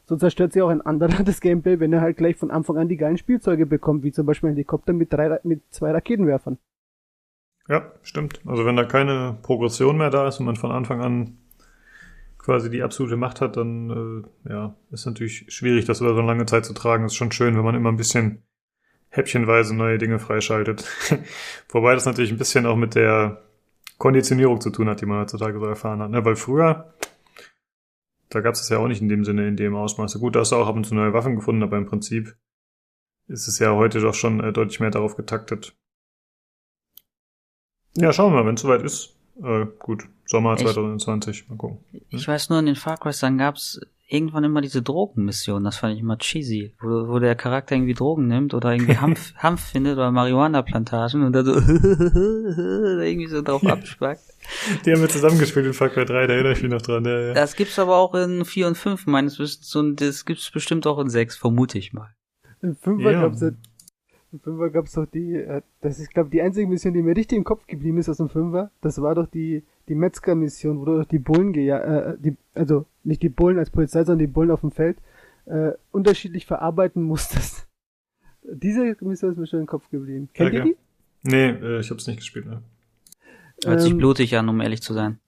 So 0.06 0.16
zerstört 0.16 0.54
sich 0.54 0.62
auch 0.62 0.70
ein 0.70 0.82
anderer 0.82 1.24
das 1.24 1.42
Gameplay, 1.42 1.80
wenn 1.80 1.94
er 1.94 2.02
halt 2.02 2.18
gleich 2.18 2.36
von 2.36 2.52
Anfang 2.52 2.78
an 2.78 2.90
die 2.90 2.98
geilen 2.98 3.18
Spielzeuge 3.18 3.66
bekommt, 3.66 4.04
wie 4.04 4.12
zum 4.12 4.26
Beispiel 4.26 4.50
ein 4.50 4.54
Helikopter 4.56 4.94
mit, 4.94 5.12
drei, 5.12 5.40
mit 5.44 5.62
zwei 5.72 5.92
Raketenwerfern. 5.92 6.58
Ja, 7.68 7.92
stimmt. 8.04 8.42
Also 8.46 8.66
wenn 8.66 8.76
da 8.76 8.84
keine 8.84 9.38
Progression 9.42 9.98
mehr 9.98 10.12
da 10.12 10.28
ist 10.28 10.40
und 10.40 10.46
man 10.46 10.56
von 10.56 10.72
Anfang 10.72 11.02
an 11.02 11.38
quasi 12.38 12.70
die 12.70 12.84
absolute 12.84 13.18
Macht 13.18 13.42
hat, 13.42 13.58
dann 13.58 14.24
äh, 14.46 14.52
ja, 14.52 14.76
ist 14.92 15.08
natürlich 15.08 15.52
schwierig, 15.52 15.86
das 15.86 16.02
über 16.02 16.14
so 16.14 16.20
eine 16.20 16.28
lange 16.28 16.46
Zeit 16.46 16.66
zu 16.66 16.74
tragen. 16.74 17.06
Ist 17.06 17.16
schon 17.16 17.32
schön, 17.32 17.58
wenn 17.58 17.64
man 17.64 17.74
immer 17.74 17.92
ein 17.92 17.98
bisschen 17.98 18.44
häppchenweise 19.10 19.76
neue 19.76 19.98
Dinge 19.98 20.20
freischaltet. 20.20 20.86
Wobei 21.70 21.96
das 21.96 22.06
natürlich 22.06 22.32
ein 22.32 22.38
bisschen 22.38 22.68
auch 22.68 22.76
mit 22.76 22.94
der 22.94 23.42
Konditionierung 23.98 24.62
zu 24.62 24.70
tun 24.70 24.90
hat, 24.90 25.02
die 25.02 25.06
man 25.06 25.22
heutzutage 25.22 25.60
so 25.60 25.66
erfahren 25.66 26.02
hat. 26.02 26.12
Ne? 26.12 26.24
Weil 26.26 26.36
früher, 26.36 26.94
da 28.30 28.42
gab 28.42 28.54
es 28.54 28.62
es 28.62 28.70
ja 28.70 28.78
auch 28.78 28.88
nicht 28.88 29.02
in 29.02 29.10
dem 29.10 29.24
Sinne, 29.24 29.48
in 29.48 29.58
dem 29.58 29.76
Ausmaße. 29.76 30.20
Gut, 30.20 30.36
da 30.36 30.42
hast 30.42 30.52
du 30.52 30.58
auch 30.58 30.68
ab 30.68 30.76
und 30.76 30.86
zu 30.86 30.96
neue 30.96 31.14
Waffen 31.14 31.36
gefunden, 31.36 31.64
aber 31.64 31.78
im 31.78 31.86
Prinzip 31.86 32.36
ist 33.28 33.48
es 33.48 33.60
ja 33.60 33.74
heute 33.74 34.00
doch 34.02 34.14
schon 34.14 34.40
äh, 34.42 34.52
deutlich 34.52 34.80
mehr 34.80 34.92
darauf 34.92 35.16
getaktet. 35.16 35.76
Ja, 37.96 38.12
schauen 38.12 38.34
wir 38.34 38.42
mal, 38.42 38.48
wenn 38.48 38.56
es 38.56 38.62
soweit 38.62 38.84
ist. 38.84 39.16
Äh, 39.42 39.66
gut, 39.80 40.08
Sommer 40.26 40.58
2020, 40.58 41.50
mal 41.50 41.58
gucken. 41.58 41.80
Ich 42.10 42.28
weiß 42.28 42.50
nur, 42.50 42.60
in 42.60 42.66
den 42.66 42.76
Far 42.76 42.98
Cry 42.98 43.12
dann 43.20 43.38
gab's 43.38 43.80
irgendwann 44.08 44.44
immer 44.44 44.62
diese 44.62 44.82
Drogenmission, 44.82 45.64
das 45.64 45.78
fand 45.78 45.96
ich 45.96 46.02
immer 46.02 46.18
cheesy, 46.18 46.74
wo, 46.80 47.08
wo 47.08 47.20
der 47.20 47.36
Charakter 47.36 47.76
irgendwie 47.76 47.94
Drogen 47.94 48.28
nimmt 48.28 48.54
oder 48.54 48.74
irgendwie 48.74 48.98
Hanf, 49.02 49.34
Hanf 49.36 49.62
findet 49.62 49.94
oder 49.94 50.12
Marihuana-Plantagen 50.12 51.24
und 51.24 51.34
dann 51.34 51.46
so 51.46 51.54
irgendwie 53.02 53.28
so 53.28 53.42
drauf 53.42 53.64
abspackt. 53.66 54.22
Die 54.86 54.92
haben 54.92 55.02
wir 55.02 55.10
zusammengespielt 55.10 55.66
in 55.66 55.74
Far 55.74 55.90
Cry 55.90 56.06
3, 56.06 56.28
da 56.28 56.34
erinnere 56.34 56.54
ich 56.54 56.62
mich 56.62 56.72
noch 56.72 56.82
dran. 56.82 57.06
Ja, 57.06 57.20
ja. 57.20 57.34
Das 57.34 57.56
gibt's 57.56 57.80
aber 57.80 57.98
auch 57.98 58.14
in 58.14 58.46
4 58.46 58.68
und 58.68 58.78
5 58.78 59.08
meines 59.08 59.40
Wissens 59.40 59.76
und 59.76 60.02
das 60.02 60.26
gibt's 60.26 60.52
bestimmt 60.52 60.86
auch 60.86 61.00
in 61.00 61.10
6, 61.10 61.38
vermute 61.38 61.78
ich 61.78 61.94
mal. 61.94 62.16
In 62.62 62.76
5 62.76 63.02
ja. 63.02 63.22
gab's 63.22 63.42
ja 63.42 63.52
im 64.36 64.42
Fünfer 64.42 64.70
gab's 64.70 64.92
doch 64.92 65.06
die, 65.06 65.34
äh, 65.36 65.62
das 65.80 65.98
ist, 65.98 66.14
glaube 66.14 66.30
die 66.30 66.42
einzige 66.42 66.68
Mission, 66.68 66.94
die 66.94 67.02
mir 67.02 67.16
richtig 67.16 67.38
im 67.38 67.46
Kopf 67.46 67.66
geblieben 67.68 68.00
ist 68.00 68.10
aus 68.10 68.18
dem 68.18 68.28
Fünfer. 68.28 68.70
Das 68.82 69.02
war 69.02 69.16
doch 69.16 69.28
die, 69.28 69.64
die 69.88 69.96
Metzger-Mission, 69.96 70.80
wo 70.80 70.86
du 70.86 70.98
doch 70.98 71.06
die 71.06 71.20
Bullen 71.20 71.54
geja 71.54 71.80
äh, 71.80 72.18
die, 72.20 72.36
also 72.54 72.86
nicht 73.06 73.22
die 73.22 73.30
Bullen 73.30 73.60
als 73.60 73.70
Polizei, 73.70 74.04
sondern 74.04 74.20
die 74.20 74.32
Bullen 74.32 74.52
auf 74.52 74.62
dem 74.62 74.72
Feld, 74.72 74.98
äh, 75.46 75.72
unterschiedlich 75.92 76.46
verarbeiten 76.46 77.02
musstest. 77.04 77.68
Diese 78.44 78.96
Mission 79.02 79.32
ist 79.32 79.38
mir 79.38 79.48
schon 79.48 79.62
im 79.62 79.66
Kopf 79.66 79.90
geblieben. 79.90 80.30
Kennt 80.34 80.50
okay. 80.50 80.58
ihr 80.58 80.64
die? 80.64 80.78
Nee, 81.24 81.50
äh, 81.50 81.80
ich 81.80 81.90
hab's 81.90 82.08
nicht 82.08 82.18
gespielt, 82.18 82.46
ne? 82.46 82.62
Hört 83.64 83.82
sich 83.82 83.92
ähm, 83.92 83.98
blutig 83.98 84.38
an, 84.38 84.50
um 84.50 84.62
ehrlich 84.62 84.82
zu 84.82 84.94
sein. 84.94 85.20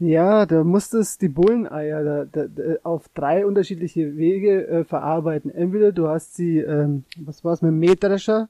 Ja, 0.00 0.44
da 0.46 0.64
musstest 0.64 1.22
die 1.22 1.28
Bulleneier 1.28 2.02
da, 2.02 2.24
da, 2.24 2.48
da, 2.48 2.62
auf 2.82 3.08
drei 3.14 3.46
unterschiedliche 3.46 4.16
Wege 4.16 4.66
äh, 4.66 4.84
verarbeiten. 4.84 5.50
Entweder 5.50 5.92
du 5.92 6.08
hast 6.08 6.34
sie, 6.34 6.58
ähm, 6.58 7.04
was 7.16 7.44
war's, 7.44 7.62
mit 7.62 7.70
dem 7.70 7.78
Mähdrescher 7.78 8.48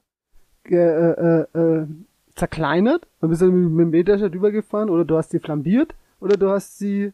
äh, 0.69 0.75
äh, 0.75 1.45
äh, 1.53 1.87
zerkleinert, 2.35 3.07
dann 3.21 3.29
bist 3.29 3.41
du 3.43 3.51
mit 3.51 3.85
dem 3.85 3.89
Mähdrescher 3.91 4.29
drüber 4.29 4.51
gefahren, 4.51 4.89
oder 4.89 5.05
du 5.05 5.17
hast 5.17 5.31
sie 5.31 5.39
flambiert, 5.39 5.93
oder 6.19 6.35
du 6.35 6.49
hast 6.49 6.79
sie, 6.79 7.13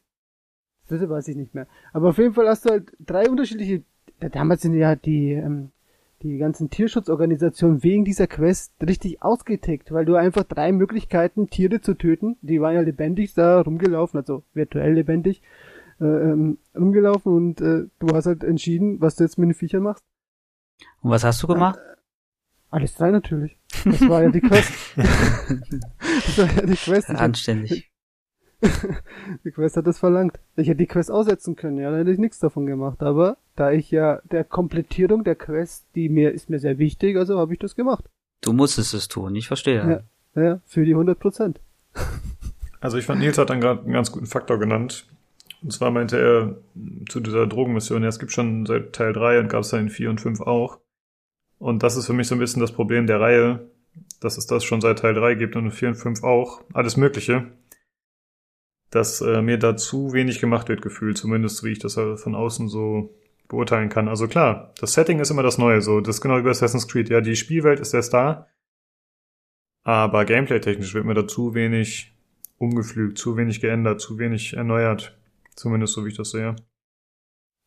das 0.92 1.08
weiß 1.08 1.28
ich 1.30 1.36
nicht 1.36 1.56
mehr. 1.56 1.68
Aber 1.94 2.10
auf 2.10 2.18
jeden 2.18 2.34
Fall 2.34 2.48
hast 2.48 2.66
du 2.66 2.70
halt 2.72 2.92
drei 3.00 3.30
unterschiedliche, 3.30 3.84
damals 4.20 4.62
sind 4.62 4.74
ja 4.74 4.96
die, 4.96 5.32
ähm, 5.32 5.72
die 6.22 6.38
ganzen 6.38 6.70
Tierschutzorganisationen 6.70 7.84
wegen 7.84 8.06
dieser 8.06 8.28
Quest 8.28 8.74
richtig 8.86 9.24
ausgetickt, 9.24 9.92
weil 9.92 10.06
du 10.06 10.16
einfach 10.16 10.44
drei 10.44 10.72
Möglichkeiten, 10.72 11.50
Tiere 11.50 11.82
zu 11.82 11.96
töten, 11.96 12.38
die 12.42 12.62
waren 12.62 12.76
ja 12.76 12.82
lebendig 12.82 13.34
da 13.34 13.62
rumgelaufen, 13.62 14.20
also 14.20 14.44
virtuell 14.54 14.94
lebendig, 14.94 15.42
äh, 16.00 16.06
ähm, 16.06 16.60
rumgelaufen 16.76 17.34
und 17.34 17.62
äh, 17.62 17.86
du 18.00 18.08
hast 18.14 18.26
halt 18.26 18.44
entschieden, 18.44 19.02
was 19.02 19.16
du 19.16 19.24
jetzt 19.24 19.38
mit 19.38 19.50
den 19.50 19.56
Viechern 19.56 19.84
machst. 19.84 20.04
Und 21.02 21.12
was 21.12 21.24
hast 21.24 21.42
du 21.42 21.48
gemacht? 21.48 21.78
Äh, 21.78 21.96
alles 22.70 22.96
drei 22.96 23.12
natürlich. 23.12 23.58
Das 23.84 24.08
war 24.08 24.24
ja 24.24 24.30
die 24.30 24.42
Quest. 24.42 24.72
das 24.96 26.38
war 26.38 26.54
ja 26.56 26.66
die 26.66 26.76
Quest. 26.76 27.10
Anständig. 27.10 27.91
die 29.44 29.52
Quest 29.52 29.78
hat 29.78 29.88
das 29.88 30.00
verlangt. 30.00 30.40
Ich 30.56 30.68
hätte 30.68 30.78
die 30.78 30.88
Quest 30.88 31.12
aussetzen 31.12 31.56
können, 31.56 31.78
ja, 31.78 31.90
dann 31.90 32.00
hätte 32.00 32.12
ich 32.12 32.20
nichts 32.20 32.40
davon 32.40 32.66
gemacht, 32.66 33.02
aber 33.02 33.38
Da 33.56 33.72
ich 33.72 33.92
ja 33.92 34.22
der 34.32 34.44
Komplettierung 34.44 35.24
der 35.24 35.36
Quest, 35.36 35.86
die 35.96 36.10
mir 36.10 36.32
ist 36.32 36.50
mir 36.50 36.60
sehr 36.60 36.78
wichtig, 36.78 37.18
also 37.18 37.38
habe 37.38 37.54
ich 37.54 37.60
das 37.60 37.76
gemacht. 37.76 38.06
Du 38.42 38.54
musstest 38.54 38.94
es 38.94 39.08
tun, 39.08 39.36
ich 39.36 39.48
verstehe. 39.48 40.04
Ja, 40.36 40.42
ja 40.42 40.62
für 40.66 40.86
die 40.86 40.94
100 40.94 41.20
Prozent. 41.20 41.60
Also 42.84 42.98
ich 42.98 43.06
fand, 43.06 43.22
Nils 43.22 43.38
hat 43.38 43.52
dann 43.52 43.62
gerade 43.62 43.84
einen 43.84 43.94
ganz 43.94 44.12
guten 44.12 44.26
Faktor 44.26 44.58
genannt. 44.58 45.06
Und 45.62 45.72
zwar 45.72 45.92
meinte 45.92 46.18
er 46.18 46.58
zu 47.08 47.20
dieser 47.20 47.46
Drogenmission, 47.46 48.02
ja, 48.02 48.10
es 48.10 48.18
gibt 48.18 48.32
schon 48.32 48.66
seit 48.66 48.94
Teil 48.94 49.14
3 49.14 49.40
und 49.40 49.50
gab 49.50 49.62
es 49.62 49.70
dann 49.70 49.82
in 49.82 49.90
4 49.90 50.10
und 50.10 50.20
5 50.20 50.42
auch. 50.42 50.80
Und 51.60 51.84
das 51.84 51.96
ist 51.96 52.08
für 52.08 52.14
mich 52.14 52.28
so 52.28 52.36
ein 52.36 52.40
bisschen 52.40 52.60
das 52.60 52.72
Problem 52.72 53.06
der 53.06 53.20
Reihe, 53.20 53.68
dass 54.20 54.40
es 54.40 54.48
das 54.48 54.64
schon 54.64 54.82
seit 54.82 54.98
Teil 54.98 55.14
3 55.14 55.36
gibt 55.36 55.56
und 55.56 55.66
in 55.66 55.72
4 55.72 55.90
und 55.90 55.96
5 55.96 56.24
auch. 56.24 56.64
Alles 56.74 56.98
Mögliche. 56.98 57.52
Dass 58.92 59.22
äh, 59.22 59.42
mir 59.42 59.58
da 59.58 59.76
zu 59.76 60.14
wenig 60.14 60.40
gemacht 60.40 60.70
wird, 60.70 60.82
gefühlt, 60.82 61.18
zumindest 61.18 61.64
wie 61.64 61.72
ich 61.72 61.80
das 61.80 61.96
von 61.96 62.36
außen 62.36 62.70
so 62.70 63.16
beurteilen 63.48 63.90
kann. 63.90 64.08
Also 64.08 64.28
klar, 64.28 64.74
das 64.80 64.94
Setting 64.94 65.20
ist 65.20 65.30
immer 65.30 65.44
das 65.44 65.58
Neue, 65.58 65.82
so. 65.82 66.00
Das 66.00 66.16
ist 66.18 66.22
genau 66.22 66.38
wie 66.38 66.44
bei 66.44 66.52
Assassin's 66.52 66.88
Creed. 66.88 67.10
Ja, 67.10 67.22
die 67.22 67.36
Spielwelt 67.36 67.80
ist 67.80 67.94
der 67.94 68.02
Star. 68.02 68.48
Aber 69.84 70.26
gameplay-technisch 70.26 70.94
wird 70.94 71.06
mir 71.06 71.14
da 71.14 71.28
zu 71.28 71.54
wenig 71.54 72.16
umgepflügt, 72.58 73.18
zu 73.18 73.36
wenig 73.38 73.60
geändert, 73.60 74.00
zu 74.00 74.20
wenig 74.20 74.56
erneuert. 74.56 75.18
Zumindest 75.56 75.94
so 75.94 76.06
wie 76.06 76.10
ich 76.10 76.18
das 76.18 76.32
sehe. 76.32 76.56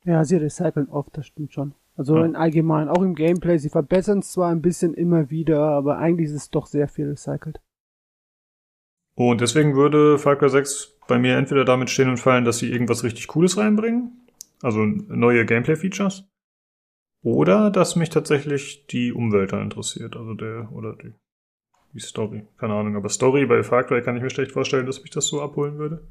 Ja, 0.04 0.24
sie 0.24 0.36
recyceln 0.36 0.88
oft, 0.88 1.16
das 1.16 1.26
stimmt 1.26 1.52
schon. 1.52 1.74
Also 1.96 2.16
ja. 2.16 2.24
in 2.24 2.36
allgemein, 2.36 2.88
auch 2.88 3.02
im 3.02 3.14
Gameplay, 3.14 3.58
sie 3.58 3.70
verbessern 3.70 4.20
es 4.20 4.32
zwar 4.32 4.50
ein 4.50 4.62
bisschen 4.62 4.94
immer 4.94 5.30
wieder, 5.30 5.60
aber 5.60 5.98
eigentlich 5.98 6.28
ist 6.28 6.34
es 6.34 6.50
doch 6.50 6.66
sehr 6.66 6.88
viel 6.88 7.08
recycelt. 7.08 7.60
Und 9.14 9.40
deswegen 9.40 9.76
würde 9.76 10.18
Far 10.18 10.36
Cry 10.36 10.50
6 10.50 10.98
bei 11.06 11.18
mir 11.18 11.36
entweder 11.36 11.64
damit 11.64 11.90
stehen 11.90 12.08
und 12.08 12.18
fallen, 12.18 12.44
dass 12.44 12.58
sie 12.58 12.70
irgendwas 12.70 13.04
richtig 13.04 13.28
Cooles 13.28 13.56
reinbringen, 13.56 14.26
also 14.62 14.84
neue 14.84 15.46
Gameplay-Features, 15.46 16.24
oder 17.22 17.70
dass 17.70 17.96
mich 17.96 18.10
tatsächlich 18.10 18.86
die 18.86 19.12
Umwelt 19.12 19.52
da 19.52 19.62
interessiert, 19.62 20.16
also 20.16 20.34
der, 20.34 20.70
oder 20.72 20.94
die, 20.96 21.14
die 21.92 22.00
Story. 22.00 22.46
Keine 22.56 22.74
Ahnung, 22.74 22.96
aber 22.96 23.08
Story 23.08 23.46
bei 23.46 23.62
Far 23.62 23.84
Cry 23.84 24.02
kann 24.02 24.16
ich 24.16 24.22
mir 24.22 24.30
schlecht 24.30 24.52
vorstellen, 24.52 24.86
dass 24.86 25.02
mich 25.02 25.10
das 25.10 25.26
so 25.26 25.40
abholen 25.40 25.78
würde. 25.78 26.06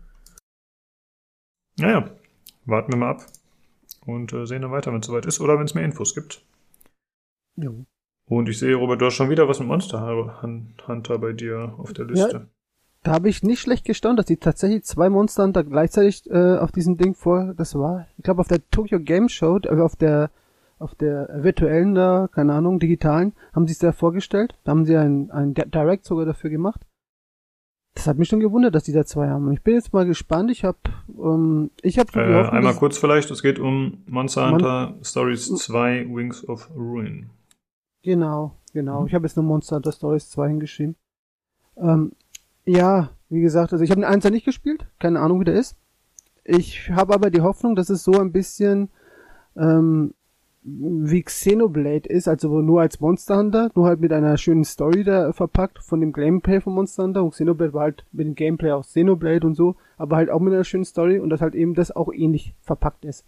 Naja, 1.77 2.09
warten 2.65 2.93
wir 2.93 2.97
mal 2.97 3.11
ab 3.11 3.25
und 4.05 4.31
äh, 4.31 4.45
sehen 4.45 4.61
dann 4.61 4.71
weiter, 4.71 4.93
wenn 4.93 4.99
es 4.99 5.07
soweit 5.07 5.25
ist 5.25 5.41
oder 5.41 5.57
wenn 5.57 5.65
es 5.65 5.73
mehr 5.73 5.85
Infos 5.85 6.13
gibt. 6.13 6.45
Jo. 7.55 7.85
Und 8.25 8.47
ich 8.47 8.59
sehe, 8.59 8.75
Robert, 8.75 9.01
du 9.01 9.07
hast 9.07 9.15
schon 9.15 9.30
wieder 9.30 9.49
was 9.49 9.59
mit 9.59 9.67
Monster 9.67 10.41
Hunter 10.41 11.17
bei 11.17 11.34
dir 11.34 11.75
auf 11.77 11.93
der 11.93 12.05
Liste. 12.05 12.38
Ja, 12.38 12.62
da 13.03 13.11
habe 13.11 13.30
ich 13.30 13.43
nicht 13.43 13.59
schlecht 13.59 13.85
gestaunt, 13.85 14.17
dass 14.17 14.25
die 14.25 14.38
tatsächlich 14.38 14.84
zwei 14.84 15.09
Monster 15.09 15.43
Hunter 15.43 15.63
gleichzeitig 15.63 16.30
äh, 16.30 16.57
auf 16.57 16.71
diesem 16.71 16.97
Ding 16.97 17.13
vor, 17.13 17.53
das 17.55 17.75
war, 17.75 18.07
ich 18.17 18.23
glaube 18.23 18.41
auf 18.41 18.47
der 18.47 18.67
Tokyo 18.69 18.99
Game 18.99 19.30
Show, 19.30 19.59
äh, 19.63 19.80
auf 19.80 19.95
der 19.95 20.31
auf 20.80 20.95
der 20.95 21.30
virtuellen 21.43 21.95
da, 21.95 22.27
keine 22.31 22.53
Ahnung, 22.53 22.77
digitalen, 22.77 23.34
haben 23.53 23.67
sie 23.67 23.73
es 23.73 23.80
da 23.80 23.93
vorgestellt. 23.93 24.55
Da 24.65 24.71
haben 24.71 24.85
sie 24.85 24.97
ein, 24.97 25.31
ein 25.31 25.53
Direct 25.53 26.03
sogar 26.03 26.25
dafür 26.25 26.49
gemacht. 26.49 26.85
Das 27.95 28.07
hat 28.07 28.17
mich 28.17 28.27
schon 28.27 28.39
gewundert, 28.39 28.75
dass 28.75 28.84
die 28.84 28.91
da 28.91 29.05
zwei 29.05 29.30
haben. 29.30 29.51
Ich 29.53 29.61
bin 29.61 29.75
jetzt 29.75 29.93
mal 29.93 30.05
gespannt. 30.05 30.51
Ich 30.51 30.65
habe, 30.65 30.80
ähm, 31.07 31.71
ich 31.84 31.99
habe 31.99 32.11
äh, 32.19 32.35
Hoffnung, 32.35 32.53
einmal 32.53 32.75
kurz 32.75 32.97
vielleicht. 32.97 33.31
Es 33.31 33.41
geht 33.41 33.59
um 33.59 34.03
Monster 34.07 34.49
Hunter 34.51 34.89
Mon 34.89 35.03
Stories 35.03 35.47
2 35.55 36.07
Wings 36.09 36.47
of 36.49 36.69
Ruin. 36.75 37.30
Genau, 38.01 38.57
genau. 38.73 39.01
Mhm. 39.01 39.07
Ich 39.07 39.13
habe 39.13 39.25
jetzt 39.25 39.38
nur 39.38 39.45
Monster 39.45 39.77
Hunter 39.77 39.91
Stories 39.91 40.30
2 40.31 40.49
hingeschrieben. 40.49 40.95
Ähm, 41.77 42.13
ja, 42.65 43.10
wie 43.30 43.41
gesagt, 43.41 43.73
also 43.73 43.84
ich 43.84 43.91
habe 43.91 44.02
den 44.02 44.10
Einser 44.10 44.30
nicht 44.30 44.45
gespielt. 44.45 44.85
Keine 44.99 45.19
Ahnung, 45.19 45.40
wie 45.40 45.45
der 45.45 45.56
ist. 45.56 45.76
Ich 46.44 46.90
habe 46.91 47.14
aber 47.14 47.30
die 47.30 47.41
Hoffnung, 47.41 47.76
dass 47.76 47.90
es 47.90 48.03
so 48.03 48.14
ein 48.19 48.31
bisschen 48.31 48.90
ähm, 49.56 50.14
wie 50.64 51.23
Xenoblade 51.23 52.07
ist, 52.07 52.27
also 52.27 52.61
nur 52.61 52.81
als 52.81 52.99
Monster 53.02 53.38
Hunter, 53.38 53.69
nur 53.76 53.85
halt 53.85 53.99
mit 53.99 54.14
einer 54.14 54.38
schönen 54.38 54.64
Story 54.64 55.03
da 55.03 55.34
verpackt 55.34 55.80
von 55.80 55.99
dem 55.99 56.14
Gameplay 56.14 56.61
von 56.61 56.73
Monster 56.73 57.03
Hunter 57.03 57.23
und 57.23 57.31
Xenoblade 57.31 57.73
war 57.73 57.81
halt 57.84 58.06
mit 58.14 58.27
dem 58.27 58.35
Gameplay 58.35 58.72
auch 58.72 58.84
Xenoblade 58.84 59.45
und 59.45 59.56
so, 59.56 59.76
aber 59.98 60.15
halt 60.15 60.30
auch 60.30 60.40
mit 60.40 60.53
einer 60.53 60.64
schönen 60.64 60.85
Story 60.85 61.19
und 61.19 61.30
dass 61.30 61.41
halt 61.41 61.56
eben 61.56 61.73
das 61.73 61.91
auch 61.91 62.14
ähnlich 62.14 62.56
verpackt 62.61 63.03
ist. 63.03 63.26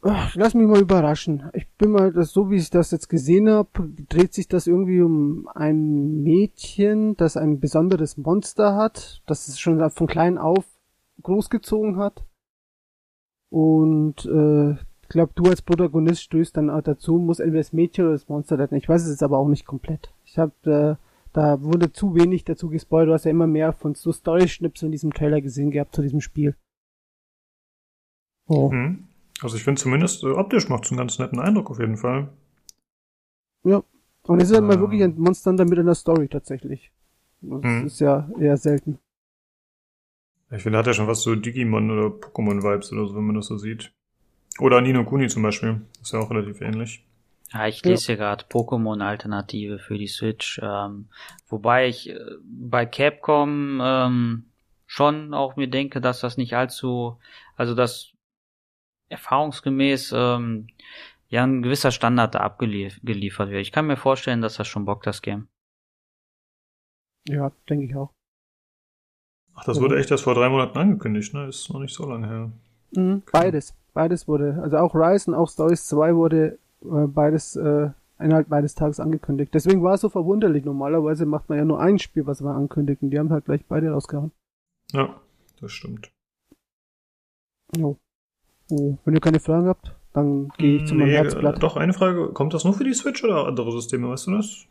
Lass 0.00 0.54
mich 0.54 0.66
mal 0.66 0.80
überraschen. 0.80 1.50
Ich 1.54 1.68
bin 1.76 1.90
mal, 1.90 2.12
das, 2.12 2.30
so 2.30 2.50
wie 2.50 2.56
ich 2.56 2.70
das 2.70 2.92
jetzt 2.92 3.08
gesehen 3.08 3.48
habe, 3.50 3.68
dreht 4.08 4.32
sich 4.32 4.46
das 4.46 4.66
irgendwie 4.66 5.00
um 5.00 5.48
ein 5.54 6.22
Mädchen, 6.22 7.16
das 7.16 7.36
ein 7.36 7.58
besonderes 7.58 8.16
Monster 8.16 8.76
hat, 8.76 9.22
das 9.26 9.48
es 9.48 9.58
schon 9.58 9.90
von 9.90 10.06
klein 10.06 10.38
auf 10.38 10.64
großgezogen 11.22 11.96
hat. 11.96 12.24
Und 13.50 14.24
äh, 14.26 14.72
ich 14.72 15.08
glaube, 15.08 15.32
du 15.34 15.44
als 15.44 15.62
Protagonist 15.62 16.22
stößt 16.22 16.56
dann 16.56 16.70
auch 16.70 16.82
dazu, 16.82 17.18
muss 17.18 17.40
entweder 17.40 17.60
das 17.60 17.72
Mädchen 17.72 18.04
oder 18.04 18.12
das 18.12 18.28
Monster 18.28 18.58
retten. 18.58 18.76
Ich 18.76 18.88
weiß 18.88 19.02
es 19.02 19.10
jetzt 19.10 19.22
aber 19.22 19.38
auch 19.38 19.48
nicht 19.48 19.66
komplett. 19.66 20.12
Ich 20.24 20.38
habe 20.38 20.98
äh, 20.98 21.08
da 21.32 21.62
wurde 21.62 21.92
zu 21.92 22.14
wenig 22.14 22.44
dazu 22.44 22.68
gespoilt. 22.68 23.08
Du 23.08 23.12
hast 23.12 23.24
ja 23.24 23.30
immer 23.30 23.46
mehr 23.46 23.72
von 23.72 23.94
so 23.94 24.12
Story-Schnipseln 24.12 24.88
in 24.88 24.92
diesem 24.92 25.12
Trailer 25.12 25.40
gesehen 25.40 25.70
gehabt 25.70 25.94
zu 25.94 26.02
diesem 26.02 26.20
Spiel. 26.20 26.56
Oh. 28.46 28.70
Mhm. 28.70 29.07
Also 29.42 29.56
ich 29.56 29.64
finde 29.64 29.80
zumindest 29.80 30.24
äh, 30.24 30.28
optisch 30.28 30.68
macht 30.68 30.84
es 30.84 30.90
einen 30.90 30.98
ganz 30.98 31.18
netten 31.18 31.38
Eindruck 31.38 31.70
auf 31.70 31.78
jeden 31.78 31.96
Fall. 31.96 32.28
Ja. 33.64 33.82
Und 34.24 34.42
es 34.42 34.50
ist 34.50 34.54
halt 34.54 34.66
mal 34.66 34.80
wirklich 34.80 35.02
ein 35.02 35.18
Monster 35.18 35.52
mit 35.52 35.78
einer 35.78 35.94
Story 35.94 36.28
tatsächlich. 36.28 36.90
Das 37.40 37.62
mhm. 37.62 37.86
ist 37.86 38.00
ja 38.00 38.28
eher 38.38 38.56
selten. 38.56 38.98
Ich 40.50 40.62
finde, 40.62 40.78
hat 40.78 40.86
ja 40.86 40.94
schon 40.94 41.06
was 41.06 41.22
so 41.22 41.34
Digimon 41.34 41.90
oder 41.90 42.08
Pokémon-Vibes 42.08 42.92
oder 42.92 43.06
so, 43.06 43.14
wenn 43.14 43.24
man 43.24 43.36
das 43.36 43.46
so 43.46 43.58
sieht. 43.58 43.92
Oder 44.58 44.80
Nino 44.80 45.04
Kuni 45.04 45.28
zum 45.28 45.42
Beispiel. 45.42 45.82
Ist 46.02 46.12
ja 46.12 46.20
auch 46.20 46.30
relativ 46.30 46.60
ähnlich. 46.60 47.04
Ja, 47.52 47.66
ich 47.66 47.82
lese 47.84 48.02
ja. 48.02 48.06
hier 48.06 48.16
gerade 48.16 48.44
Pokémon-Alternative 48.46 49.78
für 49.78 49.98
die 49.98 50.08
Switch. 50.08 50.60
Ähm, 50.62 51.08
wobei 51.48 51.88
ich 51.88 52.10
äh, 52.10 52.18
bei 52.42 52.86
Capcom 52.86 53.80
ähm, 53.82 54.44
schon 54.86 55.32
auch 55.32 55.56
mir 55.56 55.68
denke, 55.68 56.00
dass 56.00 56.20
das 56.20 56.36
nicht 56.36 56.54
allzu, 56.54 57.18
also 57.56 57.74
dass 57.74 58.12
erfahrungsgemäß 59.08 60.12
ähm, 60.14 60.68
ja 61.28 61.44
ein 61.44 61.62
gewisser 61.62 61.90
Standard 61.90 62.34
da 62.34 62.40
abgeliefert 62.40 63.50
wird. 63.50 63.62
Ich 63.62 63.72
kann 63.72 63.86
mir 63.86 63.96
vorstellen, 63.96 64.40
dass 64.40 64.56
das 64.56 64.68
schon 64.68 64.84
bockt, 64.84 65.06
das 65.06 65.22
Game. 65.22 65.48
Ja, 67.28 67.52
denke 67.68 67.84
ich 67.86 67.94
auch. 67.94 68.12
Ach, 69.54 69.64
das 69.64 69.80
wurde 69.80 69.98
echt 69.98 70.10
erst 70.10 70.24
vor 70.24 70.34
drei 70.34 70.48
Monaten 70.48 70.78
angekündigt, 70.78 71.34
ne? 71.34 71.46
Ist 71.46 71.68
noch 71.70 71.80
nicht 71.80 71.94
so 71.94 72.08
lange 72.08 72.26
her. 72.26 72.52
Mhm, 72.92 73.22
beides. 73.32 73.74
Beides 73.92 74.28
wurde, 74.28 74.60
also 74.62 74.76
auch 74.78 74.94
Rise 74.94 75.30
und 75.30 75.36
auch 75.36 75.50
Stories 75.50 75.88
2 75.88 76.14
wurde 76.14 76.58
äh, 76.82 77.06
beides 77.06 77.56
äh, 77.56 77.90
innerhalb 78.20 78.48
beides 78.48 78.74
Tages 78.74 79.00
angekündigt. 79.00 79.52
Deswegen 79.54 79.82
war 79.82 79.94
es 79.94 80.02
so 80.02 80.08
verwunderlich. 80.08 80.64
Normalerweise 80.64 81.26
macht 81.26 81.48
man 81.48 81.58
ja 81.58 81.64
nur 81.64 81.80
ein 81.80 81.98
Spiel, 81.98 82.26
was 82.26 82.40
man 82.40 82.56
ankündigt 82.56 83.02
und 83.02 83.10
die 83.10 83.18
haben 83.18 83.30
halt 83.30 83.46
gleich 83.46 83.64
beide 83.66 83.90
rausgehauen. 83.90 84.32
Ja, 84.92 85.20
das 85.60 85.72
stimmt. 85.72 86.10
Jo. 87.76 87.98
Oh, 88.70 88.98
wenn 89.04 89.14
ihr 89.14 89.20
keine 89.20 89.40
Fragen 89.40 89.66
habt, 89.66 89.94
dann 90.12 90.48
gehe 90.58 90.76
ich 90.76 90.86
zu 90.86 90.94
meinem 90.94 91.08
nee, 91.08 91.14
Herzblatt. 91.14 91.62
Doch, 91.62 91.76
eine 91.76 91.92
Frage. 91.92 92.28
Kommt 92.32 92.54
das 92.54 92.64
nur 92.64 92.74
für 92.74 92.84
die 92.84 92.94
Switch 92.94 93.24
oder 93.24 93.46
andere 93.46 93.72
Systeme, 93.72 94.08
weißt 94.08 94.26
du 94.26 94.32
das? 94.32 94.66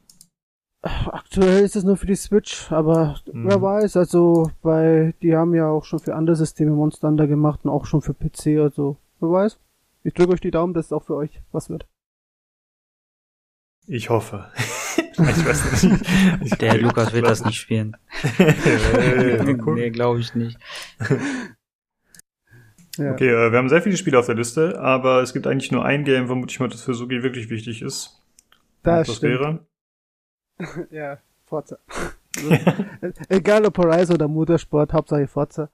Aktuell 0.81 1.63
ist 1.63 1.75
es 1.75 1.83
nur 1.83 1.97
für 1.97 2.05
die 2.05 2.15
Switch, 2.15 2.71
aber 2.71 3.19
mhm. 3.31 3.49
wer 3.49 3.61
weiß, 3.61 3.97
also 3.97 4.51
bei, 4.61 5.13
die 5.21 5.35
haben 5.35 5.53
ja 5.55 5.67
auch 5.67 5.83
schon 5.83 5.99
für 5.99 6.15
andere 6.15 6.35
Systeme 6.35 6.71
Monster 6.71 7.07
Hunter 7.07 7.27
gemacht 7.27 7.61
und 7.63 7.71
auch 7.71 7.85
schon 7.85 8.01
für 8.01 8.13
PC, 8.13 8.59
also 8.59 8.97
wer 9.19 9.31
weiß. 9.31 9.59
Ich 10.03 10.13
drücke 10.13 10.33
euch 10.33 10.41
die 10.41 10.51
Daumen, 10.51 10.73
dass 10.73 10.87
es 10.87 10.93
auch 10.93 11.03
für 11.03 11.15
euch 11.15 11.41
was 11.51 11.69
wird. 11.69 11.87
Ich 13.87 14.09
hoffe. 14.09 14.51
ich 14.97 15.19
weiß 15.19 15.83
nicht. 15.83 16.05
Ich 16.43 16.51
Der 16.57 16.77
Lukas 16.77 17.11
wird 17.13 17.25
das 17.25 17.43
nicht 17.43 17.57
spielen. 17.57 17.97
hey, 18.37 19.41
nee, 19.43 19.89
glaube 19.89 20.19
ich 20.19 20.35
nicht. 20.35 20.59
Ja. 22.97 23.11
Okay, 23.11 23.29
äh, 23.29 23.51
wir 23.51 23.57
haben 23.57 23.69
sehr 23.69 23.81
viele 23.81 23.97
Spiele 23.97 24.19
auf 24.19 24.25
der 24.25 24.35
Liste, 24.35 24.79
aber 24.79 25.21
es 25.21 25.33
gibt 25.33 25.47
eigentlich 25.47 25.71
nur 25.71 25.85
ein 25.85 26.03
Game, 26.03 26.27
vermute 26.27 26.51
ich 26.51 26.59
mal, 26.59 26.69
das 26.69 26.81
für 26.81 26.93
Sugi 26.93 27.23
wirklich 27.23 27.49
wichtig 27.49 27.81
ist. 27.81 28.21
Das, 28.83 29.07
das 29.07 29.21
wäre. 29.21 29.65
ja, 30.91 31.19
Forza. 31.45 31.77
egal 33.29 33.65
ob 33.65 33.77
Horizon 33.77 34.15
oder 34.15 34.27
Motorsport, 34.27 34.93
Hauptsache 34.93 35.27
Forza. 35.27 35.69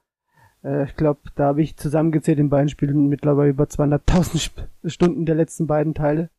Äh, 0.64 0.86
ich 0.86 0.96
glaube, 0.96 1.22
da 1.36 1.46
habe 1.46 1.62
ich 1.62 1.78
zusammengezählt 1.78 2.40
in 2.40 2.50
beiden 2.50 2.70
Spielen 2.70 3.08
mittlerweile 3.08 3.50
über 3.50 3.66
200.000 3.66 4.68
Stunden 4.86 5.26
der 5.26 5.36
letzten 5.36 5.68
beiden 5.68 5.94
Teile. 5.94 6.30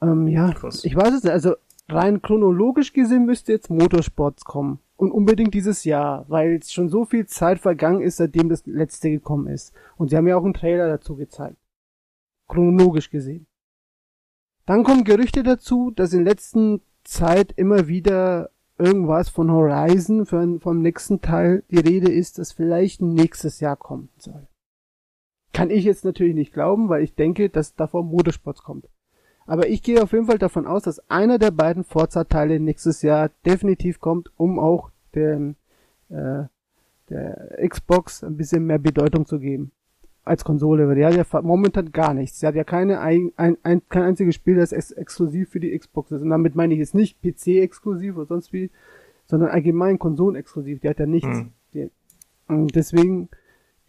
Ähm, 0.00 0.28
ja, 0.28 0.52
Krass. 0.52 0.84
ich 0.84 0.94
weiß 0.94 1.14
es 1.14 1.24
nicht. 1.24 1.32
Also 1.32 1.56
rein 1.88 2.22
chronologisch 2.22 2.92
gesehen 2.92 3.24
müsste 3.24 3.52
jetzt 3.52 3.70
Motorsports 3.70 4.44
kommen. 4.44 4.80
Und 4.96 5.12
unbedingt 5.12 5.54
dieses 5.54 5.84
Jahr, 5.84 6.24
weil 6.28 6.50
jetzt 6.52 6.72
schon 6.72 6.88
so 6.88 7.04
viel 7.04 7.26
Zeit 7.26 7.60
vergangen 7.60 8.02
ist, 8.02 8.16
seitdem 8.16 8.48
das 8.48 8.66
letzte 8.66 9.10
gekommen 9.10 9.46
ist. 9.46 9.72
Und 9.96 10.10
sie 10.10 10.16
haben 10.16 10.26
ja 10.26 10.36
auch 10.36 10.44
einen 10.44 10.54
Trailer 10.54 10.88
dazu 10.88 11.16
gezeigt. 11.16 11.56
Chronologisch 12.48 13.10
gesehen. 13.10 13.46
Dann 14.66 14.84
kommen 14.84 15.04
Gerüchte 15.04 15.42
dazu, 15.42 15.92
dass 15.92 16.12
in 16.12 16.24
letzter 16.24 16.80
Zeit 17.04 17.52
immer 17.56 17.88
wieder 17.88 18.50
irgendwas 18.76 19.28
von 19.28 19.50
Horizon 19.50 20.26
für, 20.26 20.58
vom 20.60 20.82
nächsten 20.82 21.20
Teil 21.20 21.64
die 21.70 21.78
Rede 21.78 22.10
ist, 22.10 22.38
das 22.38 22.52
vielleicht 22.52 23.02
nächstes 23.02 23.60
Jahr 23.60 23.76
kommen 23.76 24.08
soll. 24.18 24.46
kann 25.52 25.70
ich 25.70 25.84
jetzt 25.84 26.04
natürlich 26.04 26.34
nicht 26.34 26.52
glauben, 26.52 26.88
weil 26.88 27.02
ich 27.02 27.14
denke, 27.14 27.48
dass 27.48 27.74
davor 27.74 28.04
Motorsports 28.04 28.62
kommt. 28.62 28.88
Aber 29.48 29.66
ich 29.66 29.82
gehe 29.82 30.02
auf 30.02 30.12
jeden 30.12 30.26
Fall 30.26 30.36
davon 30.36 30.66
aus, 30.66 30.82
dass 30.82 31.00
einer 31.08 31.38
der 31.38 31.50
beiden 31.50 31.82
Forza-Teile 31.82 32.60
nächstes 32.60 33.00
Jahr 33.00 33.30
definitiv 33.46 33.98
kommt, 33.98 34.30
um 34.36 34.58
auch 34.58 34.90
den, 35.14 35.56
äh, 36.10 36.44
der 37.08 37.58
Xbox 37.66 38.22
ein 38.22 38.36
bisschen 38.36 38.66
mehr 38.66 38.78
Bedeutung 38.78 39.24
zu 39.24 39.38
geben 39.38 39.72
als 40.22 40.44
Konsole, 40.44 40.86
weil 40.86 40.96
die 40.96 41.06
hat 41.06 41.14
ja 41.14 41.40
momentan 41.40 41.92
gar 41.92 42.12
nichts. 42.12 42.40
Sie 42.40 42.46
hat 42.46 42.56
ja 42.56 42.64
keine 42.64 43.00
ein, 43.00 43.32
ein, 43.36 43.56
ein, 43.62 43.80
kein 43.88 44.02
einziges 44.02 44.34
Spiel, 44.34 44.56
das 44.56 44.72
ex 44.72 44.90
exklusiv 44.90 45.48
für 45.48 45.60
die 45.60 45.76
Xbox 45.76 46.12
ist. 46.12 46.20
Und 46.20 46.28
damit 46.28 46.54
meine 46.54 46.74
ich 46.74 46.80
jetzt 46.80 46.94
nicht 46.94 47.22
PC-exklusiv 47.22 48.16
oder 48.16 48.26
sonst 48.26 48.52
wie, 48.52 48.70
sondern 49.24 49.48
allgemein 49.48 49.98
Konsolen-exklusiv. 49.98 50.80
Die 50.80 50.88
hat 50.90 50.98
ja 50.98 51.06
nichts. 51.06 51.38
Mhm. 51.38 51.52
Die, 51.72 51.90
und 52.48 52.74
deswegen 52.74 53.30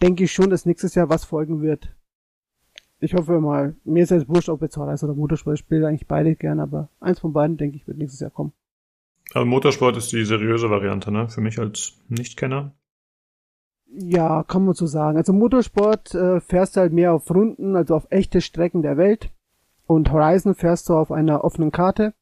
denke 0.02 0.24
ich 0.24 0.32
schon, 0.32 0.50
dass 0.50 0.66
nächstes 0.66 0.96
Jahr 0.96 1.10
was 1.10 1.26
folgen 1.26 1.62
wird. 1.62 1.94
Ich 3.02 3.14
hoffe 3.14 3.40
mal, 3.40 3.76
mir 3.86 4.04
ist 4.04 4.10
jetzt 4.10 4.28
wurscht, 4.28 4.50
ob 4.50 4.62
jetzt 4.62 4.76
Horizon 4.76 5.10
oder 5.10 5.18
Motorsport, 5.18 5.56
ich 5.56 5.62
spiele 5.62 5.88
eigentlich 5.88 6.08
beide 6.08 6.36
gern, 6.36 6.60
aber 6.60 6.90
eins 7.00 7.20
von 7.20 7.32
beiden, 7.32 7.56
denke 7.56 7.78
ich, 7.78 7.88
wird 7.88 7.98
nächstes 7.98 8.20
Jahr 8.20 8.32
kommen. 8.32 8.52
Also 9.34 9.46
Motorsport 9.46 9.96
ist 9.96 10.12
die 10.12 10.26
seriöse 10.26 10.70
Variante, 10.70 11.12
ne? 11.12 11.30
Für 11.30 11.42
mich 11.42 11.60
als 11.60 11.98
Nichtkenner. 12.10 12.74
Ja, 13.92 14.44
kann 14.44 14.66
man 14.66 14.74
so 14.74 14.86
sagen. 14.86 15.18
Also 15.18 15.34
Motorsport 15.34 16.14
äh, 16.14 16.42
fährst 16.42 16.76
du 16.76 16.82
halt 16.82 16.94
mehr 16.94 17.14
auf 17.14 17.30
Runden, 17.30 17.76
also 17.76 17.96
auf 17.96 18.08
echte 18.10 18.42
Strecken 18.42 18.82
der 18.82 18.98
Welt. 18.98 19.32
Und 19.86 20.12
Horizon 20.12 20.54
fährst 20.54 20.90
du 20.90 20.94
auf 20.94 21.12
einer 21.12 21.44
offenen 21.44 21.72
Karte. 21.72 22.14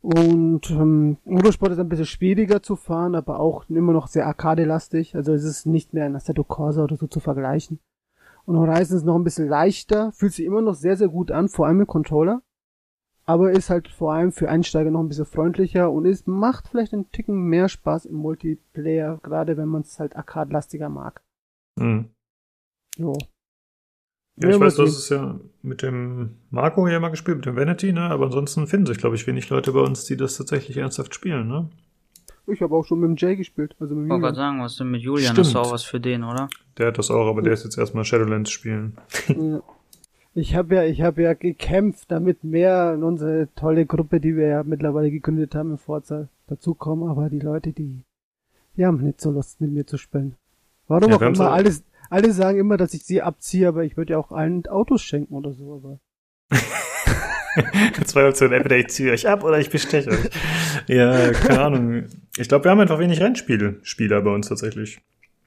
Und 0.00 0.70
ähm, 0.70 1.18
Motorsport 1.24 1.72
ist 1.72 1.78
ein 1.78 1.88
bisschen 1.88 2.06
schwieriger 2.06 2.62
zu 2.62 2.76
fahren, 2.76 3.14
aber 3.14 3.40
auch 3.40 3.68
immer 3.68 3.92
noch 3.92 4.08
sehr 4.08 4.26
arcade-lastig. 4.26 5.14
Also 5.14 5.32
es 5.32 5.44
ist 5.44 5.66
nicht 5.66 5.94
mehr 5.94 6.04
ein 6.04 6.16
Assetto 6.16 6.44
Corsa 6.44 6.84
oder 6.84 6.96
so 6.96 7.06
zu 7.06 7.20
vergleichen. 7.20 7.80
Und 8.46 8.58
Horizon 8.58 8.96
ist 8.96 9.04
noch 9.04 9.16
ein 9.16 9.24
bisschen 9.24 9.48
leichter, 9.48 10.12
fühlt 10.12 10.32
sich 10.32 10.46
immer 10.46 10.62
noch 10.62 10.74
sehr, 10.74 10.96
sehr 10.96 11.08
gut 11.08 11.30
an, 11.30 11.48
vor 11.48 11.66
allem 11.66 11.80
im 11.80 11.86
Controller 11.86 12.42
aber 13.26 13.50
ist 13.50 13.70
halt 13.70 13.88
vor 13.88 14.12
allem 14.14 14.30
für 14.32 14.48
Einsteiger 14.48 14.90
noch 14.90 15.00
ein 15.00 15.08
bisschen 15.08 15.26
freundlicher 15.26 15.90
und 15.90 16.06
es 16.06 16.26
macht 16.26 16.68
vielleicht 16.68 16.94
einen 16.94 17.10
Ticken 17.10 17.48
mehr 17.48 17.68
Spaß 17.68 18.06
im 18.06 18.14
Multiplayer, 18.14 19.18
gerade 19.22 19.56
wenn 19.56 19.68
man 19.68 19.82
es 19.82 19.98
halt 19.98 20.14
arcade-lastiger 20.14 20.88
mag. 20.88 21.22
Mhm. 21.78 22.10
Jo. 22.96 23.18
Ja, 24.38 24.50
ich 24.50 24.60
weiß, 24.60 24.76
du 24.76 24.82
hast 24.82 24.98
es 24.98 25.08
ja 25.08 25.40
mit 25.62 25.82
dem 25.82 26.36
Marco 26.50 26.86
hier 26.86 27.00
mal 27.00 27.08
gespielt, 27.08 27.38
mit 27.38 27.46
dem 27.46 27.56
Vanity, 27.56 27.92
ne? 27.92 28.02
Aber 28.02 28.26
ansonsten 28.26 28.66
finden 28.66 28.86
sich, 28.86 28.98
glaube 28.98 29.16
ich, 29.16 29.26
wenig 29.26 29.48
Leute 29.48 29.72
bei 29.72 29.80
uns, 29.80 30.04
die 30.04 30.16
das 30.16 30.36
tatsächlich 30.36 30.76
ernsthaft 30.76 31.14
spielen, 31.14 31.48
ne? 31.48 31.70
Ich 32.48 32.60
habe 32.62 32.74
auch 32.76 32.84
schon 32.84 33.00
mit 33.00 33.08
dem 33.08 33.16
Jay 33.16 33.36
gespielt. 33.36 33.74
Also 33.80 33.94
mit 33.94 34.04
ich 34.04 34.10
wollte 34.10 34.22
gerade 34.22 34.36
sagen, 34.36 34.60
was 34.60 34.76
denn 34.76 34.90
mit 34.90 35.02
Julian? 35.02 35.32
Stimmt. 35.32 35.38
Das 35.38 35.48
ist 35.48 35.56
auch 35.56 35.72
was 35.72 35.82
für 35.82 36.00
den, 36.00 36.22
oder? 36.22 36.48
Der 36.78 36.88
hat 36.88 36.98
das 36.98 37.10
auch, 37.10 37.26
aber 37.26 37.42
der 37.42 37.52
ist 37.52 37.64
jetzt 37.64 37.78
erstmal 37.78 38.04
Shadowlands 38.04 38.50
spielen. 38.50 38.96
Ja. 39.28 39.62
Ich 40.38 40.54
habe 40.54 40.74
ja, 40.74 40.84
ich 40.84 41.00
habe 41.00 41.22
ja 41.22 41.32
gekämpft, 41.32 42.10
damit 42.10 42.44
mehr 42.44 42.92
in 42.92 43.02
unsere 43.02 43.48
tolle 43.54 43.86
Gruppe, 43.86 44.20
die 44.20 44.36
wir 44.36 44.48
ja 44.48 44.62
mittlerweile 44.64 45.10
gegründet 45.10 45.54
haben 45.54 45.70
in 45.70 45.78
Forza, 45.78 46.28
dazukommen, 46.46 47.08
aber 47.08 47.30
die 47.30 47.38
Leute, 47.38 47.72
die, 47.72 48.02
die 48.76 48.84
haben 48.84 48.98
nicht 48.98 49.18
so 49.18 49.30
Lust 49.30 49.62
mit 49.62 49.72
mir 49.72 49.86
zu 49.86 49.96
spielen. 49.96 50.36
Warum 50.88 51.08
ja, 51.08 51.16
auch 51.16 51.22
immer, 51.22 51.52
alles, 51.52 51.84
alle 52.10 52.32
sagen 52.32 52.58
immer, 52.58 52.76
dass 52.76 52.92
ich 52.92 53.04
sie 53.04 53.22
abziehe, 53.22 53.66
aber 53.66 53.84
ich 53.84 53.96
würde 53.96 54.12
ja 54.12 54.18
auch 54.18 54.30
allen 54.30 54.66
Autos 54.66 55.00
schenken 55.00 55.34
oder 55.34 55.54
so, 55.54 55.72
aber. 55.72 56.00
Zwei 58.04 58.28
Optionen, 58.28 58.54
entweder 58.54 58.76
ich 58.76 58.88
ziehe 58.88 59.12
euch 59.12 59.28
ab 59.28 59.44
oder 59.44 59.58
ich 59.58 59.70
besteche 59.70 60.10
euch. 60.10 60.30
ja, 60.86 61.32
keine 61.32 61.60
Ahnung. 61.60 62.04
Ich 62.36 62.48
glaube, 62.48 62.64
wir 62.64 62.70
haben 62.70 62.80
einfach 62.80 62.98
wenig 62.98 63.20
Rennspielspieler 63.20 64.22
bei 64.22 64.30
uns 64.30 64.48
tatsächlich. 64.48 65.00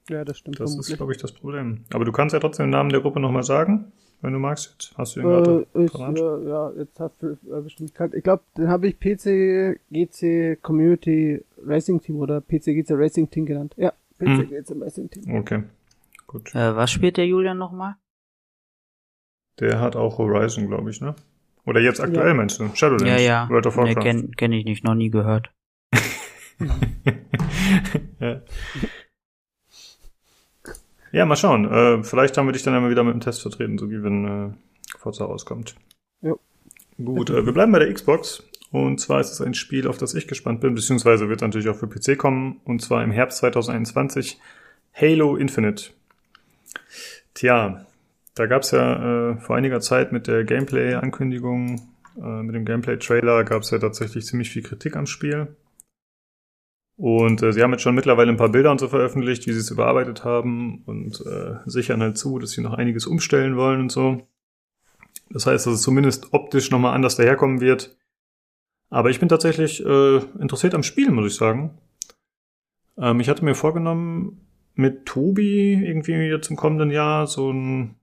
Ja, 0.08 0.24
das 0.24 0.38
stimmt. 0.38 0.58
Das 0.58 0.70
vermutlich. 0.70 0.92
ist, 0.92 0.96
glaube 0.96 1.12
ich, 1.12 1.18
das 1.18 1.32
Problem. 1.32 1.84
Aber 1.92 2.04
du 2.04 2.12
kannst 2.12 2.32
ja 2.32 2.40
trotzdem 2.40 2.66
den 2.66 2.70
Namen 2.70 2.90
der 2.90 3.00
Gruppe 3.00 3.20
nochmal 3.20 3.44
sagen 3.44 3.92
wenn 4.22 4.32
du 4.32 4.38
magst. 4.38 4.70
Jetzt 4.72 4.98
hast 4.98 5.16
du 5.16 5.20
ihn 5.20 5.66
äh, 5.74 5.84
ich, 5.84 5.94
äh, 5.94 6.48
Ja, 6.48 6.72
jetzt 6.76 7.00
hast 7.00 7.22
du 7.22 7.38
äh, 7.50 7.60
bestimmt 7.62 7.94
kalt. 7.94 8.14
Ich 8.14 8.22
glaube, 8.22 8.42
den 8.56 8.68
habe 8.68 8.88
ich 8.88 8.98
PC 8.98 9.80
GC 9.90 10.62
Community 10.62 11.44
Racing 11.64 12.00
Team 12.00 12.16
oder 12.16 12.40
PC 12.40 12.66
GC 12.66 12.90
Racing 12.90 13.30
Team 13.30 13.46
genannt. 13.46 13.74
Ja, 13.76 13.92
PC 14.18 14.26
hm. 14.26 14.48
GC 14.48 14.76
Racing 14.80 15.10
Team. 15.10 15.34
Okay, 15.36 15.62
gut. 16.26 16.54
Äh, 16.54 16.76
was 16.76 16.90
spielt 16.90 17.16
der 17.16 17.26
Julian 17.26 17.58
nochmal? 17.58 17.96
Der 19.58 19.80
hat 19.80 19.96
auch 19.96 20.18
Horizon, 20.18 20.68
glaube 20.68 20.90
ich, 20.90 21.00
ne? 21.00 21.14
Oder 21.64 21.80
jetzt 21.80 22.00
aktuell 22.00 22.28
ja. 22.28 22.34
meinst 22.34 22.58
du? 22.60 22.70
Shadowlands? 22.74 23.22
Ja, 23.22 23.44
ja. 23.44 23.48
World 23.48 23.66
of 23.66 23.76
Warcraft. 23.76 23.94
Nee, 23.94 24.02
kenn, 24.02 24.36
kenn 24.36 24.52
ich 24.52 24.64
nicht, 24.64 24.84
noch 24.84 24.94
nie 24.94 25.10
gehört. 25.10 25.50
ja. 28.20 28.42
Ja, 31.12 31.26
mal 31.26 31.36
schauen. 31.36 31.70
Äh, 31.70 32.04
vielleicht 32.04 32.38
haben 32.38 32.46
wir 32.46 32.52
dich 32.52 32.62
dann 32.62 32.74
einmal 32.74 32.90
wieder 32.90 33.02
mit 33.04 33.14
dem 33.14 33.20
Test 33.20 33.42
vertreten, 33.42 33.78
so 33.78 33.90
wie 33.90 34.02
wenn 34.02 34.24
äh, 34.24 34.52
Forza 34.98 35.24
rauskommt. 35.24 35.74
Ja. 36.22 36.34
Gut, 37.02 37.30
äh, 37.30 37.44
wir 37.44 37.52
bleiben 37.52 37.72
bei 37.72 37.80
der 37.80 37.92
Xbox. 37.92 38.44
Und 38.70 39.00
zwar 39.00 39.20
ist 39.20 39.32
es 39.32 39.40
ein 39.40 39.54
Spiel, 39.54 39.88
auf 39.88 39.98
das 39.98 40.14
ich 40.14 40.28
gespannt 40.28 40.60
bin, 40.60 40.74
beziehungsweise 40.74 41.28
wird 41.28 41.40
natürlich 41.40 41.68
auch 41.68 41.76
für 41.76 41.88
PC 41.88 42.16
kommen. 42.16 42.60
Und 42.64 42.80
zwar 42.82 43.02
im 43.02 43.10
Herbst 43.10 43.38
2021 43.38 44.38
Halo 44.94 45.36
Infinite. 45.36 45.90
Tja, 47.34 47.86
da 48.34 48.46
gab 48.46 48.62
es 48.62 48.70
ja 48.70 49.32
äh, 49.32 49.36
vor 49.38 49.56
einiger 49.56 49.80
Zeit 49.80 50.12
mit 50.12 50.26
der 50.26 50.44
Gameplay-Ankündigung, 50.44 51.80
äh, 52.16 52.42
mit 52.42 52.54
dem 52.54 52.64
Gameplay-Trailer 52.64 53.44
gab 53.44 53.62
es 53.62 53.70
ja 53.70 53.78
tatsächlich 53.78 54.26
ziemlich 54.26 54.50
viel 54.50 54.62
Kritik 54.62 54.96
am 54.96 55.06
Spiel. 55.06 55.56
Und 56.96 57.42
äh, 57.42 57.52
sie 57.52 57.62
haben 57.62 57.72
jetzt 57.72 57.82
schon 57.82 57.94
mittlerweile 57.94 58.30
ein 58.30 58.36
paar 58.36 58.50
Bilder 58.50 58.70
und 58.70 58.78
so 58.78 58.88
veröffentlicht, 58.88 59.46
wie 59.46 59.52
sie 59.52 59.60
es 59.60 59.70
überarbeitet 59.70 60.22
haben 60.24 60.82
und 60.84 61.24
äh, 61.26 61.54
sichern 61.64 62.02
halt 62.02 62.18
zu, 62.18 62.38
dass 62.38 62.50
sie 62.50 62.60
noch 62.60 62.74
einiges 62.74 63.06
umstellen 63.06 63.56
wollen 63.56 63.80
und 63.80 63.90
so. 63.90 64.26
Das 65.30 65.46
heißt, 65.46 65.66
dass 65.66 65.74
es 65.74 65.82
zumindest 65.82 66.32
optisch 66.32 66.70
nochmal 66.70 66.94
anders 66.94 67.16
daherkommen 67.16 67.60
wird. 67.60 67.96
Aber 68.90 69.08
ich 69.10 69.20
bin 69.20 69.28
tatsächlich 69.28 69.84
äh, 69.84 70.16
interessiert 70.40 70.74
am 70.74 70.82
Spiel, 70.82 71.10
muss 71.10 71.32
ich 71.32 71.38
sagen. 71.38 71.78
Ähm, 72.98 73.20
ich 73.20 73.28
hatte 73.28 73.44
mir 73.44 73.54
vorgenommen, 73.54 74.46
mit 74.74 75.06
Tobi 75.06 75.74
irgendwie 75.74 76.12
jetzt 76.12 76.50
im 76.50 76.56
kommenden 76.56 76.90
Jahr 76.90 77.26
so 77.26 77.52
ein 77.52 77.96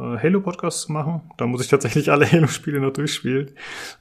Halo-Podcast 0.00 0.82
zu 0.82 0.92
machen. 0.92 1.22
Da 1.36 1.46
muss 1.46 1.62
ich 1.62 1.68
tatsächlich 1.68 2.10
alle 2.10 2.24
Halo-Spiele 2.32 2.80
noch 2.80 2.92
durchspielen. 2.92 3.52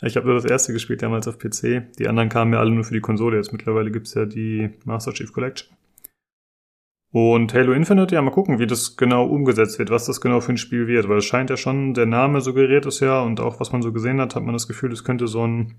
Ich 0.02 0.16
habe 0.16 0.28
nur 0.28 0.36
das 0.36 0.46
erste 0.46 0.74
gespielt, 0.74 1.02
damals 1.02 1.28
auf 1.28 1.38
PC. 1.38 1.94
Die 1.98 2.08
anderen 2.08 2.30
kamen 2.30 2.54
ja 2.54 2.60
alle 2.60 2.72
nur 2.72 2.84
für 2.84 2.94
die 2.94 3.02
Konsole. 3.02 3.38
Jetzt 3.38 3.52
mittlerweile 3.52 3.92
gibt's 3.92 4.14
ja 4.14 4.26
die 4.26 4.70
Master 4.86 5.14
Chief 5.14 5.32
Collection. 5.32 5.70
Und 7.12 7.54
Halo 7.56 7.74
Infinite, 7.74 8.14
ja, 8.14 8.22
mal 8.22 8.30
gucken, 8.30 8.60
wie 8.60 8.68
das 8.68 8.96
genau 8.96 9.26
umgesetzt 9.26 9.80
wird, 9.80 9.90
was 9.90 10.06
das 10.06 10.22
genau 10.22 10.42
für 10.42 10.54
ein 10.54 10.58
Spiel 10.58 10.86
wird, 10.86 11.10
weil 11.10 11.18
es 11.18 11.26
scheint 11.26 11.50
ja 11.50 11.58
schon, 11.58 11.96
der 11.96 12.06
Name 12.06 12.40
suggeriert 12.42 12.86
es 12.86 13.00
ja 13.00 13.22
und 13.22 13.40
auch 13.40 13.60
was 13.60 13.72
man 13.72 13.82
so 13.82 13.92
gesehen 13.92 14.22
hat, 14.22 14.36
hat 14.36 14.44
man 14.44 14.54
das 14.54 14.68
Gefühl, 14.68 14.92
es 14.92 15.04
könnte 15.04 15.28
so 15.28 15.46
ein 15.46 15.76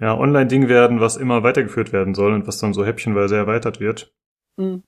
ja, 0.00 0.16
Online-Ding 0.16 0.68
werden, 0.68 1.00
was 1.00 1.18
immer 1.18 1.42
weitergeführt 1.42 1.92
werden 1.92 2.14
soll 2.14 2.32
und 2.32 2.46
was 2.46 2.58
dann 2.58 2.72
so 2.72 2.84
häppchenweise 2.84 3.36
erweitert 3.36 3.78
wird. 3.78 4.14
Mhm. 4.56 4.82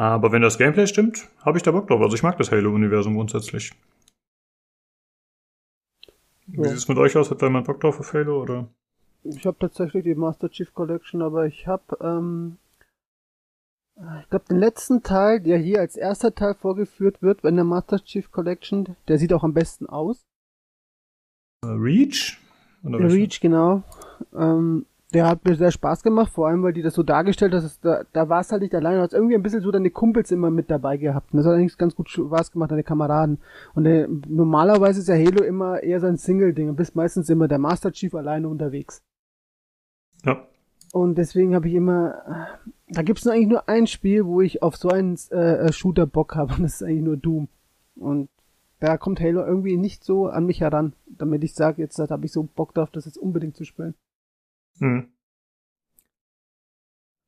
Aber 0.00 0.32
wenn 0.32 0.40
das 0.40 0.56
Gameplay 0.56 0.86
stimmt, 0.86 1.28
habe 1.44 1.58
ich 1.58 1.62
da 1.62 1.72
Bock 1.72 1.86
drauf. 1.86 2.00
Also 2.00 2.14
ich 2.14 2.22
mag 2.22 2.38
das 2.38 2.50
Halo-Universum 2.50 3.16
grundsätzlich. 3.16 3.72
Wie 6.46 6.64
sieht 6.66 6.78
es 6.78 6.88
mit 6.88 6.96
euch 6.96 7.18
aus? 7.18 7.30
Hat 7.30 7.42
da 7.42 7.46
jemand 7.48 7.66
Bock 7.66 7.82
drauf 7.82 8.00
auf 8.00 8.14
Halo 8.14 8.40
oder? 8.40 8.66
Ich 9.24 9.44
habe 9.44 9.58
tatsächlich 9.58 10.04
die 10.04 10.14
Master 10.14 10.48
Chief 10.48 10.72
Collection, 10.72 11.20
aber 11.20 11.44
ich 11.44 11.66
habe, 11.66 11.98
ähm, 12.00 12.56
ich 14.22 14.30
glaube, 14.30 14.46
den 14.48 14.56
letzten 14.56 15.02
Teil, 15.02 15.38
der 15.38 15.58
hier 15.58 15.80
als 15.80 15.96
erster 15.96 16.34
Teil 16.34 16.54
vorgeführt 16.54 17.20
wird, 17.20 17.44
wenn 17.44 17.56
der 17.56 17.66
Master 17.66 18.02
Chief 18.02 18.32
Collection, 18.32 18.96
der 19.06 19.18
sieht 19.18 19.34
auch 19.34 19.44
am 19.44 19.52
besten 19.52 19.86
aus. 19.86 20.22
Uh, 21.62 21.72
Reach? 21.72 22.38
Oder 22.84 23.00
Reach, 23.00 23.38
genau. 23.38 23.82
Ähm, 24.34 24.86
der 25.12 25.26
hat 25.26 25.44
mir 25.44 25.56
sehr 25.56 25.72
Spaß 25.72 26.02
gemacht, 26.02 26.32
vor 26.32 26.48
allem, 26.48 26.62
weil 26.62 26.72
die 26.72 26.82
das 26.82 26.94
so 26.94 27.02
dargestellt 27.02 27.52
hat, 27.52 27.64
dass 27.64 27.80
da, 27.80 28.04
da 28.12 28.28
war 28.28 28.40
es 28.40 28.52
halt 28.52 28.62
nicht 28.62 28.74
alleine, 28.74 28.98
du 28.98 29.02
hast 29.02 29.12
irgendwie 29.12 29.34
ein 29.34 29.42
bisschen 29.42 29.60
so 29.60 29.70
deine 29.70 29.90
Kumpels 29.90 30.30
immer 30.30 30.50
mit 30.50 30.70
dabei 30.70 30.96
gehabt. 30.96 31.32
Und 31.32 31.38
das 31.38 31.46
hat 31.46 31.54
eigentlich 31.54 31.78
ganz 31.78 31.96
gut 31.96 32.08
Spaß 32.10 32.52
gemacht, 32.52 32.70
deine 32.70 32.84
Kameraden. 32.84 33.38
Und 33.74 33.84
der, 33.84 34.08
normalerweise 34.28 35.00
ist 35.00 35.08
ja 35.08 35.16
Halo 35.16 35.42
immer 35.42 35.82
eher 35.82 36.00
so 36.00 36.06
ein 36.06 36.16
Single-Ding 36.16 36.68
und 36.68 36.76
bist 36.76 36.94
meistens 36.94 37.28
immer 37.28 37.48
der 37.48 37.58
Master 37.58 37.90
Chief 37.90 38.14
alleine 38.14 38.48
unterwegs. 38.48 39.02
Ja. 40.24 40.46
Und 40.92 41.16
deswegen 41.18 41.54
habe 41.54 41.68
ich 41.68 41.74
immer, 41.74 42.48
da 42.88 43.02
gibt 43.02 43.20
es 43.20 43.26
eigentlich 43.26 43.48
nur 43.48 43.68
ein 43.68 43.86
Spiel, 43.86 44.26
wo 44.26 44.40
ich 44.40 44.62
auf 44.62 44.76
so 44.76 44.88
einen 44.90 45.18
äh, 45.30 45.66
äh, 45.66 45.72
Shooter 45.72 46.06
Bock 46.06 46.36
habe 46.36 46.54
und 46.56 46.62
das 46.62 46.74
ist 46.74 46.82
eigentlich 46.82 47.04
nur 47.04 47.16
Doom. 47.16 47.48
Und 47.96 48.28
da 48.78 48.96
kommt 48.96 49.20
Halo 49.20 49.44
irgendwie 49.44 49.76
nicht 49.76 50.04
so 50.04 50.26
an 50.26 50.46
mich 50.46 50.60
heran, 50.60 50.94
damit 51.06 51.44
ich 51.44 51.54
sage, 51.54 51.82
jetzt 51.82 51.98
habe 51.98 52.24
ich 52.24 52.32
so 52.32 52.44
Bock 52.44 52.74
drauf, 52.74 52.90
das 52.90 53.04
jetzt 53.04 53.18
unbedingt 53.18 53.56
zu 53.56 53.64
spielen. 53.64 53.94
Hm. 54.80 55.12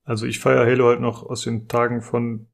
Also 0.04 0.26
ich 0.26 0.40
feiere 0.40 0.66
Halo 0.66 0.88
halt 0.88 1.00
noch 1.00 1.22
aus 1.22 1.42
den 1.42 1.68
Tagen 1.68 2.02
von 2.02 2.48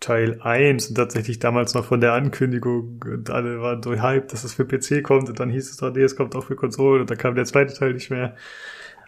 Teil 0.00 0.40
1 0.42 0.88
und 0.88 0.96
tatsächlich 0.96 1.38
damals 1.38 1.74
noch 1.74 1.86
von 1.86 2.00
der 2.00 2.12
Ankündigung 2.12 3.02
und 3.04 3.30
alle 3.30 3.60
waren 3.60 3.82
so 3.82 3.92
hyped, 3.94 4.32
dass 4.32 4.44
es 4.44 4.54
für 4.54 4.66
PC 4.66 5.02
kommt 5.02 5.28
und 5.28 5.40
dann 5.40 5.50
hieß 5.50 5.70
es 5.70 5.76
doch, 5.78 5.92
nee, 5.92 6.02
es 6.02 6.14
kommt 6.16 6.36
auch 6.36 6.44
für 6.44 6.56
Konsolen 6.56 7.00
und 7.00 7.10
dann 7.10 7.18
kam 7.18 7.34
der 7.34 7.46
zweite 7.46 7.74
Teil 7.74 7.94
nicht 7.94 8.10
mehr. 8.10 8.36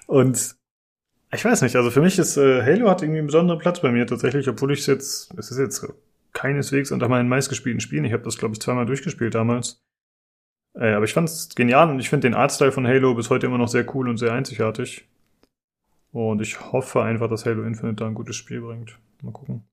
Und 0.06 0.56
ich 1.32 1.44
weiß 1.44 1.62
nicht, 1.62 1.76
also 1.76 1.90
für 1.90 2.00
mich 2.00 2.18
ist 2.18 2.36
äh, 2.36 2.62
Halo 2.62 2.88
hat 2.88 3.02
irgendwie 3.02 3.18
einen 3.18 3.26
besonderen 3.26 3.58
Platz 3.60 3.80
bei 3.80 3.92
mir 3.92 4.06
tatsächlich, 4.06 4.48
obwohl 4.48 4.72
ich 4.72 4.80
es 4.80 4.86
jetzt, 4.86 5.34
es 5.38 5.50
ist 5.50 5.58
jetzt 5.58 5.86
keineswegs 6.32 6.92
unter 6.92 7.08
meinen 7.08 7.28
meistgespielten 7.28 7.80
Spielen. 7.80 8.04
Ich 8.04 8.12
habe 8.12 8.22
das, 8.22 8.38
glaube 8.38 8.54
ich, 8.54 8.60
zweimal 8.60 8.86
durchgespielt 8.86 9.34
damals. 9.34 9.82
Äh, 10.74 10.92
aber 10.92 11.04
ich 11.04 11.14
fand 11.14 11.28
es 11.28 11.54
genial 11.54 11.90
und 11.90 12.00
ich 12.00 12.08
finde 12.08 12.28
den 12.28 12.34
Artstyle 12.34 12.72
von 12.72 12.86
Halo 12.86 13.14
bis 13.14 13.30
heute 13.30 13.46
immer 13.46 13.58
noch 13.58 13.68
sehr 13.68 13.86
cool 13.94 14.08
und 14.08 14.18
sehr 14.18 14.32
einzigartig. 14.32 15.06
Und 16.16 16.40
ich 16.40 16.72
hoffe 16.72 17.02
einfach, 17.02 17.28
dass 17.28 17.44
Halo 17.44 17.62
Infinite 17.64 17.96
da 17.96 18.06
ein 18.06 18.14
gutes 18.14 18.36
Spiel 18.36 18.62
bringt. 18.62 18.98
Mal 19.20 19.32
gucken. 19.32 19.64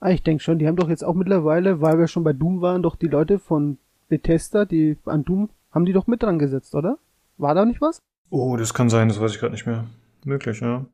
Ah, 0.00 0.10
ich 0.10 0.24
denke 0.24 0.42
schon, 0.42 0.58
die 0.58 0.66
haben 0.66 0.74
doch 0.74 0.88
jetzt 0.88 1.04
auch 1.04 1.14
mittlerweile, 1.14 1.80
weil 1.80 2.00
wir 2.00 2.08
schon 2.08 2.24
bei 2.24 2.32
Doom 2.32 2.62
waren, 2.62 2.82
doch 2.82 2.96
die 2.96 3.06
Leute 3.06 3.38
von 3.38 3.78
Bethesda, 4.08 4.64
die 4.64 4.96
an 5.04 5.24
Doom, 5.24 5.48
haben 5.70 5.84
die 5.86 5.92
doch 5.92 6.08
mit 6.08 6.24
dran 6.24 6.40
gesetzt, 6.40 6.74
oder? 6.74 6.98
War 7.38 7.54
da 7.54 7.64
nicht 7.64 7.80
was? 7.80 8.00
Oh, 8.28 8.56
das 8.56 8.74
kann 8.74 8.90
sein, 8.90 9.06
das 9.06 9.20
weiß 9.20 9.30
ich 9.30 9.38
gerade 9.38 9.52
nicht 9.52 9.66
mehr. 9.66 9.84
Möglich, 10.24 10.58
ja. 10.58 10.84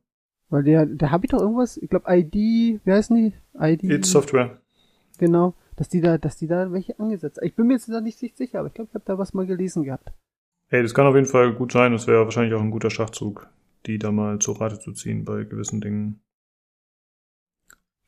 Weil 0.50 0.64
der, 0.64 0.84
da 0.84 1.10
habe 1.10 1.24
ich 1.24 1.30
doch 1.30 1.40
irgendwas, 1.40 1.78
ich 1.78 1.88
glaube 1.88 2.14
ID, 2.14 2.34
wie 2.84 2.92
heißen 2.92 3.16
die? 3.16 3.32
ID. 3.58 3.84
It's 3.84 4.10
Software. 4.10 4.58
Genau, 5.16 5.54
dass 5.76 5.88
die 5.88 6.02
da, 6.02 6.18
dass 6.18 6.36
die 6.36 6.46
da 6.46 6.70
welche 6.72 7.00
angesetzt. 7.00 7.40
Ich 7.40 7.56
bin 7.56 7.68
mir 7.68 7.72
jetzt 7.72 7.88
nicht 7.88 8.36
sicher, 8.36 8.58
aber 8.58 8.68
ich 8.68 8.74
glaube, 8.74 8.90
ich 8.90 8.94
habe 8.94 9.04
da 9.06 9.16
was 9.16 9.32
mal 9.32 9.46
gelesen 9.46 9.84
gehabt. 9.84 10.12
Hey, 10.68 10.82
das 10.82 10.92
kann 10.92 11.06
auf 11.06 11.14
jeden 11.14 11.26
Fall 11.26 11.54
gut 11.54 11.72
sein. 11.72 11.92
Das 11.92 12.06
wäre 12.06 12.24
wahrscheinlich 12.24 12.52
auch 12.52 12.60
ein 12.60 12.70
guter 12.70 12.90
Schachzug, 12.90 13.48
die 13.86 13.98
da 13.98 14.12
mal 14.12 14.38
zur 14.38 14.60
Rate 14.60 14.78
zu 14.78 14.92
ziehen 14.92 15.24
bei 15.24 15.44
gewissen 15.44 15.80
Dingen. 15.80 16.20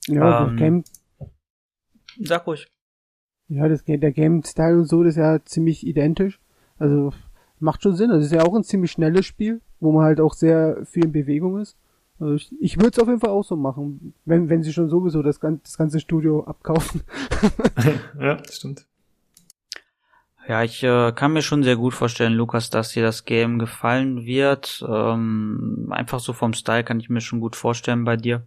Ja, 0.06 0.42
ähm, 0.42 0.50
das 0.50 0.58
Game. 0.58 0.84
Sag 2.20 2.46
ruhig. 2.46 2.68
Ja, 3.48 3.68
das, 3.68 3.84
der 3.84 4.12
Game-Style 4.12 4.78
und 4.78 4.86
so, 4.86 5.02
das 5.02 5.14
ist 5.14 5.18
ja 5.18 5.44
ziemlich 5.44 5.86
identisch. 5.86 6.40
Also 6.78 7.12
macht 7.58 7.82
schon 7.82 7.94
Sinn. 7.94 8.10
Also 8.10 8.20
es 8.20 8.32
ist 8.32 8.38
ja 8.38 8.44
auch 8.44 8.54
ein 8.54 8.64
ziemlich 8.64 8.92
schnelles 8.92 9.26
Spiel, 9.26 9.60
wo 9.80 9.92
man 9.92 10.04
halt 10.04 10.20
auch 10.20 10.34
sehr 10.34 10.84
viel 10.86 11.04
in 11.04 11.12
Bewegung 11.12 11.58
ist. 11.58 11.76
Also 12.18 12.34
ich, 12.34 12.52
ich 12.60 12.76
würde 12.76 12.90
es 12.90 12.98
auf 12.98 13.08
jeden 13.08 13.20
Fall 13.20 13.30
auch 13.30 13.44
so 13.44 13.56
machen, 13.56 14.14
wenn, 14.24 14.48
wenn 14.48 14.62
sie 14.62 14.72
schon 14.72 14.88
sowieso 14.88 15.22
das, 15.22 15.40
das 15.40 15.76
ganze 15.76 16.00
Studio 16.00 16.44
abkaufen. 16.44 17.02
ja, 18.20 18.36
das 18.36 18.56
stimmt. 18.56 18.86
Ja, 20.46 20.62
ich 20.62 20.82
äh, 20.82 21.12
kann 21.12 21.32
mir 21.32 21.40
schon 21.40 21.62
sehr 21.62 21.76
gut 21.76 21.94
vorstellen, 21.94 22.34
Lukas, 22.34 22.68
dass 22.68 22.90
dir 22.90 23.02
das 23.02 23.24
Game 23.24 23.58
gefallen 23.58 24.26
wird. 24.26 24.84
Ähm, 24.86 25.88
einfach 25.90 26.20
so 26.20 26.34
vom 26.34 26.52
Style 26.52 26.84
kann 26.84 27.00
ich 27.00 27.08
mir 27.08 27.22
schon 27.22 27.40
gut 27.40 27.56
vorstellen 27.56 28.04
bei 28.04 28.16
dir. 28.16 28.42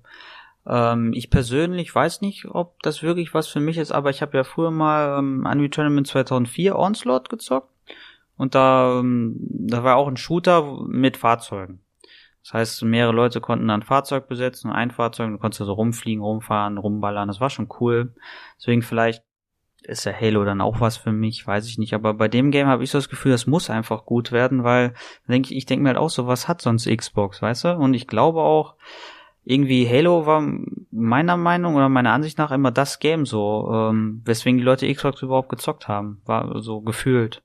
Ähm, 0.67 1.11
ich 1.13 1.31
persönlich 1.31 1.93
weiß 1.93 2.21
nicht, 2.21 2.45
ob 2.45 2.81
das 2.83 3.01
wirklich 3.01 3.33
was 3.33 3.47
für 3.47 3.59
mich 3.59 3.77
ist, 3.77 3.91
aber 3.91 4.11
ich 4.11 4.21
habe 4.21 4.37
ja 4.37 4.43
früher 4.43 4.69
mal 4.69 5.17
ähm, 5.17 5.47
Unreal 5.49 5.69
Tournament 5.69 6.05
2004 6.07 6.75
Onslaught 6.77 7.29
gezockt 7.29 7.71
und 8.37 8.53
da, 8.53 8.99
ähm, 8.99 9.37
da 9.39 9.83
war 9.83 9.95
auch 9.95 10.07
ein 10.07 10.17
Shooter 10.17 10.83
mit 10.87 11.17
Fahrzeugen. 11.17 11.79
Das 12.43 12.53
heißt, 12.53 12.83
mehrere 12.83 13.13
Leute 13.13 13.41
konnten 13.41 13.67
dann 13.67 13.81
ein 13.81 13.85
Fahrzeug 13.85 14.27
besetzen, 14.29 14.71
ein 14.71 14.91
Fahrzeug, 14.91 15.31
du 15.31 15.37
konntest 15.37 15.65
so 15.65 15.73
rumfliegen, 15.73 16.23
rumfahren, 16.23 16.77
rumballern, 16.77 17.27
das 17.27 17.41
war 17.41 17.49
schon 17.49 17.69
cool. 17.79 18.13
Deswegen 18.57 18.83
vielleicht 18.83 19.23
ist 19.83 20.05
ja 20.05 20.13
Halo 20.13 20.43
dann 20.43 20.61
auch 20.61 20.81
was 20.81 20.97
für 20.97 21.11
mich, 21.11 21.45
weiß 21.45 21.67
ich 21.67 21.77
nicht. 21.77 21.93
Aber 21.93 22.13
bei 22.13 22.27
dem 22.27 22.51
Game 22.51 22.67
habe 22.67 22.83
ich 22.83 22.91
so 22.91 22.97
das 22.97 23.09
Gefühl, 23.09 23.31
das 23.31 23.47
muss 23.47 23.69
einfach 23.69 24.05
gut 24.05 24.31
werden, 24.31 24.63
weil 24.63 24.93
denke 25.27 25.51
ich, 25.51 25.57
ich 25.57 25.65
denke 25.65 25.83
mir 25.83 25.89
halt 25.89 25.97
auch 25.97 26.09
so, 26.09 26.27
was 26.27 26.47
hat 26.47 26.61
sonst 26.61 26.87
Xbox, 26.87 27.41
weißt 27.41 27.65
du? 27.65 27.75
Und 27.75 27.93
ich 27.93 28.07
glaube 28.07 28.41
auch, 28.41 28.75
irgendwie 29.49 29.87
Halo 29.87 30.25
war 30.25 30.45
meiner 30.91 31.37
Meinung 31.37 31.75
oder 31.75 31.87
meiner 31.87 32.11
Ansicht 32.11 32.37
nach 32.37 32.51
immer 32.51 32.71
das 32.71 32.99
Game 32.99 33.25
so, 33.25 33.69
ähm, 33.71 34.21
weswegen 34.25 34.57
die 34.57 34.63
Leute 34.63 34.91
Xbox 34.93 35.21
überhaupt 35.21 35.49
gezockt 35.49 35.87
haben, 35.87 36.21
war 36.25 36.61
so 36.61 36.81
gefühlt. 36.81 37.41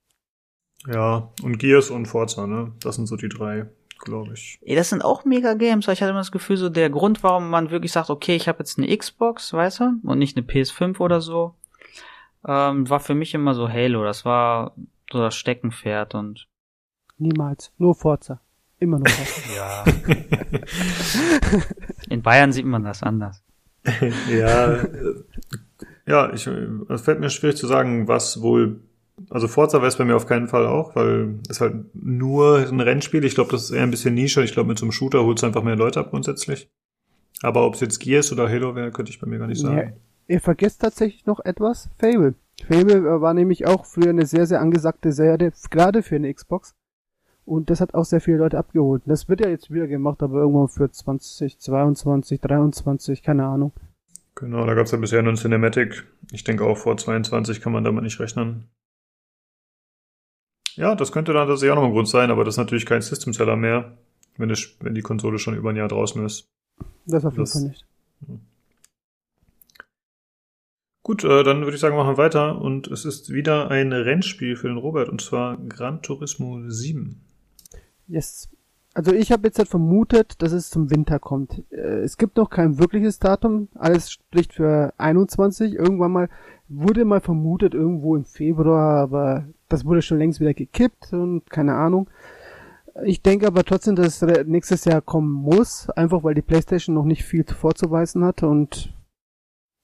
Ja, 0.92 1.30
und 1.44 1.58
Gears 1.58 1.90
und 1.90 2.06
Forza, 2.06 2.48
ne? 2.48 2.72
Das 2.80 2.96
sind 2.96 3.06
so 3.06 3.16
die 3.16 3.28
drei, 3.28 3.66
glaube 4.00 4.32
ich. 4.34 4.58
Ey, 4.62 4.74
das 4.74 4.88
sind 4.90 5.04
auch 5.04 5.24
mega 5.24 5.54
Games, 5.54 5.86
weil 5.86 5.94
ich 5.94 6.02
hatte 6.02 6.10
immer 6.10 6.18
das 6.20 6.32
Gefühl, 6.32 6.56
so 6.56 6.68
der 6.68 6.90
Grund, 6.90 7.22
warum 7.22 7.48
man 7.50 7.70
wirklich 7.70 7.92
sagt, 7.92 8.10
okay, 8.10 8.34
ich 8.34 8.48
habe 8.48 8.58
jetzt 8.58 8.78
eine 8.78 8.96
Xbox, 8.96 9.52
weißt 9.52 9.80
du, 9.80 9.92
und 10.02 10.18
nicht 10.18 10.36
eine 10.36 10.44
PS5 10.44 10.98
oder 10.98 11.20
so, 11.20 11.54
ähm, 12.46 12.88
war 12.88 13.00
für 13.00 13.14
mich 13.14 13.34
immer 13.34 13.54
so 13.54 13.68
Halo. 13.68 14.04
Das 14.04 14.24
war 14.24 14.74
so 15.10 15.18
das 15.18 15.34
Steckenpferd 15.34 16.14
und. 16.14 16.48
Niemals. 17.18 17.72
Nur 17.78 17.94
Forza. 17.94 18.40
Immer 18.78 18.98
nur 18.98 19.08
Forza. 19.08 19.52
ja. 19.56 19.84
In 22.08 22.22
Bayern 22.22 22.52
sieht 22.52 22.66
man 22.66 22.82
das 22.82 23.02
anders. 23.02 23.42
ja, 24.28 24.74
äh, 24.74 25.14
ja, 26.06 26.32
ich, 26.32 26.46
es 26.46 27.02
fällt 27.02 27.20
mir 27.20 27.30
schwierig 27.30 27.56
zu 27.56 27.66
sagen, 27.66 28.08
was 28.08 28.42
wohl, 28.42 28.80
also 29.30 29.48
Forza 29.48 29.78
wäre 29.78 29.88
es 29.88 29.96
bei 29.96 30.04
mir 30.04 30.16
auf 30.16 30.26
keinen 30.26 30.48
Fall 30.48 30.66
auch, 30.66 30.94
weil 30.96 31.40
es 31.48 31.60
halt 31.60 31.94
nur 31.94 32.58
ein 32.58 32.80
Rennspiel, 32.80 33.24
ich 33.24 33.34
glaube, 33.34 33.50
das 33.50 33.64
ist 33.64 33.70
eher 33.70 33.82
ein 33.82 33.90
bisschen 33.90 34.14
Nische, 34.14 34.42
ich 34.42 34.52
glaube, 34.52 34.68
mit 34.68 34.78
so 34.78 34.84
einem 34.84 34.92
Shooter 34.92 35.24
holst 35.24 35.42
du 35.42 35.46
einfach 35.46 35.62
mehr 35.62 35.76
Leute 35.76 36.00
ab 36.00 36.10
grundsätzlich. 36.10 36.70
Aber 37.42 37.66
ob 37.66 37.74
es 37.74 37.80
jetzt 37.80 37.98
Gears 37.98 38.32
oder 38.32 38.48
Halo 38.48 38.74
wäre, 38.74 38.92
könnte 38.92 39.10
ich 39.10 39.20
bei 39.20 39.26
mir 39.26 39.38
gar 39.38 39.48
nicht 39.48 39.60
sagen. 39.60 39.94
Ihr 40.28 40.40
vergesst 40.40 40.80
tatsächlich 40.80 41.26
noch 41.26 41.40
etwas, 41.40 41.90
Fable. 41.98 42.34
Fable 42.68 43.20
war 43.20 43.34
nämlich 43.34 43.66
auch 43.66 43.84
früher 43.84 44.10
eine 44.10 44.26
sehr, 44.26 44.46
sehr 44.46 44.60
angesagte 44.60 45.12
Serie, 45.12 45.52
gerade 45.70 46.02
für 46.02 46.16
eine 46.16 46.32
Xbox. 46.32 46.74
Und 47.44 47.70
das 47.70 47.80
hat 47.80 47.94
auch 47.94 48.04
sehr 48.04 48.20
viele 48.20 48.36
Leute 48.36 48.56
abgeholt. 48.56 49.02
Das 49.06 49.28
wird 49.28 49.40
ja 49.40 49.48
jetzt 49.48 49.72
wieder 49.72 49.88
gemacht, 49.88 50.22
aber 50.22 50.40
irgendwann 50.40 50.68
für 50.68 50.90
2022, 50.90 52.40
23, 52.40 53.22
keine 53.22 53.46
Ahnung. 53.46 53.72
Genau, 54.36 54.64
da 54.64 54.74
gab 54.74 54.86
es 54.86 54.92
ja 54.92 54.98
bisher 54.98 55.22
nur 55.22 55.32
ein 55.32 55.36
Cinematic. 55.36 56.04
Ich 56.30 56.44
denke 56.44 56.64
auch 56.64 56.78
vor 56.78 56.96
22 56.96 57.60
kann 57.60 57.72
man 57.72 57.84
damit 57.84 58.04
nicht 58.04 58.20
rechnen. 58.20 58.68
Ja, 60.74 60.94
das 60.94 61.12
könnte 61.12 61.32
dann 61.32 61.48
tatsächlich 61.48 61.72
auch 61.72 61.82
noch 61.82 61.88
ein 61.88 61.92
Grund 61.92 62.08
sein, 62.08 62.30
aber 62.30 62.44
das 62.44 62.54
ist 62.54 62.58
natürlich 62.58 62.86
kein 62.86 63.02
System-Seller 63.02 63.56
mehr, 63.56 63.98
wenn, 64.38 64.48
es, 64.48 64.76
wenn 64.80 64.94
die 64.94 65.02
Konsole 65.02 65.38
schon 65.38 65.54
über 65.54 65.70
ein 65.70 65.76
Jahr 65.76 65.88
draußen 65.88 66.24
ist. 66.24 66.46
Das 67.04 67.24
auf 67.24 67.34
jeden 67.36 67.46
Fall 67.46 67.62
nicht. 67.62 67.84
Hm. 68.26 68.40
Gut, 71.02 71.24
äh, 71.24 71.42
dann 71.42 71.62
würde 71.62 71.74
ich 71.74 71.80
sagen, 71.80 71.96
machen 71.96 72.16
wir 72.16 72.18
weiter. 72.18 72.60
Und 72.60 72.86
es 72.86 73.04
ist 73.04 73.32
wieder 73.32 73.70
ein 73.70 73.92
Rennspiel 73.92 74.56
für 74.56 74.68
den 74.68 74.76
Robert, 74.76 75.08
und 75.08 75.20
zwar 75.20 75.56
Gran 75.56 76.00
Turismo 76.02 76.60
7. 76.66 77.20
Yes. 78.06 78.48
Also 78.94 79.12
ich 79.12 79.32
habe 79.32 79.48
jetzt 79.48 79.58
halt 79.58 79.68
vermutet, 79.68 80.42
dass 80.42 80.52
es 80.52 80.68
zum 80.68 80.90
Winter 80.90 81.18
kommt. 81.18 81.62
Äh, 81.70 82.00
es 82.00 82.18
gibt 82.18 82.36
noch 82.36 82.50
kein 82.50 82.78
wirkliches 82.78 83.18
Datum. 83.18 83.68
Alles 83.74 84.12
spricht 84.12 84.52
für 84.52 84.92
21. 84.98 85.74
Irgendwann 85.74 86.12
mal 86.12 86.28
wurde 86.68 87.04
mal 87.04 87.20
vermutet 87.20 87.74
irgendwo 87.74 88.16
im 88.16 88.24
Februar, 88.24 88.96
aber 88.98 89.46
das 89.68 89.84
wurde 89.84 90.02
schon 90.02 90.18
längst 90.18 90.40
wieder 90.40 90.54
gekippt 90.54 91.12
und 91.12 91.50
keine 91.50 91.74
Ahnung. 91.74 92.08
Ich 93.04 93.22
denke 93.22 93.46
aber 93.46 93.64
trotzdem, 93.64 93.96
dass 93.96 94.22
es 94.22 94.46
nächstes 94.46 94.84
Jahr 94.84 95.00
kommen 95.00 95.32
muss, 95.32 95.88
einfach 95.90 96.22
weil 96.22 96.34
die 96.34 96.42
PlayStation 96.42 96.94
noch 96.94 97.04
nicht 97.04 97.24
viel 97.24 97.44
vorzuweisen 97.44 98.24
hat 98.24 98.42
und 98.42 98.94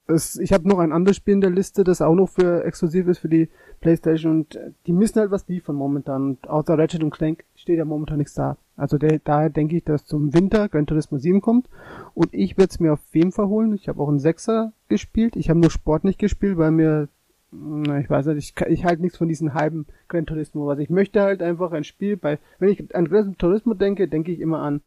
es, 0.09 0.39
ich 0.39 0.53
habe 0.53 0.67
noch 0.67 0.79
ein 0.79 0.93
anderes 0.93 1.17
Spiel 1.17 1.35
in 1.35 1.41
der 1.41 1.51
Liste, 1.51 1.85
das 1.85 2.01
auch 2.01 2.15
noch 2.15 2.31
für 2.31 2.65
exklusiv 2.65 3.07
ist 3.09 3.19
für 3.19 3.29
die 3.29 3.49
Playstation 3.81 4.33
und 4.33 4.57
äh, 4.57 4.73
die 4.87 4.93
müssen 4.93 5.21
halt 5.21 5.31
was 5.31 5.47
liefern 5.49 5.77
momentan. 5.77 6.23
Und 6.23 6.49
außer 6.49 6.79
Ratchet 6.79 7.03
und 7.05 7.11
Clank 7.11 7.45
steht 7.55 7.79
ja 7.79 7.85
momentan 7.85 8.19
nichts 8.19 8.35
da. 8.35 8.57
Also 8.77 8.97
der, 8.97 9.19
daher 9.19 9.51
denke 9.51 9.77
ich, 9.77 9.85
dass 9.85 10.07
zum 10.07 10.33
Winter 10.35 10.69
Gran 10.69 10.87
Turismo 10.87 11.19
7 11.19 11.41
kommt 11.41 11.69
und 12.15 12.33
ich 12.33 12.57
werde 12.57 12.71
es 12.71 12.81
mir 12.81 12.95
auf 12.95 13.01
jeden 13.13 13.33
Fall 13.33 13.49
holen. 13.49 13.75
Ich 13.75 13.89
habe 13.89 14.01
auch 14.01 14.09
einen 14.09 14.19
Sechser 14.19 14.73
gespielt. 14.89 15.37
Ich 15.37 15.51
habe 15.51 15.61
nur 15.61 15.71
Sport 15.71 16.05
nicht 16.05 16.19
gespielt, 16.19 16.57
weil 16.57 16.71
mir, 16.71 17.09
na, 17.51 17.99
ich 18.01 18.09
weiß 18.09 18.27
nicht, 18.27 18.57
ich, 18.57 18.67
ich 18.67 18.85
halte 18.85 19.03
nichts 19.03 19.19
von 19.19 19.29
diesen 19.29 19.55
halben 19.55 19.87
Gran 20.09 20.27
Turismo. 20.27 20.71
Also 20.71 20.83
ich 20.83 20.91
möchte 20.91 21.21
halt 21.21 21.43
einfach 21.43 21.73
ein 21.73 21.85
Spiel 21.85 22.17
bei, 22.17 22.39
wenn 22.59 22.71
ich 22.71 22.95
an 22.95 23.09
Gran 23.09 23.37
Turismo 23.37 23.75
denke, 23.75 24.09
denke 24.09 24.33
ich 24.33 24.41
immer 24.41 24.61
an 24.61 24.81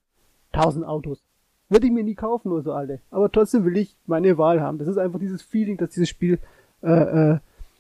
1000 0.54 0.86
Autos. 0.86 1.24
Würde 1.72 1.88
ich 1.88 1.94
mir 1.94 2.04
nie 2.04 2.16
kaufen, 2.16 2.50
nur 2.50 2.64
so 2.64 2.74
alte. 2.74 3.00
Aber 3.12 3.32
trotzdem 3.32 3.64
will 3.64 3.78
ich 3.78 3.96
meine 4.06 4.38
Wahl 4.38 4.60
haben. 4.60 4.78
Das 4.78 4.90
ist 4.90 4.98
einfach 4.98 5.20
dieses 5.20 5.42
Feeling, 5.42 5.78
dass 5.78 5.92
dieses 5.92 6.10
Spiel 6.10 6.38
äh, 6.84 6.92
äh, 6.92 7.40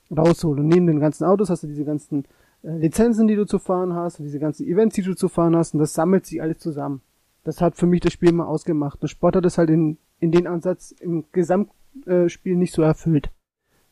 rausholt. 0.09 0.59
Und 0.59 0.69
neben 0.69 0.87
den 0.87 1.01
ganzen 1.01 1.25
Autos 1.25 1.49
hast 1.49 1.63
du 1.63 1.67
diese 1.67 1.83
ganzen 1.83 2.23
äh, 2.63 2.71
Lizenzen, 2.71 3.27
die 3.27 3.35
du 3.35 3.45
zu 3.45 3.59
fahren 3.59 3.93
hast, 3.93 4.19
und 4.19 4.23
diese 4.23 4.39
ganzen 4.39 4.65
Events, 4.65 4.95
die 4.95 5.01
du 5.01 5.13
zu 5.13 5.27
fahren 5.27 5.57
hast, 5.57 5.73
und 5.73 5.81
das 5.81 5.93
sammelt 5.93 6.25
sich 6.25 6.41
alles 6.41 6.59
zusammen. 6.59 7.01
Das 7.43 7.59
hat 7.59 7.75
für 7.75 7.85
mich 7.85 7.99
das 7.99 8.13
Spiel 8.13 8.31
mal 8.31 8.45
ausgemacht. 8.45 9.01
Und 9.01 9.09
Sport 9.09 9.35
hat 9.35 9.45
es 9.45 9.57
halt 9.57 9.69
in, 9.69 9.97
in 10.21 10.31
den 10.31 10.47
Ansatz 10.47 10.91
im 10.91 11.25
Gesamtspiel 11.33 12.55
nicht 12.55 12.73
so 12.73 12.83
erfüllt. 12.83 13.29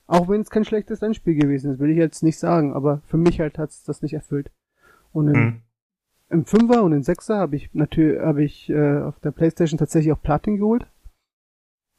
Auch 0.08 0.30
wenn 0.30 0.40
es 0.40 0.50
kein 0.50 0.64
schlechtes 0.64 1.02
Rennspiel 1.02 1.36
gewesen 1.36 1.74
ist, 1.74 1.80
will 1.80 1.90
ich 1.90 1.98
jetzt 1.98 2.24
nicht 2.24 2.40
sagen, 2.40 2.74
aber 2.74 3.02
für 3.06 3.18
mich 3.18 3.42
halt 3.42 3.58
hat 3.58 3.72
es 3.72 3.84
das 3.84 4.02
nicht 4.02 4.14
erfüllt. 4.14 4.50
Und 5.12 5.28
in, 5.28 5.36
hm. 5.36 5.62
Im 6.32 6.46
Fünfer 6.46 6.84
und 6.84 6.94
im 6.94 7.02
Sechser 7.02 7.38
habe 7.38 7.56
ich 7.56 7.74
natürlich 7.74 8.20
habe 8.20 8.44
ich 8.44 8.70
äh, 8.70 9.02
auf 9.02 9.20
der 9.20 9.32
Playstation 9.32 9.80
tatsächlich 9.80 10.14
auch 10.14 10.22
Platin 10.22 10.58
geholt. 10.58 10.86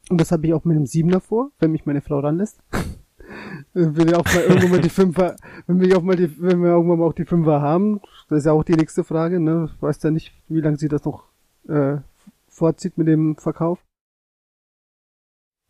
Und 0.09 0.19
das 0.19 0.31
habe 0.31 0.47
ich 0.47 0.53
auch 0.53 0.63
mit 0.63 0.77
dem 0.77 0.85
Siebener 0.85 1.19
vor, 1.19 1.51
wenn 1.59 1.71
mich 1.71 1.85
meine 1.85 2.01
Frau 2.01 2.19
ranlässt. 2.19 2.61
wenn 3.73 3.95
wir 3.95 4.19
auch 4.19 4.25
mal 4.25 4.43
irgendwann 4.43 4.71
mal 4.71 4.81
die 4.81 4.89
Fünfer, 4.89 5.35
wenn 5.67 5.79
wir 5.79 5.97
auch 5.97 6.01
mal 6.01 6.15
die, 6.15 6.41
wenn 6.41 6.61
wir 6.61 6.71
irgendwann 6.71 6.99
mal 6.99 7.05
auch 7.05 7.13
die 7.13 7.25
Fünfer 7.25 7.61
haben, 7.61 8.01
das 8.29 8.39
ist 8.39 8.45
ja 8.45 8.51
auch 8.53 8.63
die 8.63 8.75
nächste 8.75 9.03
Frage, 9.03 9.39
ne? 9.39 9.69
Ich 9.73 9.81
weiß 9.81 10.01
ja 10.03 10.11
nicht, 10.11 10.33
wie 10.47 10.61
lange 10.61 10.77
sie 10.77 10.87
das 10.87 11.03
noch 11.03 11.25
äh, 11.67 11.97
vorzieht 12.47 12.97
mit 12.97 13.07
dem 13.07 13.35
Verkauf. 13.35 13.79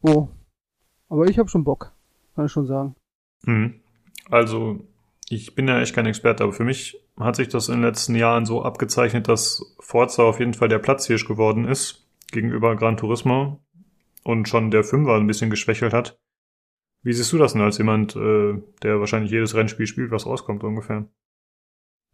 Oh. 0.02 0.28
Aber 1.10 1.28
ich 1.28 1.38
habe 1.38 1.50
schon 1.50 1.64
Bock, 1.64 1.94
kann 2.36 2.46
ich 2.46 2.52
schon 2.52 2.66
sagen. 2.66 2.96
Mhm. 3.46 3.82
Also, 4.30 4.80
ich 5.30 5.56
bin 5.56 5.68
ja 5.68 5.80
echt 5.80 5.94
kein 5.94 6.06
Experte, 6.06 6.44
aber 6.44 6.54
für 6.54 6.64
mich 6.64 7.00
hat 7.24 7.36
sich 7.36 7.50
das 7.50 7.70
in 7.70 7.76
den 7.76 7.84
letzten 7.84 8.16
Jahren 8.16 8.46
so 8.46 8.64
abgezeichnet, 8.64 9.28
dass 9.28 9.76
Forza 9.80 10.24
auf 10.24 10.40
jeden 10.40 10.54
Fall 10.54 10.70
der 10.70 10.80
Platzhirsch 10.80 11.28
geworden 11.28 11.66
ist 11.66 12.08
gegenüber 12.32 12.76
Gran 12.76 12.98
Turismo 12.98 13.60
und 14.24 14.48
schon 14.48 14.72
der 14.72 14.84
Fünfer 14.84 15.16
ein 15.16 15.28
bisschen 15.28 15.50
geschwächelt 15.50 15.94
hat. 15.94 16.18
Wie 17.04 17.14
siehst 17.14 17.34
du 17.34 17.38
das 17.38 17.54
denn 17.54 17.62
als 17.62 17.78
jemand, 17.78 18.16
äh, 18.16 18.62
der 18.84 19.00
wahrscheinlich 19.00 19.32
jedes 19.32 19.56
Rennspiel 19.56 19.88
spielt, 19.88 20.12
was 20.12 20.26
rauskommt 20.26 20.64
ungefähr? 20.64 21.08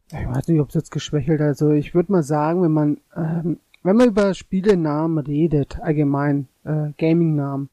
Ich 0.09 0.27
weiß 0.27 0.47
nicht, 0.47 0.61
ob 0.61 0.69
es 0.69 0.75
jetzt 0.75 0.91
geschwächelt. 0.91 1.41
Also 1.41 1.71
ich 1.71 1.93
würde 1.93 2.13
mal 2.13 2.23
sagen, 2.23 2.63
wenn 2.63 2.71
man 2.71 2.97
ähm, 3.15 3.59
wenn 3.87 3.95
man 3.95 4.09
über 4.09 4.33
Spielenamen 4.33 5.17
redet, 5.19 5.79
allgemein 5.79 6.49
äh, 6.65 6.89
Gaming-Namen, 6.97 7.69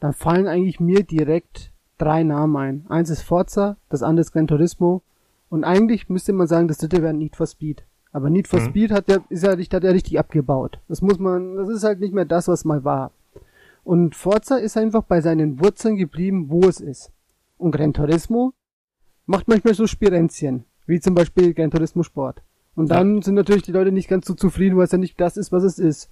dann 0.00 0.12
fallen 0.12 0.48
eigentlich 0.48 0.80
mir 0.80 1.04
direkt 1.04 1.72
drei 1.96 2.24
Namen 2.24 2.56
ein. 2.56 2.86
Eins 2.88 3.08
ist 3.08 3.22
Forza, 3.22 3.76
das 3.88 4.02
andere 4.02 4.22
ist 4.22 4.32
Gran 4.32 4.48
Turismo 4.48 5.02
und 5.48 5.64
eigentlich 5.64 6.08
müsste 6.08 6.32
man 6.32 6.46
sagen, 6.46 6.68
das 6.68 6.78
dritte 6.78 7.02
wäre 7.02 7.14
Need 7.14 7.36
for 7.36 7.46
Speed. 7.46 7.84
Aber 8.12 8.30
Need 8.30 8.48
for 8.48 8.60
mhm. 8.60 8.64
Speed 8.66 8.90
hat 8.90 9.08
der, 9.08 9.22
ist 9.28 9.44
ja 9.44 9.56
nicht, 9.56 9.72
hat 9.74 9.84
er 9.84 9.94
richtig 9.94 10.18
abgebaut. 10.18 10.80
Das 10.88 11.02
muss 11.02 11.18
man, 11.18 11.56
das 11.56 11.68
ist 11.68 11.84
halt 11.84 12.00
nicht 12.00 12.14
mehr 12.14 12.24
das, 12.24 12.48
was 12.48 12.64
mal 12.64 12.84
war. 12.84 13.12
Und 13.84 14.14
Forza 14.14 14.56
ist 14.56 14.76
einfach 14.76 15.04
bei 15.04 15.20
seinen 15.20 15.60
Wurzeln 15.60 15.96
geblieben, 15.96 16.46
wo 16.50 16.60
es 16.60 16.80
ist. 16.80 17.10
Und 17.56 17.72
Gran 17.72 17.94
Turismo 17.94 18.52
macht 19.26 19.48
manchmal 19.48 19.74
so 19.74 19.86
Spirenzchen, 19.86 20.64
wie 20.86 21.00
zum 21.00 21.14
Beispiel 21.14 21.54
Gran 21.54 21.70
Turismo 21.70 22.02
Sport. 22.02 22.42
Und 22.74 22.90
dann 22.90 23.16
ja. 23.16 23.22
sind 23.22 23.34
natürlich 23.34 23.64
die 23.64 23.72
Leute 23.72 23.90
nicht 23.90 24.08
ganz 24.08 24.26
so 24.26 24.34
zufrieden, 24.34 24.76
weil 24.76 24.84
es 24.84 24.92
ja 24.92 24.98
nicht 24.98 25.20
das 25.20 25.36
ist, 25.36 25.50
was 25.50 25.64
es 25.64 25.78
ist. 25.78 26.10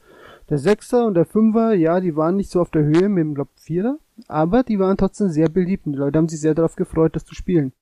Der 0.51 0.59
Sechser 0.59 1.07
und 1.07 1.15
der 1.15 1.25
Fünfer, 1.25 1.75
ja, 1.75 2.01
die 2.01 2.17
waren 2.17 2.37
nicht 2.37 2.51
so 2.51 2.61
auf 2.61 2.71
der 2.71 2.83
Höhe 2.83 3.09
mit 3.09 3.21
dem, 3.23 3.35
glaub, 3.35 3.49
Vierer, 3.55 3.99
aber 4.27 4.63
die 4.63 4.79
waren 4.79 4.97
trotzdem 4.97 5.29
sehr 5.29 5.49
beliebt 5.49 5.87
und 5.87 5.93
die 5.93 5.99
Leute 5.99 6.19
haben 6.19 6.29
sich 6.29 6.41
sehr 6.41 6.55
darauf 6.55 6.77
gefreut, 6.77 7.15
das 7.15 7.25
zu 7.25 7.35
spielen. 7.35 7.73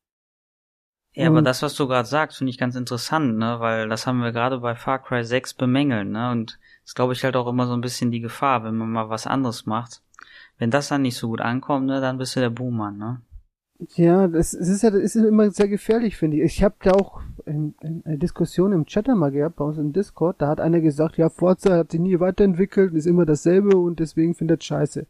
Ja, 1.14 1.28
aber 1.28 1.42
das, 1.42 1.62
was 1.62 1.74
du 1.76 1.86
gerade 1.86 2.08
sagst, 2.08 2.38
finde 2.38 2.50
ich 2.50 2.58
ganz 2.58 2.74
interessant, 2.74 3.38
ne, 3.38 3.60
weil 3.60 3.88
das 3.88 4.06
haben 4.06 4.18
wir 4.18 4.32
gerade 4.32 4.58
bei 4.58 4.74
Far 4.74 4.98
Cry 4.98 5.24
6 5.24 5.54
bemängelt, 5.54 6.08
ne, 6.08 6.32
und 6.32 6.58
das 6.84 6.94
glaube 6.94 7.12
ich 7.12 7.22
halt 7.22 7.36
auch 7.36 7.46
immer 7.46 7.66
so 7.66 7.72
ein 7.72 7.80
bisschen 7.80 8.10
die 8.10 8.20
Gefahr, 8.20 8.64
wenn 8.64 8.74
man 8.74 8.90
mal 8.90 9.08
was 9.08 9.26
anderes 9.26 9.64
macht. 9.64 10.02
Wenn 10.58 10.72
das 10.72 10.88
dann 10.88 11.02
nicht 11.02 11.16
so 11.16 11.28
gut 11.28 11.40
ankommt, 11.40 11.86
ne, 11.86 12.00
dann 12.00 12.18
bist 12.18 12.34
du 12.34 12.40
der 12.40 12.50
Boomer, 12.50 12.90
ne. 12.90 13.20
Ja, 13.94 14.26
das, 14.26 14.54
es 14.54 14.68
ist 14.68 14.82
ja, 14.82 14.90
das 14.90 15.02
ist 15.02 15.16
immer 15.16 15.50
sehr 15.50 15.68
gefährlich, 15.68 16.16
finde 16.16 16.38
ich. 16.38 16.42
Ich 16.44 16.64
habe 16.64 16.74
da 16.82 16.92
auch 16.92 17.20
in, 17.46 17.74
in 17.80 18.02
eine 18.04 18.18
Diskussion 18.18 18.72
im 18.72 18.86
Chat 18.86 19.08
einmal 19.08 19.30
gehabt, 19.30 19.56
bei 19.56 19.64
uns 19.64 19.78
im 19.78 19.92
Discord, 19.92 20.40
da 20.40 20.48
hat 20.48 20.60
einer 20.60 20.80
gesagt, 20.80 21.16
ja, 21.16 21.28
Forza 21.28 21.76
hat 21.76 21.92
sich 21.92 22.00
nie 22.00 22.18
weiterentwickelt, 22.18 22.92
ist 22.94 23.06
immer 23.06 23.26
dasselbe 23.26 23.76
und 23.76 24.00
deswegen 24.00 24.34
findet 24.34 24.64
scheiße. 24.64 25.06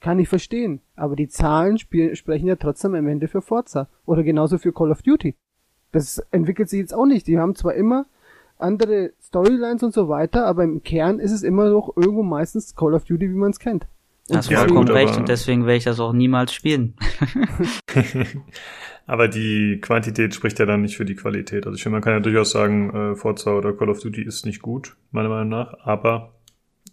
Kann 0.00 0.20
ich 0.20 0.28
verstehen. 0.28 0.80
Aber 0.94 1.16
die 1.16 1.28
Zahlen 1.28 1.78
spiel, 1.78 2.14
sprechen 2.14 2.46
ja 2.46 2.56
trotzdem 2.56 2.94
am 2.94 3.08
Ende 3.08 3.26
für 3.26 3.42
Forza. 3.42 3.88
Oder 4.06 4.22
genauso 4.22 4.58
für 4.58 4.72
Call 4.72 4.92
of 4.92 5.02
Duty. 5.02 5.34
Das 5.92 6.18
entwickelt 6.30 6.68
sich 6.68 6.80
jetzt 6.80 6.94
auch 6.94 7.06
nicht. 7.06 7.26
Die 7.26 7.38
haben 7.38 7.54
zwar 7.54 7.74
immer 7.74 8.06
andere 8.58 9.12
Storylines 9.22 9.82
und 9.82 9.94
so 9.94 10.08
weiter, 10.08 10.46
aber 10.46 10.64
im 10.64 10.82
Kern 10.82 11.18
ist 11.18 11.32
es 11.32 11.42
immer 11.42 11.70
noch 11.70 11.96
irgendwo 11.96 12.22
meistens 12.22 12.74
Call 12.74 12.94
of 12.94 13.04
Duty, 13.04 13.30
wie 13.30 13.34
man 13.34 13.50
es 13.50 13.58
kennt. 13.58 13.86
Hast 14.30 14.50
ja, 14.50 14.58
vollkommen 14.58 14.88
recht 14.88 15.16
und 15.16 15.28
deswegen 15.28 15.64
werde 15.64 15.78
ich 15.78 15.84
das 15.84 16.00
auch 16.00 16.12
niemals 16.12 16.52
spielen. 16.52 16.94
aber 19.06 19.26
die 19.26 19.78
Quantität 19.80 20.34
spricht 20.34 20.58
ja 20.58 20.66
dann 20.66 20.82
nicht 20.82 20.98
für 20.98 21.06
die 21.06 21.14
Qualität. 21.14 21.64
Also 21.66 21.76
ich 21.76 21.82
finde, 21.82 21.94
man 21.94 22.02
kann 22.02 22.12
ja 22.12 22.20
durchaus 22.20 22.50
sagen, 22.50 22.94
äh, 22.94 23.16
Forza 23.16 23.52
oder 23.52 23.72
Call 23.72 23.88
of 23.88 24.00
Duty 24.00 24.22
ist 24.22 24.44
nicht 24.44 24.60
gut, 24.60 24.96
meiner 25.12 25.30
Meinung 25.30 25.48
nach, 25.48 25.78
aber 25.80 26.34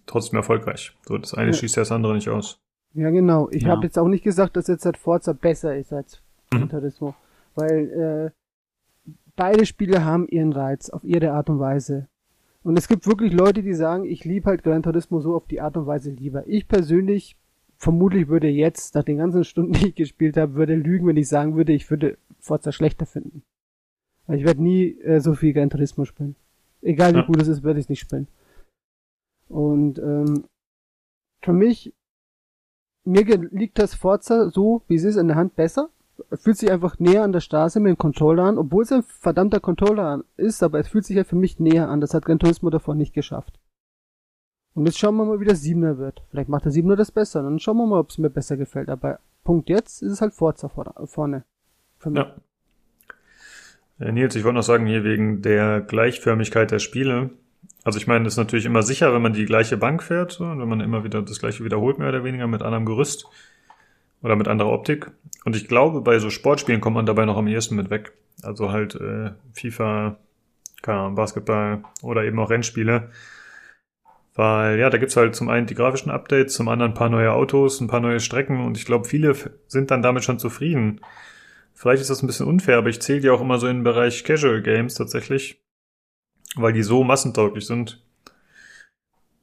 trotzdem 0.05 0.37
erfolgreich. 0.37 0.93
So, 1.05 1.17
das 1.17 1.33
eine 1.33 1.51
ja. 1.51 1.53
schießt 1.53 1.75
ja 1.75 1.81
das 1.81 1.91
andere 1.91 2.13
nicht 2.13 2.29
aus. 2.29 2.57
Ja, 2.93 3.09
genau. 3.09 3.49
Ich 3.51 3.63
ja. 3.63 3.69
habe 3.69 3.83
jetzt 3.83 3.99
auch 3.99 4.07
nicht 4.07 4.23
gesagt, 4.23 4.55
dass 4.55 4.67
jetzt 4.67 4.85
halt 4.85 4.97
Forza 4.97 5.33
besser 5.33 5.75
ist 5.75 5.91
als 5.91 6.21
mhm. 6.53 6.69
Turismo. 6.69 7.15
Weil 7.55 8.31
äh, 8.31 8.44
beide 9.35 9.65
Spiele 9.65 10.05
haben 10.05 10.27
ihren 10.27 10.53
Reiz 10.53 10.89
auf 10.89 11.03
ihre 11.03 11.31
Art 11.31 11.49
und 11.49 11.59
Weise. 11.59 12.07
Und 12.63 12.77
es 12.79 12.87
gibt 12.87 13.05
wirklich 13.05 13.31
Leute, 13.31 13.61
die 13.61 13.73
sagen, 13.73 14.05
ich 14.05 14.25
liebe 14.25 14.49
halt 14.49 14.63
Gran 14.63 14.81
Turismo 14.81 15.19
so 15.19 15.35
auf 15.35 15.45
die 15.45 15.61
Art 15.61 15.77
und 15.77 15.85
Weise 15.85 16.11
lieber. 16.11 16.47
Ich 16.47 16.67
persönlich 16.67 17.37
vermutlich 17.77 18.27
würde 18.27 18.47
jetzt, 18.47 18.95
nach 18.95 19.03
den 19.03 19.17
ganzen 19.17 19.43
Stunden, 19.43 19.73
die 19.73 19.89
ich 19.89 19.95
gespielt 19.95 20.37
habe, 20.37 20.55
würde 20.55 20.75
lügen, 20.75 21.07
wenn 21.07 21.17
ich 21.17 21.27
sagen 21.27 21.55
würde, 21.55 21.73
ich 21.73 21.89
würde 21.89 22.17
Forza 22.39 22.71
schlechter 22.71 23.05
finden. 23.05 23.43
Weil 24.25 24.39
ich 24.39 24.45
werde 24.45 24.63
nie 24.63 24.99
äh, 25.01 25.19
so 25.19 25.35
viel 25.35 25.53
Gran 25.53 25.69
Turismo 25.69 26.05
spielen. 26.05 26.35
Egal 26.81 27.13
wie 27.13 27.19
ja. 27.19 27.25
gut 27.25 27.41
es 27.41 27.47
ist, 27.47 27.63
werde 27.63 27.79
ich 27.79 27.85
es 27.85 27.89
nicht 27.89 27.99
spielen. 27.99 28.27
Und 29.47 29.99
ähm, 29.99 30.45
für 31.43 31.53
mich, 31.53 31.93
mir 33.03 33.23
liegt 33.23 33.77
das 33.77 33.93
Forza 33.93 34.49
so, 34.49 34.81
wie 34.87 34.95
es 34.95 35.03
ist, 35.03 35.17
in 35.17 35.27
der 35.27 35.37
Hand 35.37 35.55
besser 35.55 35.89
fühlt 36.33 36.57
sich 36.57 36.71
einfach 36.71 36.99
näher 36.99 37.23
an 37.23 37.31
der 37.31 37.41
Straße 37.41 37.79
mit 37.79 37.89
dem 37.89 37.97
Controller 37.97 38.43
an, 38.43 38.57
obwohl 38.57 38.83
es 38.83 38.91
ein 38.91 39.03
verdammter 39.03 39.59
Controller 39.59 40.23
ist, 40.37 40.63
aber 40.63 40.79
es 40.79 40.87
fühlt 40.87 41.05
sich 41.05 41.17
halt 41.17 41.27
für 41.27 41.35
mich 41.35 41.59
näher 41.59 41.89
an. 41.89 42.01
Das 42.01 42.13
hat 42.13 42.25
Gran 42.25 42.39
Turismo 42.39 42.69
davor 42.69 42.95
nicht 42.95 43.13
geschafft. 43.13 43.59
Und 44.73 44.85
jetzt 44.85 44.99
schauen 44.99 45.15
wir 45.15 45.25
mal, 45.25 45.39
wie 45.39 45.45
der 45.45 45.55
Siebener 45.55 45.97
wird. 45.97 46.21
Vielleicht 46.29 46.49
macht 46.49 46.65
der 46.65 46.71
Siebener 46.71 46.95
das 46.95 47.11
besser. 47.11 47.41
Dann 47.43 47.59
schauen 47.59 47.77
wir 47.77 47.85
mal, 47.85 47.99
ob 47.99 48.09
es 48.09 48.17
mir 48.17 48.29
besser 48.29 48.57
gefällt. 48.57 48.89
Aber 48.89 49.19
Punkt 49.43 49.69
jetzt 49.69 50.01
ist 50.01 50.11
es 50.11 50.21
halt 50.21 50.33
Forza 50.33 50.69
vorne. 50.69 51.45
Für 51.97 52.09
mich. 52.09 52.23
Ja. 52.23 52.35
Äh, 54.05 54.11
Nils, 54.11 54.35
ich 54.35 54.43
wollte 54.43 54.55
noch 54.55 54.63
sagen, 54.63 54.85
hier 54.85 55.05
wegen 55.05 55.41
der 55.41 55.79
Gleichförmigkeit 55.79 56.71
der 56.71 56.79
Spiele. 56.79 57.29
Also 57.85 57.97
ich 57.97 58.07
meine, 58.07 58.27
es 58.27 58.33
ist 58.33 58.37
natürlich 58.37 58.65
immer 58.65 58.83
sicher, 58.83 59.13
wenn 59.13 59.21
man 59.21 59.33
die 59.33 59.45
gleiche 59.45 59.77
Bank 59.77 60.03
fährt, 60.03 60.33
so, 60.33 60.43
wenn 60.43 60.67
man 60.67 60.81
immer 60.81 61.05
wieder 61.05 61.21
das 61.21 61.39
gleiche 61.39 61.63
wiederholt, 61.63 61.97
mehr 61.97 62.09
oder 62.09 62.23
weniger 62.23 62.47
mit 62.47 62.61
anderem 62.61 62.85
Gerüst 62.85 63.27
oder 64.25 64.35
mit 64.35 64.47
anderer 64.47 64.71
Optik. 64.71 65.11
Und 65.45 65.55
ich 65.55 65.67
glaube, 65.67 66.01
bei 66.01 66.17
so 66.17 66.31
Sportspielen 66.31 66.81
kommt 66.81 66.95
man 66.95 67.05
dabei 67.05 67.25
noch 67.25 67.37
am 67.37 67.47
ehesten 67.47 67.75
mit 67.75 67.91
weg. 67.91 68.13
Also 68.41 68.71
halt 68.71 68.95
äh, 68.95 69.31
FIFA, 69.53 70.17
keine 70.81 70.99
Ahnung, 70.99 71.15
Basketball 71.15 71.83
oder 72.01 72.23
eben 72.23 72.39
auch 72.39 72.49
Rennspiele. 72.49 73.11
Weil 74.33 74.79
ja, 74.79 74.89
da 74.89 74.97
gibt's 74.97 75.15
halt 75.15 75.35
zum 75.35 75.47
einen 75.47 75.67
die 75.67 75.75
grafischen 75.75 76.11
Updates, 76.11 76.55
zum 76.55 76.67
anderen 76.69 76.91
ein 76.91 76.97
paar 76.97 77.09
neue 77.09 77.33
Autos, 77.33 77.79
ein 77.79 77.87
paar 77.87 77.99
neue 77.99 78.19
Strecken 78.19 78.65
und 78.65 78.77
ich 78.77 78.85
glaube, 78.85 79.07
viele 79.07 79.35
sind 79.67 79.91
dann 79.91 80.01
damit 80.01 80.23
schon 80.23 80.39
zufrieden. 80.39 81.01
Vielleicht 81.75 82.01
ist 82.01 82.09
das 82.09 82.23
ein 82.23 82.27
bisschen 82.27 82.47
unfair, 82.47 82.79
aber 82.79 82.89
ich 82.89 83.01
zähle 83.01 83.21
die 83.21 83.29
auch 83.29 83.41
immer 83.41 83.59
so 83.59 83.67
in 83.67 83.77
den 83.77 83.83
Bereich 83.83 84.23
Casual 84.23 84.63
Games 84.63 84.95
tatsächlich, 84.95 85.63
weil 86.55 86.73
die 86.73 86.83
so 86.83 87.03
massentauglich 87.03 87.67
sind. 87.67 88.03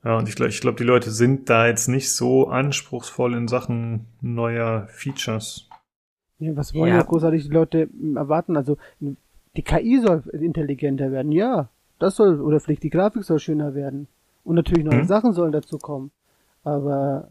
Ja, 0.04 0.18
und 0.18 0.28
ich 0.28 0.34
glaube, 0.34 0.50
ich 0.50 0.60
glaub, 0.60 0.76
die 0.76 0.84
Leute 0.84 1.10
sind 1.10 1.48
da 1.48 1.66
jetzt 1.66 1.88
nicht 1.88 2.12
so 2.12 2.48
anspruchsvoll 2.48 3.34
in 3.34 3.46
Sachen 3.46 4.06
neuer 4.20 4.88
Features. 4.88 5.68
Ja, 6.38 6.56
was 6.56 6.74
wollen 6.74 6.94
ja 6.94 7.02
großartig 7.02 7.44
die 7.44 7.52
Leute 7.52 7.88
erwarten? 8.16 8.56
Also 8.56 8.78
die 9.00 9.62
KI 9.62 10.00
soll 10.00 10.22
intelligenter 10.32 11.12
werden, 11.12 11.30
ja. 11.30 11.68
Das 12.00 12.16
soll, 12.16 12.40
oder 12.40 12.58
vielleicht 12.58 12.82
die 12.82 12.90
Grafik 12.90 13.22
soll 13.22 13.38
schöner 13.38 13.74
werden. 13.74 14.08
Und 14.42 14.56
natürlich 14.56 14.84
neue 14.84 15.02
mhm. 15.02 15.06
Sachen 15.06 15.32
sollen 15.34 15.52
dazu 15.52 15.78
kommen. 15.78 16.10
Aber 16.64 17.28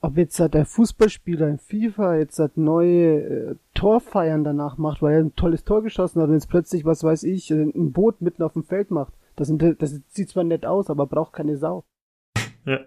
ob 0.00 0.16
jetzt 0.16 0.38
halt 0.38 0.54
der 0.54 0.64
Fußballspieler 0.64 1.48
in 1.48 1.58
FIFA 1.58 2.16
jetzt 2.16 2.38
halt 2.38 2.56
neue 2.56 3.20
äh, 3.20 3.54
Torfeiern 3.74 4.44
danach 4.44 4.78
macht, 4.78 5.02
weil 5.02 5.14
er 5.14 5.20
ein 5.20 5.34
tolles 5.34 5.64
Tor 5.64 5.82
geschossen 5.82 6.22
hat 6.22 6.28
und 6.28 6.34
jetzt 6.34 6.48
plötzlich, 6.48 6.84
was 6.84 7.02
weiß 7.02 7.24
ich, 7.24 7.50
ein 7.50 7.92
Boot 7.92 8.20
mitten 8.20 8.44
auf 8.44 8.52
dem 8.52 8.62
Feld 8.64 8.92
macht. 8.92 9.12
Das, 9.34 9.48
sind, 9.48 9.62
das 9.80 10.00
sieht 10.08 10.28
zwar 10.28 10.44
nett 10.44 10.66
aus, 10.66 10.88
aber 10.88 11.06
braucht 11.06 11.32
keine 11.32 11.56
Sau. 11.56 11.84
Ja. 12.64 12.80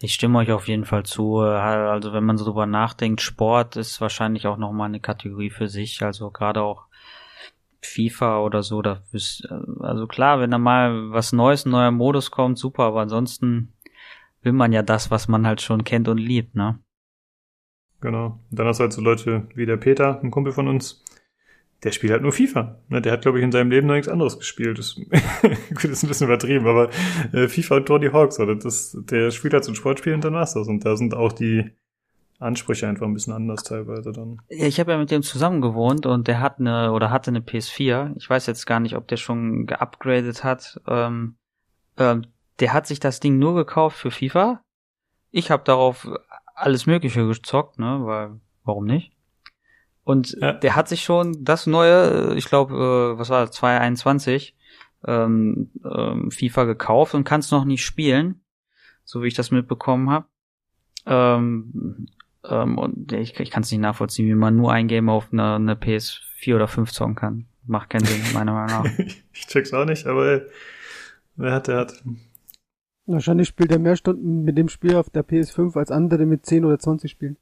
Ich 0.00 0.14
stimme 0.14 0.38
euch 0.38 0.52
auf 0.52 0.68
jeden 0.68 0.84
Fall 0.84 1.04
zu. 1.04 1.38
Also 1.38 2.12
wenn 2.12 2.24
man 2.24 2.38
so 2.38 2.44
drüber 2.44 2.66
nachdenkt, 2.66 3.20
Sport 3.20 3.76
ist 3.76 4.00
wahrscheinlich 4.00 4.46
auch 4.46 4.56
nochmal 4.56 4.88
eine 4.88 5.00
Kategorie 5.00 5.50
für 5.50 5.68
sich. 5.68 6.02
Also 6.02 6.30
gerade 6.30 6.62
auch 6.62 6.86
FIFA 7.80 8.40
oder 8.40 8.62
so, 8.62 8.82
da 8.82 9.02
ist, 9.12 9.48
also 9.80 10.06
klar, 10.08 10.40
wenn 10.40 10.50
da 10.50 10.58
mal 10.58 11.10
was 11.12 11.32
Neues, 11.32 11.64
ein 11.64 11.70
neuer 11.70 11.92
Modus 11.92 12.30
kommt, 12.32 12.58
super, 12.58 12.84
aber 12.84 13.02
ansonsten 13.02 13.72
will 14.42 14.52
man 14.52 14.72
ja 14.72 14.82
das, 14.82 15.12
was 15.12 15.28
man 15.28 15.46
halt 15.46 15.60
schon 15.60 15.84
kennt 15.84 16.08
und 16.08 16.18
liebt, 16.18 16.56
ne? 16.56 16.80
Genau. 18.00 18.40
Und 18.50 18.58
dann 18.58 18.66
hast 18.66 18.78
du 18.78 18.82
halt 18.82 18.92
so 18.92 19.00
Leute 19.00 19.48
wie 19.54 19.66
der 19.66 19.76
Peter, 19.76 20.20
ein 20.20 20.30
Kumpel 20.32 20.52
von 20.52 20.66
uns, 20.66 21.04
der 21.84 21.92
spielt 21.92 22.12
halt 22.12 22.22
nur 22.22 22.32
FIFA. 22.32 22.80
Ne? 22.88 23.00
Der 23.00 23.12
hat, 23.12 23.22
glaube 23.22 23.38
ich, 23.38 23.44
in 23.44 23.52
seinem 23.52 23.70
Leben 23.70 23.86
noch 23.86 23.94
nichts 23.94 24.08
anderes 24.08 24.38
gespielt. 24.38 24.78
Das, 24.78 24.94
gut, 25.68 25.84
ist 25.84 26.02
ein 26.02 26.08
bisschen 26.08 26.26
übertrieben, 26.26 26.66
aber 26.66 26.90
äh, 27.32 27.48
FIFA 27.48 27.76
und 27.76 27.86
Tony 27.86 28.10
Hawks, 28.10 28.40
oder? 28.40 28.56
Das, 28.56 28.96
der 29.00 29.30
spielt 29.30 29.54
halt 29.54 29.64
so 29.64 29.72
ein 29.72 29.76
Sportspiel 29.76 30.14
und 30.14 30.24
dann 30.24 30.34
war's 30.34 30.54
das. 30.54 30.66
Und 30.66 30.84
da 30.84 30.96
sind 30.96 31.14
auch 31.14 31.32
die 31.32 31.70
Ansprüche 32.40 32.88
einfach 32.88 33.06
ein 33.06 33.14
bisschen 33.14 33.32
anders 33.32 33.62
teilweise 33.62 34.12
dann. 34.12 34.40
Ja, 34.48 34.66
ich 34.66 34.80
habe 34.80 34.92
ja 34.92 34.98
mit 34.98 35.10
dem 35.10 35.22
zusammen 35.22 35.60
gewohnt 35.60 36.06
und 36.06 36.28
der 36.28 36.40
hat 36.40 36.58
eine 36.58 36.92
oder 36.92 37.10
hatte 37.10 37.30
eine 37.30 37.40
PS4. 37.40 38.14
Ich 38.16 38.28
weiß 38.28 38.46
jetzt 38.46 38.66
gar 38.66 38.80
nicht, 38.80 38.96
ob 38.96 39.06
der 39.08 39.16
schon 39.16 39.66
geupgradet 39.66 40.44
hat. 40.44 40.80
Ähm, 40.86 41.36
ähm, 41.96 42.26
der 42.60 42.72
hat 42.72 42.86
sich 42.86 43.00
das 43.00 43.20
Ding 43.20 43.38
nur 43.38 43.54
gekauft 43.54 43.98
für 43.98 44.10
FIFA. 44.10 44.62
Ich 45.30 45.50
habe 45.50 45.62
darauf 45.64 46.08
alles 46.54 46.86
Mögliche 46.86 47.26
gezockt, 47.26 47.78
ne, 47.78 48.00
weil 48.02 48.40
warum 48.64 48.84
nicht? 48.84 49.12
Und 50.08 50.38
ja. 50.40 50.54
der 50.54 50.74
hat 50.74 50.88
sich 50.88 51.02
schon 51.02 51.44
das 51.44 51.66
neue, 51.66 52.34
ich 52.34 52.46
glaube, 52.46 52.72
äh, 52.74 53.18
was 53.18 53.28
war 53.28 53.44
das, 53.44 53.54
2021, 53.56 54.56
ähm, 55.06 55.70
ähm, 55.84 56.30
FIFA 56.30 56.64
gekauft 56.64 57.12
und 57.12 57.24
kann 57.24 57.40
es 57.40 57.50
noch 57.50 57.66
nicht 57.66 57.84
spielen, 57.84 58.40
so 59.04 59.22
wie 59.22 59.26
ich 59.26 59.34
das 59.34 59.50
mitbekommen 59.50 60.08
habe. 60.08 60.24
Ähm, 61.04 62.06
ähm, 62.42 62.78
und 62.78 63.12
ich, 63.12 63.38
ich 63.38 63.50
kann 63.50 63.62
es 63.62 63.70
nicht 63.70 63.82
nachvollziehen, 63.82 64.26
wie 64.28 64.34
man 64.34 64.56
nur 64.56 64.72
ein 64.72 64.88
Game 64.88 65.10
auf 65.10 65.30
einer 65.30 65.56
eine 65.56 65.74
PS4 65.74 66.54
oder 66.54 66.68
5 66.68 66.90
zocken 66.90 67.14
kann. 67.14 67.46
Macht 67.66 67.90
keinen 67.90 68.06
Sinn, 68.06 68.32
meiner 68.32 68.54
Meinung 68.54 68.84
nach. 68.84 68.98
ich 69.34 69.46
check's 69.46 69.74
auch 69.74 69.84
nicht, 69.84 70.06
aber 70.06 70.40
wer 71.36 71.52
hat, 71.52 71.68
der 71.68 71.76
hat. 71.76 72.02
Wahrscheinlich 73.04 73.48
spielt 73.48 73.72
er 73.72 73.78
mehr 73.78 73.96
Stunden 73.96 74.42
mit 74.42 74.56
dem 74.56 74.70
Spiel 74.70 74.96
auf 74.96 75.10
der 75.10 75.22
PS5 75.22 75.76
als 75.76 75.90
andere 75.90 76.24
mit 76.24 76.46
10 76.46 76.64
oder 76.64 76.78
20 76.78 77.10
spielen. 77.10 77.36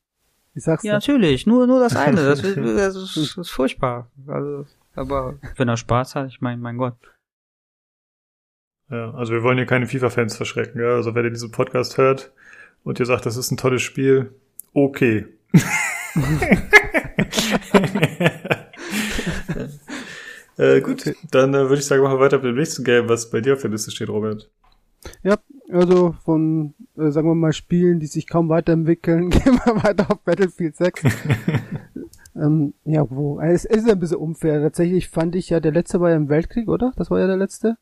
Ich 0.57 0.65
sag's 0.65 0.83
Ja, 0.83 0.95
natürlich. 0.95 1.47
Nur, 1.47 1.67
nur 1.67 1.81
das 1.81 1.95
eine. 1.95 2.25
Das, 2.25 2.41
ist- 2.43 2.57
das, 2.57 2.97
ist, 2.97 3.17
das 3.17 3.37
ist 3.37 3.51
furchtbar. 3.51 4.11
Also, 4.27 4.67
aber 4.95 5.39
wenn 5.57 5.69
er 5.69 5.77
Spaß 5.77 6.15
hat, 6.15 6.29
ich 6.29 6.41
meine, 6.41 6.61
mein 6.61 6.79
Gott. 6.79 6.97
Ja, 8.91 9.13
also 9.15 9.33
wir 9.33 9.43
wollen 9.43 9.59
hier 9.59 9.67
keine 9.67 9.87
FIFA-Fans 9.87 10.37
verschrecken. 10.37 10.81
Ja? 10.81 10.95
Also 10.95 11.15
wenn 11.15 11.25
ihr 11.25 11.31
diesen 11.31 11.51
Podcast 11.51 11.99
hört 11.99 12.33
und 12.85 12.99
ihr 12.99 13.07
sagt, 13.07 13.27
das 13.27 13.37
ist 13.37 13.51
ein 13.51 13.57
tolles 13.59 13.83
Spiel, 13.83 14.35
okay. 14.73 15.27
äh, 20.57 20.81
gut, 20.81 21.15
dann 21.31 21.55
äh, 21.55 21.69
würde 21.69 21.77
ich 21.77 21.87
sagen, 21.87 22.03
machen 22.03 22.19
wir 22.19 22.25
weiter 22.25 22.39
mit 22.39 22.47
dem 22.47 22.57
nächsten 22.57 22.85
Game, 22.85 23.09
was 23.09 23.31
bei 23.31 23.41
dir 23.41 23.55
auf 23.55 23.63
der 23.63 23.71
Liste 23.71 23.91
steht, 23.91 24.09
Robert. 24.09 24.51
Ja, 25.23 25.37
also 25.71 26.13
von, 26.25 26.75
äh, 26.97 27.11
sagen 27.11 27.29
wir 27.29 27.35
mal, 27.35 27.53
Spielen, 27.53 28.01
die 28.01 28.07
sich 28.07 28.27
kaum 28.27 28.49
weiterentwickeln, 28.49 29.31
gehen 29.31 29.59
wir 29.65 29.83
weiter 29.83 30.11
auf 30.11 30.21
Battlefield 30.21 30.77
6. 30.77 31.03
ähm, 32.37 32.75
ja, 32.85 33.09
wo? 33.11 33.41
Es 33.41 33.65
ist 33.65 33.89
ein 33.89 33.99
bisschen 33.99 34.19
unfair. 34.19 34.61
Tatsächlich 34.61 35.09
fand 35.09 35.35
ich 35.35 35.51
ja, 35.51 35.61
der 35.61 35.73
letzte 35.73 36.01
war 36.01 36.11
ja 36.11 36.17
im 36.17 36.29
Weltkrieg, 36.29 36.69
oder? 36.69 36.93
Das 36.97 37.11
war 37.11 37.19
ja 37.21 37.27
der 37.27 37.37
letzte. 37.37 37.77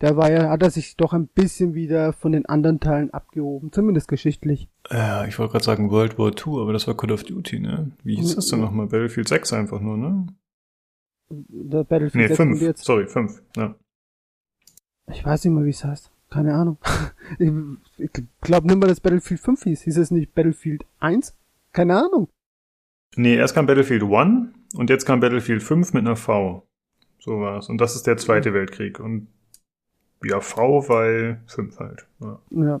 Der 0.00 0.16
war 0.16 0.30
ja, 0.30 0.48
hat 0.50 0.62
er 0.62 0.70
sich 0.70 0.96
doch 0.96 1.12
ein 1.12 1.26
bisschen 1.26 1.74
wieder 1.74 2.12
von 2.12 2.30
den 2.30 2.46
anderen 2.46 2.78
Teilen 2.78 3.12
abgehoben, 3.12 3.72
zumindest 3.72 4.06
geschichtlich. 4.06 4.68
Ja, 4.90 5.24
ich 5.26 5.36
wollte 5.38 5.52
gerade 5.52 5.64
sagen 5.64 5.90
World 5.90 6.18
War 6.18 6.28
II, 6.28 6.62
aber 6.62 6.72
das 6.72 6.86
war 6.86 6.96
Call 6.96 7.10
of 7.10 7.24
Duty, 7.24 7.58
ne? 7.58 7.90
Wie 8.04 8.14
hieß 8.14 8.36
das 8.36 8.46
denn 8.46 8.60
nochmal? 8.60 8.86
Battlefield 8.86 9.26
6 9.26 9.52
einfach 9.54 9.80
nur, 9.80 9.96
ne? 9.96 10.26
Der 11.30 11.82
Battlefield 11.82 12.14
Nee, 12.14 12.28
6 12.28 12.40
und 12.40 12.48
5. 12.50 12.62
jetzt. 12.62 12.84
Sorry, 12.84 13.06
5. 13.08 13.42
Ja. 13.56 13.74
Ich 15.10 15.24
weiß 15.24 15.44
nicht 15.44 15.54
mal, 15.54 15.64
wie 15.64 15.70
es 15.70 15.84
heißt. 15.84 16.12
Keine 16.30 16.54
Ahnung. 16.54 16.78
ich 17.38 17.50
ich 17.98 18.10
glaube 18.40 18.66
nicht 18.66 18.78
mal, 18.78 18.86
dass 18.86 19.00
Battlefield 19.00 19.40
5 19.40 19.62
hieß. 19.64 19.82
Hieß 19.82 19.96
es 19.98 20.10
nicht 20.10 20.34
Battlefield 20.34 20.84
1? 21.00 21.34
Keine 21.72 21.96
Ahnung. 21.96 22.28
Nee, 23.16 23.36
erst 23.36 23.54
kam 23.54 23.66
Battlefield 23.66 24.02
1 24.02 24.48
und 24.74 24.90
jetzt 24.90 25.06
kam 25.06 25.20
Battlefield 25.20 25.62
5 25.62 25.94
mit 25.94 26.06
einer 26.06 26.16
V. 26.16 26.66
So 27.18 27.40
war's. 27.40 27.68
Und 27.68 27.80
das 27.80 27.96
ist 27.96 28.06
der 28.06 28.16
Zweite 28.16 28.54
Weltkrieg. 28.54 29.00
Und 29.00 29.28
ja, 30.22 30.40
V, 30.40 30.88
weil 30.88 31.40
5 31.46 31.78
halt. 31.78 32.06
Ja. 32.20 32.40
Ja. 32.50 32.80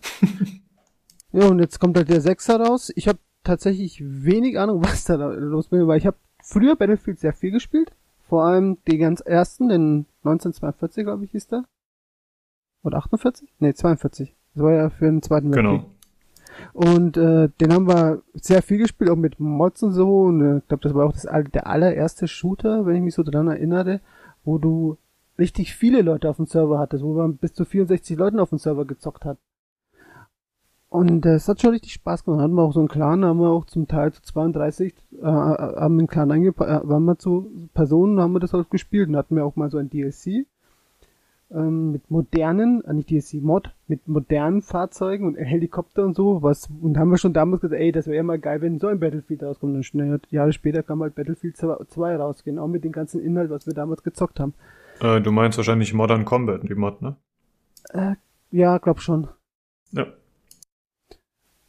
ja, 1.32 1.46
und 1.46 1.58
jetzt 1.58 1.78
kommt 1.78 1.96
halt 1.96 2.08
der 2.08 2.20
Sechser 2.20 2.60
raus. 2.60 2.92
Ich 2.94 3.08
habe 3.08 3.18
tatsächlich 3.44 4.02
wenig 4.02 4.58
Ahnung, 4.58 4.82
was 4.84 5.04
da 5.04 5.14
los 5.14 5.66
ist, 5.66 5.86
weil 5.86 5.98
ich 5.98 6.06
habe 6.06 6.16
früher 6.42 6.76
Battlefield 6.76 7.18
sehr 7.20 7.32
viel 7.32 7.50
gespielt. 7.50 7.92
Vor 8.28 8.44
allem 8.44 8.76
den 8.86 9.00
ganz 9.00 9.20
ersten, 9.20 9.70
den 9.70 10.06
1942, 10.24 11.04
glaube 11.04 11.24
ich, 11.24 11.30
hieß 11.30 11.48
der. 11.48 11.64
Oder 12.82 12.98
48? 12.98 13.52
Nee, 13.58 13.74
42. 13.74 14.34
Das 14.54 14.62
war 14.62 14.72
ja 14.72 14.90
für 14.90 15.06
den 15.06 15.22
Zweiten 15.22 15.52
Weltkrieg. 15.52 15.80
Genau. 15.80 15.90
Und 16.72 17.16
äh, 17.16 17.48
den 17.60 17.72
haben 17.72 17.86
wir 17.86 18.22
sehr 18.34 18.62
viel 18.62 18.78
gespielt, 18.78 19.10
auch 19.10 19.16
mit 19.16 19.38
Mods 19.38 19.82
und 19.82 19.92
so. 19.92 20.22
Und 20.22 20.40
äh, 20.40 20.58
ich 20.58 20.68
glaube, 20.68 20.82
das 20.82 20.94
war 20.94 21.06
auch 21.06 21.12
das, 21.12 21.26
der 21.52 21.66
allererste 21.66 22.28
Shooter, 22.28 22.86
wenn 22.86 22.96
ich 22.96 23.02
mich 23.02 23.14
so 23.14 23.22
dran 23.22 23.48
erinnere, 23.48 24.00
wo 24.44 24.58
du 24.58 24.96
richtig 25.38 25.74
viele 25.74 26.02
Leute 26.02 26.28
auf 26.28 26.36
dem 26.36 26.46
Server 26.46 26.78
hattest, 26.78 27.04
wo 27.04 27.14
man 27.14 27.36
bis 27.36 27.54
zu 27.54 27.64
64 27.64 28.16
Leuten 28.16 28.40
auf 28.40 28.50
dem 28.50 28.58
Server 28.58 28.84
gezockt 28.84 29.24
hat. 29.24 29.38
Und 30.88 31.26
äh, 31.26 31.34
es 31.34 31.48
hat 31.48 31.60
schon 31.60 31.72
richtig 31.72 31.92
Spaß 31.92 32.24
gemacht. 32.24 32.42
Hatten 32.42 32.54
wir 32.54 32.62
auch 32.62 32.72
so 32.72 32.80
einen 32.80 32.88
Clan, 32.88 33.24
haben 33.24 33.40
wir 33.40 33.50
auch 33.50 33.66
zum 33.66 33.86
Teil 33.86 34.12
zu 34.12 34.22
32, 34.22 34.94
äh, 35.20 35.24
haben 35.24 35.98
einen 35.98 36.06
Clan 36.06 36.32
eingepackt, 36.32 36.84
äh, 36.84 36.88
waren 36.88 37.04
wir 37.04 37.18
zu 37.18 37.68
Personen, 37.74 38.20
haben 38.20 38.32
wir 38.32 38.40
das 38.40 38.54
halt 38.54 38.70
gespielt 38.70 39.08
und 39.08 39.16
hatten 39.16 39.36
wir 39.36 39.44
auch 39.44 39.56
mal 39.56 39.70
so 39.70 39.78
ein 39.78 39.90
DLC 39.90 40.46
ähm, 41.50 41.92
mit 41.92 42.10
modernen, 42.10 42.84
äh, 42.84 42.92
nicht 42.92 43.10
DLC, 43.10 43.42
Mod, 43.42 43.74
mit 43.86 44.06
modernen 44.06 44.62
Fahrzeugen 44.62 45.26
und 45.26 45.36
Helikopter 45.36 46.04
und 46.04 46.14
so, 46.14 46.42
was, 46.42 46.68
und 46.82 46.98
haben 46.98 47.10
wir 47.10 47.18
schon 47.18 47.32
damals 47.32 47.62
gesagt, 47.62 47.80
ey, 47.80 47.90
das 47.92 48.06
wäre 48.06 48.16
ja 48.16 48.22
mal 48.22 48.38
geil, 48.38 48.60
wenn 48.60 48.78
so 48.78 48.86
ein 48.88 49.00
Battlefield 49.00 49.42
rauskommt. 49.42 49.74
Und 49.74 49.84
schnell, 49.84 50.20
Jahre 50.30 50.52
später 50.52 50.82
kam 50.82 51.02
halt 51.02 51.14
Battlefield 51.14 51.56
2 51.56 52.16
raus, 52.16 52.44
genau 52.44 52.68
mit 52.68 52.84
dem 52.84 52.92
ganzen 52.92 53.20
Inhalt, 53.20 53.50
was 53.50 53.66
wir 53.66 53.74
damals 53.74 54.02
gezockt 54.02 54.40
haben. 54.40 54.54
Äh, 55.00 55.20
du 55.20 55.32
meinst 55.32 55.56
wahrscheinlich 55.58 55.94
Modern 55.94 56.24
Combat, 56.24 56.62
die 56.68 56.74
Mod, 56.74 57.00
ne? 57.02 57.16
Äh, 57.90 58.14
ja, 58.50 58.78
glaub 58.78 59.00
schon. 59.00 59.28
Ja. 59.92 60.06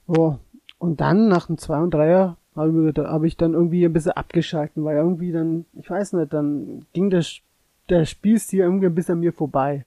Oh. 0.08 0.36
Und 0.78 1.02
dann, 1.02 1.28
nach 1.28 1.48
dem 1.48 1.58
2 1.58 1.80
und 1.82 1.94
3er, 1.94 2.36
habe 2.56 2.90
ich, 2.90 2.98
hab 2.98 3.24
dann 3.38 3.54
irgendwie 3.54 3.86
ein 3.86 3.94
bisschen 3.94 4.14
abgeschalten, 4.14 4.84
weil 4.84 4.98
irgendwie 4.98 5.32
dann, 5.32 5.66
ich 5.74 5.90
weiß 5.90 6.14
nicht, 6.14 6.34
dann 6.34 6.86
ging 6.94 7.10
Sch- 7.22 7.42
der 7.90 8.06
Spielstil 8.06 8.60
irgendwie 8.62 8.86
ein 8.88 8.96
bisschen 8.96 9.14
an 9.14 9.20
mir 9.20 9.34
vorbei. 9.34 9.86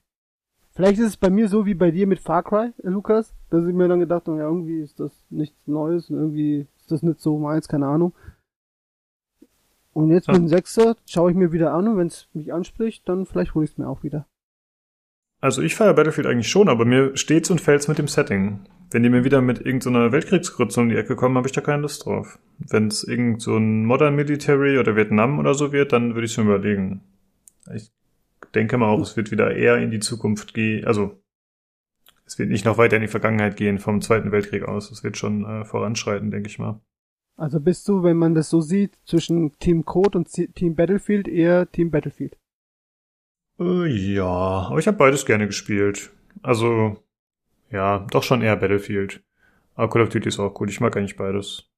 Vielleicht 0.74 0.99
ist 1.01 1.07
es 1.09 1.16
bei 1.16 1.29
mir 1.31 1.49
so 1.49 1.66
wie 1.66 1.74
bei 1.74 1.91
dir 1.91 2.07
mit 2.07 2.19
Far 2.19 2.43
Cry, 2.43 2.73
äh, 2.83 2.89
Lukas, 2.89 3.35
dass 3.51 3.66
ich 3.66 3.74
mir 3.74 3.89
dann 3.89 4.01
gedacht 4.01 4.27
habe, 4.27 4.39
ja, 4.39 4.45
irgendwie 4.45 4.81
ist 4.81 4.99
das 5.01 5.12
nichts 5.29 5.66
Neues 5.66 6.09
und 6.11 6.16
irgendwie 6.16 6.66
ist 6.79 6.91
das 6.91 7.03
nicht 7.03 7.20
so 7.20 7.39
meins, 7.39 7.69
keine 7.69 7.87
Ahnung. 7.87 8.15
Und 9.93 10.11
jetzt 10.11 10.29
Ja. 10.29 10.33
mit 10.33 10.43
dem 10.43 10.49
Sechser 10.49 10.97
schaue 11.07 11.31
ich 11.31 11.37
mir 11.37 11.53
wieder 11.53 11.74
an 11.74 11.89
und 11.89 11.99
wenn 11.99 12.07
es 12.07 12.29
mich 12.33 12.53
anspricht, 12.53 13.07
dann 13.09 13.27
vielleicht 13.27 13.55
hole 13.55 13.65
ich 13.65 13.73
es 13.73 13.79
mir 13.79 13.89
auch 13.89 14.03
wieder. 14.03 14.27
Also 15.43 15.61
ich 15.61 15.74
feiere 15.74 15.95
Battlefield 15.95 16.27
eigentlich 16.27 16.49
schon, 16.49 16.69
aber 16.69 16.85
mir 16.85 17.16
steht's 17.16 17.51
und 17.51 17.61
fällt's 17.61 17.89
mit 17.89 17.99
dem 17.99 18.09
Setting. 18.09 18.61
Wenn 18.91 19.03
die 19.03 19.11
mir 19.11 19.24
wieder 19.24 19.43
mit 19.43 19.61
irgendeiner 19.61 20.12
Weltkriegsgrütze 20.12 20.81
um 20.81 20.89
die 20.89 20.97
Ecke 20.97 21.16
kommen, 21.16 21.37
habe 21.37 21.49
ich 21.49 21.53
da 21.53 21.61
keine 21.61 21.83
Lust 21.83 22.07
drauf. 22.07 22.39
Wenn 22.59 22.87
es 22.87 23.05
irgend 23.05 23.43
so 23.43 23.57
ein 23.57 23.85
Modern 23.85 24.15
Military 24.15 24.79
oder 24.79 24.95
Vietnam 24.97 25.39
oder 25.39 25.55
so 25.55 25.73
wird, 25.73 25.93
dann 25.93 26.15
würde 26.15 26.27
ich 26.27 26.39
mir 26.39 26.45
überlegen. 26.45 27.01
Ich 27.75 27.91
denke 28.55 28.77
mal 28.79 28.89
auch, 28.89 29.01
es 29.01 29.17
wird 29.17 29.31
wieder 29.31 29.55
eher 29.55 29.79
in 29.79 29.91
die 29.91 30.01
Zukunft 30.01 30.55
gehen. 30.55 30.85
Also 30.85 31.23
es 32.25 32.39
wird 32.39 32.51
nicht 32.51 32.65
noch 32.65 32.79
weiter 32.79 32.97
in 32.97 33.03
die 33.03 33.09
Vergangenheit 33.09 33.57
gehen 33.57 33.79
vom 33.79 34.01
Zweiten 34.01 34.33
Weltkrieg 34.33 34.65
aus. 34.65 34.91
Es 34.91 35.05
wird 35.05 35.17
schon 35.17 35.45
äh, 35.45 35.65
voranschreiten, 35.65 36.31
denke 36.31 36.49
ich 36.49 36.59
mal. 36.59 36.81
Also 37.37 37.61
bist 37.61 37.89
du, 37.89 38.03
wenn 38.03 38.17
man 38.17 38.35
das 38.35 38.51
so 38.51 38.61
sieht, 38.61 38.99
zwischen 39.05 39.53
Team 39.59 39.85
Code 39.85 40.19
und 40.19 40.29
Z- 40.29 40.55
Team 40.55 40.75
Battlefield 40.75 41.29
eher 41.29 41.71
Team 41.71 41.91
Battlefield. 41.91 42.37
Äh, 43.59 43.87
ja, 43.87 44.27
aber 44.27 44.79
ich 44.79 44.87
habe 44.87 44.97
beides 44.97 45.25
gerne 45.27 45.47
gespielt. 45.47 46.11
Also, 46.43 47.03
ja, 47.71 48.07
doch 48.11 48.23
schon 48.23 48.43
eher 48.43 48.57
Battlefield. 48.57 49.23
Aber 49.75 49.89
Call 49.91 50.03
of 50.03 50.11
Duty 50.11 50.29
ist 50.29 50.39
auch 50.39 50.59
cool. 50.61 50.69
Ich 50.69 50.81
mag 50.81 50.97
eigentlich 50.97 51.17
beides. 51.17 51.72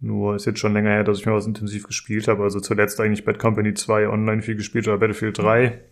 Nur 0.00 0.36
ist 0.36 0.46
jetzt 0.46 0.60
schon 0.60 0.74
länger 0.74 0.90
her, 0.90 1.04
dass 1.04 1.18
ich 1.18 1.26
mal 1.26 1.34
was 1.34 1.46
intensiv 1.46 1.84
gespielt 1.84 2.28
habe. 2.28 2.42
Also 2.44 2.60
zuletzt 2.60 3.00
eigentlich 3.00 3.24
Bad 3.24 3.38
Company 3.38 3.74
2 3.74 4.08
online 4.08 4.42
viel 4.42 4.54
gespielt 4.54 4.86
oder 4.86 4.98
Battlefield 4.98 5.38
3. 5.38 5.82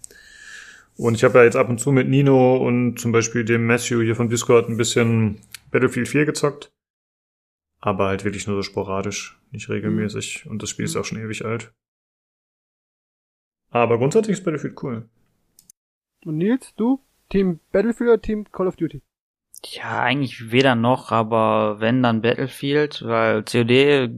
Und 0.96 1.14
ich 1.14 1.24
habe 1.24 1.38
ja 1.38 1.44
jetzt 1.44 1.56
ab 1.56 1.68
und 1.68 1.78
zu 1.78 1.92
mit 1.92 2.08
Nino 2.08 2.56
und 2.56 2.98
zum 2.98 3.12
Beispiel 3.12 3.44
dem 3.44 3.66
Matthew 3.66 4.02
hier 4.02 4.16
von 4.16 4.30
Discord 4.30 4.68
ein 4.68 4.76
bisschen 4.76 5.40
Battlefield 5.70 6.08
4 6.08 6.24
gezockt. 6.24 6.70
Aber 7.80 8.06
halt 8.06 8.24
wirklich 8.24 8.46
nur 8.46 8.56
so 8.56 8.62
sporadisch, 8.62 9.38
nicht 9.50 9.68
regelmäßig. 9.68 10.46
Und 10.46 10.62
das 10.62 10.70
Spiel 10.70 10.86
ist 10.86 10.96
auch 10.96 11.04
schon 11.04 11.18
ewig 11.18 11.44
alt. 11.44 11.72
Aber 13.70 13.98
grundsätzlich 13.98 14.38
ist 14.38 14.44
Battlefield 14.44 14.82
cool. 14.82 15.08
Und 16.24 16.38
Nils, 16.38 16.74
du? 16.76 17.00
Team 17.28 17.60
Battlefield 17.72 18.08
oder 18.08 18.22
Team 18.22 18.50
Call 18.50 18.68
of 18.68 18.76
Duty? 18.76 19.02
Ja, 19.64 20.00
eigentlich 20.00 20.52
weder 20.52 20.74
noch, 20.74 21.10
aber 21.10 21.80
wenn 21.80 22.02
dann 22.02 22.22
Battlefield, 22.22 23.02
weil 23.04 23.42
COD 23.42 24.10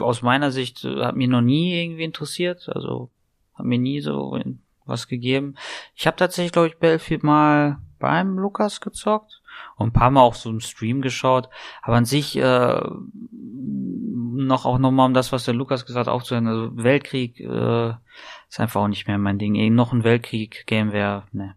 aus 0.00 0.22
meiner 0.22 0.50
Sicht 0.50 0.84
äh, 0.84 1.04
hat 1.04 1.16
mich 1.16 1.28
noch 1.28 1.40
nie 1.40 1.82
irgendwie 1.82 2.04
interessiert, 2.04 2.68
also 2.68 3.10
hat 3.54 3.66
mir 3.66 3.78
nie 3.78 4.00
so 4.00 4.38
was 4.84 5.08
gegeben. 5.08 5.56
Ich 5.94 6.06
habe 6.06 6.16
tatsächlich, 6.16 6.52
glaube 6.52 6.68
ich, 6.68 6.78
Battlefield 6.78 7.22
mal 7.24 7.78
beim 7.98 8.38
Lukas 8.38 8.80
gezockt 8.80 9.42
und 9.76 9.88
ein 9.88 9.92
paar 9.92 10.10
Mal 10.10 10.20
auch 10.20 10.34
so 10.34 10.50
im 10.50 10.60
Stream 10.60 11.02
geschaut, 11.02 11.48
aber 11.82 11.96
an 11.96 12.04
sich 12.04 12.36
äh, 12.36 12.80
noch 13.32 14.66
auch 14.66 14.78
nochmal 14.78 15.06
um 15.06 15.14
das, 15.14 15.32
was 15.32 15.44
der 15.44 15.54
Lukas 15.54 15.86
gesagt 15.86 16.06
hat, 16.06 16.12
aufzuhören, 16.12 16.48
also 16.48 16.76
Weltkrieg 16.76 17.40
äh, 17.40 17.90
ist 18.48 18.60
einfach 18.60 18.80
auch 18.80 18.88
nicht 18.88 19.06
mehr 19.06 19.18
mein 19.18 19.38
Ding. 19.38 19.54
Irgend 19.54 19.76
noch 19.76 19.92
ein 19.92 20.04
Weltkrieg-Game 20.04 20.92
wäre, 20.92 21.24
ne. 21.32 21.56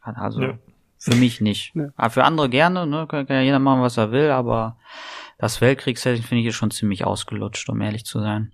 Also 0.00 0.42
Ja. 0.42 0.58
Für 1.04 1.16
mich 1.16 1.42
nicht. 1.42 1.76
Ne. 1.76 1.92
Aber 1.96 2.10
für 2.10 2.24
andere 2.24 2.48
gerne, 2.48 2.86
ne? 2.86 3.06
Kann, 3.06 3.26
kann 3.26 3.36
ja 3.36 3.42
jeder 3.42 3.58
machen, 3.58 3.82
was 3.82 3.98
er 3.98 4.10
will, 4.10 4.30
aber 4.30 4.78
das 5.36 5.60
Weltkriegssetting 5.60 6.22
finde 6.22 6.40
ich 6.40 6.48
ist 6.48 6.54
schon 6.54 6.70
ziemlich 6.70 7.04
ausgelutscht, 7.04 7.68
um 7.68 7.80
ehrlich 7.82 8.06
zu 8.06 8.20
sein. 8.20 8.52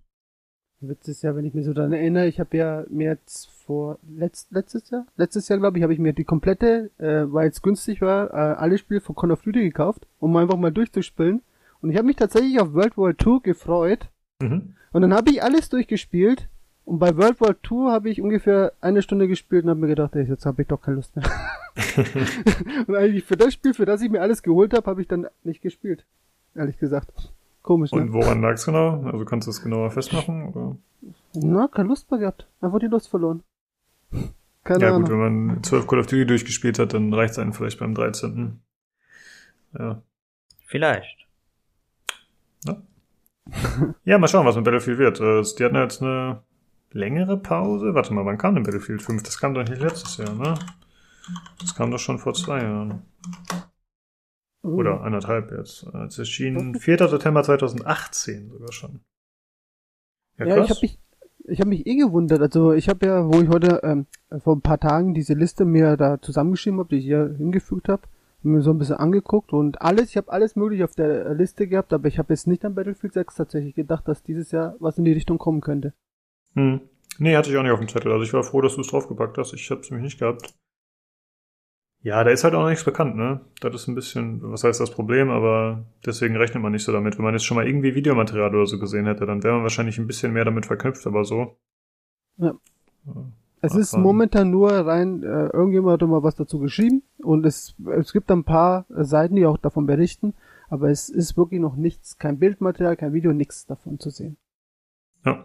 Witz 0.80 1.06
ist 1.08 1.22
ja, 1.22 1.36
wenn 1.36 1.44
ich 1.44 1.54
mich 1.54 1.66
so 1.66 1.74
daran 1.74 1.92
erinnere, 1.92 2.26
ich 2.26 2.40
habe 2.40 2.56
ja 2.56 2.84
mir 2.88 3.10
jetzt 3.10 3.50
vor 3.66 3.98
letzt, 4.08 4.50
letztes 4.50 4.90
Jahr, 4.90 5.06
letztes 5.16 5.46
Jahr 5.48 5.58
glaube 5.58 5.78
ich, 5.78 5.84
habe 5.84 5.92
ich 5.92 5.98
mir 5.98 6.12
die 6.12 6.24
komplette, 6.24 6.90
äh, 6.98 7.32
weil 7.32 7.50
es 7.50 7.62
günstig 7.62 8.00
war, 8.00 8.30
äh, 8.30 8.56
alle 8.56 8.78
Spiele 8.78 9.00
von 9.00 9.14
Call 9.14 9.30
of 9.30 9.42
Duty 9.42 9.60
gekauft, 9.60 10.06
um 10.18 10.34
einfach 10.36 10.56
mal 10.56 10.72
durchzuspielen. 10.72 11.42
Und 11.82 11.90
ich 11.90 11.96
habe 11.96 12.06
mich 12.06 12.16
tatsächlich 12.16 12.58
auf 12.60 12.72
World 12.72 12.96
War 12.96 13.10
II 13.10 13.40
gefreut. 13.42 14.08
Mhm. 14.42 14.74
Und 14.92 15.02
dann 15.02 15.14
habe 15.14 15.30
ich 15.30 15.42
alles 15.42 15.68
durchgespielt. 15.68 16.48
Und 16.84 16.98
bei 16.98 17.16
World 17.16 17.40
War 17.40 17.50
II 17.70 17.90
habe 17.90 18.10
ich 18.10 18.20
ungefähr 18.20 18.72
eine 18.80 19.02
Stunde 19.02 19.28
gespielt 19.28 19.64
und 19.64 19.70
habe 19.70 19.80
mir 19.80 19.86
gedacht, 19.88 20.14
ey, 20.16 20.24
jetzt 20.24 20.46
habe 20.46 20.62
ich 20.62 20.68
doch 20.68 20.80
keine 20.80 20.96
Lust 20.96 21.14
mehr. 21.14 21.24
und 22.86 22.96
eigentlich 22.96 23.24
für 23.24 23.36
das 23.36 23.52
Spiel, 23.54 23.74
für 23.74 23.86
das 23.86 24.02
ich 24.02 24.10
mir 24.10 24.20
alles 24.22 24.42
geholt 24.42 24.74
habe, 24.74 24.86
habe 24.90 25.00
ich 25.00 25.08
dann 25.08 25.26
nicht 25.44 25.62
gespielt. 25.62 26.04
Ehrlich 26.54 26.78
gesagt. 26.78 27.32
Komisch, 27.62 27.92
Und 27.92 28.06
ne? 28.06 28.12
woran 28.12 28.40
lag's 28.40 28.64
genau? 28.64 29.02
Also 29.02 29.24
kannst 29.24 29.46
du 29.46 29.50
es 29.50 29.62
genauer 29.62 29.90
festmachen? 29.90 30.48
Oder? 30.48 30.76
Na, 31.34 31.68
keine 31.68 31.88
Lust 31.88 32.10
mehr 32.10 32.20
gehabt. 32.20 32.48
Einfach 32.60 32.80
die 32.80 32.86
Lust 32.86 33.08
verloren. 33.08 33.42
Keine 34.64 34.84
Ja 34.84 34.88
Ahnung. 34.88 35.02
gut, 35.02 35.10
wenn 35.12 35.46
man 35.46 35.62
12 35.62 35.86
Call 35.86 36.00
of 36.00 36.06
Duty 36.06 36.26
durchgespielt 36.26 36.78
hat, 36.78 36.94
dann 36.94 37.12
reicht's 37.14 37.38
einem 37.38 37.52
vielleicht 37.52 37.78
beim 37.78 37.94
13. 37.94 38.60
Ja. 39.78 40.02
Vielleicht. 40.66 41.20
ja, 44.04 44.18
mal 44.18 44.28
schauen, 44.28 44.46
was 44.46 44.56
mit 44.56 44.64
Battlefield 44.64 44.98
wird. 44.98 45.20
Äh, 45.20 45.42
die 45.58 45.64
hatten 45.64 45.76
jetzt 45.76 46.02
eine 46.02 46.42
längere 46.92 47.36
Pause. 47.36 47.94
Warte 47.94 48.12
mal, 48.12 48.24
wann 48.24 48.38
kam 48.38 48.54
denn 48.54 48.64
Battlefield 48.64 49.02
5? 49.02 49.22
Das 49.22 49.38
kam 49.38 49.54
doch 49.54 49.66
nicht 49.66 49.80
letztes 49.80 50.16
Jahr, 50.16 50.34
ne? 50.34 50.54
Das 51.60 51.74
kam 51.74 51.90
doch 51.90 51.98
schon 51.98 52.18
vor 52.18 52.34
zwei 52.34 52.62
Jahren. 52.62 53.02
Oder 54.62 55.00
anderthalb 55.02 55.50
jetzt. 55.52 55.84
Es 56.06 56.18
erschien 56.18 56.74
4. 56.74 57.08
September 57.08 57.42
2018 57.42 58.50
sogar 58.50 58.72
schon. 58.72 59.00
Ja, 60.38 60.46
ja 60.46 60.64
ich 60.64 60.70
habe 60.70 60.80
mich, 60.82 60.98
ich 61.44 61.60
hab 61.60 61.66
mich 61.66 61.86
eh 61.86 61.96
gewundert. 61.96 62.40
Also 62.40 62.72
ich 62.72 62.88
habe 62.88 63.06
ja, 63.06 63.24
wo 63.24 63.40
ich 63.40 63.48
heute 63.48 63.80
ähm, 63.82 64.06
vor 64.40 64.56
ein 64.56 64.62
paar 64.62 64.80
Tagen 64.80 65.14
diese 65.14 65.34
Liste 65.34 65.64
mir 65.64 65.96
da 65.96 66.20
zusammengeschrieben 66.20 66.78
habe, 66.78 66.90
die 66.90 66.96
ich 66.96 67.04
hier 67.04 67.34
hingefügt 67.38 67.88
habe, 67.88 68.02
mir 68.42 68.62
so 68.62 68.70
ein 68.70 68.78
bisschen 68.78 68.96
angeguckt 68.96 69.52
und 69.52 69.82
alles, 69.82 70.10
ich 70.10 70.16
habe 70.16 70.32
alles 70.32 70.56
mögliche 70.56 70.84
auf 70.84 70.94
der 70.94 71.34
Liste 71.34 71.66
gehabt, 71.66 71.92
aber 71.92 72.08
ich 72.08 72.18
habe 72.18 72.32
jetzt 72.32 72.46
nicht 72.46 72.64
an 72.64 72.74
Battlefield 72.74 73.12
6 73.12 73.34
tatsächlich 73.34 73.74
gedacht, 73.74 74.08
dass 74.08 74.22
dieses 74.22 74.50
Jahr 74.50 74.76
was 74.78 74.96
in 74.96 75.04
die 75.04 75.12
Richtung 75.12 75.36
kommen 75.36 75.60
könnte. 75.60 75.92
Hm. 76.54 76.80
Nee, 77.18 77.36
hatte 77.36 77.50
ich 77.50 77.56
auch 77.56 77.62
nicht 77.62 77.72
auf 77.72 77.80
dem 77.80 77.88
Zettel. 77.88 78.12
Also 78.12 78.24
ich 78.24 78.32
war 78.32 78.42
froh, 78.42 78.60
dass 78.60 78.76
du 78.76 78.80
es 78.80 78.88
draufgepackt 78.88 79.36
hast. 79.38 79.52
Ich 79.52 79.70
habe 79.70 79.80
es 79.80 79.90
nämlich 79.90 80.04
nicht 80.04 80.18
gehabt. 80.18 80.54
Ja, 82.02 82.24
da 82.24 82.30
ist 82.30 82.44
halt 82.44 82.54
auch 82.54 82.62
noch 82.62 82.70
nichts 82.70 82.84
bekannt, 82.84 83.14
ne? 83.14 83.42
Das 83.60 83.74
ist 83.74 83.86
ein 83.86 83.94
bisschen, 83.94 84.40
was 84.42 84.64
heißt 84.64 84.80
das 84.80 84.90
Problem, 84.90 85.28
aber 85.28 85.84
deswegen 86.06 86.34
rechnet 86.34 86.62
man 86.62 86.72
nicht 86.72 86.84
so 86.84 86.92
damit. 86.92 87.18
Wenn 87.18 87.24
man 87.24 87.34
jetzt 87.34 87.44
schon 87.44 87.56
mal 87.56 87.66
irgendwie 87.66 87.94
Videomaterial 87.94 88.54
oder 88.54 88.64
so 88.64 88.78
gesehen 88.78 89.04
hätte, 89.04 89.26
dann 89.26 89.42
wäre 89.42 89.54
man 89.54 89.64
wahrscheinlich 89.64 89.98
ein 89.98 90.06
bisschen 90.06 90.32
mehr 90.32 90.46
damit 90.46 90.64
verknüpft, 90.64 91.06
aber 91.06 91.24
so. 91.24 91.58
Ja. 92.38 92.54
Es 93.60 93.74
ist 93.74 93.94
momentan 93.94 94.50
nur 94.50 94.70
rein, 94.70 95.22
äh, 95.22 95.48
irgendjemand 95.48 96.00
hat 96.00 96.08
mal 96.08 96.22
was 96.22 96.34
dazu 96.34 96.58
geschrieben 96.58 97.02
und 97.18 97.44
es, 97.44 97.74
es 97.98 98.14
gibt 98.14 98.30
ein 98.30 98.44
paar 98.44 98.86
Seiten, 98.88 99.36
die 99.36 99.44
auch 99.44 99.58
davon 99.58 99.84
berichten, 99.84 100.32
aber 100.70 100.88
es 100.88 101.10
ist 101.10 101.36
wirklich 101.36 101.60
noch 101.60 101.76
nichts, 101.76 102.16
kein 102.16 102.38
Bildmaterial, 102.38 102.96
kein 102.96 103.12
Video, 103.12 103.34
nichts 103.34 103.66
davon 103.66 103.98
zu 103.98 104.08
sehen. 104.08 104.38
Ja. 105.26 105.44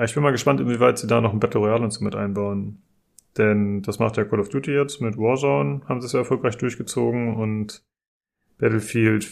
Ich 0.00 0.14
bin 0.14 0.22
mal 0.22 0.32
gespannt, 0.32 0.60
inwieweit 0.60 0.98
sie 0.98 1.06
da 1.06 1.20
noch 1.20 1.32
ein 1.32 1.40
Battle 1.40 1.60
Royale 1.60 1.82
und 1.82 1.90
so 1.90 2.02
mit 2.02 2.14
einbauen. 2.14 2.82
Denn 3.36 3.82
das 3.82 3.98
macht 3.98 4.16
ja 4.16 4.24
Call 4.24 4.40
of 4.40 4.48
Duty 4.48 4.72
jetzt 4.72 5.00
mit 5.00 5.16
Warzone, 5.16 5.82
haben 5.88 6.00
sie 6.00 6.06
es 6.06 6.12
ja 6.12 6.20
erfolgreich 6.20 6.56
durchgezogen 6.58 7.36
und 7.36 7.82
Battlefield 8.58 9.30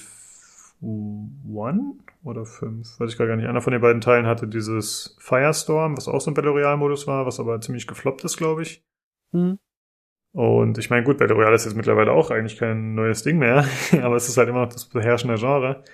1 0.83 1.97
oder 2.25 2.47
5, 2.47 2.99
weiß 2.99 3.13
ich 3.13 3.19
gar 3.19 3.37
nicht. 3.37 3.47
Einer 3.47 3.61
von 3.61 3.73
den 3.73 3.83
beiden 3.83 4.01
Teilen 4.01 4.27
hatte 4.27 4.49
dieses 4.49 5.17
Firestorm, 5.21 5.97
was 5.97 6.09
auch 6.09 6.21
so 6.21 6.31
ein 6.31 6.35
Battle 6.35 6.51
Royale-Modus 6.51 7.07
war, 7.07 7.27
was 7.27 7.41
aber 7.41 7.61
ziemlich 7.61 7.87
gefloppt 7.87 8.25
ist, 8.25 8.37
glaube 8.37 8.63
ich. 8.63 8.83
Mhm. 9.33 9.59
Und 10.33 10.79
ich 10.79 10.91
meine, 10.91 11.05
gut, 11.05 11.19
Battle 11.19 11.37
Royale 11.37 11.57
ist 11.57 11.65
jetzt 11.65 11.77
mittlerweile 11.77 12.13
auch 12.13 12.31
eigentlich 12.31 12.57
kein 12.57 12.95
neues 12.95 13.23
Ding 13.23 13.39
mehr, 13.39 13.67
aber 14.03 14.17
es 14.17 14.29
ist 14.29 14.37
halt 14.37 14.49
immer 14.49 14.65
noch 14.65 14.73
das 14.73 14.87
beherrschende 14.87 15.37
Genre. 15.37 15.85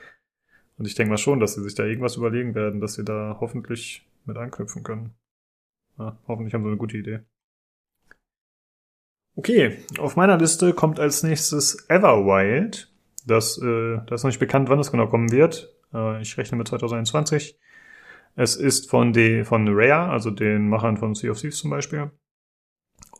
Und 0.78 0.86
ich 0.86 0.94
denke 0.94 1.10
mal 1.10 1.18
schon, 1.18 1.40
dass 1.40 1.54
sie 1.54 1.62
sich 1.62 1.74
da 1.74 1.84
irgendwas 1.84 2.16
überlegen 2.16 2.54
werden, 2.54 2.80
dass 2.80 2.94
sie 2.94 3.04
da 3.04 3.38
hoffentlich 3.40 4.06
mit 4.26 4.36
anknüpfen 4.36 4.82
können. 4.82 5.14
Ja, 5.98 6.18
hoffentlich 6.28 6.54
haben 6.54 6.62
sie 6.62 6.68
eine 6.68 6.76
gute 6.76 6.98
Idee. 6.98 7.20
Okay, 9.34 9.76
auf 9.98 10.16
meiner 10.16 10.38
Liste 10.38 10.72
kommt 10.72 10.98
als 10.98 11.22
nächstes 11.22 11.88
Everwild. 11.88 12.90
Das, 13.26 13.58
äh, 13.58 13.98
das 14.06 14.20
ist 14.20 14.24
noch 14.24 14.30
nicht 14.30 14.40
bekannt, 14.40 14.68
wann 14.68 14.78
es 14.78 14.90
genau 14.90 15.08
kommen 15.08 15.30
wird. 15.30 15.74
Äh, 15.92 16.22
ich 16.22 16.36
rechne 16.38 16.56
mit 16.56 16.68
2021. 16.68 17.58
Es 18.34 18.56
ist 18.56 18.90
von, 18.90 19.12
de, 19.12 19.44
von 19.44 19.66
Rare, 19.68 20.10
also 20.10 20.30
den 20.30 20.68
Machern 20.68 20.96
von 20.96 21.14
Sea 21.14 21.30
of 21.30 21.40
Thieves 21.40 21.58
zum 21.58 21.70
Beispiel. 21.70 22.10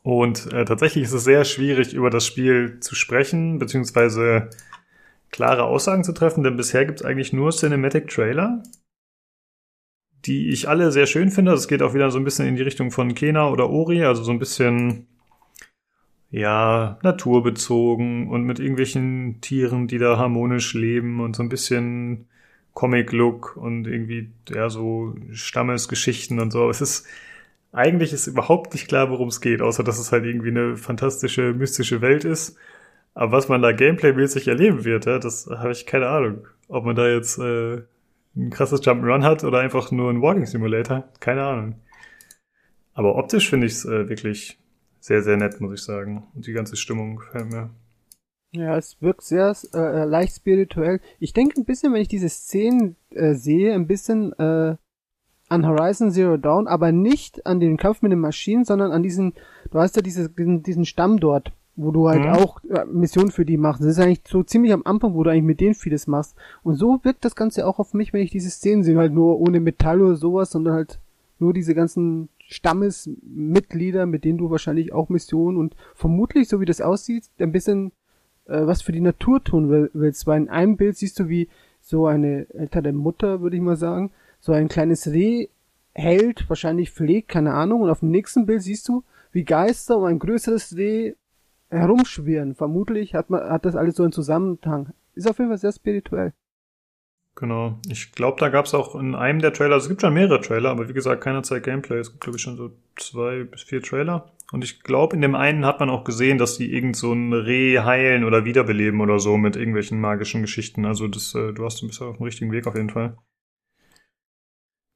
Und 0.03 0.51
äh, 0.53 0.65
tatsächlich 0.65 1.03
ist 1.03 1.13
es 1.13 1.23
sehr 1.23 1.43
schwierig, 1.43 1.93
über 1.93 2.09
das 2.09 2.25
Spiel 2.25 2.79
zu 2.79 2.95
sprechen, 2.95 3.59
beziehungsweise 3.59 4.49
klare 5.31 5.65
Aussagen 5.65 6.03
zu 6.03 6.13
treffen, 6.13 6.43
denn 6.43 6.55
bisher 6.55 6.85
gibt 6.85 7.01
es 7.01 7.05
eigentlich 7.05 7.33
nur 7.33 7.51
Cinematic 7.51 8.07
Trailer, 8.07 8.63
die 10.25 10.49
ich 10.49 10.67
alle 10.67 10.91
sehr 10.91 11.05
schön 11.05 11.29
finde. 11.31 11.51
Das 11.51 11.67
geht 11.67 11.81
auch 11.81 11.93
wieder 11.93 12.11
so 12.11 12.17
ein 12.17 12.23
bisschen 12.23 12.47
in 12.47 12.55
die 12.55 12.63
Richtung 12.63 12.91
von 12.91 13.13
Kena 13.15 13.49
oder 13.49 13.69
Ori, 13.69 14.03
also 14.03 14.23
so 14.23 14.31
ein 14.31 14.39
bisschen 14.39 15.07
ja, 16.29 16.99
naturbezogen 17.03 18.29
und 18.29 18.43
mit 18.43 18.59
irgendwelchen 18.59 19.39
Tieren, 19.41 19.87
die 19.87 19.97
da 19.97 20.17
harmonisch 20.17 20.73
leben 20.73 21.21
und 21.21 21.35
so 21.35 21.43
ein 21.43 21.49
bisschen 21.49 22.27
Comic-Look 22.73 23.57
und 23.57 23.87
irgendwie, 23.87 24.29
ja, 24.49 24.69
so 24.69 25.15
Stammesgeschichten 25.31 26.39
und 26.39 26.51
so. 26.51 26.69
Es 26.69 26.81
ist, 26.81 27.07
eigentlich 27.71 28.13
ist 28.13 28.27
überhaupt 28.27 28.73
nicht 28.73 28.87
klar, 28.87 29.09
worum 29.09 29.29
es 29.29 29.41
geht, 29.41 29.61
außer 29.61 29.83
dass 29.83 29.99
es 29.99 30.11
halt 30.11 30.25
irgendwie 30.25 30.49
eine 30.49 30.77
fantastische, 30.77 31.53
mystische 31.53 32.01
Welt 32.01 32.25
ist. 32.25 32.57
Aber 33.13 33.31
was 33.31 33.49
man 33.49 33.61
da 33.61 33.71
Gameplay-mäßig 33.71 34.47
erleben 34.47 34.85
wird, 34.85 35.05
ja, 35.05 35.19
das 35.19 35.47
habe 35.49 35.71
ich 35.71 35.85
keine 35.87 36.07
Ahnung. 36.07 36.47
Ob 36.67 36.85
man 36.85 36.95
da 36.95 37.07
jetzt 37.07 37.39
äh, 37.39 37.81
ein 38.37 38.49
krasses 38.49 38.81
Jump'n'Run 38.81 39.23
hat 39.23 39.43
oder 39.43 39.59
einfach 39.59 39.91
nur 39.91 40.09
ein 40.09 40.21
Walking 40.21 40.45
Simulator, 40.45 41.09
keine 41.19 41.43
Ahnung. 41.43 41.75
Aber 42.93 43.15
optisch 43.15 43.49
finde 43.49 43.67
ich 43.67 43.73
es 43.73 43.85
äh, 43.85 44.09
wirklich 44.09 44.59
sehr, 44.99 45.21
sehr 45.21 45.37
nett, 45.37 45.59
muss 45.61 45.73
ich 45.73 45.83
sagen. 45.83 46.27
Und 46.35 46.47
die 46.47 46.53
ganze 46.53 46.75
Stimmung 46.75 47.17
gefällt 47.17 47.51
mir. 47.51 47.69
Ja, 48.51 48.77
es 48.77 49.01
wirkt 49.01 49.23
sehr 49.23 49.55
äh, 49.73 50.05
leicht 50.05 50.35
spirituell. 50.35 51.01
Ich 51.19 51.33
denke 51.33 51.59
ein 51.59 51.65
bisschen, 51.65 51.93
wenn 51.93 52.01
ich 52.01 52.07
diese 52.07 52.29
Szenen 52.29 52.95
äh, 53.11 53.33
sehe, 53.33 53.73
ein 53.73 53.87
bisschen 53.87 54.33
äh, 54.39 54.77
an 55.49 55.65
Horizon 55.65 56.11
Zero 56.11 56.37
Dawn, 56.37 56.67
aber 56.67 56.91
nicht 56.91 57.45
an 57.45 57.59
den 57.59 57.77
Kampf 57.77 58.01
mit 58.01 58.11
den 58.11 58.19
Maschinen, 58.19 58.65
sondern 58.65 58.91
an 58.91 59.03
diesen, 59.03 59.33
du 59.71 59.79
hast 59.79 59.95
ja 59.95 60.01
diese, 60.01 60.29
diesen, 60.29 60.63
diesen 60.63 60.85
Stamm 60.85 61.19
dort, 61.19 61.53
wo 61.77 61.91
du 61.91 62.09
halt 62.09 62.23
mhm. 62.23 62.29
auch 62.29 62.61
äh, 62.65 62.85
Missionen 62.85 63.31
für 63.31 63.45
die 63.45 63.55
machst. 63.55 63.81
Das 63.81 63.89
ist 63.89 63.99
eigentlich 63.99 64.21
so 64.27 64.43
ziemlich 64.43 64.73
am 64.73 64.81
Anfang, 64.83 65.13
wo 65.13 65.23
du 65.23 65.29
eigentlich 65.29 65.43
mit 65.43 65.61
denen 65.61 65.75
vieles 65.75 66.07
machst. 66.07 66.35
Und 66.63 66.75
so 66.75 66.99
wirkt 67.03 67.23
das 67.23 67.35
Ganze 67.35 67.67
auch 67.67 67.79
auf 67.79 67.93
mich, 67.93 68.11
wenn 68.11 68.23
ich 68.23 68.31
diese 68.31 68.49
Szenen 68.49 68.83
sehe, 68.83 68.97
halt 68.97 69.13
nur 69.13 69.39
ohne 69.39 69.59
Metall 69.59 70.01
oder 70.01 70.15
sowas, 70.15 70.51
sondern 70.51 70.73
halt 70.73 70.99
nur 71.39 71.53
diese 71.53 71.75
ganzen 71.75 72.29
Stammesmitglieder, 72.39 74.07
mit 74.07 74.23
denen 74.23 74.39
du 74.39 74.49
wahrscheinlich 74.49 74.91
auch 74.91 75.09
Missionen 75.09 75.57
und 75.57 75.75
vermutlich, 75.93 76.49
so 76.49 76.59
wie 76.59 76.65
das 76.65 76.81
aussieht, 76.81 77.25
ein 77.37 77.51
bisschen 77.51 77.91
äh, 78.47 78.65
was 78.65 78.81
für 78.81 78.91
die 78.91 79.01
Natur 79.01 79.43
tun 79.43 79.89
willst. 79.93 80.25
Weil 80.25 80.41
in 80.41 80.49
einem 80.49 80.77
Bild 80.77 80.97
siehst 80.97 81.19
du, 81.19 81.29
wie 81.29 81.47
so 81.79 82.07
eine 82.07 82.47
ältere 82.53 82.91
Mutter, 82.91 83.41
würde 83.41 83.55
ich 83.55 83.61
mal 83.61 83.77
sagen, 83.77 84.11
so 84.39 84.51
ein 84.51 84.67
kleines 84.67 85.07
Reh 85.07 85.47
hält, 85.93 86.49
wahrscheinlich 86.49 86.91
pflegt, 86.91 87.27
keine 87.29 87.53
Ahnung. 87.53 87.81
Und 87.81 87.91
auf 87.91 87.99
dem 87.99 88.09
nächsten 88.09 88.47
Bild 88.47 88.63
siehst 88.63 88.87
du, 88.87 89.03
wie 89.31 89.43
Geister 89.43 89.97
um 89.97 90.05
ein 90.05 90.19
größeres 90.19 90.75
Reh 90.75 91.13
herumschwirren. 91.69 92.55
Vermutlich 92.55 93.13
hat 93.13 93.29
man, 93.29 93.49
hat 93.49 93.65
das 93.65 93.75
alles 93.75 93.95
so 93.95 94.03
einen 94.03 94.11
Zusammenhang. 94.11 94.93
Ist 95.15 95.27
auf 95.27 95.37
jeden 95.39 95.49
Fall 95.49 95.57
sehr 95.57 95.71
spirituell. 95.71 96.33
Genau. 97.35 97.79
Ich 97.87 98.13
glaube, 98.13 98.39
da 98.39 98.49
gab 98.49 98.65
es 98.65 98.73
auch 98.73 98.95
in 98.95 99.13
einem 99.13 99.39
der 99.39 99.53
Trailer, 99.53 99.75
also 99.75 99.85
es 99.85 99.89
gibt 99.89 100.01
schon 100.01 100.13
mehrere 100.13 100.41
Trailer, 100.41 100.71
aber 100.71 100.89
wie 100.89 100.93
gesagt, 100.93 101.23
keiner 101.23 101.43
zeigt 101.43 101.65
Gameplay. 101.65 101.99
Es 101.99 102.09
gibt, 102.09 102.23
glaube 102.23 102.37
ich, 102.37 102.41
schon 102.41 102.57
so 102.57 102.71
zwei 102.95 103.43
bis 103.43 103.61
vier 103.61 103.81
Trailer. 103.81 104.31
Und 104.51 104.63
ich 104.63 104.81
glaube, 104.81 105.15
in 105.15 105.21
dem 105.21 105.35
einen 105.35 105.65
hat 105.65 105.79
man 105.79 105.89
auch 105.89 106.03
gesehen, 106.03 106.37
dass 106.37 106.57
die 106.57 106.73
irgend 106.73 106.95
so 106.95 107.13
ein 107.13 107.33
Reh 107.33 107.79
heilen 107.79 108.23
oder 108.23 108.45
wiederbeleben 108.45 109.01
oder 109.01 109.19
so 109.19 109.37
mit 109.37 109.55
irgendwelchen 109.55 109.99
magischen 109.99 110.41
Geschichten. 110.41 110.85
Also 110.85 111.07
das, 111.07 111.35
äh, 111.35 111.53
du 111.53 111.63
hast 111.63 111.83
ein 111.83 111.87
bisschen 111.87 112.07
auf 112.07 112.17
dem 112.17 112.23
richtigen 112.23 112.51
Weg 112.51 112.65
auf 112.65 112.75
jeden 112.75 112.89
Fall. 112.89 113.17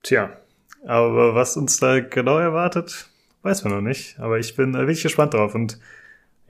Tja, 0.03 0.35
aber 0.85 1.35
was 1.35 1.57
uns 1.57 1.79
da 1.79 1.99
genau 1.99 2.39
erwartet, 2.39 3.09
weiß 3.43 3.63
man 3.65 3.73
noch 3.73 3.81
nicht. 3.81 4.19
Aber 4.19 4.39
ich 4.39 4.55
bin 4.55 4.73
äh, 4.73 4.79
wirklich 4.79 5.03
gespannt 5.03 5.33
drauf 5.33 5.53
und 5.53 5.79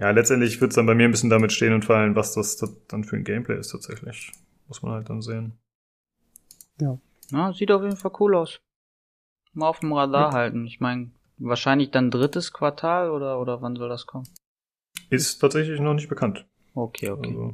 ja, 0.02 0.10
letztendlich 0.10 0.60
wird 0.60 0.72
es 0.72 0.76
dann 0.76 0.88
bei 0.88 0.96
mir 0.96 1.06
ein 1.06 1.12
bisschen 1.12 1.30
damit 1.30 1.52
stehen 1.52 1.74
und 1.74 1.86
fallen, 1.86 2.16
was 2.16 2.34
das 2.34 2.58
dann 2.88 3.04
für 3.04 3.18
ein 3.18 3.24
Gameplay 3.24 3.60
ist 3.60 3.70
tatsächlich. 3.70 4.32
Muss 4.68 4.82
man 4.82 4.94
halt 4.94 5.10
dann 5.12 5.22
sehen. 5.22 5.60
Ja. 6.80 6.98
Na, 7.30 7.54
sieht 7.54 7.72
auf 7.72 7.84
jeden 7.84 7.98
Fall 7.98 8.12
cool 8.20 8.36
aus. 8.36 8.62
Mal 9.54 9.70
auf 9.70 9.80
dem 9.80 9.94
Radar 9.94 10.32
ja. 10.32 10.34
halten. 10.34 10.66
Ich 10.66 10.80
meine, 10.80 11.12
wahrscheinlich 11.38 11.92
dann 11.92 12.10
drittes 12.10 12.52
Quartal 12.52 13.12
oder, 13.12 13.40
oder 13.40 13.62
wann 13.62 13.76
soll 13.76 13.90
das 13.90 14.08
kommen? 14.08 14.28
Ist 15.12 15.38
tatsächlich 15.38 15.80
noch 15.80 15.94
nicht 15.94 16.10
bekannt. 16.10 16.48
Okay, 16.74 17.12
okay. 17.12 17.30
Also, 17.30 17.54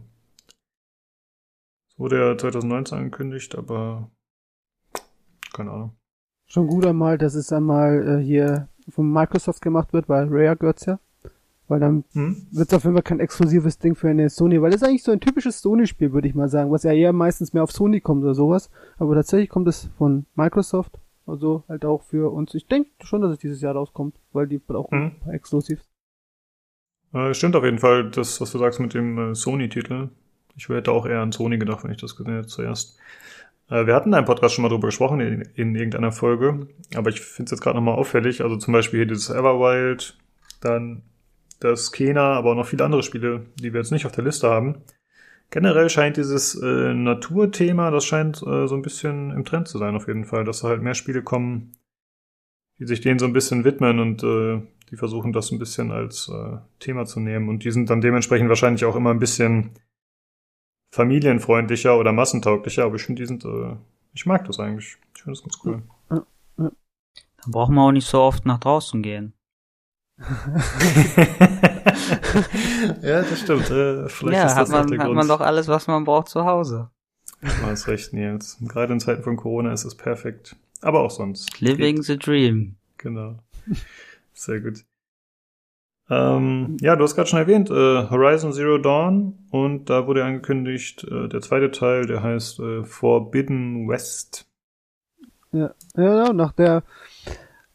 es 1.90 2.00
wurde 2.00 2.18
ja 2.18 2.38
2019 2.38 2.98
angekündigt, 2.98 3.56
aber 3.56 4.10
keine 5.54 5.72
Ahnung. 5.72 5.98
Schon 6.46 6.68
gut 6.68 6.86
einmal, 6.86 7.18
dass 7.18 7.36
es 7.36 7.52
einmal 7.52 8.22
äh, 8.22 8.24
hier 8.24 8.70
von 8.88 9.12
Microsoft 9.12 9.62
gemacht 9.62 9.92
wird, 9.92 10.08
weil 10.08 10.30
Rare 10.30 10.56
gehört's 10.56 10.86
ja. 10.86 10.98
Weil 11.68 11.80
dann 11.80 12.06
hm? 12.14 12.48
wird 12.52 12.70
es 12.70 12.74
auf 12.74 12.84
jeden 12.84 12.96
Fall 12.96 13.04
kein 13.04 13.20
exklusives 13.20 13.78
Ding 13.78 13.96
für 13.96 14.10
eine 14.10 14.30
Sony, 14.30 14.62
weil 14.62 14.72
das 14.72 14.82
ist 14.82 14.88
eigentlich 14.88 15.04
so 15.04 15.12
ein 15.12 15.20
typisches 15.20 15.62
Sony-Spiel, 15.62 16.14
würde 16.14 16.28
ich 16.28 16.36
mal 16.36 16.48
sagen, 16.48 16.72
was 16.72 16.84
ja 16.84 16.94
eher 16.94 17.12
meistens 17.12 17.54
mehr 17.54 17.64
auf 17.64 17.72
Sony 17.72 18.00
kommt 18.00 18.24
oder 18.24 18.34
sowas. 18.34 18.70
Aber 18.98 19.16
tatsächlich 19.16 19.50
kommt 19.50 19.68
es 19.68 19.90
von 19.98 20.26
Microsoft, 20.36 21.00
also 21.26 21.64
halt 21.68 21.84
auch 21.84 22.04
für 22.04 22.32
uns. 22.32 22.54
Ich 22.54 22.68
denke 22.68 22.92
schon, 23.02 23.22
dass 23.22 23.32
es 23.32 23.40
dieses 23.40 23.62
Jahr 23.62 23.76
rauskommt, 23.76 24.16
weil 24.32 24.48
die 24.48 24.60
brauchen 24.60 24.98
hm? 24.98 25.06
ein 25.06 25.20
paar 25.20 25.34
Exklusivs. 25.34 25.84
Äh, 27.14 27.34
stimmt 27.34 27.56
auf 27.56 27.64
jeden 27.64 27.80
Fall, 27.80 28.12
das, 28.12 28.40
was 28.40 28.52
du 28.52 28.58
sagst 28.58 28.80
mit 28.80 28.94
dem 28.94 29.32
äh, 29.32 29.36
Sony-Titel. 29.36 30.10
Ich 30.56 30.70
hätte 30.70 30.92
auch 30.92 31.06
eher 31.06 31.22
an 31.22 31.32
Sony 31.32 31.58
gedacht, 31.58 31.84
wenn 31.84 31.92
ich 31.92 32.02
das 32.02 32.16
gesehen 32.16 32.34
hätte 32.34 32.48
zuerst. 32.48 32.98
Äh, 33.70 33.86
wir 33.86 33.94
hatten 33.94 34.10
in 34.10 34.16
einem 34.16 34.26
Podcast 34.26 34.56
schon 34.56 34.64
mal 34.64 34.70
drüber 34.70 34.88
gesprochen, 34.88 35.20
in, 35.20 35.42
in 35.56 35.76
irgendeiner 35.76 36.12
Folge, 36.12 36.68
aber 36.96 37.10
ich 37.10 37.22
finde 37.22 37.50
es 37.50 37.52
jetzt 37.52 37.62
gerade 37.62 37.76
nochmal 37.76 37.96
auffällig. 37.96 38.42
Also 38.42 38.58
zum 38.58 38.74
Beispiel 38.74 39.00
hier 39.00 39.08
dieses 39.08 39.30
Everwild, 39.30 40.18
dann 40.62 41.04
das 41.60 41.92
Kena, 41.92 42.34
aber 42.34 42.52
auch 42.52 42.56
noch 42.56 42.68
viele 42.68 42.86
andere 42.86 43.04
Spiele, 43.04 43.46
die 43.60 43.74
wir 43.74 43.80
jetzt 43.80 43.92
nicht 43.92 44.06
auf 44.06 44.12
der 44.12 44.24
Liste 44.24 44.50
haben, 44.50 44.84
generell 45.50 45.90
scheint 45.90 46.18
dieses 46.18 46.56
äh, 46.56 46.94
Naturthema, 46.94 47.92
das 47.92 48.06
scheint 48.06 48.38
äh, 48.44 48.68
so 48.68 48.76
ein 48.76 48.82
bisschen 48.82 49.32
im 49.32 49.46
Trend 49.46 49.68
zu 49.68 49.78
sein 49.78 49.96
auf 49.96 50.08
jeden 50.08 50.26
Fall, 50.26 50.44
dass 50.44 50.62
da 50.62 50.70
halt 50.70 50.82
mehr 50.82 50.94
Spiele 50.94 51.24
kommen, 51.24 51.78
die 52.80 52.86
sich 52.86 53.02
denen 53.02 53.20
so 53.20 53.26
ein 53.26 53.34
bisschen 53.34 53.64
widmen 53.64 54.00
und 54.00 54.24
äh, 54.24 54.62
die 54.90 54.98
versuchen 54.98 55.34
das 55.34 55.52
ein 55.52 55.60
bisschen 55.60 55.92
als 55.92 56.30
äh, 56.30 56.58
Thema 56.80 57.06
zu 57.06 57.20
nehmen 57.20 57.50
und 57.50 57.64
die 57.64 57.72
sind 57.72 57.90
dann 57.90 58.02
dementsprechend 58.02 58.50
wahrscheinlich 58.50 58.86
auch 58.86 58.96
immer 58.96 59.12
ein 59.12 59.20
bisschen 59.20 59.72
familienfreundlicher 60.92 61.98
oder 61.98 62.14
massentauglicher, 62.14 62.86
aber 62.86 62.96
ich 62.96 63.04
finde, 63.04 63.22
die 63.22 63.28
sind, 63.28 63.46
äh, 63.46 63.76
ich 64.14 64.26
mag 64.26 64.46
das 64.46 64.60
eigentlich. 64.60 64.98
Ich 65.16 65.24
finde 65.24 65.38
das 65.38 65.44
ganz 65.44 65.60
cool. 65.64 65.84
Dann 67.48 67.52
braucht 67.52 67.72
man 67.72 67.86
auch 67.86 67.92
nicht 67.92 68.08
so 68.08 68.22
oft 68.22 68.46
nach 68.46 68.60
draußen 68.60 69.02
gehen. 69.02 69.34
ja, 73.02 73.22
das 73.22 73.40
stimmt. 73.40 73.70
Äh, 73.70 74.10
vielleicht 74.10 74.38
ja, 74.38 74.46
ist 74.46 74.56
hat 74.56 74.64
das 74.64 74.72
auch 74.72 74.80
man, 74.80 74.88
der 74.88 75.00
hat 75.00 75.06
Grund. 75.06 75.18
man 75.18 75.28
doch 75.28 75.42
alles, 75.42 75.68
was 75.68 75.88
man 75.88 76.06
braucht 76.06 76.30
zu 76.30 76.46
Hause. 76.46 76.90
Du 77.42 77.68
hast 77.68 77.88
recht, 77.88 78.14
Nils. 78.14 78.58
Gerade 78.62 78.94
in 78.94 79.00
Zeiten 79.00 79.24
von 79.24 79.38
Corona 79.38 79.74
ist 79.74 79.86
es 79.86 79.96
perfekt. 79.96 80.56
Aber 80.82 81.02
auch 81.02 81.12
sonst. 81.12 81.62
Living 81.62 82.02
the 82.02 82.18
dream. 82.18 82.76
Genau. 82.98 83.38
Sehr 84.34 84.62
gut. 84.62 84.84
Ähm, 86.10 86.78
ja, 86.80 86.96
du 86.96 87.04
hast 87.04 87.16
gerade 87.16 87.30
schon 87.30 87.40
erwähnt, 87.40 87.70
äh, 87.70 88.10
Horizon 88.10 88.54
Zero 88.54 88.78
Dawn 88.78 89.38
und 89.52 89.90
da 89.90 90.08
wurde 90.08 90.24
angekündigt, 90.24 91.04
äh, 91.04 91.28
der 91.28 91.42
zweite 91.42 91.70
Teil, 91.72 92.06
der 92.06 92.24
heißt 92.24 92.60
äh, 92.60 92.84
Forbidden 92.84 93.90
West. 93.90 94.48
Ja, 95.52 95.74
ja, 95.98 96.32
nach 96.32 96.54
der, 96.54 96.84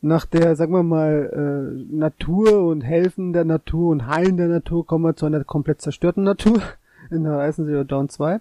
nach 0.03 0.27
der, 0.27 0.57
sagen 0.57 0.73
wir 0.73 0.83
mal, 0.83 1.31
äh, 1.33 1.95
Natur 1.95 2.65
und 2.65 2.83
Helfen 2.83 3.33
der 3.33 3.45
Natur 3.45 3.91
und 3.91 4.07
Heilen 4.09 4.37
der 4.37 4.49
Natur 4.49 4.85
kommen 4.85 5.05
wir 5.05 5.17
zu 5.17 5.27
einer 5.27 5.45
komplett 5.45 5.81
zerstörten 5.81 6.25
Natur 6.25 6.61
in 7.11 7.27
Horizon 7.27 7.67
Zero 7.67 7.85
Dawn 7.85 8.09
2. 8.09 8.41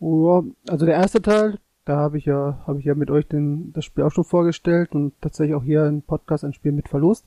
Ja, 0.00 0.44
also 0.68 0.84
der 0.86 0.96
erste 0.96 1.22
Teil, 1.22 1.58
da 1.84 1.96
habe 1.96 2.18
ich 2.18 2.24
ja, 2.24 2.62
habe 2.66 2.80
ich 2.80 2.84
ja 2.84 2.94
mit 2.94 3.10
euch 3.10 3.26
den, 3.26 3.72
das 3.72 3.84
Spiel 3.84 4.04
auch 4.04 4.10
schon 4.10 4.24
vorgestellt 4.24 4.94
und 4.94 5.14
tatsächlich 5.20 5.54
auch 5.54 5.62
hier 5.62 5.86
im 5.86 6.02
Podcast 6.02 6.44
ein 6.44 6.52
Spiel 6.52 6.72
mit 6.72 6.88
verlost. 6.88 7.24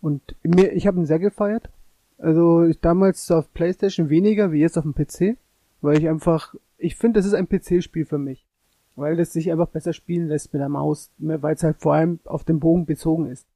Und 0.00 0.22
mir, 0.42 0.72
ich 0.72 0.86
habe 0.86 0.98
ihn 0.98 1.06
sehr 1.06 1.18
gefeiert. 1.18 1.68
Also 2.18 2.64
ich 2.64 2.80
damals 2.80 3.30
auf 3.30 3.52
PlayStation 3.52 4.08
weniger 4.08 4.52
wie 4.52 4.60
jetzt 4.60 4.78
auf 4.78 4.84
dem 4.84 4.94
PC, 4.94 5.36
weil 5.82 5.98
ich 5.98 6.08
einfach, 6.08 6.54
ich 6.78 6.96
finde, 6.96 7.18
das 7.18 7.26
ist 7.26 7.34
ein 7.34 7.48
PC-Spiel 7.48 8.06
für 8.06 8.18
mich, 8.18 8.46
weil 8.96 9.16
das 9.16 9.32
sich 9.32 9.50
einfach 9.50 9.68
besser 9.68 9.92
spielen 9.92 10.28
lässt 10.28 10.52
mit 10.52 10.60
der 10.60 10.68
Maus, 10.68 11.10
weil 11.18 11.54
es 11.54 11.62
halt 11.62 11.80
vor 11.80 11.94
allem 11.94 12.20
auf 12.24 12.44
den 12.44 12.60
Bogen 12.60 12.86
bezogen 12.86 13.26
ist. 13.26 13.46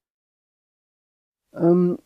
Ähm, 1.55 1.99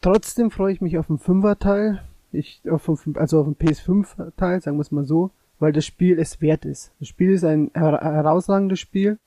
trotzdem 0.00 0.50
freue 0.50 0.72
ich 0.72 0.80
mich 0.80 0.98
auf 0.98 1.06
den 1.06 1.18
Fünfer-Teil, 1.18 2.02
ich 2.32 2.62
auf 2.70 2.88
also 3.16 3.40
auf 3.40 3.46
den 3.46 3.56
PS5-Teil, 3.56 4.60
sagen 4.60 4.76
wir 4.76 4.82
es 4.82 4.90
mal 4.90 5.04
so, 5.04 5.30
weil 5.58 5.72
das 5.72 5.86
Spiel 5.86 6.18
es 6.18 6.40
wert 6.40 6.64
ist. 6.64 6.92
Das 6.98 7.08
Spiel 7.08 7.32
ist 7.32 7.44
ein 7.44 7.70
her 7.74 8.00
herausragendes 8.00 8.80
Spiel, 8.80 9.18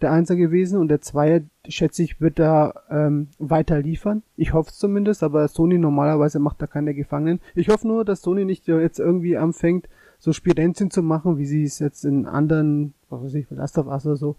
der 0.00 0.12
Einser 0.12 0.36
gewesen 0.36 0.78
und 0.78 0.88
der 0.88 1.00
Zweier, 1.00 1.40
schätze 1.68 2.02
ich, 2.02 2.20
wird 2.20 2.38
da 2.38 2.74
ähm, 2.90 3.28
weiter 3.38 3.80
liefern. 3.80 4.22
Ich 4.36 4.52
hoffe 4.52 4.70
es 4.70 4.78
zumindest, 4.78 5.22
aber 5.22 5.48
Sony 5.48 5.78
normalerweise 5.78 6.38
macht 6.38 6.60
da 6.60 6.66
keine 6.66 6.94
Gefangenen. 6.94 7.40
Ich 7.54 7.70
hoffe 7.70 7.88
nur, 7.88 8.04
dass 8.04 8.20
Sony 8.20 8.44
nicht 8.44 8.68
jetzt 8.68 8.98
irgendwie 8.98 9.36
anfängt, 9.36 9.88
so 10.18 10.32
Spirenzien 10.32 10.90
zu 10.90 11.02
machen, 11.02 11.38
wie 11.38 11.46
sie 11.46 11.64
es 11.64 11.78
jetzt 11.78 12.04
in 12.04 12.26
anderen, 12.26 12.94
was 13.08 13.22
weiß 13.22 13.34
ich, 13.34 13.46
Last 13.50 13.78
of 13.78 13.86
Us 13.86 14.06
oder 14.06 14.16
so, 14.16 14.36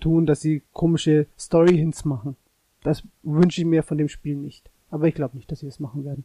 tun, 0.00 0.26
dass 0.26 0.40
sie 0.40 0.62
komische 0.72 1.26
Story-Hints 1.38 2.04
machen. 2.04 2.36
Das 2.82 3.02
wünsche 3.22 3.60
ich 3.60 3.66
mir 3.66 3.82
von 3.82 3.98
dem 3.98 4.08
Spiel 4.08 4.36
nicht. 4.36 4.70
Aber 4.90 5.08
ich 5.08 5.14
glaube 5.14 5.36
nicht, 5.36 5.50
dass 5.50 5.60
sie 5.60 5.66
es 5.66 5.80
machen 5.80 6.04
werden. 6.04 6.24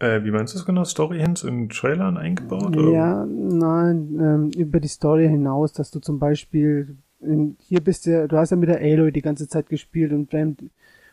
Äh, 0.00 0.22
wie 0.24 0.30
meinst 0.30 0.54
du 0.54 0.58
das 0.58 0.66
genau? 0.66 0.84
Story-Hints 0.84 1.42
in 1.42 1.68
Trailern 1.68 2.16
eingebaut? 2.16 2.76
Ja, 2.76 3.26
nein, 3.26 4.18
ähm, 4.20 4.50
über 4.56 4.78
die 4.78 4.88
Story 4.88 5.28
hinaus, 5.28 5.72
dass 5.72 5.90
du 5.90 5.98
zum 5.98 6.18
Beispiel 6.18 6.96
in, 7.20 7.56
hier 7.60 7.80
bist 7.80 8.06
du, 8.06 8.28
du 8.28 8.36
hast 8.36 8.50
ja 8.50 8.56
mit 8.56 8.68
der 8.68 8.80
Aloy 8.80 9.10
die 9.10 9.22
ganze 9.22 9.48
Zeit 9.48 9.68
gespielt 9.68 10.12
und, 10.12 10.32
und, 10.32 10.70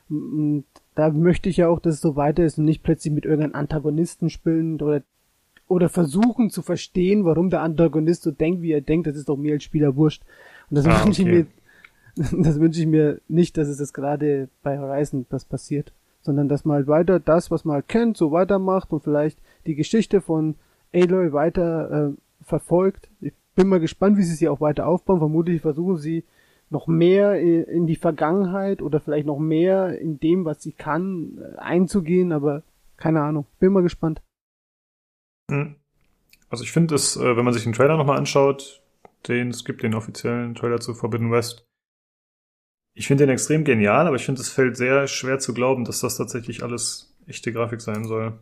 und 0.09 0.65
da 0.93 1.09
möchte 1.09 1.49
ich 1.49 1.57
ja 1.57 1.67
auch, 1.67 1.79
dass 1.79 1.95
es 1.95 2.01
so 2.01 2.15
weiter 2.15 2.43
ist 2.43 2.59
und 2.59 2.65
nicht 2.65 2.83
plötzlich 2.83 3.13
mit 3.13 3.25
irgendeinem 3.25 3.55
Antagonisten 3.55 4.29
spielen 4.29 4.79
oder 4.81 5.01
oder 5.67 5.89
versuchen 5.89 6.49
zu 6.49 6.61
verstehen, 6.61 7.25
warum 7.25 7.49
der 7.49 7.61
Antagonist 7.61 8.23
so 8.23 8.31
denkt, 8.31 8.61
wie 8.61 8.71
er 8.71 8.81
denkt, 8.81 9.07
das 9.07 9.17
ist 9.17 9.29
doch 9.29 9.37
mir 9.37 9.53
als 9.53 9.63
Spieler 9.63 9.95
wurscht. 9.95 10.23
Und 10.69 10.77
das 10.77 10.85
Ah, 10.85 11.03
wünsche 11.03 11.21
ich 11.23 11.27
okay. 11.27 11.45
mir, 12.15 12.43
das 12.43 12.59
wünsche 12.59 12.81
ich 12.81 12.87
mir 12.87 13.19
nicht, 13.27 13.57
dass 13.57 13.67
es 13.67 13.77
das 13.77 13.93
gerade 13.93 14.49
bei 14.63 14.77
Horizon 14.79 15.25
das 15.29 15.45
passiert, 15.45 15.91
sondern 16.21 16.47
dass 16.47 16.65
man 16.65 16.75
halt 16.77 16.87
weiter 16.87 17.19
das, 17.19 17.51
was 17.51 17.65
man 17.65 17.75
halt 17.75 17.87
kennt, 17.87 18.17
so 18.17 18.31
weitermacht 18.31 18.91
und 18.91 19.03
vielleicht 19.03 19.39
die 19.65 19.75
Geschichte 19.75 20.21
von 20.21 20.55
Aloy 20.93 21.33
weiter 21.33 22.09
äh, 22.09 22.43
verfolgt. 22.43 23.09
Ich 23.21 23.33
bin 23.55 23.67
mal 23.67 23.79
gespannt, 23.79 24.17
wie 24.17 24.23
sie 24.23 24.35
sie 24.35 24.49
auch 24.49 24.61
weiter 24.61 24.87
aufbauen. 24.87 25.19
Vermutlich 25.19 25.61
versuchen 25.61 25.97
sie 25.97 26.23
noch 26.69 26.87
mehr 26.87 27.39
in 27.39 27.85
die 27.85 27.95
Vergangenheit 27.95 28.81
oder 28.81 28.99
vielleicht 28.99 29.27
noch 29.27 29.39
mehr 29.39 29.99
in 29.99 30.19
dem, 30.19 30.45
was 30.45 30.61
sie 30.61 30.71
kann, 30.71 31.37
äh, 31.39 31.57
einzugehen, 31.57 32.31
aber 32.31 32.63
keine 32.97 33.21
Ahnung. 33.21 33.45
Bin 33.59 33.73
mal 33.73 33.83
gespannt. 33.83 34.21
Hm. 35.49 35.75
Also 36.49 36.63
ich 36.63 36.71
finde 36.71 36.95
es, 36.95 37.15
äh, 37.17 37.37
wenn 37.37 37.45
man 37.45 37.53
sich 37.53 37.63
den 37.63 37.73
Trailer 37.73 37.97
nochmal 37.97 38.17
anschaut, 38.17 38.81
den 39.27 39.49
es 39.49 39.65
gibt, 39.65 39.83
den 39.83 39.95
offiziellen 39.95 40.55
Trailer 40.55 40.79
zu 40.79 40.93
Forbidden 40.93 41.31
West, 41.31 41.65
ich 42.93 43.07
finde 43.07 43.25
den 43.25 43.33
extrem 43.33 43.65
genial, 43.65 44.07
aber 44.07 44.15
ich 44.15 44.25
finde 44.25 44.41
es 44.41 44.49
fällt 44.49 44.77
sehr 44.77 45.07
schwer 45.07 45.39
zu 45.39 45.53
glauben, 45.53 45.83
dass 45.83 45.99
das 45.99 46.17
tatsächlich 46.17 46.63
alles 46.63 47.13
echte 47.27 47.51
Grafik 47.51 47.81
sein 47.81 48.05
soll. 48.05 48.39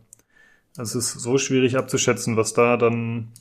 Also 0.76 0.98
es 0.98 1.14
ist 1.14 1.22
so 1.22 1.38
schwierig 1.38 1.76
abzuschätzen, 1.76 2.36
was 2.36 2.54
da 2.54 2.76
dann, 2.76 3.32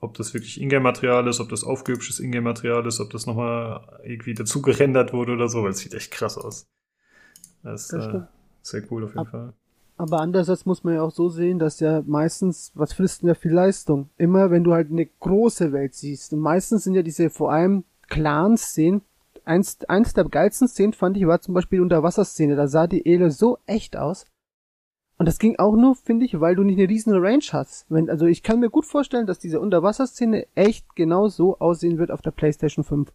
ob 0.00 0.16
das 0.16 0.34
wirklich 0.34 0.60
Ingame-Material 0.60 1.28
ist, 1.28 1.40
ob 1.40 1.50
das 1.50 1.64
aufgehübschtes 1.64 2.20
Ingame-Material 2.20 2.86
ist, 2.86 3.00
ob 3.00 3.10
das 3.10 3.26
nochmal 3.26 4.00
irgendwie 4.04 4.34
dazu 4.34 4.62
gerendert 4.62 5.12
wurde 5.12 5.32
oder 5.32 5.48
so, 5.48 5.62
weil 5.64 5.72
es 5.72 5.78
sieht 5.78 5.94
echt 5.94 6.12
krass 6.12 6.38
aus. 6.38 6.66
Das 7.62 7.90
ist 7.92 7.94
äh, 7.94 8.20
sehr 8.62 8.82
cool 8.90 9.04
auf 9.04 9.14
jeden 9.14 9.26
Ab- 9.26 9.32
Fall. 9.32 9.54
Aber 10.04 10.20
andererseits 10.20 10.66
muss 10.66 10.84
man 10.84 10.92
ja 10.94 11.02
auch 11.02 11.10
so 11.10 11.30
sehen, 11.30 11.58
dass 11.58 11.80
ja 11.80 12.02
meistens, 12.04 12.72
was 12.74 12.92
frisst 12.92 13.22
denn 13.22 13.28
ja 13.28 13.34
viel 13.34 13.52
Leistung? 13.52 14.10
Immer 14.18 14.50
wenn 14.50 14.62
du 14.62 14.74
halt 14.74 14.90
eine 14.90 15.06
große 15.06 15.72
Welt 15.72 15.94
siehst. 15.94 16.34
Und 16.34 16.40
meistens 16.40 16.84
sind 16.84 16.94
ja 16.94 17.00
diese 17.02 17.30
vor 17.30 17.50
allem 17.50 17.84
Clan-Szenen. 18.08 19.00
Eins, 19.46 19.78
eins 19.88 20.12
der 20.12 20.24
geilsten 20.24 20.68
Szenen 20.68 20.92
fand 20.92 21.16
ich 21.16 21.26
war 21.26 21.40
zum 21.40 21.54
Beispiel 21.54 21.78
die 21.78 21.82
Unterwasserszene. 21.82 22.54
Da 22.54 22.68
sah 22.68 22.86
die 22.86 23.06
Ele 23.08 23.30
so 23.30 23.56
echt 23.64 23.96
aus. 23.96 24.26
Und 25.16 25.24
das 25.26 25.38
ging 25.38 25.58
auch 25.58 25.74
nur, 25.74 25.94
finde 25.94 26.26
ich, 26.26 26.38
weil 26.38 26.54
du 26.54 26.64
nicht 26.64 26.78
eine 26.78 26.88
riesen 26.88 27.14
Range 27.14 27.44
hast. 27.52 27.86
Wenn, 27.88 28.10
also 28.10 28.26
ich 28.26 28.42
kann 28.42 28.60
mir 28.60 28.68
gut 28.68 28.84
vorstellen, 28.84 29.26
dass 29.26 29.38
diese 29.38 29.58
Unterwasserszene 29.58 30.46
echt 30.54 30.94
genau 30.96 31.28
so 31.28 31.58
aussehen 31.60 31.96
wird 31.96 32.10
auf 32.10 32.20
der 32.20 32.32
PlayStation 32.32 32.84
5. 32.84 33.10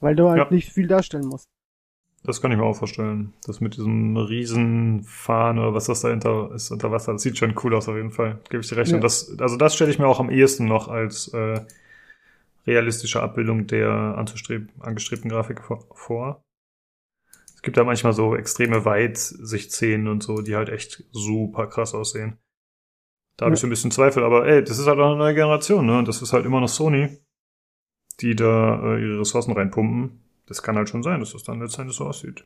Weil 0.00 0.16
du 0.16 0.28
halt 0.28 0.38
Ja. 0.38 0.50
nicht 0.50 0.72
viel 0.72 0.88
darstellen 0.88 1.26
musst. 1.28 1.46
Das 2.22 2.42
kann 2.42 2.52
ich 2.52 2.58
mir 2.58 2.64
auch 2.64 2.76
vorstellen. 2.76 3.32
Das 3.46 3.60
mit 3.60 3.76
diesem 3.76 4.16
Riesenfahren 4.16 5.58
oder 5.58 5.72
was 5.72 5.86
das 5.86 6.02
dahinter 6.02 6.50
ist 6.54 6.70
unter 6.70 6.92
Wasser, 6.92 7.12
das 7.14 7.22
sieht 7.22 7.38
schon 7.38 7.54
cool 7.64 7.74
aus 7.74 7.88
auf 7.88 7.96
jeden 7.96 8.10
Fall. 8.10 8.38
Gebe 8.50 8.62
ich 8.62 8.68
dir 8.68 8.76
recht. 8.76 8.90
Ja. 8.90 8.96
Und 8.96 9.02
das, 9.04 9.38
also 9.38 9.56
das 9.56 9.74
stelle 9.74 9.90
ich 9.90 9.98
mir 9.98 10.06
auch 10.06 10.20
am 10.20 10.30
ehesten 10.30 10.66
noch 10.66 10.88
als 10.88 11.28
äh, 11.28 11.60
realistische 12.66 13.22
Abbildung 13.22 13.66
der 13.66 13.90
angestrebten 14.80 15.30
Grafik 15.30 15.62
vor. 15.94 16.44
Es 17.54 17.62
gibt 17.62 17.76
ja 17.76 17.84
manchmal 17.84 18.12
so 18.12 18.36
extreme 18.36 18.84
Weitsichtszenen 18.84 20.08
und 20.08 20.22
so, 20.22 20.40
die 20.42 20.56
halt 20.56 20.68
echt 20.68 21.04
super 21.12 21.66
krass 21.66 21.94
aussehen. 21.94 22.38
Da 23.36 23.46
habe 23.46 23.52
Ja. 23.52 23.54
ich 23.54 23.60
so 23.60 23.66
ein 23.66 23.70
bisschen 23.70 23.90
Zweifel, 23.90 24.24
aber 24.24 24.46
ey, 24.46 24.62
das 24.62 24.78
ist 24.78 24.86
halt 24.86 24.98
auch 24.98 25.08
eine 25.10 25.16
neue 25.16 25.34
Generation, 25.34 25.86
ne? 25.86 25.98
Und 25.98 26.08
das 26.08 26.20
ist 26.22 26.32
halt 26.32 26.44
immer 26.44 26.60
noch 26.60 26.68
Sony, 26.68 27.18
die 28.20 28.34
da 28.36 28.94
äh, 28.94 29.02
ihre 29.02 29.20
Ressourcen 29.20 29.52
reinpumpen. 29.52 30.22
Das 30.50 30.64
kann 30.64 30.74
halt 30.74 30.88
schon 30.88 31.04
sein, 31.04 31.20
dass 31.20 31.32
das 31.32 31.44
dann 31.44 31.60
letztendlich 31.60 31.96
so 31.96 32.04
aussieht. 32.04 32.44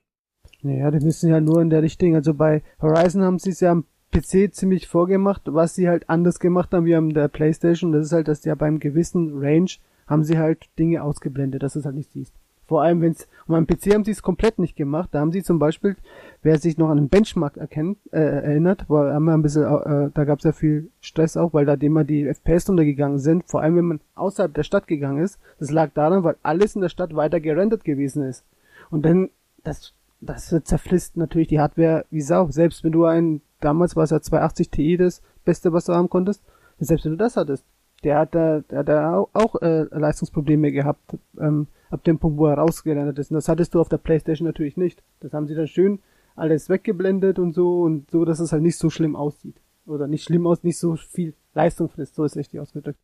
Naja, 0.60 0.90
die 0.90 1.02
müssen 1.02 1.30
ja 1.30 1.40
nur 1.40 1.62
in 1.62 1.70
der 1.70 1.82
Richtung, 1.82 2.14
also 2.14 2.34
bei 2.34 2.62
Horizon 2.82 3.22
haben 3.22 3.38
sie 3.38 3.50
es 3.50 3.60
ja 3.60 3.72
am 3.72 3.86
PC 4.12 4.54
ziemlich 4.54 4.88
vorgemacht, 4.88 5.42
was 5.46 5.74
sie 5.74 5.88
halt 5.88 6.10
anders 6.10 6.38
gemacht 6.38 6.72
haben 6.72 6.84
wie 6.84 6.94
am 6.94 7.14
der 7.14 7.28
Playstation, 7.28 7.92
das 7.92 8.06
ist 8.06 8.12
halt, 8.12 8.28
dass 8.28 8.44
ja 8.44 8.54
beim 8.54 8.78
gewissen 8.78 9.38
Range 9.38 9.70
haben 10.06 10.22
sie 10.22 10.38
halt 10.38 10.66
Dinge 10.78 11.02
ausgeblendet, 11.02 11.62
dass 11.62 11.72
du 11.72 11.78
es 11.78 11.86
halt 11.86 11.96
nicht 11.96 12.12
siehst. 12.12 12.34
Vor 12.66 12.82
allem, 12.82 13.02
wenn 13.02 13.12
es, 13.12 13.28
und 13.46 13.54
am 13.54 13.66
PC 13.66 13.92
haben 13.92 14.04
sie 14.04 14.12
es 14.12 14.22
komplett 14.22 14.58
nicht 14.58 14.76
gemacht, 14.76 15.10
da 15.12 15.20
haben 15.20 15.32
sie 15.32 15.42
zum 15.42 15.58
Beispiel, 15.58 15.96
wer 16.42 16.58
sich 16.58 16.78
noch 16.78 16.88
an 16.88 16.96
den 16.96 17.08
Benchmark 17.08 17.56
erkennt, 17.56 17.98
äh, 18.10 18.18
erinnert, 18.18 18.88
war 18.88 19.12
haben 19.12 19.24
wir 19.24 19.34
ein 19.34 19.42
bisschen, 19.42 19.64
äh, 19.64 20.10
da 20.14 20.24
gab 20.24 20.38
es 20.38 20.44
ja 20.44 20.52
viel 20.52 20.90
Stress 21.00 21.36
auch, 21.36 21.52
weil 21.52 21.66
da 21.66 21.74
immer 21.74 22.04
die 22.04 22.26
FPS 22.26 22.68
runtergegangen 22.68 23.18
sind, 23.18 23.44
vor 23.46 23.60
allem 23.60 23.76
wenn 23.76 23.84
man 23.84 24.00
außerhalb 24.14 24.54
der 24.54 24.62
Stadt 24.62 24.86
gegangen 24.86 25.22
ist, 25.22 25.38
das 25.58 25.70
lag 25.70 25.90
daran, 25.92 26.24
weil 26.24 26.36
alles 26.42 26.74
in 26.74 26.80
der 26.80 26.88
Stadt 26.88 27.14
weiter 27.14 27.40
gerendert 27.40 27.84
gewesen 27.84 28.22
ist. 28.22 28.44
Und 28.90 29.04
dann, 29.04 29.28
das, 29.62 29.92
das 30.20 30.48
zerfrisst 30.64 31.16
natürlich 31.16 31.48
die 31.48 31.60
Hardware 31.60 32.06
wie 32.10 32.22
Sau. 32.22 32.50
Selbst 32.50 32.82
wenn 32.84 32.92
du 32.92 33.04
ein, 33.04 33.42
damals 33.60 33.96
war 33.96 34.04
es 34.04 34.10
ja 34.10 34.20
280 34.20 34.70
Ti 34.70 34.96
das 34.96 35.22
Beste, 35.44 35.72
was 35.72 35.84
du 35.84 35.92
haben 35.92 36.08
konntest, 36.08 36.42
selbst 36.78 37.04
wenn 37.04 37.12
du 37.12 37.18
das 37.18 37.36
hattest, 37.36 37.64
der 38.04 38.18
hat 38.18 38.34
da, 38.34 38.60
der 38.60 38.78
hat 38.80 38.88
da 38.88 39.16
auch, 39.16 39.30
auch 39.32 39.60
äh, 39.62 39.82
Leistungsprobleme 39.90 40.72
gehabt, 40.72 41.16
ähm, 41.40 41.66
ab 41.94 42.04
dem 42.04 42.18
Punkt, 42.18 42.38
wo 42.38 42.46
er 42.46 42.58
rausgerendert 42.58 43.18
ist. 43.18 43.30
Und 43.30 43.36
das 43.36 43.48
hattest 43.48 43.74
du 43.74 43.80
auf 43.80 43.88
der 43.88 43.98
Playstation 43.98 44.46
natürlich 44.46 44.76
nicht. 44.76 45.02
Das 45.20 45.32
haben 45.32 45.46
sie 45.46 45.54
dann 45.54 45.68
schön 45.68 46.00
alles 46.36 46.68
weggeblendet 46.68 47.38
und 47.38 47.52
so 47.54 47.82
und 47.82 48.10
so, 48.10 48.24
dass 48.24 48.40
es 48.40 48.52
halt 48.52 48.62
nicht 48.62 48.76
so 48.76 48.90
schlimm 48.90 49.16
aussieht. 49.16 49.60
Oder 49.86 50.06
nicht 50.06 50.24
schlimm 50.24 50.46
aus, 50.46 50.64
nicht 50.64 50.78
so 50.78 50.96
viel 50.96 51.34
Leistung 51.54 51.88
frisst, 51.88 52.14
so 52.14 52.24
ist 52.24 52.36
richtig 52.36 52.60
ausgedrückt. 52.60 52.98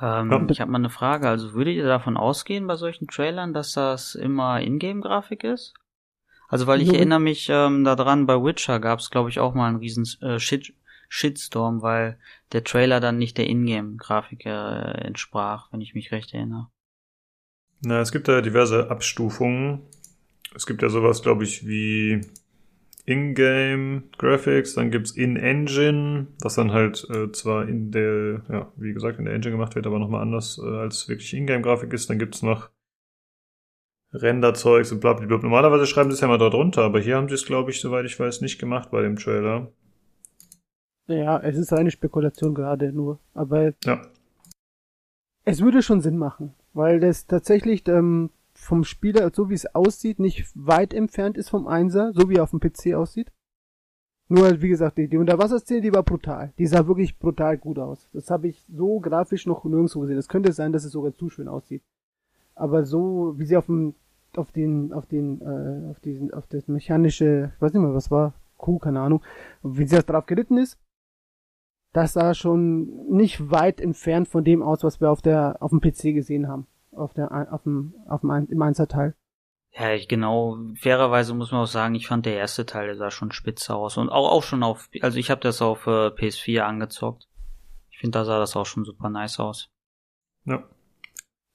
Ähm. 0.00 0.46
Ich 0.50 0.60
habe 0.60 0.70
mal 0.70 0.78
eine 0.78 0.90
Frage. 0.90 1.28
Also 1.28 1.54
würdet 1.54 1.74
ihr 1.74 1.86
davon 1.86 2.16
ausgehen 2.16 2.66
bei 2.66 2.76
solchen 2.76 3.08
Trailern, 3.08 3.52
dass 3.52 3.72
das 3.72 4.14
immer 4.14 4.60
Ingame-Grafik 4.60 5.44
ist? 5.44 5.74
Also 6.48 6.66
weil 6.66 6.80
ich 6.82 6.88
Nur- 6.88 6.96
erinnere 6.96 7.20
mich 7.20 7.48
ähm, 7.50 7.84
daran, 7.84 8.26
bei 8.26 8.34
Witcher 8.42 8.78
gab 8.78 9.00
es, 9.00 9.10
glaube 9.10 9.30
ich, 9.30 9.40
auch 9.40 9.54
mal 9.54 9.68
einen 9.68 9.78
riesen 9.78 10.06
äh, 10.20 10.38
Shit 10.38 10.74
Shitstorm, 11.08 11.82
weil 11.82 12.18
der 12.52 12.64
Trailer 12.64 12.98
dann 12.98 13.18
nicht 13.18 13.36
der 13.36 13.46
Ingame-Grafik 13.46 14.46
äh, 14.46 14.92
entsprach, 15.06 15.70
wenn 15.70 15.82
ich 15.82 15.94
mich 15.94 16.10
recht 16.10 16.32
erinnere. 16.32 16.68
Na, 17.84 18.00
es 18.00 18.12
gibt 18.12 18.28
da 18.28 18.40
diverse 18.40 18.90
Abstufungen. 18.90 19.80
Es 20.54 20.66
gibt 20.66 20.82
ja 20.82 20.88
sowas, 20.88 21.22
glaube 21.22 21.44
ich, 21.44 21.66
wie 21.66 22.20
In-Game 23.06 24.04
Graphics, 24.18 24.74
dann 24.74 24.90
gibt's 24.90 25.12
In-Engine, 25.12 26.28
was 26.40 26.54
dann 26.54 26.72
halt 26.72 27.04
äh, 27.10 27.32
zwar 27.32 27.66
in 27.68 27.90
der, 27.90 28.42
ja, 28.48 28.72
wie 28.76 28.92
gesagt, 28.92 29.18
in 29.18 29.24
der 29.24 29.34
Engine 29.34 29.52
gemacht 29.52 29.74
wird, 29.74 29.86
aber 29.86 29.98
nochmal 29.98 30.22
anders 30.22 30.60
äh, 30.62 30.68
als 30.68 31.08
wirklich 31.08 31.34
In-Game 31.34 31.62
Grafik 31.62 31.92
ist. 31.92 32.08
Dann 32.08 32.18
gibt's 32.20 32.42
noch 32.42 32.70
Render-Zeugs 34.12 34.92
und 34.92 35.00
bla, 35.00 35.14
bla, 35.14 35.26
bla. 35.26 35.38
Normalerweise 35.38 35.86
schreiben 35.86 36.10
sie 36.10 36.14
es 36.14 36.20
ja 36.20 36.28
mal 36.28 36.38
da 36.38 36.50
drunter, 36.50 36.82
aber 36.82 37.00
hier 37.00 37.16
haben 37.16 37.28
sie 37.28 37.34
es, 37.34 37.46
glaube 37.46 37.70
ich, 37.72 37.80
soweit 37.80 38.04
ich 38.04 38.20
weiß, 38.20 38.42
nicht 38.42 38.58
gemacht 38.58 38.90
bei 38.90 39.02
dem 39.02 39.16
Trailer. 39.16 39.72
Ja, 41.08 41.40
es 41.40 41.56
ist 41.56 41.72
reine 41.72 41.90
Spekulation 41.90 42.54
gerade 42.54 42.92
nur. 42.92 43.18
Aber 43.34 43.72
Ja. 43.84 44.02
es 45.44 45.60
würde 45.60 45.82
schon 45.82 46.00
Sinn 46.00 46.18
machen, 46.18 46.54
weil 46.74 47.00
das 47.00 47.26
tatsächlich 47.26 47.86
ähm, 47.88 48.30
vom 48.54 48.84
Spieler, 48.84 49.30
so 49.34 49.50
wie 49.50 49.54
es 49.54 49.74
aussieht, 49.74 50.18
nicht 50.18 50.50
weit 50.54 50.94
entfernt 50.94 51.36
ist 51.36 51.50
vom 51.50 51.66
Einser, 51.66 52.12
so 52.12 52.28
wie 52.28 52.36
er 52.36 52.44
auf 52.44 52.50
dem 52.50 52.60
PC 52.60 52.94
aussieht. 52.94 53.32
Nur, 54.28 54.62
wie 54.62 54.68
gesagt, 54.68 54.96
die, 54.98 55.08
die 55.08 55.18
Unterwasserszene, 55.18 55.82
die 55.82 55.92
war 55.92 56.02
brutal. 56.02 56.52
Die 56.56 56.66
sah 56.66 56.86
wirklich 56.86 57.18
brutal 57.18 57.58
gut 57.58 57.78
aus. 57.78 58.08
Das 58.12 58.30
habe 58.30 58.48
ich 58.48 58.64
so 58.72 58.98
grafisch 59.00 59.46
noch 59.46 59.64
nirgendwo 59.64 60.00
gesehen. 60.00 60.16
Es 60.16 60.28
könnte 60.28 60.52
sein, 60.52 60.72
dass 60.72 60.84
es 60.84 60.92
sogar 60.92 61.12
zu 61.12 61.28
schön 61.28 61.48
aussieht. 61.48 61.82
Aber 62.54 62.84
so, 62.84 63.34
wie 63.36 63.44
sie 63.44 63.56
auf 63.56 63.66
dem, 63.66 63.94
auf 64.36 64.50
den, 64.52 64.92
auf 64.92 65.06
den, 65.06 65.40
äh, 65.42 65.90
auf 65.90 66.00
diesen, 66.00 66.32
auf 66.32 66.46
das 66.46 66.68
mechanische, 66.68 67.52
ich 67.54 67.60
weiß 67.60 67.72
nicht 67.72 67.82
mehr, 67.82 67.94
was 67.94 68.10
war, 68.10 68.34
Kuh, 68.56 68.78
keine 68.78 69.00
Ahnung, 69.00 69.22
wie 69.62 69.86
sie 69.86 69.96
das 69.96 70.06
drauf 70.06 70.24
geritten 70.26 70.56
ist, 70.56 70.78
das 71.92 72.14
sah 72.14 72.34
schon 72.34 73.06
nicht 73.10 73.50
weit 73.50 73.80
entfernt 73.80 74.28
von 74.28 74.44
dem 74.44 74.62
aus, 74.62 74.82
was 74.82 75.00
wir 75.00 75.10
auf 75.10 75.22
der, 75.22 75.56
auf 75.60 75.70
dem 75.70 75.80
PC 75.80 76.14
gesehen 76.14 76.48
haben. 76.48 76.66
Auf 76.90 77.14
der, 77.14 77.52
auf 77.52 77.62
dem, 77.62 77.94
auf 78.08 78.20
dem, 78.20 78.48
im 78.50 78.62
Einzelteil. 78.62 79.14
Ja, 79.74 79.94
ich 79.94 80.06
genau, 80.06 80.58
fairerweise 80.78 81.32
muss 81.32 81.50
man 81.50 81.62
auch 81.62 81.66
sagen, 81.66 81.94
ich 81.94 82.06
fand 82.06 82.26
der 82.26 82.36
erste 82.36 82.66
Teil, 82.66 82.88
der 82.88 82.96
sah 82.96 83.10
schon 83.10 83.32
spitze 83.32 83.74
aus. 83.74 83.96
Und 83.96 84.10
auch, 84.10 84.30
auch 84.30 84.42
schon 84.42 84.62
auf, 84.62 84.90
also 85.00 85.18
ich 85.18 85.30
habe 85.30 85.40
das 85.40 85.62
auf 85.62 85.86
äh, 85.86 86.08
PS4 86.08 86.60
angezockt. 86.60 87.28
Ich 87.90 87.98
finde, 87.98 88.18
da 88.18 88.24
sah 88.24 88.38
das 88.38 88.56
auch 88.56 88.66
schon 88.66 88.84
super 88.84 89.08
nice 89.08 89.40
aus. 89.40 89.70
Ja. 90.44 90.62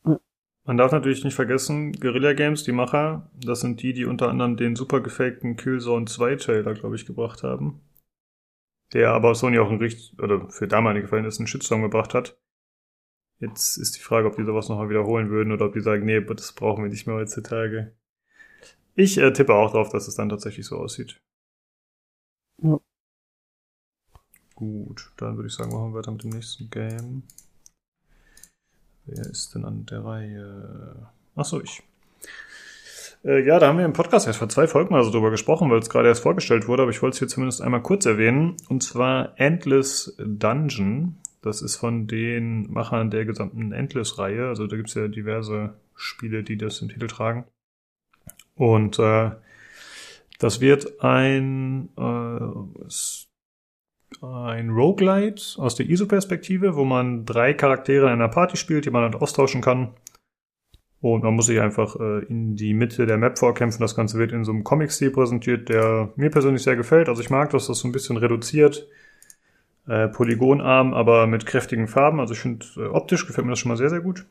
Ja. 0.06 0.20
Man 0.66 0.78
darf 0.78 0.92
natürlich 0.92 1.24
nicht 1.24 1.36
vergessen, 1.36 1.92
Guerilla 1.92 2.34
Games, 2.34 2.64
die 2.64 2.72
Macher, 2.72 3.30
das 3.36 3.62
sind 3.62 3.84
die, 3.84 3.94
die 3.94 4.06
unter 4.06 4.30
anderem 4.30 4.58
den 4.58 4.76
super 4.76 5.00
gefakten 5.02 5.56
Killzone 5.56 6.06
2 6.06 6.36
Trailer, 6.38 6.74
glaube 6.74 6.96
ich, 6.96 7.06
gebracht 7.06 7.44
haben. 7.44 7.82
Der 8.94 9.12
aber 9.12 9.36
Sony 9.36 9.60
auch 9.60 9.70
ein 9.70 9.80
richtig, 9.80 10.18
oder 10.20 10.50
für 10.50 10.68
damalige 10.68 11.08
Verhältnisse 11.08 11.40
einen 11.40 11.48
Shitstorm 11.48 11.82
gebracht 11.82 12.14
hat. 12.14 12.40
Jetzt 13.40 13.78
ist 13.78 13.96
die 13.98 14.02
Frage, 14.02 14.28
ob 14.28 14.36
die 14.36 14.46
sowas 14.46 14.70
nochmal 14.70 14.90
wiederholen 14.90 15.30
würden 15.30 15.52
oder 15.52 15.66
ob 15.66 15.74
die 15.74 15.82
sagen, 15.82 16.06
nee, 16.06 16.22
das 16.22 16.54
brauchen 16.54 16.84
wir 16.84 16.90
nicht 16.90 17.06
mehr 17.06 17.18
heutzutage. 17.18 17.96
Ich 18.96 19.18
äh, 19.18 19.32
tippe 19.32 19.54
auch 19.54 19.72
drauf, 19.72 19.90
dass 19.90 20.08
es 20.08 20.16
dann 20.16 20.30
tatsächlich 20.30 20.66
so 20.66 20.78
aussieht. 20.78 21.22
Ja. 22.64 22.80
Gut, 24.56 25.12
dann 25.18 25.36
würde 25.36 25.48
ich 25.48 25.54
sagen, 25.54 25.72
machen 25.72 25.94
wir 25.94 26.00
weiter 26.00 26.12
mit 26.12 26.24
dem 26.24 26.32
nächsten 26.32 26.70
Game. 26.72 27.22
Wer 29.06 29.26
ist 29.28 29.54
denn 29.54 29.66
an 29.66 29.86
der 29.86 30.04
Reihe? 30.04 31.10
Achso, 31.36 31.62
ich. 31.62 31.84
Äh, 33.24 33.46
ja, 33.46 33.60
da 33.60 33.68
haben 33.68 33.78
wir 33.78 33.86
im 33.86 33.94
Podcast 33.94 34.28
erst 34.28 34.40
vor 34.40 34.50
zwei 34.50 34.68
Folgen 34.68 34.94
mal 34.94 35.04
so 35.04 35.12
drüber 35.12 35.32
gesprochen, 35.32 35.70
weil 35.70 35.80
es 35.80 35.90
gerade 35.90 36.08
erst 36.08 36.24
vorgestellt 36.24 36.68
wurde, 36.68 36.84
aber 36.84 36.92
ich 36.92 37.02
wollte 37.02 37.16
es 37.16 37.20
hier 37.20 37.28
zumindest 37.28 37.62
einmal 37.62 37.82
kurz 37.82 38.06
erwähnen. 38.06 38.56
Und 38.70 38.84
zwar 38.84 39.34
Endless 39.40 40.16
Dungeon. 40.20 41.18
Das 41.42 41.62
ist 41.62 41.78
von 41.78 42.08
den 42.08 42.72
Machern 42.72 43.10
der 43.12 43.26
gesamten 43.26 43.72
Endless-Reihe. 43.72 44.48
Also 44.48 44.68
da 44.68 44.76
gibt's 44.76 44.96
ja 44.96 45.08
diverse 45.08 45.76
Spiele, 45.96 46.44
die 46.44 46.58
das 46.58 46.82
im 46.82 46.90
Titel 46.90 47.08
tragen. 47.08 47.46
Und 48.56 49.00
äh, 49.00 49.32
das 50.40 50.62
wird 50.62 51.02
ein, 51.04 51.90
äh, 51.98 52.86
es- 52.86 53.28
ein 54.22 54.70
Roguelite 54.70 55.60
aus 55.62 55.76
der 55.76 55.90
ISO-Perspektive, 55.90 56.76
wo 56.76 56.86
man 56.86 57.26
drei 57.26 57.54
Charaktere 57.54 58.08
in 58.08 58.14
einer 58.14 58.30
Party 58.30 58.58
spielt, 58.58 58.86
die 58.86 58.90
man 58.90 59.12
dann 59.12 59.22
austauschen 59.22 59.62
kann. 59.62 59.90
Und 61.14 61.24
man 61.24 61.36
muss 61.36 61.46
sich 61.46 61.62
einfach 61.62 61.96
äh, 62.02 62.26
in 62.26 62.58
die 62.58 62.74
Mitte 62.74 63.06
der 63.06 63.18
Map 63.18 63.40
vorkämpfen. 63.40 63.80
Das 63.80 63.96
Ganze 63.96 64.20
wird 64.20 64.34
in 64.34 64.44
so 64.44 64.52
einem 64.52 64.66
Comic-Stil 64.66 65.12
präsentiert, 65.12 65.70
der 65.70 66.12
mir 66.18 66.30
persönlich 66.30 66.64
sehr 66.64 66.76
gefällt. 66.76 67.08
Also 67.08 67.22
ich 67.22 67.30
mag, 67.30 67.50
dass 67.52 67.68
das 67.68 67.80
so 67.80 67.88
ein 67.88 67.94
bisschen 67.94 68.18
reduziert, 68.18 68.90
äh, 69.88 70.10
polygonarm, 70.10 70.94
aber 70.94 71.26
mit 71.26 71.46
kräftigen 71.46 71.88
Farben. 71.88 72.20
Also 72.20 72.34
ich 72.34 72.42
finde, 72.42 72.66
äh, 72.76 72.88
optisch 72.88 73.26
gefällt 73.26 73.46
mir 73.46 73.54
das 73.54 73.60
schon 73.60 73.70
mal 73.70 73.78
sehr, 73.78 73.90
sehr 73.90 74.02
gut. 74.02 74.26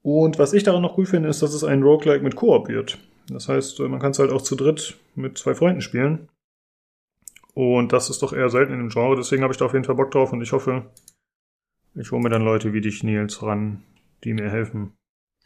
Und 0.00 0.38
was 0.38 0.54
ich 0.54 0.62
daran 0.62 0.80
noch 0.80 0.96
cool 0.96 1.04
finde, 1.04 1.28
ist, 1.28 1.42
dass 1.42 1.52
es 1.52 1.64
ein 1.64 1.82
Roguelike 1.82 2.24
mit 2.24 2.34
Koop 2.34 2.68
wird. 2.68 2.96
Das 3.28 3.46
heißt, 3.46 3.80
äh, 3.80 3.88
man 3.88 4.00
kann 4.00 4.12
es 4.12 4.18
halt 4.18 4.30
auch 4.30 4.40
zu 4.40 4.56
dritt 4.56 4.96
mit 5.16 5.36
zwei 5.36 5.54
Freunden 5.54 5.82
spielen. 5.82 6.30
Und 7.52 7.92
das 7.92 8.08
ist 8.08 8.22
doch 8.22 8.32
eher 8.32 8.48
selten 8.48 8.72
in 8.72 8.78
dem 8.78 8.88
Genre, 8.88 9.16
deswegen 9.16 9.42
habe 9.42 9.52
ich 9.52 9.58
da 9.58 9.66
auf 9.66 9.74
jeden 9.74 9.84
Fall 9.84 9.96
Bock 9.96 10.12
drauf 10.12 10.32
und 10.32 10.40
ich 10.40 10.52
hoffe, 10.52 10.86
ich 11.94 12.10
hole 12.10 12.22
mir 12.22 12.30
dann 12.30 12.44
Leute 12.44 12.72
wie 12.72 12.80
dich, 12.80 13.02
Nils, 13.02 13.42
ran, 13.42 13.82
die 14.24 14.32
mir 14.32 14.48
helfen. 14.48 14.94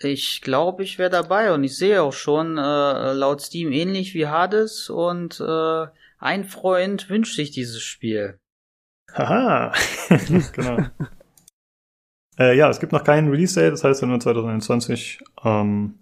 Ich 0.01 0.43
glaube, 0.43 0.83
ich 0.83 0.99
wäre 0.99 1.11
dabei 1.11 1.53
und 1.53 1.63
ich 1.65 1.77
sehe 1.77 2.03
auch 2.03 2.13
schon 2.13 2.59
äh, 2.59 3.13
laut 3.13 3.41
Steam 3.41 3.71
ähnlich 3.73 4.15
wie 4.15 4.27
Hades 4.27 4.91
und 4.91 5.41
äh, 5.41 5.87
ein 6.19 6.45
Freund 6.45 7.09
wünscht 7.09 7.37
sich 7.37 7.51
dieses 7.53 7.83
Spiel. 7.83 8.39
Haha, 9.13 9.73
genau. 10.53 10.79
äh, 12.39 12.57
ja, 12.57 12.69
es 12.69 12.81
gibt 12.81 12.93
noch 12.93 13.05
keinen 13.05 13.31
Release-Date, 13.31 13.73
das 13.73 13.85
heißt 13.85 14.03
ja 14.03 14.09
nur 14.09 14.19
2021. 14.19 15.21
Ähm, 15.45 15.95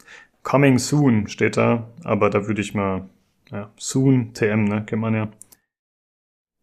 coming 0.43 0.79
soon 0.79 1.29
steht 1.29 1.57
da, 1.57 1.91
aber 2.05 2.31
da 2.31 2.47
würde 2.47 2.63
ich 2.63 2.75
mal, 2.75 3.09
ja, 3.51 3.71
soon, 3.77 4.33
TM, 4.33 4.65
ne, 4.65 4.85
kennt 4.87 5.03
man 5.03 5.15
ja. 5.15 5.29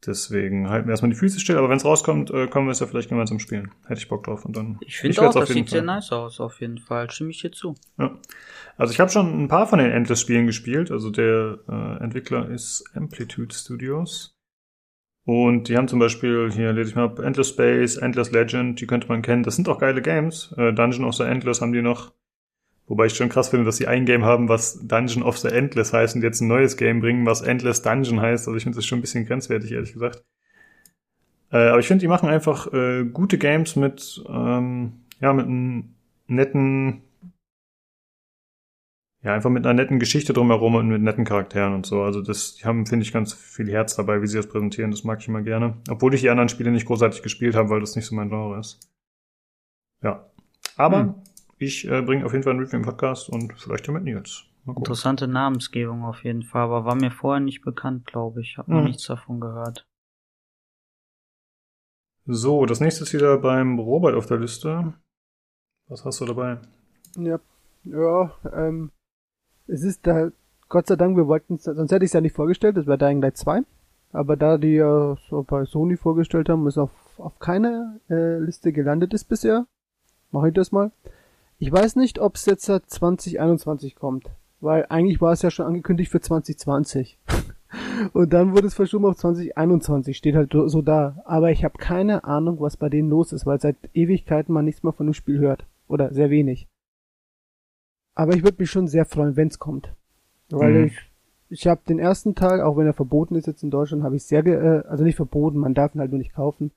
Deswegen 0.06 0.70
halten 0.70 0.88
wir 0.88 0.92
erstmal 0.92 1.12
die 1.12 1.18
Füße 1.18 1.42
still, 1.42 1.58
aber 1.58 1.70
wenn 1.70 1.78
es 1.78 1.84
rauskommt, 1.84 2.32
äh, 2.32 2.48
können 2.48 2.68
wir 2.68 2.72
es 2.72 2.80
ja 2.80 2.88
vielleicht 2.88 3.10
gemeinsam 3.10 3.40
spielen. 3.40 3.72
Hätte 3.86 4.00
ich 4.00 4.08
Bock 4.08 4.24
drauf 4.24 4.46
und 4.46 4.56
dann. 4.56 4.78
Ich 4.80 4.98
finde 4.98 5.22
auch, 5.22 5.34
das 5.34 5.50
sieht 5.50 5.70
sehr 5.70 5.80
Fall. 5.80 5.96
nice 5.96 6.12
aus, 6.14 6.40
auf 6.40 6.62
jeden 6.62 6.78
Fall. 6.78 7.10
Stimme 7.12 7.32
ich 7.32 7.42
dir 7.42 7.52
zu. 7.52 7.76
Ja. 7.98 8.18
Also 8.78 8.94
ich 8.94 9.00
habe 9.02 9.12
schon 9.12 9.44
ein 9.44 9.50
paar 9.50 9.68
von 9.68 9.80
den 9.80 9.92
Endless-Spielen 9.92 10.46
gespielt. 10.46 10.90
Also 10.90 11.10
der 11.10 11.60
äh, 11.68 12.04
Entwickler 12.04 12.50
ist 12.50 12.86
Amplitude 12.94 13.54
Studios. 13.54 14.38
Und 15.26 15.68
die 15.68 15.76
haben 15.76 15.90
zum 15.90 16.00
Beispiel, 16.00 16.50
hier 16.52 16.72
lese 16.72 16.92
ich 16.92 16.96
mal 16.96 17.04
ab, 17.04 17.20
Endless 17.20 17.50
Space, 17.50 17.98
Endless 17.98 18.32
Legend, 18.32 18.80
die 18.80 18.88
könnte 18.88 19.08
man 19.10 19.22
kennen. 19.22 19.44
Das 19.44 19.58
sind 19.58 19.68
auch 19.68 19.80
geile 19.80 20.02
Games. 20.02 20.54
Äh, 20.58 20.74
Dungeon 20.74 21.04
of 21.04 21.16
the 21.16 21.24
Endless 21.24 21.62
haben 21.62 21.74
die 21.74 21.82
noch. 21.82 22.14
Wobei 22.90 23.06
ich 23.06 23.14
schon 23.14 23.30
krass 23.30 23.50
finde, 23.50 23.66
dass 23.66 23.78
sie 23.78 23.88
ein 23.88 24.06
Game 24.06 24.26
haben, 24.26 24.50
was 24.50 24.86
Dungeon 24.88 25.22
of 25.22 25.38
the 25.38 25.48
Endless 25.50 25.94
heißt 25.94 26.16
und 26.16 26.24
jetzt 26.24 26.42
ein 26.42 26.48
neues 26.48 26.76
Game 26.76 27.02
bringen, 27.02 27.24
was 27.24 27.42
Endless 27.42 27.84
Dungeon 27.84 28.20
heißt. 28.20 28.48
Also 28.48 28.58
ich 28.58 28.64
finde 28.64 28.78
das 28.78 28.86
schon 28.88 28.98
ein 28.98 29.02
bisschen 29.02 29.26
grenzwertig, 29.26 29.72
ehrlich 29.72 29.94
gesagt. 29.94 30.26
Äh, 31.52 31.68
aber 31.70 31.80
ich 31.80 31.88
finde, 31.88 32.02
die 32.02 32.08
machen 32.08 32.30
einfach 32.30 32.74
äh, 32.74 33.06
gute 33.06 33.38
Games 33.38 33.76
mit, 33.76 34.24
ähm, 34.28 34.94
ja, 35.22 35.32
mit 35.34 35.46
einem 35.46 35.94
netten, 36.26 37.04
ja, 39.22 39.36
einfach 39.36 39.52
mit 39.52 39.66
einer 39.68 39.76
netten 39.76 40.00
Geschichte 40.00 40.34
drumherum 40.34 40.74
und 40.74 40.88
mit 40.88 41.04
netten 41.04 41.26
Charakteren 41.26 41.76
und 41.76 41.86
so. 41.86 42.02
Also 42.02 42.24
das, 42.24 42.56
die 42.56 42.66
haben, 42.66 42.88
finde 42.88 43.04
ich, 43.04 43.14
ganz 43.14 43.34
viel 43.34 43.70
Herz 43.70 43.96
dabei, 43.98 44.24
wie 44.24 44.28
sie 44.28 44.38
das 44.38 44.48
präsentieren. 44.48 44.90
Das 44.90 45.04
mag 45.04 45.20
ich 45.22 45.28
immer 45.28 45.44
gerne. 45.44 45.78
Obwohl 45.90 46.16
ich 46.16 46.22
die 46.22 46.30
anderen 46.32 46.50
Spiele 46.50 46.72
nicht 46.72 46.88
großartig 46.88 47.22
gespielt 47.22 47.54
habe, 47.54 47.70
weil 47.70 47.82
das 47.82 47.96
nicht 47.96 48.08
so 48.08 48.16
mein 48.16 48.30
Genre 48.30 48.60
ist. 48.60 48.80
Ja. 50.02 50.26
Aber 50.76 51.00
Hm. 51.02 51.16
Ich 51.60 51.88
äh, 51.88 52.02
bringe 52.02 52.26
auf 52.26 52.32
jeden 52.32 52.44
Fall 52.44 52.54
ein 52.54 52.60
Review 52.60 52.78
im 52.78 52.84
Podcast 52.84 53.30
und 53.30 53.54
vielleicht 53.60 53.88
ja 53.88 53.94
mit 53.94 54.04
Nils. 54.04 54.46
Interessante 54.68 55.28
Namensgebung 55.28 56.04
auf 56.04 56.24
jeden 56.24 56.44
Fall, 56.44 56.64
aber 56.64 56.86
war 56.86 56.96
mir 56.96 57.12
vorher 57.12 57.40
nicht 57.40 57.62
bekannt, 57.62 58.06
glaube 58.06 58.42
ich. 58.42 58.58
Hab 58.58 58.68
noch 58.68 58.80
Hm. 58.80 58.86
nichts 58.86 59.06
davon 59.08 59.40
gehört. 59.40 59.86
So, 62.26 62.66
das 62.66 62.80
nächste 62.80 63.04
ist 63.04 63.14
wieder 63.14 63.38
beim 63.40 63.80
Robert 63.80 64.16
auf 64.16 64.28
der 64.28 64.38
Liste. 64.38 64.94
Was 65.88 66.06
hast 66.06 66.22
du 66.22 66.26
dabei? 66.26 66.60
Ja, 67.18 67.40
ja, 67.84 68.32
ähm, 68.54 68.92
es 69.66 69.84
ist 69.84 70.06
da, 70.06 70.30
Gott 70.68 70.86
sei 70.88 70.96
Dank, 70.96 71.18
wir 71.18 71.28
wollten 71.28 71.58
sonst 71.58 71.92
hätte 71.92 72.06
ich 72.06 72.10
es 72.10 72.14
ja 72.14 72.22
nicht 72.22 72.36
vorgestellt, 72.36 72.78
das 72.78 72.86
wäre 72.86 73.00
Dying 73.00 73.22
Light 73.22 73.38
2. 73.38 73.62
Aber 74.12 74.36
da 74.38 74.58
die 74.58 74.76
ja 74.76 75.18
so 75.30 75.44
bei 75.44 75.66
Sony 75.66 75.98
vorgestellt 75.98 76.50
haben, 76.50 76.68
ist 76.68 76.78
auf, 76.78 76.92
auf 77.20 77.40
keiner 77.40 78.00
äh, 78.10 78.38
Liste 78.40 78.72
gelandet 78.72 79.14
ist 79.14 79.26
bisher, 79.26 79.66
mache 80.32 80.50
ich 80.50 80.54
das 80.54 80.72
mal. 80.72 80.92
Ich 81.62 81.70
weiß 81.70 81.98
nicht, 81.98 82.20
ob 82.20 82.36
es 82.36 82.46
jetzt 82.46 82.64
seit 82.64 82.90
2021 82.90 83.96
kommt, 83.96 84.30
weil 84.62 84.86
eigentlich 84.88 85.20
war 85.20 85.34
es 85.34 85.42
ja 85.42 85.52
schon 85.52 85.66
angekündigt 85.66 86.10
für 86.10 86.22
2020. 86.22 87.20
Und 88.14 88.32
dann 88.32 88.54
wurde 88.54 88.68
es 88.68 88.74
verschoben 88.74 89.06
auf 89.06 89.18
2021, 89.18 90.16
steht 90.16 90.36
halt 90.36 90.54
so 90.54 90.82
da. 90.82 91.22
Aber 91.26 91.52
ich 91.52 91.66
habe 91.66 91.78
keine 91.78 92.24
Ahnung, 92.24 92.62
was 92.62 92.78
bei 92.78 92.88
denen 92.88 93.10
los 93.10 93.34
ist, 93.34 93.46
weil 93.46 93.60
seit 93.60 93.76
Ewigkeiten 93.94 94.54
man 94.54 94.64
nichts 94.64 94.84
mehr 94.84 94.94
von 94.94 95.06
dem 95.06 95.14
Spiel 95.14 95.40
hört. 95.40 95.66
Oder 95.90 96.14
sehr 96.14 96.30
wenig. 96.30 96.68
Aber 98.16 98.34
ich 98.36 98.44
würde 98.44 98.58
mich 98.60 98.72
schon 98.72 98.88
sehr 98.88 99.06
freuen, 99.06 99.36
wenn 99.36 99.50
es 99.50 99.60
kommt. 99.60 99.94
Weil 100.50 100.74
mhm. 100.74 100.86
ich, 100.86 100.98
ich 101.50 101.68
habe 101.68 101.82
den 101.88 102.00
ersten 102.00 102.36
Teil, 102.36 102.62
auch 102.62 102.78
wenn 102.78 102.88
er 102.88 102.94
verboten 102.94 103.36
ist 103.36 103.48
jetzt 103.48 103.64
in 103.64 103.72
Deutschland, 103.72 104.04
habe 104.04 104.16
ich 104.16 104.24
sehr, 104.24 104.46
äh, 104.46 104.88
also 104.88 105.04
nicht 105.04 105.18
verboten, 105.18 105.58
man 105.58 105.74
darf 105.74 105.94
ihn 105.94 106.00
halt 106.00 106.12
nur 106.12 106.20
nicht 106.20 106.34
kaufen. 106.34 106.72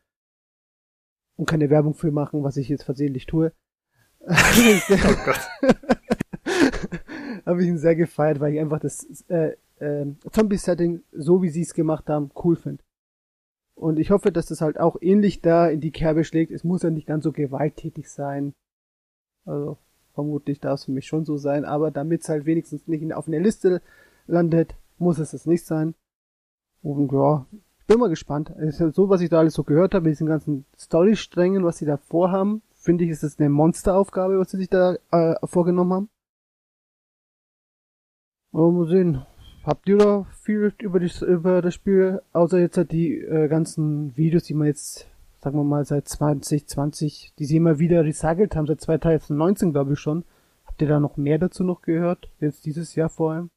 Und 1.36 1.48
keine 1.48 1.70
Werbung 1.70 1.94
für 1.94 2.10
machen, 2.10 2.42
was 2.42 2.56
ich 2.56 2.68
jetzt 2.68 2.84
versehentlich 2.84 3.26
tue. 3.26 3.52
oh 4.28 5.24
Gott. 5.24 5.40
habe 7.46 7.62
ich 7.62 7.68
ihn 7.68 7.78
sehr 7.78 7.96
gefeiert, 7.96 8.40
weil 8.40 8.54
ich 8.54 8.60
einfach 8.60 8.80
das 8.80 9.24
äh, 9.28 9.56
äh, 9.78 10.06
Zombie-Setting, 10.30 11.02
so 11.12 11.42
wie 11.42 11.50
sie 11.50 11.62
es 11.62 11.74
gemacht 11.74 12.08
haben, 12.08 12.30
cool 12.42 12.56
finde. 12.56 12.82
Und 13.74 13.98
ich 13.98 14.10
hoffe, 14.10 14.30
dass 14.30 14.46
das 14.46 14.60
halt 14.60 14.78
auch 14.78 14.96
ähnlich 15.00 15.40
da 15.40 15.68
in 15.68 15.80
die 15.80 15.90
Kerbe 15.90 16.24
schlägt. 16.24 16.52
Es 16.52 16.62
muss 16.62 16.82
ja 16.82 16.90
nicht 16.90 17.06
ganz 17.06 17.24
so 17.24 17.32
gewalttätig 17.32 18.10
sein. 18.10 18.54
Also 19.44 19.78
vermutlich 20.14 20.60
darf 20.60 20.78
es 20.78 20.84
für 20.84 20.92
mich 20.92 21.06
schon 21.06 21.24
so 21.24 21.36
sein, 21.36 21.64
aber 21.64 21.90
damit 21.90 22.22
es 22.22 22.28
halt 22.28 22.44
wenigstens 22.44 22.86
nicht 22.86 23.12
auf 23.12 23.26
einer 23.26 23.40
Liste 23.40 23.82
landet, 24.26 24.76
muss 24.98 25.18
es 25.18 25.32
es 25.32 25.46
nicht 25.46 25.64
sein. 25.64 25.94
Und 26.82 27.10
ja, 27.10 27.46
bin 27.86 27.98
mal 27.98 28.08
gespannt. 28.08 28.52
So, 28.70 29.08
was 29.08 29.20
ich 29.20 29.30
da 29.30 29.38
alles 29.38 29.54
so 29.54 29.64
gehört 29.64 29.94
habe, 29.94 30.04
mit 30.04 30.12
diesen 30.12 30.26
ganzen 30.26 30.64
Storysträngen, 30.78 31.64
was 31.64 31.78
sie 31.78 31.86
da 31.86 31.96
vorhaben, 31.96 32.62
finde 32.82 33.04
ich, 33.04 33.10
ist 33.10 33.22
es 33.22 33.38
eine 33.38 33.48
Monsteraufgabe, 33.48 34.38
was 34.38 34.50
sie 34.50 34.58
sich 34.58 34.68
da 34.68 34.96
äh, 35.10 35.34
vorgenommen 35.44 35.92
haben. 35.92 36.10
Aber 38.52 38.70
mal 38.70 38.86
sehen. 38.86 39.24
Habt 39.64 39.88
ihr 39.88 39.96
da 39.96 40.26
viel 40.42 40.74
über, 40.80 40.98
die, 40.98 41.10
über 41.24 41.62
das 41.62 41.74
Spiel, 41.74 42.20
außer 42.32 42.58
jetzt 42.58 42.76
halt 42.76 42.90
die 42.90 43.14
äh, 43.18 43.46
ganzen 43.48 44.16
Videos, 44.16 44.42
die 44.42 44.54
man 44.54 44.66
jetzt, 44.66 45.08
sagen 45.40 45.56
wir 45.56 45.64
mal, 45.64 45.84
seit 45.84 46.08
2020, 46.08 47.32
die 47.38 47.44
sie 47.44 47.58
immer 47.58 47.78
wieder 47.78 48.04
recycelt 48.04 48.56
haben, 48.56 48.66
seit 48.66 48.80
2019 48.80 49.72
glaube 49.72 49.92
ich 49.92 50.00
schon. 50.00 50.24
Habt 50.66 50.82
ihr 50.82 50.88
da 50.88 50.98
noch 50.98 51.16
mehr 51.16 51.38
dazu 51.38 51.62
noch 51.62 51.82
gehört? 51.82 52.28
Jetzt 52.40 52.66
dieses 52.66 52.96
Jahr 52.96 53.08
vor 53.08 53.32
allem? 53.32 53.50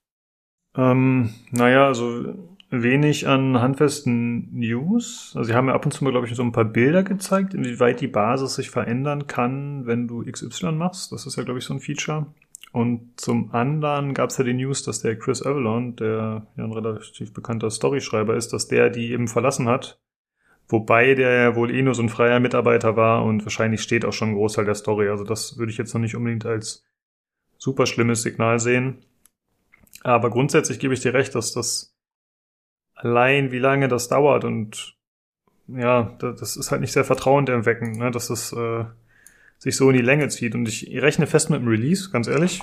Ähm, 0.75 1.33
naja, 1.51 1.87
also 1.87 2.35
wenig 2.83 3.27
an 3.27 3.59
handfesten 3.59 4.53
News. 4.53 5.33
Also 5.35 5.47
sie 5.47 5.53
haben 5.53 5.67
ja 5.67 5.73
ab 5.73 5.85
und 5.85 5.91
zu 5.91 6.03
mal, 6.03 6.11
glaube 6.11 6.27
ich, 6.27 6.35
so 6.35 6.43
ein 6.43 6.51
paar 6.51 6.65
Bilder 6.65 7.03
gezeigt, 7.03 7.53
inwieweit 7.53 8.01
die 8.01 8.07
Basis 8.07 8.55
sich 8.55 8.69
verändern 8.69 9.27
kann, 9.27 9.85
wenn 9.85 10.07
du 10.07 10.23
XY 10.23 10.73
machst. 10.73 11.11
Das 11.11 11.25
ist 11.25 11.35
ja, 11.35 11.43
glaube 11.43 11.59
ich, 11.59 11.65
so 11.65 11.73
ein 11.73 11.79
Feature. 11.79 12.27
Und 12.71 13.19
zum 13.19 13.53
anderen 13.53 14.13
gab 14.13 14.31
es 14.31 14.37
ja 14.37 14.43
die 14.43 14.53
News, 14.53 14.83
dass 14.83 15.01
der 15.01 15.17
Chris 15.17 15.41
Avalon, 15.41 15.95
der 15.95 16.45
ja 16.57 16.63
ein 16.63 16.73
relativ 16.73 17.33
bekannter 17.33 17.69
Storyschreiber 17.69 18.35
ist, 18.35 18.51
dass 18.51 18.67
der 18.67 18.89
die 18.89 19.11
eben 19.11 19.27
verlassen 19.27 19.69
hat. 19.69 19.99
Wobei 20.67 21.13
der 21.13 21.31
ja 21.31 21.55
wohl 21.55 21.71
eh 21.71 21.81
nur 21.81 21.95
so 21.95 22.01
ein 22.01 22.09
freier 22.09 22.39
Mitarbeiter 22.39 22.97
war 22.97 23.23
und 23.23 23.45
wahrscheinlich 23.45 23.81
steht 23.81 24.03
auch 24.03 24.13
schon 24.13 24.29
ein 24.29 24.35
Großteil 24.35 24.65
der 24.65 24.75
Story. 24.75 25.07
Also 25.09 25.23
das 25.23 25.57
würde 25.57 25.71
ich 25.71 25.77
jetzt 25.77 25.93
noch 25.93 26.01
nicht 26.01 26.15
unbedingt 26.15 26.45
als 26.45 26.83
super 27.57 27.85
schlimmes 27.85 28.23
Signal 28.23 28.59
sehen. 28.59 28.97
Aber 30.03 30.29
grundsätzlich 30.29 30.79
gebe 30.79 30.93
ich 30.93 30.99
dir 30.99 31.13
recht, 31.13 31.33
dass 31.33 31.53
das 31.53 31.94
allein 33.05 33.51
wie 33.51 33.59
lange 33.59 33.87
das 33.87 34.07
dauert 34.07 34.43
und 34.43 34.95
ja, 35.67 36.15
das 36.19 36.57
ist 36.57 36.71
halt 36.71 36.81
nicht 36.81 36.91
sehr 36.91 37.05
vertrauenerweckend, 37.05 37.97
ne, 37.97 38.11
dass 38.11 38.27
das 38.27 38.51
äh, 38.53 38.85
sich 39.57 39.75
so 39.75 39.89
in 39.89 39.95
die 39.95 40.03
Länge 40.03 40.27
zieht. 40.29 40.53
Und 40.53 40.67
ich 40.67 40.87
rechne 41.01 41.25
fest 41.25 41.49
mit 41.49 41.61
dem 41.61 41.67
Release, 41.67 42.11
ganz 42.11 42.27
ehrlich. 42.27 42.61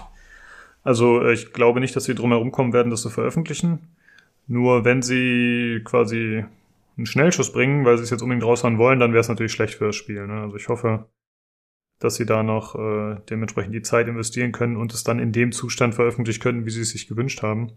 Also 0.85 1.23
äh, 1.23 1.33
ich 1.33 1.53
glaube 1.53 1.81
nicht, 1.81 1.97
dass 1.97 2.05
sie 2.05 2.15
drum 2.15 2.31
herum 2.31 2.53
kommen 2.53 2.73
werden, 2.73 2.91
das 2.91 3.03
zu 3.03 3.11
veröffentlichen. 3.11 3.89
Nur 4.47 4.85
wenn 4.85 5.03
sie 5.03 5.81
quasi 5.85 6.45
einen 6.97 7.07
Schnellschuss 7.07 7.53
bringen, 7.53 7.85
weil 7.85 7.97
sie 7.97 8.05
es 8.05 8.11
jetzt 8.11 8.23
unbedingt 8.23 8.45
raushauen 8.45 8.79
wollen, 8.79 9.01
dann 9.01 9.13
wäre 9.13 9.21
es 9.21 9.29
natürlich 9.29 9.53
schlecht 9.53 9.75
für 9.75 9.87
das 9.87 9.97
Spiel. 9.97 10.27
Ne? 10.27 10.43
Also 10.43 10.57
ich 10.57 10.69
hoffe, 10.69 11.07
dass 11.99 12.17
sie 12.17 12.27
da 12.27 12.43
noch 12.43 12.77
äh, 12.77 13.17
dementsprechend 13.31 13.75
die 13.75 13.83
Zeit 13.83 14.07
investieren 14.07 14.53
können 14.53 14.77
und 14.77 14.93
es 14.93 15.03
dann 15.03 15.19
in 15.19 15.33
dem 15.33 15.51
Zustand 15.53 15.95
veröffentlichen 15.95 16.41
können, 16.41 16.67
wie 16.67 16.71
sie 16.71 16.83
es 16.83 16.91
sich 16.91 17.09
gewünscht 17.09 17.43
haben. 17.43 17.73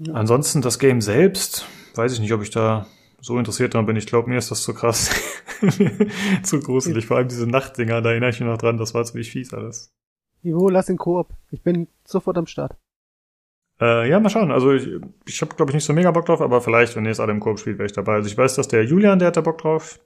Ja. 0.00 0.14
Ansonsten 0.14 0.62
das 0.62 0.78
Game 0.78 1.00
selbst, 1.00 1.66
weiß 1.94 2.12
ich 2.14 2.20
nicht, 2.20 2.32
ob 2.32 2.42
ich 2.42 2.50
da 2.50 2.86
so 3.20 3.38
interessiert 3.38 3.74
dran 3.74 3.86
bin. 3.86 3.96
Ich 3.96 4.06
glaube, 4.06 4.28
mir 4.28 4.38
ist 4.38 4.50
das 4.50 4.62
zu 4.62 4.74
krass. 4.74 5.10
zu 6.42 6.60
gruselig. 6.60 7.06
Vor 7.06 7.18
allem 7.18 7.28
diese 7.28 7.46
Nachtdinger, 7.46 8.02
da 8.02 8.10
erinnere 8.10 8.30
ich 8.30 8.40
mich 8.40 8.48
noch 8.48 8.58
dran, 8.58 8.78
das 8.78 8.94
war 8.94 9.04
ziemlich 9.04 9.30
fies 9.30 9.54
alles. 9.54 9.92
Jo, 10.42 10.68
lass 10.68 10.86
den 10.86 10.98
Koop. 10.98 11.28
Ich 11.50 11.62
bin 11.62 11.86
sofort 12.04 12.36
am 12.36 12.46
Start. 12.46 12.76
Äh, 13.80 14.08
ja, 14.08 14.18
mal 14.18 14.28
schauen. 14.28 14.50
Also 14.50 14.72
ich, 14.72 14.88
ich 15.26 15.40
habe, 15.40 15.54
glaube 15.54 15.70
ich, 15.70 15.74
nicht 15.74 15.84
so 15.84 15.92
mega 15.92 16.10
Bock 16.10 16.26
drauf, 16.26 16.40
aber 16.40 16.60
vielleicht, 16.60 16.96
wenn 16.96 17.04
ihr 17.04 17.12
es 17.12 17.20
alle 17.20 17.32
im 17.32 17.40
Koop 17.40 17.60
spielt, 17.60 17.78
wäre 17.78 17.86
ich 17.86 17.92
dabei. 17.92 18.14
Also 18.14 18.28
ich 18.28 18.36
weiß, 18.36 18.56
dass 18.56 18.68
der 18.68 18.84
Julian, 18.84 19.18
der 19.18 19.28
hat 19.28 19.36
da 19.36 19.40
Bock 19.40 19.58
drauf. 19.58 20.00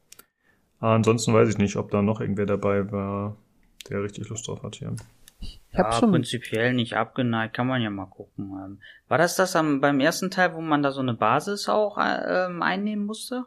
Ansonsten 0.79 1.33
weiß 1.33 1.49
ich 1.49 1.59
nicht, 1.59 1.77
ob 1.77 1.91
da 1.91 2.03
noch 2.03 2.21
irgendwer 2.21 2.47
dabei 2.47 2.91
war, 2.93 3.37
der 3.89 4.03
richtig 4.03 4.29
Lust 4.29 4.47
drauf 4.47 4.63
hat 4.63 4.77
hier. 4.77 4.95
Ich 5.39 5.61
ja, 5.73 5.93
schon 5.93 6.11
prinzipiell 6.11 6.73
nicht 6.73 6.95
abgeneigt, 6.95 7.55
kann 7.55 7.67
man 7.67 7.83
ja 7.83 7.91
mal 7.91 8.07
gucken. 8.07 8.51
Ähm, 8.65 8.81
war 9.09 9.19
das 9.19 9.37
das 9.37 9.57
am, 9.57 9.81
beim 9.81 10.01
ersten 10.01 10.31
Teil, 10.31 10.55
wo 10.55 10.61
man 10.61 10.83
da 10.83 10.91
so 10.91 11.01
eine 11.01 11.15
Basis 11.15 11.69
auch 11.69 11.99
äh, 11.99 12.47
ähm, 12.47 12.63
einnehmen 12.63 13.05
musste? 13.05 13.45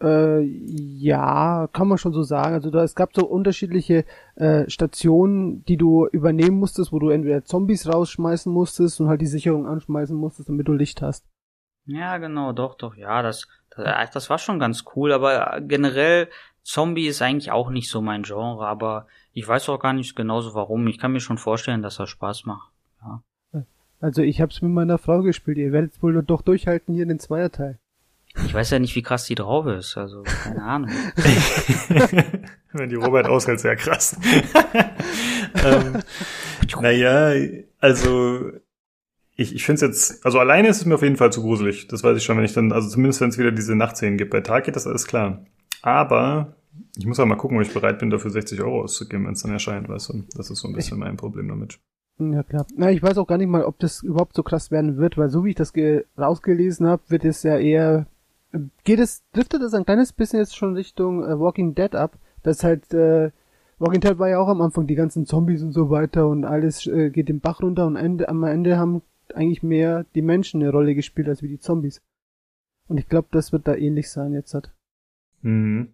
Äh, 0.00 0.42
ja, 0.42 1.68
kann 1.72 1.88
man 1.88 1.98
schon 1.98 2.12
so 2.12 2.22
sagen. 2.22 2.54
Also 2.54 2.70
da, 2.70 2.84
es 2.84 2.94
gab 2.94 3.14
so 3.14 3.26
unterschiedliche 3.26 4.04
äh, 4.36 4.68
Stationen, 4.70 5.64
die 5.64 5.76
du 5.76 6.06
übernehmen 6.06 6.58
musstest, 6.58 6.92
wo 6.92 6.98
du 6.98 7.08
entweder 7.08 7.44
Zombies 7.44 7.92
rausschmeißen 7.92 8.52
musstest 8.52 9.00
und 9.00 9.08
halt 9.08 9.20
die 9.20 9.26
Sicherung 9.26 9.66
anschmeißen 9.66 10.16
musstest, 10.16 10.48
damit 10.48 10.68
du 10.68 10.72
Licht 10.72 11.02
hast. 11.02 11.26
Ja, 11.86 12.18
genau, 12.18 12.52
doch, 12.52 12.76
doch, 12.76 12.94
ja, 12.96 13.22
das, 13.22 13.48
das, 13.74 14.10
das 14.10 14.30
war 14.30 14.38
schon 14.38 14.58
ganz 14.58 14.84
cool, 14.94 15.10
aber 15.10 15.60
generell 15.62 16.28
Zombie 16.62 17.06
ist 17.06 17.22
eigentlich 17.22 17.50
auch 17.50 17.70
nicht 17.70 17.88
so 17.88 18.02
mein 18.02 18.24
Genre, 18.24 18.66
aber 18.66 19.06
ich 19.32 19.46
weiß 19.46 19.68
auch 19.68 19.78
gar 19.78 19.92
nicht 19.92 20.16
genauso 20.16 20.54
warum. 20.54 20.86
Ich 20.86 20.98
kann 20.98 21.12
mir 21.12 21.20
schon 21.20 21.38
vorstellen, 21.38 21.82
dass 21.82 21.96
das 21.96 22.08
Spaß 22.10 22.44
macht. 22.44 22.72
Ja. 23.02 23.22
Also 24.00 24.22
ich 24.22 24.40
hab's 24.40 24.62
mit 24.62 24.70
meiner 24.70 24.98
Frau 24.98 25.22
gespielt. 25.22 25.58
Ihr 25.58 25.72
werdet 25.72 26.02
wohl 26.02 26.22
doch 26.22 26.42
durchhalten 26.42 26.94
hier 26.94 27.02
in 27.02 27.08
den 27.08 27.20
Zweierteil. 27.20 27.78
Ich 28.44 28.54
weiß 28.54 28.70
ja 28.70 28.78
nicht, 28.78 28.94
wie 28.94 29.02
krass 29.02 29.24
die 29.24 29.34
drauf 29.34 29.66
ist. 29.66 29.96
Also 29.96 30.22
keine 30.22 30.62
Ahnung. 30.62 30.90
Wenn 32.72 32.90
die 32.90 32.96
Robert 32.96 33.26
aushält, 33.26 33.60
sehr 33.60 33.76
krass. 33.76 34.16
ähm, 35.64 36.02
naja, 36.80 37.32
also 37.80 38.52
ich, 39.34 39.54
ich 39.54 39.64
finde 39.64 39.86
es 39.86 40.10
jetzt, 40.10 40.26
also 40.26 40.38
alleine 40.38 40.68
ist 40.68 40.78
es 40.78 40.84
mir 40.84 40.94
auf 40.94 41.02
jeden 41.02 41.16
Fall 41.16 41.32
zu 41.32 41.42
gruselig. 41.42 41.88
Das 41.88 42.04
weiß 42.04 42.16
ich 42.16 42.24
schon, 42.24 42.36
wenn 42.36 42.44
ich 42.44 42.52
dann, 42.52 42.72
also 42.72 42.88
zumindest 42.88 43.20
wenn 43.20 43.30
es 43.30 43.38
wieder 43.38 43.52
diese 43.52 43.74
Nachtszenen 43.74 44.18
gibt. 44.18 44.30
Bei 44.30 44.40
Tag 44.40 44.64
geht 44.64 44.76
das 44.76 44.86
alles 44.86 45.06
klar. 45.06 45.44
Aber 45.82 46.56
ich 46.96 47.06
muss 47.06 47.20
auch 47.20 47.26
mal 47.26 47.36
gucken, 47.36 47.56
ob 47.56 47.62
ich 47.62 47.72
bereit 47.72 47.98
bin, 47.98 48.10
dafür 48.10 48.30
60 48.30 48.60
Euro 48.60 48.82
auszugeben, 48.82 49.26
wenn 49.26 49.32
es 49.32 49.42
dann 49.42 49.52
erscheint, 49.52 49.88
weißt 49.88 50.10
du. 50.10 50.24
Das 50.36 50.50
ist 50.50 50.60
so 50.60 50.68
ein 50.68 50.74
bisschen 50.74 50.98
mein 50.98 51.16
Problem 51.16 51.48
damit. 51.48 51.78
Ja, 52.18 52.42
klar. 52.42 52.66
Na, 52.76 52.90
ich 52.90 53.02
weiß 53.02 53.18
auch 53.18 53.26
gar 53.26 53.38
nicht 53.38 53.48
mal, 53.48 53.64
ob 53.64 53.78
das 53.78 54.02
überhaupt 54.02 54.34
so 54.34 54.42
krass 54.42 54.70
werden 54.70 54.96
wird, 54.96 55.16
weil 55.16 55.28
so 55.28 55.44
wie 55.44 55.50
ich 55.50 55.54
das 55.54 55.72
rausgelesen 56.18 56.86
habe, 56.86 57.02
wird 57.08 57.24
es 57.24 57.44
ja 57.44 57.56
eher, 57.58 58.06
geht 58.84 58.98
es, 58.98 59.22
driftet 59.32 59.62
es 59.62 59.74
ein 59.74 59.84
kleines 59.84 60.12
bisschen 60.12 60.40
jetzt 60.40 60.56
schon 60.56 60.74
Richtung 60.74 61.22
äh, 61.22 61.38
Walking 61.38 61.74
Dead 61.74 61.94
ab, 61.94 62.18
das 62.42 62.64
halt, 62.64 62.92
äh, 62.92 63.30
Walking 63.78 64.00
Dead 64.00 64.18
war 64.18 64.28
ja 64.28 64.40
auch 64.40 64.48
am 64.48 64.60
Anfang 64.60 64.88
die 64.88 64.96
ganzen 64.96 65.26
Zombies 65.26 65.62
und 65.62 65.70
so 65.70 65.90
weiter 65.90 66.26
und 66.26 66.44
alles 66.44 66.86
äh, 66.88 67.10
geht 67.10 67.28
den 67.28 67.40
Bach 67.40 67.62
runter 67.62 67.86
und 67.86 67.94
Ende, 67.94 68.28
am 68.28 68.42
Ende 68.42 68.78
haben 68.78 69.02
eigentlich 69.34 69.62
mehr 69.62 70.04
die 70.16 70.22
Menschen 70.22 70.60
eine 70.60 70.72
Rolle 70.72 70.96
gespielt 70.96 71.28
als 71.28 71.42
wie 71.42 71.48
die 71.48 71.60
Zombies. 71.60 72.02
Und 72.88 72.98
ich 72.98 73.08
glaube, 73.08 73.28
das 73.30 73.52
wird 73.52 73.68
da 73.68 73.74
ähnlich 73.74 74.10
sein 74.10 74.32
jetzt 74.32 74.54
hat. 74.54 74.72
Mhm. 75.42 75.88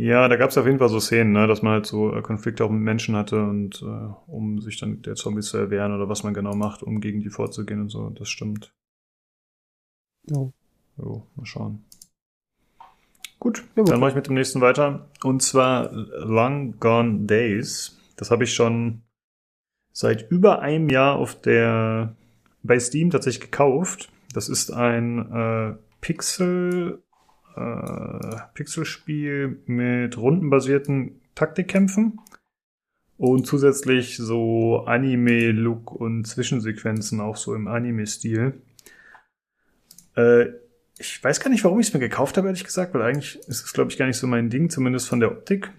Ja, 0.00 0.28
da 0.28 0.36
gab 0.36 0.48
es 0.48 0.56
auf 0.56 0.64
jeden 0.64 0.78
Fall 0.78 0.88
so 0.88 0.98
Szenen, 0.98 1.32
ne, 1.32 1.46
dass 1.46 1.60
man 1.60 1.74
halt 1.74 1.84
so 1.84 2.16
äh, 2.16 2.22
Konflikte 2.22 2.64
auch 2.64 2.70
mit 2.70 2.80
Menschen 2.80 3.14
hatte 3.16 3.42
und 3.44 3.82
äh, 3.82 4.30
um 4.32 4.58
sich 4.62 4.80
dann 4.80 5.02
der 5.02 5.14
Zombies 5.14 5.48
zu 5.48 5.58
erwehren 5.58 5.94
oder 5.94 6.08
was 6.08 6.22
man 6.22 6.32
genau 6.32 6.54
macht, 6.54 6.82
um 6.82 7.02
gegen 7.02 7.20
die 7.20 7.28
vorzugehen 7.28 7.82
und 7.82 7.90
so. 7.90 8.08
Das 8.08 8.30
stimmt. 8.30 8.72
Ja. 10.26 10.50
Jo, 10.96 11.26
mal 11.36 11.44
schauen. 11.44 11.84
Gut, 13.40 13.62
ja, 13.76 13.82
dann 13.82 14.00
mache 14.00 14.10
ich 14.10 14.16
mit 14.16 14.26
dem 14.26 14.34
nächsten 14.36 14.62
weiter. 14.62 15.06
Und 15.22 15.42
zwar 15.42 15.92
Long 15.92 16.80
Gone 16.80 17.26
Days. 17.26 18.00
Das 18.16 18.30
habe 18.30 18.44
ich 18.44 18.54
schon 18.54 19.02
seit 19.92 20.30
über 20.30 20.60
einem 20.60 20.88
Jahr 20.88 21.16
auf 21.16 21.38
der 21.38 22.16
bei 22.62 22.80
Steam 22.80 23.10
tatsächlich 23.10 23.50
gekauft. 23.50 24.10
Das 24.32 24.48
ist 24.48 24.70
ein 24.70 25.30
äh, 25.30 25.74
Pixel 26.00 27.02
äh, 27.56 28.36
Pixelspiel 28.54 29.62
mit 29.66 30.16
rundenbasierten 30.16 31.20
Taktikkämpfen 31.34 32.20
und 33.16 33.46
zusätzlich 33.46 34.16
so 34.16 34.84
Anime-Look 34.86 35.92
und 35.92 36.24
Zwischensequenzen 36.26 37.20
auch 37.20 37.36
so 37.36 37.54
im 37.54 37.68
Anime-Stil. 37.68 38.54
Äh, 40.16 40.46
ich 40.98 41.22
weiß 41.22 41.40
gar 41.40 41.50
nicht, 41.50 41.64
warum 41.64 41.80
ich 41.80 41.88
es 41.88 41.94
mir 41.94 42.00
gekauft 42.00 42.36
habe, 42.36 42.48
ehrlich 42.48 42.64
gesagt, 42.64 42.92
weil 42.94 43.02
eigentlich 43.02 43.36
ist 43.46 43.64
es, 43.64 43.72
glaube 43.72 43.90
ich, 43.90 43.98
gar 43.98 44.06
nicht 44.06 44.18
so 44.18 44.26
mein 44.26 44.50
Ding, 44.50 44.68
zumindest 44.70 45.08
von 45.08 45.20
der 45.20 45.30
Optik. 45.30 45.70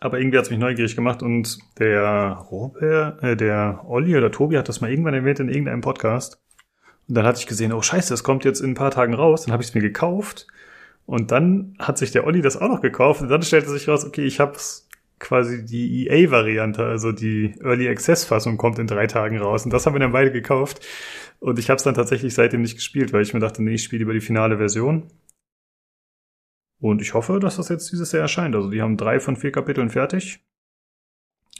aber 0.00 0.18
irgendwie 0.18 0.38
hat's 0.38 0.50
mich 0.50 0.58
neugierig 0.58 0.94
gemacht 0.94 1.22
und 1.22 1.58
der 1.78 2.46
Robert, 2.50 3.22
äh, 3.22 3.36
der 3.36 3.82
Olli 3.86 4.16
oder 4.16 4.30
Tobi 4.30 4.56
hat 4.56 4.68
das 4.68 4.80
mal 4.80 4.90
irgendwann 4.90 5.14
erwähnt 5.14 5.40
in 5.40 5.48
irgendeinem 5.48 5.80
Podcast. 5.80 6.38
Und 7.08 7.14
dann 7.14 7.24
hatte 7.24 7.38
ich 7.38 7.46
gesehen, 7.46 7.72
oh 7.72 7.82
scheiße, 7.82 8.10
das 8.10 8.24
kommt 8.24 8.44
jetzt 8.44 8.60
in 8.60 8.70
ein 8.70 8.74
paar 8.74 8.90
Tagen 8.90 9.14
raus. 9.14 9.44
Dann 9.44 9.52
habe 9.52 9.62
ich 9.62 9.70
es 9.70 9.74
mir 9.74 9.82
gekauft. 9.82 10.46
Und 11.06 11.30
dann 11.30 11.76
hat 11.78 11.98
sich 11.98 12.10
der 12.10 12.26
Olli 12.26 12.42
das 12.42 12.56
auch 12.56 12.68
noch 12.68 12.80
gekauft. 12.80 13.22
Und 13.22 13.28
dann 13.28 13.42
stellte 13.42 13.70
sich 13.70 13.88
raus, 13.88 14.04
okay, 14.04 14.24
ich 14.24 14.40
hab's 14.40 14.88
quasi 15.18 15.64
die 15.64 16.08
EA-Variante, 16.08 16.84
also 16.84 17.10
die 17.12 17.54
Early 17.62 17.88
Access-Fassung 17.88 18.58
kommt 18.58 18.78
in 18.78 18.86
drei 18.86 19.06
Tagen 19.06 19.38
raus. 19.38 19.64
Und 19.64 19.72
das 19.72 19.86
haben 19.86 19.94
wir 19.94 20.00
dann 20.00 20.12
beide 20.12 20.32
gekauft. 20.32 20.84
Und 21.38 21.58
ich 21.58 21.70
habe 21.70 21.76
es 21.76 21.84
dann 21.84 21.94
tatsächlich 21.94 22.34
seitdem 22.34 22.62
nicht 22.62 22.76
gespielt, 22.76 23.12
weil 23.12 23.22
ich 23.22 23.32
mir 23.32 23.40
dachte, 23.40 23.62
nee, 23.62 23.74
ich 23.74 23.84
spiele 23.84 24.02
über 24.02 24.12
die 24.12 24.20
finale 24.20 24.58
Version. 24.58 25.08
Und 26.80 27.00
ich 27.00 27.14
hoffe, 27.14 27.38
dass 27.40 27.56
das 27.56 27.68
jetzt 27.68 27.90
dieses 27.92 28.12
Jahr 28.12 28.22
erscheint. 28.22 28.54
Also 28.54 28.70
die 28.70 28.82
haben 28.82 28.96
drei 28.96 29.20
von 29.20 29.36
vier 29.36 29.52
Kapiteln 29.52 29.90
fertig. 29.90 30.44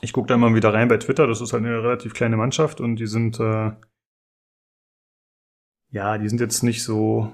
Ich 0.02 0.12
gucke 0.12 0.28
da 0.28 0.36
mal 0.36 0.54
wieder 0.54 0.74
rein 0.74 0.88
bei 0.88 0.98
Twitter. 0.98 1.26
Das 1.26 1.40
ist 1.40 1.52
halt 1.52 1.64
eine 1.64 1.82
relativ 1.82 2.12
kleine 2.12 2.36
Mannschaft 2.36 2.80
und 2.80 2.96
die 2.96 3.06
sind 3.06 3.40
äh, 3.40 3.72
ja, 5.90 6.18
die 6.18 6.28
sind 6.28 6.40
jetzt 6.40 6.62
nicht 6.62 6.82
so, 6.82 7.32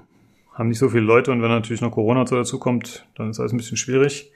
haben 0.53 0.69
nicht 0.69 0.79
so 0.79 0.89
viele 0.89 1.03
Leute 1.03 1.31
und 1.31 1.41
wenn 1.41 1.49
natürlich 1.49 1.81
noch 1.81 1.91
Corona 1.91 2.23
dazu 2.23 2.59
kommt, 2.59 3.05
dann 3.15 3.29
ist 3.29 3.39
alles 3.39 3.53
ein 3.53 3.57
bisschen 3.57 3.77
schwierig. 3.77 4.31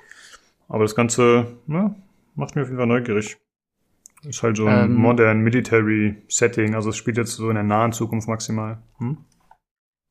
Aber 0.68 0.84
das 0.84 0.96
Ganze 0.96 1.58
ja, 1.68 1.96
macht 2.36 2.56
mich 2.56 2.64
auf 2.64 2.68
jeden 2.68 2.78
Fall 2.78 2.88
neugierig. 2.88 3.38
Ist 4.24 4.44
halt 4.44 4.58
so 4.58 4.66
ein 4.66 4.92
ähm, 4.92 4.96
modern 4.96 5.40
Military 5.42 6.16
Setting, 6.28 6.76
also 6.76 6.90
es 6.90 6.98
spielt 6.98 7.18
jetzt 7.18 7.34
so 7.34 7.50
in 7.50 7.56
der 7.56 7.64
nahen 7.64 7.94
Zukunft 7.94 8.28
maximal. 8.28 8.80
Hm? 8.98 9.18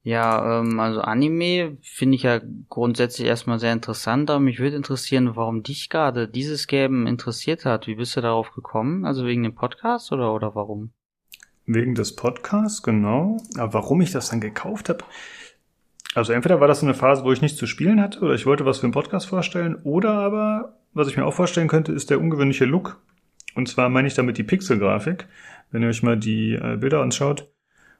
Ja, 0.07 0.60
ähm, 0.60 0.78
also 0.78 1.01
Anime 1.01 1.78
finde 1.83 2.15
ich 2.15 2.23
ja 2.23 2.41
grundsätzlich 2.68 3.26
erstmal 3.26 3.59
sehr 3.59 3.73
interessant, 3.73 4.31
aber 4.31 4.39
mich 4.39 4.60
würde 4.60 4.76
interessieren, 4.76 5.35
warum 5.35 5.65
dich 5.65 5.91
gerade 5.91 6.28
dieses 6.28 6.68
Game 6.68 7.09
interessiert 7.09 7.65
hat. 7.65 7.89
Wie 7.89 7.97
bist 7.97 8.17
du 8.17 8.20
darauf 8.20 8.52
gekommen? 8.52 9.05
Also 9.05 9.26
wegen 9.26 9.43
dem 9.43 9.57
Podcast 9.57 10.12
oder, 10.12 10.33
oder 10.33 10.55
warum? 10.55 10.93
Wegen 11.66 11.94
des 11.94 12.14
Podcasts, 12.14 12.82
genau. 12.82 13.38
Aber 13.58 13.74
warum 13.74 14.00
ich 14.00 14.12
das 14.12 14.30
dann 14.30 14.40
gekauft 14.40 14.88
habe? 14.88 15.04
Also 16.14 16.32
entweder 16.32 16.60
war 16.60 16.68
das 16.68 16.82
eine 16.82 16.94
Phase, 16.94 17.24
wo 17.24 17.32
ich 17.32 17.42
nichts 17.42 17.58
zu 17.58 17.66
spielen 17.66 18.00
hatte 18.00 18.20
oder 18.20 18.34
ich 18.34 18.46
wollte 18.46 18.64
was 18.64 18.78
für 18.78 18.84
einen 18.84 18.92
Podcast 18.92 19.26
vorstellen 19.26 19.76
oder 19.82 20.12
aber, 20.12 20.78
was 20.94 21.08
ich 21.08 21.16
mir 21.16 21.26
auch 21.26 21.34
vorstellen 21.34 21.68
könnte, 21.68 21.92
ist 21.92 22.08
der 22.08 22.20
ungewöhnliche 22.20 22.64
Look. 22.64 23.00
Und 23.54 23.68
zwar 23.68 23.88
meine 23.88 24.08
ich 24.08 24.14
damit 24.14 24.38
die 24.38 24.44
Pixelgrafik. 24.44 25.26
Wenn 25.70 25.82
ihr 25.82 25.88
euch 25.88 26.02
mal 26.02 26.16
die 26.16 26.54
äh, 26.54 26.76
Bilder 26.76 27.02
anschaut, 27.02 27.48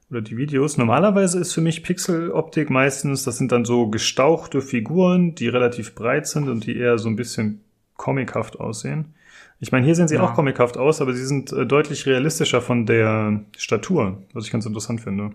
oder 0.09 0.21
die 0.21 0.37
Videos. 0.37 0.77
Normalerweise 0.77 1.39
ist 1.39 1.53
für 1.53 1.61
mich 1.61 1.83
Pixeloptik 1.83 2.69
meistens, 2.69 3.23
das 3.23 3.37
sind 3.37 3.51
dann 3.51 3.65
so 3.65 3.89
gestauchte 3.89 4.61
Figuren, 4.61 5.35
die 5.35 5.47
relativ 5.47 5.95
breit 5.95 6.27
sind 6.27 6.47
und 6.47 6.65
die 6.65 6.77
eher 6.77 6.97
so 6.97 7.09
ein 7.09 7.15
bisschen 7.15 7.61
comichaft 7.95 8.59
aussehen. 8.59 9.13
Ich 9.59 9.71
meine, 9.71 9.85
hier 9.85 9.95
sehen 9.95 10.07
sie 10.07 10.15
ja. 10.15 10.23
auch 10.23 10.35
comichaft 10.35 10.77
aus, 10.77 11.01
aber 11.01 11.13
sie 11.13 11.25
sind 11.25 11.51
äh, 11.51 11.65
deutlich 11.65 12.05
realistischer 12.05 12.61
von 12.61 12.85
der 12.85 13.43
Statur, 13.57 14.23
was 14.33 14.45
ich 14.45 14.51
ganz 14.51 14.65
interessant 14.65 15.01
finde. 15.01 15.31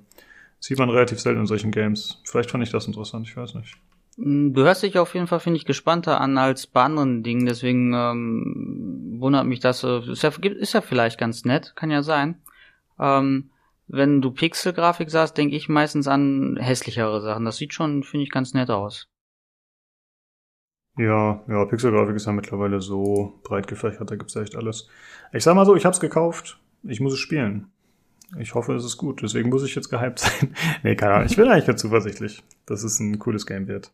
sieht 0.61 0.79
man 0.79 0.91
relativ 0.91 1.21
selten 1.21 1.41
in 1.41 1.47
solchen 1.47 1.73
Games. 1.73 2.21
Vielleicht 2.25 2.51
fand 2.51 2.63
ich 2.63 2.71
das 2.71 2.87
interessant, 2.87 3.27
ich 3.27 3.37
weiß 3.37 3.55
nicht. 3.55 3.77
Mm, 4.17 4.53
du 4.53 4.63
hörst 4.63 4.85
dich 4.85 4.99
auf 4.99 5.15
jeden 5.15 5.27
Fall, 5.27 5.41
finde 5.41 5.57
ich, 5.57 5.65
gespannter 5.65 6.21
an 6.21 6.39
als 6.39 6.67
bei 6.69 6.83
anderen 6.83 7.23
Dingen, 7.23 7.47
deswegen 7.47 7.93
ähm, 7.95 9.17
wundert 9.19 9.47
mich 9.47 9.61
das. 9.61 9.83
Äh, 9.83 10.11
ist 10.11 10.23
ja, 10.23 10.31
ist 10.31 10.75
ja 10.75 10.81
vielleicht 10.81 11.19
ganz 11.19 11.45
nett, 11.45 11.73
kann 11.75 11.91
ja 11.91 12.03
sein. 12.03 12.37
Ähm, 13.01 13.51
wenn 13.89 14.23
du 14.23 14.31
Pixelgrafik 14.31 15.11
sagst, 15.11 15.37
denke 15.37 15.57
ich 15.57 15.69
meistens 15.69 16.07
an 16.07 16.57
hässlichere 16.59 17.21
Sachen. 17.21 17.45
Das 17.45 17.57
sieht 17.57 17.75
schon, 17.75 18.05
finde 18.05 18.25
ich, 18.25 18.31
ganz 18.31 18.55
nett 18.55 18.71
aus. 18.71 19.09
Ja, 20.97 21.43
ja, 21.49 21.65
Pixelgrafik 21.65 22.17
ist 22.17 22.27
ja 22.27 22.33
mittlerweile 22.33 22.81
so 22.81 23.41
breit 23.45 23.67
gefächert, 23.67 24.11
da 24.11 24.17
gibt's 24.17 24.37
echt 24.37 24.57
alles. 24.57 24.89
Ich 25.33 25.43
sag 25.43 25.55
mal 25.55 25.65
so, 25.65 25.75
ich 25.75 25.87
hab's 25.87 26.01
gekauft, 26.01 26.61
ich 26.83 27.01
muss 27.01 27.15
es 27.15 27.19
spielen. 27.19 27.71
Ich 28.39 28.55
hoffe, 28.55 28.75
es 28.75 28.85
ist 28.85 28.97
gut, 28.97 29.23
deswegen 29.23 29.51
muss 29.51 29.65
ich 29.65 29.75
jetzt 29.75 29.89
gehypt 29.89 30.21
sein. 30.21 30.55
nee, 30.83 30.97
keine 30.97 31.15
Ahnung, 31.15 31.27
ich 31.27 31.37
bin 31.37 31.49
eigentlich 31.49 31.67
ganz 31.67 31.81
zuversichtlich, 31.81 32.43
dass 32.67 32.83
es 32.83 33.01
ein 33.01 33.19
cooles 33.19 33.47
Game 33.47 33.69
wird. 33.69 33.93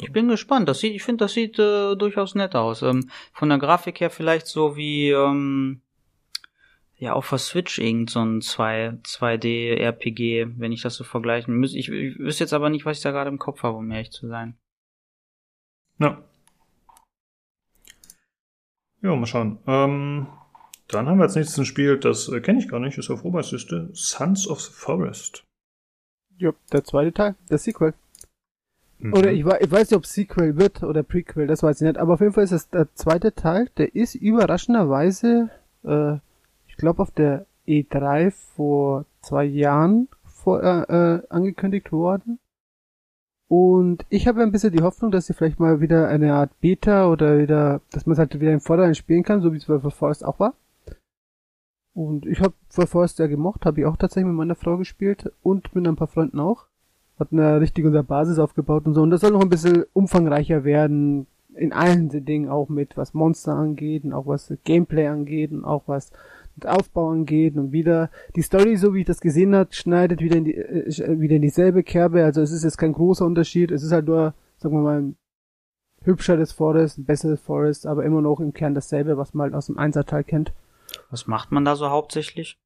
Ich 0.00 0.12
bin 0.12 0.28
gespannt. 0.28 0.68
Das 0.68 0.80
sieht, 0.80 0.94
ich 0.94 1.02
finde, 1.02 1.24
das 1.24 1.34
sieht 1.34 1.58
äh, 1.58 1.94
durchaus 1.94 2.34
nett 2.34 2.56
aus. 2.56 2.82
Ähm, 2.82 3.10
von 3.32 3.48
der 3.48 3.58
Grafik 3.58 4.00
her 4.00 4.10
vielleicht 4.10 4.46
so 4.46 4.76
wie 4.76 5.10
ähm, 5.10 5.82
ja 6.96 7.12
auf 7.12 7.28
der 7.28 7.38
Switch 7.38 7.78
irgend 7.78 8.10
so 8.10 8.20
ein 8.20 8.40
2, 8.40 8.98
2D 9.04 9.76
RPG, 9.76 10.46
wenn 10.56 10.72
ich 10.72 10.82
das 10.82 10.96
so 10.96 11.04
vergleichen 11.04 11.54
müsste. 11.54 11.78
Ich, 11.78 11.88
ich 11.88 12.18
wüsste 12.18 12.44
jetzt 12.44 12.52
aber 12.52 12.70
nicht, 12.70 12.84
was 12.84 12.96
ich 12.96 13.02
da 13.02 13.12
gerade 13.12 13.30
im 13.30 13.38
Kopf 13.38 13.62
habe, 13.62 13.76
um 13.76 13.90
ehrlich 13.90 14.10
zu 14.10 14.26
sein. 14.26 14.58
Ja. 15.98 16.22
Ja, 19.02 19.14
mal 19.14 19.26
schauen. 19.26 19.58
Ähm, 19.66 20.26
dann 20.88 21.06
haben 21.06 21.18
wir 21.18 21.24
als 21.24 21.36
nächstes 21.36 21.58
ein 21.58 21.66
Spiel, 21.66 21.98
das 21.98 22.28
äh, 22.28 22.40
kenne 22.40 22.58
ich 22.58 22.68
gar 22.68 22.80
nicht, 22.80 22.96
ist 22.96 23.10
auf 23.10 23.24
Roberts 23.24 23.52
Liste. 23.52 23.90
Sons 23.92 24.48
of 24.48 24.60
the 24.60 24.72
Forest. 24.72 25.44
Ja, 26.38 26.52
der 26.72 26.84
zweite 26.84 27.12
Teil, 27.12 27.34
der 27.50 27.58
Sequel. 27.58 27.94
Mhm. 28.98 29.12
Oder 29.12 29.32
ich, 29.32 29.40
ich, 29.40 29.70
weiß 29.70 29.90
nicht, 29.90 29.96
ob 29.96 30.06
Sequel 30.06 30.56
wird 30.56 30.82
oder 30.82 31.02
Prequel, 31.02 31.46
das 31.46 31.62
weiß 31.62 31.80
ich 31.80 31.86
nicht. 31.86 31.98
Aber 31.98 32.14
auf 32.14 32.20
jeden 32.20 32.32
Fall 32.32 32.44
ist 32.44 32.52
das 32.52 32.70
der 32.70 32.94
zweite 32.94 33.34
Teil, 33.34 33.68
der 33.76 33.94
ist 33.94 34.14
überraschenderweise 34.14 35.50
äh, 35.84 36.18
ich 36.66 36.76
glaube 36.76 37.02
auf 37.02 37.10
der 37.12 37.46
E3 37.66 38.30
vor 38.30 39.04
zwei 39.20 39.44
Jahren 39.44 40.08
vor, 40.24 40.62
äh, 40.62 40.82
äh, 40.82 41.22
angekündigt 41.28 41.92
worden. 41.92 42.38
Und 43.48 44.06
ich 44.08 44.26
habe 44.26 44.42
ein 44.42 44.52
bisschen 44.52 44.72
die 44.72 44.82
Hoffnung, 44.82 45.10
dass 45.10 45.26
sie 45.26 45.34
vielleicht 45.34 45.60
mal 45.60 45.80
wieder 45.80 46.08
eine 46.08 46.34
Art 46.34 46.58
Beta 46.60 47.10
oder 47.10 47.38
wieder, 47.38 47.82
dass 47.90 48.06
man 48.06 48.14
es 48.14 48.18
halt 48.18 48.38
wieder 48.40 48.52
im 48.52 48.60
Vordergrund 48.60 48.96
spielen 48.96 49.22
kann, 49.22 49.42
so 49.42 49.52
wie 49.52 49.58
es 49.58 49.66
bei 49.66 49.78
Forest 49.78 50.24
auch 50.24 50.40
war. 50.40 50.54
Und 51.94 52.26
ich 52.26 52.40
habe 52.40 52.54
For 52.68 52.86
Forest 52.86 53.18
sehr 53.18 53.28
gemocht, 53.28 53.64
habe 53.64 53.80
ich 53.80 53.86
auch 53.86 53.96
tatsächlich 53.96 54.26
mit 54.26 54.36
meiner 54.36 54.56
Frau 54.56 54.76
gespielt 54.76 55.32
und 55.42 55.74
mit 55.74 55.86
ein 55.86 55.96
paar 55.96 56.08
Freunden 56.08 56.40
auch. 56.40 56.66
Hat 57.18 57.28
eine 57.30 57.60
richtige 57.60 57.86
unsere 57.86 58.02
Basis 58.02 58.40
aufgebaut 58.40 58.86
und 58.86 58.94
so. 58.94 59.02
Und 59.02 59.10
das 59.10 59.20
soll 59.20 59.30
noch 59.30 59.42
ein 59.42 59.48
bisschen 59.48 59.84
umfangreicher 59.92 60.64
werden, 60.64 61.28
in 61.54 61.72
allen 61.72 62.08
Dingen, 62.08 62.48
auch 62.48 62.68
mit 62.68 62.96
was 62.96 63.14
Monster 63.14 63.54
angeht 63.54 64.02
und 64.02 64.12
auch 64.12 64.26
was 64.26 64.52
Gameplay 64.64 65.06
angeht 65.06 65.52
und 65.52 65.64
auch 65.64 65.84
was 65.86 66.10
Aufbau 66.64 67.10
angeht 67.10 67.56
und 67.56 67.72
wieder 67.72 68.10
die 68.36 68.42
Story, 68.42 68.76
so 68.76 68.94
wie 68.94 69.00
ich 69.00 69.06
das 69.06 69.20
gesehen 69.20 69.54
hat, 69.54 69.74
schneidet 69.74 70.20
wieder 70.20 70.36
in 70.36 70.44
die, 70.44 70.54
äh, 70.54 71.20
wieder 71.20 71.36
in 71.36 71.42
dieselbe 71.42 71.82
Kerbe. 71.82 72.24
Also 72.24 72.40
es 72.40 72.52
ist 72.52 72.64
jetzt 72.64 72.78
kein 72.78 72.92
großer 72.92 73.24
Unterschied. 73.24 73.70
Es 73.70 73.82
ist 73.82 73.92
halt 73.92 74.06
nur, 74.06 74.34
sagen 74.58 74.74
wir 74.74 74.82
mal, 74.82 75.00
ein 75.00 75.16
hübscheres 76.02 76.52
Forest, 76.52 76.98
ein 76.98 77.04
besseres 77.04 77.40
Forest, 77.40 77.86
aber 77.86 78.04
immer 78.04 78.20
noch 78.20 78.40
im 78.40 78.52
Kern 78.52 78.74
dasselbe, 78.74 79.16
was 79.16 79.34
man 79.34 79.44
halt 79.44 79.54
aus 79.54 79.66
dem 79.66 79.78
Einserteil 79.78 80.22
kennt. 80.22 80.52
Was 81.10 81.26
macht 81.26 81.50
man 81.50 81.64
da 81.64 81.76
so 81.76 81.90
hauptsächlich? 81.90 82.58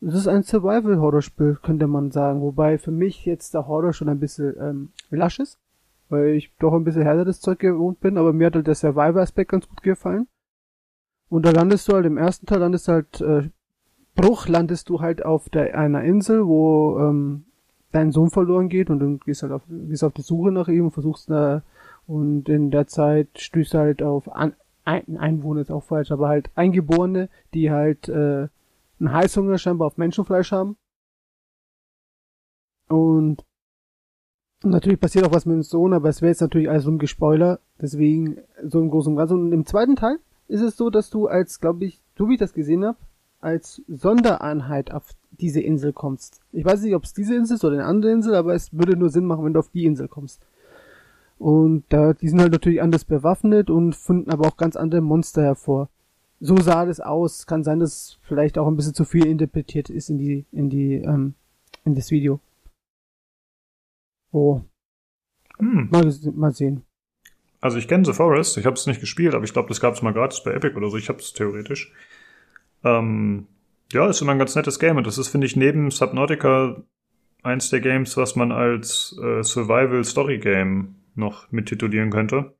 Es 0.00 0.14
ist 0.14 0.28
ein 0.28 0.42
Survival-Horror-Spiel, 0.42 1.58
könnte 1.62 1.86
man 1.86 2.10
sagen. 2.10 2.40
Wobei 2.40 2.78
für 2.78 2.90
mich 2.90 3.24
jetzt 3.24 3.54
der 3.54 3.66
Horror 3.66 3.92
schon 3.92 4.08
ein 4.08 4.20
bisschen 4.20 4.54
ähm, 4.60 4.92
lasch 5.10 5.38
ist, 5.38 5.58
weil 6.08 6.28
ich 6.34 6.52
doch 6.58 6.74
ein 6.74 6.84
bisschen 6.84 7.02
härteres 7.02 7.40
Zeug 7.40 7.58
gewohnt 7.58 8.00
bin, 8.00 8.18
aber 8.18 8.32
mir 8.32 8.46
hat 8.46 8.54
halt 8.54 8.66
der 8.66 8.74
Survival-Aspekt 8.74 9.50
ganz 9.50 9.68
gut 9.68 9.82
gefallen. 9.82 10.28
Und 11.34 11.44
da 11.44 11.50
landest 11.50 11.88
du 11.88 11.94
halt 11.94 12.06
im 12.06 12.16
ersten 12.16 12.46
Teil, 12.46 12.60
landest 12.60 12.86
halt, 12.86 13.20
äh, 13.20 13.50
Bruch, 14.14 14.46
landest 14.46 14.88
du 14.88 15.00
halt 15.00 15.24
auf 15.24 15.48
der, 15.48 15.76
einer 15.76 16.04
Insel, 16.04 16.46
wo 16.46 16.96
ähm, 17.00 17.46
dein 17.90 18.12
Sohn 18.12 18.30
verloren 18.30 18.68
geht 18.68 18.88
und 18.88 19.00
du 19.00 19.18
gehst 19.18 19.42
halt 19.42 19.50
auf, 19.50 19.62
gehst 19.68 20.04
auf 20.04 20.12
die 20.12 20.22
Suche 20.22 20.52
nach 20.52 20.68
ihm 20.68 20.84
und 20.84 20.90
versuchst 20.92 21.28
da, 21.28 21.64
und 22.06 22.48
in 22.48 22.70
der 22.70 22.86
Zeit 22.86 23.26
stößt 23.36 23.74
du 23.74 23.78
halt 23.78 24.00
auf 24.00 24.32
An 24.32 24.54
ein 24.84 25.16
Einwohner 25.16 25.62
ist 25.62 25.72
auch 25.72 25.82
falsch, 25.82 26.12
aber 26.12 26.28
halt 26.28 26.52
Eingeborene, 26.54 27.28
die 27.52 27.72
halt 27.72 28.08
äh, 28.08 28.46
einen 29.00 29.12
Heißhunger 29.12 29.58
scheinbar 29.58 29.88
auf 29.88 29.96
Menschenfleisch 29.96 30.52
haben. 30.52 30.76
Und 32.88 33.42
natürlich 34.62 35.00
passiert 35.00 35.26
auch 35.26 35.32
was 35.32 35.46
mit 35.46 35.54
dem 35.54 35.62
Sohn, 35.64 35.94
aber 35.94 36.10
es 36.10 36.22
wäre 36.22 36.30
jetzt 36.30 36.42
natürlich 36.42 36.70
alles 36.70 36.86
um 36.86 37.00
Gespoiler, 37.00 37.58
deswegen 37.80 38.38
so 38.62 38.80
im 38.80 38.88
Großen 38.88 39.10
und 39.10 39.16
Ganzen. 39.16 39.46
Und 39.46 39.52
im 39.52 39.66
zweiten 39.66 39.96
Teil 39.96 40.20
ist 40.48 40.60
es 40.60 40.76
so, 40.76 40.90
dass 40.90 41.10
du 41.10 41.26
als, 41.26 41.60
glaube 41.60 41.84
ich, 41.84 42.02
so 42.16 42.28
wie 42.28 42.34
ich 42.34 42.40
das 42.40 42.52
gesehen 42.52 42.84
habe, 42.84 42.98
als 43.40 43.82
Sondereinheit 43.88 44.92
auf 44.92 45.10
diese 45.32 45.60
Insel 45.60 45.92
kommst. 45.92 46.40
Ich 46.52 46.64
weiß 46.64 46.82
nicht, 46.82 46.94
ob 46.94 47.04
es 47.04 47.12
diese 47.12 47.34
Insel 47.34 47.56
ist 47.56 47.64
oder 47.64 47.74
eine 47.74 47.84
andere 47.84 48.12
Insel, 48.12 48.34
aber 48.34 48.54
es 48.54 48.72
würde 48.72 48.96
nur 48.96 49.10
Sinn 49.10 49.26
machen, 49.26 49.44
wenn 49.44 49.52
du 49.52 49.60
auf 49.60 49.70
die 49.70 49.84
Insel 49.84 50.08
kommst. 50.08 50.40
Und 51.38 51.84
da, 51.88 52.14
die 52.14 52.28
sind 52.28 52.40
halt 52.40 52.52
natürlich 52.52 52.80
anders 52.80 53.04
bewaffnet 53.04 53.68
und 53.68 53.94
finden 53.94 54.30
aber 54.30 54.46
auch 54.46 54.56
ganz 54.56 54.76
andere 54.76 55.00
Monster 55.00 55.42
hervor. 55.42 55.88
So 56.40 56.56
sah 56.56 56.86
das 56.86 57.00
aus. 57.00 57.46
Kann 57.46 57.64
sein, 57.64 57.80
dass 57.80 58.18
vielleicht 58.22 58.58
auch 58.58 58.66
ein 58.66 58.76
bisschen 58.76 58.94
zu 58.94 59.04
viel 59.04 59.26
interpretiert 59.26 59.90
ist 59.90 60.10
in 60.10 60.18
die, 60.18 60.46
in 60.52 60.70
die, 60.70 60.94
ähm, 60.94 61.34
in 61.84 61.94
das 61.94 62.10
Video. 62.10 62.40
Oh. 64.32 64.62
Hm. 65.58 65.88
Mal, 65.90 66.12
mal 66.34 66.52
sehen. 66.52 66.82
Also 67.64 67.78
ich 67.78 67.88
kenne 67.88 68.04
The 68.04 68.12
Forest, 68.12 68.58
ich 68.58 68.66
habe 68.66 68.74
es 68.74 68.86
nicht 68.86 69.00
gespielt, 69.00 69.34
aber 69.34 69.44
ich 69.44 69.54
glaube, 69.54 69.68
das 69.68 69.80
gab 69.80 69.94
es 69.94 70.02
mal 70.02 70.12
gratis 70.12 70.42
bei 70.42 70.52
Epic 70.52 70.76
oder 70.76 70.90
so. 70.90 70.98
Ich 70.98 71.08
habe 71.08 71.20
es 71.20 71.32
theoretisch. 71.32 71.90
Ähm, 72.84 73.46
ja, 73.90 74.06
ist 74.06 74.20
immer 74.20 74.32
ein 74.32 74.38
ganz 74.38 74.54
nettes 74.54 74.78
Game 74.78 74.98
und 74.98 75.06
das 75.06 75.16
ist, 75.16 75.28
finde 75.28 75.46
ich, 75.46 75.56
neben 75.56 75.90
Subnautica 75.90 76.82
eins 77.42 77.70
der 77.70 77.80
Games, 77.80 78.18
was 78.18 78.36
man 78.36 78.52
als 78.52 79.18
äh, 79.18 79.42
Survival 79.42 80.04
Story 80.04 80.36
Game 80.36 80.96
noch 81.14 81.50
mittitulieren 81.52 82.10
könnte. 82.10 82.54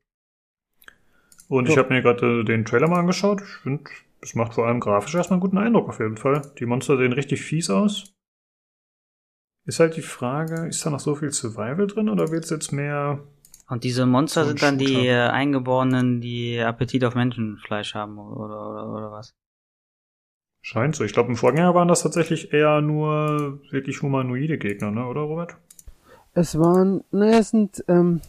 Und 1.49 1.69
ich 1.69 1.77
habe 1.77 1.93
mir 1.93 2.01
gerade 2.01 2.43
den 2.43 2.65
Trailer 2.65 2.89
mal 2.89 3.01
angeschaut. 3.01 3.43
Ich 3.43 3.57
finde, 3.57 3.85
es 4.23 4.35
macht 4.35 4.55
vor 4.55 4.67
allem 4.67 4.81
grafisch 4.81 5.15
erstmal 5.15 5.35
einen 5.35 5.43
guten 5.43 5.59
Eindruck 5.59 5.91
auf 5.91 6.01
jeden 6.01 6.17
Fall. 6.17 6.41
Die 6.59 6.65
Monster 6.65 6.97
sehen 6.97 7.13
richtig 7.13 7.43
fies 7.43 7.69
aus. 7.69 8.15
Ist 9.67 9.81
halt 9.81 9.99
die 9.99 10.03
Frage, 10.03 10.67
ist 10.67 10.87
da 10.87 10.89
noch 10.89 11.01
so 11.01 11.15
viel 11.15 11.31
Survival 11.31 11.89
drin 11.89 12.09
oder 12.09 12.31
wird 12.31 12.45
es 12.45 12.51
jetzt 12.51 12.73
mehr. 12.73 13.23
Und 13.69 13.85
diese 13.85 14.07
Monster 14.07 14.43
so 14.43 14.49
sind 14.49 14.63
dann 14.63 14.79
die 14.79 15.07
äh, 15.07 15.29
Eingeborenen, 15.29 16.21
die 16.21 16.59
Appetit 16.59 17.05
auf 17.05 17.15
Menschenfleisch 17.15 17.95
haben 17.95 18.19
oder, 18.19 18.71
oder, 18.71 18.89
oder 18.89 19.13
was? 19.13 19.35
Scheint 20.61 20.97
so. 20.97 21.05
Ich 21.05 21.13
glaube, 21.13 21.31
im 21.31 21.37
Vorgänger 21.37 21.75
waren 21.75 21.89
das 21.89 22.03
tatsächlich 22.03 22.53
eher 22.53 22.81
nur 22.81 23.61
wirklich 23.71 24.03
humanoide 24.03 24.59
Gegner, 24.59 24.91
ne? 24.91 25.07
oder 25.07 25.23
Robert? 25.23 25.57
Es 26.33 26.59
waren, 26.59 27.05
naja, 27.11 27.39
es 27.39 27.51
sind, 27.51 27.85
ähm, 27.87 28.21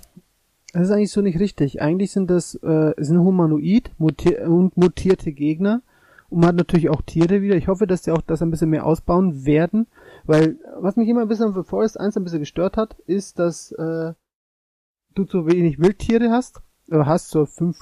das 0.73 0.83
ist 0.83 0.91
eigentlich 0.91 1.11
so 1.11 1.21
nicht 1.21 1.39
richtig. 1.39 1.81
Eigentlich 1.81 2.11
sind 2.11 2.29
das 2.29 2.55
äh, 2.55 2.93
sind 2.97 3.19
humanoid 3.19 3.91
mutier 3.97 4.49
und 4.49 4.75
mutierte 4.77 5.31
Gegner. 5.31 5.81
Und 6.29 6.41
man 6.41 6.49
hat 6.49 6.55
natürlich 6.55 6.89
auch 6.89 7.01
Tiere 7.01 7.41
wieder. 7.41 7.55
Ich 7.55 7.67
hoffe, 7.67 7.87
dass 7.87 8.01
die 8.01 8.11
auch 8.11 8.21
das 8.21 8.41
ein 8.41 8.51
bisschen 8.51 8.69
mehr 8.69 8.85
ausbauen 8.85 9.45
werden. 9.45 9.87
Weil 10.25 10.57
was 10.79 10.97
mich 10.97 11.07
immer 11.07 11.21
ein 11.21 11.27
bisschen 11.27 11.53
für 11.53 11.63
Forest 11.63 11.99
1 11.99 12.17
ein 12.17 12.23
bisschen 12.23 12.39
gestört 12.39 12.77
hat, 12.77 12.97
ist, 13.05 13.39
dass 13.39 13.71
äh, 13.71 14.13
du 15.15 15.25
zu 15.25 15.47
wenig 15.47 15.79
Wildtiere 15.79 16.29
hast. 16.29 16.61
Du 16.87 17.05
hast 17.05 17.29
so 17.29 17.45
fünf 17.45 17.77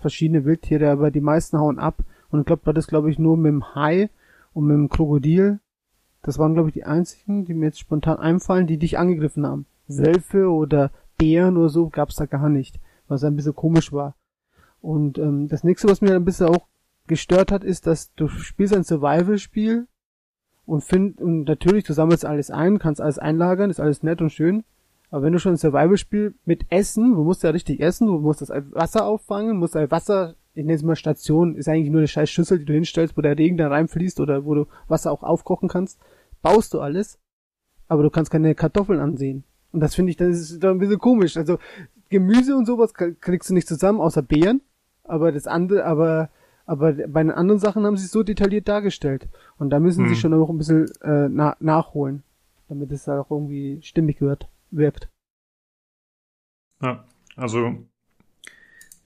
verschiedene 0.00 0.44
Wildtiere, 0.44 0.90
aber 0.90 1.10
die 1.10 1.20
meisten 1.20 1.58
hauen 1.58 1.78
ab. 1.78 1.98
Und 2.30 2.40
ich 2.40 2.46
glaube, 2.46 2.72
das 2.72 2.84
ist, 2.84 2.88
glaube 2.88 3.10
ich, 3.10 3.18
nur 3.18 3.36
mit 3.36 3.50
dem 3.50 3.74
Hai 3.74 4.10
und 4.54 4.66
mit 4.66 4.74
dem 4.74 4.88
Krokodil. 4.88 5.60
Das 6.22 6.38
waren, 6.38 6.54
glaube 6.54 6.70
ich, 6.70 6.74
die 6.74 6.84
einzigen, 6.84 7.44
die 7.44 7.54
mir 7.54 7.66
jetzt 7.66 7.78
spontan 7.78 8.18
einfallen, 8.18 8.66
die 8.66 8.78
dich 8.78 8.98
angegriffen 8.98 9.46
haben. 9.46 9.66
Wölfe 9.86 10.50
oder 10.50 10.90
Bären 11.18 11.56
oder 11.56 11.68
so 11.68 11.88
gab's 11.88 12.16
da 12.16 12.26
gar 12.26 12.48
nicht, 12.48 12.80
was 13.08 13.24
ein 13.24 13.36
bisschen 13.36 13.54
komisch 13.54 13.92
war. 13.92 14.14
Und 14.80 15.18
ähm, 15.18 15.48
das 15.48 15.64
nächste, 15.64 15.88
was 15.88 16.00
mir 16.00 16.14
ein 16.14 16.24
bisschen 16.24 16.48
auch 16.48 16.66
gestört 17.06 17.52
hat, 17.52 17.64
ist, 17.64 17.86
dass 17.86 18.12
du 18.14 18.28
spielst 18.28 18.74
ein 18.74 18.84
Survival-Spiel 18.84 19.86
und 20.64 20.82
find 20.82 21.20
und 21.20 21.44
natürlich 21.44 21.84
du 21.84 21.92
sammelst 21.92 22.24
alles 22.24 22.50
ein, 22.50 22.78
kannst 22.78 23.00
alles 23.00 23.18
einlagern, 23.18 23.70
ist 23.70 23.80
alles 23.80 24.02
nett 24.02 24.20
und 24.20 24.30
schön. 24.30 24.64
Aber 25.10 25.22
wenn 25.22 25.32
du 25.32 25.38
schon 25.38 25.54
ein 25.54 25.58
Survival-Spiel 25.58 26.34
mit 26.44 26.66
Essen, 26.70 27.14
du 27.14 27.22
musst 27.22 27.42
ja 27.42 27.50
richtig 27.50 27.80
essen, 27.80 28.06
du 28.06 28.18
musst 28.18 28.42
das 28.42 28.50
Wasser 28.50 29.06
auffangen, 29.06 29.56
musst 29.56 29.76
ein 29.76 29.90
Wasser, 29.90 30.34
ich 30.54 30.64
nenne 30.64 30.74
es 30.74 30.82
mal 30.82 30.96
Station, 30.96 31.54
ist 31.54 31.68
eigentlich 31.68 31.90
nur 31.90 32.00
eine 32.00 32.08
scheiß 32.08 32.28
Schüssel, 32.28 32.58
die 32.58 32.64
du 32.64 32.72
hinstellst, 32.72 33.16
wo 33.16 33.22
der 33.22 33.38
Regen 33.38 33.56
da 33.56 33.68
reinfließt 33.68 34.20
oder 34.20 34.44
wo 34.44 34.54
du 34.54 34.66
Wasser 34.88 35.12
auch 35.12 35.22
aufkochen 35.22 35.68
kannst, 35.68 36.00
baust 36.42 36.74
du 36.74 36.80
alles, 36.80 37.18
aber 37.88 38.02
du 38.02 38.10
kannst 38.10 38.30
keine 38.30 38.54
Kartoffeln 38.54 39.00
ansehen. 39.00 39.44
Und 39.72 39.80
das 39.80 39.94
finde 39.94 40.10
ich, 40.10 40.16
das 40.16 40.36
ist 40.36 40.64
doch 40.64 40.70
ein 40.70 40.78
bisschen 40.78 40.98
komisch. 40.98 41.36
Also 41.36 41.58
Gemüse 42.08 42.56
und 42.56 42.66
sowas 42.66 42.94
kriegst 42.94 43.50
du 43.50 43.54
nicht 43.54 43.68
zusammen, 43.68 44.00
außer 44.00 44.22
Beeren. 44.22 44.62
Aber 45.04 45.32
das 45.32 45.46
andere, 45.46 45.84
aber, 45.84 46.30
aber 46.64 46.92
bei 46.92 47.22
den 47.22 47.30
anderen 47.30 47.60
Sachen 47.60 47.84
haben 47.84 47.96
sie 47.96 48.06
es 48.06 48.10
so 48.10 48.22
detailliert 48.22 48.68
dargestellt. 48.68 49.28
Und 49.58 49.70
da 49.70 49.78
müssen 49.78 50.04
hm. 50.04 50.08
sie 50.08 50.16
schon 50.16 50.32
noch 50.32 50.48
ein 50.48 50.58
bisschen 50.58 50.86
äh, 51.02 51.28
na 51.28 51.56
nachholen, 51.60 52.22
damit 52.68 52.90
es 52.90 53.08
auch 53.08 53.30
irgendwie 53.30 53.80
stimmig 53.82 54.20
wird, 54.20 54.48
wirkt. 54.70 55.08
Ja, 56.82 57.04
also 57.36 57.86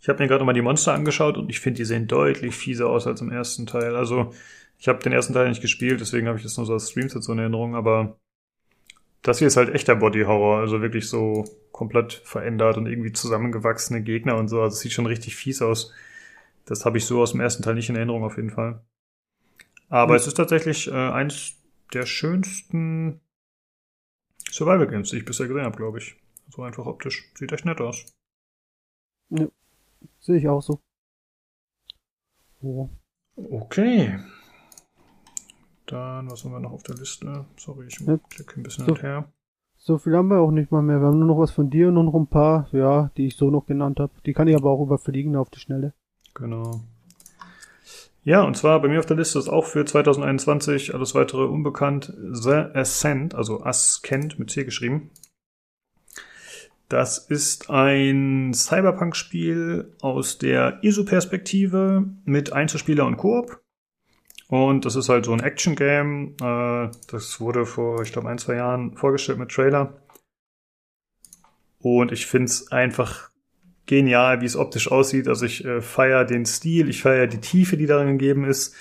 ich 0.00 0.08
habe 0.08 0.22
mir 0.22 0.28
gerade 0.28 0.44
mal 0.44 0.52
die 0.52 0.62
Monster 0.62 0.94
angeschaut 0.94 1.36
und 1.36 1.50
ich 1.50 1.60
finde, 1.60 1.78
die 1.78 1.84
sehen 1.84 2.06
deutlich 2.06 2.54
fieser 2.54 2.88
aus 2.88 3.06
als 3.06 3.20
im 3.20 3.30
ersten 3.30 3.66
Teil. 3.66 3.94
Also 3.94 4.32
ich 4.78 4.88
habe 4.88 5.02
den 5.02 5.12
ersten 5.12 5.34
Teil 5.34 5.48
nicht 5.48 5.60
gespielt, 5.60 6.00
deswegen 6.00 6.26
habe 6.26 6.38
ich 6.38 6.42
das 6.42 6.56
nur 6.56 6.66
so 6.66 6.72
als 6.72 6.90
Streams 6.90 7.14
jetzt 7.14 7.26
so 7.26 7.32
in 7.32 7.38
Erinnerung, 7.38 7.74
aber 7.74 8.18
das 9.22 9.38
hier 9.38 9.48
ist 9.48 9.56
halt 9.56 9.74
echter 9.74 9.96
Body 9.96 10.22
Horror, 10.22 10.60
also 10.60 10.80
wirklich 10.80 11.08
so 11.08 11.44
komplett 11.72 12.14
verändert 12.24 12.78
und 12.78 12.86
irgendwie 12.86 13.12
zusammengewachsene 13.12 14.02
Gegner 14.02 14.36
und 14.36 14.48
so. 14.48 14.62
Also 14.62 14.74
es 14.74 14.80
sieht 14.80 14.92
schon 14.92 15.06
richtig 15.06 15.36
fies 15.36 15.60
aus. 15.60 15.92
Das 16.64 16.86
habe 16.86 16.98
ich 16.98 17.04
so 17.04 17.20
aus 17.20 17.32
dem 17.32 17.40
ersten 17.40 17.62
Teil 17.62 17.74
nicht 17.74 17.90
in 17.90 17.96
Erinnerung 17.96 18.24
auf 18.24 18.36
jeden 18.36 18.50
Fall. 18.50 18.82
Aber 19.90 20.12
mhm. 20.12 20.16
es 20.16 20.26
ist 20.26 20.34
tatsächlich 20.34 20.88
äh, 20.88 20.94
eins 20.94 21.56
der 21.92 22.06
schönsten 22.06 23.20
Survival 24.52 24.86
Games, 24.86 25.10
die 25.10 25.18
ich 25.18 25.24
bisher 25.24 25.48
gesehen 25.48 25.64
habe, 25.64 25.76
glaube 25.76 25.98
ich. 25.98 26.16
So 26.48 26.62
einfach 26.62 26.86
optisch. 26.86 27.30
Sieht 27.34 27.52
echt 27.52 27.64
nett 27.64 27.80
aus. 27.80 28.04
Ja, 29.30 29.46
sehe 30.18 30.38
ich 30.38 30.48
auch 30.48 30.62
so. 30.62 30.80
Oh. 32.62 32.88
Okay. 33.36 34.18
Dann, 35.86 36.30
was 36.30 36.44
haben 36.44 36.52
wir 36.52 36.60
noch 36.60 36.72
auf 36.72 36.82
der 36.82 36.96
Liste? 36.96 37.46
Sorry, 37.56 37.86
ich 37.86 37.98
ja. 38.00 38.18
klicke 38.28 38.60
ein 38.60 38.62
bisschen 38.62 38.86
so, 38.86 38.96
her. 38.96 39.32
So 39.76 39.98
viel 39.98 40.14
haben 40.16 40.28
wir 40.28 40.40
auch 40.40 40.50
nicht 40.50 40.70
mal 40.70 40.82
mehr. 40.82 41.00
Wir 41.00 41.06
haben 41.06 41.18
nur 41.18 41.28
noch 41.28 41.38
was 41.38 41.50
von 41.50 41.70
dir 41.70 41.88
und 41.88 41.94
noch 41.94 42.14
ein 42.14 42.26
paar, 42.26 42.68
ja, 42.72 43.10
die 43.16 43.26
ich 43.26 43.36
so 43.36 43.50
noch 43.50 43.66
genannt 43.66 43.98
habe. 43.98 44.12
Die 44.26 44.32
kann 44.32 44.46
ich 44.46 44.56
aber 44.56 44.70
auch 44.70 44.84
überfliegen 44.84 45.36
auf 45.36 45.50
die 45.50 45.58
Schnelle. 45.58 45.94
Genau. 46.34 46.82
Ja, 48.22 48.42
und 48.42 48.56
zwar 48.56 48.80
bei 48.82 48.88
mir 48.88 48.98
auf 48.98 49.06
der 49.06 49.16
Liste 49.16 49.38
ist 49.38 49.48
auch 49.48 49.64
für 49.64 49.84
2021 49.84 50.94
alles 50.94 51.14
weitere 51.14 51.44
unbekannt 51.44 52.12
The 52.32 52.66
Ascent, 52.74 53.34
also 53.34 53.62
Ascent 53.62 54.38
mit 54.38 54.50
C 54.50 54.64
geschrieben. 54.64 55.10
Das 56.90 57.18
ist 57.18 57.70
ein 57.70 58.52
Cyberpunk-Spiel 58.52 59.94
aus 60.02 60.38
der 60.38 60.82
ISO-Perspektive 60.82 62.04
mit 62.24 62.52
Einzelspieler 62.52 63.06
und 63.06 63.16
Koop. 63.16 63.62
Und 64.48 64.84
das 64.84 64.96
ist 64.96 65.08
halt 65.08 65.24
so 65.24 65.32
ein 65.32 65.40
Action-Game. 65.40 66.34
Äh, 66.42 66.90
das 67.06 67.40
wurde 67.40 67.64
vor, 67.64 68.02
ich 68.02 68.12
glaube, 68.12 68.28
ein, 68.28 68.38
zwei 68.38 68.56
Jahren 68.56 68.96
vorgestellt 68.96 69.38
mit 69.38 69.50
Trailer. 69.50 70.02
Und 71.78 72.10
ich 72.10 72.26
find's 72.26 72.72
einfach 72.72 73.29
genial, 73.90 74.40
wie 74.40 74.46
es 74.46 74.56
optisch 74.56 74.90
aussieht. 74.90 75.26
Also 75.26 75.44
ich 75.46 75.64
äh, 75.64 75.80
feiere 75.80 76.24
den 76.24 76.46
Stil, 76.46 76.88
ich 76.88 77.02
feiere 77.02 77.26
die 77.26 77.40
Tiefe, 77.40 77.76
die 77.76 77.86
darin 77.86 78.18
gegeben 78.18 78.44
ist. 78.44 78.76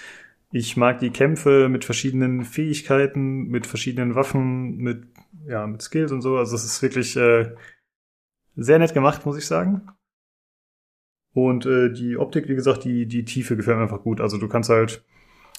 Ich 0.52 0.78
mag 0.78 1.00
die 1.00 1.10
Kämpfe 1.10 1.68
mit 1.68 1.84
verschiedenen 1.84 2.46
Fähigkeiten, 2.46 3.48
mit 3.48 3.66
verschiedenen 3.66 4.14
Waffen, 4.14 4.78
mit, 4.78 5.08
ja, 5.48 5.66
mit 5.66 5.82
Skills 5.82 6.12
und 6.12 6.22
so. 6.22 6.38
Also 6.38 6.56
es 6.56 6.64
ist 6.64 6.82
wirklich 6.84 7.18
äh, 7.18 7.56
sehr 8.56 8.78
nett 8.78 8.94
gemacht, 8.94 9.26
muss 9.26 9.38
ich 9.38 9.48
sagen. 9.48 9.82
Und 11.34 11.66
äh, 11.66 11.92
die 11.92 12.18
Optik, 12.18 12.48
wie 12.48 12.56
gesagt, 12.56 12.84
die, 12.84 13.08
die 13.08 13.26
Tiefe 13.26 13.58
gefällt 13.58 13.78
mir 13.78 13.84
einfach 13.84 14.04
gut. 14.04 14.22
Also 14.22 14.38
du 14.38 14.48
kannst 14.48 14.70
halt 14.70 15.04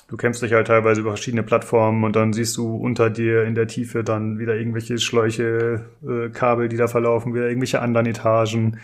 du 0.07 0.17
kämpfst 0.17 0.43
dich 0.43 0.53
halt 0.53 0.67
teilweise 0.67 1.01
über 1.01 1.11
verschiedene 1.11 1.45
Plattformen 1.45 2.05
und 2.05 2.17
dann 2.17 2.33
siehst 2.33 2.57
du 2.57 2.77
unter 2.77 3.11
dir 3.11 3.45
in 3.45 3.55
der 3.55 3.69
Tiefe 3.69 4.03
dann 4.03 4.39
wieder 4.39 4.57
irgendwelche 4.57 4.99
Schläuche, 4.99 5.87
äh, 6.05 6.29
Kabel, 6.31 6.69
die 6.69 6.77
da 6.77 6.89
verlaufen, 6.89 7.33
wieder 7.35 7.49
irgendwelche 7.49 7.81
anderen 7.81 8.07
Etagen 8.07 8.81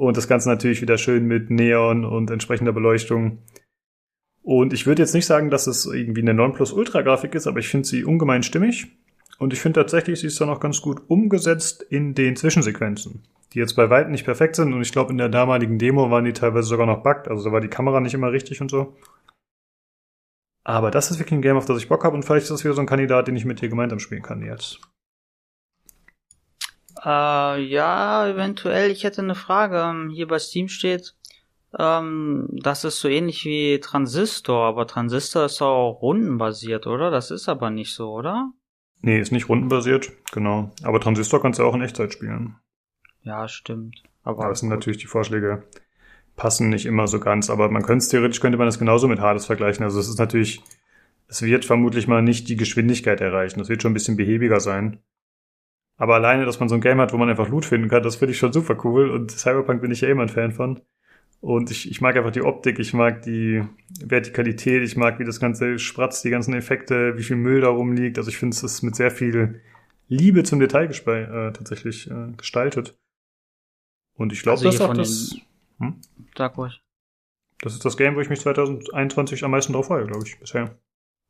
und 0.00 0.16
das 0.16 0.28
Ganze 0.28 0.48
natürlich 0.48 0.80
wieder 0.80 0.96
schön 0.96 1.26
mit 1.26 1.50
Neon 1.50 2.06
und 2.06 2.30
entsprechender 2.30 2.72
Beleuchtung. 2.72 3.42
Und 4.42 4.72
ich 4.72 4.86
würde 4.86 5.02
jetzt 5.02 5.12
nicht 5.12 5.26
sagen, 5.26 5.50
dass 5.50 5.66
es 5.66 5.84
irgendwie 5.84 6.22
eine 6.22 6.32
9 6.32 6.54
Plus 6.54 6.72
Ultra 6.72 7.02
Grafik 7.02 7.34
ist, 7.34 7.46
aber 7.46 7.58
ich 7.58 7.68
finde 7.68 7.86
sie 7.86 8.04
ungemein 8.04 8.42
stimmig. 8.42 8.86
Und 9.38 9.52
ich 9.52 9.60
finde 9.60 9.80
tatsächlich, 9.80 10.20
sie 10.20 10.28
ist 10.28 10.40
dann 10.40 10.48
auch 10.48 10.58
ganz 10.58 10.80
gut 10.80 11.02
umgesetzt 11.08 11.82
in 11.82 12.14
den 12.14 12.34
Zwischensequenzen, 12.34 13.24
die 13.52 13.58
jetzt 13.58 13.76
bei 13.76 13.90
weitem 13.90 14.12
nicht 14.12 14.24
perfekt 14.24 14.56
sind. 14.56 14.72
Und 14.72 14.80
ich 14.80 14.92
glaube, 14.92 15.12
in 15.12 15.18
der 15.18 15.28
damaligen 15.28 15.78
Demo 15.78 16.10
waren 16.10 16.24
die 16.24 16.32
teilweise 16.32 16.68
sogar 16.68 16.86
noch 16.86 17.02
bugged. 17.02 17.28
Also 17.28 17.44
da 17.44 17.52
war 17.52 17.60
die 17.60 17.68
Kamera 17.68 18.00
nicht 18.00 18.14
immer 18.14 18.32
richtig 18.32 18.62
und 18.62 18.70
so. 18.70 18.96
Aber 20.64 20.90
das 20.90 21.10
ist 21.10 21.18
wirklich 21.18 21.34
ein 21.34 21.42
Game, 21.42 21.58
auf 21.58 21.66
das 21.66 21.76
ich 21.76 21.88
Bock 21.88 22.04
habe 22.04 22.16
und 22.16 22.24
vielleicht 22.24 22.44
ist 22.44 22.50
das 22.50 22.64
wieder 22.64 22.74
so 22.74 22.80
ein 22.80 22.86
Kandidat, 22.86 23.28
den 23.28 23.36
ich 23.36 23.44
mit 23.44 23.60
dir 23.60 23.68
gemeinsam 23.68 23.98
spielen 23.98 24.22
kann 24.22 24.40
jetzt. 24.40 24.80
Äh, 27.04 27.62
ja, 27.62 28.26
eventuell. 28.28 28.90
Ich 28.90 29.04
hätte 29.04 29.22
eine 29.22 29.34
Frage. 29.34 29.78
Ähm, 29.78 30.10
hier 30.10 30.26
bei 30.26 30.38
Steam 30.38 30.68
steht, 30.68 31.14
ähm, 31.78 32.48
das 32.50 32.84
ist 32.84 33.00
so 33.00 33.08
ähnlich 33.08 33.44
wie 33.44 33.78
Transistor, 33.80 34.66
aber 34.66 34.86
Transistor 34.86 35.44
ist 35.44 35.62
auch 35.62 36.02
rundenbasiert, 36.02 36.86
oder? 36.86 37.10
Das 37.10 37.30
ist 37.30 37.48
aber 37.48 37.70
nicht 37.70 37.94
so, 37.94 38.12
oder? 38.12 38.52
Nee, 39.02 39.20
ist 39.20 39.32
nicht 39.32 39.48
rundenbasiert, 39.48 40.12
genau. 40.32 40.72
Aber 40.82 41.00
Transistor 41.00 41.40
kannst 41.40 41.58
du 41.58 41.64
auch 41.64 41.74
in 41.74 41.82
Echtzeit 41.82 42.12
spielen. 42.12 42.56
Ja, 43.22 43.48
stimmt. 43.48 44.02
Aber 44.24 44.48
das 44.48 44.60
sind 44.60 44.68
gut. 44.68 44.78
natürlich 44.78 44.98
die 44.98 45.06
Vorschläge 45.06 45.62
passen 46.36 46.70
nicht 46.70 46.86
immer 46.86 47.06
so 47.06 47.20
ganz, 47.20 47.50
aber 47.50 47.70
man 47.70 47.82
könnte 47.82 48.08
theoretisch 48.08 48.40
könnte 48.40 48.58
man 48.58 48.66
das 48.66 48.78
genauso 48.78 49.08
mit 49.08 49.20
Hades 49.20 49.46
vergleichen. 49.46 49.84
Also 49.84 50.00
es 50.00 50.08
ist 50.08 50.18
natürlich, 50.18 50.62
es 51.28 51.42
wird 51.42 51.64
vermutlich 51.64 52.08
mal 52.08 52.22
nicht 52.22 52.48
die 52.48 52.56
Geschwindigkeit 52.56 53.20
erreichen. 53.20 53.58
Das 53.58 53.68
wird 53.68 53.82
schon 53.82 53.90
ein 53.90 53.94
bisschen 53.94 54.16
behäbiger 54.16 54.60
sein. 54.60 55.00
Aber 56.00 56.14
alleine, 56.14 56.46
dass 56.46 56.58
man 56.60 56.70
so 56.70 56.76
ein 56.76 56.80
Game 56.80 56.98
hat, 56.98 57.12
wo 57.12 57.18
man 57.18 57.28
einfach 57.28 57.50
Loot 57.50 57.66
finden 57.66 57.88
kann, 57.88 58.02
das 58.02 58.16
finde 58.16 58.32
ich 58.32 58.38
schon 58.38 58.54
super 58.54 58.74
cool. 58.84 59.10
Und 59.10 59.32
Cyberpunk 59.32 59.82
bin 59.82 59.90
ich 59.90 60.00
ja 60.00 60.08
immer 60.08 60.22
ein 60.22 60.30
Fan 60.30 60.50
von. 60.50 60.80
Und 61.42 61.70
ich, 61.70 61.90
ich 61.90 62.00
mag 62.00 62.16
einfach 62.16 62.30
die 62.30 62.40
Optik, 62.40 62.78
ich 62.78 62.94
mag 62.94 63.20
die 63.20 63.62
Vertikalität, 64.02 64.82
ich 64.82 64.96
mag, 64.96 65.18
wie 65.18 65.26
das 65.26 65.40
Ganze 65.40 65.78
spratzt, 65.78 66.24
die 66.24 66.30
ganzen 66.30 66.54
Effekte, 66.54 67.18
wie 67.18 67.22
viel 67.22 67.36
Müll 67.36 67.60
da 67.60 67.68
rumliegt. 67.68 68.16
Also 68.16 68.30
ich 68.30 68.38
finde, 68.38 68.54
es 68.54 68.62
ist 68.62 68.80
mit 68.80 68.96
sehr 68.96 69.10
viel 69.10 69.60
Liebe 70.08 70.42
zum 70.42 70.58
Detail 70.58 70.86
äh, 70.86 71.52
tatsächlich 71.52 72.10
äh, 72.10 72.32
gestaltet. 72.34 72.98
Und 74.14 74.32
ich 74.32 74.42
glaube, 74.42 74.66
also 74.66 74.70
das 74.70 74.80
auch 74.80 74.94
das. 74.94 75.36
Hm? 75.80 76.00
Sag 76.34 76.56
ruhig. 76.56 76.82
Das 77.60 77.74
ist 77.74 77.84
das 77.84 77.98
Game, 77.98 78.16
wo 78.16 78.20
ich 78.20 78.30
mich 78.30 78.40
2021 78.40 79.44
am 79.44 79.50
meisten 79.50 79.74
drauf 79.74 79.88
freue, 79.88 80.06
glaube 80.06 80.24
ich, 80.26 80.38
bisher. 80.40 80.78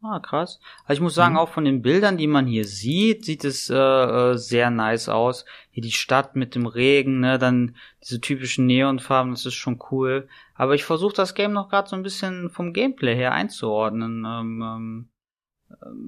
Ah, 0.03 0.19
krass. 0.19 0.61
Also 0.85 0.99
ich 0.99 1.03
muss 1.03 1.15
sagen, 1.15 1.35
mhm. 1.35 1.41
auch 1.41 1.51
von 1.51 1.67
den 1.67 1.83
Bildern, 1.83 2.17
die 2.17 2.27
man 2.27 2.47
hier 2.47 2.65
sieht, 2.65 3.25
sieht 3.27 3.45
es 3.45 3.69
äh, 3.69 3.77
äh, 3.77 4.37
sehr 4.39 4.71
nice 4.71 5.11
aus. 5.11 5.45
Hier 5.71 5.83
die 5.83 5.93
Stadt 5.93 6.37
mit 6.37 6.55
dem 6.55 6.65
Regen, 6.67 7.21
ne, 7.21 7.39
dann 7.39 7.77
diese 8.03 8.19
typischen 8.19 8.67
Neonfarben, 8.67 9.33
das 9.33 9.45
ist 9.45 9.55
schon 9.55 9.79
cool. 9.91 10.27
Aber 10.55 10.75
ich 10.75 10.85
versuche 10.85 11.15
das 11.15 11.35
Game 11.35 11.53
noch 11.53 11.69
gerade 11.69 11.89
so 11.89 11.97
ein 11.97 12.03
bisschen 12.03 12.49
vom 12.49 12.73
Gameplay 12.73 13.15
her 13.15 13.33
einzuordnen. 13.33 14.25
Ähm, 14.25 14.63
ähm, 14.63 15.09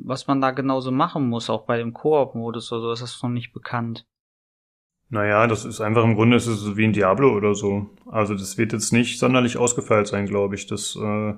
was 0.04 0.26
man 0.26 0.40
da 0.40 0.52
genauso 0.52 0.90
machen 0.90 1.28
muss, 1.28 1.50
auch 1.50 1.66
bei 1.66 1.76
dem 1.76 1.92
Koop-Modus 1.92 2.72
oder 2.72 2.80
so, 2.80 2.92
ist 2.92 3.02
das 3.02 3.22
noch 3.22 3.30
nicht 3.30 3.52
bekannt. 3.52 4.06
Naja, 5.10 5.46
das 5.46 5.66
ist 5.66 5.82
einfach 5.82 6.04
im 6.04 6.14
Grunde 6.14 6.38
ist 6.38 6.46
es 6.46 6.76
wie 6.76 6.84
ein 6.84 6.94
Diablo 6.94 7.36
oder 7.36 7.54
so. 7.54 7.90
Also 8.06 8.32
das 8.32 8.56
wird 8.56 8.72
jetzt 8.72 8.92
nicht 8.92 9.18
sonderlich 9.18 9.58
ausgefeilt 9.58 10.06
sein, 10.06 10.24
glaube 10.24 10.54
ich. 10.54 10.66
Das 10.66 10.96
äh, 10.96 11.34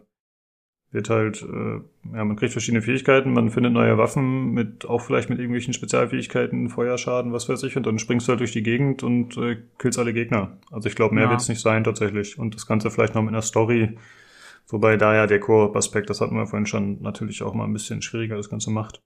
wird 0.94 1.10
halt, 1.10 1.42
äh, 1.42 1.80
ja, 2.16 2.24
man 2.24 2.36
kriegt 2.36 2.52
verschiedene 2.52 2.80
Fähigkeiten, 2.80 3.32
man 3.32 3.50
findet 3.50 3.72
neue 3.72 3.98
Waffen 3.98 4.52
mit, 4.52 4.86
auch 4.86 5.00
vielleicht 5.00 5.28
mit 5.28 5.40
irgendwelchen 5.40 5.74
Spezialfähigkeiten, 5.74 6.70
Feuerschaden, 6.70 7.32
was 7.32 7.48
weiß 7.48 7.64
ich, 7.64 7.76
und 7.76 7.84
dann 7.84 7.98
springst 7.98 8.28
du 8.28 8.30
halt 8.30 8.40
durch 8.40 8.52
die 8.52 8.62
Gegend 8.62 9.02
und 9.02 9.36
äh, 9.36 9.56
killst 9.78 9.98
alle 9.98 10.12
Gegner. 10.12 10.56
Also 10.70 10.88
ich 10.88 10.94
glaube, 10.94 11.16
mehr 11.16 11.24
ja. 11.24 11.30
wird 11.30 11.40
es 11.40 11.48
nicht 11.48 11.60
sein 11.60 11.82
tatsächlich. 11.82 12.38
Und 12.38 12.54
das 12.54 12.66
Ganze 12.66 12.92
vielleicht 12.92 13.16
noch 13.16 13.22
mit 13.22 13.34
einer 13.34 13.42
Story, 13.42 13.98
wobei 14.68 14.96
da 14.96 15.14
ja 15.14 15.26
der 15.26 15.40
Koop-Aspekt, 15.40 16.10
das 16.10 16.20
hatten 16.20 16.36
wir 16.36 16.46
vorhin 16.46 16.66
schon, 16.66 17.02
natürlich 17.02 17.42
auch 17.42 17.54
mal 17.54 17.64
ein 17.64 17.72
bisschen 17.72 18.00
schwieriger 18.00 18.36
das 18.36 18.48
Ganze 18.48 18.70
macht. 18.70 19.00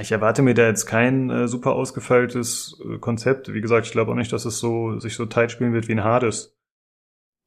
Ich 0.00 0.12
erwarte 0.12 0.42
mir 0.42 0.54
da 0.54 0.68
jetzt 0.68 0.86
kein 0.86 1.30
äh, 1.30 1.48
super 1.48 1.72
ausgefeiltes 1.72 2.80
äh, 2.88 2.98
Konzept. 2.98 3.52
Wie 3.52 3.60
gesagt, 3.60 3.86
ich 3.86 3.92
glaube 3.92 4.12
auch 4.12 4.16
nicht, 4.16 4.32
dass 4.32 4.44
es 4.44 4.60
so 4.60 5.00
sich 5.00 5.16
so 5.16 5.26
tight 5.26 5.50
spielen 5.50 5.74
wird 5.74 5.88
wie 5.88 5.92
ein 5.92 6.04
Hades. 6.04 6.56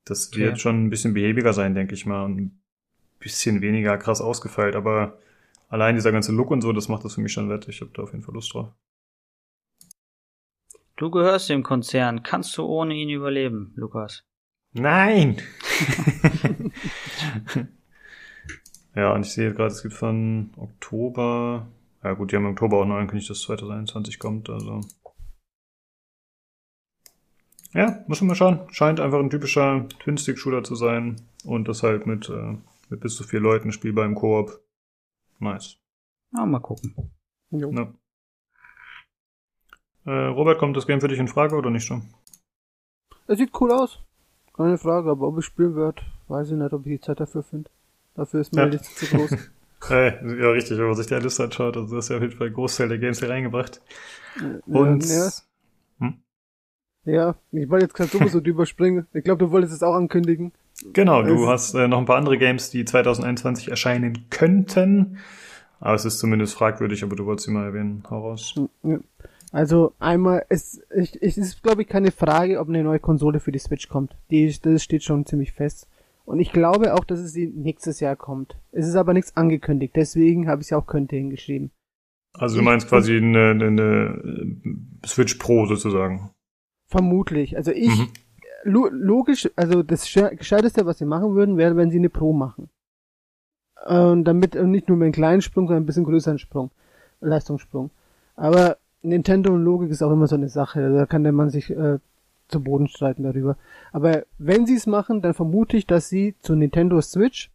Das 0.05 0.27
okay. 0.27 0.41
wird 0.41 0.59
schon 0.59 0.85
ein 0.85 0.89
bisschen 0.89 1.13
behäbiger 1.13 1.53
sein, 1.53 1.73
denke 1.73 1.95
ich 1.95 2.05
mal. 2.05 2.25
Und 2.25 2.51
bisschen 3.25 3.61
weniger 3.61 3.97
krass 3.97 4.21
ausgefeilt, 4.21 4.75
aber 4.75 5.17
allein 5.67 5.95
dieser 5.95 6.11
ganze 6.11 6.31
Look 6.31 6.51
und 6.51 6.61
so, 6.61 6.71
das 6.73 6.89
macht 6.89 7.03
das 7.03 7.15
für 7.15 7.21
mich 7.21 7.33
schon 7.33 7.49
wett. 7.49 7.67
Ich 7.67 7.81
habe 7.81 7.89
da 7.91 8.03
auf 8.03 8.11
jeden 8.11 8.23
Fall 8.23 8.35
Lust 8.35 8.53
drauf. 8.53 8.69
Du 10.95 11.09
gehörst 11.09 11.49
dem 11.49 11.63
Konzern. 11.63 12.21
Kannst 12.21 12.55
du 12.55 12.65
ohne 12.65 12.93
ihn 12.93 13.09
überleben, 13.09 13.73
Lukas? 13.75 14.23
Nein! 14.73 15.41
ja, 18.95 19.11
und 19.11 19.25
ich 19.25 19.33
sehe 19.33 19.53
gerade, 19.53 19.73
es 19.73 19.81
gibt 19.81 19.95
von 19.95 20.51
Oktober. 20.55 21.67
Ja 22.03 22.13
gut, 22.13 22.31
die 22.31 22.35
haben 22.35 22.45
im 22.45 22.51
Oktober 22.51 22.77
auch 22.77 22.85
noch 22.85 22.97
angekündigt, 22.97 23.31
dass 23.31 23.41
2021 23.41 24.19
kommt, 24.19 24.51
also. 24.51 24.81
Ja, 27.73 28.03
muss 28.07 28.21
man 28.21 28.27
mal 28.27 28.35
schauen. 28.35 28.59
Scheint 28.69 28.99
einfach 28.99 29.19
ein 29.19 29.31
typischer 29.31 29.89
Twin-Stick-Shooter 29.99 30.63
zu 30.63 30.75
sein. 30.75 31.21
Und 31.43 31.67
das 31.67 31.83
halt 31.83 32.07
mit 32.07 32.29
äh, 32.29 32.55
mit 32.95 33.01
bis 33.01 33.15
zu 33.15 33.23
vier 33.23 33.41
Leuten 33.41 33.71
spielbar 33.71 34.05
im 34.05 34.15
Koop. 34.15 34.61
Nice. 35.39 35.77
Ja, 36.33 36.45
mal 36.45 36.59
gucken. 36.59 36.95
Jo. 37.51 37.71
Ja. 37.71 37.93
Äh, 40.05 40.27
Robert, 40.27 40.59
kommt 40.59 40.77
das 40.77 40.87
Game 40.87 41.01
für 41.01 41.07
dich 41.07 41.19
in 41.19 41.27
Frage 41.27 41.55
oder 41.55 41.69
nicht 41.69 41.85
schon? 41.85 42.13
Es 43.27 43.37
sieht 43.37 43.51
cool 43.59 43.71
aus. 43.71 43.99
Keine 44.53 44.77
Frage, 44.77 45.09
aber 45.09 45.27
ob 45.27 45.39
ich 45.39 45.45
spielen 45.45 45.75
werde, 45.75 46.01
weiß 46.27 46.51
ich 46.51 46.57
nicht, 46.57 46.71
ob 46.71 46.85
ich 46.85 46.93
die 46.93 47.01
Zeit 47.01 47.19
dafür 47.19 47.43
finde. 47.43 47.69
Dafür 48.13 48.41
ist 48.41 48.53
mir 48.53 48.61
ja. 48.61 48.67
nichts 48.67 48.95
zu 48.95 49.07
groß. 49.07 49.31
hey, 49.87 50.39
ja, 50.39 50.49
richtig, 50.51 50.77
wenn 50.77 50.85
man 50.85 50.95
sich 50.95 51.07
die 51.07 51.15
Liste 51.15 51.43
anschaut, 51.43 51.75
also 51.75 51.95
das 51.95 52.05
ist 52.05 52.09
ja 52.09 52.15
auf 52.15 52.21
jeden 52.21 52.37
Fall 52.37 52.47
ein 52.47 52.53
Großteil 52.53 52.87
der 52.87 52.99
Games 52.99 53.19
hier 53.19 53.29
reingebracht. 53.29 53.81
Und. 54.67 55.05
Ja? 55.05 55.29
Ja 57.05 57.35
ich 57.51 57.69
wollte 57.69 57.85
jetzt 57.85 57.93
gerade 57.93 58.09
sowieso 58.09 58.39
drüber 58.41 58.65
springen. 58.65 59.07
Ich 59.13 59.23
glaube, 59.23 59.45
du 59.45 59.51
wolltest 59.51 59.73
es 59.73 59.83
auch 59.83 59.95
ankündigen. 59.95 60.51
Genau, 60.93 61.23
du 61.23 61.43
es 61.43 61.49
hast 61.49 61.73
äh, 61.73 61.87
noch 61.87 61.99
ein 61.99 62.05
paar 62.05 62.17
andere 62.17 62.37
Games, 62.37 62.69
die 62.69 62.83
2021 62.83 63.69
erscheinen 63.69 64.25
könnten. 64.29 65.19
Aber 65.79 65.95
es 65.95 66.05
ist 66.05 66.19
zumindest 66.19 66.55
fragwürdig, 66.55 67.03
aber 67.03 67.15
du 67.15 67.25
wolltest 67.25 67.47
sie 67.47 67.51
mal 67.51 67.65
erwähnen. 67.65 68.03
Hau 68.09 68.29
raus. 68.29 68.55
Also 69.51 69.93
einmal, 69.99 70.45
es, 70.49 70.81
ich, 70.95 71.21
es 71.21 71.37
ist, 71.37 71.63
glaube 71.63 71.83
ich, 71.83 71.87
keine 71.87 72.11
Frage, 72.11 72.59
ob 72.59 72.69
eine 72.69 72.83
neue 72.83 72.99
Konsole 72.99 73.39
für 73.39 73.51
die 73.51 73.59
Switch 73.59 73.87
kommt. 73.87 74.15
Die, 74.31 74.53
das 74.61 74.83
steht 74.83 75.03
schon 75.03 75.25
ziemlich 75.25 75.53
fest. 75.53 75.87
Und 76.25 76.39
ich 76.39 76.51
glaube 76.51 76.93
auch, 76.93 77.03
dass 77.03 77.19
es 77.19 77.31
sie 77.31 77.47
nächstes 77.47 77.99
Jahr 77.99 78.15
kommt. 78.15 78.57
Es 78.71 78.87
ist 78.87 78.95
aber 78.95 79.13
nichts 79.13 79.37
angekündigt, 79.37 79.95
deswegen 79.95 80.47
habe 80.47 80.61
ich 80.61 80.67
sie 80.67 80.75
auch 80.75 80.87
könnte 80.87 81.15
hingeschrieben. 81.15 81.71
Also 82.33 82.57
du 82.57 82.63
meinst 82.63 82.89
quasi 82.89 83.15
eine, 83.15 83.51
eine 83.51 84.57
Switch 85.05 85.35
Pro 85.35 85.67
sozusagen? 85.67 86.31
Vermutlich. 86.87 87.57
Also 87.57 87.71
ich, 87.71 87.89
mhm 87.89 88.09
logisch, 88.65 89.49
also 89.55 89.83
das 89.83 90.11
Gescheiteste, 90.11 90.85
was 90.85 90.97
sie 90.97 91.05
machen 91.05 91.35
würden, 91.35 91.57
wäre, 91.57 91.75
wenn 91.75 91.91
sie 91.91 91.99
eine 91.99 92.09
Pro 92.09 92.33
machen. 92.33 92.69
Und 93.85 94.23
damit 94.25 94.55
nicht 94.55 94.87
nur 94.87 94.97
mit 94.97 95.05
einem 95.05 95.13
kleinen 95.13 95.41
Sprung, 95.41 95.67
sondern 95.67 95.83
ein 95.83 95.85
bisschen 95.85 96.05
größeren 96.05 96.39
Sprung. 96.39 96.71
Leistungssprung. 97.21 97.91
Aber 98.35 98.77
Nintendo 99.01 99.53
und 99.53 99.63
Logik 99.63 99.91
ist 99.91 100.01
auch 100.01 100.11
immer 100.11 100.27
so 100.27 100.35
eine 100.35 100.49
Sache. 100.49 100.91
Da 100.91 101.05
kann 101.05 101.23
der 101.23 101.31
Mann 101.31 101.49
sich 101.49 101.69
äh, 101.69 101.99
zu 102.47 102.63
Boden 102.63 102.87
streiten 102.87 103.23
darüber. 103.23 103.57
Aber 103.91 104.23
wenn 104.37 104.65
sie 104.65 104.75
es 104.75 104.87
machen, 104.87 105.21
dann 105.21 105.33
vermute 105.33 105.77
ich, 105.77 105.85
dass 105.85 106.09
sie 106.09 106.35
zu 106.39 106.55
Nintendo 106.55 106.99
Switch 107.01 107.51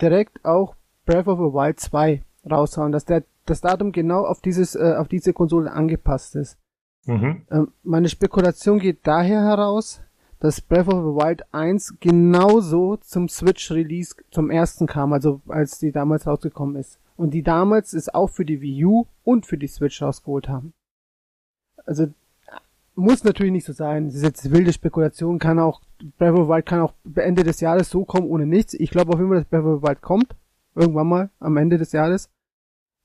direkt 0.00 0.44
auch 0.44 0.76
Breath 1.04 1.26
of 1.26 1.38
the 1.38 1.52
Wild 1.52 1.80
2 1.80 2.22
raushauen, 2.48 2.92
dass 2.92 3.04
der 3.04 3.24
das 3.46 3.60
Datum 3.60 3.90
genau 3.90 4.24
auf 4.24 4.40
dieses 4.40 4.76
äh, 4.76 4.94
auf 4.96 5.08
diese 5.08 5.32
Konsole 5.32 5.72
angepasst 5.72 6.36
ist. 6.36 6.56
Mhm. 7.06 7.42
Ähm, 7.50 7.72
meine 7.82 8.08
Spekulation 8.08 8.78
geht 8.78 9.06
daher 9.06 9.42
heraus, 9.42 10.00
dass 10.38 10.60
Breath 10.60 10.88
of 10.88 10.94
the 10.94 11.24
Wild 11.24 11.42
1 11.52 11.96
genauso 12.00 12.96
zum 12.96 13.28
Switch-Release 13.28 14.16
zum 14.30 14.50
ersten 14.50 14.86
kam, 14.86 15.12
also 15.12 15.40
als 15.48 15.78
die 15.78 15.92
damals 15.92 16.26
rausgekommen 16.26 16.76
ist. 16.76 16.98
Und 17.16 17.34
die 17.34 17.42
damals 17.42 17.92
es 17.92 18.08
auch 18.12 18.28
für 18.28 18.46
die 18.46 18.62
Wii 18.62 18.84
U 18.86 19.06
und 19.24 19.44
für 19.44 19.58
die 19.58 19.66
Switch 19.66 20.00
rausgeholt 20.00 20.48
haben. 20.48 20.72
Also 21.84 22.08
muss 22.94 23.24
natürlich 23.24 23.52
nicht 23.52 23.66
so 23.66 23.72
sein. 23.72 24.06
Das 24.06 24.14
ist 24.14 24.22
jetzt 24.22 24.50
wilde 24.50 24.72
Spekulation, 24.72 25.38
kann 25.38 25.58
auch, 25.58 25.82
Breath 26.18 26.32
of 26.32 26.46
the 26.46 26.48
Wild 26.48 26.66
kann 26.66 26.80
auch 26.80 26.94
Ende 27.14 27.44
des 27.44 27.60
Jahres 27.60 27.90
so 27.90 28.04
kommen 28.04 28.28
ohne 28.28 28.46
nichts. 28.46 28.74
Ich 28.74 28.90
glaube 28.90 29.12
auf 29.12 29.18
jeden 29.18 29.30
Fall, 29.30 29.40
dass 29.40 29.48
Breath 29.48 29.64
of 29.64 29.80
the 29.80 29.86
Wild 29.86 30.00
kommt. 30.00 30.34
Irgendwann 30.74 31.08
mal 31.08 31.30
am 31.40 31.56
Ende 31.56 31.78
des 31.78 31.92
Jahres. 31.92 32.30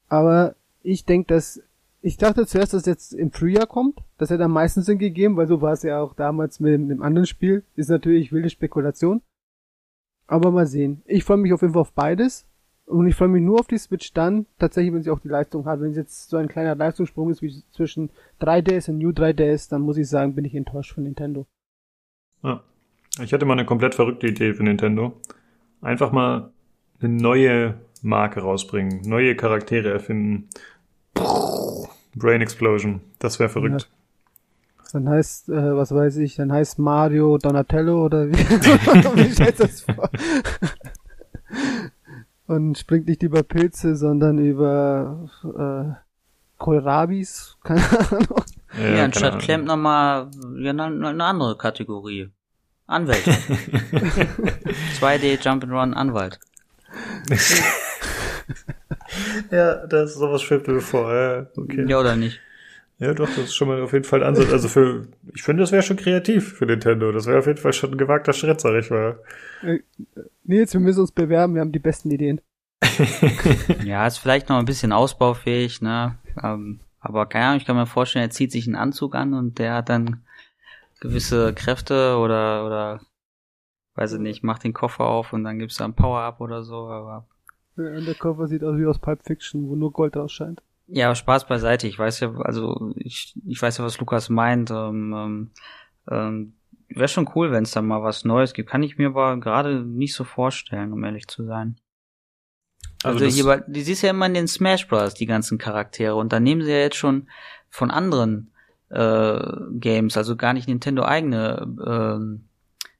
Aber 0.08 0.56
ich 0.82 1.06
denke, 1.06 1.34
dass 1.34 1.62
ich 2.06 2.18
dachte 2.18 2.46
zuerst, 2.46 2.72
dass 2.72 2.82
es 2.82 2.86
jetzt 2.86 3.14
im 3.14 3.32
Frühjahr 3.32 3.66
kommt. 3.66 3.98
Das 4.20 4.30
hätte 4.30 4.44
am 4.44 4.52
meisten 4.52 4.84
Sinn 4.84 5.00
gegeben, 5.00 5.38
weil 5.38 5.48
so 5.48 5.64
war 5.64 5.74
es 5.74 5.82
ja 5.82 6.00
auch 6.00 6.14
damals 6.14 6.60
mit 6.60 6.74
dem 6.74 7.02
anderen 7.02 7.26
Spiel. 7.26 7.64
Ist 7.76 7.90
natürlich 7.90 8.32
wilde 8.32 8.52
Spekulation. 8.52 9.24
Aber 10.28 10.52
mal 10.52 10.68
sehen. 10.68 11.02
Ich 11.06 11.24
freue 11.24 11.38
mich 11.38 11.52
auf 11.52 11.64
jeden 11.64 11.74
Fall 11.74 11.82
auf 11.82 11.94
beides. 11.94 12.46
Und 12.86 13.08
ich 13.08 13.16
freue 13.16 13.30
mich 13.30 13.42
nur 13.42 13.60
auf 13.60 13.66
die 13.66 13.80
Switch 13.80 14.14
dann, 14.14 14.46
tatsächlich, 14.60 14.94
wenn 14.94 15.02
sie 15.02 15.10
auch 15.10 15.20
die 15.20 15.30
Leistung 15.30 15.66
hat. 15.66 15.82
Wenn 15.82 15.90
es 15.90 15.98
jetzt 15.98 16.30
so 16.30 16.38
ein 16.38 16.48
kleiner 16.48 16.76
Leistungssprung 16.76 17.32
ist 17.32 17.42
wie 17.42 17.64
zwischen 17.72 18.12
3DS 18.40 18.92
und 18.92 19.00
New 19.00 19.10
3DS, 19.10 19.72
dann 19.72 19.82
muss 19.82 19.98
ich 19.98 20.08
sagen, 20.08 20.36
bin 20.36 20.46
ich 20.46 20.54
enttäuscht 20.54 20.94
von 20.94 21.06
Nintendo. 21.06 21.48
Ja. 22.44 22.62
Ich 23.20 23.34
hatte 23.34 23.46
mal 23.46 23.54
eine 23.54 23.66
komplett 23.66 23.96
verrückte 23.96 24.28
Idee 24.28 24.54
für 24.54 24.64
Nintendo. 24.64 25.14
Einfach 25.82 26.12
mal 26.12 26.52
eine 27.00 27.10
neue 27.10 27.80
Marke 28.04 28.42
rausbringen, 28.42 29.02
neue 29.10 29.36
Charaktere 29.36 29.90
erfinden. 29.90 30.50
Brain 32.16 32.42
Explosion. 32.42 33.02
Das 33.20 33.40
wäre 33.40 33.50
verrückt. 33.50 33.82
Ja. 33.82 33.88
Dann 34.94 35.10
heißt, 35.10 35.50
äh, 35.50 35.76
was 35.76 35.94
weiß 35.94 36.18
ich, 36.18 36.36
dann 36.36 36.52
heißt 36.52 36.80
Mario 36.80 37.38
Donatello 37.38 38.06
oder 38.06 38.30
wie, 38.30 38.34
wie 38.38 39.32
stellst 39.32 39.60
das 39.60 39.82
vor? 39.82 40.10
Und 42.48 42.78
springt 42.78 43.08
nicht 43.08 43.24
über 43.24 43.44
Pilze, 43.44 43.96
sondern 43.96 44.38
über 44.38 45.30
äh, 45.44 46.06
Kohlrabis, 46.58 47.58
keine 47.64 47.82
Ahnung. 47.82 48.44
Ja, 48.78 48.90
ja 48.90 49.04
anstatt 49.06 49.40
Klempner 49.40 49.76
mal 49.76 50.30
ja, 50.60 50.70
eine, 50.70 51.10
eine 51.10 51.24
andere 51.24 51.58
Kategorie. 51.58 52.30
Anwalt. 52.88 53.26
2D 55.00 55.42
Jump'n'Run 55.42 55.94
Anwalt. 55.94 56.40
ja, 59.52 59.86
das 59.88 60.12
ist 60.12 60.18
sowas 60.18 60.42
schwebt 60.42 60.68
mir 60.68 60.82
vor. 60.82 61.14
Ja, 61.14 61.48
okay. 61.56 61.86
ja, 61.88 62.00
oder 62.00 62.16
nicht? 62.16 62.40
Ja, 62.98 63.14
doch, 63.14 63.28
das 63.28 63.40
ist 63.40 63.56
schon 63.56 63.68
mal 63.68 63.82
auf 63.82 63.92
jeden 63.92 64.06
Fall 64.06 64.24
ein 64.24 64.30
Ansatz. 64.30 64.52
Also 64.54 64.70
für, 64.70 65.08
ich 65.34 65.44
finde, 65.44 65.62
das 65.62 65.72
wäre 65.72 65.84
schon 65.84 65.98
kreativ 65.98 66.54
für 66.54 66.66
Nintendo. 66.66 67.12
Das 67.12 67.26
wäre 67.26 67.40
auf 67.40 67.48
jeden 67.48 67.60
Fall 67.60 67.74
schon 67.74 67.92
ein 67.92 67.98
gewagter 67.98 68.32
Schritt, 68.32 68.62
sag 68.62 68.74
ich 68.76 68.90
mal. 68.90 69.20
Äh, 69.64 69.80
Nils, 70.44 70.74
wir 70.74 70.80
müssen 70.80 71.02
uns 71.02 71.12
bewerben, 71.12 71.56
wir 71.56 71.62
haben 71.62 71.74
die 71.74 71.80
besten 71.80 72.10
Ideen. 72.10 72.40
ja, 73.84 74.08
ist 74.08 74.20
vielleicht 74.20 74.48
noch 74.48 74.58
ein 74.58 74.66
bisschen 74.66 74.94
ausbaufähig, 74.94 75.82
ne? 75.82 76.18
Ähm, 76.42 76.80
aber 77.00 77.26
keine 77.26 77.46
Ahnung, 77.46 77.58
ich 77.58 77.66
kann 77.66 77.76
mir 77.76 77.86
vorstellen, 77.86 78.26
er 78.26 78.32
zieht 78.32 78.52
sich 78.52 78.66
einen 78.66 78.76
Anzug 78.76 79.14
an 79.16 79.34
und 79.34 79.60
der 79.60 79.76
hat 79.76 79.90
dann 79.90 80.24
gewisse 81.02 81.54
Kräfte 81.54 82.18
oder, 82.18 82.66
oder, 82.66 83.02
weiß 83.96 84.14
ich 84.14 84.20
nicht, 84.20 84.44
macht 84.44 84.64
den 84.64 84.74
Koffer 84.74 85.06
auf 85.06 85.34
und 85.34 85.44
dann 85.44 85.60
gibt's 85.60 85.78
da 85.78 85.86
ein 85.86 85.96
Power-Up 85.96 86.40
oder 86.40 86.64
so, 86.64 86.88
aber 86.88 87.28
der 87.78 88.16
Koffer 88.16 88.48
sieht 88.48 88.64
aus 88.64 88.78
wie 88.78 88.86
aus 88.86 89.00
Pulp 89.00 89.24
Fiction, 89.24 89.68
wo 89.68 89.76
nur 89.76 89.92
Gold 89.92 90.18
ausscheint. 90.18 90.62
Ja, 90.88 91.14
Spaß 91.16 91.48
beiseite. 91.48 91.88
Ich 91.88 91.98
weiß 91.98 92.20
ja, 92.20 92.34
also 92.38 92.94
ich, 92.98 93.36
ich 93.46 93.62
weiß 93.62 93.78
ja, 93.78 93.86
was 93.86 94.00
Lukas 94.00 94.30
meint. 94.30 94.72
Ähm, 94.72 95.14
ähm, 95.14 95.52
ähm 96.10 96.54
Wäre 96.88 97.08
schon 97.08 97.30
cool, 97.36 97.52
wenn 97.52 97.64
es 97.64 97.72
da 97.72 97.82
mal 97.82 98.04
was 98.04 98.26
Neues 98.26 98.54
gibt. 98.54 98.70
Kann 98.70 98.84
ich 98.84 98.98
mir 98.98 99.08
aber 99.08 99.40
gerade 99.40 99.84
nicht 99.84 100.14
so 100.14 100.24
vorstellen, 100.24 100.94
um 100.94 101.04
ehrlich 101.04 101.28
zu 101.28 101.44
sein. 101.44 101.78
Also, 103.04 103.26
also 103.26 103.36
hier 103.36 103.64
die 103.68 103.82
siehst 103.82 104.04
ja 104.04 104.12
immer 104.12 104.28
in 104.28 104.36
den 104.36 104.48
Smash 104.48 104.88
Bros. 104.88 105.16
die 105.16 105.26
ganzen 105.26 105.58
Charaktere 105.58 106.16
und 106.16 106.32
da 106.32 106.40
nehmen 106.40 106.62
sie 106.62 106.72
ja 106.72 106.78
jetzt 106.78 106.96
schon 106.96 107.28
von 107.70 107.92
anderen 107.92 108.52
äh, 108.90 109.40
Games, 109.74 110.16
also 110.16 110.36
gar 110.36 110.54
nicht 110.54 110.68
Nintendo 110.68 111.04
eigene 111.04 111.68
äh, 111.84 112.40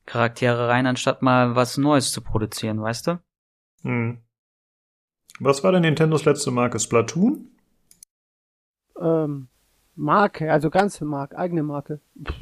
Charaktere 0.06 0.68
rein, 0.68 0.86
anstatt 0.88 1.22
mal 1.22 1.56
was 1.56 1.78
Neues 1.78 2.12
zu 2.12 2.22
produzieren, 2.22 2.82
weißt 2.82 3.08
du? 3.08 3.20
Hm. 3.84 4.20
Was 5.40 5.64
war 5.64 5.72
denn 5.72 5.82
Nintendos 5.82 6.26
letzte 6.26 6.52
Marke? 6.52 6.80
Splatoon? 6.80 7.50
Ähm, 9.00 9.48
Marke, 9.98 10.52
also 10.52 10.70
ganze 10.70 11.06
Marke, 11.06 11.38
eigene 11.38 11.64
Marke. 11.64 12.00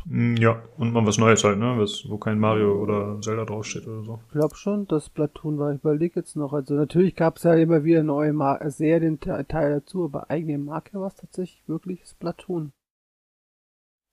Hm, 0.08 0.38
ja, 0.38 0.64
und 0.78 0.92
mal 0.92 1.06
was 1.06 1.18
Neues 1.18 1.44
halt, 1.44 1.60
ne? 1.60 1.76
Was, 1.78 2.04
wo 2.08 2.18
kein 2.18 2.40
Mario 2.40 2.82
oder 2.82 3.20
Zelda 3.22 3.46
draufsteht 3.46 3.88
oder 3.88 4.04
so. 4.04 4.20
Ich 4.28 4.34
glaube 4.34 4.56
schon, 4.56 4.88
dass 4.88 5.08
Splatoon 5.08 5.60
war. 5.60 5.72
Ich 5.72 5.80
überlege 5.80 6.20
jetzt 6.20 6.36
noch. 6.36 6.54
Also 6.54 6.74
natürlich 6.74 7.16
gab 7.16 7.38
es 7.38 7.44
ja 7.44 7.54
immer 7.54 7.84
wieder 7.84 8.04
neue 8.04 8.34
Mar 8.34 8.60
Serien 8.72 9.20
Teil 9.20 9.46
dazu, 9.72 10.06
aber 10.06 10.30
eigene 10.30 10.58
Marke 10.58 11.00
war 11.00 11.08
es 11.08 11.16
tatsächlich 11.16 11.64
wirklich 11.68 12.06
Splatoon. 12.06 12.72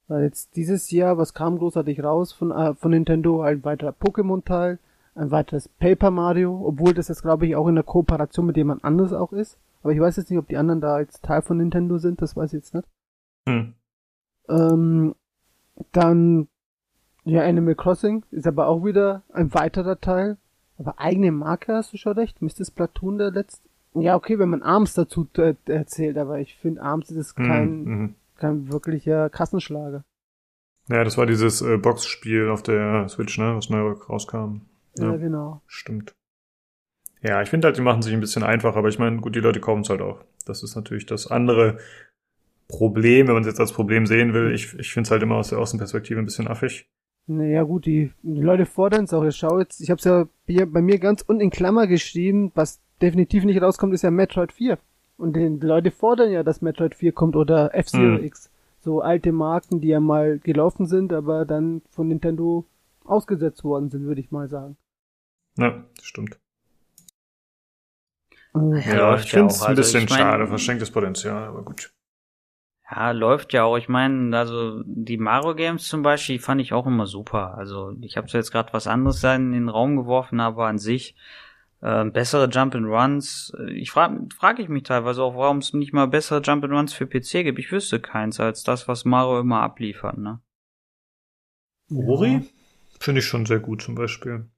Weil 0.08 0.24
jetzt 0.24 0.56
dieses 0.56 0.90
Jahr, 0.90 1.18
was 1.18 1.34
kam 1.34 1.58
großartig 1.58 2.02
raus 2.02 2.32
von, 2.32 2.50
äh, 2.50 2.74
von 2.74 2.90
Nintendo? 2.90 3.42
Ein 3.42 3.64
weiterer 3.64 3.92
Pokémon-Teil, 3.92 4.78
ein 5.14 5.30
weiteres 5.30 5.68
Paper 5.68 6.10
Mario, 6.10 6.60
obwohl 6.64 6.94
das 6.94 7.08
jetzt 7.08 7.22
glaube 7.22 7.46
ich 7.46 7.56
auch 7.56 7.68
in 7.68 7.74
der 7.74 7.84
Kooperation 7.84 8.46
mit 8.46 8.56
jemand 8.56 8.84
anderes 8.84 9.12
auch 9.12 9.32
ist. 9.32 9.58
Aber 9.82 9.92
ich 9.92 10.00
weiß 10.00 10.16
jetzt 10.16 10.30
nicht, 10.30 10.38
ob 10.38 10.48
die 10.48 10.56
anderen 10.56 10.80
da 10.80 11.00
jetzt 11.00 11.24
Teil 11.24 11.42
von 11.42 11.56
Nintendo 11.56 11.98
sind, 11.98 12.20
das 12.22 12.36
weiß 12.36 12.52
ich 12.52 12.58
jetzt 12.58 12.74
nicht. 12.74 12.86
Hm. 13.48 13.74
Ähm, 14.48 15.14
dann, 15.92 16.48
ja, 17.24 17.42
Animal 17.42 17.74
Crossing 17.74 18.24
ist 18.30 18.46
aber 18.46 18.66
auch 18.66 18.84
wieder 18.84 19.22
ein 19.32 19.54
weiterer 19.54 20.00
Teil. 20.00 20.36
Aber 20.76 20.98
eigene 20.98 21.32
Marke 21.32 21.74
hast 21.74 21.92
du 21.92 21.96
schon 21.96 22.12
recht. 22.12 22.42
Mr. 22.42 22.64
Splatoon 22.64 23.18
der 23.18 23.30
letzte. 23.30 23.68
Ja, 23.94 24.16
okay, 24.16 24.38
wenn 24.38 24.48
man 24.48 24.62
Arms 24.62 24.94
dazu 24.94 25.26
äh, 25.36 25.54
erzählt, 25.66 26.16
aber 26.16 26.40
ich 26.40 26.56
finde 26.56 26.82
Arms 26.82 27.10
ist 27.10 27.36
hm, 27.36 27.46
kein, 27.46 27.82
mhm 27.84 28.14
kein 28.40 28.72
wirklicher 28.72 29.30
Kassenschlager. 29.30 30.04
Ja, 30.88 31.04
das 31.04 31.16
war 31.16 31.26
dieses 31.26 31.62
äh, 31.62 31.76
Boxspiel 31.76 32.48
auf 32.48 32.62
der 32.64 33.08
Switch, 33.08 33.38
ne, 33.38 33.54
was 33.54 33.70
neu 33.70 33.92
rauskam. 33.92 34.62
Ja, 34.96 35.10
ja 35.10 35.16
genau. 35.16 35.62
Stimmt. 35.66 36.14
Ja, 37.22 37.42
ich 37.42 37.50
finde 37.50 37.66
halt, 37.66 37.76
die 37.76 37.82
machen 37.82 38.02
sich 38.02 38.14
ein 38.14 38.20
bisschen 38.20 38.42
einfach, 38.42 38.76
aber 38.76 38.88
ich 38.88 38.98
meine, 38.98 39.18
gut, 39.18 39.34
die 39.36 39.40
Leute 39.40 39.60
kaufen 39.60 39.82
es 39.82 39.90
halt 39.90 40.00
auch. 40.00 40.24
Das 40.46 40.62
ist 40.62 40.74
natürlich 40.74 41.06
das 41.06 41.26
andere 41.26 41.78
Problem, 42.68 43.26
wenn 43.26 43.34
man 43.34 43.42
es 43.42 43.48
jetzt 43.48 43.60
als 43.60 43.72
Problem 43.72 44.06
sehen 44.06 44.32
will. 44.32 44.52
Ich, 44.54 44.78
ich 44.78 44.92
finde 44.92 45.06
es 45.06 45.10
halt 45.10 45.22
immer 45.22 45.36
aus 45.36 45.50
der 45.50 45.58
Außenperspektive 45.58 46.18
ein 46.18 46.24
bisschen 46.24 46.48
affig. 46.48 46.88
Naja 47.26 47.62
gut, 47.62 47.86
die, 47.86 48.12
die 48.22 48.40
Leute 48.40 48.66
fordern 48.66 49.04
es 49.04 49.12
auch. 49.12 49.24
Ich 49.24 49.36
schau 49.36 49.60
jetzt, 49.60 49.80
ich 49.80 49.90
habe 49.90 49.98
es 49.98 50.04
ja 50.04 50.64
bei 50.64 50.80
mir 50.80 50.98
ganz 50.98 51.22
unten 51.22 51.42
in 51.42 51.50
Klammer 51.50 51.86
geschrieben, 51.86 52.50
was 52.54 52.80
definitiv 53.02 53.44
nicht 53.44 53.60
rauskommt, 53.60 53.94
ist 53.94 54.02
ja 54.02 54.10
Metroid 54.10 54.52
4. 54.52 54.78
Und 55.16 55.34
die 55.34 55.66
Leute 55.66 55.90
fordern 55.90 56.32
ja, 56.32 56.42
dass 56.42 56.62
Metroid 56.62 56.94
4 56.94 57.12
kommt 57.12 57.36
oder 57.36 57.74
F-Zero 57.74 58.18
mhm. 58.18 58.24
X. 58.24 58.50
So 58.80 59.02
alte 59.02 59.32
Marken, 59.32 59.80
die 59.80 59.88
ja 59.88 60.00
mal 60.00 60.38
gelaufen 60.38 60.86
sind, 60.86 61.12
aber 61.12 61.44
dann 61.44 61.82
von 61.90 62.08
Nintendo 62.08 62.64
ausgesetzt 63.04 63.62
worden 63.64 63.90
sind, 63.90 64.04
würde 64.04 64.22
ich 64.22 64.30
mal 64.30 64.48
sagen. 64.48 64.76
Ja, 65.56 65.84
das 65.96 66.04
stimmt. 66.04 66.38
Ja, 68.54 68.78
ja 68.78 69.16
ich 69.16 69.30
finde 69.30 69.46
es 69.52 69.62
ein 69.62 69.68
also 69.68 69.82
bisschen 69.82 70.04
ich 70.04 70.10
mein, 70.10 70.18
schade, 70.18 70.46
verschenktes 70.46 70.90
Potenzial, 70.90 71.44
aber 71.44 71.62
gut. 71.62 71.92
Ja, 72.90 73.12
läuft 73.12 73.52
ja 73.52 73.64
auch. 73.64 73.76
Ich 73.76 73.88
meine, 73.88 74.36
also 74.36 74.82
die 74.84 75.16
Mario 75.16 75.54
Games 75.54 75.86
zum 75.86 76.02
Beispiel, 76.02 76.36
die 76.36 76.42
fand 76.42 76.60
ich 76.60 76.72
auch 76.72 76.86
immer 76.86 77.06
super. 77.06 77.54
Also 77.56 77.92
ich 78.00 78.16
habe 78.16 78.26
jetzt 78.28 78.50
gerade 78.50 78.72
was 78.72 78.88
anderes 78.88 79.22
in 79.22 79.52
den 79.52 79.68
Raum 79.68 79.96
geworfen, 79.96 80.40
aber 80.40 80.66
an 80.66 80.78
sich 80.78 81.14
äh, 81.82 82.04
bessere 82.06 82.48
Jump 82.48 82.74
and 82.74 82.86
Runs. 82.86 83.52
Ich 83.68 83.92
frage 83.92 84.26
frag 84.36 84.58
ich 84.58 84.68
mich 84.68 84.82
teilweise 84.82 85.22
auch, 85.22 85.36
warum 85.36 85.58
es 85.58 85.72
nicht 85.72 85.92
mal 85.92 86.06
bessere 86.06 86.40
Jump 86.42 86.64
and 86.64 86.72
Runs 86.72 86.92
für 86.92 87.06
PC 87.06 87.44
gibt. 87.44 87.60
Ich 87.60 87.70
wüsste 87.70 88.00
keins 88.00 88.40
als 88.40 88.64
das, 88.64 88.88
was 88.88 89.04
Mario 89.04 89.40
immer 89.40 89.62
abliefert, 89.62 90.18
ne? 90.18 90.40
Ori? 91.92 92.32
Ja. 92.32 92.42
Finde 92.98 93.20
ich 93.20 93.26
schon 93.26 93.46
sehr 93.46 93.60
gut 93.60 93.82
zum 93.82 93.94
Beispiel. 93.94 94.50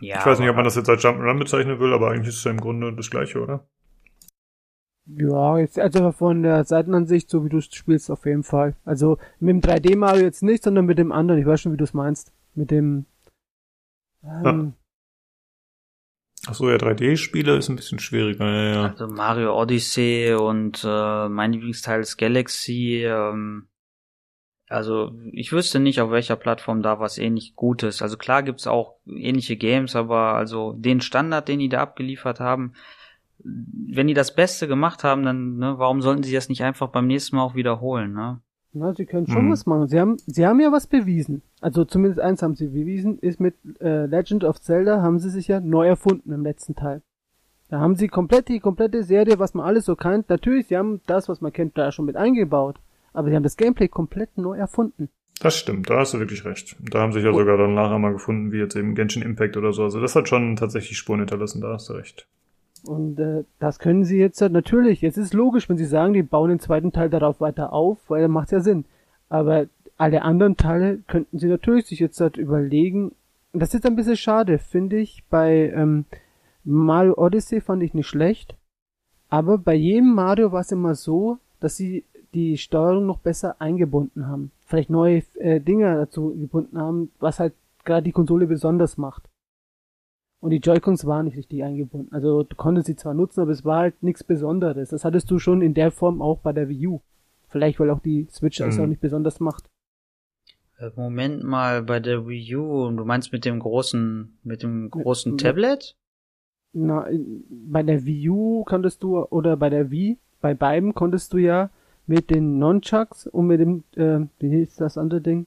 Ja, 0.00 0.18
ich 0.18 0.26
weiß 0.26 0.38
nicht, 0.38 0.48
ob 0.48 0.56
man 0.56 0.64
das 0.64 0.76
jetzt 0.76 0.88
als 0.88 1.02
Jump 1.02 1.18
and 1.18 1.28
Run 1.28 1.38
bezeichnen 1.38 1.78
will, 1.78 1.92
aber 1.92 2.10
eigentlich 2.10 2.28
ist 2.28 2.38
es 2.38 2.44
ja 2.44 2.50
im 2.50 2.60
Grunde 2.60 2.92
das 2.92 3.10
gleiche, 3.10 3.40
oder? 3.40 3.68
Ja, 5.06 5.58
jetzt 5.58 5.78
also 5.78 6.12
von 6.12 6.42
der 6.42 6.64
Seitenansicht, 6.64 7.28
so 7.30 7.44
wie 7.44 7.48
du 7.48 7.58
es 7.58 7.66
spielst, 7.74 8.10
auf 8.10 8.26
jeden 8.26 8.44
Fall. 8.44 8.76
Also 8.84 9.18
mit 9.40 9.50
dem 9.50 9.60
3D 9.60 9.96
Mario 9.96 10.22
jetzt 10.22 10.42
nicht, 10.42 10.62
sondern 10.62 10.86
mit 10.86 10.98
dem 10.98 11.10
anderen. 11.10 11.40
Ich 11.40 11.46
weiß 11.46 11.60
schon, 11.60 11.72
wie 11.72 11.76
du 11.76 11.84
es 11.84 11.94
meinst. 11.94 12.32
Mit 12.54 12.70
dem 12.70 13.06
ähm, 14.22 14.74
Ach 16.46 16.54
so, 16.54 16.70
ja, 16.70 16.76
3D-Spiele 16.76 17.56
ist 17.56 17.68
ein 17.68 17.76
bisschen 17.76 17.98
schwieriger, 17.98 18.46
ja, 18.46 18.72
ja. 18.72 18.82
Also 18.88 19.08
Mario 19.08 19.60
Odyssey 19.60 20.34
und 20.34 20.82
äh, 20.84 21.28
mein 21.28 21.52
Lieblingsteil 21.52 22.00
ist 22.00 22.16
Galaxy. 22.16 23.04
Ähm, 23.04 23.68
also 24.70 25.10
ich 25.32 25.52
wüsste 25.52 25.80
nicht, 25.80 26.00
auf 26.00 26.10
welcher 26.10 26.36
Plattform 26.36 26.80
da 26.80 27.00
was 27.00 27.18
ähnlich 27.18 27.56
Gutes. 27.56 28.02
Also 28.02 28.16
klar 28.16 28.44
gibt's 28.44 28.68
auch 28.68 28.94
ähnliche 29.06 29.56
Games, 29.56 29.96
aber 29.96 30.34
also 30.34 30.74
den 30.74 31.00
Standard, 31.00 31.48
den 31.48 31.58
die 31.58 31.68
da 31.68 31.80
abgeliefert 31.80 32.38
haben, 32.38 32.74
wenn 33.42 34.06
die 34.06 34.14
das 34.14 34.34
Beste 34.34 34.68
gemacht 34.68 35.02
haben, 35.02 35.24
dann 35.24 35.56
ne, 35.56 35.74
warum 35.78 36.02
sollten 36.02 36.22
sie 36.22 36.32
das 36.32 36.48
nicht 36.48 36.62
einfach 36.62 36.88
beim 36.88 37.08
nächsten 37.08 37.36
Mal 37.36 37.42
auch 37.42 37.54
wiederholen, 37.54 38.12
ne? 38.12 38.40
Na, 38.72 38.94
sie 38.94 39.06
können 39.06 39.26
schon 39.26 39.46
mhm. 39.46 39.50
was 39.50 39.66
machen. 39.66 39.88
Sie 39.88 39.98
haben, 39.98 40.16
sie 40.18 40.46
haben 40.46 40.60
ja 40.60 40.70
was 40.70 40.86
bewiesen. 40.86 41.42
Also 41.60 41.84
zumindest 41.84 42.20
eins 42.20 42.40
haben 42.40 42.54
sie 42.54 42.68
bewiesen, 42.68 43.18
ist 43.18 43.40
mit 43.40 43.56
äh, 43.80 44.06
Legend 44.06 44.44
of 44.44 44.60
Zelda 44.60 45.02
haben 45.02 45.18
sie 45.18 45.30
sich 45.30 45.48
ja 45.48 45.58
neu 45.58 45.88
erfunden 45.88 46.30
im 46.30 46.44
letzten 46.44 46.76
Teil. 46.76 47.02
Da 47.68 47.80
haben 47.80 47.96
sie 47.96 48.06
komplett 48.06 48.48
die 48.48 48.60
komplette 48.60 49.02
Serie, 49.02 49.40
was 49.40 49.54
man 49.54 49.66
alles 49.66 49.84
so 49.86 49.96
kennt. 49.96 50.28
Natürlich, 50.28 50.68
sie 50.68 50.76
haben 50.76 51.00
das, 51.06 51.28
was 51.28 51.40
man 51.40 51.52
kennt, 51.52 51.76
da 51.76 51.90
schon 51.90 52.04
mit 52.04 52.16
eingebaut. 52.16 52.78
Aber 53.12 53.28
sie 53.28 53.36
haben 53.36 53.42
das 53.42 53.56
Gameplay 53.56 53.88
komplett 53.88 54.36
neu 54.38 54.56
erfunden. 54.56 55.08
Das 55.40 55.56
stimmt, 55.56 55.88
da 55.88 56.00
hast 56.00 56.12
du 56.12 56.18
wirklich 56.18 56.44
recht. 56.44 56.76
Da 56.90 57.00
haben 57.00 57.12
sich 57.12 57.24
ja 57.24 57.32
sogar 57.32 57.56
dann 57.56 57.74
nachher 57.74 57.98
mal 57.98 58.12
gefunden, 58.12 58.52
wie 58.52 58.58
jetzt 58.58 58.76
eben 58.76 58.94
Genshin 58.94 59.22
Impact 59.22 59.56
oder 59.56 59.72
so. 59.72 59.84
Also 59.84 59.98
das 59.98 60.14
hat 60.14 60.28
schon 60.28 60.56
tatsächlich 60.56 60.98
Spuren 60.98 61.20
hinterlassen, 61.20 61.62
da 61.62 61.72
hast 61.72 61.88
du 61.88 61.94
recht. 61.94 62.26
Und 62.84 63.18
äh, 63.18 63.44
das 63.58 63.78
können 63.78 64.04
sie 64.04 64.18
jetzt 64.18 64.40
natürlich. 64.40 65.00
Jetzt 65.00 65.16
ist 65.16 65.32
logisch, 65.32 65.68
wenn 65.68 65.78
sie 65.78 65.86
sagen, 65.86 66.12
die 66.12 66.22
bauen 66.22 66.50
den 66.50 66.60
zweiten 66.60 66.92
Teil 66.92 67.08
darauf 67.08 67.40
weiter 67.40 67.72
auf, 67.72 67.98
weil 68.08 68.22
dann 68.22 68.30
macht 68.30 68.52
ja 68.52 68.60
Sinn. 68.60 68.84
Aber 69.30 69.66
alle 69.96 70.22
anderen 70.22 70.56
Teile 70.56 70.98
könnten 71.06 71.38
sie 71.38 71.48
natürlich 71.48 71.86
sich 71.86 72.00
jetzt 72.00 72.20
halt 72.20 72.36
überlegen. 72.36 73.12
Und 73.52 73.60
das 73.60 73.74
ist 73.74 73.86
ein 73.86 73.96
bisschen 73.96 74.16
schade, 74.16 74.58
finde 74.58 74.98
ich. 74.98 75.24
Bei 75.30 75.72
ähm, 75.74 76.04
Mario 76.64 77.14
Odyssey 77.16 77.60
fand 77.60 77.82
ich 77.82 77.94
nicht 77.94 78.06
schlecht. 78.06 78.56
Aber 79.28 79.58
bei 79.58 79.74
jedem 79.74 80.14
Mario 80.14 80.52
war 80.52 80.60
es 80.60 80.72
immer 80.72 80.94
so, 80.94 81.38
dass 81.60 81.76
sie 81.76 82.04
die 82.34 82.58
Steuerung 82.58 83.06
noch 83.06 83.18
besser 83.18 83.60
eingebunden 83.60 84.26
haben. 84.26 84.52
Vielleicht 84.64 84.90
neue 84.90 85.22
äh, 85.34 85.60
Dinge 85.60 85.96
dazu 85.96 86.34
gebunden 86.36 86.78
haben, 86.78 87.10
was 87.18 87.40
halt 87.40 87.54
gerade 87.84 88.04
die 88.04 88.12
Konsole 88.12 88.46
besonders 88.46 88.96
macht. 88.96 89.28
Und 90.40 90.50
die 90.50 90.58
Joy-Cons 90.58 91.04
waren 91.06 91.26
nicht 91.26 91.36
richtig 91.36 91.62
eingebunden. 91.62 92.12
Also 92.14 92.44
du 92.44 92.56
konntest 92.56 92.86
sie 92.86 92.96
zwar 92.96 93.14
nutzen, 93.14 93.40
aber 93.40 93.50
es 93.50 93.64
war 93.64 93.80
halt 93.80 94.02
nichts 94.02 94.24
Besonderes. 94.24 94.88
Das 94.88 95.04
hattest 95.04 95.30
du 95.30 95.38
schon 95.38 95.60
in 95.60 95.74
der 95.74 95.90
Form 95.90 96.22
auch 96.22 96.38
bei 96.38 96.52
der 96.52 96.68
Wii 96.68 96.86
U. 96.86 97.00
Vielleicht, 97.48 97.78
weil 97.78 97.90
auch 97.90 98.00
die 98.00 98.26
Switch 98.30 98.58
das 98.58 98.76
mhm. 98.76 98.84
auch 98.84 98.86
nicht 98.86 99.00
besonders 99.00 99.40
macht. 99.40 99.68
Äh, 100.78 100.90
Moment 100.96 101.42
mal, 101.42 101.82
bei 101.82 102.00
der 102.00 102.26
Wii 102.26 102.56
U, 102.56 102.90
du 102.90 103.04
meinst 103.04 103.32
mit 103.32 103.44
dem 103.44 103.58
großen, 103.58 104.38
mit 104.42 104.62
dem 104.62 104.90
großen 104.90 105.32
ja, 105.32 105.36
Tablet? 105.36 105.96
Na, 106.72 107.06
bei 107.48 107.82
der 107.82 108.04
Wii 108.06 108.30
U 108.30 108.64
konntest 108.64 109.02
du, 109.02 109.18
oder 109.18 109.56
bei 109.56 109.68
der 109.68 109.90
Wii, 109.90 110.18
bei 110.40 110.54
beiden 110.54 110.94
konntest 110.94 111.34
du 111.34 111.38
ja 111.38 111.70
mit 112.06 112.30
den 112.30 112.58
Nunchucks 112.58 113.26
und 113.26 113.46
mit 113.46 113.60
dem, 113.60 113.84
äh, 113.96 114.26
wie 114.38 114.50
hieß 114.50 114.76
das 114.76 114.98
andere 114.98 115.20
Ding? 115.20 115.46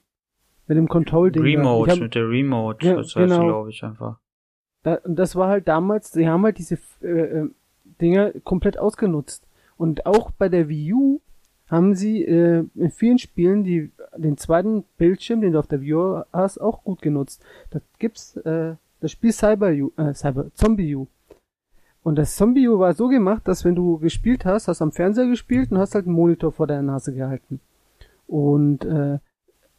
Mit 0.66 0.78
dem 0.78 0.88
Control-Ding. 0.88 1.42
Remote, 1.42 1.90
hab, 1.90 1.98
mit 1.98 2.14
der 2.14 2.28
Remote, 2.28 2.86
ja, 2.86 2.94
das 2.94 3.14
heißt, 3.14 3.16
genau. 3.16 3.46
glaube 3.46 3.70
ich 3.70 3.82
einfach. 3.82 4.18
Da, 4.82 4.98
das 5.06 5.36
war 5.36 5.48
halt 5.48 5.68
damals, 5.68 6.12
sie 6.12 6.28
haben 6.28 6.44
halt 6.44 6.58
diese 6.58 6.78
äh, 7.02 7.06
äh, 7.06 7.48
Dinger 8.00 8.32
komplett 8.44 8.78
ausgenutzt. 8.78 9.46
Und 9.76 10.06
auch 10.06 10.30
bei 10.30 10.48
der 10.48 10.68
Wii 10.68 10.92
U 10.94 11.20
haben 11.68 11.94
sie 11.94 12.24
äh, 12.24 12.64
in 12.74 12.90
vielen 12.90 13.18
Spielen 13.18 13.64
die, 13.64 13.92
den 14.16 14.36
zweiten 14.36 14.84
Bildschirm, 14.96 15.40
den 15.40 15.52
du 15.52 15.58
auf 15.58 15.66
der 15.66 15.80
Wii 15.80 15.94
U 15.94 16.22
hast, 16.32 16.58
auch 16.58 16.84
gut 16.84 17.02
genutzt. 17.02 17.44
Da 17.70 17.80
gibt's 17.98 18.36
äh, 18.38 18.76
das 19.00 19.10
Spiel 19.10 19.32
Cyber 19.32 19.70
U, 19.70 19.92
äh, 19.96 20.14
Cyber, 20.14 20.52
Zombie 20.54 20.94
U. 20.94 21.08
Und 22.04 22.16
das 22.16 22.36
Zombie 22.36 22.68
war 22.68 22.92
so 22.92 23.08
gemacht, 23.08 23.48
dass 23.48 23.64
wenn 23.64 23.74
du 23.74 23.98
gespielt 23.98 24.44
hast, 24.44 24.68
hast 24.68 24.82
am 24.82 24.92
Fernseher 24.92 25.26
gespielt 25.26 25.72
und 25.72 25.78
hast 25.78 25.94
halt 25.94 26.04
einen 26.04 26.14
Monitor 26.14 26.52
vor 26.52 26.66
deiner 26.66 26.82
Nase 26.82 27.14
gehalten. 27.14 27.60
Und 28.26 28.84
äh, 28.84 29.18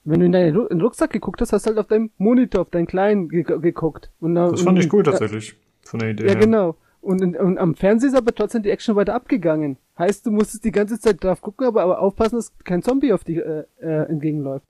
wenn 0.04 0.20
du 0.20 0.26
in 0.26 0.32
deinen 0.32 0.82
Rucksack 0.82 1.12
geguckt 1.12 1.40
hast, 1.42 1.54
hast 1.54 1.66
du 1.66 1.70
halt 1.70 1.78
auf 1.78 1.86
deinem 1.86 2.10
Monitor, 2.18 2.62
auf 2.62 2.72
deinen 2.72 2.88
kleinen 2.88 3.30
ge 3.30 3.44
geguckt. 3.44 4.12
Und, 4.20 4.34
das 4.34 4.62
fand 4.62 4.80
ich 4.80 4.92
cool 4.92 5.04
tatsächlich, 5.04 5.56
von 5.84 6.00
der 6.00 6.10
Idee 6.10 6.24
Ja, 6.26 6.32
her. 6.32 6.40
genau. 6.40 6.76
Und, 7.00 7.22
und, 7.38 7.60
am 7.60 7.76
Fernseher 7.76 8.10
ist 8.10 8.18
aber 8.18 8.34
trotzdem 8.34 8.64
die 8.64 8.72
Action 8.72 8.96
weiter 8.96 9.14
abgegangen. 9.14 9.78
Heißt, 10.00 10.26
du 10.26 10.32
musstest 10.32 10.66
die 10.66 10.72
ganze 10.72 11.00
Zeit 11.00 11.24
drauf 11.24 11.42
gucken, 11.42 11.68
aber, 11.68 11.84
aber 11.84 12.00
aufpassen, 12.00 12.38
dass 12.38 12.58
kein 12.64 12.82
Zombie 12.82 13.14
auf 13.14 13.24
dich 13.24 13.38
äh, 13.38 13.66
äh, 13.80 14.10
entgegenläuft. 14.10 14.66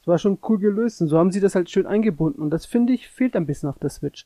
Das 0.00 0.06
war 0.06 0.18
schon 0.18 0.38
cool 0.48 0.58
gelöst 0.58 1.02
und 1.02 1.08
so 1.08 1.18
haben 1.18 1.30
sie 1.30 1.40
das 1.40 1.54
halt 1.54 1.68
schön 1.68 1.86
eingebunden 1.86 2.40
und 2.40 2.48
das 2.48 2.64
finde 2.64 2.94
ich 2.94 3.08
fehlt 3.08 3.36
ein 3.36 3.44
bisschen 3.44 3.68
auf 3.68 3.78
der 3.78 3.90
Switch. 3.90 4.24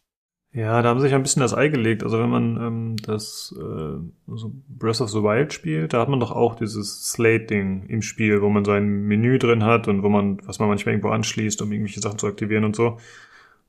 Ja, 0.53 0.83
da 0.83 0.89
haben 0.89 0.99
sie 0.99 1.07
sich 1.07 1.15
ein 1.15 1.23
bisschen 1.23 1.43
das 1.43 1.55
Ei 1.55 1.69
gelegt. 1.69 2.03
Also 2.03 2.19
wenn 2.19 2.29
man 2.29 2.57
ähm, 2.57 2.97
das 2.97 3.55
äh, 3.57 4.01
so 4.27 4.53
Breath 4.69 5.01
of 5.01 5.11
the 5.11 5.23
Wild 5.23 5.53
spielt, 5.53 5.93
da 5.93 6.01
hat 6.01 6.09
man 6.09 6.19
doch 6.19 6.33
auch 6.33 6.57
dieses 6.57 7.05
Slate-Ding 7.13 7.85
im 7.87 8.03
Spiel, 8.03 8.43
wo 8.43 8.49
man 8.49 8.65
sein 8.65 9.05
Menü 9.05 9.39
drin 9.39 9.63
hat 9.65 9.87
und 9.87 10.03
wo 10.03 10.09
man, 10.09 10.41
was 10.47 10.59
man 10.59 10.69
manchmal 10.69 10.95
irgendwo 10.95 11.11
anschließt, 11.11 11.63
um 11.63 11.71
irgendwelche 11.71 12.01
Sachen 12.01 12.19
zu 12.19 12.27
aktivieren 12.27 12.65
und 12.65 12.75
so. 12.75 12.99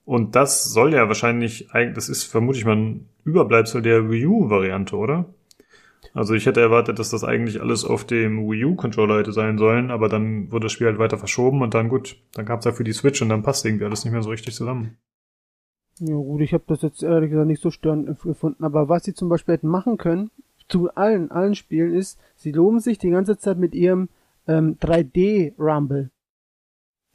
Und 0.05 0.35
das 0.35 0.65
soll 0.73 0.93
ja 0.93 1.07
wahrscheinlich, 1.07 1.67
das 1.71 2.09
ist 2.09 2.23
vermutlich 2.23 2.65
mal 2.65 2.75
ein 2.75 3.07
Überbleibsel 3.25 3.83
der 3.83 4.09
Wii 4.09 4.25
U-Variante, 4.25 4.95
oder? 4.95 5.25
Also 6.15 6.33
ich 6.33 6.47
hätte 6.47 6.61
erwartet, 6.61 6.97
dass 6.97 7.11
das 7.11 7.23
eigentlich 7.23 7.61
alles 7.61 7.85
auf 7.85 8.05
dem 8.05 8.49
Wii 8.49 8.65
U-Controller 8.65 9.19
hätte 9.19 9.33
sein 9.33 9.59
sollen, 9.59 9.91
aber 9.91 10.09
dann 10.09 10.51
wurde 10.51 10.65
das 10.65 10.71
Spiel 10.71 10.87
halt 10.87 10.97
weiter 10.97 11.19
verschoben 11.19 11.61
und 11.61 11.75
dann 11.75 11.89
gut, 11.89 12.17
dann 12.33 12.45
gab 12.45 12.61
es 12.61 12.65
halt 12.65 12.75
für 12.75 12.83
die 12.83 12.93
Switch 12.93 13.21
und 13.21 13.29
dann 13.29 13.43
passt 13.43 13.65
irgendwie 13.65 13.85
alles 13.85 14.03
nicht 14.03 14.11
mehr 14.11 14.23
so 14.23 14.31
richtig 14.31 14.55
zusammen. 14.55 14.97
Ja 15.99 16.15
gut, 16.15 16.41
ich 16.41 16.53
habe 16.53 16.63
das 16.67 16.81
jetzt 16.81 17.03
ehrlich 17.03 17.29
gesagt 17.29 17.47
nicht 17.47 17.61
so 17.61 17.69
störend 17.69 18.19
gefunden, 18.21 18.63
aber 18.63 18.89
was 18.89 19.03
sie 19.03 19.13
zum 19.13 19.29
Beispiel 19.29 19.55
hätten 19.55 19.67
machen 19.67 19.97
können, 19.97 20.31
zu 20.67 20.89
allen, 20.95 21.31
allen 21.31 21.53
Spielen 21.53 21.93
ist, 21.93 22.19
sie 22.35 22.51
loben 22.51 22.79
sich 22.79 22.97
die 22.97 23.09
ganze 23.09 23.37
Zeit 23.37 23.57
mit 23.57 23.75
ihrem 23.75 24.09
ähm, 24.47 24.77
3D-Rumble. 24.79 26.09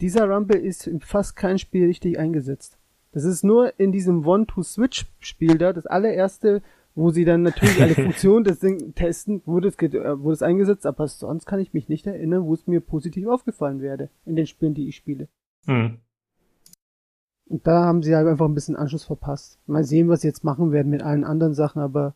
Dieser 0.00 0.28
Rumble 0.28 0.60
ist 0.60 0.86
in 0.86 1.00
fast 1.00 1.36
kein 1.36 1.58
Spiel 1.58 1.86
richtig 1.86 2.18
eingesetzt. 2.18 2.78
Das 3.12 3.24
ist 3.24 3.44
nur 3.44 3.80
in 3.80 3.92
diesem 3.92 4.26
One-to-Switch-Spiel 4.26 5.56
da, 5.56 5.72
das 5.72 5.86
allererste, 5.86 6.62
wo 6.94 7.10
sie 7.10 7.24
dann 7.24 7.42
natürlich 7.42 7.80
alle 7.80 7.94
Funktionen 8.04 8.44
des 8.44 8.60
Ding 8.60 8.94
testen, 8.94 9.40
wurde 9.46 9.68
es, 9.68 9.78
wurde 9.78 10.32
es 10.32 10.42
eingesetzt, 10.42 10.84
aber 10.84 11.08
sonst 11.08 11.46
kann 11.46 11.60
ich 11.60 11.72
mich 11.72 11.88
nicht 11.88 12.06
erinnern, 12.06 12.44
wo 12.44 12.52
es 12.52 12.66
mir 12.66 12.80
positiv 12.80 13.26
aufgefallen 13.26 13.80
wäre 13.80 14.10
in 14.26 14.36
den 14.36 14.46
Spielen, 14.46 14.74
die 14.74 14.88
ich 14.88 14.96
spiele. 14.96 15.28
Hm. 15.66 15.98
Und 17.48 17.66
da 17.66 17.84
haben 17.84 18.02
sie 18.02 18.14
halt 18.14 18.26
einfach 18.26 18.46
ein 18.46 18.54
bisschen 18.54 18.76
Anschluss 18.76 19.04
verpasst. 19.04 19.58
Mal 19.66 19.84
sehen, 19.84 20.08
was 20.08 20.22
sie 20.22 20.28
jetzt 20.28 20.44
machen 20.44 20.72
werden 20.72 20.90
mit 20.90 21.02
allen 21.02 21.24
anderen 21.24 21.54
Sachen, 21.54 21.80
aber 21.80 22.14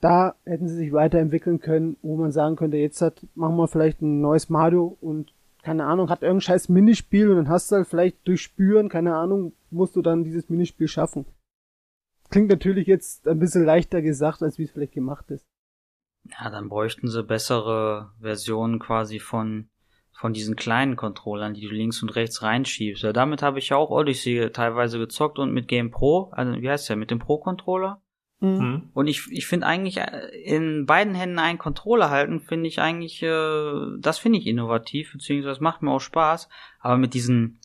da 0.00 0.34
hätten 0.44 0.66
sie 0.66 0.76
sich 0.76 0.92
weiterentwickeln 0.92 1.60
können, 1.60 1.96
wo 2.02 2.16
man 2.16 2.32
sagen 2.32 2.56
könnte, 2.56 2.78
jetzt 2.78 3.02
hat, 3.02 3.26
machen 3.34 3.56
wir 3.56 3.68
vielleicht 3.68 4.00
ein 4.00 4.20
neues 4.20 4.48
Mario 4.48 4.96
und 5.00 5.34
keine 5.62 5.84
Ahnung, 5.84 6.08
hat 6.08 6.22
irgendein 6.22 6.40
scheiß 6.40 6.68
Minispiel 6.70 7.30
und 7.30 7.36
dann 7.36 7.48
hast 7.48 7.70
du 7.70 7.76
halt 7.76 7.86
vielleicht 7.86 8.26
durch 8.26 8.42
Spüren, 8.42 8.88
keine 8.88 9.14
Ahnung, 9.14 9.52
musst 9.70 9.94
du 9.94 10.02
dann 10.02 10.24
dieses 10.24 10.48
Minispiel 10.48 10.88
schaffen. 10.88 11.26
Klingt 12.30 12.48
natürlich 12.48 12.86
jetzt 12.86 13.28
ein 13.28 13.38
bisschen 13.38 13.64
leichter 13.64 14.00
gesagt, 14.00 14.42
als 14.42 14.58
wie 14.58 14.64
es 14.64 14.70
vielleicht 14.70 14.94
gemacht 14.94 15.30
ist. 15.30 15.44
Ja, 16.24 16.48
dann 16.48 16.68
bräuchten 16.68 17.08
sie 17.08 17.22
bessere 17.22 18.12
Versionen 18.20 18.78
quasi 18.78 19.18
von 19.18 19.68
von 20.20 20.34
diesen 20.34 20.54
kleinen 20.54 20.96
Controllern, 20.96 21.54
die 21.54 21.62
du 21.62 21.74
links 21.74 22.02
und 22.02 22.10
rechts 22.10 22.42
reinschiebst. 22.42 23.04
Ja, 23.04 23.14
damit 23.14 23.40
habe 23.40 23.58
ich 23.58 23.70
ja 23.70 23.78
auch 23.78 23.88
Odyssey 23.88 24.50
teilweise 24.52 24.98
gezockt 24.98 25.38
und 25.38 25.50
mit 25.50 25.66
Game 25.66 25.90
Pro, 25.90 26.30
also 26.32 26.60
wie 26.60 26.68
heißt 26.68 26.90
der, 26.90 26.96
mit 26.96 27.10
dem 27.10 27.18
Pro-Controller. 27.18 28.02
Mhm. 28.40 28.50
mhm. 28.50 28.90
Und 28.92 29.06
ich, 29.06 29.22
ich 29.30 29.46
finde 29.46 29.66
eigentlich 29.66 29.96
äh, 29.96 30.26
in 30.44 30.84
beiden 30.84 31.14
Händen 31.14 31.38
einen 31.38 31.56
Controller 31.56 32.10
halten, 32.10 32.40
finde 32.40 32.68
ich 32.68 32.82
eigentlich, 32.82 33.22
äh, 33.22 33.72
das 33.98 34.18
finde 34.18 34.38
ich 34.38 34.46
innovativ, 34.46 35.10
beziehungsweise 35.12 35.48
das 35.48 35.60
macht 35.60 35.80
mir 35.80 35.90
auch 35.90 36.00
Spaß. 36.00 36.50
Aber 36.80 36.98
mit 36.98 37.14
diesen, 37.14 37.58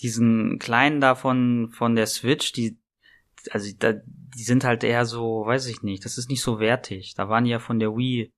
diesen 0.00 0.58
kleinen 0.58 1.02
da 1.02 1.14
von, 1.14 1.68
von 1.70 1.96
der 1.96 2.06
Switch, 2.06 2.52
die, 2.52 2.78
also 3.50 3.70
da, 3.78 3.92
die 3.92 4.42
sind 4.42 4.64
halt 4.64 4.84
eher 4.84 5.04
so, 5.04 5.44
weiß 5.44 5.66
ich 5.66 5.82
nicht, 5.82 6.06
das 6.06 6.16
ist 6.16 6.30
nicht 6.30 6.40
so 6.40 6.60
wertig. 6.60 7.12
Da 7.14 7.28
waren 7.28 7.44
die 7.44 7.50
ja 7.50 7.58
von 7.58 7.78
der 7.78 7.94
Wii 7.94 8.32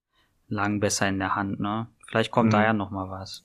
lang 0.48 0.80
besser 0.80 1.08
in 1.08 1.20
der 1.20 1.36
Hand, 1.36 1.60
ne? 1.60 1.86
Vielleicht 2.08 2.32
kommt 2.32 2.48
mhm. 2.48 2.54
da 2.54 2.64
ja 2.64 2.72
noch 2.72 2.90
mal 2.90 3.08
was. 3.08 3.44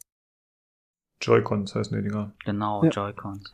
Joy-Cons 1.22 1.76
heißen 1.76 1.98
die 1.98 2.04
Dinger. 2.04 2.32
Genau, 2.46 2.84
ja. 2.84 2.90
Joy-Cons. 2.90 3.54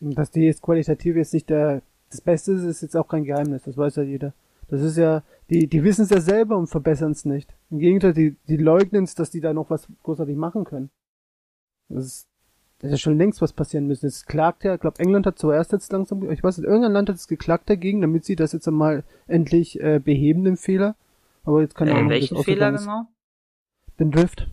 Dass 0.00 0.30
die 0.30 0.42
jetzt 0.42 0.62
qualitativ 0.62 1.16
jetzt 1.16 1.32
nicht 1.32 1.48
der, 1.48 1.82
das 2.10 2.20
Beste 2.20 2.52
ist, 2.52 2.64
ist 2.64 2.82
jetzt 2.82 2.96
auch 2.96 3.08
kein 3.08 3.24
Geheimnis, 3.24 3.62
das 3.64 3.76
weiß 3.76 3.96
ja 3.96 4.02
jeder. 4.02 4.34
Das 4.68 4.80
ist 4.80 4.96
ja, 4.96 5.22
die, 5.50 5.66
die 5.66 5.84
wissen 5.84 6.02
es 6.02 6.10
ja 6.10 6.20
selber 6.20 6.56
und 6.56 6.68
verbessern 6.68 7.12
es 7.12 7.24
nicht. 7.24 7.54
Im 7.70 7.78
Gegenteil, 7.78 8.12
die, 8.12 8.36
die 8.48 8.56
leugnen 8.56 9.04
es, 9.04 9.14
dass 9.14 9.30
die 9.30 9.40
da 9.40 9.52
noch 9.52 9.70
was 9.70 9.88
großartig 10.02 10.36
machen 10.36 10.64
können. 10.64 10.90
Das 11.88 12.06
ist, 12.06 12.28
das 12.78 12.88
ist 12.88 12.92
ja 12.92 12.98
schon 12.98 13.18
längst 13.18 13.40
was 13.40 13.52
passieren 13.52 13.86
müssen. 13.86 14.06
Es 14.06 14.26
klagt 14.26 14.64
ja, 14.64 14.74
ich 14.74 14.80
glaube, 14.80 14.98
England 14.98 15.26
hat 15.26 15.38
zuerst 15.38 15.72
jetzt 15.72 15.92
langsam, 15.92 16.30
ich 16.30 16.42
weiß 16.42 16.58
nicht, 16.58 16.66
irgendein 16.66 16.92
Land 16.92 17.08
hat 17.08 17.16
es 17.16 17.28
geklagt 17.28 17.68
dagegen, 17.68 18.00
damit 18.00 18.24
sie 18.24 18.36
das 18.36 18.52
jetzt 18.52 18.66
einmal 18.66 19.04
endlich 19.26 19.80
äh, 19.80 20.00
beheben, 20.02 20.44
den 20.44 20.56
Fehler. 20.56 20.96
Aber 21.44 21.60
jetzt 21.60 21.74
kann 21.74 21.88
äh, 21.88 21.92
ja 21.92 22.08
Welchen 22.08 22.42
Fehler 22.42 22.72
genau? 22.72 23.06
Den 23.98 24.10
Drift 24.10 24.48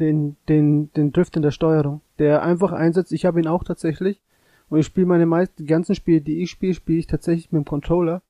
den, 0.00 0.36
den, 0.48 0.92
den 0.94 1.12
Drift 1.12 1.36
in 1.36 1.42
der 1.42 1.50
Steuerung, 1.50 2.00
der 2.18 2.42
einfach 2.42 2.72
einsetzt. 2.72 3.12
Ich 3.12 3.24
habe 3.24 3.40
ihn 3.40 3.46
auch 3.46 3.64
tatsächlich. 3.64 4.20
Und 4.68 4.78
ich 4.78 4.86
spiele 4.86 5.06
meine 5.06 5.26
meisten, 5.26 5.56
die 5.56 5.66
ganzen 5.66 5.94
Spiele, 5.94 6.20
die 6.20 6.42
ich 6.42 6.50
spiele, 6.50 6.74
spiele 6.74 6.98
ich 6.98 7.06
tatsächlich 7.06 7.52
mit 7.52 7.64
dem 7.64 7.68
Controller. 7.68 8.22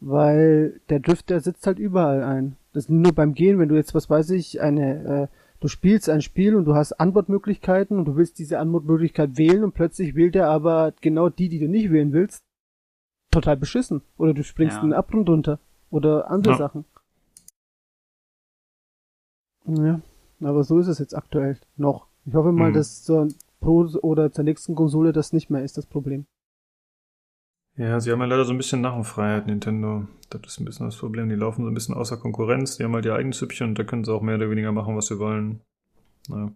Weil 0.00 0.80
der 0.88 1.00
Drift, 1.00 1.30
der 1.30 1.40
sitzt 1.40 1.66
halt 1.66 1.78
überall 1.78 2.22
ein. 2.22 2.56
Das 2.72 2.84
ist 2.84 2.90
nur 2.90 3.12
beim 3.12 3.34
Gehen, 3.34 3.58
wenn 3.58 3.68
du 3.68 3.76
jetzt, 3.76 3.94
was 3.94 4.08
weiß 4.08 4.30
ich, 4.30 4.60
eine, 4.60 5.04
äh, 5.04 5.28
du 5.60 5.68
spielst 5.68 6.08
ein 6.08 6.22
Spiel 6.22 6.56
und 6.56 6.64
du 6.64 6.74
hast 6.74 6.92
Antwortmöglichkeiten 6.92 7.98
und 7.98 8.06
du 8.06 8.16
willst 8.16 8.38
diese 8.38 8.58
Antwortmöglichkeit 8.58 9.36
wählen 9.36 9.62
und 9.62 9.74
plötzlich 9.74 10.14
wählt 10.14 10.36
er 10.36 10.48
aber 10.48 10.94
genau 11.00 11.28
die, 11.28 11.48
die 11.48 11.58
du 11.58 11.68
nicht 11.68 11.92
wählen 11.92 12.12
willst. 12.12 12.42
Total 13.30 13.56
beschissen. 13.56 14.02
Oder 14.16 14.34
du 14.34 14.42
springst 14.42 14.78
ja. 14.78 14.82
einen 14.82 14.92
Abgrund 14.92 15.28
runter. 15.28 15.60
Oder 15.90 16.30
andere 16.30 16.54
ja. 16.54 16.58
Sachen. 16.58 16.84
Ja. 19.66 20.00
Aber 20.42 20.64
so 20.64 20.78
ist 20.78 20.88
es 20.88 20.98
jetzt 20.98 21.16
aktuell 21.16 21.58
noch. 21.76 22.06
Ich 22.24 22.34
hoffe 22.34 22.52
mal, 22.52 22.70
mhm. 22.70 22.74
dass 22.74 23.02
zur 23.02 23.28
Pro 23.60 23.86
oder 24.02 24.32
zur 24.32 24.44
nächsten 24.44 24.74
Konsole 24.74 25.12
das 25.12 25.32
nicht 25.32 25.50
mehr 25.50 25.62
ist, 25.62 25.76
das 25.76 25.86
Problem. 25.86 26.26
Ja, 27.76 28.00
sie 28.00 28.10
haben 28.10 28.20
ja 28.20 28.26
leider 28.26 28.44
so 28.44 28.52
ein 28.52 28.56
bisschen 28.58 28.80
Narrenfreiheit, 28.80 29.46
Nintendo. 29.46 30.06
Das 30.28 30.42
ist 30.46 30.60
ein 30.60 30.64
bisschen 30.64 30.86
das 30.86 30.96
Problem. 30.96 31.28
Die 31.28 31.34
laufen 31.34 31.62
so 31.62 31.70
ein 31.70 31.74
bisschen 31.74 31.94
außer 31.94 32.16
Konkurrenz. 32.16 32.76
Die 32.76 32.84
haben 32.84 32.94
halt 32.94 33.06
ihr 33.06 33.14
eigenes 33.14 33.38
Süppchen 33.38 33.68
und 33.68 33.78
da 33.78 33.84
können 33.84 34.04
sie 34.04 34.12
auch 34.12 34.22
mehr 34.22 34.36
oder 34.36 34.50
weniger 34.50 34.72
machen, 34.72 34.96
was 34.96 35.06
sie 35.06 35.18
wollen. 35.18 35.60
Naja. 36.28 36.52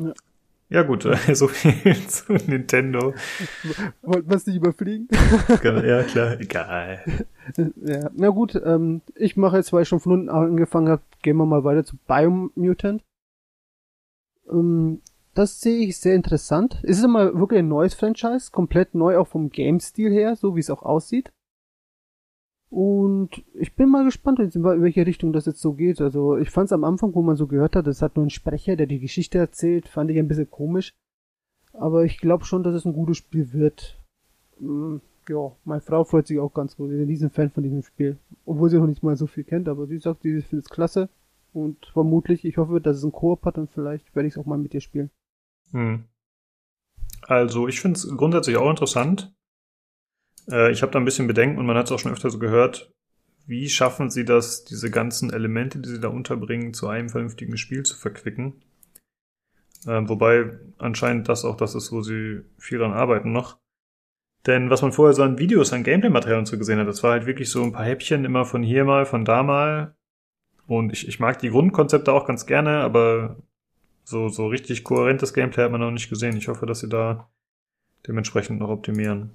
Ja. 0.00 0.12
Ja 0.68 0.82
gut, 0.82 1.02
so 1.32 1.48
viel 1.48 1.94
zu 2.08 2.32
Nintendo. 2.32 3.14
Wollten 4.02 4.28
wir 4.28 4.36
es 4.36 4.46
nicht 4.46 4.56
überfliegen? 4.56 5.08
ja, 5.62 6.02
klar, 6.02 6.40
egal. 6.40 7.00
Ja, 7.76 8.10
na 8.12 8.30
gut, 8.30 8.60
ähm, 8.64 9.02
ich 9.14 9.36
mache 9.36 9.58
jetzt, 9.58 9.72
weil 9.72 9.82
ich 9.82 9.88
schon 9.88 10.00
von 10.00 10.12
unten 10.14 10.28
angefangen 10.28 10.88
habe, 10.88 11.02
gehen 11.22 11.36
wir 11.36 11.46
mal 11.46 11.62
weiter 11.62 11.84
zu 11.84 11.96
Biomutant. 12.08 13.04
Ähm, 14.50 15.00
das 15.34 15.60
sehe 15.60 15.86
ich 15.86 15.96
sehr 15.98 16.16
interessant. 16.16 16.80
Ist 16.82 16.98
es 16.98 17.06
mal 17.06 17.38
wirklich 17.38 17.60
ein 17.60 17.68
neues 17.68 17.94
Franchise, 17.94 18.50
komplett 18.50 18.96
neu 18.96 19.16
auch 19.16 19.28
vom 19.28 19.50
Game-Stil 19.50 20.10
her, 20.10 20.34
so 20.34 20.56
wie 20.56 20.60
es 20.60 20.70
auch 20.70 20.82
aussieht. 20.82 21.30
Und 22.68 23.44
ich 23.54 23.74
bin 23.74 23.90
mal 23.90 24.04
gespannt, 24.04 24.40
in 24.40 24.64
welche 24.64 25.06
Richtung 25.06 25.32
das 25.32 25.46
jetzt 25.46 25.60
so 25.60 25.74
geht. 25.74 26.00
Also 26.00 26.36
ich 26.36 26.50
fand 26.50 26.66
es 26.66 26.72
am 26.72 26.84
Anfang, 26.84 27.14
wo 27.14 27.22
man 27.22 27.36
so 27.36 27.46
gehört 27.46 27.76
hat, 27.76 27.86
es 27.86 28.02
hat 28.02 28.16
nur 28.16 28.26
ein 28.26 28.30
Sprecher, 28.30 28.76
der 28.76 28.86
die 28.86 28.98
Geschichte 28.98 29.38
erzählt, 29.38 29.88
fand 29.88 30.10
ich 30.10 30.18
ein 30.18 30.28
bisschen 30.28 30.50
komisch. 30.50 30.94
Aber 31.72 32.04
ich 32.04 32.18
glaube 32.18 32.44
schon, 32.44 32.62
dass 32.62 32.74
es 32.74 32.84
ein 32.84 32.92
gutes 32.92 33.18
Spiel 33.18 33.52
wird. 33.52 34.02
Hm, 34.58 35.00
ja, 35.28 35.52
meine 35.64 35.80
Frau 35.80 36.04
freut 36.04 36.26
sich 36.26 36.38
auch 36.38 36.54
ganz 36.54 36.76
gut. 36.76 36.90
Sie 36.90 37.12
ist 37.12 37.22
ein 37.22 37.30
Fan 37.30 37.50
von 37.50 37.62
diesem 37.62 37.82
Spiel. 37.82 38.18
Obwohl 38.44 38.70
sie 38.70 38.78
noch 38.78 38.86
nicht 38.86 39.02
mal 39.02 39.16
so 39.16 39.26
viel 39.26 39.44
kennt, 39.44 39.68
aber 39.68 39.86
sie 39.86 39.98
sagt, 39.98 40.22
sie 40.22 40.40
findet 40.42 40.66
es 40.66 40.70
klasse. 40.70 41.08
Und 41.52 41.86
vermutlich, 41.86 42.44
ich 42.44 42.58
hoffe, 42.58 42.80
dass 42.80 42.98
es 42.98 43.02
einen 43.02 43.12
Koop 43.12 43.44
hat 43.44 43.58
und 43.58 43.70
vielleicht 43.70 44.14
werde 44.14 44.26
ich 44.26 44.34
es 44.34 44.38
auch 44.38 44.46
mal 44.46 44.58
mit 44.58 44.74
ihr 44.74 44.80
spielen. 44.80 45.10
Hm. 45.72 46.04
Also, 47.22 47.66
ich 47.66 47.80
finde 47.80 47.98
es 47.98 48.08
grundsätzlich 48.16 48.56
auch 48.56 48.70
interessant. 48.70 49.34
Äh, 50.50 50.72
ich 50.72 50.82
habe 50.82 50.92
da 50.92 50.98
ein 50.98 51.04
bisschen 51.04 51.26
Bedenken 51.26 51.58
und 51.58 51.66
man 51.66 51.76
hat 51.76 51.86
es 51.86 51.92
auch 51.92 51.98
schon 51.98 52.12
öfter 52.12 52.30
so 52.30 52.38
gehört. 52.38 52.92
Wie 53.46 53.68
schaffen 53.68 54.10
sie 54.10 54.24
das, 54.24 54.64
diese 54.64 54.90
ganzen 54.90 55.32
Elemente, 55.32 55.78
die 55.78 55.88
sie 55.88 56.00
da 56.00 56.08
unterbringen, 56.08 56.74
zu 56.74 56.88
einem 56.88 57.08
vernünftigen 57.08 57.56
Spiel 57.56 57.84
zu 57.84 57.96
verquicken? 57.96 58.54
Äh, 59.86 60.08
wobei 60.08 60.50
anscheinend 60.78 61.28
das 61.28 61.44
auch 61.44 61.56
das 61.56 61.74
ist, 61.74 61.92
wo 61.92 62.02
sie 62.02 62.40
viel 62.58 62.78
dran 62.78 62.92
arbeiten 62.92 63.32
noch. 63.32 63.58
Denn 64.46 64.70
was 64.70 64.82
man 64.82 64.92
vorher 64.92 65.14
so 65.14 65.22
an 65.22 65.38
Videos, 65.38 65.72
an 65.72 65.82
Gameplay-Material 65.82 66.38
und 66.38 66.46
so 66.46 66.58
gesehen 66.58 66.78
hat, 66.78 66.88
das 66.88 67.02
war 67.02 67.12
halt 67.12 67.26
wirklich 67.26 67.50
so 67.50 67.62
ein 67.62 67.72
paar 67.72 67.84
Häppchen 67.84 68.24
immer 68.24 68.44
von 68.44 68.62
hier 68.62 68.84
mal, 68.84 69.04
von 69.06 69.24
da 69.24 69.42
mal. 69.42 69.96
Und 70.66 70.92
ich, 70.92 71.06
ich 71.06 71.20
mag 71.20 71.38
die 71.38 71.50
Grundkonzepte 71.50 72.12
auch 72.12 72.26
ganz 72.26 72.46
gerne, 72.46 72.80
aber 72.80 73.36
so, 74.04 74.28
so 74.28 74.46
richtig 74.46 74.84
kohärentes 74.84 75.34
Gameplay 75.34 75.64
hat 75.64 75.72
man 75.72 75.80
noch 75.80 75.90
nicht 75.90 76.08
gesehen. 76.08 76.36
Ich 76.36 76.48
hoffe, 76.48 76.66
dass 76.66 76.80
sie 76.80 76.88
da 76.88 77.28
dementsprechend 78.06 78.60
noch 78.60 78.68
optimieren. 78.68 79.30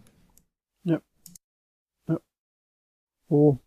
Ja. 0.84 1.02
ja. 2.08 2.20
Oh. 3.30 3.58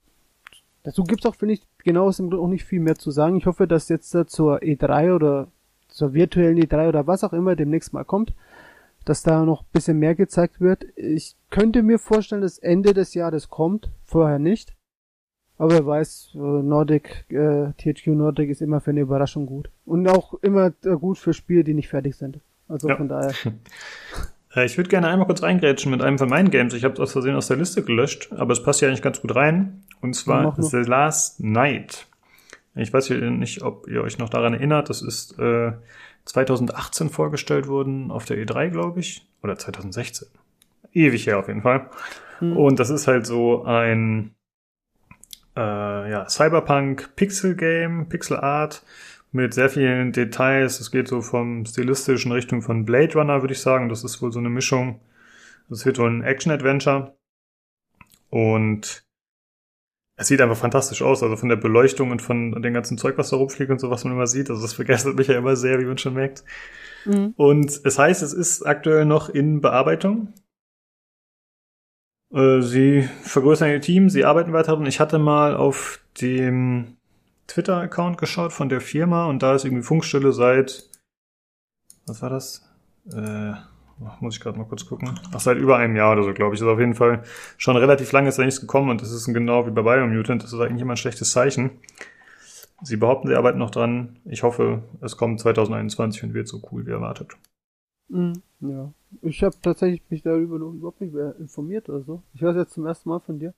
Dazu 0.83 1.03
gibt's 1.05 1.25
auch, 1.25 1.35
finde 1.35 1.55
ich, 1.55 1.63
genau 1.79 2.07
aus 2.07 2.19
dem 2.19 2.29
Grund 2.29 2.43
auch 2.43 2.49
nicht 2.49 2.65
viel 2.65 2.81
mehr 2.81 2.97
zu 2.97 3.11
sagen. 3.11 3.37
Ich 3.37 3.47
hoffe, 3.47 3.67
dass 3.67 3.89
jetzt 3.89 4.15
da 4.15 4.27
zur 4.27 4.59
E3 4.59 5.15
oder 5.15 5.49
zur 5.89 6.13
virtuellen 6.13 6.59
E3 6.59 6.89
oder 6.89 7.07
was 7.07 7.25
auch 7.25 7.33
immer 7.33 7.57
demnächst 7.57 7.93
mal 7.93 8.05
kommt, 8.05 8.35
dass 9.05 9.23
da 9.23 9.45
noch 9.45 9.63
ein 9.63 9.69
bisschen 9.73 9.99
mehr 9.99 10.15
gezeigt 10.15 10.61
wird. 10.61 10.85
Ich 10.97 11.37
könnte 11.51 11.83
mir 11.83 11.99
vorstellen, 11.99 12.43
dass 12.43 12.59
Ende 12.59 12.93
des 12.93 13.15
Jahres 13.15 13.49
kommt, 13.49 13.91
vorher 14.05 14.39
nicht. 14.39 14.75
Aber 15.57 15.73
wer 15.73 15.87
weiß, 15.87 16.33
äh, 16.35 16.39
Nordic, 16.39 17.27
äh, 17.31 17.73
THQ 17.79 18.09
Nordic 18.09 18.51
ist 18.51 18.61
immer 18.61 18.81
für 18.81 18.91
eine 18.91 19.03
Überraschung 19.03 19.47
gut. 19.47 19.71
Und 19.85 20.09
auch 20.09 20.35
immer 20.43 20.73
äh, 20.85 20.97
gut 20.97 21.17
für 21.17 21.33
Spiele, 21.33 21.63
die 21.63 21.75
nicht 21.75 21.89
fertig 21.89 22.17
sind. 22.17 22.41
Also 22.69 22.89
ja. 22.89 22.97
von 22.97 23.09
daher. 23.09 23.33
Äh, 24.55 24.67
ich 24.67 24.77
würde 24.77 24.91
gerne 24.91 25.09
einmal 25.09 25.27
kurz 25.27 25.43
reingrätschen 25.43 25.91
mit 25.91 26.03
einem 26.03 26.19
von 26.19 26.29
meinen 26.29 26.51
Games. 26.51 26.75
Ich 26.75 26.85
habe 26.85 26.95
es 26.95 27.01
aus 27.01 27.13
Versehen 27.13 27.37
aus 27.37 27.49
der 27.49 27.57
Liste 27.57 27.83
gelöscht, 27.83 28.31
aber 28.33 28.53
es 28.53 28.63
passt 28.63 28.81
ja 28.81 28.89
eigentlich 28.89 29.03
ganz 29.03 29.21
gut 29.21 29.35
rein. 29.35 29.83
Und 30.01 30.15
zwar 30.15 30.55
The 30.59 30.79
Last 30.79 31.41
Night. 31.41 32.07
Ich 32.75 32.93
weiß 32.93 33.11
nicht, 33.11 33.63
ob 33.63 33.87
ihr 33.89 34.03
euch 34.03 34.19
noch 34.19 34.29
daran 34.29 34.55
erinnert. 34.55 34.91
Das 34.91 35.01
ist 35.01 35.39
äh, 35.39 35.73
2018 36.25 37.09
vorgestellt 37.09 37.69
worden 37.69 38.11
auf 38.11 38.25
der 38.25 38.37
E3, 38.37 38.71
glaube 38.71 39.01
ich. 39.01 39.27
Oder 39.43 39.57
2016. 39.57 40.29
Ewig 40.93 41.27
her 41.27 41.39
auf 41.39 41.49
jeden 41.49 41.63
Fall. 41.63 41.89
Hm. 42.41 42.57
Und 42.57 42.81
das 42.81 42.91
ist 42.91 43.07
halt 43.07 43.27
so 43.27 43.65
ein 43.65 44.35
äh, 45.57 46.11
ja, 46.11 46.29
Cyberpunk 46.29 47.15
Pixel 47.17 47.55
Game, 47.55 48.09
Pixel 48.09 48.39
Art 48.39 48.83
mit 49.35 49.53
sehr 49.53 49.69
vielen 49.69 50.13
Details. 50.13 50.81
Es 50.81 50.91
geht 50.91 51.09
so 51.09 51.21
vom 51.21 51.67
stilistischen 51.67 52.33
Richtung 52.33 52.63
von 52.63 52.85
Blade 52.85 53.15
Runner, 53.15 53.43
würde 53.43 53.53
ich 53.53 53.61
sagen. 53.61 53.89
Das 53.89 54.05
ist 54.05 54.23
wohl 54.23 54.33
so 54.33 54.39
eine 54.39 54.49
Mischung. 54.49 55.01
Das 55.69 55.85
wird 55.85 55.99
wohl 55.99 56.09
ein 56.09 56.23
Action-Adventure. 56.23 57.17
Und 58.31 59.05
es 60.17 60.29
sieht 60.29 60.41
einfach 60.41 60.57
fantastisch 60.57 61.03
aus, 61.03 61.23
also 61.25 61.37
von 61.37 61.49
der 61.49 61.57
Beleuchtung 61.57 62.13
und 62.13 62.23
von 62.23 62.63
dem 62.63 62.75
ganzen 62.75 62.97
Zeug, 62.97 63.19
was 63.19 63.31
da 63.31 63.37
rumfliegt 63.37 63.73
und 63.73 63.81
so, 63.81 63.91
was 63.91 64.05
man 64.05 64.13
immer 64.13 64.29
sieht. 64.29 64.51
Also 64.51 64.63
das 64.63 64.75
begeistert 64.77 65.17
mich 65.17 65.27
ja 65.27 65.37
immer 65.37 65.57
sehr, 65.57 65.81
wie 65.81 65.85
man 65.85 65.99
schon 65.99 66.15
merkt. 66.15 66.45
Mhm. 67.05 67.35
Und 67.37 67.81
es 67.85 67.99
heißt, 67.99 68.23
es 68.23 68.33
ist 68.33 68.63
aktuell 68.63 69.05
noch 69.05 69.29
in 69.29 69.61
Bearbeitung. 69.61 70.33
Äh, 72.33 72.61
sie 72.61 73.09
vergrößern 73.23 73.71
ihr 73.71 73.81
Team, 73.81 74.09
sie 74.09 74.25
arbeiten 74.25 74.53
weiter 74.53 74.77
und 74.77 74.87
ich 74.87 75.01
hatte 75.01 75.19
mal 75.19 75.57
auf 75.57 76.01
dem 76.21 76.97
Twitter-Account 77.47 78.19
geschaut 78.19 78.53
von 78.53 78.69
der 78.69 78.81
Firma 78.81 79.27
und 79.27 79.43
da 79.43 79.55
ist 79.55 79.65
irgendwie 79.65 79.83
Funkstille 79.83 80.33
seit, 80.33 80.89
was 82.07 82.23
war 82.23 82.31
das? 82.31 82.69
Äh, 83.13 83.55
muss 84.21 84.37
ich 84.37 84.41
gerade 84.41 84.59
mal 84.59 84.67
kurz 84.67 84.87
gucken. 84.87 85.19
Ach, 85.33 85.41
seit 85.41 85.57
über 85.57 85.77
einem 85.77 85.97
Jahr 85.97 86.13
oder 86.13 86.25
so, 86.25 86.33
glaube 86.33 86.55
ich. 86.55 86.61
Ist 86.61 86.67
auf 86.67 86.81
jeden 86.81 86.95
Fall 86.95 87.23
schon 87.57 87.77
relativ 87.77 88.11
lange 88.13 88.29
ist 88.29 88.39
da 88.39 88.45
nichts 88.45 88.61
gekommen 88.61 88.91
und 88.91 89.01
das 89.01 89.13
ist 89.13 89.27
genau 89.27 89.67
wie 89.67 89.71
bei 89.71 89.83
Biomutant. 89.83 90.43
Das 90.43 90.53
ist 90.53 90.61
eigentlich 90.61 90.83
immer 90.83 90.95
ein 90.95 90.99
schlechtes 90.99 91.31
Zeichen. 91.31 91.79
Sie 92.83 92.97
behaupten, 92.97 93.29
sie 93.29 93.35
arbeiten 93.35 93.59
noch 93.59 93.71
dran. 93.71 94.19
Ich 94.25 94.43
hoffe, 94.43 94.83
es 95.01 95.17
kommt 95.17 95.41
2021 95.41 96.25
und 96.25 96.35
wird 96.35 96.49
so 96.49 96.61
cool 96.71 96.87
wie 96.87 96.91
erwartet. 96.91 97.37
Mhm, 98.09 98.43
ja. 98.61 98.93
Ich 99.23 99.43
habe 99.43 99.55
tatsächlich 99.63 100.03
mich 100.11 100.23
darüber 100.23 100.59
noch 100.59 100.73
überhaupt 100.73 101.01
nicht 101.01 101.15
mehr 101.15 101.37
informiert 101.39 101.89
oder 101.89 102.03
so. 102.03 102.23
Ich 102.35 102.43
höre 102.43 102.51
es 102.51 102.57
jetzt 102.57 102.75
zum 102.75 102.87
ersten 102.87 103.09
Mal 103.09 103.21
von 103.21 103.39
dir. 103.39 103.55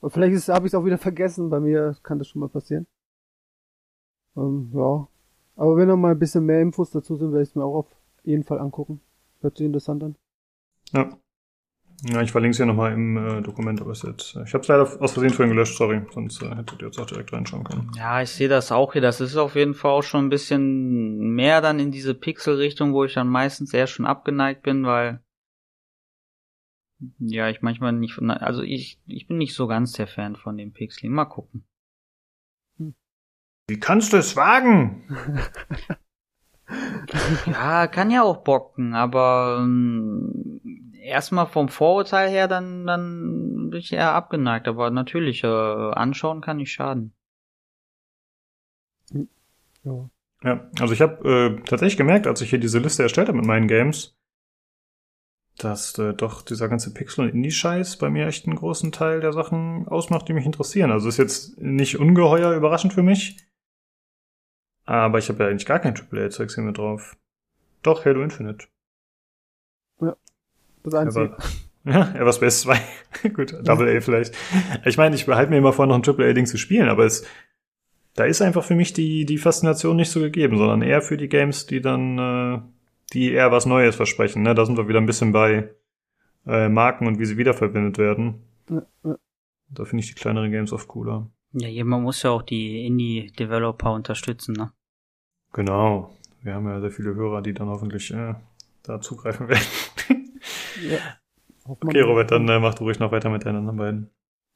Aber 0.00 0.10
vielleicht 0.10 0.48
habe 0.48 0.66
ich 0.66 0.72
es 0.72 0.74
auch 0.74 0.84
wieder 0.84 0.98
vergessen. 0.98 1.50
Bei 1.50 1.60
mir 1.60 1.96
kann 2.02 2.18
das 2.18 2.28
schon 2.28 2.40
mal 2.40 2.48
passieren. 2.48 2.86
Ähm, 4.38 4.70
ja. 4.74 5.08
Aber 5.56 5.76
wenn 5.76 5.88
noch 5.88 5.96
mal 5.96 6.12
ein 6.12 6.18
bisschen 6.18 6.46
mehr 6.46 6.60
Infos 6.60 6.90
dazu 6.90 7.16
sind, 7.16 7.32
werde 7.32 7.42
ich 7.42 7.50
es 7.50 7.54
mir 7.54 7.64
auch 7.64 7.78
auf 7.80 7.86
jeden 8.22 8.44
Fall 8.44 8.60
angucken. 8.60 9.00
Hört 9.40 9.56
sich 9.56 9.66
interessant 9.66 10.04
an. 10.04 10.16
Ja. 10.92 11.18
Ja, 12.04 12.22
ich 12.22 12.30
verlinke 12.30 12.52
es 12.52 12.58
ja 12.58 12.66
nochmal 12.66 12.92
im 12.92 13.16
äh, 13.16 13.42
Dokument, 13.42 13.80
aber 13.80 13.90
es 13.90 14.02
jetzt. 14.02 14.36
Äh, 14.36 14.44
ich 14.44 14.54
habe 14.54 14.62
es 14.62 14.68
leider 14.68 14.82
aus 15.02 15.12
Versehen 15.12 15.30
vorhin 15.30 15.52
gelöscht, 15.52 15.76
sorry, 15.76 16.00
sonst 16.12 16.40
äh, 16.42 16.54
hättet 16.54 16.80
ihr 16.80 16.86
jetzt 16.86 16.98
auch 17.00 17.06
direkt 17.06 17.32
reinschauen 17.32 17.64
können. 17.64 17.90
Ja, 17.96 18.22
ich 18.22 18.30
sehe 18.30 18.48
das 18.48 18.70
auch 18.70 18.92
hier. 18.92 19.02
Das 19.02 19.20
ist 19.20 19.36
auf 19.36 19.56
jeden 19.56 19.74
Fall 19.74 19.90
auch 19.90 20.02
schon 20.04 20.26
ein 20.26 20.30
bisschen 20.30 21.34
mehr 21.34 21.60
dann 21.60 21.80
in 21.80 21.90
diese 21.90 22.14
Pixel-Richtung, 22.14 22.92
wo 22.92 23.02
ich 23.02 23.14
dann 23.14 23.26
meistens 23.26 23.74
eher 23.74 23.88
schon 23.88 24.06
abgeneigt 24.06 24.62
bin, 24.62 24.84
weil 24.84 25.20
ja, 27.18 27.48
ich 27.48 27.62
manchmal 27.62 27.92
nicht, 27.92 28.20
also 28.20 28.62
ich, 28.62 29.00
ich 29.06 29.26
bin 29.26 29.38
nicht 29.38 29.54
so 29.54 29.66
ganz 29.66 29.92
der 29.92 30.06
Fan 30.06 30.36
von 30.36 30.56
dem 30.56 30.72
Pixeling. 30.72 31.12
Mal 31.12 31.24
gucken. 31.24 31.64
Wie 33.68 33.78
kannst 33.78 34.12
du 34.12 34.16
es 34.16 34.34
wagen? 34.34 35.04
ja, 37.46 37.86
kann 37.86 38.10
ja 38.10 38.22
auch 38.22 38.38
bocken, 38.38 38.94
aber 38.94 39.58
ähm, 39.60 40.60
erstmal 41.02 41.46
vom 41.46 41.68
Vorurteil 41.68 42.30
her, 42.30 42.48
dann, 42.48 42.86
dann 42.86 43.70
bin 43.70 43.80
ich 43.80 43.92
eher 43.92 44.14
abgeneigt. 44.14 44.68
Aber 44.68 44.90
natürlich, 44.90 45.44
äh, 45.44 45.46
anschauen 45.46 46.40
kann 46.40 46.58
nicht 46.58 46.72
schaden. 46.72 47.12
Ja. 49.84 50.08
Ja, 50.44 50.70
also 50.78 50.94
ich 50.94 51.00
habe 51.00 51.28
äh, 51.28 51.60
tatsächlich 51.64 51.96
gemerkt, 51.96 52.28
als 52.28 52.40
ich 52.40 52.50
hier 52.50 52.60
diese 52.60 52.78
Liste 52.78 53.02
erstellt 53.02 53.26
habe 53.28 53.38
mit 53.38 53.46
meinen 53.46 53.66
Games, 53.66 54.16
dass 55.56 55.98
äh, 55.98 56.14
doch 56.14 56.42
dieser 56.42 56.68
ganze 56.68 56.94
Pixel- 56.94 57.24
und 57.24 57.34
Indie-Scheiß 57.34 57.96
bei 57.96 58.08
mir 58.08 58.28
echt 58.28 58.46
einen 58.46 58.54
großen 58.54 58.92
Teil 58.92 59.20
der 59.20 59.32
Sachen 59.32 59.88
ausmacht, 59.88 60.28
die 60.28 60.34
mich 60.34 60.46
interessieren. 60.46 60.92
Also 60.92 61.08
ist 61.08 61.16
jetzt 61.16 61.60
nicht 61.60 61.98
ungeheuer 61.98 62.52
überraschend 62.52 62.92
für 62.92 63.02
mich. 63.02 63.47
Aber 64.88 65.18
ich 65.18 65.28
habe 65.28 65.44
ja 65.44 65.50
eigentlich 65.50 65.66
gar 65.66 65.80
kein 65.80 65.94
AAA-Zeugs 65.94 66.54
hier 66.54 66.64
mit 66.64 66.78
drauf. 66.78 67.14
Doch, 67.82 68.06
Halo 68.06 68.22
Infinite. 68.22 68.68
Ja, 70.00 70.16
das 70.82 70.94
Einzige. 70.94 71.36
ja, 71.84 72.14
Everspace 72.14 72.62
2. 72.62 72.80
Gut, 73.34 73.54
Double 73.64 73.94
A 73.94 74.00
vielleicht. 74.00 74.34
Ich 74.86 74.96
meine, 74.96 75.14
ich 75.14 75.26
behalte 75.26 75.50
mir 75.50 75.58
immer 75.58 75.74
vor, 75.74 75.86
noch 75.86 75.94
ein 75.94 76.02
AAA-Ding 76.02 76.46
zu 76.46 76.56
spielen, 76.56 76.88
aber 76.88 77.04
es, 77.04 77.26
da 78.14 78.24
ist 78.24 78.40
einfach 78.40 78.64
für 78.64 78.74
mich 78.74 78.94
die, 78.94 79.26
die 79.26 79.36
Faszination 79.36 79.96
nicht 79.96 80.10
so 80.10 80.20
gegeben, 80.20 80.56
sondern 80.56 80.80
eher 80.80 81.02
für 81.02 81.18
die 81.18 81.28
Games, 81.28 81.66
die 81.66 81.82
dann, 81.82 82.18
äh, 82.18 82.62
die 83.12 83.30
eher 83.32 83.52
was 83.52 83.66
Neues 83.66 83.94
versprechen. 83.94 84.42
Ne? 84.42 84.54
Da 84.54 84.64
sind 84.64 84.78
wir 84.78 84.88
wieder 84.88 85.00
ein 85.00 85.06
bisschen 85.06 85.32
bei 85.32 85.68
äh, 86.46 86.70
Marken 86.70 87.06
und 87.06 87.18
wie 87.18 87.26
sie 87.26 87.36
wiederverwendet 87.36 87.98
werden. 87.98 88.42
Ja, 88.70 88.86
ja. 89.04 89.18
Da 89.68 89.84
finde 89.84 90.02
ich 90.02 90.08
die 90.08 90.18
kleineren 90.18 90.50
Games 90.50 90.72
oft 90.72 90.88
cooler. 90.88 91.30
Ja, 91.52 91.68
jemand 91.68 92.04
muss 92.04 92.22
ja 92.22 92.30
auch 92.30 92.42
die 92.42 92.86
Indie-Developer 92.86 93.92
unterstützen, 93.92 94.54
ne? 94.54 94.72
Genau. 95.52 96.10
Wir 96.42 96.54
haben 96.54 96.66
ja 96.66 96.80
sehr 96.80 96.90
viele 96.90 97.14
Hörer, 97.14 97.42
die 97.42 97.52
dann 97.52 97.68
hoffentlich 97.68 98.12
äh, 98.12 98.34
da 98.82 99.00
zugreifen 99.00 99.48
werden. 99.48 100.40
ja. 100.88 100.98
Okay, 101.66 102.00
Robert, 102.00 102.30
dann 102.30 102.48
äh, 102.48 102.58
mach 102.58 102.74
du 102.74 102.84
ruhig 102.84 102.98
noch 102.98 103.12
weiter 103.12 103.28
mit 103.28 103.44
deinen 103.44 103.68
anderen 103.68 103.76
beiden. 103.76 104.10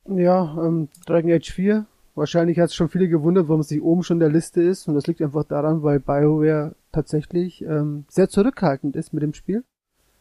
Ja, 0.07 0.57
ähm, 0.65 0.89
Dragon 1.07 1.31
Age 1.31 1.53
4. 1.53 1.87
Wahrscheinlich 2.15 2.59
hat 2.59 2.67
es 2.67 2.75
schon 2.75 2.89
viele 2.89 3.09
gewundert, 3.09 3.49
warum 3.49 3.61
es 3.61 3.71
nicht 3.71 3.83
oben 3.83 4.03
schon 4.03 4.17
in 4.17 4.21
der 4.21 4.31
Liste 4.31 4.63
ist. 4.63 4.89
Und 4.89 4.95
das 4.95 5.07
liegt 5.07 5.23
einfach 5.23 5.45
daran, 5.45 5.83
weil 5.83 6.01
BioWare 6.01 6.75
tatsächlich 6.91 7.63
ähm, 7.63 8.05
sehr 8.09 8.29
zurückhaltend 8.29 8.97
ist 8.97 9.13
mit 9.13 9.23
dem 9.23 9.35
Spiel. 9.35 9.65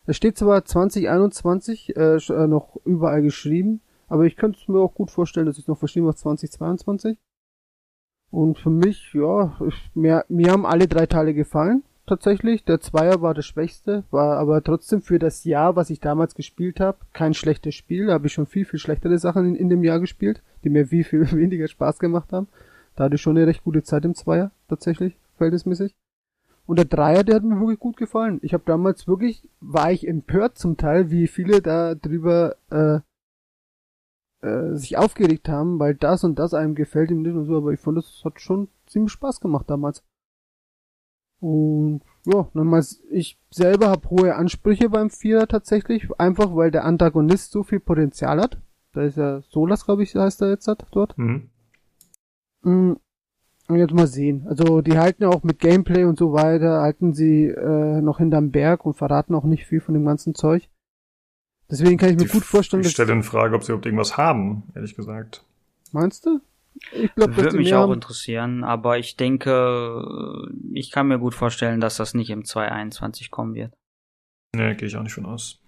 Es 0.06 0.18
steht 0.18 0.38
zwar 0.38 0.66
2021 0.66 1.96
äh, 1.96 2.16
äh, 2.16 2.48
noch 2.48 2.78
überall 2.86 3.22
geschrieben, 3.22 3.82
aber 4.08 4.26
ich 4.26 4.36
könnte 4.36 4.60
es 4.60 4.68
mir 4.68 4.80
auch 4.80 4.94
gut 4.94 5.12
vorstellen, 5.12 5.46
dass 5.46 5.58
ich 5.58 5.68
noch 5.68 5.78
verschieben 5.78 6.08
auf 6.08 6.16
2022. 6.16 7.18
Und 8.32 8.58
für 8.58 8.70
mich, 8.70 9.14
ja, 9.14 9.58
ich, 9.68 9.92
mir, 9.94 10.26
mir 10.30 10.52
haben 10.52 10.66
alle 10.66 10.88
drei 10.88 11.06
Teile 11.06 11.34
gefallen, 11.34 11.84
tatsächlich. 12.08 12.64
Der 12.64 12.80
Zweier 12.80 13.22
war 13.22 13.34
das 13.34 13.46
Schwächste, 13.46 14.06
war 14.10 14.38
aber 14.38 14.64
trotzdem 14.64 15.02
für 15.02 15.20
das 15.20 15.44
Jahr, 15.44 15.76
was 15.76 15.90
ich 15.90 16.00
damals 16.00 16.34
gespielt 16.34 16.80
habe, 16.80 16.98
kein 17.14 17.34
schlechtes 17.34 17.76
Spiel. 17.76 18.08
Da 18.08 18.14
habe 18.14 18.28
ich 18.28 18.34
schon 18.34 18.46
viel, 18.46 18.66
viel 18.66 18.80
schlechtere 18.80 19.18
Sachen 19.20 19.46
in, 19.46 19.56
in 19.56 19.70
dem 19.70 19.84
Jahr 19.84 20.00
gespielt, 20.00 20.42
die 20.64 20.70
mir 20.70 20.88
viel, 20.88 21.04
viel 21.04 21.30
weniger 21.34 21.68
Spaß 21.68 22.00
gemacht 22.00 22.32
haben. 22.32 22.48
Da 22.96 23.06
hatte 23.06 23.16
ich 23.16 23.22
schon 23.22 23.38
eine 23.38 23.48
recht 23.48 23.64
gute 23.64 23.84
Zeit 23.84 24.06
im 24.06 24.16
Zweier, 24.16 24.52
tatsächlich, 24.70 25.18
verhältnismäßig. 25.38 25.94
Und 26.66 26.78
der 26.78 26.86
Dreier, 26.86 27.24
der 27.24 27.36
hat 27.36 27.44
mir 27.44 27.60
wirklich 27.60 27.80
gut 27.80 27.98
gefallen. 27.98 28.40
Ich 28.44 28.54
habe 28.54 28.64
damals 28.66 29.08
wirklich, 29.08 29.50
war 29.60 29.92
ich 29.92 30.08
empört 30.08 30.58
zum 30.58 30.78
Teil, 30.78 31.12
wie 31.12 31.28
viele 31.28 31.62
da 31.62 31.96
drüber 31.96 32.56
äh, 32.70 33.00
äh, 34.42 34.76
sich 34.76 34.98
aufgeregt 34.98 35.50
haben, 35.50 35.80
weil 35.80 35.96
das 35.96 36.24
und 36.24 36.40
das 36.40 36.54
einem 36.54 36.76
gefällt 36.76 37.12
ihm 37.12 37.22
nicht 37.22 37.36
und 37.36 37.46
so, 37.46 37.58
aber 37.58 37.74
ich 37.74 37.80
fand, 37.80 37.98
das 37.98 38.22
hat 38.24 38.40
schon 38.40 38.70
ziemlich 38.88 39.12
Spaß 39.12 39.40
gemacht 39.40 39.70
damals. 39.70 40.04
Und 41.40 42.02
ja, 42.26 42.48
nochmals, 42.54 43.02
ich 43.10 43.40
selber 43.50 43.90
habe 43.90 44.10
hohe 44.10 44.36
Ansprüche 44.36 44.90
beim 44.90 45.10
Vierer 45.10 45.48
tatsächlich, 45.48 46.08
einfach 46.20 46.56
weil 46.56 46.70
der 46.70 46.86
Antagonist 46.86 47.52
so 47.52 47.64
viel 47.64 47.80
Potenzial 47.80 48.40
hat. 48.40 48.60
Da 48.94 49.04
ist 49.04 49.18
ja 49.18 49.42
Solas, 49.50 49.86
glaube 49.86 50.04
ich, 50.04 50.16
heißt 50.16 50.42
er 50.42 50.50
jetzt 50.50 50.68
hat, 50.68 50.86
dort. 50.92 51.18
Mhm. 51.18 51.50
Mm, 52.64 52.94
und 53.68 53.78
jetzt 53.78 53.94
mal 53.94 54.08
sehen. 54.08 54.46
Also 54.48 54.82
die 54.82 54.98
halten 54.98 55.24
ja 55.24 55.30
auch 55.30 55.44
mit 55.44 55.60
Gameplay 55.60 56.04
und 56.04 56.20
so 56.20 56.34
weiter, 56.34 56.82
halten 56.82 57.14
sie 57.14 57.46
äh, 57.46 58.02
noch 58.02 58.20
hinterm 58.20 58.52
Berg 58.52 58.86
und 58.86 58.96
verraten 58.96 59.34
auch 59.34 59.46
nicht 59.46 59.66
viel 59.66 59.80
von 59.80 59.94
dem 59.94 60.06
ganzen 60.06 60.36
Zeug. 60.36 60.70
Deswegen 61.72 61.98
kann 61.98 62.10
ich 62.10 62.18
mir 62.18 62.26
die, 62.26 62.32
gut 62.32 62.44
vorstellen, 62.44 62.84
ich 62.84 62.92
stelle 62.92 63.14
in 63.14 63.24
Frage, 63.24 63.56
ob 63.56 63.64
sie 63.64 63.72
überhaupt 63.72 63.86
irgendwas 63.86 64.18
haben, 64.18 64.64
ehrlich 64.76 64.96
gesagt. 64.96 65.46
Meinst 65.94 66.26
du? 66.26 66.42
Ich 66.92 67.14
glaube, 67.16 67.36
würde 67.36 67.58
mich 67.58 67.74
auch 67.74 67.84
haben. 67.84 67.94
interessieren, 67.94 68.64
aber 68.64 68.98
ich 68.98 69.16
denke, 69.16 70.50
ich 70.74 70.92
kann 70.92 71.08
mir 71.08 71.20
gut 71.20 71.34
vorstellen, 71.34 71.80
dass 71.80 71.98
das 71.98 72.14
nicht 72.14 72.30
im 72.30 72.44
2021 72.44 73.32
kommen 73.32 73.56
wird. 73.56 73.74
Nee, 74.56 74.76
gehe 74.76 74.88
ich 74.88 74.98
auch 74.98 75.04
nicht 75.04 75.14
von 75.14 75.26
aus. 75.26 75.60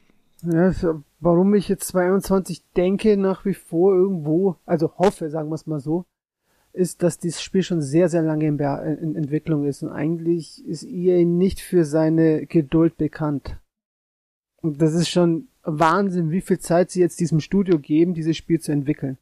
Ja, 0.41 0.73
warum 1.21 1.53
ich 1.55 1.69
jetzt 1.69 1.87
22 1.87 2.63
denke 2.75 3.15
nach 3.15 3.45
wie 3.45 3.53
vor 3.53 3.93
irgendwo, 3.93 4.57
also 4.65 4.97
hoffe, 4.97 5.29
sagen 5.29 5.49
wir 5.49 5.55
es 5.55 5.67
mal 5.67 5.79
so, 5.79 6.05
ist, 6.73 7.03
dass 7.03 7.17
dieses 7.17 7.41
Spiel 7.41 7.63
schon 7.63 7.81
sehr, 7.81 8.09
sehr 8.09 8.23
lange 8.23 8.47
in, 8.47 8.57
in 8.59 9.15
Entwicklung 9.15 9.65
ist 9.65 9.83
und 9.83 9.89
eigentlich 9.89 10.65
ist 10.65 10.83
EA 10.83 11.23
nicht 11.23 11.61
für 11.61 11.85
seine 11.85 12.45
Geduld 12.45 12.97
bekannt. 12.97 13.57
Und 14.61 14.81
das 14.81 14.93
ist 14.93 15.09
schon 15.09 15.47
Wahnsinn, 15.63 16.31
wie 16.31 16.41
viel 16.41 16.59
Zeit 16.59 16.91
sie 16.91 16.99
jetzt 16.99 17.19
diesem 17.19 17.39
Studio 17.39 17.79
geben, 17.79 18.13
dieses 18.13 18.37
Spiel 18.37 18.59
zu 18.59 18.71
entwickeln. 18.71 19.17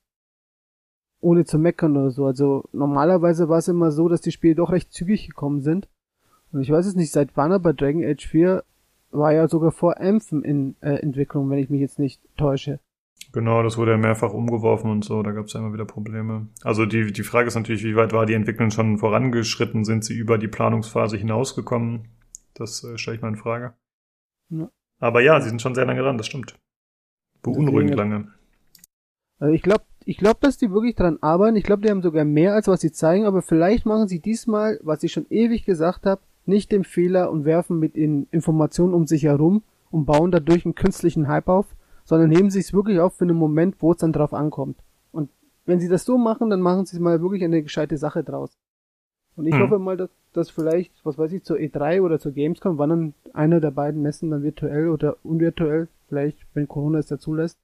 Ohne 1.20 1.46
zu 1.46 1.60
meckern 1.60 1.96
oder 1.96 2.12
so. 2.12 2.26
Also 2.26 2.64
normalerweise 2.72 3.48
war 3.48 3.60
es 3.60 3.68
immer 3.68 3.92
so, 3.92 4.10
dass 4.10 4.22
die 4.22 4.32
Spiele 4.32 4.56
doch 4.56 4.72
recht 4.72 4.92
zügig 4.92 5.28
gekommen 5.28 5.62
sind. 5.62 5.88
Und 6.52 6.62
ich 6.62 6.72
weiß 6.72 6.86
es 6.86 6.96
nicht, 6.96 7.12
seit 7.12 7.38
wann 7.38 7.52
aber 7.52 7.74
Dragon 7.74 8.04
Age 8.04 8.28
4 8.28 8.64
war 9.12 9.34
ja 9.34 9.48
sogar 9.48 9.72
vor 9.72 10.00
Anthem 10.00 10.44
in 10.44 10.76
äh, 10.82 10.96
Entwicklung, 10.96 11.50
wenn 11.50 11.60
ich 11.60 11.70
mich 11.70 11.82
jetzt 11.82 12.00
nicht 12.00 12.22
täusche. 12.38 12.80
Genau, 13.34 13.64
das 13.64 13.78
wurde 13.78 13.92
ja 13.92 13.98
mehrfach 13.98 14.34
umgeworfen 14.34 14.90
und 14.90 15.06
so, 15.06 15.22
da 15.24 15.32
gab 15.32 15.46
es 15.46 15.54
ja 15.54 15.60
immer 15.60 15.74
wieder 15.74 15.86
Probleme. 15.86 16.48
Also 16.64 16.86
die, 16.86 17.14
die 17.14 17.24
Frage 17.24 17.48
ist 17.48 17.56
natürlich, 17.56 17.84
wie 17.84 17.96
weit 17.96 18.14
war 18.14 18.26
die 18.26 18.34
Entwicklung 18.34 18.72
schon 18.72 18.98
vorangeschritten? 18.98 19.86
Sind 19.86 20.04
sie 20.04 20.16
über 20.16 20.38
die 20.38 20.48
Planungsphase 20.48 21.18
hinausgekommen? 21.18 22.08
Das 22.54 22.84
äh, 22.84 22.98
stelle 22.98 23.18
ich 23.18 23.22
mal 23.22 23.30
in 23.30 23.38
Frage. 23.38 23.74
Ja. 24.50 24.70
Aber 25.02 25.22
ja, 25.22 25.42
sie 25.42 25.50
sind 25.50 25.62
schon 25.62 25.76
sehr 25.76 25.86
lange 25.86 26.02
dran, 26.02 26.18
das 26.18 26.28
stimmt. 26.28 26.56
Beunruhigend 27.42 27.96
lange. 27.96 28.28
Also 29.40 29.54
ich 29.54 29.64
glaube, 29.64 29.84
ich 30.06 30.18
glaube, 30.18 30.38
dass 30.42 30.58
die 30.58 30.72
wirklich 30.72 30.96
dran 30.96 31.18
arbeiten. 31.22 31.56
Ich 31.56 31.64
glaube, 31.64 31.82
die 31.82 31.90
haben 31.90 32.04
sogar 32.04 32.24
mehr, 32.24 32.54
als 32.54 32.68
was 32.68 32.82
sie 32.82 32.92
zeigen, 32.92 33.26
aber 33.26 33.42
vielleicht 33.42 33.86
machen 33.86 34.08
sie 34.08 34.20
diesmal, 34.20 34.80
was 34.84 35.04
ich 35.04 35.12
schon 35.12 35.26
ewig 35.30 35.66
gesagt 35.66 36.06
habe, 36.06 36.22
nicht 36.46 36.72
den 36.72 36.84
Fehler 36.84 37.32
und 37.32 37.46
werfen 37.46 37.80
mit 37.80 37.96
ihnen 37.96 38.28
Informationen 38.32 38.94
um 38.94 39.08
sich 39.08 39.24
herum 39.24 39.64
und 39.90 40.06
bauen 40.06 40.32
dadurch 40.32 40.66
einen 40.66 40.76
künstlichen 40.76 41.28
Hype 41.28 41.48
auf, 41.48 41.66
sondern 42.06 42.32
heben 42.32 42.52
sie 42.52 42.60
es 42.60 42.74
wirklich 42.74 43.00
auf 43.00 43.16
für 43.16 43.26
einen 43.26 43.38
Moment, 43.38 43.76
wo 43.80 43.92
es 43.92 43.98
dann 43.98 44.14
drauf 44.14 44.34
ankommt. 44.34 44.78
Und 45.12 45.30
wenn 45.66 45.80
sie 45.80 45.90
das 45.90 46.06
so 46.06 46.18
machen, 46.18 46.50
dann 46.52 46.62
machen 46.62 46.86
sie 46.86 47.00
mal 47.00 47.22
wirklich 47.22 47.44
eine 47.44 47.64
gescheite 47.64 47.98
Sache 47.98 48.24
draus. 48.24 48.58
Und 49.36 49.48
ich 49.48 49.56
hm. 49.56 49.62
hoffe 49.62 49.80
mal, 49.80 49.98
dass, 49.98 50.10
dass 50.34 50.50
vielleicht, 50.50 50.94
was 51.06 51.18
weiß 51.18 51.32
ich, 51.32 51.44
zur 51.44 51.58
E3 51.58 52.02
oder 52.02 52.20
zur 52.20 52.32
Gamescom, 52.32 52.78
wann 52.78 52.90
dann 52.90 53.14
einer 53.34 53.60
der 53.60 53.72
beiden 53.72 54.02
Messen 54.02 54.30
dann 54.32 54.44
virtuell 54.44 54.90
oder 54.90 55.18
unvirtuell, 55.24 55.88
vielleicht, 56.08 56.38
wenn 56.54 56.68
Corona 56.68 57.00
es 57.00 57.10
ja 57.10 57.18
zulässt, 57.18 57.58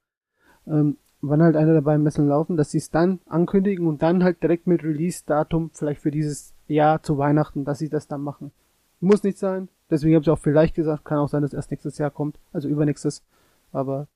ähm, 0.65 0.97
wann 1.21 1.41
halt 1.41 1.55
einer 1.55 1.73
der 1.73 1.81
beiden 1.81 2.03
Messen 2.03 2.27
laufen, 2.27 2.57
dass 2.57 2.71
sie 2.71 2.77
es 2.77 2.89
dann 2.89 3.19
ankündigen 3.27 3.87
und 3.87 4.01
dann 4.01 4.23
halt 4.23 4.41
direkt 4.41 4.67
mit 4.67 4.83
Release-Datum 4.83 5.71
vielleicht 5.73 6.01
für 6.01 6.11
dieses 6.11 6.53
Jahr 6.67 7.01
zu 7.01 7.17
Weihnachten, 7.17 7.65
dass 7.65 7.79
sie 7.79 7.89
das 7.89 8.07
dann 8.07 8.21
machen. 8.21 8.51
Muss 8.99 9.23
nicht 9.23 9.37
sein. 9.37 9.69
Deswegen 9.89 10.15
habe 10.15 10.23
ich 10.23 10.29
auch 10.29 10.39
vielleicht 10.39 10.75
gesagt, 10.75 11.05
kann 11.05 11.19
auch 11.19 11.29
sein, 11.29 11.41
dass 11.41 11.53
erst 11.53 11.71
nächstes 11.71 11.97
Jahr 11.97 12.11
kommt, 12.11 12.39
also 12.51 12.67
übernächstes. 12.67 13.23
Aber 13.71 14.07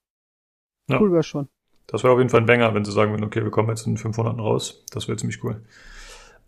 ja. 0.87 0.99
cool 0.99 1.11
wäre 1.11 1.23
schon. 1.23 1.47
Das 1.87 2.03
wäre 2.03 2.13
auf 2.13 2.19
jeden 2.19 2.29
Fall 2.29 2.41
ein 2.41 2.45
Banger, 2.45 2.73
wenn 2.73 2.85
sie 2.85 2.91
sagen 2.91 3.11
würden, 3.11 3.23
okay, 3.23 3.43
wir 3.43 3.51
kommen 3.51 3.69
jetzt 3.69 3.85
in 3.87 3.97
500 3.97 4.37
raus. 4.37 4.85
Das 4.91 5.07
wäre 5.07 5.17
ziemlich 5.17 5.43
cool. 5.43 5.61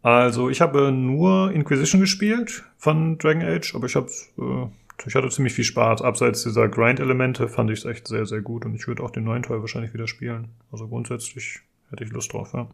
Also 0.04 0.50
ich 0.50 0.60
habe 0.60 0.92
nur 0.92 1.52
Inquisition 1.54 2.02
gespielt 2.02 2.66
von 2.78 3.18
Dragon 3.18 3.42
Age, 3.42 3.74
aber 3.74 3.86
ich 3.86 3.96
habe 3.96 4.10
äh, 4.38 4.68
ich 5.06 5.16
hatte 5.16 5.30
ziemlich 5.30 5.54
viel 5.54 5.64
Spaß. 5.64 6.02
Abseits 6.02 6.44
dieser 6.44 6.68
Grind-Elemente 6.68 7.48
fand 7.48 7.72
ich 7.72 7.80
es 7.80 7.86
echt 7.86 8.08
sehr, 8.08 8.26
sehr 8.26 8.42
gut 8.42 8.66
und 8.66 8.76
ich 8.76 8.88
würde 8.88 9.02
auch 9.02 9.12
den 9.12 9.24
neuen 9.24 9.44
Teil 9.44 9.62
wahrscheinlich 9.62 9.94
wieder 9.94 10.08
spielen. 10.08 10.50
Also 10.72 10.88
grundsätzlich 10.88 11.62
hätte 11.90 12.04
ich 12.04 12.12
Lust 12.12 12.32
drauf, 12.34 12.54
ja. 12.54 12.70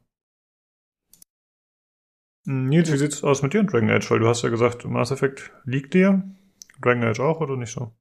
Nils, 2.45 2.91
wie 2.91 2.97
sieht's 2.97 3.23
aus 3.23 3.43
mit 3.43 3.53
dir 3.53 3.61
in 3.61 3.67
Dragon 3.67 3.91
Age? 3.91 4.09
Weil 4.09 4.19
du 4.19 4.27
hast 4.27 4.41
ja 4.41 4.49
gesagt, 4.49 4.85
Mass 4.85 5.11
Effect 5.11 5.51
liegt 5.65 5.93
dir. 5.93 6.23
Dragon 6.81 7.03
Age 7.03 7.19
auch 7.19 7.41
oder 7.41 7.55
nicht 7.55 7.71
so? 7.71 7.93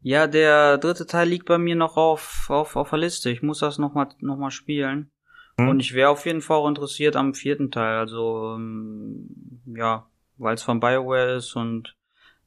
Ja, 0.00 0.26
der 0.26 0.78
dritte 0.78 1.06
Teil 1.06 1.28
liegt 1.28 1.46
bei 1.46 1.58
mir 1.58 1.76
noch 1.76 1.96
auf, 1.96 2.46
auf, 2.48 2.74
auf 2.76 2.90
der 2.90 2.98
Liste. 2.98 3.30
Ich 3.30 3.42
muss 3.42 3.60
das 3.60 3.78
nochmal 3.78 4.08
noch 4.20 4.38
mal 4.38 4.50
spielen. 4.50 5.11
Hm. 5.58 5.68
Und 5.68 5.80
ich 5.80 5.94
wäre 5.94 6.10
auf 6.10 6.26
jeden 6.26 6.40
Fall 6.40 6.58
auch 6.58 6.68
interessiert 6.68 7.16
am 7.16 7.34
vierten 7.34 7.70
Teil. 7.70 7.98
Also, 7.98 8.54
ähm, 8.56 9.62
ja, 9.66 10.06
weil 10.38 10.54
es 10.54 10.62
von 10.62 10.80
Bioware 10.80 11.36
ist 11.36 11.54
und 11.56 11.96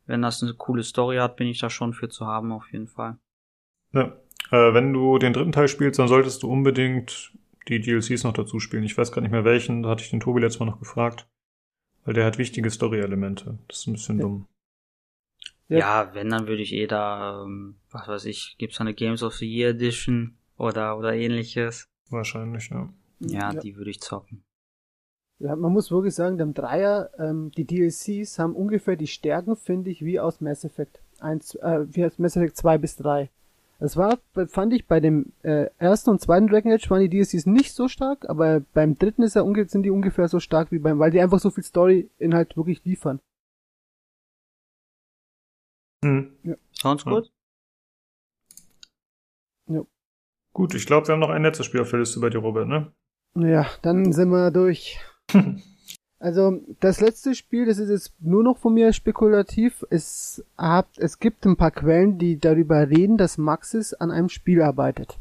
wenn 0.05 0.21
das 0.21 0.43
eine 0.43 0.53
coole 0.53 0.83
Story 0.83 1.17
hat, 1.17 1.35
bin 1.35 1.47
ich 1.47 1.59
da 1.59 1.69
schon 1.69 1.93
für 1.93 2.09
zu 2.09 2.27
haben, 2.27 2.51
auf 2.51 2.71
jeden 2.71 2.87
Fall. 2.87 3.17
Ja. 3.93 4.15
Äh, 4.51 4.73
wenn 4.73 4.93
du 4.93 5.17
den 5.17 5.33
dritten 5.33 5.51
Teil 5.51 5.67
spielst, 5.67 5.99
dann 5.99 6.07
solltest 6.07 6.43
du 6.43 6.51
unbedingt 6.51 7.31
die 7.67 7.79
DLCs 7.79 8.23
noch 8.23 8.33
dazu 8.33 8.59
spielen. 8.59 8.83
Ich 8.83 8.97
weiß 8.97 9.11
gar 9.11 9.21
nicht 9.21 9.31
mehr 9.31 9.45
welchen, 9.45 9.83
da 9.83 9.89
hatte 9.89 10.03
ich 10.03 10.11
den 10.11 10.19
Tobi 10.19 10.41
letztes 10.41 10.59
Mal 10.59 10.67
noch 10.67 10.79
gefragt. 10.79 11.27
Weil 12.03 12.13
der 12.13 12.25
hat 12.25 12.37
wichtige 12.37 12.69
Story-Elemente. 12.69 13.57
Das 13.67 13.79
ist 13.79 13.87
ein 13.87 13.93
bisschen 13.93 14.17
ja. 14.19 14.23
dumm. 14.23 14.47
Ja. 15.67 15.77
ja, 15.79 16.13
wenn, 16.13 16.29
dann 16.29 16.47
würde 16.47 16.61
ich 16.61 16.73
eh 16.73 16.85
da, 16.85 17.43
ähm, 17.43 17.77
was 17.89 18.07
weiß 18.07 18.25
ich, 18.25 18.55
gibt's 18.59 18.77
da 18.77 18.83
eine 18.83 18.93
Games 18.93 19.23
of 19.23 19.33
the 19.33 19.47
Year 19.51 19.71
Edition 19.71 20.37
oder, 20.57 20.97
oder 20.99 21.15
ähnliches? 21.15 21.87
Wahrscheinlich, 22.09 22.69
ja. 22.69 22.89
Ja, 23.19 23.53
ja. 23.53 23.59
die 23.59 23.75
würde 23.75 23.89
ich 23.89 24.01
zocken. 24.01 24.43
Ja, 25.39 25.55
man 25.55 25.73
muss 25.73 25.91
wirklich 25.91 26.15
sagen, 26.15 26.37
dem 26.37 26.53
Dreier, 26.53 27.09
ähm, 27.17 27.51
die 27.51 27.65
DLCs 27.65 28.39
haben 28.39 28.55
ungefähr 28.55 28.95
die 28.95 29.07
Stärken, 29.07 29.55
finde 29.57 29.89
ich, 29.89 30.03
wie 30.03 30.19
aus 30.19 30.39
Mass 30.39 30.63
Effect 30.63 31.01
1, 31.19 31.55
äh, 31.55 31.85
wie 31.93 32.05
aus 32.05 32.19
Mass 32.19 32.37
Effect 32.37 32.55
2 32.55 32.77
bis 32.77 32.95
3. 32.97 33.29
Das 33.79 33.97
war, 33.97 34.19
fand 34.47 34.71
ich, 34.73 34.87
bei 34.87 35.01
dem 35.01 35.33
äh, 35.43 35.69
ersten 35.77 36.11
und 36.11 36.21
zweiten 36.21 36.47
Dragon 36.47 36.71
Age 36.71 36.89
waren 36.89 37.01
die 37.01 37.09
DLCs 37.09 37.45
nicht 37.45 37.73
so 37.73 37.89
stark, 37.89 38.29
aber 38.29 38.61
beim 38.73 38.97
dritten 38.97 39.23
ist 39.23 39.35
er 39.35 39.43
sind 39.67 39.83
die 39.83 39.89
ungefähr 39.89 40.29
so 40.29 40.39
stark 40.39 40.71
wie 40.71 40.79
beim, 40.79 40.99
weil 40.99 41.11
die 41.11 41.19
einfach 41.19 41.39
so 41.39 41.51
viel 41.51 41.63
Story-Inhalt 41.63 42.55
wirklich 42.55 42.85
liefern. 42.85 43.19
Hm. 46.05 46.37
Ja. 46.43 46.55
Sounds 46.71 47.03
gut. 47.03 47.29
Ja. 49.67 49.85
Gut, 50.55 50.73
ich 50.73 50.85
glaube, 50.85 51.05
wir 51.05 51.13
haben 51.13 51.19
noch 51.19 51.31
ein 51.31 51.43
letztes 51.43 51.65
Spiel 51.65 51.81
auf 51.81 51.89
der 51.89 51.99
Liste 51.99 52.21
bei 52.21 52.29
dir, 52.29 52.37
Robert, 52.37 52.69
ne? 52.69 52.89
Ja, 53.37 53.67
dann 53.81 54.13
sind 54.13 54.29
wir 54.29 54.51
durch. 54.51 55.01
also, 56.19 56.61
das 56.79 57.01
letzte 57.01 57.35
Spiel, 57.35 57.65
das 57.65 57.77
ist 57.77 57.89
jetzt 57.89 58.13
nur 58.21 58.41
noch 58.41 58.57
von 58.57 58.73
mir 58.73 58.93
spekulativ. 58.93 59.83
Es, 59.89 60.45
hat, 60.57 60.87
es 60.95 61.19
gibt 61.19 61.45
ein 61.45 61.57
paar 61.57 61.71
Quellen, 61.71 62.17
die 62.19 62.39
darüber 62.39 62.89
reden, 62.89 63.17
dass 63.17 63.37
Maxis 63.37 63.93
an 63.93 64.11
einem 64.11 64.29
Spiel 64.29 64.61
arbeitet. 64.61 65.19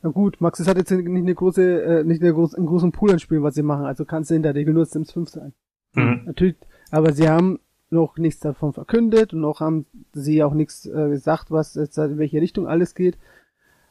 Na 0.00 0.08
gut, 0.08 0.40
Maxis 0.40 0.66
hat 0.66 0.78
jetzt 0.78 0.90
nicht 0.90 1.06
eine 1.06 1.34
große, 1.34 1.82
äh, 1.82 2.04
nicht 2.04 2.22
eine 2.22 2.32
groß, 2.32 2.54
einen 2.54 2.66
großen 2.66 2.92
Pool 2.92 3.12
an 3.12 3.18
Spielen, 3.18 3.42
was 3.42 3.54
sie 3.54 3.62
machen. 3.62 3.84
Also 3.84 4.06
kann 4.06 4.22
es 4.22 4.30
in 4.30 4.42
der 4.42 4.54
Regel 4.54 4.72
nur 4.72 4.86
Sims 4.86 5.12
5 5.12 5.28
sein. 5.28 5.52
Mhm. 5.94 6.22
Natürlich, 6.24 6.56
aber 6.90 7.12
sie 7.12 7.28
haben 7.28 7.60
noch 7.92 8.16
nichts 8.16 8.40
davon 8.40 8.72
verkündet 8.72 9.32
und 9.32 9.40
noch 9.40 9.60
haben 9.60 9.86
sie 10.12 10.42
auch 10.42 10.54
nichts 10.54 10.86
äh, 10.86 11.08
gesagt, 11.08 11.50
was 11.50 11.74
jetzt 11.74 11.98
in 11.98 12.18
welche 12.18 12.40
Richtung 12.40 12.66
alles 12.66 12.94
geht. 12.94 13.18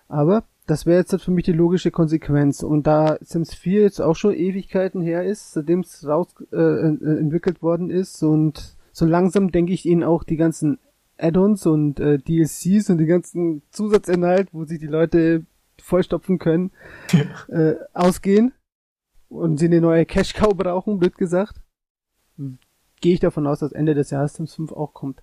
Aber 0.07 0.43
das 0.67 0.85
wäre 0.85 0.99
jetzt 0.99 1.21
für 1.21 1.31
mich 1.31 1.45
die 1.45 1.53
logische 1.53 1.91
Konsequenz. 1.91 2.63
Und 2.63 2.87
da 2.87 3.17
Sims 3.21 3.53
4 3.53 3.81
jetzt 3.81 4.01
auch 4.01 4.15
schon 4.15 4.33
Ewigkeiten 4.33 5.01
her 5.01 5.23
ist, 5.23 5.53
seitdem 5.53 5.81
es 5.81 6.05
raus 6.05 6.27
äh, 6.51 6.57
äh, 6.57 7.19
entwickelt 7.19 7.61
worden 7.61 7.89
ist 7.89 8.21
und 8.23 8.75
so 8.91 9.05
langsam 9.05 9.51
denke 9.51 9.73
ich 9.73 9.85
ihnen 9.85 10.03
auch 10.03 10.23
die 10.23 10.35
ganzen 10.35 10.79
Add-ons 11.17 11.65
und 11.65 11.99
äh, 11.99 12.17
DLCs 12.17 12.89
und 12.89 12.97
die 12.97 13.05
ganzen 13.05 13.61
Zusatzinhalt, 13.69 14.49
wo 14.53 14.65
sich 14.65 14.79
die 14.79 14.87
Leute 14.87 15.45
vollstopfen 15.81 16.39
können, 16.39 16.71
äh, 17.47 17.75
ausgehen 17.93 18.53
und 19.29 19.57
sie 19.57 19.67
eine 19.67 19.81
neue 19.81 20.05
Cash-Cow 20.05 20.55
brauchen, 20.55 20.99
blöd 20.99 21.17
gesagt, 21.17 21.61
gehe 23.01 23.13
ich 23.13 23.19
davon 23.19 23.47
aus, 23.47 23.59
dass 23.59 23.71
Ende 23.71 23.93
des 23.93 24.11
Jahres 24.11 24.35
Sims 24.35 24.55
5 24.55 24.71
auch 24.71 24.93
kommt. 24.93 25.21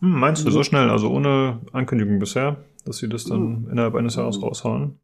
Hm, 0.00 0.18
meinst 0.18 0.46
du 0.46 0.50
so 0.50 0.62
schnell, 0.62 0.90
also 0.90 1.10
ohne 1.10 1.60
Ankündigung 1.72 2.18
bisher? 2.18 2.64
dass 2.88 2.98
sie 2.98 3.08
das 3.08 3.24
dann 3.24 3.62
mhm. 3.62 3.70
innerhalb 3.70 3.94
eines 3.94 4.16
Jahres 4.16 4.42
raushauen. 4.42 4.98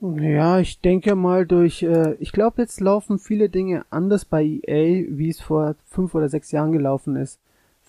Ja, 0.00 0.60
ich 0.60 0.80
denke 0.80 1.14
mal 1.14 1.46
durch, 1.46 1.82
äh, 1.82 2.14
ich 2.20 2.32
glaube 2.32 2.62
jetzt 2.62 2.80
laufen 2.80 3.18
viele 3.18 3.50
Dinge 3.50 3.84
anders 3.90 4.24
bei 4.24 4.44
EA, 4.44 5.06
wie 5.08 5.28
es 5.28 5.40
vor 5.40 5.74
fünf 5.84 6.14
oder 6.14 6.28
sechs 6.28 6.52
Jahren 6.52 6.72
gelaufen 6.72 7.16
ist. 7.16 7.40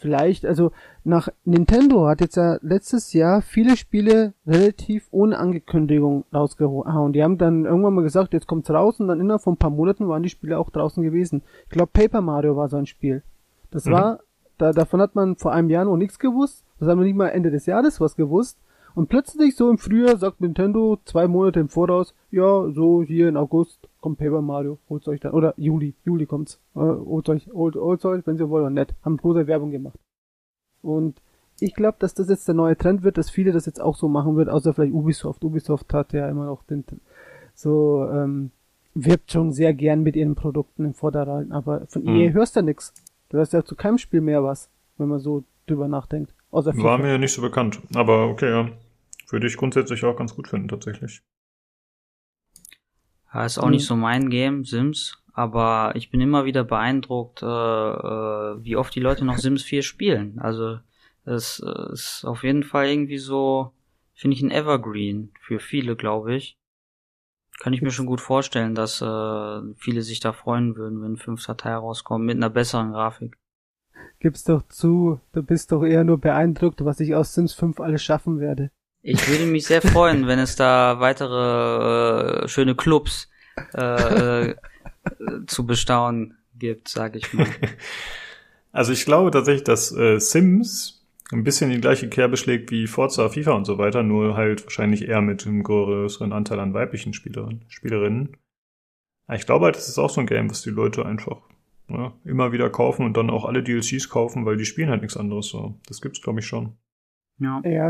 Vielleicht, 0.01 0.47
also 0.47 0.71
nach 1.03 1.29
Nintendo 1.45 2.07
hat 2.07 2.21
jetzt 2.21 2.35
ja 2.35 2.57
letztes 2.63 3.13
Jahr 3.13 3.43
viele 3.43 3.77
Spiele 3.77 4.33
relativ 4.47 5.07
ohne 5.11 5.37
Ankündigung 5.37 6.25
rausgehauen. 6.33 7.13
Die 7.13 7.21
haben 7.21 7.37
dann 7.37 7.65
irgendwann 7.65 7.93
mal 7.93 8.01
gesagt, 8.01 8.33
jetzt 8.33 8.47
kommt's 8.47 8.71
raus 8.71 8.99
und 8.99 9.09
dann 9.09 9.19
innerhalb 9.19 9.43
von 9.43 9.53
ein 9.53 9.57
paar 9.57 9.69
Monaten 9.69 10.07
waren 10.07 10.23
die 10.23 10.29
Spiele 10.29 10.57
auch 10.57 10.71
draußen 10.71 11.03
gewesen. 11.03 11.43
Ich 11.65 11.69
glaube 11.69 11.91
Paper 11.93 12.21
Mario 12.21 12.55
war 12.55 12.67
so 12.67 12.77
ein 12.77 12.87
Spiel. 12.87 13.21
Das 13.69 13.85
mhm. 13.85 13.91
war, 13.91 14.19
da, 14.57 14.71
davon 14.71 15.01
hat 15.01 15.13
man 15.13 15.35
vor 15.35 15.53
einem 15.53 15.69
Jahr 15.69 15.85
noch 15.85 15.97
nichts 15.97 16.17
gewusst. 16.17 16.65
Das 16.79 16.89
haben 16.89 16.97
wir 16.97 17.05
nicht 17.05 17.15
mal 17.15 17.27
Ende 17.27 17.51
des 17.51 17.67
Jahres 17.67 18.01
was 18.01 18.15
gewusst. 18.15 18.57
Und 18.93 19.09
plötzlich 19.09 19.55
so 19.55 19.69
im 19.69 19.77
Frühjahr 19.77 20.17
sagt 20.17 20.41
Nintendo 20.41 20.99
zwei 21.05 21.27
Monate 21.27 21.59
im 21.59 21.69
Voraus, 21.69 22.13
ja, 22.29 22.69
so 22.71 23.03
hier 23.03 23.29
in 23.29 23.37
August 23.37 23.87
kommt 23.99 24.19
Paper 24.19 24.41
Mario, 24.41 24.79
holt's 24.89 25.07
euch 25.07 25.19
dann, 25.19 25.33
oder 25.33 25.53
Juli, 25.57 25.95
Juli 26.03 26.25
kommt's, 26.25 26.59
äh, 26.75 26.79
holt 26.79 27.29
euch, 27.29 27.47
holt, 27.53 27.75
holt 27.75 28.03
euch, 28.05 28.27
wenn 28.27 28.37
ihr 28.37 28.49
wollt, 28.49 28.63
oder 28.63 28.69
nett, 28.69 28.93
haben 29.03 29.17
große 29.17 29.47
Werbung 29.47 29.71
gemacht. 29.71 29.99
Und 30.81 31.21
ich 31.59 31.75
glaube, 31.75 31.97
dass 31.99 32.13
das 32.13 32.29
jetzt 32.29 32.47
der 32.47 32.55
neue 32.55 32.77
Trend 32.77 33.03
wird, 33.03 33.17
dass 33.17 33.29
viele 33.29 33.51
das 33.51 33.65
jetzt 33.65 33.81
auch 33.81 33.95
so 33.95 34.07
machen 34.07 34.35
wird, 34.35 34.49
außer 34.49 34.73
vielleicht 34.73 34.93
Ubisoft. 34.93 35.43
Ubisoft 35.43 35.93
hat 35.93 36.13
ja 36.13 36.27
immer 36.27 36.45
noch 36.45 36.63
den, 36.63 36.83
so, 37.53 38.07
ähm, 38.11 38.51
wirbt 38.93 39.31
schon 39.31 39.51
sehr 39.51 39.73
gern 39.73 40.03
mit 40.03 40.15
ihren 40.15 40.35
Produkten 40.35 40.85
im 40.85 40.93
Vorderrand, 40.93 41.51
aber 41.51 41.87
von 41.87 42.03
mhm. 42.03 42.15
EA 42.15 42.31
hörst 42.31 42.55
du 42.55 42.61
nix. 42.61 42.93
Du 43.29 43.37
hörst 43.37 43.53
ja 43.53 43.63
zu 43.63 43.75
keinem 43.75 43.97
Spiel 43.97 44.21
mehr 44.21 44.43
was, 44.43 44.69
wenn 44.97 45.07
man 45.07 45.19
so 45.19 45.43
drüber 45.67 45.87
nachdenkt. 45.87 46.33
War 46.51 46.97
mir 46.97 47.17
nicht 47.17 47.33
so 47.33 47.41
bekannt. 47.41 47.81
Aber 47.95 48.27
okay, 48.27 48.49
ja. 48.49 48.69
Würde 49.29 49.47
ich 49.47 49.55
grundsätzlich 49.55 50.03
auch 50.03 50.17
ganz 50.17 50.35
gut 50.35 50.49
finden, 50.49 50.67
tatsächlich. 50.67 51.21
Ja, 53.33 53.45
ist 53.45 53.57
auch 53.57 53.65
mhm. 53.65 53.71
nicht 53.71 53.85
so 53.85 53.95
mein 53.95 54.29
Game, 54.29 54.65
Sims. 54.65 55.17
Aber 55.33 55.93
ich 55.95 56.11
bin 56.11 56.19
immer 56.19 56.43
wieder 56.43 56.65
beeindruckt, 56.65 57.41
äh, 57.41 57.45
äh, 57.45 58.63
wie 58.63 58.75
oft 58.75 58.93
die 58.93 58.99
Leute 58.99 59.23
noch 59.23 59.37
Sims 59.37 59.63
4 59.63 59.81
spielen. 59.81 60.39
Also 60.39 60.79
es 61.23 61.63
äh, 61.65 61.93
ist 61.93 62.25
auf 62.25 62.43
jeden 62.43 62.63
Fall 62.63 62.87
irgendwie 62.87 63.17
so, 63.17 63.71
finde 64.13 64.35
ich, 64.35 64.41
ein 64.41 64.51
Evergreen 64.51 65.31
für 65.39 65.59
viele, 65.59 65.95
glaube 65.95 66.35
ich. 66.35 66.57
Kann 67.59 67.73
ich 67.73 67.81
mir 67.81 67.91
schon 67.91 68.07
gut 68.07 68.19
vorstellen, 68.19 68.75
dass 68.75 69.01
äh, 69.01 69.61
viele 69.77 70.01
sich 70.01 70.19
da 70.19 70.33
freuen 70.33 70.75
würden, 70.75 71.01
wenn 71.01 71.13
ein 71.13 71.17
fünfter 71.17 71.55
Teil 71.55 71.75
rauskommt 71.75 72.25
mit 72.25 72.35
einer 72.35 72.49
besseren 72.49 72.91
Grafik. 72.91 73.37
Gib's 74.21 74.43
doch 74.43 74.61
zu, 74.67 75.19
du 75.33 75.41
bist 75.41 75.71
doch 75.71 75.83
eher 75.83 76.03
nur 76.03 76.19
beeindruckt, 76.19 76.85
was 76.85 76.99
ich 76.99 77.15
aus 77.15 77.33
Sims 77.33 77.53
5 77.53 77.79
alles 77.79 78.03
schaffen 78.03 78.39
werde. 78.39 78.69
Ich 79.01 79.27
würde 79.27 79.47
mich 79.47 79.65
sehr 79.65 79.81
freuen, 79.81 80.27
wenn 80.27 80.37
es 80.37 80.55
da 80.55 80.99
weitere 80.99 82.43
äh, 82.43 82.47
schöne 82.47 82.75
Clubs 82.75 83.31
äh, 83.73 84.51
äh, 84.51 84.55
zu 85.47 85.65
bestaunen 85.65 86.37
gibt, 86.55 86.87
sag 86.87 87.15
ich 87.15 87.33
mal. 87.33 87.47
Also 88.73 88.93
ich 88.93 89.03
glaube 89.03 89.31
tatsächlich, 89.31 89.65
dass 89.65 89.91
äh, 89.91 90.17
Sims 90.17 91.05
ein 91.33 91.43
bisschen 91.43 91.71
die 91.71 91.81
gleiche 91.81 92.07
Kerbe 92.07 92.37
schlägt 92.37 92.71
wie 92.71 92.87
Forza, 92.87 93.27
FIFA 93.27 93.51
und 93.51 93.65
so 93.65 93.77
weiter, 93.77 94.01
nur 94.01 94.37
halt 94.37 94.63
wahrscheinlich 94.63 95.09
eher 95.09 95.19
mit 95.19 95.45
einem 95.45 95.61
größeren 95.63 96.31
Anteil 96.31 96.57
an 96.61 96.73
weiblichen 96.73 97.13
Spielerinnen. 97.13 97.65
Spielerinnen. 97.67 98.37
Ich 99.33 99.45
glaube 99.45 99.65
halt, 99.65 99.75
das 99.75 99.89
ist 99.89 99.97
auch 99.97 100.09
so 100.09 100.21
ein 100.21 100.25
Game, 100.25 100.49
was 100.49 100.61
die 100.61 100.69
Leute 100.69 101.05
einfach 101.05 101.41
ja, 101.93 102.13
immer 102.25 102.51
wieder 102.51 102.69
kaufen 102.69 103.05
und 103.05 103.17
dann 103.17 103.29
auch 103.29 103.45
alle 103.45 103.63
DLCs 103.63 104.09
kaufen, 104.09 104.45
weil 104.45 104.57
die 104.57 104.65
spielen 104.65 104.89
halt 104.89 105.01
nichts 105.01 105.17
anderes 105.17 105.47
so. 105.47 105.79
Das 105.87 106.01
gibt's, 106.01 106.21
glaube 106.21 106.39
ich, 106.39 106.45
schon. 106.45 106.77
Ja. 107.39 107.61
ja, 107.65 107.89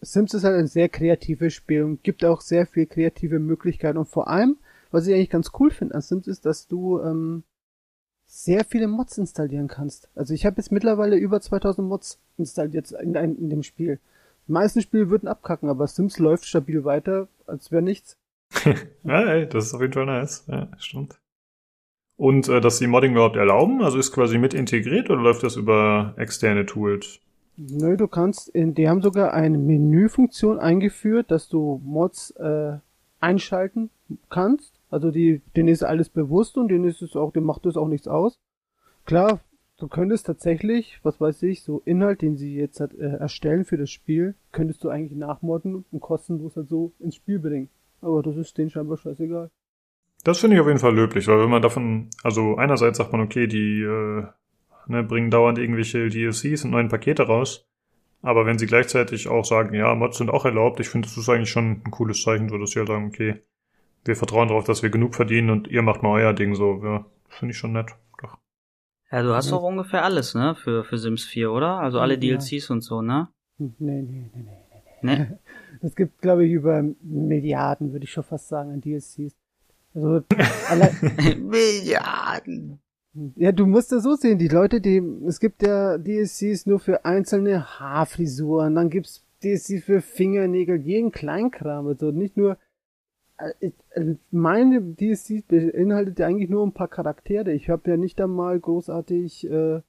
Sims 0.00 0.34
ist 0.34 0.42
halt 0.42 0.56
ein 0.56 0.66
sehr 0.66 0.88
kreatives 0.88 1.54
Spiel 1.54 1.84
und 1.84 2.02
gibt 2.02 2.24
auch 2.24 2.40
sehr 2.40 2.66
viel 2.66 2.86
kreative 2.86 3.38
Möglichkeiten. 3.38 3.96
Und 3.96 4.08
vor 4.08 4.26
allem, 4.28 4.56
was 4.90 5.06
ich 5.06 5.14
eigentlich 5.14 5.30
ganz 5.30 5.52
cool 5.60 5.70
finde 5.70 5.94
an 5.94 6.00
Sims, 6.00 6.26
ist, 6.26 6.44
dass 6.44 6.66
du 6.66 7.00
ähm, 7.00 7.44
sehr 8.26 8.64
viele 8.64 8.88
Mods 8.88 9.16
installieren 9.16 9.68
kannst. 9.68 10.08
Also 10.16 10.34
ich 10.34 10.44
habe 10.44 10.56
jetzt 10.56 10.72
mittlerweile 10.72 11.16
über 11.16 11.40
2000 11.40 11.88
Mods 11.88 12.20
installiert 12.36 12.90
in, 12.90 13.14
in, 13.14 13.38
in 13.38 13.50
dem 13.50 13.62
Spiel. 13.62 14.00
Die 14.48 14.52
meisten 14.52 14.82
Spiele 14.82 15.10
würden 15.10 15.28
abkacken, 15.28 15.68
aber 15.68 15.86
Sims 15.86 16.18
läuft 16.18 16.46
stabil 16.46 16.84
weiter, 16.84 17.28
als 17.46 17.70
wäre 17.70 17.82
nichts. 17.82 18.16
ja, 19.04 19.22
ey, 19.24 19.48
das 19.48 19.66
ist 19.66 19.74
auf 19.74 19.80
jeden 19.80 19.92
Fall 19.92 20.06
nice. 20.06 20.44
Ja, 20.48 20.68
stimmt. 20.78 21.20
Und 22.18 22.48
äh, 22.48 22.60
dass 22.60 22.78
sie 22.78 22.88
Modding 22.88 23.12
überhaupt 23.12 23.36
erlauben, 23.36 23.80
also 23.80 23.96
ist 23.96 24.12
quasi 24.12 24.38
mit 24.38 24.52
integriert 24.52 25.08
oder 25.08 25.22
läuft 25.22 25.44
das 25.44 25.54
über 25.54 26.14
externe 26.16 26.66
Tools? 26.66 27.20
Nö, 27.56 27.96
du 27.96 28.08
kannst, 28.08 28.48
in, 28.48 28.74
die 28.74 28.88
haben 28.88 29.02
sogar 29.02 29.32
eine 29.32 29.56
Menüfunktion 29.56 30.58
eingeführt, 30.58 31.30
dass 31.30 31.48
du 31.48 31.80
Mods 31.84 32.32
äh, 32.32 32.76
einschalten 33.20 33.90
kannst. 34.30 34.74
Also 34.90 35.12
die, 35.12 35.42
denen 35.56 35.68
ist 35.68 35.84
alles 35.84 36.08
bewusst 36.08 36.58
und 36.58 36.68
denen 36.68 36.84
ist 36.84 37.02
es 37.02 37.14
auch, 37.14 37.32
denen 37.32 37.46
macht 37.46 37.66
das 37.66 37.76
auch 37.76 37.88
nichts 37.88 38.08
aus. 38.08 38.40
Klar, 39.04 39.40
du 39.78 39.86
könntest 39.86 40.26
tatsächlich, 40.26 40.98
was 41.04 41.20
weiß 41.20 41.44
ich, 41.44 41.62
so 41.62 41.82
Inhalt, 41.84 42.20
den 42.20 42.36
sie 42.36 42.56
jetzt 42.56 42.80
hat, 42.80 42.94
äh, 42.94 43.16
erstellen 43.16 43.64
für 43.64 43.76
das 43.76 43.90
Spiel, 43.90 44.34
könntest 44.50 44.82
du 44.82 44.88
eigentlich 44.88 45.16
nachmodden 45.16 45.84
und 45.92 46.00
kostenlos 46.00 46.56
halt 46.56 46.68
so 46.68 46.92
ins 46.98 47.14
Spiel 47.14 47.38
bringen. 47.38 47.68
Aber 48.00 48.24
das 48.24 48.36
ist 48.36 48.58
denen 48.58 48.70
scheinbar 48.70 48.96
scheißegal. 48.98 49.50
Das 50.24 50.40
finde 50.40 50.56
ich 50.56 50.60
auf 50.60 50.66
jeden 50.66 50.80
Fall 50.80 50.94
löblich, 50.94 51.28
weil 51.28 51.40
wenn 51.40 51.50
man 51.50 51.62
davon, 51.62 52.10
also 52.22 52.56
einerseits 52.56 52.98
sagt 52.98 53.12
man, 53.12 53.20
okay, 53.20 53.46
die 53.46 53.82
äh, 53.82 54.24
ne, 54.86 55.02
bringen 55.04 55.30
dauernd 55.30 55.58
irgendwelche 55.58 56.08
DLCs 56.08 56.64
und 56.64 56.70
neuen 56.70 56.88
Pakete 56.88 57.24
raus. 57.24 57.66
Aber 58.20 58.46
wenn 58.46 58.58
sie 58.58 58.66
gleichzeitig 58.66 59.28
auch 59.28 59.44
sagen, 59.44 59.74
ja, 59.74 59.94
Mods 59.94 60.18
sind 60.18 60.30
auch 60.30 60.44
erlaubt, 60.44 60.80
ich 60.80 60.88
finde, 60.88 61.06
das 61.06 61.16
ist 61.16 61.28
eigentlich 61.28 61.50
schon 61.50 61.82
ein 61.84 61.90
cooles 61.90 62.22
Zeichen, 62.22 62.48
so 62.48 62.58
dass 62.58 62.70
sie 62.70 62.80
halt 62.80 62.88
sagen, 62.88 63.06
okay, 63.06 63.42
wir 64.04 64.16
vertrauen 64.16 64.48
darauf, 64.48 64.64
dass 64.64 64.82
wir 64.82 64.90
genug 64.90 65.14
verdienen 65.14 65.50
und 65.50 65.68
ihr 65.68 65.82
macht 65.82 66.02
mal 66.02 66.10
euer 66.10 66.32
Ding 66.32 66.54
so. 66.54 66.80
Ja, 66.82 67.06
finde 67.28 67.52
ich 67.52 67.58
schon 67.58 67.72
nett. 67.72 67.90
Doch. 68.20 68.38
Ja, 69.12 69.22
du 69.22 69.34
hast 69.34 69.52
doch 69.52 69.62
ungefähr 69.62 70.02
alles, 70.02 70.34
ne, 70.34 70.56
für, 70.56 70.82
für 70.82 70.98
Sims 70.98 71.24
4, 71.24 71.52
oder? 71.52 71.78
Also 71.78 72.00
alle 72.00 72.14
ja. 72.14 72.36
DLCs 72.36 72.70
und 72.70 72.80
so, 72.80 73.02
ne? 73.02 73.28
Nee, 73.58 73.70
nee, 73.78 74.02
nee, 74.02 74.30
nee, 74.34 74.46
nee. 75.02 75.16
nee? 75.16 75.26
Es 75.80 75.94
gibt, 75.94 76.20
glaube 76.20 76.44
ich, 76.44 76.50
über 76.50 76.82
Milliarden, 77.02 77.92
würde 77.92 78.02
ich 78.02 78.10
schon 78.10 78.24
fast 78.24 78.48
sagen, 78.48 78.72
an 78.72 78.80
DLCs. 78.80 79.37
Also, 79.98 80.24
Milliarden. 81.40 82.80
Ja, 83.36 83.52
du 83.52 83.66
musst 83.66 83.90
das 83.90 84.04
so 84.04 84.14
sehen, 84.14 84.38
die 84.38 84.48
Leute, 84.48 84.80
die, 84.80 85.02
es 85.26 85.40
gibt 85.40 85.62
ja 85.62 85.98
DSCs 85.98 86.66
nur 86.66 86.78
für 86.78 87.04
einzelne 87.04 87.80
Haarfrisuren, 87.80 88.74
dann 88.74 88.90
gibt's 88.90 89.24
DSCs 89.42 89.84
für 89.84 90.00
Fingernägel, 90.00 90.76
jeden 90.76 91.10
Kleinkram, 91.10 91.86
also 91.86 92.10
nicht 92.10 92.36
nur, 92.36 92.58
äh, 93.38 93.70
äh, 93.90 94.14
meine 94.30 94.94
DSCs 94.94 95.42
beinhaltet 95.48 96.18
ja 96.18 96.26
eigentlich 96.26 96.50
nur 96.50 96.64
ein 96.64 96.72
paar 96.72 96.88
Charaktere. 96.88 97.52
Ich 97.52 97.70
habe 97.70 97.90
ja 97.90 97.96
nicht 97.96 98.20
einmal 98.20 98.58
großartig 98.58 99.48
äh, 99.50 99.80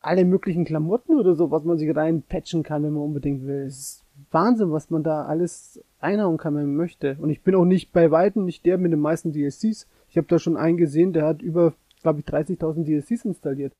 alle 0.00 0.24
möglichen 0.24 0.64
Klamotten 0.64 1.18
oder 1.18 1.34
so, 1.34 1.50
was 1.50 1.64
man 1.64 1.78
sich 1.78 1.94
reinpatchen 1.94 2.62
kann, 2.62 2.82
wenn 2.82 2.92
man 2.92 3.02
unbedingt 3.02 3.46
will. 3.46 3.62
Es 3.66 3.78
ist 3.78 4.04
Wahnsinn, 4.30 4.70
was 4.70 4.90
man 4.90 5.02
da 5.02 5.24
alles 5.24 5.82
einhauen 6.00 6.38
kann, 6.38 6.54
wenn 6.54 6.66
man 6.66 6.76
möchte. 6.76 7.16
Und 7.20 7.30
ich 7.30 7.42
bin 7.42 7.54
auch 7.54 7.64
nicht 7.64 7.92
bei 7.92 8.10
Weitem 8.10 8.44
nicht 8.44 8.64
der 8.66 8.78
mit 8.78 8.92
den 8.92 9.00
meisten 9.00 9.32
DSCs. 9.32 9.88
Ich 10.08 10.16
habe 10.16 10.26
da 10.28 10.38
schon 10.38 10.56
einen 10.56 10.76
gesehen, 10.76 11.12
der 11.12 11.26
hat 11.26 11.42
über 11.42 11.74
glaube 12.02 12.20
ich, 12.20 12.26
30.000 12.26 12.84
DLCs 12.84 13.24
installiert. 13.24 13.72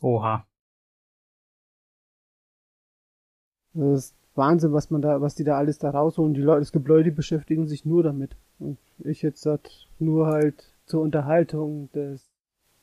Oha. 0.00 0.46
Das 3.74 4.06
ist 4.06 4.16
Wahnsinn, 4.34 4.72
was 4.72 4.90
man 4.90 5.02
da, 5.02 5.20
was 5.20 5.34
die 5.34 5.44
da 5.44 5.56
alles 5.56 5.78
da 5.78 5.90
rausholen. 5.90 6.34
Die 6.34 6.40
Leute, 6.40 6.62
es 6.62 6.72
gibt 6.72 6.88
Leute, 6.88 7.04
die 7.04 7.10
beschäftigen 7.10 7.68
sich 7.68 7.84
nur 7.84 8.02
damit. 8.02 8.36
Und 8.58 8.78
ich 8.98 9.22
jetzt 9.22 9.44
halt 9.46 9.88
nur 9.98 10.26
halt 10.26 10.72
zur 10.86 11.02
Unterhaltung 11.02 11.90
des 11.92 12.28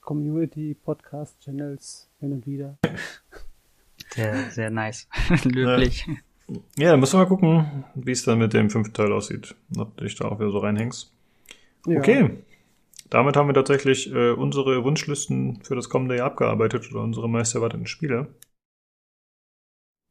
Community 0.01 0.75
Podcast 0.75 1.39
Channels 1.39 2.09
hin 2.19 2.33
und 2.33 2.45
wieder. 2.45 2.77
Sehr, 4.13 4.35
sehr 4.51 4.69
nice. 4.69 5.07
Löblich. 5.43 6.05
Ja, 6.07 6.13
dann 6.47 6.99
müssen 6.99 7.13
wir 7.13 7.23
mal 7.23 7.29
gucken, 7.29 7.85
wie 7.95 8.11
es 8.11 8.23
dann 8.23 8.39
mit 8.39 8.53
dem 8.53 8.69
fünften 8.69 8.93
Teil 8.93 9.11
aussieht. 9.11 9.55
Ob 9.77 9.95
du 9.97 10.03
dich 10.03 10.15
da 10.15 10.25
auch 10.25 10.39
wieder 10.39 10.51
so 10.51 10.59
reinhängst. 10.59 11.11
Ja. 11.87 11.99
Okay. 11.99 12.37
Damit 13.09 13.37
haben 13.37 13.47
wir 13.47 13.53
tatsächlich 13.53 14.11
äh, 14.11 14.31
unsere 14.31 14.83
Wunschlisten 14.83 15.61
für 15.63 15.75
das 15.75 15.89
kommende 15.89 16.17
Jahr 16.17 16.27
abgearbeitet 16.27 16.91
oder 16.91 17.03
unsere 17.03 17.29
meist 17.29 17.53
erwarteten 17.55 17.87
Spiele. 17.87 18.27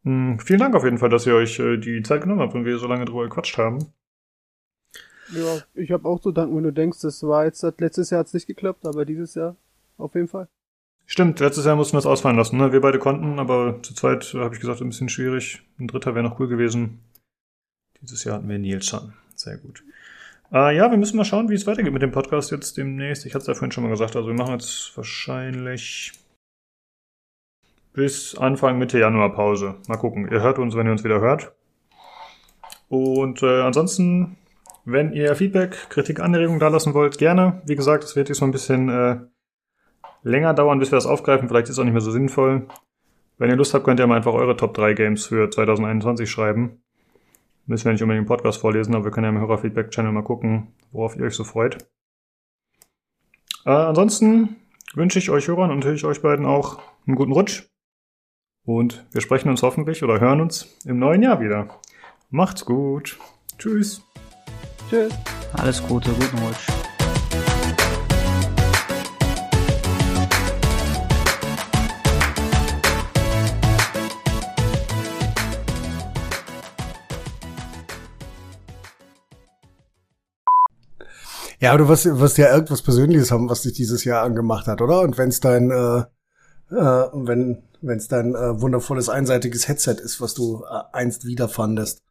Hm, 0.05 0.39
vielen 0.39 0.61
Dank 0.61 0.75
auf 0.75 0.85
jeden 0.85 0.99
Fall, 0.99 1.09
dass 1.09 1.27
ihr 1.27 1.35
euch 1.35 1.59
äh, 1.59 1.77
die 1.77 2.03
Zeit 2.03 2.23
genommen 2.23 2.41
habt 2.41 2.55
und 2.55 2.65
wir 2.65 2.79
so 2.79 2.87
lange 2.87 3.05
drüber 3.05 3.25
gequatscht 3.25 3.59
haben. 3.59 3.93
Ja, 5.33 5.63
ich 5.75 5.91
habe 5.91 6.07
auch 6.07 6.21
zu 6.21 6.33
danken, 6.33 6.57
wenn 6.57 6.65
du 6.65 6.73
denkst, 6.73 7.01
das 7.01 7.23
war 7.23 7.47
jetzt, 7.47 7.63
letztes 7.79 8.11
Jahr 8.11 8.21
hat 8.21 8.27
es 8.27 8.35
nicht 8.35 8.47
geklappt, 8.47 8.87
aber 8.87 9.05
dieses 9.05 9.35
Jahr 9.35 9.57
auf 9.97 10.15
jeden 10.15 10.29
Fall. 10.29 10.49
Stimmt, 11.07 11.41
letztes 11.41 11.67
Jahr 11.67 11.77
mussten 11.77 11.95
wir 11.95 11.99
es 11.99 12.07
ausfallen 12.07 12.37
lassen. 12.37 12.57
Ne? 12.57 12.73
Wir 12.73 12.81
beide 12.81 12.99
konnten, 12.99 13.39
aber 13.39 13.83
zu 13.83 13.95
zweit 13.95 14.35
äh, 14.35 14.39
habe 14.39 14.55
ich 14.55 14.61
gesagt, 14.61 14.81
ein 14.81 14.89
bisschen 14.89 15.09
schwierig. 15.09 15.63
Ein 15.79 15.89
dritter 15.89 16.15
wäre 16.15 16.25
noch 16.25 16.41
cool 16.41 16.49
gewesen. 16.49 17.01
Dieses 18.01 18.25
Jahr 18.25 18.37
hatten 18.37 18.49
wir 18.49 18.59
Nils 18.59 18.87
schon. 18.87 19.13
Sehr 19.35 19.59
gut. 19.59 19.85
Äh, 20.53 20.77
ja, 20.77 20.91
wir 20.91 20.99
müssen 20.99 21.17
mal 21.17 21.25
schauen, 21.25 21.49
wie 21.51 21.55
es 21.55 21.67
weitergeht 21.67 21.93
mit 21.93 22.03
dem 22.03 22.13
Podcast 22.13 22.51
jetzt 22.51 22.77
demnächst. 22.77 23.27
Ich 23.27 23.35
hatte 23.35 23.43
es 23.43 23.49
ja 23.49 23.55
vorhin 23.55 23.73
schon 23.73 23.85
mal 23.85 23.91
gesagt. 23.91 24.17
Also 24.17 24.29
wir 24.29 24.35
machen 24.35 24.53
jetzt 24.53 24.97
wahrscheinlich 24.97 26.13
bis 27.93 28.37
Anfang 28.37 28.79
Mitte 28.79 28.99
Januar 28.99 29.35
Pause. 29.35 29.77
Mal 29.89 29.97
gucken. 29.97 30.29
Ihr 30.31 30.43
hört 30.43 30.59
uns, 30.59 30.75
wenn 30.75 30.87
ihr 30.87 30.93
uns 30.93 31.05
wieder 31.05 31.21
hört. 31.21 31.53
Und 32.89 33.43
äh, 33.43 33.63
ansonsten, 33.63 34.37
wenn 34.85 35.13
ihr 35.13 35.35
Feedback, 35.37 35.89
Kritik, 35.91 36.21
Anregungen 36.21 36.61
da 36.61 36.69
lassen 36.69 36.95
wollt, 36.95 37.19
gerne. 37.19 37.63
Wie 37.67 37.77
gesagt, 37.77 38.05
es 38.05 38.17
wird 38.17 38.29
jetzt 38.29 38.39
so 38.39 38.45
ein 38.45 38.53
bisschen 38.53 38.89
äh, 38.89 39.19
länger 40.25 40.55
dauern, 40.55 40.79
bis 40.79 40.91
wir 40.91 40.97
das 40.97 41.07
aufgreifen. 41.07 41.49
Vielleicht 41.49 41.69
ist 41.69 41.75
es 41.75 41.79
auch 41.79 41.85
nicht 41.85 41.93
mehr 41.93 42.01
so 42.01 42.11
sinnvoll. 42.11 42.67
Wenn 43.39 43.51
ihr 43.51 43.57
Lust 43.57 43.75
habt, 43.75 43.85
könnt 43.85 44.01
ihr 44.01 44.07
mal 44.07 44.17
einfach 44.17 44.33
eure 44.33 44.57
Top 44.57 44.75
3 44.75 44.95
Games 44.95 45.27
für 45.27 45.51
2021 45.51 46.29
schreiben. 46.29 46.83
Müssen 47.67 47.87
wir 47.87 47.93
nicht 47.93 48.03
unbedingt 48.03 48.25
im 48.25 48.29
Podcast 48.29 48.61
vorlesen, 48.61 48.95
aber 48.95 49.05
wir 49.05 49.11
können 49.11 49.25
ja 49.25 49.31
im 49.31 49.39
Hörerfeedback-Channel 49.39 50.13
mal 50.13 50.23
gucken, 50.23 50.69
worauf 50.93 51.17
ihr 51.17 51.25
euch 51.25 51.35
so 51.35 51.45
freut. 51.45 51.79
Äh, 53.65 53.71
ansonsten 53.71 54.57
wünsche 54.95 55.19
ich 55.19 55.31
euch 55.31 55.49
Hörern 55.49 55.71
und 55.71 55.79
natürlich 55.79 56.05
euch 56.05 56.21
beiden 56.21 56.47
auch 56.47 56.81
einen 57.07 57.17
guten 57.17 57.33
Rutsch. 57.33 57.65
Und 58.65 59.05
wir 59.13 59.21
sprechen 59.21 59.49
uns 59.49 59.63
hoffentlich 59.63 60.03
oder 60.03 60.21
hören 60.21 60.41
uns 60.41 60.77
im 60.85 60.99
neuen 60.99 61.23
Jahr 61.23 61.41
wieder. 61.41 61.69
Macht's 62.31 62.65
gut. 62.65 63.19
Tschüss. 63.59 64.03
Tschüss. 64.89 65.13
Alles 65.53 65.87
Gute, 65.87 66.11
guten 66.13 66.39
Rutsch. 66.39 66.84
Ja, 81.65 81.77
du 81.77 81.89
wirst, 81.89 82.05
wirst 82.05 82.39
ja 82.39 82.53
irgendwas 82.53 82.83
Persönliches 82.83 83.31
haben, 83.31 83.49
was 83.49 83.63
dich 83.63 83.73
dieses 83.73 84.05
Jahr 84.05 84.23
angemacht 84.23 84.67
hat, 84.67 84.83
oder? 84.83 85.01
Und 85.01 85.17
wenn 85.17 85.31
es 85.31 85.41
dein, 85.41 85.71
äh, 85.71 86.01
äh, 86.71 87.09
wenn 87.13 87.63
es 87.83 88.09
dein 88.09 88.35
äh, 88.35 88.61
wundervolles 88.61 89.09
einseitiges 89.09 89.67
Headset 89.67 89.97
ist, 90.03 90.21
was 90.21 90.35
du 90.35 90.63
äh, 90.65 90.83
einst 90.93 91.27
wiederfandest. 91.27 92.03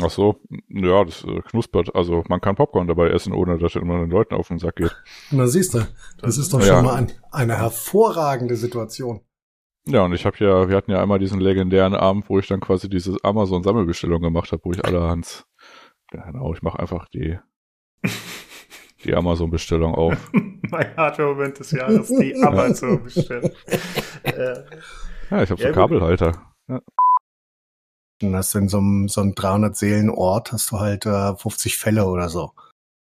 Ach 0.00 0.10
so, 0.10 0.36
ja, 0.68 1.04
das 1.04 1.24
äh, 1.24 1.40
knuspert. 1.42 1.94
Also 1.94 2.22
man 2.28 2.40
kann 2.40 2.54
Popcorn 2.54 2.86
dabei 2.86 3.10
essen, 3.10 3.32
ohne 3.32 3.58
dass 3.58 3.74
immer 3.74 3.98
den 3.98 4.10
Leuten 4.10 4.34
auf 4.34 4.48
den 4.48 4.58
Sack 4.58 4.76
geht. 4.76 4.96
Na 5.30 5.46
siehst 5.46 5.74
du, 5.74 5.86
das 6.20 6.38
ist 6.38 6.52
doch 6.52 6.60
ja. 6.60 6.66
schon 6.66 6.84
mal 6.84 6.94
ein, 6.94 7.12
eine 7.30 7.58
hervorragende 7.58 8.56
Situation. 8.56 9.20
Ja, 9.86 10.04
und 10.04 10.12
ich 10.12 10.24
habe 10.24 10.36
ja, 10.38 10.68
wir 10.68 10.76
hatten 10.76 10.92
ja 10.92 11.02
einmal 11.02 11.18
diesen 11.18 11.40
legendären 11.40 11.94
Abend, 11.94 12.30
wo 12.30 12.38
ich 12.38 12.46
dann 12.46 12.60
quasi 12.60 12.88
diese 12.88 13.16
Amazon-Sammelbestellung 13.24 14.22
gemacht 14.22 14.52
habe, 14.52 14.62
wo 14.64 14.70
ich 14.70 14.84
allerhand, 14.84 15.44
genau, 16.10 16.54
ich 16.54 16.62
mache 16.62 16.78
einfach 16.78 17.08
die 17.08 17.38
die 19.04 19.14
Amazon-Bestellung 19.14 19.94
auf. 19.94 20.30
mein 20.70 20.96
Hardware-Moment 20.96 21.58
des 21.58 21.70
Jahres, 21.72 22.08
die 22.08 22.34
Amazon-Bestellung. 22.42 23.50
ja, 24.24 25.42
ich 25.42 25.50
habe 25.50 25.60
so 25.60 25.68
ja, 25.68 25.72
Kabelhalter. 25.72 26.52
Ja. 26.68 26.80
Und 28.22 28.36
hast 28.36 28.54
in 28.54 28.68
so 28.68 28.78
einem, 28.78 29.08
so 29.08 29.20
einem 29.20 29.34
300 29.34 29.76
Seelen 29.76 30.10
Ort 30.10 30.52
hast 30.52 30.70
du 30.70 30.78
halt 30.78 31.06
äh, 31.06 31.34
50 31.34 31.76
Fälle 31.76 32.06
oder 32.06 32.28
so. 32.28 32.52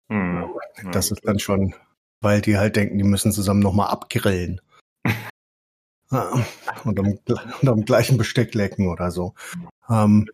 Hm. 0.10 0.46
Das 0.92 1.12
ist 1.12 1.22
dann 1.24 1.40
schon, 1.40 1.76
weil 2.22 2.42
die 2.42 2.58
halt 2.58 2.76
denken, 2.76 2.98
die 2.98 3.04
müssen 3.04 3.32
zusammen 3.32 3.60
nochmal 3.60 3.90
abgrillen. 3.90 4.60
und, 6.10 7.00
am, 7.00 7.20
und 7.62 7.70
am 7.70 7.86
gleichen 7.86 8.18
Besteck 8.18 8.56
lecken 8.56 8.88
oder 8.88 9.12
so. 9.12 9.36
Ähm, 9.90 10.28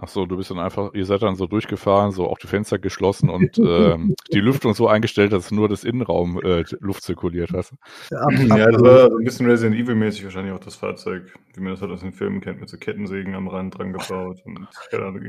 Ach 0.00 0.06
so, 0.06 0.26
du 0.26 0.36
bist 0.36 0.48
dann 0.52 0.60
einfach, 0.60 0.94
ihr 0.94 1.04
seid 1.04 1.22
dann 1.22 1.34
so 1.34 1.48
durchgefahren, 1.48 2.12
so 2.12 2.28
auch 2.28 2.38
die 2.38 2.46
Fenster 2.46 2.78
geschlossen 2.78 3.30
und 3.30 3.58
ähm, 3.58 4.14
die 4.32 4.38
Lüftung 4.38 4.72
so 4.72 4.86
eingestellt, 4.86 5.32
dass 5.32 5.50
nur 5.50 5.68
das 5.68 5.82
Innenraum 5.82 6.40
äh, 6.40 6.64
Luft 6.78 7.02
zirkuliert, 7.02 7.50
hast 7.52 7.72
Ja, 8.12 8.30
ja, 8.30 8.70
das 8.70 8.80
war 8.80 9.10
so 9.10 9.16
ein 9.16 9.24
bisschen 9.24 9.46
Resident 9.46 9.74
Evil-mäßig 9.74 10.22
wahrscheinlich 10.22 10.52
auch 10.52 10.60
das 10.60 10.76
Fahrzeug, 10.76 11.24
wie 11.54 11.60
man 11.60 11.72
das 11.72 11.82
halt 11.82 11.90
aus 11.90 12.00
den 12.00 12.12
Filmen 12.12 12.40
kennt, 12.40 12.60
mit 12.60 12.68
so 12.68 12.76
Kettensägen 12.76 13.34
am 13.34 13.48
Rand 13.48 13.76
dran 13.76 13.92
gebaut 13.92 14.40
und 14.44 14.68
keine 14.90 15.06
Ahnung, 15.06 15.22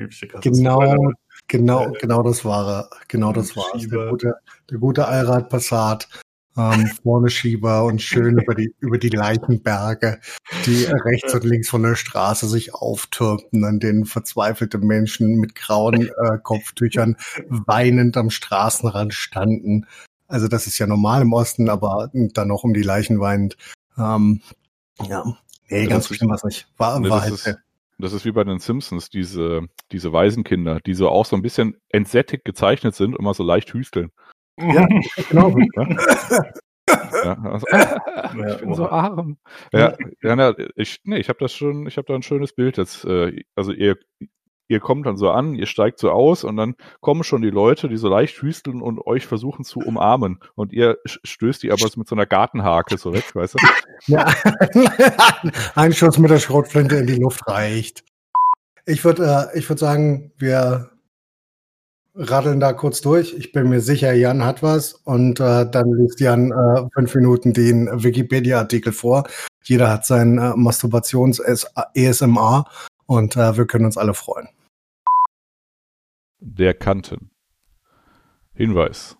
Genau, 0.44 0.80
genau, 1.48 1.88
äh, 1.88 1.98
genau 2.00 2.22
das 2.22 2.46
war 2.46 2.68
er. 2.68 2.90
Genau 3.08 3.34
das 3.34 3.58
war 3.58 3.66
es. 3.74 3.88
Der 3.88 4.10
gute, 4.10 4.36
der 4.70 4.78
gute 4.78 5.08
Allrad 5.08 5.50
Passat 5.50 6.08
ähm, 6.60 6.88
vorne 7.04 7.30
Schieber 7.30 7.86
und 7.86 8.02
schön 8.02 8.38
über 8.38 8.54
die, 8.54 8.74
über 8.80 8.98
die 8.98 9.10
Leichenberge, 9.10 10.20
die 10.66 10.86
rechts 10.86 11.34
und 11.34 11.44
links 11.46 11.70
von 11.70 11.84
der 11.84 11.96
Straße 11.96 12.48
sich 12.48 12.74
auftürmten, 12.74 13.64
an 13.64 13.80
denen 13.80 14.06
verzweifelte 14.06 14.80
Menschen 14.80 15.36
mit 15.36 15.56
grauen 15.56 16.08
äh, 16.08 16.38
Kopftüchern 16.44 17.16
weinend 17.48 18.18
am 18.18 18.30
Straßenrand 18.30 19.14
standen. 19.14 19.86
Also 20.28 20.48
das 20.48 20.68
ist 20.68 20.78
ja 20.80 20.88
normal 20.88 21.22
im 21.22 21.34
Osten, 21.34 21.70
aber 21.70 22.12
dann 22.14 22.48
noch 22.48 22.64
um 22.64 22.74
die 22.74 22.84
Leichen 22.84 23.20
weinend. 23.20 23.58
Ähm, 23.98 24.42
ja, 25.08 25.24
nee, 25.70 25.88
ganz 25.88 26.10
bestimmt 26.10 26.32
was 26.32 26.44
nicht. 26.44 26.68
War, 26.78 27.02
war 27.10 27.22
halt 27.22 27.34
ist, 27.34 27.58
das 28.00 28.14
ist 28.14 28.26
wie 28.26 28.32
bei 28.32 28.44
den 28.44 28.60
Simpsons, 28.60 29.10
diese, 29.10 29.62
diese 29.92 30.14
Waisenkinder, 30.14 30.80
die 30.86 30.94
so 30.94 31.10
auch 31.10 31.26
so 31.26 31.36
ein 31.36 31.42
bisschen 31.42 31.76
entsättigt 31.90 32.46
gezeichnet 32.46 32.96
sind 32.96 33.16
und 33.16 33.24
mal 33.24 33.34
so 33.34 33.44
leicht 33.44 33.74
hüsteln. 33.74 34.12
Ja, 34.60 34.88
genau. 35.30 35.56
Ja, 37.24 37.38
also, 37.44 37.68
ich 37.68 38.58
bin 38.62 38.74
so 38.74 38.90
arm. 38.90 39.38
Ja, 39.72 39.96
ja 40.24 40.56
ich, 40.76 41.00
nee, 41.04 41.18
ich 41.18 41.30
habe 41.30 41.40
das 41.40 41.54
schon, 41.54 41.86
ich 41.88 41.98
habe 41.98 42.08
da 42.08 42.16
ein 42.16 42.24
schönes 42.24 42.54
Bild 42.54 42.78
jetzt. 42.78 43.06
Äh, 43.06 43.44
also 43.56 43.72
ihr, 43.72 43.98
ihr 44.68 44.80
kommt 44.80 45.06
dann 45.06 45.18
so 45.18 45.30
an, 45.32 45.56
ihr 45.56 45.66
steigt 45.66 46.00
so 46.00 46.12
aus 46.12 46.44
und 46.44 46.56
dann 46.56 46.76
kommen 47.02 47.24
schon 47.24 47.42
die 47.42 47.50
Leute, 47.50 47.90
die 47.90 47.98
so 47.98 48.08
leicht 48.08 48.42
hüsteln 48.42 48.82
und 48.82 49.06
euch 49.06 49.26
versuchen 49.26 49.66
zu 49.66 49.80
umarmen. 49.80 50.40
Und 50.56 50.72
ihr 50.72 50.98
stößt 51.06 51.62
die 51.64 51.72
aber 51.72 51.88
mit 51.96 52.08
so 52.08 52.16
einer 52.16 52.26
Gartenhake 52.26 52.98
so 52.98 53.14
weg, 53.14 53.36
weißt 53.36 53.56
du? 53.56 53.58
Ja, 54.08 54.34
ein 55.76 55.92
Schuss 55.92 56.18
mit 56.20 56.32
der 56.32 56.40
Schrotflinte 56.40 56.96
in 56.96 57.06
die 57.06 57.18
Luft 57.18 57.46
reicht. 57.48 58.06
Ich 58.86 59.04
würde, 59.04 59.50
äh, 59.54 59.60
ich 59.60 59.68
würde 59.68 59.80
sagen, 59.82 60.32
wir 60.38 60.90
radeln 62.16 62.60
da 62.60 62.74
kurz 62.74 63.02
durch. 63.02 63.34
Ich 63.34 63.52
bin 63.52 63.70
mir 63.70 63.82
sicher, 63.82 64.14
Jan 64.14 64.44
hat 64.44 64.64
was 64.64 64.94
und 64.94 65.40
äh, 65.40 65.70
dann 65.70 65.92
liest 65.94 66.20
Jan 66.20 66.52
äh, 66.52 66.88
fünf 66.94 67.14
Minuten 67.16 67.54
den 67.54 67.88
Wikipedia-Artikel 67.92 68.94
vor. 68.94 69.24
Jeder 69.64 69.90
hat 69.90 70.06
sein 70.06 70.38
äh, 70.38 70.54
Masturbations-ESMA 70.56 72.66
und 73.06 73.38
äh, 73.38 73.58
wir 73.58 73.66
können 73.66 73.86
uns 73.86 73.98
alle 73.98 74.14
freuen. 74.14 74.50
Der 76.40 76.74
Kanten. 76.74 77.32
Hinweis. 78.54 79.18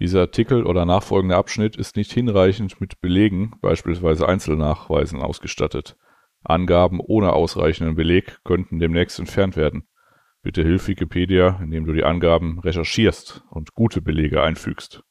Dieser 0.00 0.20
Artikel 0.20 0.66
oder 0.66 0.84
nachfolgende 0.84 1.36
Abschnitt 1.36 1.76
ist 1.76 1.96
nicht 1.96 2.12
hinreichend 2.12 2.80
mit 2.80 3.00
Belegen, 3.00 3.52
beispielsweise 3.60 4.28
Einzelnachweisen, 4.28 5.20
ausgestattet. 5.20 5.96
Angaben 6.42 7.00
ohne 7.00 7.32
ausreichenden 7.32 7.94
Beleg 7.94 8.38
könnten 8.44 8.78
demnächst 8.78 9.18
entfernt 9.18 9.56
werden. 9.56 9.86
Bitte 10.44 10.62
hilf 10.62 10.88
Wikipedia, 10.88 11.58
indem 11.62 11.86
du 11.86 11.94
die 11.94 12.04
Angaben 12.04 12.58
recherchierst 12.58 13.42
und 13.48 13.72
gute 13.72 14.02
Belege 14.02 14.42
einfügst. 14.42 15.02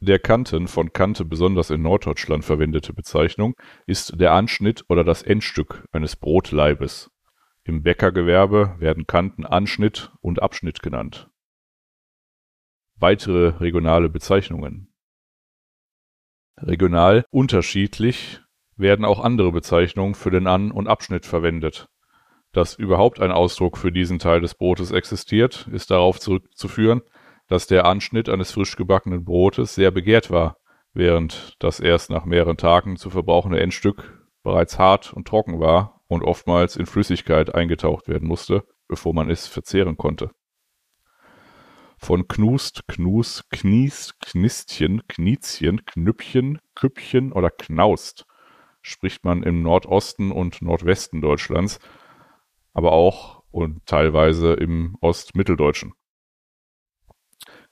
Der 0.00 0.18
Kanten, 0.18 0.68
von 0.68 0.92
Kante 0.92 1.24
besonders 1.24 1.70
in 1.70 1.80
Norddeutschland 1.80 2.44
verwendete 2.44 2.92
Bezeichnung, 2.92 3.54
ist 3.86 4.20
der 4.20 4.32
Anschnitt 4.32 4.84
oder 4.90 5.02
das 5.02 5.22
Endstück 5.22 5.88
eines 5.92 6.14
Brotleibes. 6.14 7.10
Im 7.64 7.82
Bäckergewerbe 7.82 8.76
werden 8.80 9.06
Kanten 9.06 9.46
Anschnitt 9.46 10.12
und 10.20 10.42
Abschnitt 10.42 10.82
genannt. 10.82 11.30
Weitere 12.96 13.56
regionale 13.60 14.10
Bezeichnungen 14.10 14.92
Regional 16.58 17.24
unterschiedlich 17.30 18.42
werden 18.76 19.06
auch 19.06 19.20
andere 19.20 19.52
Bezeichnungen 19.52 20.14
für 20.14 20.30
den 20.30 20.46
An 20.46 20.70
und 20.70 20.86
Abschnitt 20.86 21.24
verwendet 21.24 21.88
dass 22.58 22.74
überhaupt 22.74 23.20
ein 23.20 23.30
Ausdruck 23.30 23.78
für 23.78 23.92
diesen 23.92 24.18
Teil 24.18 24.40
des 24.40 24.56
Brotes 24.56 24.90
existiert, 24.90 25.68
ist 25.70 25.92
darauf 25.92 26.18
zurückzuführen, 26.18 27.02
dass 27.46 27.68
der 27.68 27.84
Anschnitt 27.84 28.28
eines 28.28 28.50
frisch 28.50 28.74
gebackenen 28.74 29.24
Brotes 29.24 29.76
sehr 29.76 29.92
begehrt 29.92 30.32
war, 30.32 30.56
während 30.92 31.54
das 31.60 31.78
erst 31.78 32.10
nach 32.10 32.24
mehreren 32.24 32.56
Tagen 32.56 32.96
zu 32.96 33.10
verbrauchende 33.10 33.60
Endstück 33.60 34.26
bereits 34.42 34.76
hart 34.76 35.12
und 35.12 35.28
trocken 35.28 35.60
war 35.60 36.02
und 36.08 36.24
oftmals 36.24 36.74
in 36.74 36.86
Flüssigkeit 36.86 37.54
eingetaucht 37.54 38.08
werden 38.08 38.26
musste, 38.26 38.64
bevor 38.88 39.14
man 39.14 39.30
es 39.30 39.46
verzehren 39.46 39.96
konnte. 39.96 40.32
Von 41.96 42.26
Knust, 42.26 42.88
Knus, 42.88 43.44
Kniest, 43.50 44.18
Knistchen, 44.20 45.06
Kniezchen, 45.06 45.84
Knüppchen, 45.86 46.58
Küppchen 46.74 47.30
oder 47.30 47.50
Knaust 47.50 48.26
spricht 48.82 49.24
man 49.24 49.44
im 49.44 49.62
Nordosten 49.62 50.32
und 50.32 50.60
Nordwesten 50.60 51.20
Deutschlands 51.20 51.78
aber 52.78 52.92
auch 52.92 53.42
und 53.50 53.84
teilweise 53.86 54.52
im 54.52 54.96
Ostmitteldeutschen. 55.00 55.94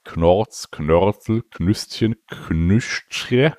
Knorz, 0.03 0.69
Knörzel, 0.69 1.43
Knüstchen, 1.43 2.17
Knüschtche, 2.27 3.57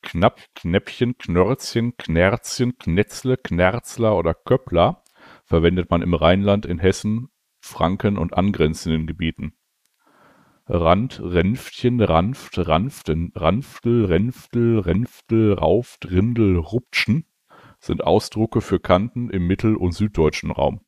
Knapp, 0.00 0.40
Knäppchen, 0.54 1.18
Knörzchen, 1.18 1.96
Knerzchen, 1.96 2.78
Knetzle, 2.78 3.36
Knerzler 3.36 4.16
oder 4.16 4.32
Köppler 4.32 5.02
verwendet 5.44 5.90
man 5.90 6.02
im 6.02 6.14
Rheinland, 6.14 6.66
in 6.66 6.78
Hessen, 6.78 7.30
Franken 7.58 8.16
und 8.16 8.34
angrenzenden 8.34 9.08
Gebieten. 9.08 9.54
Rand, 10.66 11.20
Ränftchen, 11.20 12.00
Ranft, 12.00 12.58
Ranften, 12.58 13.32
Ranftel, 13.34 14.04
Renftel, 14.04 14.78
Renftel, 14.78 15.54
Rauft, 15.54 16.08
Rindel, 16.08 16.58
Ruptschen 16.58 17.24
sind 17.80 18.04
Ausdrucke 18.04 18.60
für 18.60 18.78
Kanten 18.78 19.30
im 19.30 19.46
mittel- 19.46 19.76
und 19.76 19.92
süddeutschen 19.92 20.50
Raum. 20.50 20.80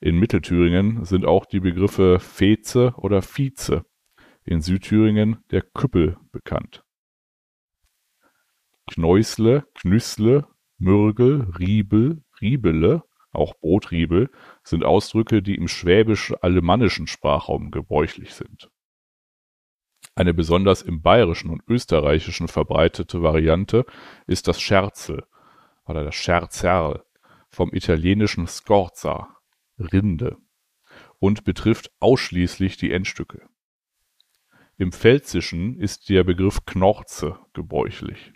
In 0.00 0.18
Mittelthüringen 0.18 1.04
sind 1.04 1.24
auch 1.24 1.46
die 1.46 1.60
Begriffe 1.60 2.20
Feze 2.20 2.94
oder 2.96 3.22
Vize, 3.22 3.84
in 4.44 4.60
Südthüringen 4.60 5.44
der 5.50 5.62
Küppel 5.62 6.16
bekannt. 6.30 6.84
Knäusle, 8.90 9.66
Knüssle, 9.74 10.46
Mürgel, 10.78 11.52
Riebel, 11.58 12.22
Riebele, 12.40 13.02
auch 13.32 13.54
Brotriebel, 13.60 14.30
sind 14.62 14.84
Ausdrücke, 14.84 15.42
die 15.42 15.56
im 15.56 15.68
schwäbisch-alemannischen 15.68 17.06
Sprachraum 17.06 17.70
gebräuchlich 17.70 18.34
sind. 18.34 18.70
Eine 20.14 20.34
besonders 20.34 20.82
im 20.82 21.02
bayerischen 21.02 21.50
und 21.50 21.62
österreichischen 21.68 22.48
verbreitete 22.48 23.22
Variante 23.22 23.84
ist 24.26 24.48
das 24.48 24.60
Scherzel, 24.60 25.24
oder 25.88 26.04
das 26.04 26.14
Scherzerl 26.14 27.04
vom 27.50 27.72
italienischen 27.72 28.46
Scorza, 28.46 29.36
Rinde, 29.78 30.36
und 31.18 31.44
betrifft 31.44 31.90
ausschließlich 32.00 32.76
die 32.76 32.92
Endstücke. 32.92 33.48
Im 34.76 34.92
Pfälzischen 34.92 35.76
ist 35.78 36.08
der 36.08 36.22
Begriff 36.22 36.64
Knorze 36.64 37.38
gebräuchlich. 37.52 38.32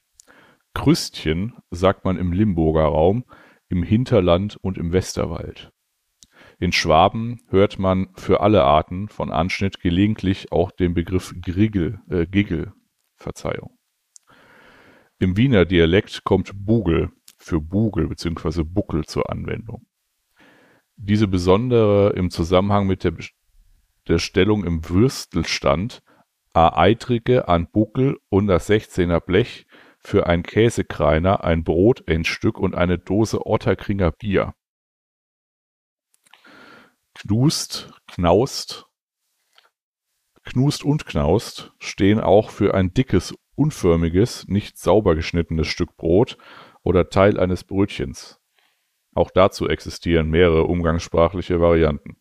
Krüstchen 0.75 1.55
sagt 1.71 2.05
man 2.05 2.17
im 2.17 2.33
Limburger 2.33 2.85
Raum, 2.87 3.25
im 3.69 3.83
Hinterland 3.83 4.57
und 4.57 4.79
im 4.79 4.93
Westerwald. 4.93 5.71
In 6.59 6.73
Schwaben 6.73 7.43
hört 7.49 7.79
man 7.79 8.09
für 8.17 8.41
alle 8.41 8.65
Arten 8.65 9.09
von 9.09 9.31
Anschnitt 9.31 9.81
gelegentlich 9.81 10.53
auch 10.53 10.71
den 10.71 10.95
Begriff 10.95 11.35
Grigel, 11.41 12.01
äh, 12.09 12.27
Giggel, 12.27 12.73
Verzeihung. 13.17 13.79
Im 15.19 15.37
Wiener 15.37 15.65
Dialekt 15.65 16.25
kommt 16.25 16.53
Bugel 16.55 17.13
für 17.43 17.61
Bugel 17.61 18.09
bzw. 18.09 18.63
Buckel 18.63 19.05
zur 19.05 19.31
Anwendung. 19.31 19.87
Diese 20.97 21.27
besondere 21.27 22.13
im 22.15 22.31
Zusammenhang 22.31 22.87
mit 22.87 23.05
der, 23.05 23.15
der 24.09 24.19
Stellung 24.19 24.65
im 24.65 24.89
Würstelstand 24.89 26.03
a 26.53 26.79
Eitrige 26.81 27.49
an 27.49 27.69
Buckel 27.71 28.19
und 28.29 28.47
das 28.47 28.69
16er 28.69 29.21
Blech 29.21 29.67
für 29.99 30.27
ein 30.27 30.43
Käsekreiner, 30.43 31.45
ein 31.45 31.65
Brotendstück 31.65 32.59
und 32.59 32.75
eine 32.75 32.99
Dose 32.99 33.47
Otterkringer 33.47 34.13
Bier. 34.13 34.55
Knust, 37.15 37.93
Knaust, 38.07 38.87
Knust 40.45 40.85
und 40.85 41.07
Knaust 41.07 41.73
stehen 41.79 42.21
auch 42.21 42.51
für 42.51 42.75
ein 42.75 42.93
dickes 42.93 43.35
unförmiges, 43.55 44.47
nicht 44.49 44.79
sauber 44.79 45.15
geschnittenes 45.15 45.69
Stück 45.69 45.97
Brot 45.97 46.37
oder 46.83 47.09
Teil 47.09 47.39
eines 47.39 47.65
Brötchens. 47.65 48.41
Auch 49.15 49.31
dazu 49.31 49.69
existieren 49.69 50.31
mehrere 50.31 50.65
umgangssprachliche 50.65 51.61
Varianten. 51.61 52.17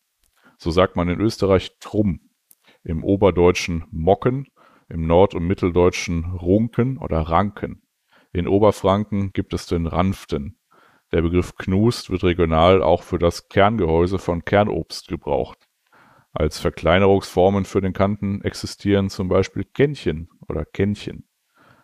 So 0.58 0.72
sagt 0.72 0.96
man 0.96 1.10
in 1.10 1.20
Österreich 1.20 1.78
Trumm, 1.80 2.30
im 2.84 3.04
Oberdeutschen 3.04 3.86
Mocken, 3.92 4.48
im 4.90 5.08
Nord- 5.08 5.36
und 5.36 5.48
Mitteldeutschen 5.48 6.26
Runken 6.26 6.98
oder 6.98 7.22
Ranken. 7.22 7.82
In 8.34 8.48
Oberfranken 8.48 9.32
gibt 9.34 9.54
es 9.54 9.66
den 9.66 9.88
Ranften. 9.88 10.58
Der 11.12 11.22
Begriff 11.22 11.56
Knust 11.56 12.10
wird 12.10 12.24
regional 12.24 12.82
auch 12.82 13.04
für 13.04 13.20
das 13.20 13.50
Kerngehäuse 13.50 14.20
von 14.20 14.46
Kernobst 14.46 15.08
gebraucht. 15.08 15.68
Als 16.34 16.60
Verkleinerungsformen 16.60 17.66
für 17.66 17.82
den 17.82 17.92
Kanten 17.92 18.42
existieren 18.42 19.10
zum 19.10 19.28
Beispiel 19.28 19.66
Kännchen 19.66 20.30
oder 20.48 20.64
Kännchen. 20.64 21.28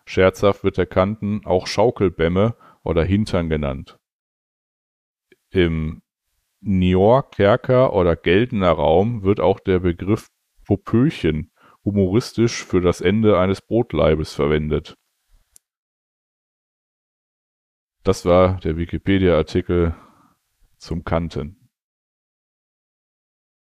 Scherzhaft 0.06 0.64
wird 0.64 0.78
der 0.78 0.86
Kanten 0.86 1.42
auch 1.44 1.66
Schaukelbämme 1.66 2.56
oder 2.88 3.04
Hintern 3.04 3.50
genannt. 3.50 3.98
Im 5.50 6.00
Nior, 6.60 7.30
Kerker 7.30 7.92
oder 7.92 8.16
Geldener 8.16 8.70
Raum 8.70 9.22
wird 9.22 9.40
auch 9.40 9.60
der 9.60 9.80
Begriff 9.80 10.28
Popöchen 10.64 11.52
humoristisch 11.84 12.64
für 12.64 12.80
das 12.80 13.02
Ende 13.02 13.38
eines 13.38 13.60
Brotleibes 13.60 14.32
verwendet. 14.32 14.96
Das 18.04 18.24
war 18.24 18.58
der 18.60 18.78
Wikipedia-Artikel 18.78 19.94
zum 20.78 21.04
Kanten. 21.04 21.57